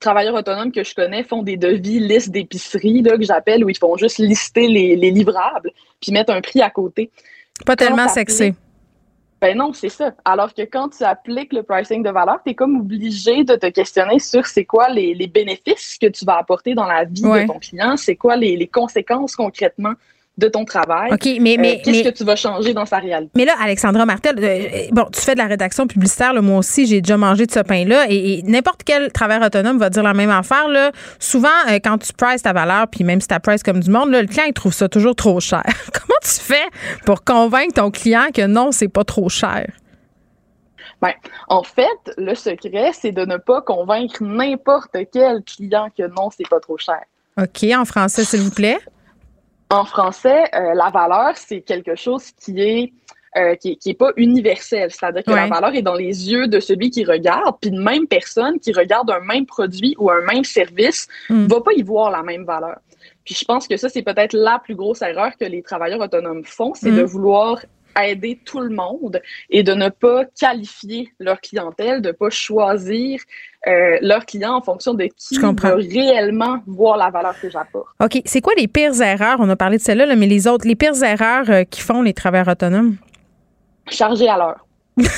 travailleurs 0.00 0.34
autonomes 0.34 0.72
que 0.72 0.84
je 0.84 0.94
connais 0.94 1.22
font 1.22 1.42
des 1.42 1.56
devis 1.56 1.98
listes 2.00 2.30
d'épicerie, 2.30 3.02
là, 3.02 3.16
que 3.16 3.24
j'appelle, 3.24 3.64
où 3.64 3.70
ils 3.70 3.76
font 3.78 3.96
juste 3.96 4.18
lister 4.18 4.66
les, 4.68 4.96
les 4.96 5.10
livrables, 5.10 5.70
puis 6.00 6.12
mettre 6.12 6.32
un 6.32 6.40
prix 6.40 6.60
à 6.60 6.70
côté. 6.70 7.10
Pas 7.64 7.76
tellement 7.76 8.08
sexy. 8.08 8.54
Ben 9.40 9.56
non, 9.58 9.72
c'est 9.72 9.88
ça. 9.88 10.12
Alors 10.24 10.54
que 10.54 10.62
quand 10.62 10.88
tu 10.90 11.04
appliques 11.04 11.52
le 11.52 11.62
pricing 11.62 12.02
de 12.02 12.10
valeur, 12.10 12.40
tu 12.44 12.52
es 12.52 12.54
comme 12.54 12.80
obligé 12.80 13.44
de 13.44 13.56
te 13.56 13.66
questionner 13.66 14.18
sur 14.18 14.46
c'est 14.46 14.64
quoi 14.64 14.88
les, 14.88 15.14
les, 15.14 15.26
bénéfices 15.26 15.98
que 16.00 16.06
tu 16.06 16.24
vas 16.24 16.38
apporter 16.38 16.74
dans 16.74 16.86
la 16.86 17.04
vie 17.04 17.22
de 17.22 17.46
ton 17.46 17.58
client, 17.58 17.96
c'est 17.96 18.16
quoi 18.16 18.36
les, 18.36 18.56
les, 18.56 18.66
conséquences 18.66 19.36
concrètement 19.36 19.92
de 20.36 20.48
ton 20.48 20.64
travail. 20.64 21.12
OK, 21.12 21.24
mais, 21.40 21.56
mais 21.58 21.76
euh, 21.76 21.80
qu'est-ce 21.84 22.02
que 22.02 22.14
tu 22.14 22.24
vas 22.24 22.34
changer 22.34 22.74
dans 22.74 22.86
sa 22.86 22.98
réalité? 22.98 23.30
Mais 23.36 23.44
là, 23.44 23.52
Alexandra 23.60 24.04
Martel, 24.04 24.36
euh, 24.38 24.88
bon, 24.90 25.06
tu 25.12 25.20
fais 25.20 25.34
de 25.34 25.38
la 25.38 25.46
rédaction 25.46 25.86
publicitaire, 25.86 26.32
là, 26.32 26.40
moi 26.42 26.58
aussi, 26.58 26.86
j'ai 26.86 27.00
déjà 27.00 27.16
mangé 27.16 27.46
de 27.46 27.52
ce 27.52 27.60
pain-là, 27.60 28.06
et, 28.08 28.42
n'importe 28.42 28.82
quel 28.84 29.12
travailleur 29.12 29.46
autonome 29.46 29.78
va 29.78 29.90
dire 29.90 30.02
la 30.02 30.14
même 30.14 30.30
affaire. 30.30 30.68
Là. 30.68 30.90
Souvent, 31.20 31.48
euh, 31.68 31.78
quand 31.82 31.98
tu 31.98 32.12
prices 32.12 32.42
ta 32.42 32.52
valeur, 32.52 32.88
puis 32.88 33.04
même 33.04 33.20
si 33.20 33.28
tu 33.28 33.40
prices 33.40 33.62
comme 33.62 33.80
du 33.80 33.90
monde, 33.90 34.10
là, 34.10 34.22
le 34.22 34.28
client, 34.28 34.44
il 34.46 34.52
trouve 34.52 34.72
ça 34.72 34.88
toujours 34.88 35.14
trop 35.14 35.38
cher. 35.38 35.62
Comment 35.92 36.18
tu 36.22 36.40
fais 36.40 36.66
pour 37.06 37.22
convaincre 37.22 37.74
ton 37.74 37.90
client 37.90 38.26
que 38.34 38.46
non, 38.46 38.72
c'est 38.72 38.88
pas 38.88 39.04
trop 39.04 39.28
cher? 39.28 39.66
Ben, 41.00 41.12
en 41.48 41.62
fait, 41.62 41.84
le 42.16 42.34
secret, 42.34 42.90
c'est 42.92 43.12
de 43.12 43.24
ne 43.24 43.36
pas 43.36 43.60
convaincre 43.60 44.22
n'importe 44.22 44.96
quel 45.12 45.42
client 45.42 45.88
que 45.96 46.08
non, 46.08 46.30
c'est 46.36 46.48
pas 46.48 46.60
trop 46.60 46.78
cher. 46.78 47.02
OK, 47.36 47.64
en 47.76 47.84
français, 47.84 48.24
s'il 48.24 48.40
vous 48.40 48.50
plaît. 48.50 48.78
En 49.74 49.84
français, 49.84 50.44
euh, 50.54 50.74
la 50.74 50.90
valeur, 50.90 51.36
c'est 51.36 51.60
quelque 51.60 51.96
chose 51.96 52.30
qui 52.32 52.60
est 52.60 52.92
euh, 53.36 53.56
qui, 53.56 53.76
est 53.84 53.98
pas 53.98 54.12
universel. 54.16 54.92
C'est-à-dire 54.92 55.24
que 55.24 55.32
la 55.32 55.48
valeur 55.48 55.74
est 55.74 55.82
dans 55.82 55.96
les 55.96 56.30
yeux 56.30 56.46
de 56.46 56.60
celui 56.60 56.90
qui 56.90 57.04
regarde, 57.04 57.56
puis 57.60 57.70
une 57.70 57.82
même 57.82 58.06
personne 58.06 58.60
qui 58.60 58.72
regarde 58.72 59.10
un 59.10 59.18
même 59.18 59.44
produit 59.44 59.96
ou 59.98 60.08
un 60.08 60.20
même 60.20 60.44
service 60.44 61.08
ne 61.28 61.38
hmm. 61.38 61.46
va 61.48 61.60
pas 61.60 61.72
y 61.72 61.82
voir 61.82 62.12
la 62.12 62.22
même 62.22 62.44
valeur. 62.44 62.78
Puis 63.24 63.34
je 63.34 63.44
pense 63.44 63.66
que 63.66 63.76
ça, 63.76 63.88
c'est 63.88 64.02
peut-être 64.02 64.34
la 64.34 64.60
plus 64.60 64.76
grosse 64.76 65.02
erreur 65.02 65.32
que 65.36 65.46
les 65.46 65.62
travailleurs 65.62 66.00
autonomes 66.00 66.44
font, 66.44 66.74
c'est 66.74 66.92
de 66.92 67.02
hmm. 67.02 67.06
vouloir 67.06 67.58
aider 68.02 68.40
tout 68.44 68.60
le 68.60 68.70
monde 68.70 69.20
et 69.50 69.62
de 69.62 69.74
ne 69.74 69.88
pas 69.88 70.24
qualifier 70.38 71.12
leur 71.18 71.40
clientèle, 71.40 72.02
de 72.02 72.08
ne 72.08 72.12
pas 72.12 72.30
choisir 72.30 73.20
euh, 73.66 73.98
leurs 74.02 74.26
clients 74.26 74.54
en 74.54 74.60
fonction 74.60 74.94
de 74.94 75.04
qui 75.16 75.38
veut 75.38 75.74
réellement 75.74 76.58
voir 76.66 76.96
la 76.96 77.10
valeur 77.10 77.38
que 77.40 77.50
j'apporte. 77.50 77.88
OK. 78.00 78.20
C'est 78.24 78.40
quoi 78.40 78.52
les 78.56 78.68
pires 78.68 79.00
erreurs? 79.00 79.38
On 79.40 79.48
a 79.48 79.56
parlé 79.56 79.78
de 79.78 79.82
celle-là, 79.82 80.14
mais 80.16 80.26
les 80.26 80.46
autres, 80.46 80.66
les 80.66 80.76
pires 80.76 81.02
erreurs 81.02 81.48
euh, 81.48 81.64
qui 81.64 81.80
font 81.80 82.02
les 82.02 82.12
travailleurs 82.12 82.48
autonomes? 82.48 82.96
Charger 83.88 84.28
à 84.28 84.36
l'heure. 84.36 84.66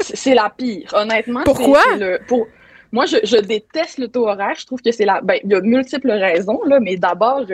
c'est 0.00 0.34
la 0.34 0.50
pire. 0.56 0.90
Honnêtement, 0.94 1.42
Pourquoi? 1.44 1.82
pour, 2.26 2.46
moi, 2.92 3.04
je, 3.06 3.40
déteste 3.40 3.98
le 3.98 4.08
taux 4.08 4.28
horaire. 4.28 4.54
Je 4.58 4.66
trouve 4.66 4.80
que 4.80 4.92
c'est 4.92 5.04
la. 5.04 5.20
Ben, 5.20 5.38
il 5.44 5.50
y 5.50 5.54
a 5.54 5.60
multiples 5.60 6.10
raisons, 6.10 6.60
là, 6.64 6.80
mais 6.80 6.96
d'abord, 6.96 7.44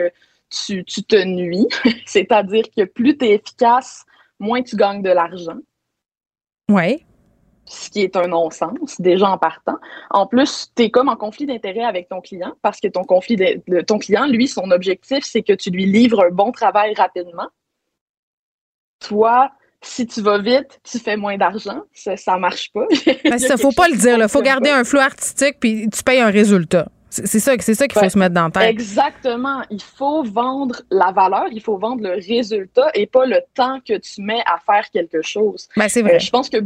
tu, 0.53 0.83
te 0.83 1.23
nuis. 1.23 1.67
C'est-à-dire 2.05 2.65
que 2.75 2.85
plus 2.85 3.17
tu 3.17 3.25
es 3.25 3.35
efficace, 3.35 4.05
moins 4.39 4.61
tu 4.61 4.75
gagnes 4.75 5.01
de 5.01 5.09
l'argent. 5.09 5.57
Oui. 6.69 7.05
Ce 7.65 7.89
qui 7.89 8.01
est 8.01 8.15
un 8.17 8.27
non-sens, 8.27 8.99
déjà 8.99 9.29
en 9.29 9.37
partant. 9.37 9.77
En 10.09 10.27
plus, 10.27 10.71
tu 10.75 10.83
es 10.83 10.89
comme 10.89 11.07
en 11.07 11.15
conflit 11.15 11.45
d'intérêt 11.45 11.83
avec 11.83 12.09
ton 12.09 12.19
client 12.19 12.53
parce 12.61 12.79
que 12.79 12.87
ton 12.87 13.03
conflit 13.03 13.37
de, 13.37 13.81
ton 13.81 13.99
client, 13.99 14.27
lui, 14.27 14.47
son 14.47 14.69
objectif, 14.71 15.23
c'est 15.23 15.43
que 15.43 15.53
tu 15.53 15.69
lui 15.69 15.85
livres 15.85 16.25
un 16.25 16.29
bon 16.29 16.51
travail 16.51 16.93
rapidement. 16.93 17.47
Toi, 18.99 19.49
si 19.81 20.05
tu 20.07 20.21
vas 20.21 20.39
vite, 20.39 20.79
tu 20.83 20.99
fais 20.99 21.15
moins 21.15 21.37
d'argent. 21.37 21.83
Ça, 21.93 22.17
ça 22.17 22.37
marche 22.37 22.71
pas. 22.73 22.85
Il 23.05 23.31
ne 23.31 23.57
faut 23.57 23.71
pas 23.71 23.87
le 23.87 23.97
dire. 23.97 24.17
Il 24.17 24.29
faut 24.29 24.41
garder 24.41 24.69
un 24.69 24.83
flou 24.83 24.99
artistique 24.99 25.57
puis 25.59 25.89
tu 25.89 26.03
payes 26.03 26.21
un 26.21 26.31
résultat. 26.31 26.89
C'est 27.13 27.39
ça, 27.39 27.53
c'est 27.59 27.75
ça 27.75 27.87
qu'il 27.87 28.01
faut 28.01 28.09
se 28.09 28.17
mettre 28.17 28.33
dans 28.33 28.45
la 28.45 28.49
tête. 28.49 28.69
Exactement. 28.69 29.61
Il 29.69 29.81
faut 29.81 30.23
vendre 30.23 30.81
la 30.89 31.11
valeur, 31.11 31.45
il 31.51 31.61
faut 31.61 31.77
vendre 31.77 32.01
le 32.01 32.13
résultat 32.13 32.89
et 32.95 33.05
pas 33.05 33.27
le 33.27 33.39
temps 33.53 33.79
que 33.87 33.97
tu 33.99 34.21
mets 34.21 34.41
à 34.47 34.57
faire 34.65 34.89
quelque 34.89 35.21
chose. 35.21 35.69
Ben, 35.77 35.87
c'est 35.87 36.01
vrai. 36.01 36.15
Euh, 36.15 36.19
je 36.19 36.31
pense 36.31 36.49
que 36.49 36.57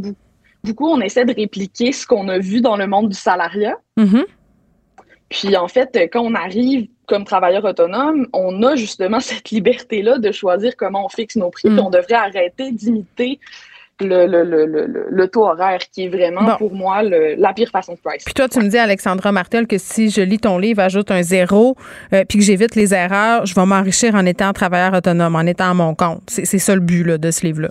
beaucoup, 0.64 0.88
on 0.88 1.00
essaie 1.00 1.26
de 1.26 1.34
répliquer 1.34 1.92
ce 1.92 2.06
qu'on 2.06 2.28
a 2.28 2.38
vu 2.38 2.62
dans 2.62 2.76
le 2.76 2.86
monde 2.86 3.10
du 3.10 3.16
salariat. 3.16 3.76
Mm-hmm. 3.98 4.24
Puis 5.28 5.54
en 5.54 5.68
fait, 5.68 5.90
quand 6.10 6.22
on 6.22 6.34
arrive 6.34 6.88
comme 7.06 7.24
travailleur 7.24 7.64
autonome, 7.64 8.26
on 8.32 8.62
a 8.62 8.74
justement 8.74 9.20
cette 9.20 9.50
liberté-là 9.50 10.18
de 10.18 10.32
choisir 10.32 10.76
comment 10.76 11.04
on 11.04 11.08
fixe 11.10 11.36
nos 11.36 11.50
prix. 11.50 11.68
Mm. 11.68 11.78
on 11.78 11.90
devrait 11.90 12.14
arrêter 12.14 12.72
d'imiter 12.72 13.38
le, 14.00 14.26
le, 14.26 14.44
le, 14.44 15.06
le, 15.10 15.28
taux 15.28 15.46
horaire, 15.46 15.80
qui 15.92 16.04
est 16.04 16.08
vraiment 16.08 16.56
pour 16.56 16.72
moi 16.72 17.02
la 17.02 17.52
pire 17.52 17.70
façon 17.70 17.94
de 17.94 17.98
price. 17.98 18.24
Puis 18.24 18.34
toi, 18.34 18.48
tu 18.48 18.58
me 18.60 18.68
dis, 18.68 18.78
Alexandra 18.78 19.32
Martel, 19.32 19.66
que 19.66 19.78
si 19.78 20.10
je 20.10 20.20
lis 20.20 20.38
ton 20.38 20.58
livre, 20.58 20.80
ajoute 20.80 21.10
un 21.10 21.22
zéro, 21.22 21.76
euh, 22.12 22.24
puis 22.28 22.38
que 22.38 22.44
j'évite 22.44 22.74
les 22.74 22.94
erreurs, 22.94 23.46
je 23.46 23.54
vais 23.54 23.66
m'enrichir 23.66 24.14
en 24.14 24.24
étant 24.26 24.52
travailleur 24.52 24.94
autonome, 24.94 25.36
en 25.36 25.40
étant 25.42 25.70
à 25.70 25.74
mon 25.74 25.94
compte. 25.94 26.22
C'est 26.28 26.58
ça 26.58 26.74
le 26.74 26.80
but 26.80 27.04
là, 27.04 27.18
de 27.18 27.30
ce 27.30 27.44
livre-là. 27.46 27.70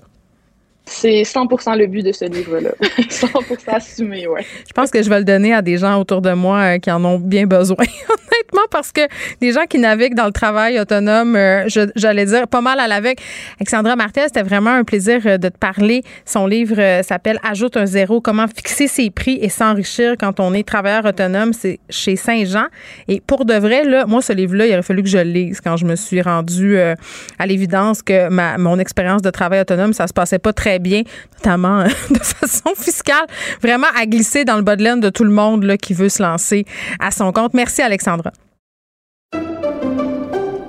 C'est 0.90 1.24
100% 1.24 1.78
le 1.78 1.86
but 1.86 2.02
de 2.02 2.14
ce 2.14 2.26
livre-là. 2.26 2.70
100% 2.82 3.58
assumé, 3.68 4.26
ouais. 4.26 4.46
Je 4.66 4.72
pense 4.74 4.90
que 4.90 5.04
je 5.04 5.10
vais 5.10 5.20
le 5.20 5.26
donner 5.26 5.54
à 5.54 5.62
des 5.62 5.78
gens 5.78 6.00
autour 6.00 6.22
de 6.22 6.32
moi 6.32 6.60
euh, 6.60 6.78
qui 6.80 6.90
en 6.90 7.04
ont 7.04 7.20
bien 7.20 7.46
besoin, 7.46 7.76
honnêtement, 8.10 8.68
parce 8.72 8.94
que 8.94 9.02
des 9.42 9.52
gens 9.52 9.66
qui 9.70 9.80
naviguent 9.80 10.16
dans 10.16 10.26
le 10.26 10.32
travail 10.32 10.80
autonome, 10.80 11.36
euh, 11.36 11.68
j'allais 11.96 12.26
dire 12.26 12.48
pas 12.48 12.62
mal 12.62 12.80
à 12.80 12.88
l'avec. 12.88 13.20
Alexandra 13.60 13.98
Martel, 13.98 14.24
c'était 14.28 14.44
vraiment 14.44 14.70
un 14.70 14.86
plaisir 14.86 15.22
euh, 15.26 15.38
de 15.38 15.50
te 15.50 15.58
parler. 15.58 16.04
Son 16.26 16.48
livre 16.48 17.02
s'appelle 17.04 17.40
Ajoute 17.44 17.76
un 17.76 17.86
zéro, 17.86 18.22
comment 18.22 18.48
fixer 18.48 18.88
ses 18.88 19.10
prix 19.10 19.40
et 19.42 19.50
s'enrichir 19.50 20.16
quand 20.18 20.40
on 20.40 20.54
est 20.54 20.66
travailleur 20.66 21.04
autonome. 21.04 21.52
C'est 21.52 21.80
chez 21.90 22.16
Saint-Jean. 22.16 22.68
Et 23.10 23.20
pour 23.20 23.44
de 23.44 23.56
vrai, 23.56 23.84
là, 23.84 24.06
moi, 24.06 24.22
ce 24.22 24.32
livre-là, 24.32 24.68
il 24.68 24.74
aurait 24.74 24.84
fallu 24.84 25.04
que 25.04 25.10
je 25.10 25.18
le 25.18 25.24
lise 25.26 25.60
quand 25.60 25.76
je 25.76 25.86
me 25.86 25.98
suis 25.98 26.22
rendue 26.22 26.78
à 26.78 27.46
l'évidence 27.46 28.02
que 28.02 28.30
ma, 28.30 28.58
mon 28.58 28.80
expérience 28.80 29.22
de 29.22 29.30
travail 29.30 29.60
autonome, 29.60 29.94
ça 29.94 30.08
se 30.08 30.14
passait 30.14 30.40
pas 30.40 30.54
très 30.54 30.77
bien, 30.80 31.04
notamment 31.36 31.80
euh, 31.80 31.88
de 32.10 32.20
façon 32.20 32.74
fiscale, 32.76 33.26
vraiment 33.62 33.88
à 33.96 34.06
glisser 34.06 34.46
dans 34.46 34.56
le 34.56 34.62
bas 34.62 34.76
de 34.76 34.84
laine 34.84 35.00
de 35.00 35.10
tout 35.10 35.24
le 35.24 35.32
monde 35.32 35.64
là, 35.64 35.78
qui 35.78 35.94
veut 35.94 36.10
se 36.10 36.22
lancer 36.22 36.66
à 37.00 37.12
son 37.12 37.32
compte. 37.32 37.54
Merci, 37.54 37.82
Alexandra. 37.82 38.32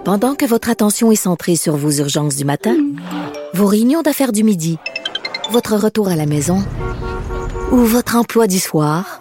Pendant 0.05 0.35
que 0.35 0.47
votre 0.47 0.70
attention 0.70 1.12
est 1.12 1.16
centrée 1.16 1.56
sur 1.56 1.76
vos 1.76 1.90
urgences 1.90 2.36
du 2.36 2.44
matin, 2.44 2.76
vos 3.52 3.66
réunions 3.66 4.02
d'affaires 4.02 4.32
du 4.32 4.43
midi, 4.43 4.78
votre 5.51 5.76
retour 5.76 6.09
à 6.09 6.16
la 6.16 6.24
maison 6.24 6.64
ou 7.72 7.76
votre 7.76 8.16
emploi 8.16 8.47
du 8.47 8.59
soir, 8.59 9.20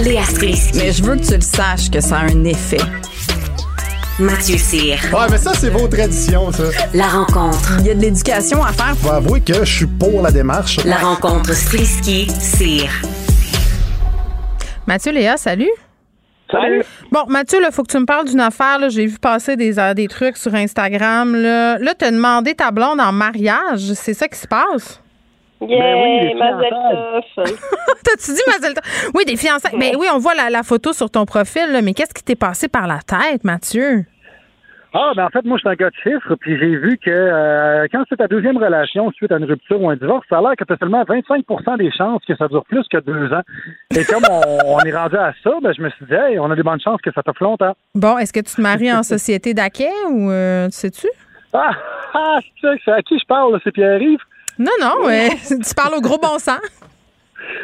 Léa 0.00 0.22
Mais 0.74 0.90
je 0.90 1.02
veux 1.02 1.16
que 1.16 1.24
tu 1.24 1.34
le 1.34 1.40
saches 1.42 1.90
que 1.90 2.00
ça 2.00 2.18
a 2.18 2.22
un 2.22 2.44
effet. 2.44 2.78
Mathieu 4.18 4.56
Cyr. 4.56 4.98
Ouais, 5.12 5.26
mais 5.30 5.36
ça, 5.36 5.52
c'est 5.54 5.68
vos 5.68 5.86
traditions, 5.86 6.50
ça. 6.50 6.64
La 6.94 7.08
rencontre. 7.08 7.76
Il 7.80 7.86
y 7.86 7.90
a 7.90 7.94
de 7.94 8.00
l'éducation 8.00 8.64
à 8.64 8.72
faire. 8.72 8.96
Faut 8.96 9.10
avouer 9.10 9.42
que 9.42 9.64
je 9.64 9.76
suis 9.76 9.86
pour 9.86 10.22
la 10.22 10.30
démarche. 10.30 10.82
La 10.84 10.96
rencontre 10.96 11.52
Strisky-Cyr. 11.52 12.90
Mathieu, 14.86 15.12
Léa, 15.12 15.36
salut. 15.36 15.70
Salut. 16.50 16.82
Bon, 17.10 17.24
Mathieu, 17.28 17.60
il 17.62 17.72
faut 17.72 17.82
que 17.82 17.92
tu 17.92 17.98
me 17.98 18.06
parles 18.06 18.28
d'une 18.28 18.40
affaire. 18.40 18.78
J'ai 18.88 19.06
vu 19.06 19.18
passer 19.18 19.56
des, 19.56 19.78
euh, 19.78 19.94
des 19.94 20.08
trucs 20.08 20.38
sur 20.38 20.54
Instagram. 20.54 21.34
Là, 21.36 21.78
là 21.78 21.94
tu 21.94 22.04
as 22.04 22.10
demandé 22.10 22.54
ta 22.54 22.70
blonde 22.70 23.00
en 23.00 23.12
mariage. 23.12 23.92
C'est 23.94 24.14
ça 24.14 24.26
qui 24.26 24.38
se 24.38 24.48
passe? 24.48 25.01
Yeah, 25.68 25.94
ben 25.94 26.56
oui, 26.56 27.44
T'as-tu 28.04 28.32
dit 28.32 28.42
Mazel 28.46 28.74
Oui, 29.14 29.24
des 29.24 29.36
fiançailles. 29.36 29.76
Mais 29.78 29.92
ben 29.92 29.98
oui, 30.00 30.06
on 30.12 30.18
voit 30.18 30.34
la, 30.34 30.62
photo 30.62 30.92
sur 30.92 31.10
ton 31.10 31.24
profil, 31.24 31.80
mais 31.82 31.94
qu'est-ce 31.94 32.14
qui 32.14 32.24
t'est 32.24 32.36
passé 32.36 32.68
par 32.68 32.86
la 32.86 32.98
tête, 32.98 33.44
Mathieu? 33.44 34.04
Ah, 34.94 35.12
ben 35.16 35.24
en 35.24 35.30
fait, 35.30 35.44
moi, 35.44 35.56
je 35.56 35.60
suis 35.60 35.68
un 35.70 35.74
gars 35.74 35.88
de 35.88 35.94
chiffres, 36.02 36.34
puis 36.34 36.58
j'ai 36.58 36.76
vu 36.76 36.98
que 36.98 37.10
euh, 37.10 37.86
quand 37.90 38.02
c'est 38.08 38.16
ta 38.16 38.28
deuxième 38.28 38.58
relation 38.58 39.10
suite 39.12 39.32
à 39.32 39.38
une 39.38 39.44
rupture 39.44 39.80
ou 39.80 39.88
un 39.88 39.96
divorce, 39.96 40.26
ça 40.28 40.38
a 40.38 40.40
l'air 40.42 40.52
que 40.58 40.64
tu 40.64 40.72
as 40.72 40.76
seulement 40.76 41.02
25% 41.04 41.78
des 41.78 41.90
chances 41.92 42.22
que 42.28 42.36
ça 42.36 42.46
dure 42.48 42.64
plus 42.64 42.86
que 42.88 42.98
deux 42.98 43.32
ans. 43.32 43.40
Et 43.96 44.04
comme 44.04 44.22
on, 44.66 44.78
est 44.80 44.94
rendu 44.94 45.16
à 45.16 45.32
ça, 45.42 45.52
ben, 45.62 45.72
je 45.74 45.80
me 45.80 45.88
suis 45.90 46.04
dit, 46.04 46.12
hey, 46.12 46.38
on 46.38 46.50
a 46.50 46.56
des 46.56 46.62
bonnes 46.62 46.80
chances 46.80 47.00
que 47.00 47.10
ça 47.12 47.22
te 47.22 47.30
longtemps. 47.42 47.74
Bon, 47.94 48.18
est-ce 48.18 48.32
que 48.32 48.40
tu 48.40 48.54
te 48.54 48.60
maries 48.60 48.92
en 48.92 49.02
société 49.02 49.54
d'acquet 49.54 49.92
ou 50.10 50.30
euh, 50.30 50.68
sais-tu? 50.70 51.06
Ah, 51.54 51.70
ah 52.12 52.38
c'est 52.60 52.92
à 52.92 53.00
qui 53.00 53.18
je 53.18 53.24
parle, 53.26 53.58
c'est 53.64 53.72
Pierre-Yves? 53.72 54.20
Non, 54.58 54.72
non, 54.80 55.06
ouais. 55.06 55.30
tu 55.48 55.74
parles 55.74 55.94
au 55.94 56.00
gros 56.00 56.18
bon 56.18 56.38
sens. 56.38 56.60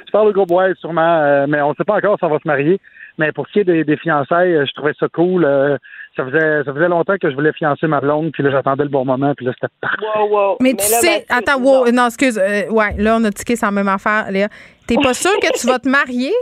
Je 0.06 0.10
parle 0.10 0.28
au 0.28 0.32
gros 0.32 0.46
bois, 0.46 0.74
sûrement, 0.80 1.20
euh, 1.22 1.46
mais 1.48 1.60
on 1.60 1.70
ne 1.70 1.74
sait 1.74 1.84
pas 1.84 1.96
encore 1.96 2.18
si 2.18 2.24
on 2.24 2.30
va 2.30 2.38
se 2.38 2.48
marier. 2.48 2.80
Mais 3.18 3.32
pour 3.32 3.46
ce 3.48 3.52
qui 3.52 3.58
est 3.60 3.84
des, 3.84 3.96
fiançailles, 3.96 4.54
euh, 4.54 4.64
je 4.64 4.72
trouvais 4.74 4.94
ça 4.98 5.08
cool. 5.08 5.44
Euh, 5.44 5.76
ça 6.16 6.24
faisait, 6.24 6.62
ça 6.64 6.72
faisait 6.72 6.88
longtemps 6.88 7.16
que 7.20 7.28
je 7.28 7.34
voulais 7.34 7.52
fiancer 7.52 7.86
ma 7.88 8.00
blonde, 8.00 8.30
puis 8.32 8.42
là, 8.42 8.50
j'attendais 8.50 8.84
le 8.84 8.88
bon 8.90 9.04
moment, 9.04 9.34
puis 9.34 9.44
là, 9.44 9.52
c'était 9.54 9.72
parfait. 9.80 9.98
Wow, 10.18 10.28
wow. 10.30 10.56
Mais, 10.60 10.74
tu 10.74 10.84
sais, 10.84 11.24
attends, 11.28 11.60
wow, 11.60 11.90
non, 11.90 12.06
excuse, 12.06 12.38
euh, 12.38 12.68
ouais, 12.70 12.94
là, 12.96 13.18
on 13.20 13.24
a 13.24 13.30
tiqué 13.30 13.54
la 13.60 13.70
même 13.72 13.88
affaire, 13.88 14.30
Léa. 14.30 14.48
T'es 14.86 14.96
pas 14.96 15.14
sûr 15.14 15.32
que 15.40 15.60
tu 15.60 15.66
vas 15.66 15.78
te 15.78 15.88
marier? 15.88 16.32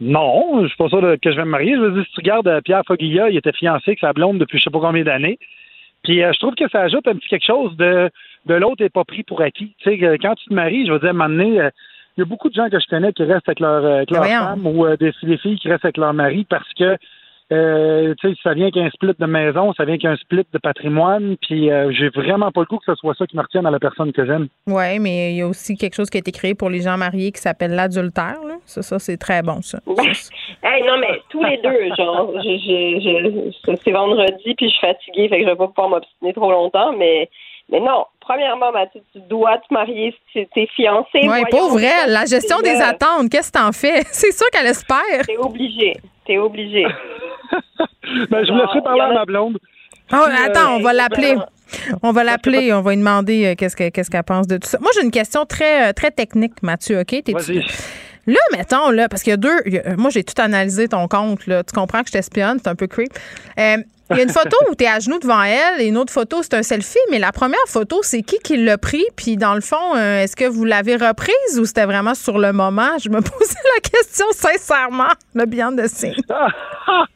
Non, 0.00 0.62
je 0.62 0.68
suis 0.68 0.76
pas 0.76 0.88
sûr 0.88 1.00
que 1.00 1.30
je 1.30 1.36
vais 1.36 1.44
me 1.44 1.50
marier. 1.50 1.74
Je 1.76 1.80
veux 1.80 1.92
dire, 1.92 2.04
si 2.04 2.12
tu 2.12 2.20
regardes 2.20 2.60
Pierre 2.64 2.82
Foglia, 2.86 3.28
il 3.28 3.36
était 3.36 3.52
fiancé 3.52 3.84
avec 3.88 4.00
sa 4.00 4.12
blonde 4.12 4.38
depuis 4.38 4.58
je 4.58 4.64
sais 4.64 4.70
pas 4.70 4.80
combien 4.80 5.04
d'années. 5.04 5.38
Puis 6.02 6.22
euh, 6.22 6.32
je 6.32 6.38
trouve 6.40 6.54
que 6.54 6.68
ça 6.68 6.80
ajoute 6.80 7.06
un 7.06 7.14
petit 7.14 7.28
quelque 7.28 7.46
chose 7.46 7.76
de, 7.76 8.10
de 8.46 8.54
l'autre 8.54 8.82
n'est 8.82 8.88
pas 8.90 9.04
pris 9.04 9.22
pour 9.22 9.40
acquis. 9.40 9.74
Tu 9.78 9.90
sais, 9.90 9.98
que 9.98 10.16
quand 10.20 10.34
tu 10.34 10.48
te 10.48 10.54
maries, 10.54 10.86
je 10.86 10.92
veux 10.92 10.98
dire, 10.98 11.08
à 11.08 11.10
un 11.10 11.14
moment 11.14 11.28
donné, 11.28 11.60
euh, 11.60 11.70
il 12.16 12.20
y 12.20 12.22
a 12.22 12.26
beaucoup 12.26 12.48
de 12.50 12.54
gens 12.54 12.68
que 12.68 12.78
je 12.78 12.86
connais 12.88 13.12
qui 13.12 13.22
restent 13.24 13.48
avec 13.48 13.60
leur, 13.60 13.84
euh, 13.84 13.96
avec 13.98 14.10
leur 14.10 14.22
femme 14.26 14.66
ou 14.66 14.84
euh, 14.84 14.96
des, 14.96 15.12
des 15.22 15.38
filles 15.38 15.58
qui 15.58 15.68
restent 15.68 15.84
avec 15.84 15.96
leur 15.96 16.12
mari 16.12 16.44
parce 16.48 16.68
que 16.74 16.96
euh, 17.50 18.14
tu 18.18 18.30
sais, 18.30 18.34
ça 18.42 18.54
vient 18.54 18.70
qu'un 18.70 18.88
split 18.90 19.12
de 19.18 19.26
maison, 19.26 19.74
ça 19.74 19.84
vient 19.84 19.98
qu'un 19.98 20.16
split 20.16 20.46
de 20.54 20.58
patrimoine, 20.58 21.36
puis 21.42 21.70
euh, 21.70 21.92
j'ai 21.92 22.08
vraiment 22.08 22.50
pas 22.50 22.60
le 22.60 22.66
goût 22.66 22.78
que 22.78 22.84
ce 22.86 22.94
soit 22.94 23.14
ça 23.14 23.26
qui 23.26 23.36
me 23.36 23.42
retienne 23.42 23.66
à 23.66 23.70
la 23.70 23.78
personne 23.78 24.10
que 24.10 24.24
j'aime. 24.24 24.46
Oui, 24.66 24.98
mais 24.98 25.32
il 25.32 25.36
y 25.36 25.42
a 25.42 25.46
aussi 25.46 25.76
quelque 25.76 25.94
chose 25.94 26.08
qui 26.08 26.16
a 26.16 26.20
été 26.20 26.32
créé 26.32 26.54
pour 26.54 26.70
les 26.70 26.80
gens 26.80 26.96
mariés 26.96 27.30
qui 27.30 27.40
s'appelle 27.42 27.72
l'adultère. 27.72 28.38
là. 28.46 28.54
Ça, 28.64 28.80
ça 28.80 28.98
c'est 28.98 29.18
très 29.18 29.42
bon, 29.42 29.60
ça. 29.60 29.80
Hey, 30.64 30.82
non, 30.86 30.96
mais 31.00 31.20
tous 31.28 31.42
les 31.42 31.56
deux, 31.58 31.94
genre, 31.98 32.32
je- 32.36 32.42
je- 32.42 33.50
je- 33.66 33.76
c'est 33.84 33.90
vendredi, 33.90 34.54
puis 34.56 34.68
je 34.68 34.72
suis 34.72 34.80
fatiguée, 34.86 35.28
fait 35.28 35.38
que 35.38 35.44
je 35.44 35.50
vais 35.50 35.56
pas 35.56 35.66
pouvoir 35.66 35.88
m'obstiner 35.88 36.32
trop 36.32 36.52
longtemps, 36.52 36.92
mais, 36.96 37.28
mais 37.72 37.80
non. 37.80 38.04
Premièrement, 38.20 38.70
Mathieu, 38.70 39.00
tu 39.12 39.18
dois 39.28 39.58
te 39.58 39.74
marier 39.74 40.14
si 40.32 40.46
tu 40.54 40.60
es 40.60 40.66
fiancé. 40.76 41.18
Oui, 41.24 41.42
pauvre 41.50 41.80
elle, 41.80 42.12
la 42.12 42.24
gestion 42.24 42.60
des 42.60 42.74
là. 42.74 42.90
attentes, 42.90 43.28
qu'est-ce 43.30 43.50
que 43.50 43.58
t'en 43.58 43.72
fais? 43.72 44.04
C'est 44.12 44.30
sûr 44.30 44.46
qu'elle 44.52 44.66
espère. 44.68 45.26
T'es 45.26 45.36
obligé. 45.36 45.96
T'es 46.24 46.38
obligé. 46.38 46.86
Ben, 48.30 48.44
je 48.44 48.52
vous 48.52 48.58
laisserai 48.58 48.82
parler 48.82 49.00
à 49.02 49.12
ma 49.12 49.24
blonde. 49.24 49.58
Ah, 50.10 50.24
euh, 50.28 50.46
attends, 50.46 50.76
on 50.76 50.80
va 50.80 50.92
l'appeler. 50.92 51.34
On 52.02 52.12
va 52.12 52.24
l'appeler, 52.24 52.72
on 52.72 52.80
va 52.82 52.90
lui 52.90 52.98
demander 52.98 53.46
euh, 53.46 53.54
qu'est-ce 53.56 53.76
que- 53.76 53.88
qu'est-ce 53.88 54.10
qu'elle 54.10 54.22
pense 54.24 54.46
de 54.46 54.56
tout 54.58 54.68
ça. 54.68 54.78
Moi, 54.80 54.90
j'ai 54.94 55.02
une 55.04 55.10
question 55.10 55.44
très, 55.46 55.88
euh, 55.88 55.92
très 55.92 56.10
technique, 56.10 56.62
Mathieu, 56.62 57.00
OK? 57.00 57.06
T'es-tu- 57.06 57.32
Vas-y. 57.32 57.64
Là, 58.26 58.38
mettons, 58.52 58.90
là, 58.90 59.08
parce 59.08 59.22
qu'il 59.22 59.30
y 59.30 59.34
a 59.34 59.36
deux. 59.36 59.56
il 59.66 59.74
y 59.74 59.78
a- 59.78 59.96
moi, 59.96 60.10
j'ai 60.10 60.22
tout 60.24 60.40
analysé 60.40 60.88
ton 60.88 61.08
compte, 61.08 61.46
là. 61.46 61.64
Tu 61.64 61.72
comprends 61.74 62.02
que 62.02 62.08
je 62.08 62.12
t'espionne, 62.12 62.58
c'est 62.62 62.68
un 62.68 62.74
peu 62.76 62.86
creep. 62.86 63.12
Euh, 63.58 63.76
il 64.10 64.16
y 64.18 64.20
a 64.20 64.24
une 64.24 64.28
photo 64.30 64.56
où 64.70 64.74
tu 64.74 64.84
es 64.84 64.88
à 64.88 64.98
genoux 65.00 65.18
devant 65.18 65.42
elle 65.42 65.80
et 65.80 65.86
une 65.86 65.96
autre 65.96 66.12
photo, 66.12 66.42
c'est 66.42 66.52
un 66.54 66.62
selfie, 66.62 66.98
mais 67.10 67.18
la 67.18 67.32
première 67.32 67.64
photo, 67.66 68.00
c'est 68.02 68.20
qui 68.22 68.38
qui 68.40 68.58
l'a 68.58 68.76
pris? 68.76 69.04
Puis, 69.16 69.36
dans 69.38 69.54
le 69.54 69.62
fond, 69.62 69.96
euh, 69.96 70.22
est-ce 70.22 70.36
que 70.36 70.44
vous 70.44 70.64
l'avez 70.66 70.96
reprise 70.96 71.58
ou 71.58 71.64
c'était 71.64 71.86
vraiment 71.86 72.14
sur 72.14 72.38
le 72.38 72.52
moment? 72.52 72.98
Je 73.02 73.08
me 73.08 73.20
posais 73.22 73.58
la 73.74 73.80
question 73.80 74.26
sincèrement, 74.32 75.08
le 75.34 75.46
bien 75.46 75.72
de 75.72 75.86
signe. 75.86 76.14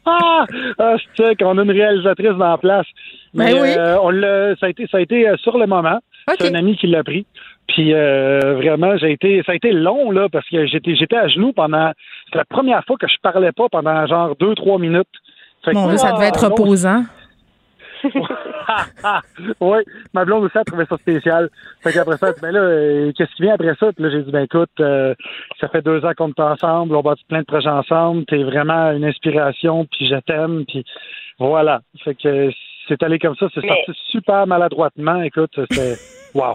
ah, 0.07 0.97
c'est 1.17 1.37
qu'on 1.39 1.59
a 1.59 1.63
une 1.63 1.71
réalisatrice 1.71 2.31
dans 2.31 2.51
la 2.51 2.59
place. 2.59 2.87
Mais 3.35 3.53
Ben 3.53 3.63
oui. 3.63 3.69
euh, 3.77 3.99
on 4.01 4.11
l'a, 4.11 4.57
ça 4.57 4.67
a 4.67 4.69
été, 4.71 4.87
ça 4.91 4.97
a 4.99 5.01
été 5.01 5.29
euh, 5.29 5.37
sur 5.37 5.59
le 5.59 5.67
moment. 5.67 5.99
C'est 6.41 6.49
un 6.51 6.55
ami 6.55 6.77
qui 6.77 6.87
l'a 6.87 7.05
pris. 7.05 7.27
Puis 7.69 7.93
euh, 7.95 8.55
vraiment, 8.57 8.97
j'ai 8.97 9.13
été, 9.13 9.43
ça 9.45 9.53
a 9.53 9.55
été 9.55 9.73
long 9.73 10.11
là 10.11 10.29
parce 10.31 10.49
que 10.49 10.67
j'étais, 10.67 10.95
j'étais 10.95 11.17
à 11.17 11.29
genoux 11.29 11.53
pendant. 11.53 11.93
C'est 12.33 12.39
la 12.39 12.45
première 12.45 12.85
fois 12.85 12.97
que 12.97 13.09
je 13.09 13.17
parlais 13.23 13.53
pas 13.53 13.69
pendant 13.71 14.07
genre 14.07 14.37
deux, 14.37 14.55
trois 14.55 14.79
minutes. 14.79 15.09
Fait 15.65 15.73
que- 15.73 15.77
Mon 15.77 15.89
Dieu, 15.89 15.97
ça 15.99 16.13
devait 16.13 16.29
être 16.29 16.45
reposant. 16.49 17.03
oui, 19.61 19.79
ma 20.15 20.25
blonde 20.25 20.45
aussi 20.45 20.59
a 20.59 20.65
trouvé 20.65 20.85
ça 20.89 20.97
spécial. 20.99 21.49
Fait 21.83 21.93
qu'après 21.93 22.17
ça, 22.19 22.29
elle 22.29 22.35
dit, 22.35 22.41
ben 22.43 22.51
là, 22.53 22.61
euh, 22.61 23.13
qu'est-ce 23.17 23.35
qui 23.35 23.43
vient 23.43 23.55
après 23.55 23.75
ça? 23.81 23.93
Puis 23.93 24.05
là, 24.05 24.11
j'ai 24.11 24.23
dit, 24.23 24.31
ben 24.31 24.43
écoute, 24.45 24.71
euh, 24.81 25.15
ça 25.61 25.69
fait 25.69 25.83
deux 25.83 26.05
ans 26.05 26.13
qu'on 26.17 26.29
est 26.29 26.41
ensemble, 26.41 26.95
on 26.95 27.01
bâtit 27.03 27.25
plein 27.29 27.41
de 27.41 27.47
projets 27.47 27.69
ensemble, 27.69 28.25
t'es 28.27 28.43
vraiment 28.43 28.93
une 28.93 29.05
inspiration, 29.05 29.87
puis 29.87 30.07
je 30.07 30.17
t'aime, 30.21 30.65
puis 30.67 30.85
voilà. 31.39 31.81
Fait 32.05 32.15
que 32.15 32.51
c'est 32.89 33.03
allé 33.03 33.19
comme 33.19 33.35
ça, 33.37 33.47
c'est 33.55 33.63
Mais- 33.63 33.69
sorti 33.69 33.93
super 34.11 34.47
maladroitement. 34.47 35.23
Écoute, 35.23 35.59
c'est 35.71 35.97
wow. 36.35 36.55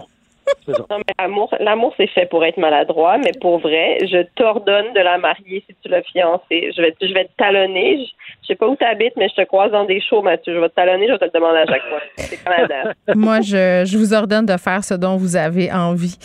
Non, 0.68 0.98
mais 0.98 1.14
l'amour, 1.18 1.54
l'amour, 1.60 1.92
c'est 1.96 2.06
fait 2.08 2.26
pour 2.26 2.44
être 2.44 2.56
maladroit, 2.56 3.18
mais 3.18 3.32
pour 3.40 3.58
vrai, 3.58 3.98
je 4.02 4.22
t'ordonne 4.36 4.92
de 4.94 5.00
la 5.00 5.18
marier 5.18 5.64
si 5.68 5.74
tu 5.82 5.88
l'as 5.88 6.02
fiancée. 6.02 6.70
Je 6.76 6.82
vais, 6.82 6.94
je 7.00 7.12
vais 7.12 7.24
te 7.24 7.30
talonner. 7.36 7.98
Je, 7.98 8.12
je 8.42 8.46
sais 8.48 8.54
pas 8.54 8.68
où 8.68 8.76
tu 8.76 8.84
habites, 8.84 9.14
mais 9.16 9.28
je 9.28 9.42
te 9.42 9.46
croise 9.46 9.72
dans 9.72 9.84
des 9.84 10.00
shows, 10.00 10.22
Mathieu. 10.22 10.54
Je 10.54 10.60
vais 10.60 10.68
te 10.68 10.74
talonner, 10.74 11.06
je 11.06 11.12
vais 11.12 11.18
te 11.18 11.24
le 11.24 11.30
demander 11.34 11.58
à 11.58 11.66
chaque 11.66 11.82
fois. 11.88 12.00
C'est 12.16 12.42
Canada. 12.44 12.92
Moi, 13.14 13.40
je, 13.40 13.84
je 13.86 13.98
vous 13.98 14.14
ordonne 14.14 14.46
de 14.46 14.56
faire 14.56 14.84
ce 14.84 14.94
dont 14.94 15.16
vous 15.16 15.36
avez 15.36 15.72
envie. 15.72 16.16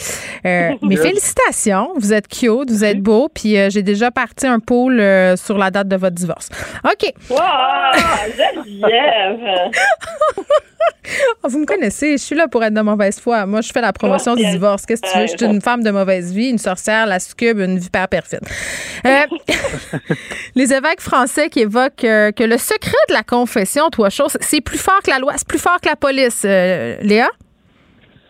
Euh, 0.45 0.71
mais 0.81 0.95
félicitations, 0.97 1.93
vous 1.95 2.13
êtes 2.13 2.27
cute, 2.27 2.69
vous 2.69 2.83
êtes 2.83 3.01
beau, 3.01 3.29
puis 3.33 3.57
euh, 3.57 3.69
j'ai 3.69 3.83
déjà 3.83 4.11
parti 4.11 4.45
un 4.47 4.59
poll 4.59 4.99
euh, 4.99 5.35
sur 5.35 5.57
la 5.57 5.71
date 5.71 5.87
de 5.87 5.95
votre 5.95 6.15
divorce. 6.15 6.49
OK. 6.83 7.11
Wow! 7.29 7.37
Geneviève! 8.37 9.71
Ah, 11.43 11.47
Vous 11.47 11.59
me 11.59 11.65
connaissez, 11.65 12.13
je 12.13 12.23
suis 12.23 12.35
là 12.35 12.47
pour 12.47 12.63
être 12.63 12.73
de 12.73 12.81
mauvaise 12.81 13.19
foi. 13.19 13.45
Moi, 13.45 13.61
je 13.61 13.71
fais 13.71 13.81
la 13.81 13.93
promotion 14.07 14.35
du 14.35 14.45
divorce. 14.45 14.85
Qu'est-ce 14.85 15.01
que 15.01 15.11
tu 15.11 15.17
veux? 15.17 15.27
Je 15.27 15.37
suis 15.37 15.45
une 15.45 15.61
femme 15.61 15.83
de 15.83 15.91
mauvaise 15.91 16.33
vie, 16.33 16.49
une 16.49 16.57
sorcière, 16.57 17.05
la 17.05 17.19
succube, 17.19 17.59
une 17.59 17.77
vipère 17.77 18.07
perfide. 18.07 18.41
Euh, 19.05 19.25
les 20.55 20.73
évêques 20.73 21.01
français 21.01 21.49
qui 21.49 21.61
évoquent 21.61 22.03
euh, 22.03 22.31
que 22.31 22.43
le 22.43 22.57
secret 22.57 22.97
de 23.09 23.13
la 23.13 23.23
confession, 23.23 23.89
toi, 23.89 24.09
chose, 24.09 24.37
c'est 24.41 24.61
plus 24.61 24.81
fort 24.81 24.99
que 25.03 25.11
la 25.11 25.19
loi, 25.19 25.33
c'est 25.35 25.47
plus 25.47 25.61
fort 25.61 25.79
que 25.81 25.89
la 25.89 25.95
police. 25.95 26.43
Euh, 26.45 26.97
Léa? 27.01 27.27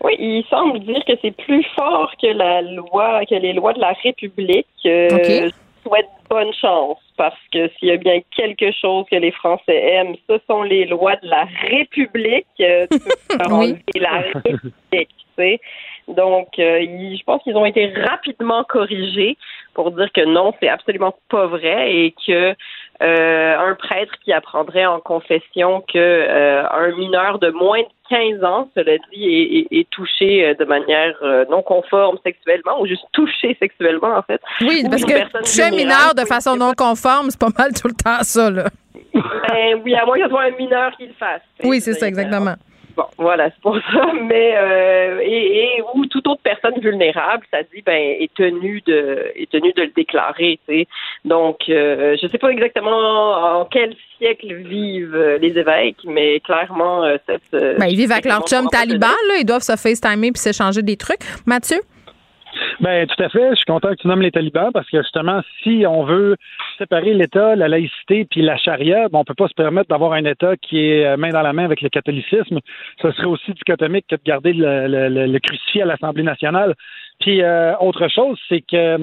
Oui, 0.02 0.14
il 0.18 0.44
semble 0.48 0.78
dire 0.80 1.02
que 1.06 1.12
c'est 1.22 1.36
plus 1.36 1.64
fort 1.76 2.12
que 2.22 2.28
la 2.28 2.62
loi, 2.62 3.24
que 3.28 3.34
les 3.34 3.52
lois 3.52 3.72
de 3.72 3.80
la 3.80 3.92
République. 4.02 4.66
Euh, 4.86 5.08
OK. 5.10 5.24
Je 5.24 5.50
souhaite 5.82 6.08
bonne 6.30 6.52
chance 6.60 6.98
parce 7.16 7.38
que 7.52 7.68
s'il 7.68 7.88
y 7.88 7.92
a 7.92 7.96
bien 7.96 8.20
quelque 8.36 8.70
chose 8.80 9.06
que 9.10 9.16
les 9.16 9.32
Français 9.32 9.76
aiment, 9.76 10.14
ce 10.28 10.38
sont 10.46 10.62
les 10.62 10.86
lois 10.86 11.16
de 11.16 11.28
la 11.28 11.46
République. 11.68 12.46
Tu 12.56 12.64
peux 12.88 13.44
Oui. 13.50 13.76
la 13.96 14.22
République, 14.32 15.14
Donc, 16.08 16.48
euh, 16.58 16.80
ils- 16.80 17.18
je 17.18 17.24
pense 17.24 17.42
qu'ils 17.42 17.56
ont 17.56 17.66
été 17.66 17.92
rapidement 18.06 18.64
corrigés 18.64 19.36
pour 19.74 19.90
dire 19.92 20.08
que 20.12 20.24
non, 20.24 20.54
c'est 20.60 20.68
absolument 20.68 21.14
pas 21.28 21.46
vrai 21.46 21.94
et 21.94 22.14
que 22.26 22.54
euh, 23.00 23.58
un 23.58 23.74
prêtre 23.76 24.14
qui 24.24 24.32
apprendrait 24.32 24.86
en 24.86 24.98
confession 25.00 25.82
que 25.82 25.98
euh, 25.98 26.64
un 26.68 26.96
mineur 26.96 27.38
de 27.38 27.50
moins 27.50 27.80
de 27.82 27.86
15 28.10 28.42
ans, 28.42 28.68
cela 28.74 28.96
dit, 29.12 29.24
est, 29.24 29.58
est- 29.74 29.80
est 29.80 29.90
touché 29.90 30.54
de 30.58 30.64
manière 30.64 31.14
non 31.50 31.62
conforme 31.62 32.16
sexuellement 32.24 32.80
ou 32.80 32.86
juste 32.86 33.04
touché 33.12 33.56
sexuellement 33.60 34.16
en 34.16 34.22
fait. 34.22 34.40
Oui, 34.62 34.82
Ou 34.84 34.88
parce 34.90 35.04
que 35.04 35.38
toucher 35.38 35.62
un 35.64 35.70
mineur 35.70 36.14
de 36.16 36.24
façon 36.24 36.56
non 36.56 36.72
conforme, 36.76 37.30
c'est 37.30 37.38
pas 37.38 37.52
mal 37.56 37.70
tout 37.74 37.88
le 37.88 37.94
temps 37.94 38.22
ça, 38.22 38.50
là. 38.50 38.64
Ben, 39.14 39.80
oui, 39.84 39.94
à 39.94 40.04
moins 40.04 40.16
que 40.16 40.24
ce 40.24 40.28
soit 40.28 40.42
un 40.42 40.50
mineur 40.56 40.90
qui 40.96 41.06
le 41.06 41.12
fasse. 41.14 41.42
Oui, 41.62 41.80
c'est 41.80 41.94
ça, 41.94 42.06
exactement. 42.08 42.54
Bon, 42.98 43.04
voilà, 43.16 43.48
c'est 43.50 43.60
pour 43.60 43.76
ça. 43.92 44.12
Mais 44.24 44.54
euh, 44.56 45.20
et, 45.22 45.76
et 45.76 45.82
ou 45.94 46.04
toute 46.06 46.26
autre 46.26 46.40
personne 46.42 46.80
vulnérable, 46.80 47.46
ça 47.52 47.58
dit 47.72 47.80
ben 47.86 47.94
est 47.96 48.34
tenue 48.34 48.82
de 48.84 49.30
est 49.36 49.48
tenue 49.48 49.72
de 49.72 49.82
le 49.82 49.92
déclarer. 49.94 50.58
Tu 50.68 50.74
sais. 50.80 50.86
Donc, 51.24 51.58
euh, 51.68 52.16
je 52.20 52.26
sais 52.26 52.38
pas 52.38 52.48
exactement 52.48 53.60
en 53.60 53.64
quel 53.66 53.94
siècle 54.18 54.52
vivent 54.52 55.38
les 55.40 55.56
évêques, 55.56 56.02
mais 56.06 56.40
clairement 56.40 57.04
cette. 57.24 57.40
euh, 57.54 57.76
Ben, 57.78 57.86
ils 57.86 57.96
vivent 57.96 58.10
avec 58.10 58.24
leur 58.24 58.44
chum 58.48 58.66
taliban, 58.68 59.06
là. 59.28 59.34
Ils 59.38 59.46
doivent 59.46 59.62
se 59.62 59.76
FaceTimer 59.76 60.32
puis 60.32 60.40
s'échanger 60.40 60.82
des 60.82 60.96
trucs. 60.96 61.20
Mathieu? 61.46 61.78
Ben 62.80 63.06
tout 63.06 63.22
à 63.22 63.28
fait. 63.28 63.50
Je 63.50 63.56
suis 63.56 63.64
content 63.64 63.90
que 63.90 64.00
tu 64.00 64.08
nommes 64.08 64.22
les 64.22 64.30
talibans 64.30 64.70
parce 64.72 64.88
que 64.88 65.02
justement, 65.02 65.42
si 65.62 65.84
on 65.86 66.04
veut 66.04 66.36
séparer 66.78 67.14
l'État, 67.14 67.56
la 67.56 67.68
laïcité 67.68 68.24
puis 68.24 68.42
la 68.42 68.56
charia, 68.56 69.08
ben, 69.08 69.18
on 69.18 69.24
peut 69.24 69.34
pas 69.34 69.48
se 69.48 69.54
permettre 69.54 69.88
d'avoir 69.88 70.12
un 70.12 70.24
État 70.24 70.56
qui 70.56 70.78
est 70.78 71.06
euh, 71.06 71.16
main 71.16 71.30
dans 71.30 71.42
la 71.42 71.52
main 71.52 71.64
avec 71.64 71.80
le 71.80 71.88
catholicisme. 71.88 72.60
Ce 73.02 73.10
serait 73.12 73.26
aussi 73.26 73.52
dichotomique 73.52 74.06
que 74.08 74.16
de 74.16 74.22
garder 74.24 74.52
le, 74.52 74.86
le, 75.08 75.38
crucifix 75.38 75.82
à 75.82 75.86
l'Assemblée 75.86 76.22
nationale. 76.22 76.74
Puis 77.20 77.42
euh, 77.42 77.76
autre 77.78 78.08
chose, 78.08 78.38
c'est 78.48 78.60
que 78.60 78.98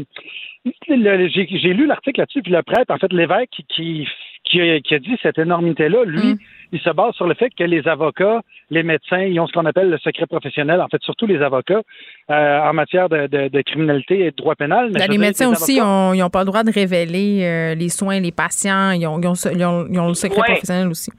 j'ai 0.88 1.74
lu 1.74 1.86
l'article 1.86 2.22
là-dessus, 2.22 2.42
puis 2.42 2.52
le 2.52 2.64
prêtre, 2.64 2.92
en 2.94 2.98
fait, 2.98 3.12
l'évêque 3.12 3.50
qui, 3.52 3.66
qui, 3.66 4.08
qui 4.46 4.62
a, 4.62 4.80
qui 4.80 4.96
a 4.96 5.00
dit 5.00 5.18
cette 5.22 5.38
énormité-là, 5.40 6.04
lui, 6.06 6.38
il 6.72 6.80
se 6.80 6.90
base 6.90 7.14
sur 7.16 7.28
le 7.28 7.34
fait 7.36 7.50
que 7.50 7.64
les 7.64 7.88
avocats, 7.88 8.42
les 8.70 8.84
médecins, 8.84 9.22
ils 9.22 9.40
ont 9.40 9.48
ce 9.48 9.54
qu'on 9.54 9.66
appelle 9.66 9.90
le 9.90 9.98
secret 9.98 10.26
professionnel, 10.28 10.82
en 10.82 10.88
fait, 10.88 11.02
surtout 11.04 11.26
les 11.26 11.42
avocats, 11.42 11.82
euh, 12.30 12.60
en 12.60 12.74
matière 12.74 13.10
de, 13.10 13.28
de, 13.28 13.48
de 13.50 13.62
criminalité 13.62 14.26
et 14.26 14.32
de 14.32 14.36
droit 14.36 14.56
pénal. 14.56 14.90
Mais 14.94 15.00
Ben, 15.02 15.12
les 15.12 15.18
médecins 15.18 15.50
aussi, 15.52 15.80
avocats- 15.80 16.10
ont- 16.10 16.14
ils 16.14 16.20
n'ont 16.20 16.30
pas 16.30 16.40
le 16.42 16.46
droit 16.46 16.64
de 16.64 16.72
révéler 16.72 17.44
euh, 17.44 17.76
les 17.76 17.90
soins, 17.90 18.20
les 18.20 18.32
patients. 18.32 18.92
Ils 18.92 19.06
ont, 19.08 19.20
ils 19.20 19.28
ont 19.28 19.36
ce- 19.36 19.50
ils 19.50 19.64
ont- 19.66 19.88
ils 19.90 20.00
ont 20.00 20.08
le 20.10 20.14
secret 20.14 20.40
Ouais. 20.42 20.46
professionnel 20.48 20.88
aussi. 20.90 21.12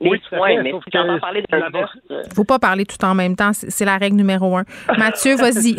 Oui, 0.00 0.20
fait, 0.28 0.36
mais 0.60 0.72
si 0.72 0.90
que 0.90 1.20
parler 1.20 1.44
euh, 1.52 2.22
faut 2.34 2.42
pas 2.44 2.58
parler 2.58 2.84
tout 2.84 3.02
en 3.04 3.14
même 3.14 3.36
temps. 3.36 3.52
C'est 3.52 3.84
la 3.84 3.96
règle 3.96 4.16
numéro 4.16 4.56
un. 4.56 4.64
Mathieu, 4.98 5.36
vas-y. 5.36 5.76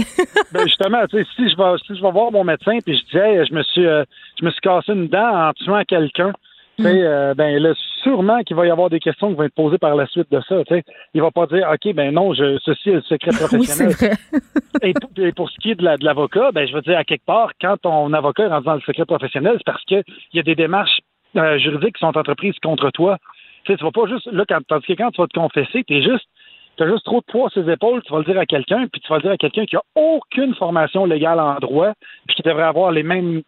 ben 0.53 0.61
justement, 0.63 1.05
tu 1.09 1.17
sais, 1.17 1.25
si 1.35 1.49
je 1.49 1.57
vais 1.57 1.77
si 1.85 1.97
je 1.97 2.01
vais 2.01 2.11
voir 2.11 2.31
mon 2.31 2.45
médecin 2.45 2.77
puis 2.85 2.97
je 2.97 3.03
dis 3.11 3.17
hey, 3.17 3.45
je 3.45 3.53
me 3.53 3.61
suis 3.63 3.85
euh, 3.85 4.05
je 4.39 4.45
me 4.45 4.51
suis 4.51 4.61
cassé 4.61 4.93
une 4.93 5.07
dent 5.09 5.49
en 5.49 5.51
tuant 5.53 5.83
quelqu'un, 5.85 6.31
sais, 6.83 7.01
euh, 7.03 7.33
ben 7.33 7.57
là, 7.61 7.73
sûrement 8.03 8.41
qu'il 8.43 8.55
va 8.55 8.65
y 8.67 8.69
avoir 8.69 8.89
des 8.89 8.99
questions 8.99 9.29
qui 9.29 9.35
vont 9.35 9.43
être 9.43 9.53
posées 9.55 9.77
par 9.77 9.95
la 9.95 10.05
suite 10.07 10.31
de 10.31 10.39
ça. 10.47 10.63
Tu 10.65 10.75
sais, 10.75 10.83
il 11.13 11.21
va 11.21 11.31
pas 11.31 11.47
dire 11.47 11.67
ok 11.73 11.93
ben 11.93 12.13
non, 12.13 12.33
je 12.33 12.57
ceci 12.63 12.89
est 12.89 12.93
le 12.95 13.01
secret 13.01 13.31
oui, 13.31 13.37
professionnel. 13.37 13.93
vrai. 13.93 14.11
et, 14.81 14.93
pour, 14.93 15.09
et 15.25 15.31
pour 15.31 15.49
ce 15.49 15.57
qui 15.59 15.71
est 15.71 15.75
de 15.75 15.83
la- 15.83 15.97
de 15.97 16.05
l'avocat, 16.05 16.51
ben 16.53 16.67
je 16.67 16.73
veux 16.73 16.81
dire 16.81 16.97
à 16.97 17.03
quelque 17.03 17.25
part 17.25 17.51
quand 17.61 17.77
ton 17.81 18.11
avocat 18.13 18.43
est 18.43 18.47
rendu 18.47 18.65
dans 18.65 18.75
le 18.75 18.81
secret 18.81 19.05
professionnel, 19.05 19.53
c'est 19.57 19.65
parce 19.65 19.83
que 19.85 19.95
il 20.33 20.37
y 20.37 20.39
a 20.39 20.43
des 20.43 20.55
démarches 20.55 20.99
euh, 21.37 21.57
juridiques 21.57 21.95
qui 21.95 21.99
sont 22.01 22.17
entreprises 22.17 22.55
contre 22.61 22.91
toi. 22.91 23.17
Tu 23.65 23.71
sais, 23.71 23.77
tu 23.77 23.83
vas 23.83 23.91
pas 23.91 24.05
juste, 24.07 24.27
là, 24.31 24.43
quand, 24.47 24.59
tandis 24.67 24.85
que 24.85 24.93
quand 24.93 25.11
tu 25.11 25.21
vas 25.21 25.27
te 25.27 25.37
confesser, 25.39 25.83
t'es 25.85 26.01
juste, 26.03 26.25
t'as 26.77 26.87
juste 26.87 27.03
trop 27.03 27.19
de 27.21 27.25
poids 27.31 27.49
sur 27.49 27.63
les 27.63 27.73
épaules, 27.73 28.01
tu 28.03 28.11
vas 28.13 28.19
le 28.19 28.25
dire 28.25 28.37
à 28.39 28.45
quelqu'un, 28.45 28.85
puis 28.91 29.01
tu 29.01 29.07
vas 29.09 29.15
le 29.17 29.21
dire 29.23 29.31
à 29.31 29.37
quelqu'un 29.37 29.65
qui 29.65 29.75
a 29.75 29.81
aucune 29.95 30.53
formation 30.55 31.05
légale 31.05 31.39
en 31.39 31.55
droit, 31.55 31.93
puis 32.27 32.35
qui 32.35 32.41
devrait 32.43 32.63
avoir 32.63 32.91
les 32.91 33.01
mêmes, 33.03 33.41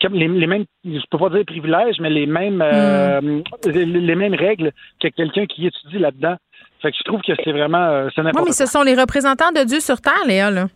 comme 0.00 0.14
les, 0.14 0.28
les 0.28 0.46
mêmes, 0.46 0.64
je 0.84 1.00
peux 1.10 1.18
pas 1.18 1.28
dire 1.30 1.44
privilèges, 1.46 1.96
mais 2.00 2.10
les 2.10 2.26
mêmes, 2.26 2.62
euh, 2.62 3.42
les, 3.66 3.84
les 3.84 4.14
mêmes 4.14 4.34
règles 4.34 4.72
que 5.00 5.08
quelqu'un 5.08 5.46
qui 5.46 5.66
étudie 5.66 5.98
là-dedans. 5.98 6.36
Fait 6.80 6.92
que 6.92 6.96
je 6.98 7.04
trouve 7.04 7.20
que 7.22 7.32
c'est 7.44 7.52
vraiment, 7.52 7.78
euh, 7.78 8.08
c'est 8.14 8.20
Oui, 8.20 8.26
n'importe 8.26 8.46
mais 8.46 8.52
ce 8.52 8.66
sont 8.66 8.82
les 8.82 8.94
représentants 8.94 9.50
de 9.50 9.64
Dieu 9.64 9.80
sur 9.80 10.00
Terre, 10.00 10.24
Léa, 10.26 10.50
là. 10.50 10.66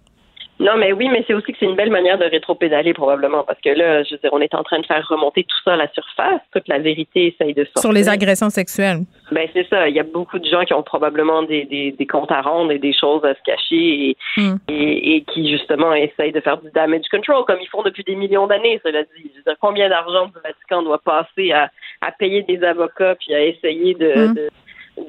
Non, 0.63 0.77
mais 0.77 0.93
oui, 0.93 1.09
mais 1.11 1.25
c'est 1.27 1.35
aussi 1.35 1.53
que 1.53 1.59
c'est 1.59 1.67
une 1.67 1.77
belle 1.77 1.91
manière 1.91 2.19
de 2.19 2.25
rétro-pédaler 2.25 2.95
probablement 2.95 3.43
parce 3.45 3.61
que 3.61 3.69
là, 3.71 4.03
je 4.05 4.13
veux 4.15 4.19
dire, 4.19 4.31
on 4.33 4.41
est 4.41 4.55
en 4.55 4.63
train 4.63 4.79
de 4.81 4.87
faire 4.87 5.07
remonter 5.09 5.43
tout 5.45 5.57
ça 5.65 5.75
à 5.75 5.77
la 5.77 5.89
surface, 5.93 6.41
toute 6.53 6.69
la 6.69 6.79
vérité 6.79 7.27
essaye 7.35 7.53
de 7.55 7.65
sortir. 7.65 7.83
Sur 7.83 7.93
les 7.93 8.09
agressions 8.09 8.49
sexuelles. 8.51 9.01
Ben 9.33 9.49
c'est 9.53 9.67
ça. 9.69 9.89
Il 9.89 9.97
y 9.97 10.01
a 10.01 10.05
beaucoup 10.05 10.39
de 10.39 10.47
gens 10.47 10.65
qui 10.65 10.73
ont 10.75 10.83
probablement 10.83 11.43
des, 11.43 11.65
des, 11.65 11.93
des 11.93 12.07
comptes 12.07 12.31
à 12.33 12.41
rendre 12.43 12.71
et 12.73 12.79
des 12.79 12.93
choses 12.93 13.25
à 13.25 13.35
se 13.35 13.43
cacher 13.45 14.09
et, 14.11 14.17
Hmm. 14.37 14.57
et, 14.69 15.17
et 15.17 15.21
qui 15.25 15.51
justement 15.51 15.93
essayent 15.95 16.33
de 16.33 16.41
faire 16.41 16.57
du 16.59 16.71
damage 16.71 17.03
control 17.11 17.45
comme 17.45 17.59
ils 17.61 17.69
font 17.69 17.83
depuis 17.83 18.03
des 18.05 18.15
millions 18.15 18.47
d'années. 18.47 18.81
Cela 18.83 19.03
dit, 19.03 19.31
je 19.33 19.37
veux 19.39 19.43
dire, 19.47 19.57
combien 19.61 19.89
d'argent 19.91 20.27
du 20.27 20.33
Vatican 20.43 20.83
doit 20.83 21.01
passer 21.05 21.53
à, 21.53 21.71
à 22.01 22.13
payer 22.13 22.43
des 22.43 22.63
avocats 22.65 23.15
puis 23.17 23.35
à 23.35 23.45
essayer 23.45 23.95
de, 23.95 24.13
Hmm. 24.29 24.35
de 24.35 24.49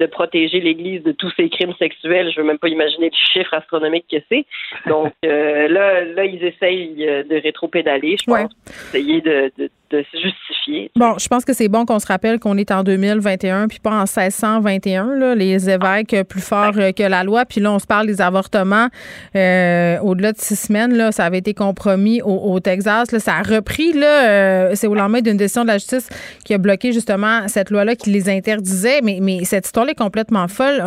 de 0.00 0.06
protéger 0.06 0.60
l'Église 0.60 1.02
de 1.02 1.12
tous 1.12 1.30
ces 1.36 1.48
crimes 1.48 1.74
sexuels. 1.78 2.30
Je 2.34 2.40
veux 2.40 2.46
même 2.46 2.58
pas 2.58 2.68
imaginer 2.68 3.10
le 3.10 3.16
chiffre 3.32 3.54
astronomique 3.54 4.06
que 4.10 4.16
c'est. 4.28 4.46
Donc 4.86 5.12
euh, 5.24 5.68
là, 5.68 6.04
là, 6.04 6.24
ils 6.24 6.42
essayent 6.44 7.06
euh, 7.06 7.22
de 7.22 7.36
rétro-pédaler, 7.36 8.16
je 8.18 8.24
pense, 8.24 8.34
Ouais. 8.34 8.44
pour 8.44 8.74
essayer 8.94 9.20
de, 9.20 9.52
de, 9.58 9.70
de 9.94 10.04
justifier. 10.12 10.90
Bon, 10.96 11.18
je 11.18 11.28
pense 11.28 11.44
que 11.44 11.52
c'est 11.52 11.68
bon 11.68 11.84
qu'on 11.84 11.98
se 11.98 12.06
rappelle 12.06 12.38
qu'on 12.38 12.56
est 12.56 12.70
en 12.70 12.82
2021 12.82 13.68
puis 13.68 13.78
pas 13.78 13.90
en 13.90 14.04
1621, 14.04 15.14
là, 15.16 15.34
les 15.34 15.70
évêques 15.70 16.16
plus 16.28 16.40
forts 16.40 16.72
euh, 16.76 16.92
que 16.92 17.02
la 17.02 17.24
loi. 17.24 17.44
Puis 17.44 17.60
là, 17.60 17.72
on 17.72 17.78
se 17.78 17.86
parle 17.86 18.06
des 18.06 18.20
avortements 18.20 18.88
euh, 19.36 19.98
au-delà 20.00 20.32
de 20.32 20.38
six 20.38 20.56
semaines. 20.56 20.94
Là, 20.94 21.12
ça 21.12 21.24
avait 21.24 21.38
été 21.38 21.54
compromis 21.54 22.22
au, 22.22 22.58
Texas. 22.60 23.12
Là, 23.12 23.18
ça 23.18 23.34
a 23.36 23.42
repris. 23.42 23.92
Là, 23.92 24.28
euh, 24.28 24.70
c'est 24.74 24.86
au 24.86 24.94
lendemain 24.94 25.20
d'une 25.20 25.36
décision 25.36 25.62
de 25.62 25.68
la 25.68 25.78
justice 25.78 26.08
qui 26.44 26.54
a 26.54 26.58
bloqué 26.58 26.92
justement 26.92 27.46
cette 27.48 27.70
loi-là 27.70 27.96
qui 27.96 28.10
les 28.10 28.28
interdisait. 28.28 29.00
Mais, 29.02 29.18
mais 29.20 29.44
cette 29.44 29.66
histoire-là 29.66 29.92
est 29.92 29.98
complètement 29.98 30.48
folle. 30.48 30.82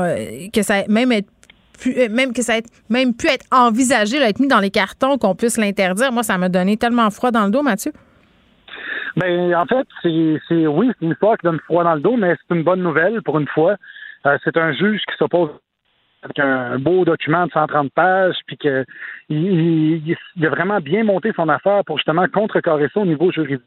que 0.54 0.64
ça 0.64 0.84
même 0.88 1.12
même 2.10 2.34
que 2.34 2.42
ça 2.42 2.54
même 2.90 3.14
pu 3.14 3.28
être 3.28 3.46
envisagé, 3.52 4.18
être 4.18 4.40
mis 4.40 4.48
dans 4.48 4.60
les 4.60 4.72
cartons, 4.72 5.18
qu'on 5.18 5.36
puisse 5.36 5.58
l'interdire. 5.58 6.12
Moi, 6.12 6.24
ça 6.24 6.38
m'a 6.38 6.50
donné 6.50 6.78
tellement 6.78 7.10
froid 7.12 7.32
dans 7.32 7.46
le 7.46 7.52
dos, 7.52 7.62
Mathieu. 7.62 7.92
Ben, 9.18 9.54
en 9.56 9.66
fait, 9.66 9.88
c'est, 10.04 10.40
c'est 10.48 10.68
oui, 10.68 10.92
c'est 11.00 11.06
une 11.06 11.12
histoire 11.12 11.38
qui 11.38 11.46
donne 11.46 11.60
froid 11.62 11.84
dans 11.84 11.96
le 11.96 12.02
dos, 12.02 12.18
mais 12.18 12.36
c'est 12.48 12.56
une 12.56 12.64
bonne 12.64 12.82
nouvelle 12.84 13.22
pour 13.24 13.40
une 13.40 13.48
fois. 13.48 13.76
Euh, 14.26 14.38
c'est 14.44 14.58
un 14.58 14.72
juge 14.74 15.02
qui 15.10 15.18
s'oppose 15.18 15.50
avec 16.24 16.40
un 16.40 16.78
beau 16.80 17.06
document 17.06 17.46
de 17.48 17.52
130 17.52 17.92
pages, 17.94 18.36
puis 18.48 18.58
que 18.58 18.86
il, 19.30 19.38
il- 20.08 20.18
il 20.36 20.46
a 20.46 20.50
vraiment 20.50 20.80
bien 20.80 21.04
monté 21.04 21.32
son 21.36 21.50
affaire 21.50 21.84
pour 21.86 21.98
justement 21.98 22.28
contrecarrer 22.28 22.90
ça 22.94 23.00
au 23.00 23.06
niveau 23.06 23.32
juridique. 23.32 23.62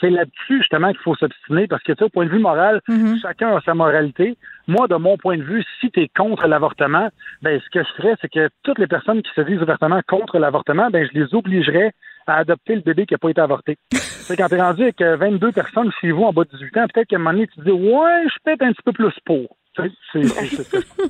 C'est 0.00 0.10
là-dessus 0.10 0.58
justement 0.58 0.88
qu'il 0.90 1.00
faut 1.00 1.14
s'obstiner 1.14 1.68
parce 1.68 1.82
que 1.84 1.92
tu 1.92 1.98
sais, 1.98 2.04
au 2.04 2.08
point 2.08 2.26
de 2.26 2.30
vue 2.30 2.40
moral, 2.40 2.80
chacun 3.22 3.56
a 3.56 3.60
sa 3.62 3.72
moralité. 3.74 4.36
Moi, 4.66 4.88
de 4.88 4.96
mon 4.96 5.16
point 5.16 5.38
de 5.38 5.44
vue, 5.44 5.64
si 5.80 5.90
tu 5.92 6.00
es 6.00 6.08
contre 6.08 6.48
l'avortement, 6.48 7.08
ben 7.42 7.60
ce 7.64 7.70
que 7.70 7.84
je 7.84 7.92
ferais, 7.96 8.16
c'est 8.20 8.28
que 8.30 8.48
toutes 8.64 8.80
les 8.80 8.88
personnes 8.88 9.22
qui 9.22 9.30
se 9.34 9.40
disent 9.42 9.62
ouvertement 9.62 10.00
contre 10.08 10.38
l'avortement, 10.38 10.90
ben 10.90 11.06
je 11.12 11.18
les 11.18 11.34
obligerais 11.34 11.92
à 12.28 12.36
adopter 12.38 12.74
le 12.74 12.80
bébé 12.82 13.06
qui 13.06 13.14
n'a 13.14 13.18
pas 13.18 13.30
été 13.30 13.40
avorté. 13.40 13.76
c'est 13.92 14.36
quand 14.36 14.48
tu 14.48 14.54
es 14.54 14.60
rendu 14.60 14.82
avec 14.82 15.00
euh, 15.00 15.16
22 15.16 15.52
personnes 15.52 15.90
chez 16.00 16.10
vous 16.10 16.22
en 16.24 16.32
bas 16.32 16.44
de 16.44 16.50
18 16.56 16.76
ans, 16.78 16.84
peut-être 16.92 17.08
qu'à 17.08 17.16
un 17.16 17.18
moment 17.20 17.32
donné, 17.32 17.46
tu 17.46 17.56
te 17.56 17.64
dis 17.64 17.70
Ouais, 17.70 18.22
je 18.24 18.30
suis 18.30 18.40
peut-être 18.44 18.62
un 18.62 18.72
petit 18.72 18.82
peu 18.84 18.92
plus 18.92 19.12
pour. 19.24 19.56
Tu 19.76 19.82
sais, 20.22 20.28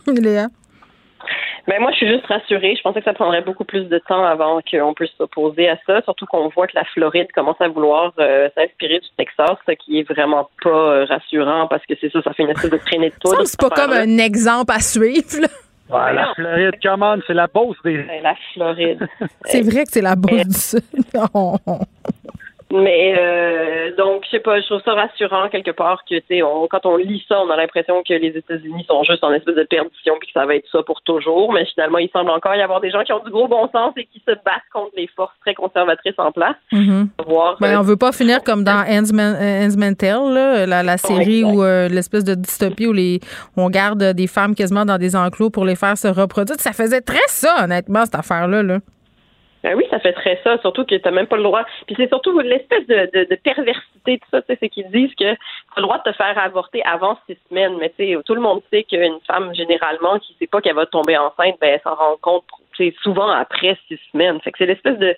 C'est, 0.07 0.13
Léa? 0.21 0.47
Ben 1.67 1.81
moi, 1.81 1.91
je 1.91 1.97
suis 1.97 2.07
juste 2.09 2.27
rassurée. 2.27 2.77
Je 2.77 2.83
pensais 2.83 3.01
que 3.01 3.05
ça 3.07 3.13
prendrait 3.13 3.43
beaucoup 3.43 3.65
plus 3.65 3.85
de 3.89 3.99
temps 4.07 4.25
avant 4.25 4.61
qu'on 4.71 4.95
puisse 4.95 5.11
s'opposer 5.19 5.69
à 5.69 5.77
ça, 5.85 6.01
surtout 6.03 6.25
qu'on 6.27 6.49
voit 6.51 6.69
que 6.69 6.77
la 6.77 6.85
Floride 6.85 7.27
commence 7.35 7.61
à 7.61 7.67
vouloir 7.67 8.13
euh, 8.21 8.49
s'inspirer 8.57 9.01
du 9.01 9.09
Texas, 9.19 9.57
ce 9.67 9.73
qui 9.73 9.99
est 9.99 10.09
vraiment 10.09 10.49
pas 10.63 10.71
euh, 10.71 11.05
rassurant 11.07 11.67
parce 11.67 11.85
que 11.87 11.95
c'est 12.01 12.13
ça, 12.13 12.23
ça 12.23 12.33
fait 12.35 12.45
une 12.45 12.51
espèce 12.51 12.71
de 12.71 12.77
traînée 12.77 13.09
de 13.09 13.15
Ça, 13.15 13.19
poudre. 13.37 13.47
c'est 13.47 13.59
pas 13.61 13.71
comme 13.71 13.91
un 13.93 14.19
exemple 14.19 14.73
à 14.73 14.79
suivre. 14.79 15.41
là. 15.41 15.49
Ouais, 15.89 16.13
la 16.13 16.35
Floride, 16.35 16.75
commande, 16.83 17.23
c'est 17.27 17.35
la 17.35 17.47
bosse 17.47 17.77
des. 17.85 17.99
Ben, 17.99 18.23
La 18.23 18.35
Floride. 18.53 19.07
C'est 19.45 19.63
vrai 19.63 19.85
que 19.85 19.93
c'est 19.93 20.03
la 20.03 20.17
bosse 20.17 20.47
du 20.47 20.53
Sud. 20.53 20.83
Mais 22.73 23.15
euh, 23.17 23.95
donc, 23.97 24.25
je 24.25 24.31
sais 24.31 24.41
pas, 24.41 24.61
je 24.61 24.67
trouve 24.67 24.83
ça 24.85 24.93
rassurant 24.95 25.49
quelque 25.49 25.71
part 25.71 26.03
que, 26.05 26.17
tu 26.17 26.23
sais, 26.29 26.43
on- 26.43 26.67
quand 26.67 26.85
on 26.85 26.97
lit 26.97 27.25
ça, 27.29 27.41
on 27.41 27.49
a 27.51 27.57
l'impression 27.57 28.03
que 28.03 28.13
les 28.13 28.37
États-Unis 28.37 28.85
sont 28.89 29.05
juste 29.05 29.23
en 29.23 29.33
espèce 29.33 29.55
de 29.55 29.63
perdition 29.63 30.15
puis 30.19 30.27
que 30.27 30.33
ça 30.33 30.47
va 30.47 30.57
être 30.57 30.67
ça 30.73 30.83
pour 30.83 31.01
toujours. 31.03 31.53
Mais 31.53 31.65
finalement, 31.67 31.99
il 31.99 32.11
semble 32.11 32.31
encore 32.31 32.57
y 32.57 32.61
avoir 32.63 32.81
des 32.81 32.91
gens 32.91 33.05
qui 33.05 33.13
ont 33.13 33.23
du 33.25 33.31
gros 33.31 33.47
bon 33.47 33.69
sens 33.73 33.93
et 33.97 34.05
qui 34.07 34.19
se 34.27 34.33
battent 34.33 34.67
contre 34.73 34.91
les 34.97 35.07
forces 35.15 35.35
très 35.43 35.55
conservatrices 35.55 36.15
en 36.19 36.33
place. 36.33 36.57
Voir, 37.27 37.57
Ben, 37.61 37.75
euh, 37.77 37.79
on 37.79 37.83
veut 37.83 37.97
pas 37.97 38.11
finir 38.11 38.43
comme 38.43 38.65
dans 38.65 38.85
Handsman, 38.89 39.37
euh, 39.41 40.35
là, 40.35 40.67
la, 40.67 40.83
la 40.83 40.97
série 40.97 41.45
où 41.45 41.63
euh, 41.63 41.89
l'espèce 41.89 42.25
de 42.25 42.35
dystopie 42.35 42.87
où 42.89 42.93
les, 42.93 43.21
on 43.57 43.71
garde 43.71 44.03
des 44.03 44.27
femmes 44.27 44.55
quasiment 44.57 44.85
dans 44.85 44.99
des 44.99 45.15
enclos 45.15 45.51
pour 45.51 45.65
les 45.65 45.77
faire 45.77 45.97
se 45.97 46.09
reproduire. 46.09 46.59
Ça 46.59 46.73
faisait 46.73 47.01
très 47.01 47.27
ça, 47.29 47.63
honnêtement, 47.63 48.05
cette 48.05 48.17
affaire-là. 48.17 48.63
Là. 48.65 48.79
Ben 49.67 49.75
oui, 49.75 49.85
ça 49.91 49.99
fait 49.99 50.13
très 50.13 50.39
ça, 50.45 50.59
surtout 50.59 50.85
que 50.85 50.95
t'as 50.95 51.11
même 51.11 51.27
pas 51.27 51.37
le 51.37 51.43
droit. 51.43 51.65
Puis 51.87 51.97
c'est 51.99 52.07
surtout 52.07 52.39
l'espèce 52.39 52.87
de, 52.87 53.11
de, 53.13 53.25
de 53.29 53.35
perversité 53.35 54.19
de 54.19 54.23
ça, 54.31 54.41
tu 54.41 54.47
sais, 54.47 54.59
c'est 54.61 54.69
qu'ils 54.69 54.89
disent 54.93 55.13
que 55.17 55.35
t'as 55.35 55.79
le 55.79 55.83
droit 55.83 55.99
de 55.99 56.09
te 56.09 56.13
faire 56.13 56.39
avorter 56.39 56.85
avant 56.85 57.19
six 57.27 57.37
semaines, 57.49 57.77
mais 57.81 57.91
tu 57.99 58.15
sais, 58.15 58.17
tout 58.25 58.37
le 58.37 58.41
monde 58.41 58.63
sait 58.71 58.85
qu'une 58.85 59.19
femme 59.27 59.53
généralement 59.57 60.21
qui 60.21 60.37
sait 60.39 60.47
pas 60.47 60.61
qu'elle 60.61 60.77
va 60.77 60.87
tomber 60.87 61.19
enceinte, 61.19 61.57
ben 61.61 61.75
elle 61.75 61.81
s'en 61.81 61.97
rend 61.97 62.17
compte, 62.23 62.45
tu 62.77 62.91
sais, 62.91 62.97
souvent 63.03 63.29
après 63.29 63.77
six 63.89 63.99
semaines. 64.13 64.41
Fait 64.41 64.53
que 64.53 64.59
c'est 64.59 64.67
l'espèce 64.67 64.99
de 64.99 65.17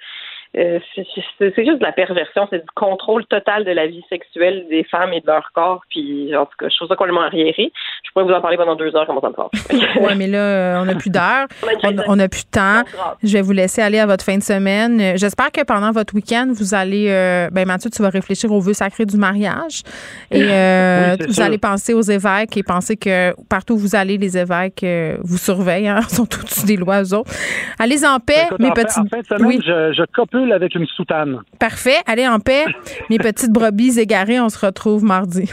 euh, 0.56 0.78
c'est 0.94 1.64
juste 1.64 1.78
de 1.78 1.84
la 1.84 1.92
perversion, 1.92 2.46
c'est 2.50 2.58
du 2.60 2.70
contrôle 2.74 3.24
total 3.26 3.64
de 3.64 3.70
la 3.70 3.86
vie 3.86 4.02
sexuelle 4.08 4.66
des 4.70 4.82
femmes 4.84 5.12
et 5.12 5.20
de 5.20 5.26
leur 5.26 5.50
corps. 5.52 5.82
Puis 5.90 6.34
en 6.34 6.46
tout 6.46 6.52
cas, 6.58 6.68
je 6.70 6.76
trouve 6.76 6.88
ça 6.88 6.96
complètement 6.96 7.22
arriéré. 7.22 7.70
Je 8.04 8.10
pourrais 8.12 8.24
vous 8.24 8.32
en 8.32 8.40
parler 8.40 8.56
pendant 8.56 8.74
deux 8.74 8.94
heures 8.96 9.06
comment 9.06 9.20
ça 9.20 9.28
me 9.28 9.34
passe. 9.34 9.50
Oui, 10.00 10.12
mais 10.16 10.26
là, 10.26 10.38
euh, 10.38 10.80
on 10.80 10.84
n'a 10.86 10.94
plus 10.94 11.10
d'heure. 11.10 11.46
On 12.08 12.16
n'a 12.16 12.28
plus 12.28 12.44
de 12.44 12.50
temps. 12.50 12.82
Je 13.22 13.32
vais 13.32 13.42
vous 13.42 13.52
laisser 13.52 13.82
aller 13.82 13.98
à 13.98 14.06
votre 14.06 14.24
fin 14.24 14.36
de 14.38 14.42
semaine. 14.42 15.16
J'espère 15.16 15.50
que 15.52 15.62
pendant 15.64 15.90
votre 15.92 16.14
week-end, 16.14 16.48
vous 16.52 16.74
allez. 16.74 17.06
euh, 17.10 17.48
ben, 17.52 17.66
Mathieu, 17.66 17.90
tu 17.90 18.02
vas 18.02 18.08
réfléchir 18.08 18.50
aux 18.52 18.60
vœux 18.60 18.72
sacrés 18.72 19.04
du 19.06 19.16
mariage. 19.16 19.82
Et 20.30 20.42
euh, 20.50 21.16
Oui, 21.18 21.26
vous 21.26 21.32
sûr. 21.34 21.44
allez 21.44 21.58
penser 21.58 21.94
aux 21.94 22.02
évêques 22.02 22.56
et 22.56 22.62
penser 22.62 22.96
que 22.96 23.34
partout 23.48 23.74
où 23.74 23.78
vous 23.78 23.94
allez, 23.96 24.16
les 24.18 24.36
évêques 24.38 24.84
vous 25.22 25.38
surveillent. 25.38 25.88
Hein, 25.88 26.00
sont 26.08 26.22
au-dessus 26.22 26.66
des 26.66 26.76
lois, 26.76 27.02
eux 27.02 27.14
autres. 27.14 27.30
Allez 27.78 28.04
en 28.06 28.18
paix, 28.20 28.44
Écoute, 28.46 28.60
mes 28.60 28.68
en, 28.70 28.72
petits. 28.74 28.98
en 29.00 29.04
fin 29.06 29.18
de 29.20 29.26
semaine, 29.26 29.46
Oui. 29.46 29.60
je, 29.64 29.92
je 29.92 30.02
copule 30.14 30.37
avec 30.52 30.74
une 30.74 30.86
soutane. 30.86 31.40
Parfait. 31.58 31.96
Allez 32.06 32.26
en 32.26 32.40
paix, 32.40 32.64
mes 33.10 33.18
petites 33.18 33.52
brebis 33.52 33.98
égarées. 33.98 34.40
On 34.40 34.48
se 34.48 34.64
retrouve 34.64 35.04
mardi. 35.04 35.50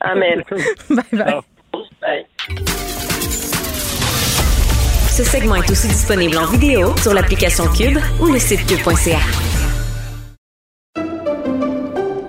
Amen. 0.00 0.42
bye 0.90 1.04
bye. 1.12 1.40
Bye. 2.00 2.26
Ce 5.10 5.24
segment 5.24 5.56
est 5.56 5.70
aussi 5.70 5.88
disponible 5.88 6.38
en 6.38 6.46
vidéo 6.46 6.96
sur 6.96 7.12
l'application 7.12 7.64
Cube 7.76 7.98
ou 8.20 8.32
le 8.32 8.38
site 8.38 8.64
cube.ca. 8.66 9.18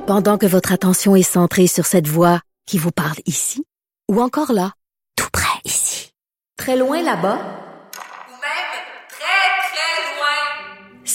Pendant 0.07 0.37
que 0.37 0.45
votre 0.45 0.73
attention 0.73 1.15
est 1.15 1.21
centrée 1.21 1.67
sur 1.67 1.85
cette 1.85 2.07
voix 2.07 2.41
qui 2.65 2.77
vous 2.77 2.91
parle 2.91 3.17
ici, 3.25 3.63
ou 4.09 4.21
encore 4.21 4.51
là, 4.51 4.73
tout 5.15 5.29
près 5.31 5.61
ici, 5.63 6.11
très 6.57 6.75
loin 6.75 7.01
là-bas, 7.01 7.39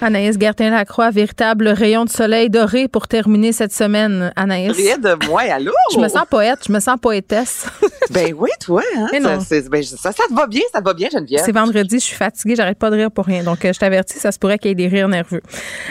Anaïs 0.00 0.38
Gertin-Lacroix, 0.38 1.10
véritable 1.10 1.68
rayon 1.68 2.04
de 2.04 2.10
soleil 2.10 2.50
doré 2.50 2.86
pour 2.86 3.08
terminer 3.08 3.50
cette 3.52 3.72
semaine, 3.72 4.32
Anaïs? 4.36 4.76
Rien 4.76 4.96
de 4.96 5.26
moi, 5.26 5.42
allô? 5.42 5.72
Je 5.92 5.98
me 5.98 6.08
sens 6.08 6.24
poète, 6.30 6.60
je 6.66 6.72
me 6.72 6.78
sens 6.78 6.96
poétesse. 7.00 7.66
ben 8.10 8.32
oui, 8.36 8.50
toi, 8.60 8.82
hein? 8.96 9.08
Non. 9.20 9.40
Ça, 9.40 9.56
ben, 9.68 9.82
ça, 9.82 10.12
ça 10.12 10.22
te 10.28 10.34
va 10.34 10.46
bien, 10.46 10.62
ça 10.72 10.80
te 10.80 10.84
va 10.84 10.94
bien, 10.94 11.08
Geneviève. 11.10 11.42
C'est 11.44 11.52
vendredi, 11.52 11.96
je 11.98 12.04
suis 12.04 12.16
fatiguée, 12.16 12.54
j'arrête 12.54 12.78
pas 12.78 12.90
de 12.90 12.96
rire 12.96 13.10
pour 13.10 13.24
rien. 13.24 13.42
Donc, 13.42 13.64
euh, 13.64 13.72
je 13.72 13.78
t'avertis, 13.78 14.18
ça 14.20 14.30
se 14.30 14.38
pourrait 14.38 14.58
qu'il 14.58 14.68
y 14.68 14.72
ait 14.72 14.74
des 14.76 14.86
rires 14.86 15.08
nerveux. 15.08 15.42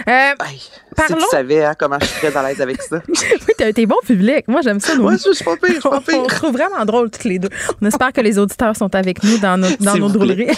Euh, 0.07 0.29
Si 0.47 0.69
parlons. 0.95 1.17
tu 1.17 1.29
savais 1.29 1.65
hein, 1.65 1.73
comment 1.77 1.97
je 1.99 2.07
très 2.07 2.35
à 2.35 2.47
l'aise 2.47 2.61
avec 2.61 2.81
ça. 2.81 3.01
oui, 3.09 3.53
t'as 3.57 3.67
été 3.67 3.85
bon 3.85 3.97
public. 4.05 4.47
Moi, 4.47 4.61
j'aime 4.63 4.79
ça. 4.79 4.95
Ouais, 4.95 5.15
je 5.17 5.33
suis 5.33 5.43
pas 5.43 5.57
pire, 5.57 5.75
je 5.75 5.79
suis 5.81 5.89
pas 5.89 6.01
pire. 6.01 6.21
On 6.23 6.27
trouve 6.27 6.53
vraiment 6.53 6.85
drôle 6.85 7.11
toutes 7.11 7.25
les 7.25 7.39
deux. 7.39 7.49
On 7.81 7.85
espère 7.85 8.13
que 8.13 8.21
les 8.21 8.39
auditeurs 8.39 8.75
sont 8.77 8.95
avec 8.95 9.21
nous 9.23 9.37
dans 9.39 9.57
nos, 9.57 9.75
dans 9.81 9.95
nos 9.95 10.07
drôleries. 10.09 10.51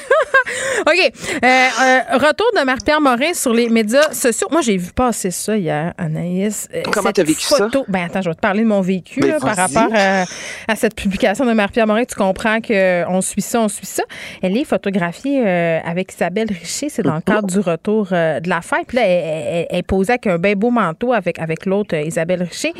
OK. 0.82 1.12
Euh, 1.44 1.48
euh, 1.48 2.00
retour 2.18 2.48
de 2.58 2.64
Marie-Pierre 2.64 3.02
Morin 3.02 3.34
sur 3.40 3.54
les 3.54 3.70
médias 3.70 4.12
sociaux. 4.12 4.48
Moi, 4.52 4.62
j'ai 4.62 4.78
vu 4.78 4.92
passer 4.92 5.32
ça 5.32 5.56
hier, 5.58 5.94
Anaïs. 5.98 6.68
Euh, 6.74 6.82
Comment 6.92 7.12
t'as 7.12 7.24
vécu 7.24 7.42
ça? 7.42 7.58
photo- 7.68 7.86
Ben, 7.88 8.06
attends, 8.06 8.22
je 8.22 8.30
vais 8.30 8.36
te 8.36 8.40
parler 8.42 8.64
de 8.64 8.68
mon 8.68 8.82
vécu 8.82 9.20
Ben, 9.22 9.30
là, 9.32 9.40
par 9.40 9.56
rapport 9.56 9.90
à, 9.94 10.26
à 10.68 10.76
cette 10.76 10.96
publication 10.96 11.46
de 11.46 11.54
Marie-Pierre 11.54 11.88
Morin. 11.88 12.04
Tu 12.06 12.16
comprends 12.16 12.60
qu'on 12.62 13.22
suit 13.22 13.42
ça, 13.42 13.62
on 13.62 13.68
suit 13.68 13.86
ça. 13.86 14.04
Elle 14.42 14.58
est 14.58 14.64
photographiée 14.66 15.42
euh, 15.46 15.80
avec 15.86 16.14
Isabelle 16.14 16.50
Richer. 16.50 16.90
C'est 16.90 17.04
dans 17.04 17.16
le 17.16 17.22
cadre 17.22 17.48
du 17.48 17.60
retour 17.60 18.10
euh, 18.12 18.40
de 18.40 18.50
la 18.50 18.62
fête. 18.62 18.86
Puis 18.88 18.98
là, 18.98 19.04
elle, 19.06 19.24
elle- 19.48 19.68
elle 19.70 19.84
posait 19.84 20.14
avec 20.14 20.28
un 20.28 20.38
bien 20.38 20.54
beau 20.56 20.70
manteau 20.70 21.14
avec, 21.14 21.40
avec 21.40 21.66
l'autre 21.66 21.96
euh, 21.96 22.02
Isabelle 22.02 22.44
Richer. 22.44 22.74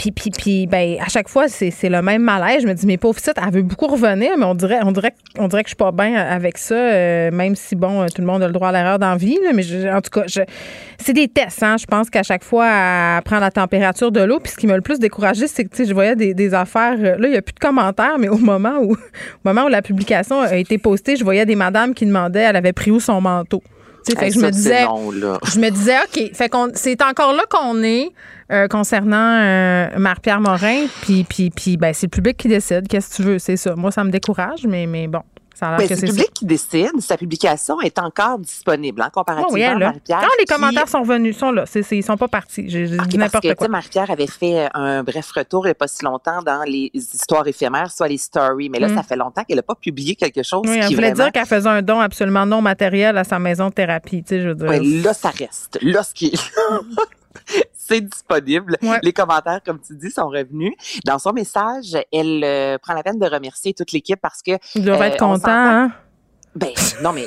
Puis, 0.00 0.12
puis, 0.12 0.30
puis 0.30 0.66
ben, 0.66 0.96
à 0.98 1.08
chaque 1.10 1.28
fois, 1.28 1.46
c'est 1.48 1.70
le 1.90 2.00
même 2.00 2.22
malaise. 2.22 2.62
Je 2.62 2.66
me 2.66 2.72
dis, 2.72 2.86
mais 2.86 2.96
pauvre 2.96 3.16
petite, 3.20 3.34
elle 3.36 3.52
veut 3.52 3.60
beaucoup 3.60 3.86
revenir, 3.86 4.30
mais 4.38 4.46
on 4.46 4.54
dirait, 4.54 4.78
on 4.82 4.92
dirait, 4.92 5.12
on 5.38 5.46
dirait 5.46 5.62
que 5.62 5.68
je 5.68 5.72
suis 5.72 5.76
pas 5.76 5.92
bien 5.92 6.14
avec 6.14 6.56
ça, 6.56 6.74
euh, 6.74 7.30
même 7.30 7.54
si, 7.54 7.76
bon, 7.76 8.00
euh, 8.00 8.06
tout 8.06 8.22
le 8.22 8.26
monde 8.26 8.42
a 8.42 8.46
le 8.46 8.52
droit 8.54 8.68
à 8.70 8.72
l'erreur 8.72 8.98
dans 8.98 9.10
la 9.10 9.16
vie. 9.16 9.38
là, 9.44 9.50
mais 9.52 9.62
je- 9.62 9.86
en 9.94 10.00
tout 10.00 10.08
cas, 10.08 10.22
c'est 10.98 11.12
des 11.12 11.28
tests. 11.28 11.62
Hein, 11.62 11.76
je 11.78 11.84
pense 11.84 12.08
qu'à 12.08 12.22
chaque 12.22 12.44
fois, 12.44 12.66
elle 12.66 13.22
prend 13.24 13.40
la 13.40 13.50
température 13.50 14.10
de 14.10 14.22
l'eau. 14.22 14.40
Puis 14.40 14.52
ce 14.52 14.56
qui 14.56 14.66
m'a 14.66 14.74
le 14.76 14.80
plus 14.80 14.98
découragé, 14.98 15.46
c'est 15.46 15.66
que 15.66 15.84
je 15.84 15.92
voyais 15.92 16.16
des, 16.16 16.32
des 16.32 16.54
affaires. 16.54 16.94
euh, 16.98 17.18
Là, 17.18 17.28
il 17.28 17.32
n'y 17.32 17.36
a 17.36 17.42
plus 17.42 17.52
de 17.52 17.58
commentaires, 17.60 18.16
mais 18.18 18.28
au 18.28 18.38
moment 18.38 18.78
où, 18.80 18.92
au 18.94 18.96
moment 19.44 19.64
où 19.66 19.68
la 19.68 19.82
publication 19.82 20.40
a 20.40 20.56
été 20.56 20.78
postée, 20.78 21.16
je 21.16 21.24
voyais 21.24 21.44
des 21.44 21.56
madames 21.56 21.92
qui 21.92 22.06
demandaient, 22.06 22.40
elle 22.40 22.56
avait 22.56 22.72
pris 22.72 22.90
où 22.90 23.00
son 23.00 23.20
manteau. 23.20 23.62
Tu 24.06 24.12
sais, 24.14 24.18
fait 24.18 24.28
que 24.28 24.34
je 24.34 24.38
me 24.40 24.50
disais, 24.50 24.84
long, 24.84 25.10
je 25.44 25.60
me 25.60 25.68
disais, 25.68 25.96
OK, 26.06 26.30
fait 26.34 26.48
qu'on, 26.48 26.68
c'est 26.72 27.02
encore 27.02 27.34
là 27.34 27.42
qu'on 27.50 27.82
est 27.82 28.08
euh, 28.50 28.68
concernant 28.68 29.16
euh, 29.40 29.88
Marie-Pierre 29.98 30.40
Morin, 30.40 30.86
puis, 31.02 31.24
puis, 31.24 31.50
puis 31.50 31.76
ben, 31.76 31.92
c'est 31.94 32.06
le 32.06 32.10
public 32.10 32.36
qui 32.36 32.48
décide. 32.48 32.88
Qu'est-ce 32.88 33.10
que 33.10 33.16
tu 33.16 33.22
veux? 33.22 33.38
C'est 33.38 33.56
ça. 33.56 33.74
Moi, 33.76 33.90
ça 33.92 34.02
me 34.04 34.10
décourage, 34.10 34.66
mais, 34.66 34.86
mais 34.86 35.06
bon, 35.06 35.20
ça 35.54 35.76
Ben, 35.76 35.86
c'est 35.86 35.94
le 36.00 36.00
ça. 36.00 36.06
public 36.06 36.30
qui 36.34 36.46
décide. 36.46 37.00
Sa 37.00 37.16
publication 37.16 37.80
est 37.80 37.98
encore 37.98 38.38
disponible, 38.38 39.02
hein, 39.02 39.10
comparativement 39.12 39.52
Oui, 39.52 39.60
elle, 39.60 39.74
à. 39.82 39.86
Marie-Pierre. 39.88 40.20
Quand 40.20 40.28
les 40.38 40.44
qui- 40.46 40.52
commentaires 40.54 40.88
sont 40.88 41.02
venus, 41.02 41.36
sont 41.36 41.52
là. 41.52 41.64
C'est, 41.66 41.82
c'est- 41.82 41.96
ils 41.98 42.02
sont 42.02 42.16
pas 42.16 42.28
partis. 42.28 42.64
J'ai, 42.68 42.86
j'ai 42.86 42.96
dit 42.96 42.98
OK, 42.98 43.02
parce 43.02 43.14
n'importe 43.34 43.54
quoi. 43.54 43.68
Marie-Pierre 43.68 44.10
avait 44.10 44.26
fait 44.26 44.68
un 44.74 45.02
bref 45.04 45.30
retour 45.30 45.66
il 45.66 45.68
n'y 45.68 45.72
a 45.72 45.74
pas 45.74 45.86
si 45.88 46.04
longtemps 46.04 46.42
dans 46.42 46.62
les 46.64 46.90
histoires 46.94 47.46
éphémères, 47.46 47.90
soit 47.92 48.08
les 48.08 48.18
stories. 48.18 48.68
Mais 48.70 48.78
là, 48.80 48.88
Mm. 48.88 48.96
ça 48.96 49.02
fait 49.02 49.16
longtemps 49.16 49.44
qu'elle 49.44 49.56
n'a 49.58 49.62
pas 49.62 49.74
publié 49.76 50.16
quelque 50.16 50.42
chose 50.42 50.62
Oui, 50.66 50.78
elle 50.80 50.88
qui 50.88 50.94
voulait 50.94 51.08
vraiment... 51.12 51.24
dire 51.30 51.32
qu'elle 51.32 51.46
faisait 51.46 51.68
un 51.68 51.82
don 51.82 52.00
absolument 52.00 52.46
non 52.46 52.62
matériel 52.62 53.16
à 53.18 53.24
sa 53.24 53.38
maison 53.38 53.68
de 53.68 53.74
thérapie. 53.74 54.22
Tu 54.24 54.30
sais, 54.36 54.40
je 54.42 54.48
veux 54.48 54.54
dire. 54.54 54.66
Ouais, 54.68 54.80
là, 54.80 55.12
ça 55.14 55.28
reste. 55.30 55.78
Là, 55.82 56.02
ce 56.02 56.14
qui 56.14 56.26
est 56.28 56.40
c'est 57.90 58.00
disponible. 58.02 58.76
Les 59.02 59.12
commentaires, 59.12 59.60
comme 59.64 59.80
tu 59.80 59.96
dis, 59.96 60.10
sont 60.10 60.28
revenus. 60.28 60.72
Dans 61.04 61.18
son 61.18 61.32
message, 61.32 61.96
elle 62.12 62.42
euh, 62.44 62.78
prend 62.78 62.94
la 62.94 63.02
peine 63.02 63.18
de 63.18 63.26
remercier 63.26 63.74
toute 63.74 63.92
l'équipe 63.92 64.20
parce 64.20 64.42
que... 64.42 64.52
Ils 64.74 64.84
doivent 64.84 65.00
euh, 65.02 65.04
être 65.04 65.18
s'entend- 65.18 65.48
hein? 65.50 65.92
Ben, 66.54 66.70
non, 67.02 67.12
mais... 67.12 67.26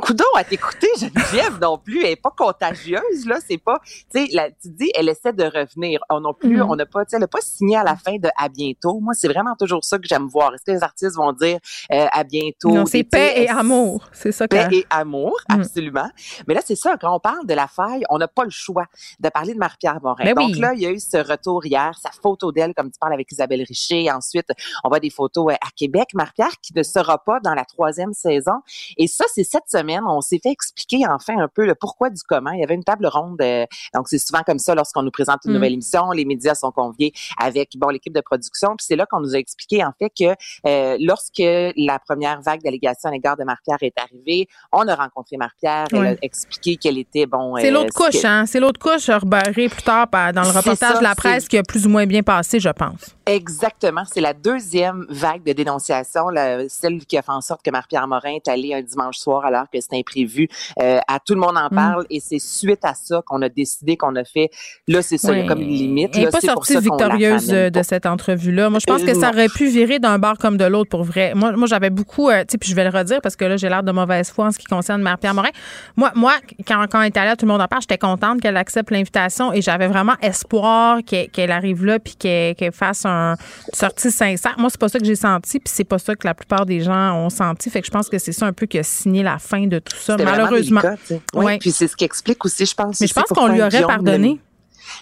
Coudon 0.00 0.24
à 0.36 0.44
t'écouter, 0.44 0.88
Geneviève 0.98 1.58
non 1.60 1.78
plus, 1.78 2.00
elle 2.04 2.10
est 2.12 2.16
pas 2.16 2.32
contagieuse 2.36 3.26
là, 3.26 3.38
c'est 3.46 3.58
pas, 3.58 3.80
tu 4.12 4.26
sais, 4.26 4.54
tu 4.62 4.68
dis, 4.70 4.90
elle 4.94 5.08
essaie 5.08 5.32
de 5.32 5.44
revenir. 5.44 6.00
On 6.10 6.20
non 6.20 6.34
plus, 6.34 6.56
Mhm. 6.62 6.70
on 6.70 6.76
n'a 6.76 6.86
pas, 6.86 7.04
tu 7.04 7.10
sais, 7.10 7.16
elle 7.16 7.20
n'a 7.22 7.28
pas 7.28 7.40
signé 7.40 7.76
à 7.76 7.82
la 7.84 7.96
fin 7.96 8.16
de 8.16 8.28
à 8.36 8.48
bientôt. 8.48 9.00
Moi, 9.00 9.14
c'est 9.14 9.28
vraiment 9.28 9.54
toujours 9.58 9.84
ça 9.84 9.98
que 9.98 10.06
j'aime 10.08 10.26
voir. 10.26 10.54
Est-ce 10.54 10.64
que 10.64 10.70
les 10.72 10.82
artistes 10.82 11.16
vont 11.16 11.32
dire 11.32 11.58
euh, 11.92 12.06
à 12.12 12.24
bientôt 12.24 12.70
Non, 12.70 12.86
c'est 12.86 13.04
paix 13.04 13.34
et 13.42 13.48
amour. 13.48 14.04
C'est 14.12 14.32
ça 14.32 14.46
Paix 14.48 14.68
et 14.72 14.86
amour, 14.90 15.36
Mm. 15.48 15.60
absolument. 15.60 16.10
Mais 16.46 16.54
là, 16.54 16.60
c'est 16.64 16.76
ça, 16.76 16.96
quand 17.00 17.14
on 17.14 17.20
parle 17.20 17.46
de 17.46 17.54
la 17.54 17.66
faille, 17.68 18.04
on 18.10 18.18
n'a 18.18 18.28
pas 18.28 18.44
le 18.44 18.50
choix 18.50 18.84
de 19.20 19.28
parler 19.28 19.54
de 19.54 19.58
Marie-Pierre 19.58 20.00
Morin. 20.02 20.24
Ben 20.24 20.34
Donc 20.34 20.50
oui. 20.54 20.60
là, 20.60 20.72
il 20.74 20.80
y 20.80 20.86
a 20.86 20.90
eu 20.90 21.00
ce 21.00 21.16
retour 21.16 21.64
hier, 21.64 21.92
sa 22.00 22.10
photo 22.10 22.52
d'elle, 22.52 22.74
comme 22.74 22.90
tu 22.90 22.98
parles 22.98 23.12
avec 23.14 23.30
Isabelle 23.32 23.62
Richer. 23.62 24.10
Ensuite, 24.10 24.48
on 24.84 24.88
voit 24.88 25.00
des 25.00 25.10
photos 25.10 25.52
euh, 25.52 25.56
à 25.56 25.68
Québec. 25.74 26.08
Marie-Pierre 26.14 26.60
qui 26.62 26.72
ne 26.74 26.82
sera 26.82 27.18
pas 27.18 27.40
dans 27.40 27.54
la 27.54 27.64
troisième 27.64 28.12
saison. 28.12 28.60
Et 28.96 29.06
ça, 29.06 29.24
c'est 29.32 29.44
cette 29.44 29.68
semaine, 29.68 29.85
on 30.06 30.20
s'est 30.20 30.40
fait 30.42 30.50
expliquer 30.50 30.98
enfin 31.08 31.38
un 31.38 31.48
peu 31.48 31.64
le 31.66 31.74
pourquoi 31.74 32.10
du 32.10 32.20
comment. 32.28 32.50
Il 32.50 32.60
y 32.60 32.64
avait 32.64 32.74
une 32.74 32.84
table 32.84 33.06
ronde. 33.06 33.40
euh, 33.42 33.64
donc, 33.94 34.08
c'est 34.08 34.18
souvent 34.18 34.42
comme 34.44 34.58
ça 34.58 34.74
lorsqu'on 34.74 35.02
nous 35.02 35.10
présente 35.10 35.40
une 35.44 35.50
Mm. 35.52 35.54
nouvelle 35.54 35.72
émission. 35.72 36.10
Les 36.10 36.24
médias 36.24 36.54
sont 36.54 36.70
conviés 36.70 37.12
avec 37.38 37.70
bon 37.76 37.88
l'équipe 37.88 38.12
de 38.14 38.20
production. 38.20 38.68
Puis 38.76 38.86
c'est 38.88 38.96
là 38.96 39.06
qu'on 39.06 39.20
nous 39.20 39.34
a 39.34 39.38
expliqué 39.38 39.84
en 39.84 39.92
fait 39.98 40.10
que 40.18 40.34
euh, 40.66 40.96
lorsque 41.00 41.38
la 41.76 41.98
première 41.98 42.40
vague 42.42 42.62
d'allégations 42.62 43.08
à 43.08 43.12
l'égard 43.12 43.36
de 43.36 43.44
Marie-Pierre 43.44 43.78
est 43.82 43.98
arrivée, 43.98 44.48
on 44.72 44.86
a 44.88 44.94
rencontré 44.94 45.36
Marie-Pierre. 45.36 45.86
Elle 45.92 46.06
a 46.06 46.14
expliqué 46.22 46.76
qu'elle 46.76 46.98
était 46.98 47.26
bon. 47.26 47.56
C'est 47.56 47.68
euh, 47.68 47.70
l'autre 47.72 47.92
couche, 47.94 48.24
hein? 48.24 48.44
C'est 48.46 48.60
l'autre 48.60 48.80
couche 48.80 49.08
rebarrée 49.10 49.68
plus 49.68 49.82
tard 49.82 50.08
par- 50.08 50.32
dans 50.32 50.42
le 50.42 50.48
reportage 50.48 50.92
ça, 50.94 50.98
de 50.98 51.02
la 51.02 51.14
presse 51.14 51.48
qui 51.48 51.58
a 51.58 51.62
plus 51.62 51.86
ou 51.86 51.90
moins 51.90 52.06
bien 52.06 52.22
passé, 52.22 52.60
je 52.60 52.68
pense. 52.70 53.14
Exactement. 53.26 54.02
C'est 54.12 54.20
la 54.20 54.32
deuxième 54.32 55.04
vague 55.08 55.42
de 55.44 55.52
dénonciation, 55.52 56.26
celle 56.68 57.04
qui 57.06 57.16
a 57.18 57.22
fait 57.22 57.32
en 57.32 57.40
sorte 57.40 57.62
que 57.62 57.70
Marie-Pierre 57.70 58.06
Morin 58.08 58.34
est 58.34 58.48
allée 58.48 58.72
un 58.74 58.82
dimanche 58.82 59.18
soir 59.18 59.44
alors 59.44 59.64
que 59.72 59.75
c'était 59.80 59.98
imprévu. 59.98 60.48
Euh, 60.80 60.98
à 61.08 61.20
tout 61.20 61.34
le 61.34 61.40
monde 61.40 61.56
en 61.56 61.68
Mm. 61.70 61.74
parle 61.74 62.06
et 62.10 62.20
c'est 62.20 62.38
suite 62.38 62.84
à 62.84 62.94
ça 62.94 63.22
qu'on 63.24 63.42
a 63.42 63.48
décidé 63.48 63.96
qu'on 63.96 64.14
a 64.16 64.24
fait. 64.24 64.50
Là, 64.88 65.02
c'est 65.02 65.18
ça, 65.18 65.32
il 65.32 65.40
y 65.40 65.42
a 65.42 65.46
comme 65.46 65.60
une 65.60 65.68
limite. 65.68 66.10
Elle 66.14 66.20
n'est 66.20 66.24
là, 66.26 66.30
pas 66.30 66.40
c'est 66.40 66.48
sortie 66.48 66.78
victorieuse 66.78 67.52
euh, 67.52 67.70
de 67.70 67.82
cette 67.82 68.06
entrevue-là. 68.06 68.70
Moi, 68.70 68.78
je 68.78 68.86
pense 68.86 69.02
que 69.02 69.14
ça 69.14 69.30
aurait 69.30 69.48
pu 69.48 69.68
virer 69.68 69.98
d'un 69.98 70.18
bord 70.18 70.38
comme 70.38 70.56
de 70.56 70.64
l'autre 70.64 70.90
pour 70.90 71.04
vrai. 71.04 71.32
Moi, 71.34 71.52
moi 71.52 71.66
j'avais 71.66 71.90
beaucoup, 71.90 72.28
euh, 72.28 72.40
tu 72.40 72.52
sais, 72.52 72.58
puis 72.58 72.70
je 72.70 72.74
vais 72.74 72.84
le 72.84 72.96
redire 72.96 73.20
parce 73.20 73.36
que 73.36 73.44
là, 73.44 73.56
j'ai 73.56 73.68
l'air 73.68 73.82
de 73.82 73.92
mauvaise 73.92 74.30
foi 74.30 74.46
en 74.46 74.50
ce 74.50 74.58
qui 74.58 74.66
concerne 74.66 75.02
Marie-Pierre 75.02 75.34
Morin. 75.34 75.50
Moi, 75.96 76.12
moi 76.14 76.34
quand, 76.66 76.84
quand 76.90 77.00
elle 77.00 77.08
est 77.08 77.16
allée, 77.16 77.30
à 77.30 77.36
tout 77.36 77.46
le 77.46 77.52
monde 77.52 77.60
en 77.60 77.68
parle, 77.68 77.82
j'étais 77.82 77.98
contente 77.98 78.40
qu'elle 78.40 78.56
accepte 78.56 78.90
l'invitation 78.90 79.52
et 79.52 79.62
j'avais 79.62 79.88
vraiment 79.88 80.14
espoir 80.22 80.98
qu'elle 81.04 81.50
arrive 81.50 81.84
là 81.84 81.98
puis 81.98 82.14
qu'elle 82.16 82.54
qu'elle 82.54 82.72
fasse 82.72 83.04
un, 83.04 83.32
une 83.32 83.74
sortie 83.74 84.10
sincère. 84.10 84.54
Moi, 84.58 84.70
c'est 84.70 84.80
pas 84.80 84.88
ça 84.88 84.98
que 84.98 85.04
j'ai 85.04 85.16
senti 85.16 85.58
puis 85.58 85.72
c'est 85.74 85.84
pas 85.84 85.98
ça 85.98 86.14
que 86.14 86.26
la 86.26 86.34
plupart 86.34 86.66
des 86.66 86.80
gens 86.80 87.14
ont 87.14 87.30
senti. 87.30 87.70
Fait 87.70 87.80
que 87.80 87.86
je 87.86 87.90
pense 87.90 88.08
que 88.08 88.18
c'est 88.18 88.32
ça 88.32 88.46
un 88.46 88.52
peu 88.52 88.66
qui 88.66 88.78
a 88.78 88.82
signé 88.82 89.22
la 89.22 89.38
fin 89.38 89.55
de 89.66 89.78
tout 89.78 89.96
ça, 89.96 90.16
malheureusement. 90.16 90.80
délicat, 90.82 90.96
tu 91.00 91.06
sais. 91.06 91.20
Ouais, 91.34 91.44
Ouais. 91.44 91.58
Puis 91.58 91.70
c'est 91.70 91.88
ce 91.88 91.96
qui 91.96 92.04
explique 92.04 92.44
aussi, 92.44 92.66
je 92.66 92.74
pense. 92.74 93.00
Mais 93.00 93.06
je 93.06 93.14
pense 93.14 93.28
qu'on 93.28 93.48
lui 93.48 93.62
aurait 93.62 93.82
pardonné. 93.82 94.38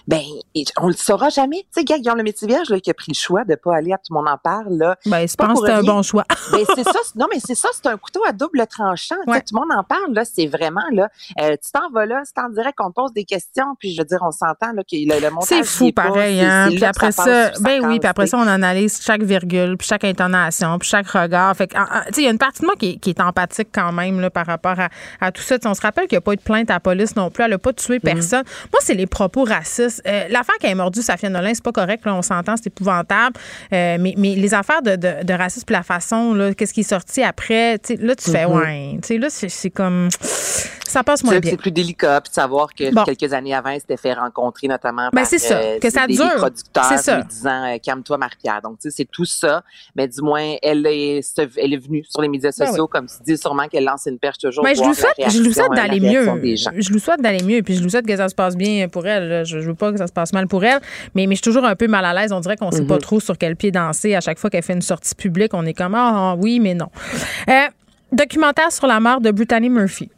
Ben, 0.09 0.23
on 0.81 0.89
le 0.89 0.95
saura 0.95 1.29
jamais. 1.29 1.67
Tu 1.75 1.81
sais, 1.81 1.85
Guillaume 1.85 2.17
le 2.17 2.23
métier 2.23 2.47
vierge, 2.49 2.69
là, 2.71 2.81
qui 2.81 2.91
a 2.91 2.95
pris 2.95 3.13
le 3.13 3.15
choix 3.17 3.45
de 3.45 3.55
pas 3.55 3.77
aller 3.77 3.93
à 3.93 3.97
tout 3.99 4.13
le 4.13 4.15
monde 4.17 4.29
en 4.29 4.39
parle, 4.39 4.77
là. 4.77 4.97
Ben, 5.07 5.27
je 5.29 5.35
pas 5.37 5.47
pense 5.49 5.61
que 5.61 5.67
c'est 5.67 5.73
un 5.73 5.83
bon 5.83 6.03
choix. 6.03 6.25
ben, 6.53 6.65
c'est 6.75 6.85
ça. 6.85 6.99
Non, 7.17 7.27
mais 7.33 7.41
c'est 7.45 7.55
ça, 7.55 7.69
c'est 7.73 7.87
un 7.89 7.97
couteau 7.97 8.21
à 8.29 8.33
double 8.33 8.67
tranchant. 8.67 9.17
Tout 9.41 9.55
le 9.55 9.61
monde 9.61 9.79
en 9.79 9.83
parle, 9.85 10.13
là. 10.13 10.25
C'est 10.25 10.47
vraiment, 10.47 10.83
là. 10.93 11.09
euh, 11.41 11.53
tu 11.63 11.71
t'en 11.73 11.91
vas 11.91 12.07
là, 12.07 12.23
c'est 12.25 12.41
en 12.41 12.49
direct 12.49 12.77
qu'on 12.79 12.89
te 12.91 12.95
pose 12.95 13.13
des 13.13 13.25
questions, 13.25 13.75
puis 13.79 13.95
je 13.95 14.01
veux 14.01 14.07
dire, 14.07 14.19
on 14.23 14.31
s'entend, 14.31 14.73
là, 14.75 14.83
que 14.83 14.95
le, 14.97 15.21
le 15.21 15.31
montage. 15.31 15.49
C'est 15.49 15.65
fou 15.65 15.93
pas, 15.93 16.05
pareil, 16.09 16.39
c'est- 16.39 16.45
hein. 16.45 16.67
Puis 16.69 16.79
là 16.79 16.89
après 16.89 17.13
ça, 17.13 17.51
ben 17.61 17.87
oui, 17.87 17.99
puis 18.01 18.09
après 18.09 18.27
ça, 18.27 18.39
on 18.39 18.47
analyse 18.47 19.01
chaque 19.03 19.23
virgule, 19.23 19.77
puis 19.77 19.87
chaque 19.87 20.05
intonation, 20.05 20.79
puis 20.79 20.89
chaque 20.89 21.09
regard. 21.09 21.55
Fait 21.57 21.67
que, 21.69 21.75
tu 21.75 22.15
sais, 22.15 22.21
il 22.23 22.25
y 22.25 22.29
a 22.29 22.31
une 22.31 22.39
partie 22.39 22.61
de 22.61 22.67
moi 22.67 22.75
qui 22.77 22.91
est, 22.91 22.97
qui 22.97 23.11
est 23.11 23.21
empathique 23.21 23.69
quand 23.73 23.93
même 23.93 24.21
là, 24.21 24.31
par 24.31 24.47
rapport 24.47 24.79
à, 24.79 24.89
à 25.21 25.33
tout 25.33 25.43
ça. 25.43 25.57
On 25.67 25.75
se 25.75 25.81
rappelle 25.81 26.07
qu'il 26.09 26.17
n'y 26.17 26.19
a 26.19 26.23
pas 26.23 26.33
eu 26.33 26.37
de 26.37 26.43
plainte 26.43 26.71
à 26.71 26.75
la 26.75 26.81
police 26.81 27.17
non 27.17 27.31
plus. 27.31 27.45
Elle 27.45 27.51
n'a 27.53 27.59
pas 27.59 27.73
tué 27.73 28.01
personne. 28.01 28.45
Moi, 28.73 28.81
c'est 28.81 28.95
les 28.95 29.07
propos 29.07 29.45
racistes. 29.45 29.74
Euh, 29.81 30.29
L'affaire 30.31 30.57
qui 30.61 30.67
a 30.67 30.75
mordu 30.75 31.03
Safia 31.03 31.29
Nolin, 31.29 31.53
c'est 31.55 31.63
pas 31.65 31.73
correct. 31.73 32.05
Là, 32.07 32.15
on 32.15 32.23
s'entend, 32.23 32.57
c'est 32.57 32.67
épouvantable. 32.69 33.37
Euh, 33.73 33.97
mais, 34.01 34.15
mais 34.17 34.35
les 34.35 34.55
affaires 34.55 34.83
de, 34.83 34.97
de, 34.97 35.25
de 35.25 35.33
racisme, 35.35 35.65
puis 35.67 35.75
la 35.75 35.83
façon, 35.83 36.53
qu'est-ce 36.57 36.73
qui 36.75 36.81
est 36.81 36.89
sorti 36.89 37.23
après, 37.23 37.79
tu 37.79 37.97
là, 37.97 38.15
tu 38.15 38.31
fais, 38.31 38.47
Mhm. 38.47 38.53
ouais. 38.57 39.19
Là, 39.19 39.29
c'est 39.31 39.49
c'est 39.49 39.71
comme. 39.71 40.09
Ça 40.95 41.05
passe 41.05 41.23
moins 41.25 41.39
bien. 41.41 41.51
c'est 41.51 41.57
plus 41.57 41.71
délicat, 41.71 42.21
puis 42.23 42.31
de 42.31 42.35
savoir 42.35 42.73
que 42.75 42.91
Bon. 42.95 43.05
quelques 43.05 43.33
années 43.33 43.55
avant, 43.55 43.71
il 43.71 43.81
s'était 43.81 43.97
fait 43.97 44.15
rencontrer 44.15 44.69
notamment 44.69 45.09
Ben, 45.13 45.21
par 45.21 45.27
c'est 45.27 45.39
ça, 45.39 45.57
euh, 45.59 45.79
que 45.79 45.91
ça 45.91 46.07
des, 46.07 46.15
dure. 46.15 46.25
des 46.25 46.37
producteurs 46.37 46.85
C'est 46.85 46.99
ça. 46.99 47.17
lui 47.19 47.25
disant 47.25 47.65
euh, 47.75 47.77
calme-toi 47.83 48.17
Marie-Pierre. 48.17 48.61
Donc 48.63 48.79
tu 48.79 48.89
sais 48.89 48.95
c'est 48.97 49.05
tout 49.11 49.25
ça, 49.25 49.63
mais 49.97 50.09
du 50.09 50.23
moins 50.23 50.55
elle 50.63 50.87
est 50.87 51.21
elle 51.59 51.75
est 51.75 51.77
venue 51.85 52.05
sur 52.09 52.23
les 52.23 52.29
médias 52.29 52.51
Ben 52.59 52.67
sociaux 52.67 52.87
comme 52.87 53.07
tu 53.07 53.15
dis 53.27 53.37
sûrement 53.37 53.67
qu'elle 53.69 53.85
lance 53.85 54.07
une 54.07 54.19
perche 54.19 54.39
toujours 54.39 54.65
Mais 54.65 54.75
je 54.75 54.79
voir 54.81 54.91
lui 54.91 54.97
souhaite, 54.97 55.19
la 55.19 55.29
je 55.29 55.39
lui 55.43 55.53
souhaite 55.53 55.69
la 55.71 55.77
d'aller 55.89 56.01
mieux. 56.01 56.25
Je 56.79 56.93
lui 56.93 57.01
souhaite 57.01 57.21
d'aller 57.21 57.43
mieux. 57.43 57.63
Puis 57.63 57.75
je 57.77 57.83
lui 57.83 57.91
souhaite 57.91 58.07
que 58.07 58.17
ça 58.17 58.29
se 58.29 58.35
passe 58.35 58.57
bien 58.57 58.89
pour 58.89 59.07
elle. 59.07 59.45
Je, 59.45 59.59
je 59.61 59.67
veux 59.69 59.75
pas 59.75 59.91
que 59.93 59.99
ça 59.99 60.07
se 60.07 60.13
passe 60.13 60.33
mal 60.33 60.47
pour 60.47 60.65
elle. 60.65 60.81
Mais, 61.15 61.27
mais 61.27 61.35
je 61.35 61.43
suis 61.43 61.51
toujours 61.51 61.65
un 61.65 61.75
peu 61.77 61.89
mal 61.89 62.05
à 62.05 62.15
l'aise. 62.15 62.33
On 62.33 62.41
dirait 62.41 62.57
qu'on 62.57 62.71
sait 62.71 62.85
pas 62.85 62.95
Mhm. 62.95 63.01
trop 63.01 63.21
sur 63.21 63.37
quel 63.37 63.57
pied 63.57 63.71
danser. 63.73 64.15
À 64.15 64.21
chaque 64.21 64.39
fois 64.39 64.49
qu'elle 64.51 64.63
fait 64.63 64.73
une 64.75 64.83
sortie 64.83 65.15
publique, 65.15 65.53
on 65.55 65.67
est 65.67 65.75
comme 65.75 65.95
Ah, 65.95 66.13
ah, 66.15 66.37
oui, 66.39 66.61
mais 66.61 66.75
non. 66.75 66.87
Euh, 67.49 67.53
documentaire 68.13 68.71
sur 68.71 68.87
la 68.87 69.01
mort 69.01 69.21
de 69.21 69.31
Brittany 69.31 69.69
Murphy. 69.69 70.11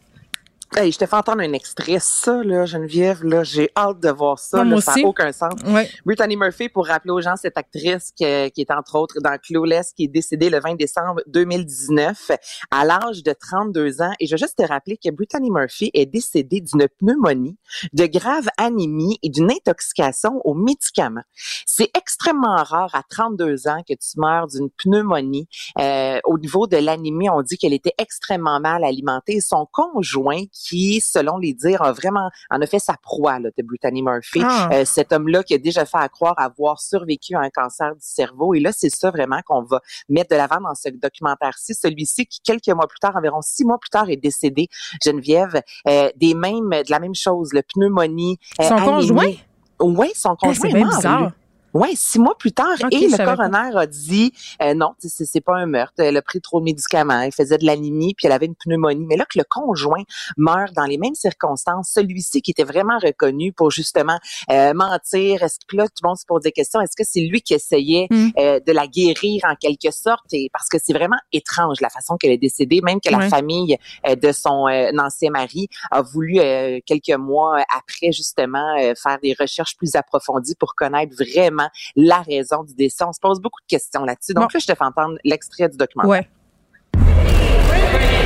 Hey, 0.78 0.92
je 0.92 0.98
te 0.98 1.06
fais 1.06 1.16
entendre 1.16 1.40
un 1.40 1.54
extrait. 1.54 1.96
Ça, 2.00 2.42
là, 2.44 2.66
Geneviève, 2.66 3.24
là, 3.24 3.42
j'ai 3.44 3.70
hâte 3.74 3.98
de 3.98 4.10
voir 4.10 4.38
ça. 4.38 4.62
Là, 4.62 4.78
ça 4.82 4.94
n'a 4.94 5.06
aucun 5.06 5.32
sens. 5.32 5.54
Ouais. 5.64 5.88
Brittany 6.04 6.36
Murphy, 6.36 6.68
pour 6.68 6.86
rappeler 6.86 7.12
aux 7.12 7.22
gens, 7.22 7.34
cette 7.34 7.56
actrice 7.56 8.12
qui, 8.14 8.26
qui 8.50 8.60
est 8.60 8.70
entre 8.70 8.98
autres 8.98 9.18
dans 9.22 9.38
Clueless, 9.38 9.94
qui 9.94 10.04
est 10.04 10.08
décédée 10.08 10.50
le 10.50 10.60
20 10.60 10.74
décembre 10.74 11.22
2019 11.28 12.30
à 12.70 12.84
l'âge 12.84 13.22
de 13.22 13.32
32 13.32 14.02
ans. 14.02 14.12
Et 14.20 14.26
je 14.26 14.32
veux 14.32 14.36
juste 14.36 14.58
te 14.58 14.64
rappeler 14.64 14.98
que 14.98 15.08
Brittany 15.10 15.50
Murphy 15.50 15.90
est 15.94 16.04
décédée 16.04 16.60
d'une 16.60 16.88
pneumonie, 17.00 17.56
de 17.94 18.04
grave 18.04 18.48
anémie 18.58 19.18
et 19.22 19.30
d'une 19.30 19.50
intoxication 19.50 20.42
aux 20.44 20.52
médicaments. 20.52 21.24
C'est 21.64 21.90
extrêmement 21.96 22.62
rare 22.62 22.94
à 22.94 23.02
32 23.08 23.66
ans 23.68 23.80
que 23.88 23.94
tu 23.94 24.20
meurs 24.20 24.48
d'une 24.48 24.68
pneumonie. 24.68 25.48
Euh, 25.78 26.20
au 26.24 26.38
niveau 26.38 26.66
de 26.66 26.76
l'anémie, 26.76 27.30
on 27.30 27.40
dit 27.40 27.56
qu'elle 27.56 27.72
était 27.72 27.94
extrêmement 27.96 28.60
mal 28.60 28.84
alimentée. 28.84 29.40
Son 29.40 29.66
conjoint, 29.72 30.42
qui, 30.52 30.65
selon 31.02 31.38
les 31.38 31.52
dires, 31.54 31.82
a 31.82 31.92
vraiment 31.92 32.30
en 32.50 32.60
a 32.60 32.66
fait 32.66 32.78
sa 32.78 32.94
proie 33.02 33.38
là, 33.38 33.50
de 33.56 33.62
Brittany 33.62 34.02
Murphy. 34.02 34.40
Ah. 34.44 34.68
Euh, 34.72 34.84
cet 34.84 35.12
homme-là 35.12 35.42
qui 35.42 35.54
a 35.54 35.58
déjà 35.58 35.84
fait 35.84 35.98
à 35.98 36.08
croire 36.08 36.34
avoir 36.38 36.80
survécu 36.80 37.34
à 37.34 37.40
un 37.40 37.50
cancer 37.50 37.92
du 37.94 38.00
cerveau. 38.02 38.54
Et 38.54 38.60
là, 38.60 38.70
c'est 38.72 38.90
ça 38.90 39.10
vraiment 39.10 39.40
qu'on 39.46 39.62
va 39.62 39.80
mettre 40.08 40.30
de 40.30 40.36
l'avant 40.36 40.60
dans 40.60 40.74
ce 40.74 40.88
documentaire-ci. 40.88 41.74
Celui-ci 41.74 42.26
qui, 42.26 42.40
quelques 42.40 42.68
mois 42.68 42.86
plus 42.86 42.98
tard, 42.98 43.16
environ 43.16 43.40
six 43.42 43.64
mois 43.64 43.78
plus 43.78 43.90
tard, 43.90 44.08
est 44.10 44.16
décédé, 44.16 44.68
Geneviève, 45.04 45.60
euh, 45.88 46.10
des 46.16 46.34
mêmes, 46.34 46.70
de 46.70 46.90
la 46.90 46.98
même 47.00 47.14
chose, 47.14 47.52
le 47.52 47.62
pneumonie. 47.62 48.38
euh, 48.60 48.64
Son 48.64 48.74
anémie. 48.76 48.86
conjoint? 48.86 49.32
Oui, 49.80 50.10
son 50.14 50.30
Ah, 50.30 50.36
conjoint 50.38 50.68
c'est 50.70 50.74
bien 50.74 50.88
bizarre. 50.88 51.20
lui. 51.20 51.28
Ouais, 51.76 51.92
six 51.94 52.18
mois 52.18 52.36
plus 52.38 52.52
tard, 52.52 52.76
et 52.90 53.08
le 53.08 53.16
pas. 53.16 53.36
coroner 53.36 53.76
a 53.76 53.86
dit 53.86 54.32
euh, 54.62 54.74
non, 54.74 54.94
c'est 54.98 55.40
pas 55.40 55.56
un 55.56 55.66
meurtre. 55.66 55.94
Elle 55.98 56.16
a 56.16 56.22
pris 56.22 56.40
trop 56.40 56.60
de 56.60 56.64
médicaments, 56.64 57.20
elle 57.20 57.32
faisait 57.32 57.58
de 57.58 57.66
l'anémie, 57.66 58.14
puis 58.14 58.26
elle 58.26 58.32
avait 58.32 58.46
une 58.46 58.54
pneumonie. 58.54 59.06
Mais 59.06 59.16
là 59.16 59.24
que 59.24 59.38
le 59.38 59.44
conjoint 59.48 60.02
meurt 60.36 60.72
dans 60.74 60.84
les 60.84 60.98
mêmes 60.98 61.14
circonstances, 61.14 61.90
celui-ci 61.92 62.40
qui 62.42 62.50
était 62.52 62.64
vraiment 62.64 62.98
reconnu 62.98 63.52
pour 63.52 63.70
justement 63.70 64.18
euh, 64.50 64.72
mentir, 64.74 65.42
est-ce 65.42 65.58
que 65.68 65.76
là 65.76 65.84
tout 65.86 66.02
le 66.02 66.08
monde 66.08 66.18
se 66.18 66.24
pose 66.26 66.42
des 66.42 66.52
questions, 66.52 66.80
est-ce 66.80 66.96
que 66.96 67.04
c'est 67.06 67.20
lui 67.20 67.42
qui 67.42 67.54
essayait 67.54 68.06
Mm. 68.10 68.28
euh, 68.38 68.60
de 68.66 68.72
la 68.72 68.86
guérir 68.86 69.42
en 69.48 69.54
quelque 69.54 69.90
sorte? 69.90 70.24
Et 70.32 70.48
parce 70.52 70.68
que 70.68 70.78
c'est 70.82 70.92
vraiment 70.92 71.16
étrange 71.32 71.80
la 71.80 71.90
façon 71.90 72.16
qu'elle 72.16 72.30
est 72.32 72.38
décédée, 72.38 72.80
même 72.82 73.00
que 73.00 73.10
la 73.10 73.28
famille 73.28 73.76
euh, 74.06 74.14
de 74.16 74.32
son 74.32 74.66
euh, 74.68 74.90
ancien 74.98 75.30
mari 75.30 75.68
a 75.90 76.02
voulu 76.02 76.38
euh, 76.38 76.78
quelques 76.86 77.18
mois 77.18 77.62
après 77.76 78.12
justement 78.12 78.76
euh, 78.80 78.94
faire 79.00 79.18
des 79.22 79.34
recherches 79.38 79.76
plus 79.76 79.94
approfondies 79.94 80.54
pour 80.58 80.74
connaître 80.74 81.14
vraiment 81.16 81.65
la 81.96 82.22
raison 82.22 82.64
du 82.64 82.74
décès. 82.74 83.04
On 83.04 83.12
se 83.12 83.20
pose 83.20 83.40
beaucoup 83.40 83.60
de 83.62 83.66
questions 83.68 84.04
là-dessus. 84.04 84.34
Donc 84.34 84.44
Bon. 84.44 84.48
là, 84.54 84.58
je 84.60 84.66
te 84.66 84.74
fais 84.74 84.84
entendre 84.84 85.16
l'extrait 85.24 85.68
du 85.68 85.76
documentaire. 85.76 86.10
Ouais. 86.10 86.28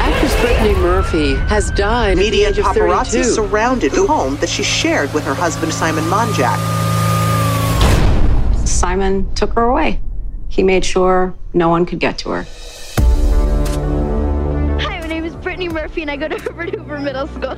Actress 0.01 0.41
Brittany 0.43 0.75
Murphy 0.83 1.35
has 1.49 1.71
died 1.73 2.17
Media 2.19 2.49
at 2.49 2.49
and 2.49 2.57
the 2.57 2.59
age 2.59 2.59
of 2.59 2.65
paparazzi 2.77 3.23
32. 3.23 3.25
surrounded 3.35 3.93
the 3.93 4.07
home 4.07 4.37
that 4.41 4.49
she 4.49 4.63
shared 4.63 5.13
with 5.15 5.25
her 5.25 5.35
husband 5.35 5.73
Simon 5.73 6.05
Monjack. 6.05 6.59
Simon 8.67 9.27
took 9.35 9.53
her 9.55 9.63
away. 9.65 10.01
He 10.49 10.63
made 10.63 10.85
sure 10.85 11.35
no 11.55 11.69
one 11.69 11.87
could 11.87 12.01
get 12.01 12.19
to 12.19 12.31
her. 12.31 12.47
Hi, 14.81 15.01
my 15.01 15.07
name 15.07 15.25
is 15.25 15.35
Brittany 15.37 15.69
Murphy, 15.69 16.03
and 16.03 16.11
I 16.11 16.17
go 16.17 16.29
to 16.29 16.39
Herbert 16.43 16.75
Hoover 16.75 16.99
Middle 16.99 17.27
School. 17.29 17.57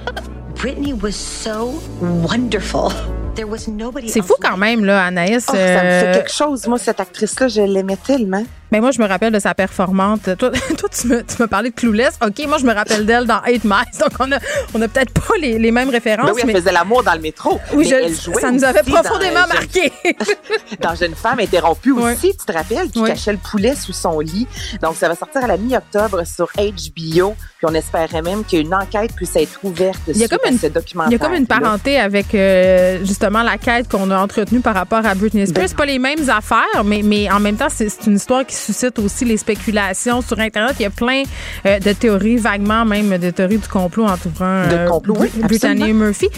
Brittany 0.55 0.93
was 0.93 1.17
so 1.17 1.81
wonderful. 2.01 2.91
There 3.35 3.49
was 3.49 3.67
nobody 3.67 4.11
C'est 4.11 4.21
fou 4.21 4.35
quand 4.41 4.59
même, 4.59 4.85
là, 4.85 5.07
Anaïs. 5.07 5.47
Oh, 5.49 5.53
ça 5.53 5.59
me 5.59 5.59
fait 5.59 6.05
euh, 6.05 6.15
quelque 6.17 6.33
chose. 6.33 6.67
Moi, 6.67 6.79
cette 6.79 7.01
actrice-là, 7.01 7.49
je 7.49 7.63
l'aimais 7.63 7.97
tellement. 7.97 8.45
Mais 8.71 8.81
moi, 8.81 8.91
je 8.91 9.01
me 9.01 9.07
rappelle 9.07 9.33
de 9.33 9.39
sa 9.39 9.55
performante. 9.55 10.37
Toi, 10.39 10.51
toi 10.79 10.89
tu 10.91 11.07
me, 11.09 11.23
tu 11.23 11.41
me 11.41 11.47
parlais 11.47 11.71
de 11.71 11.75
Clueless. 11.75 12.19
OK, 12.27 12.47
moi, 12.47 12.59
je 12.59 12.65
me 12.67 12.75
rappelle 12.75 13.07
d'elle 13.07 13.27
dans 13.27 13.43
Eight 13.45 13.65
Miles. 13.65 13.85
Donc, 14.01 14.11
on 14.21 14.33
a, 14.33 14.39
on 14.75 14.83
a 14.83 14.89
peut-être 14.89 15.13
pas 15.15 15.35
les, 15.41 15.59
les 15.59 15.71
mêmes 15.71 15.89
références. 15.89 16.27
Ben 16.27 16.33
oui, 16.35 16.41
elle 16.43 16.47
mais... 16.49 16.55
faisait 16.61 16.73
l'amour 16.73 17.03
dans 17.03 17.15
le 17.15 17.21
métro. 17.21 17.59
Oui, 17.75 17.87
je- 17.89 17.95
elle 17.95 18.15
jouait 18.15 18.41
ça 18.41 18.51
nous 18.51 18.65
avait 18.65 18.81
aussi 18.83 18.91
dans, 18.93 19.03
profondément 19.03 19.41
euh, 19.41 19.43
Jeune- 19.43 19.49
marqué. 19.55 19.93
dans 20.81 20.95
Jeune 20.95 21.15
femme 21.15 21.41
interrompue 21.41 21.93
aussi, 21.93 22.35
tu 22.37 22.45
te 22.47 22.53
rappelles, 22.53 22.91
qui 22.91 23.01
Oui. 23.01 23.09
cachait 23.11 23.33
le 23.33 23.39
poulet 23.39 23.75
sous 23.75 23.93
son 23.95 24.21
lit. 24.21 24.47
Donc, 24.83 24.97
ça 24.97 25.09
va 25.09 25.15
sortir 25.17 25.43
à 25.45 25.47
la 25.47 25.57
mi-octobre 25.57 26.23
sur 26.27 26.49
HBO. 26.57 27.35
Puis 27.35 27.67
on 27.71 27.75
espérait 27.75 28.23
même 28.23 28.45
qu'une 28.45 28.75
enquête 28.75 29.15
puisse 29.15 29.37
être 29.37 29.59
ouverte 29.63 30.01
Il 30.09 30.17
y 30.19 30.25
a 30.25 30.29
comme 30.29 30.41
une- 30.51 30.59
ce 30.59 30.67
documentaire. 30.67 31.11
Il 31.11 31.13
y 31.13 31.17
a 31.17 31.19
comme 31.27 31.35
une 31.37 31.47
parenté 31.47 31.99
avec 31.99 32.35
euh, 32.35 32.99
justement 33.05 33.22
la 33.31 33.59
quête 33.59 33.89
qu'on 33.89 34.11
a 34.11 34.19
entretenue 34.19 34.61
par 34.61 34.75
rapport 34.75 35.05
à 35.05 35.15
Britney 35.15 35.47
Spears. 35.47 35.63
Ben 35.63 35.69
C'est 35.69 35.77
pas 35.77 35.85
les 35.87 35.99
mêmes 35.99 36.29
affaires, 36.29 36.85
mais, 36.85 37.03
mais 37.05 37.31
en 37.31 37.41
même 37.41 37.57
temps, 37.57 37.69
c'est 37.73 37.89
une 38.07 38.17
histoire 38.17 38.45
qui 38.47 38.55
suscite 38.55 38.99
aussi 38.99 39.25
les 39.25 39.37
spéculations 39.37 40.21
sur 40.23 40.39
Internet. 40.39 40.77
Il 40.79 40.83
y 40.83 40.87
a 40.87 40.91
plein 40.91 41.23
euh, 41.67 41.79
de 41.79 41.93
théories, 41.93 42.37
vaguement 42.37 42.85
même 42.85 43.17
de 43.19 43.31
théories 43.31 43.59
du 43.59 43.69
complot 43.69 44.05
entourant 44.07 44.65
euh, 44.71 44.87
complot, 44.89 45.17
oui, 45.19 45.31
Br- 45.39 45.47
Brittany. 45.47 45.93
Murphy. 45.93 46.29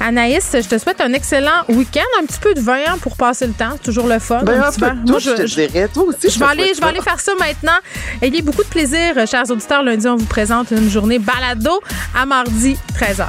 Anaïs, 0.00 0.50
je 0.54 0.68
te 0.68 0.78
souhaite 0.78 1.00
un 1.00 1.12
excellent 1.12 1.64
week-end. 1.68 2.00
Un 2.22 2.26
petit 2.26 2.40
peu 2.40 2.54
de 2.54 2.60
vin 2.60 2.78
hein, 2.88 2.96
pour 3.00 3.16
passer 3.16 3.46
le 3.46 3.52
temps. 3.52 3.70
C'est 3.74 3.82
toujours 3.84 4.06
le 4.08 4.18
fun. 4.18 4.42
Ben, 4.42 4.60
un 4.60 4.66
un 4.66 4.70
petit 4.70 4.80
peu 4.80 4.86
verre. 4.86 4.94
de 4.96 5.00
tout, 5.04 5.10
Moi, 5.10 5.18
je 5.20 5.30
te 5.30 5.42
dirais. 5.42 5.88
Toi 5.92 6.04
aussi, 6.04 6.30
je 6.30 6.38
vais 6.38 6.44
aller, 6.46 6.72
je 6.74 6.80
vais 6.80 6.86
aller 6.86 7.00
faire 7.02 7.20
ça 7.20 7.32
maintenant. 7.38 7.78
Ayez 8.22 8.42
beaucoup 8.42 8.62
de 8.62 8.68
plaisir, 8.68 9.14
euh, 9.16 9.26
chers 9.26 9.50
auditeurs. 9.50 9.82
Lundi, 9.82 10.06
on 10.08 10.16
vous 10.16 10.26
présente 10.26 10.70
une 10.72 10.88
journée 10.90 11.18
balado 11.18 11.80
à 12.18 12.26
mardi 12.26 12.76
13h. 12.98 13.26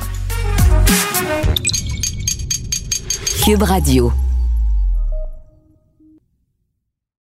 Cube 3.43 3.63
Radio. 3.63 4.24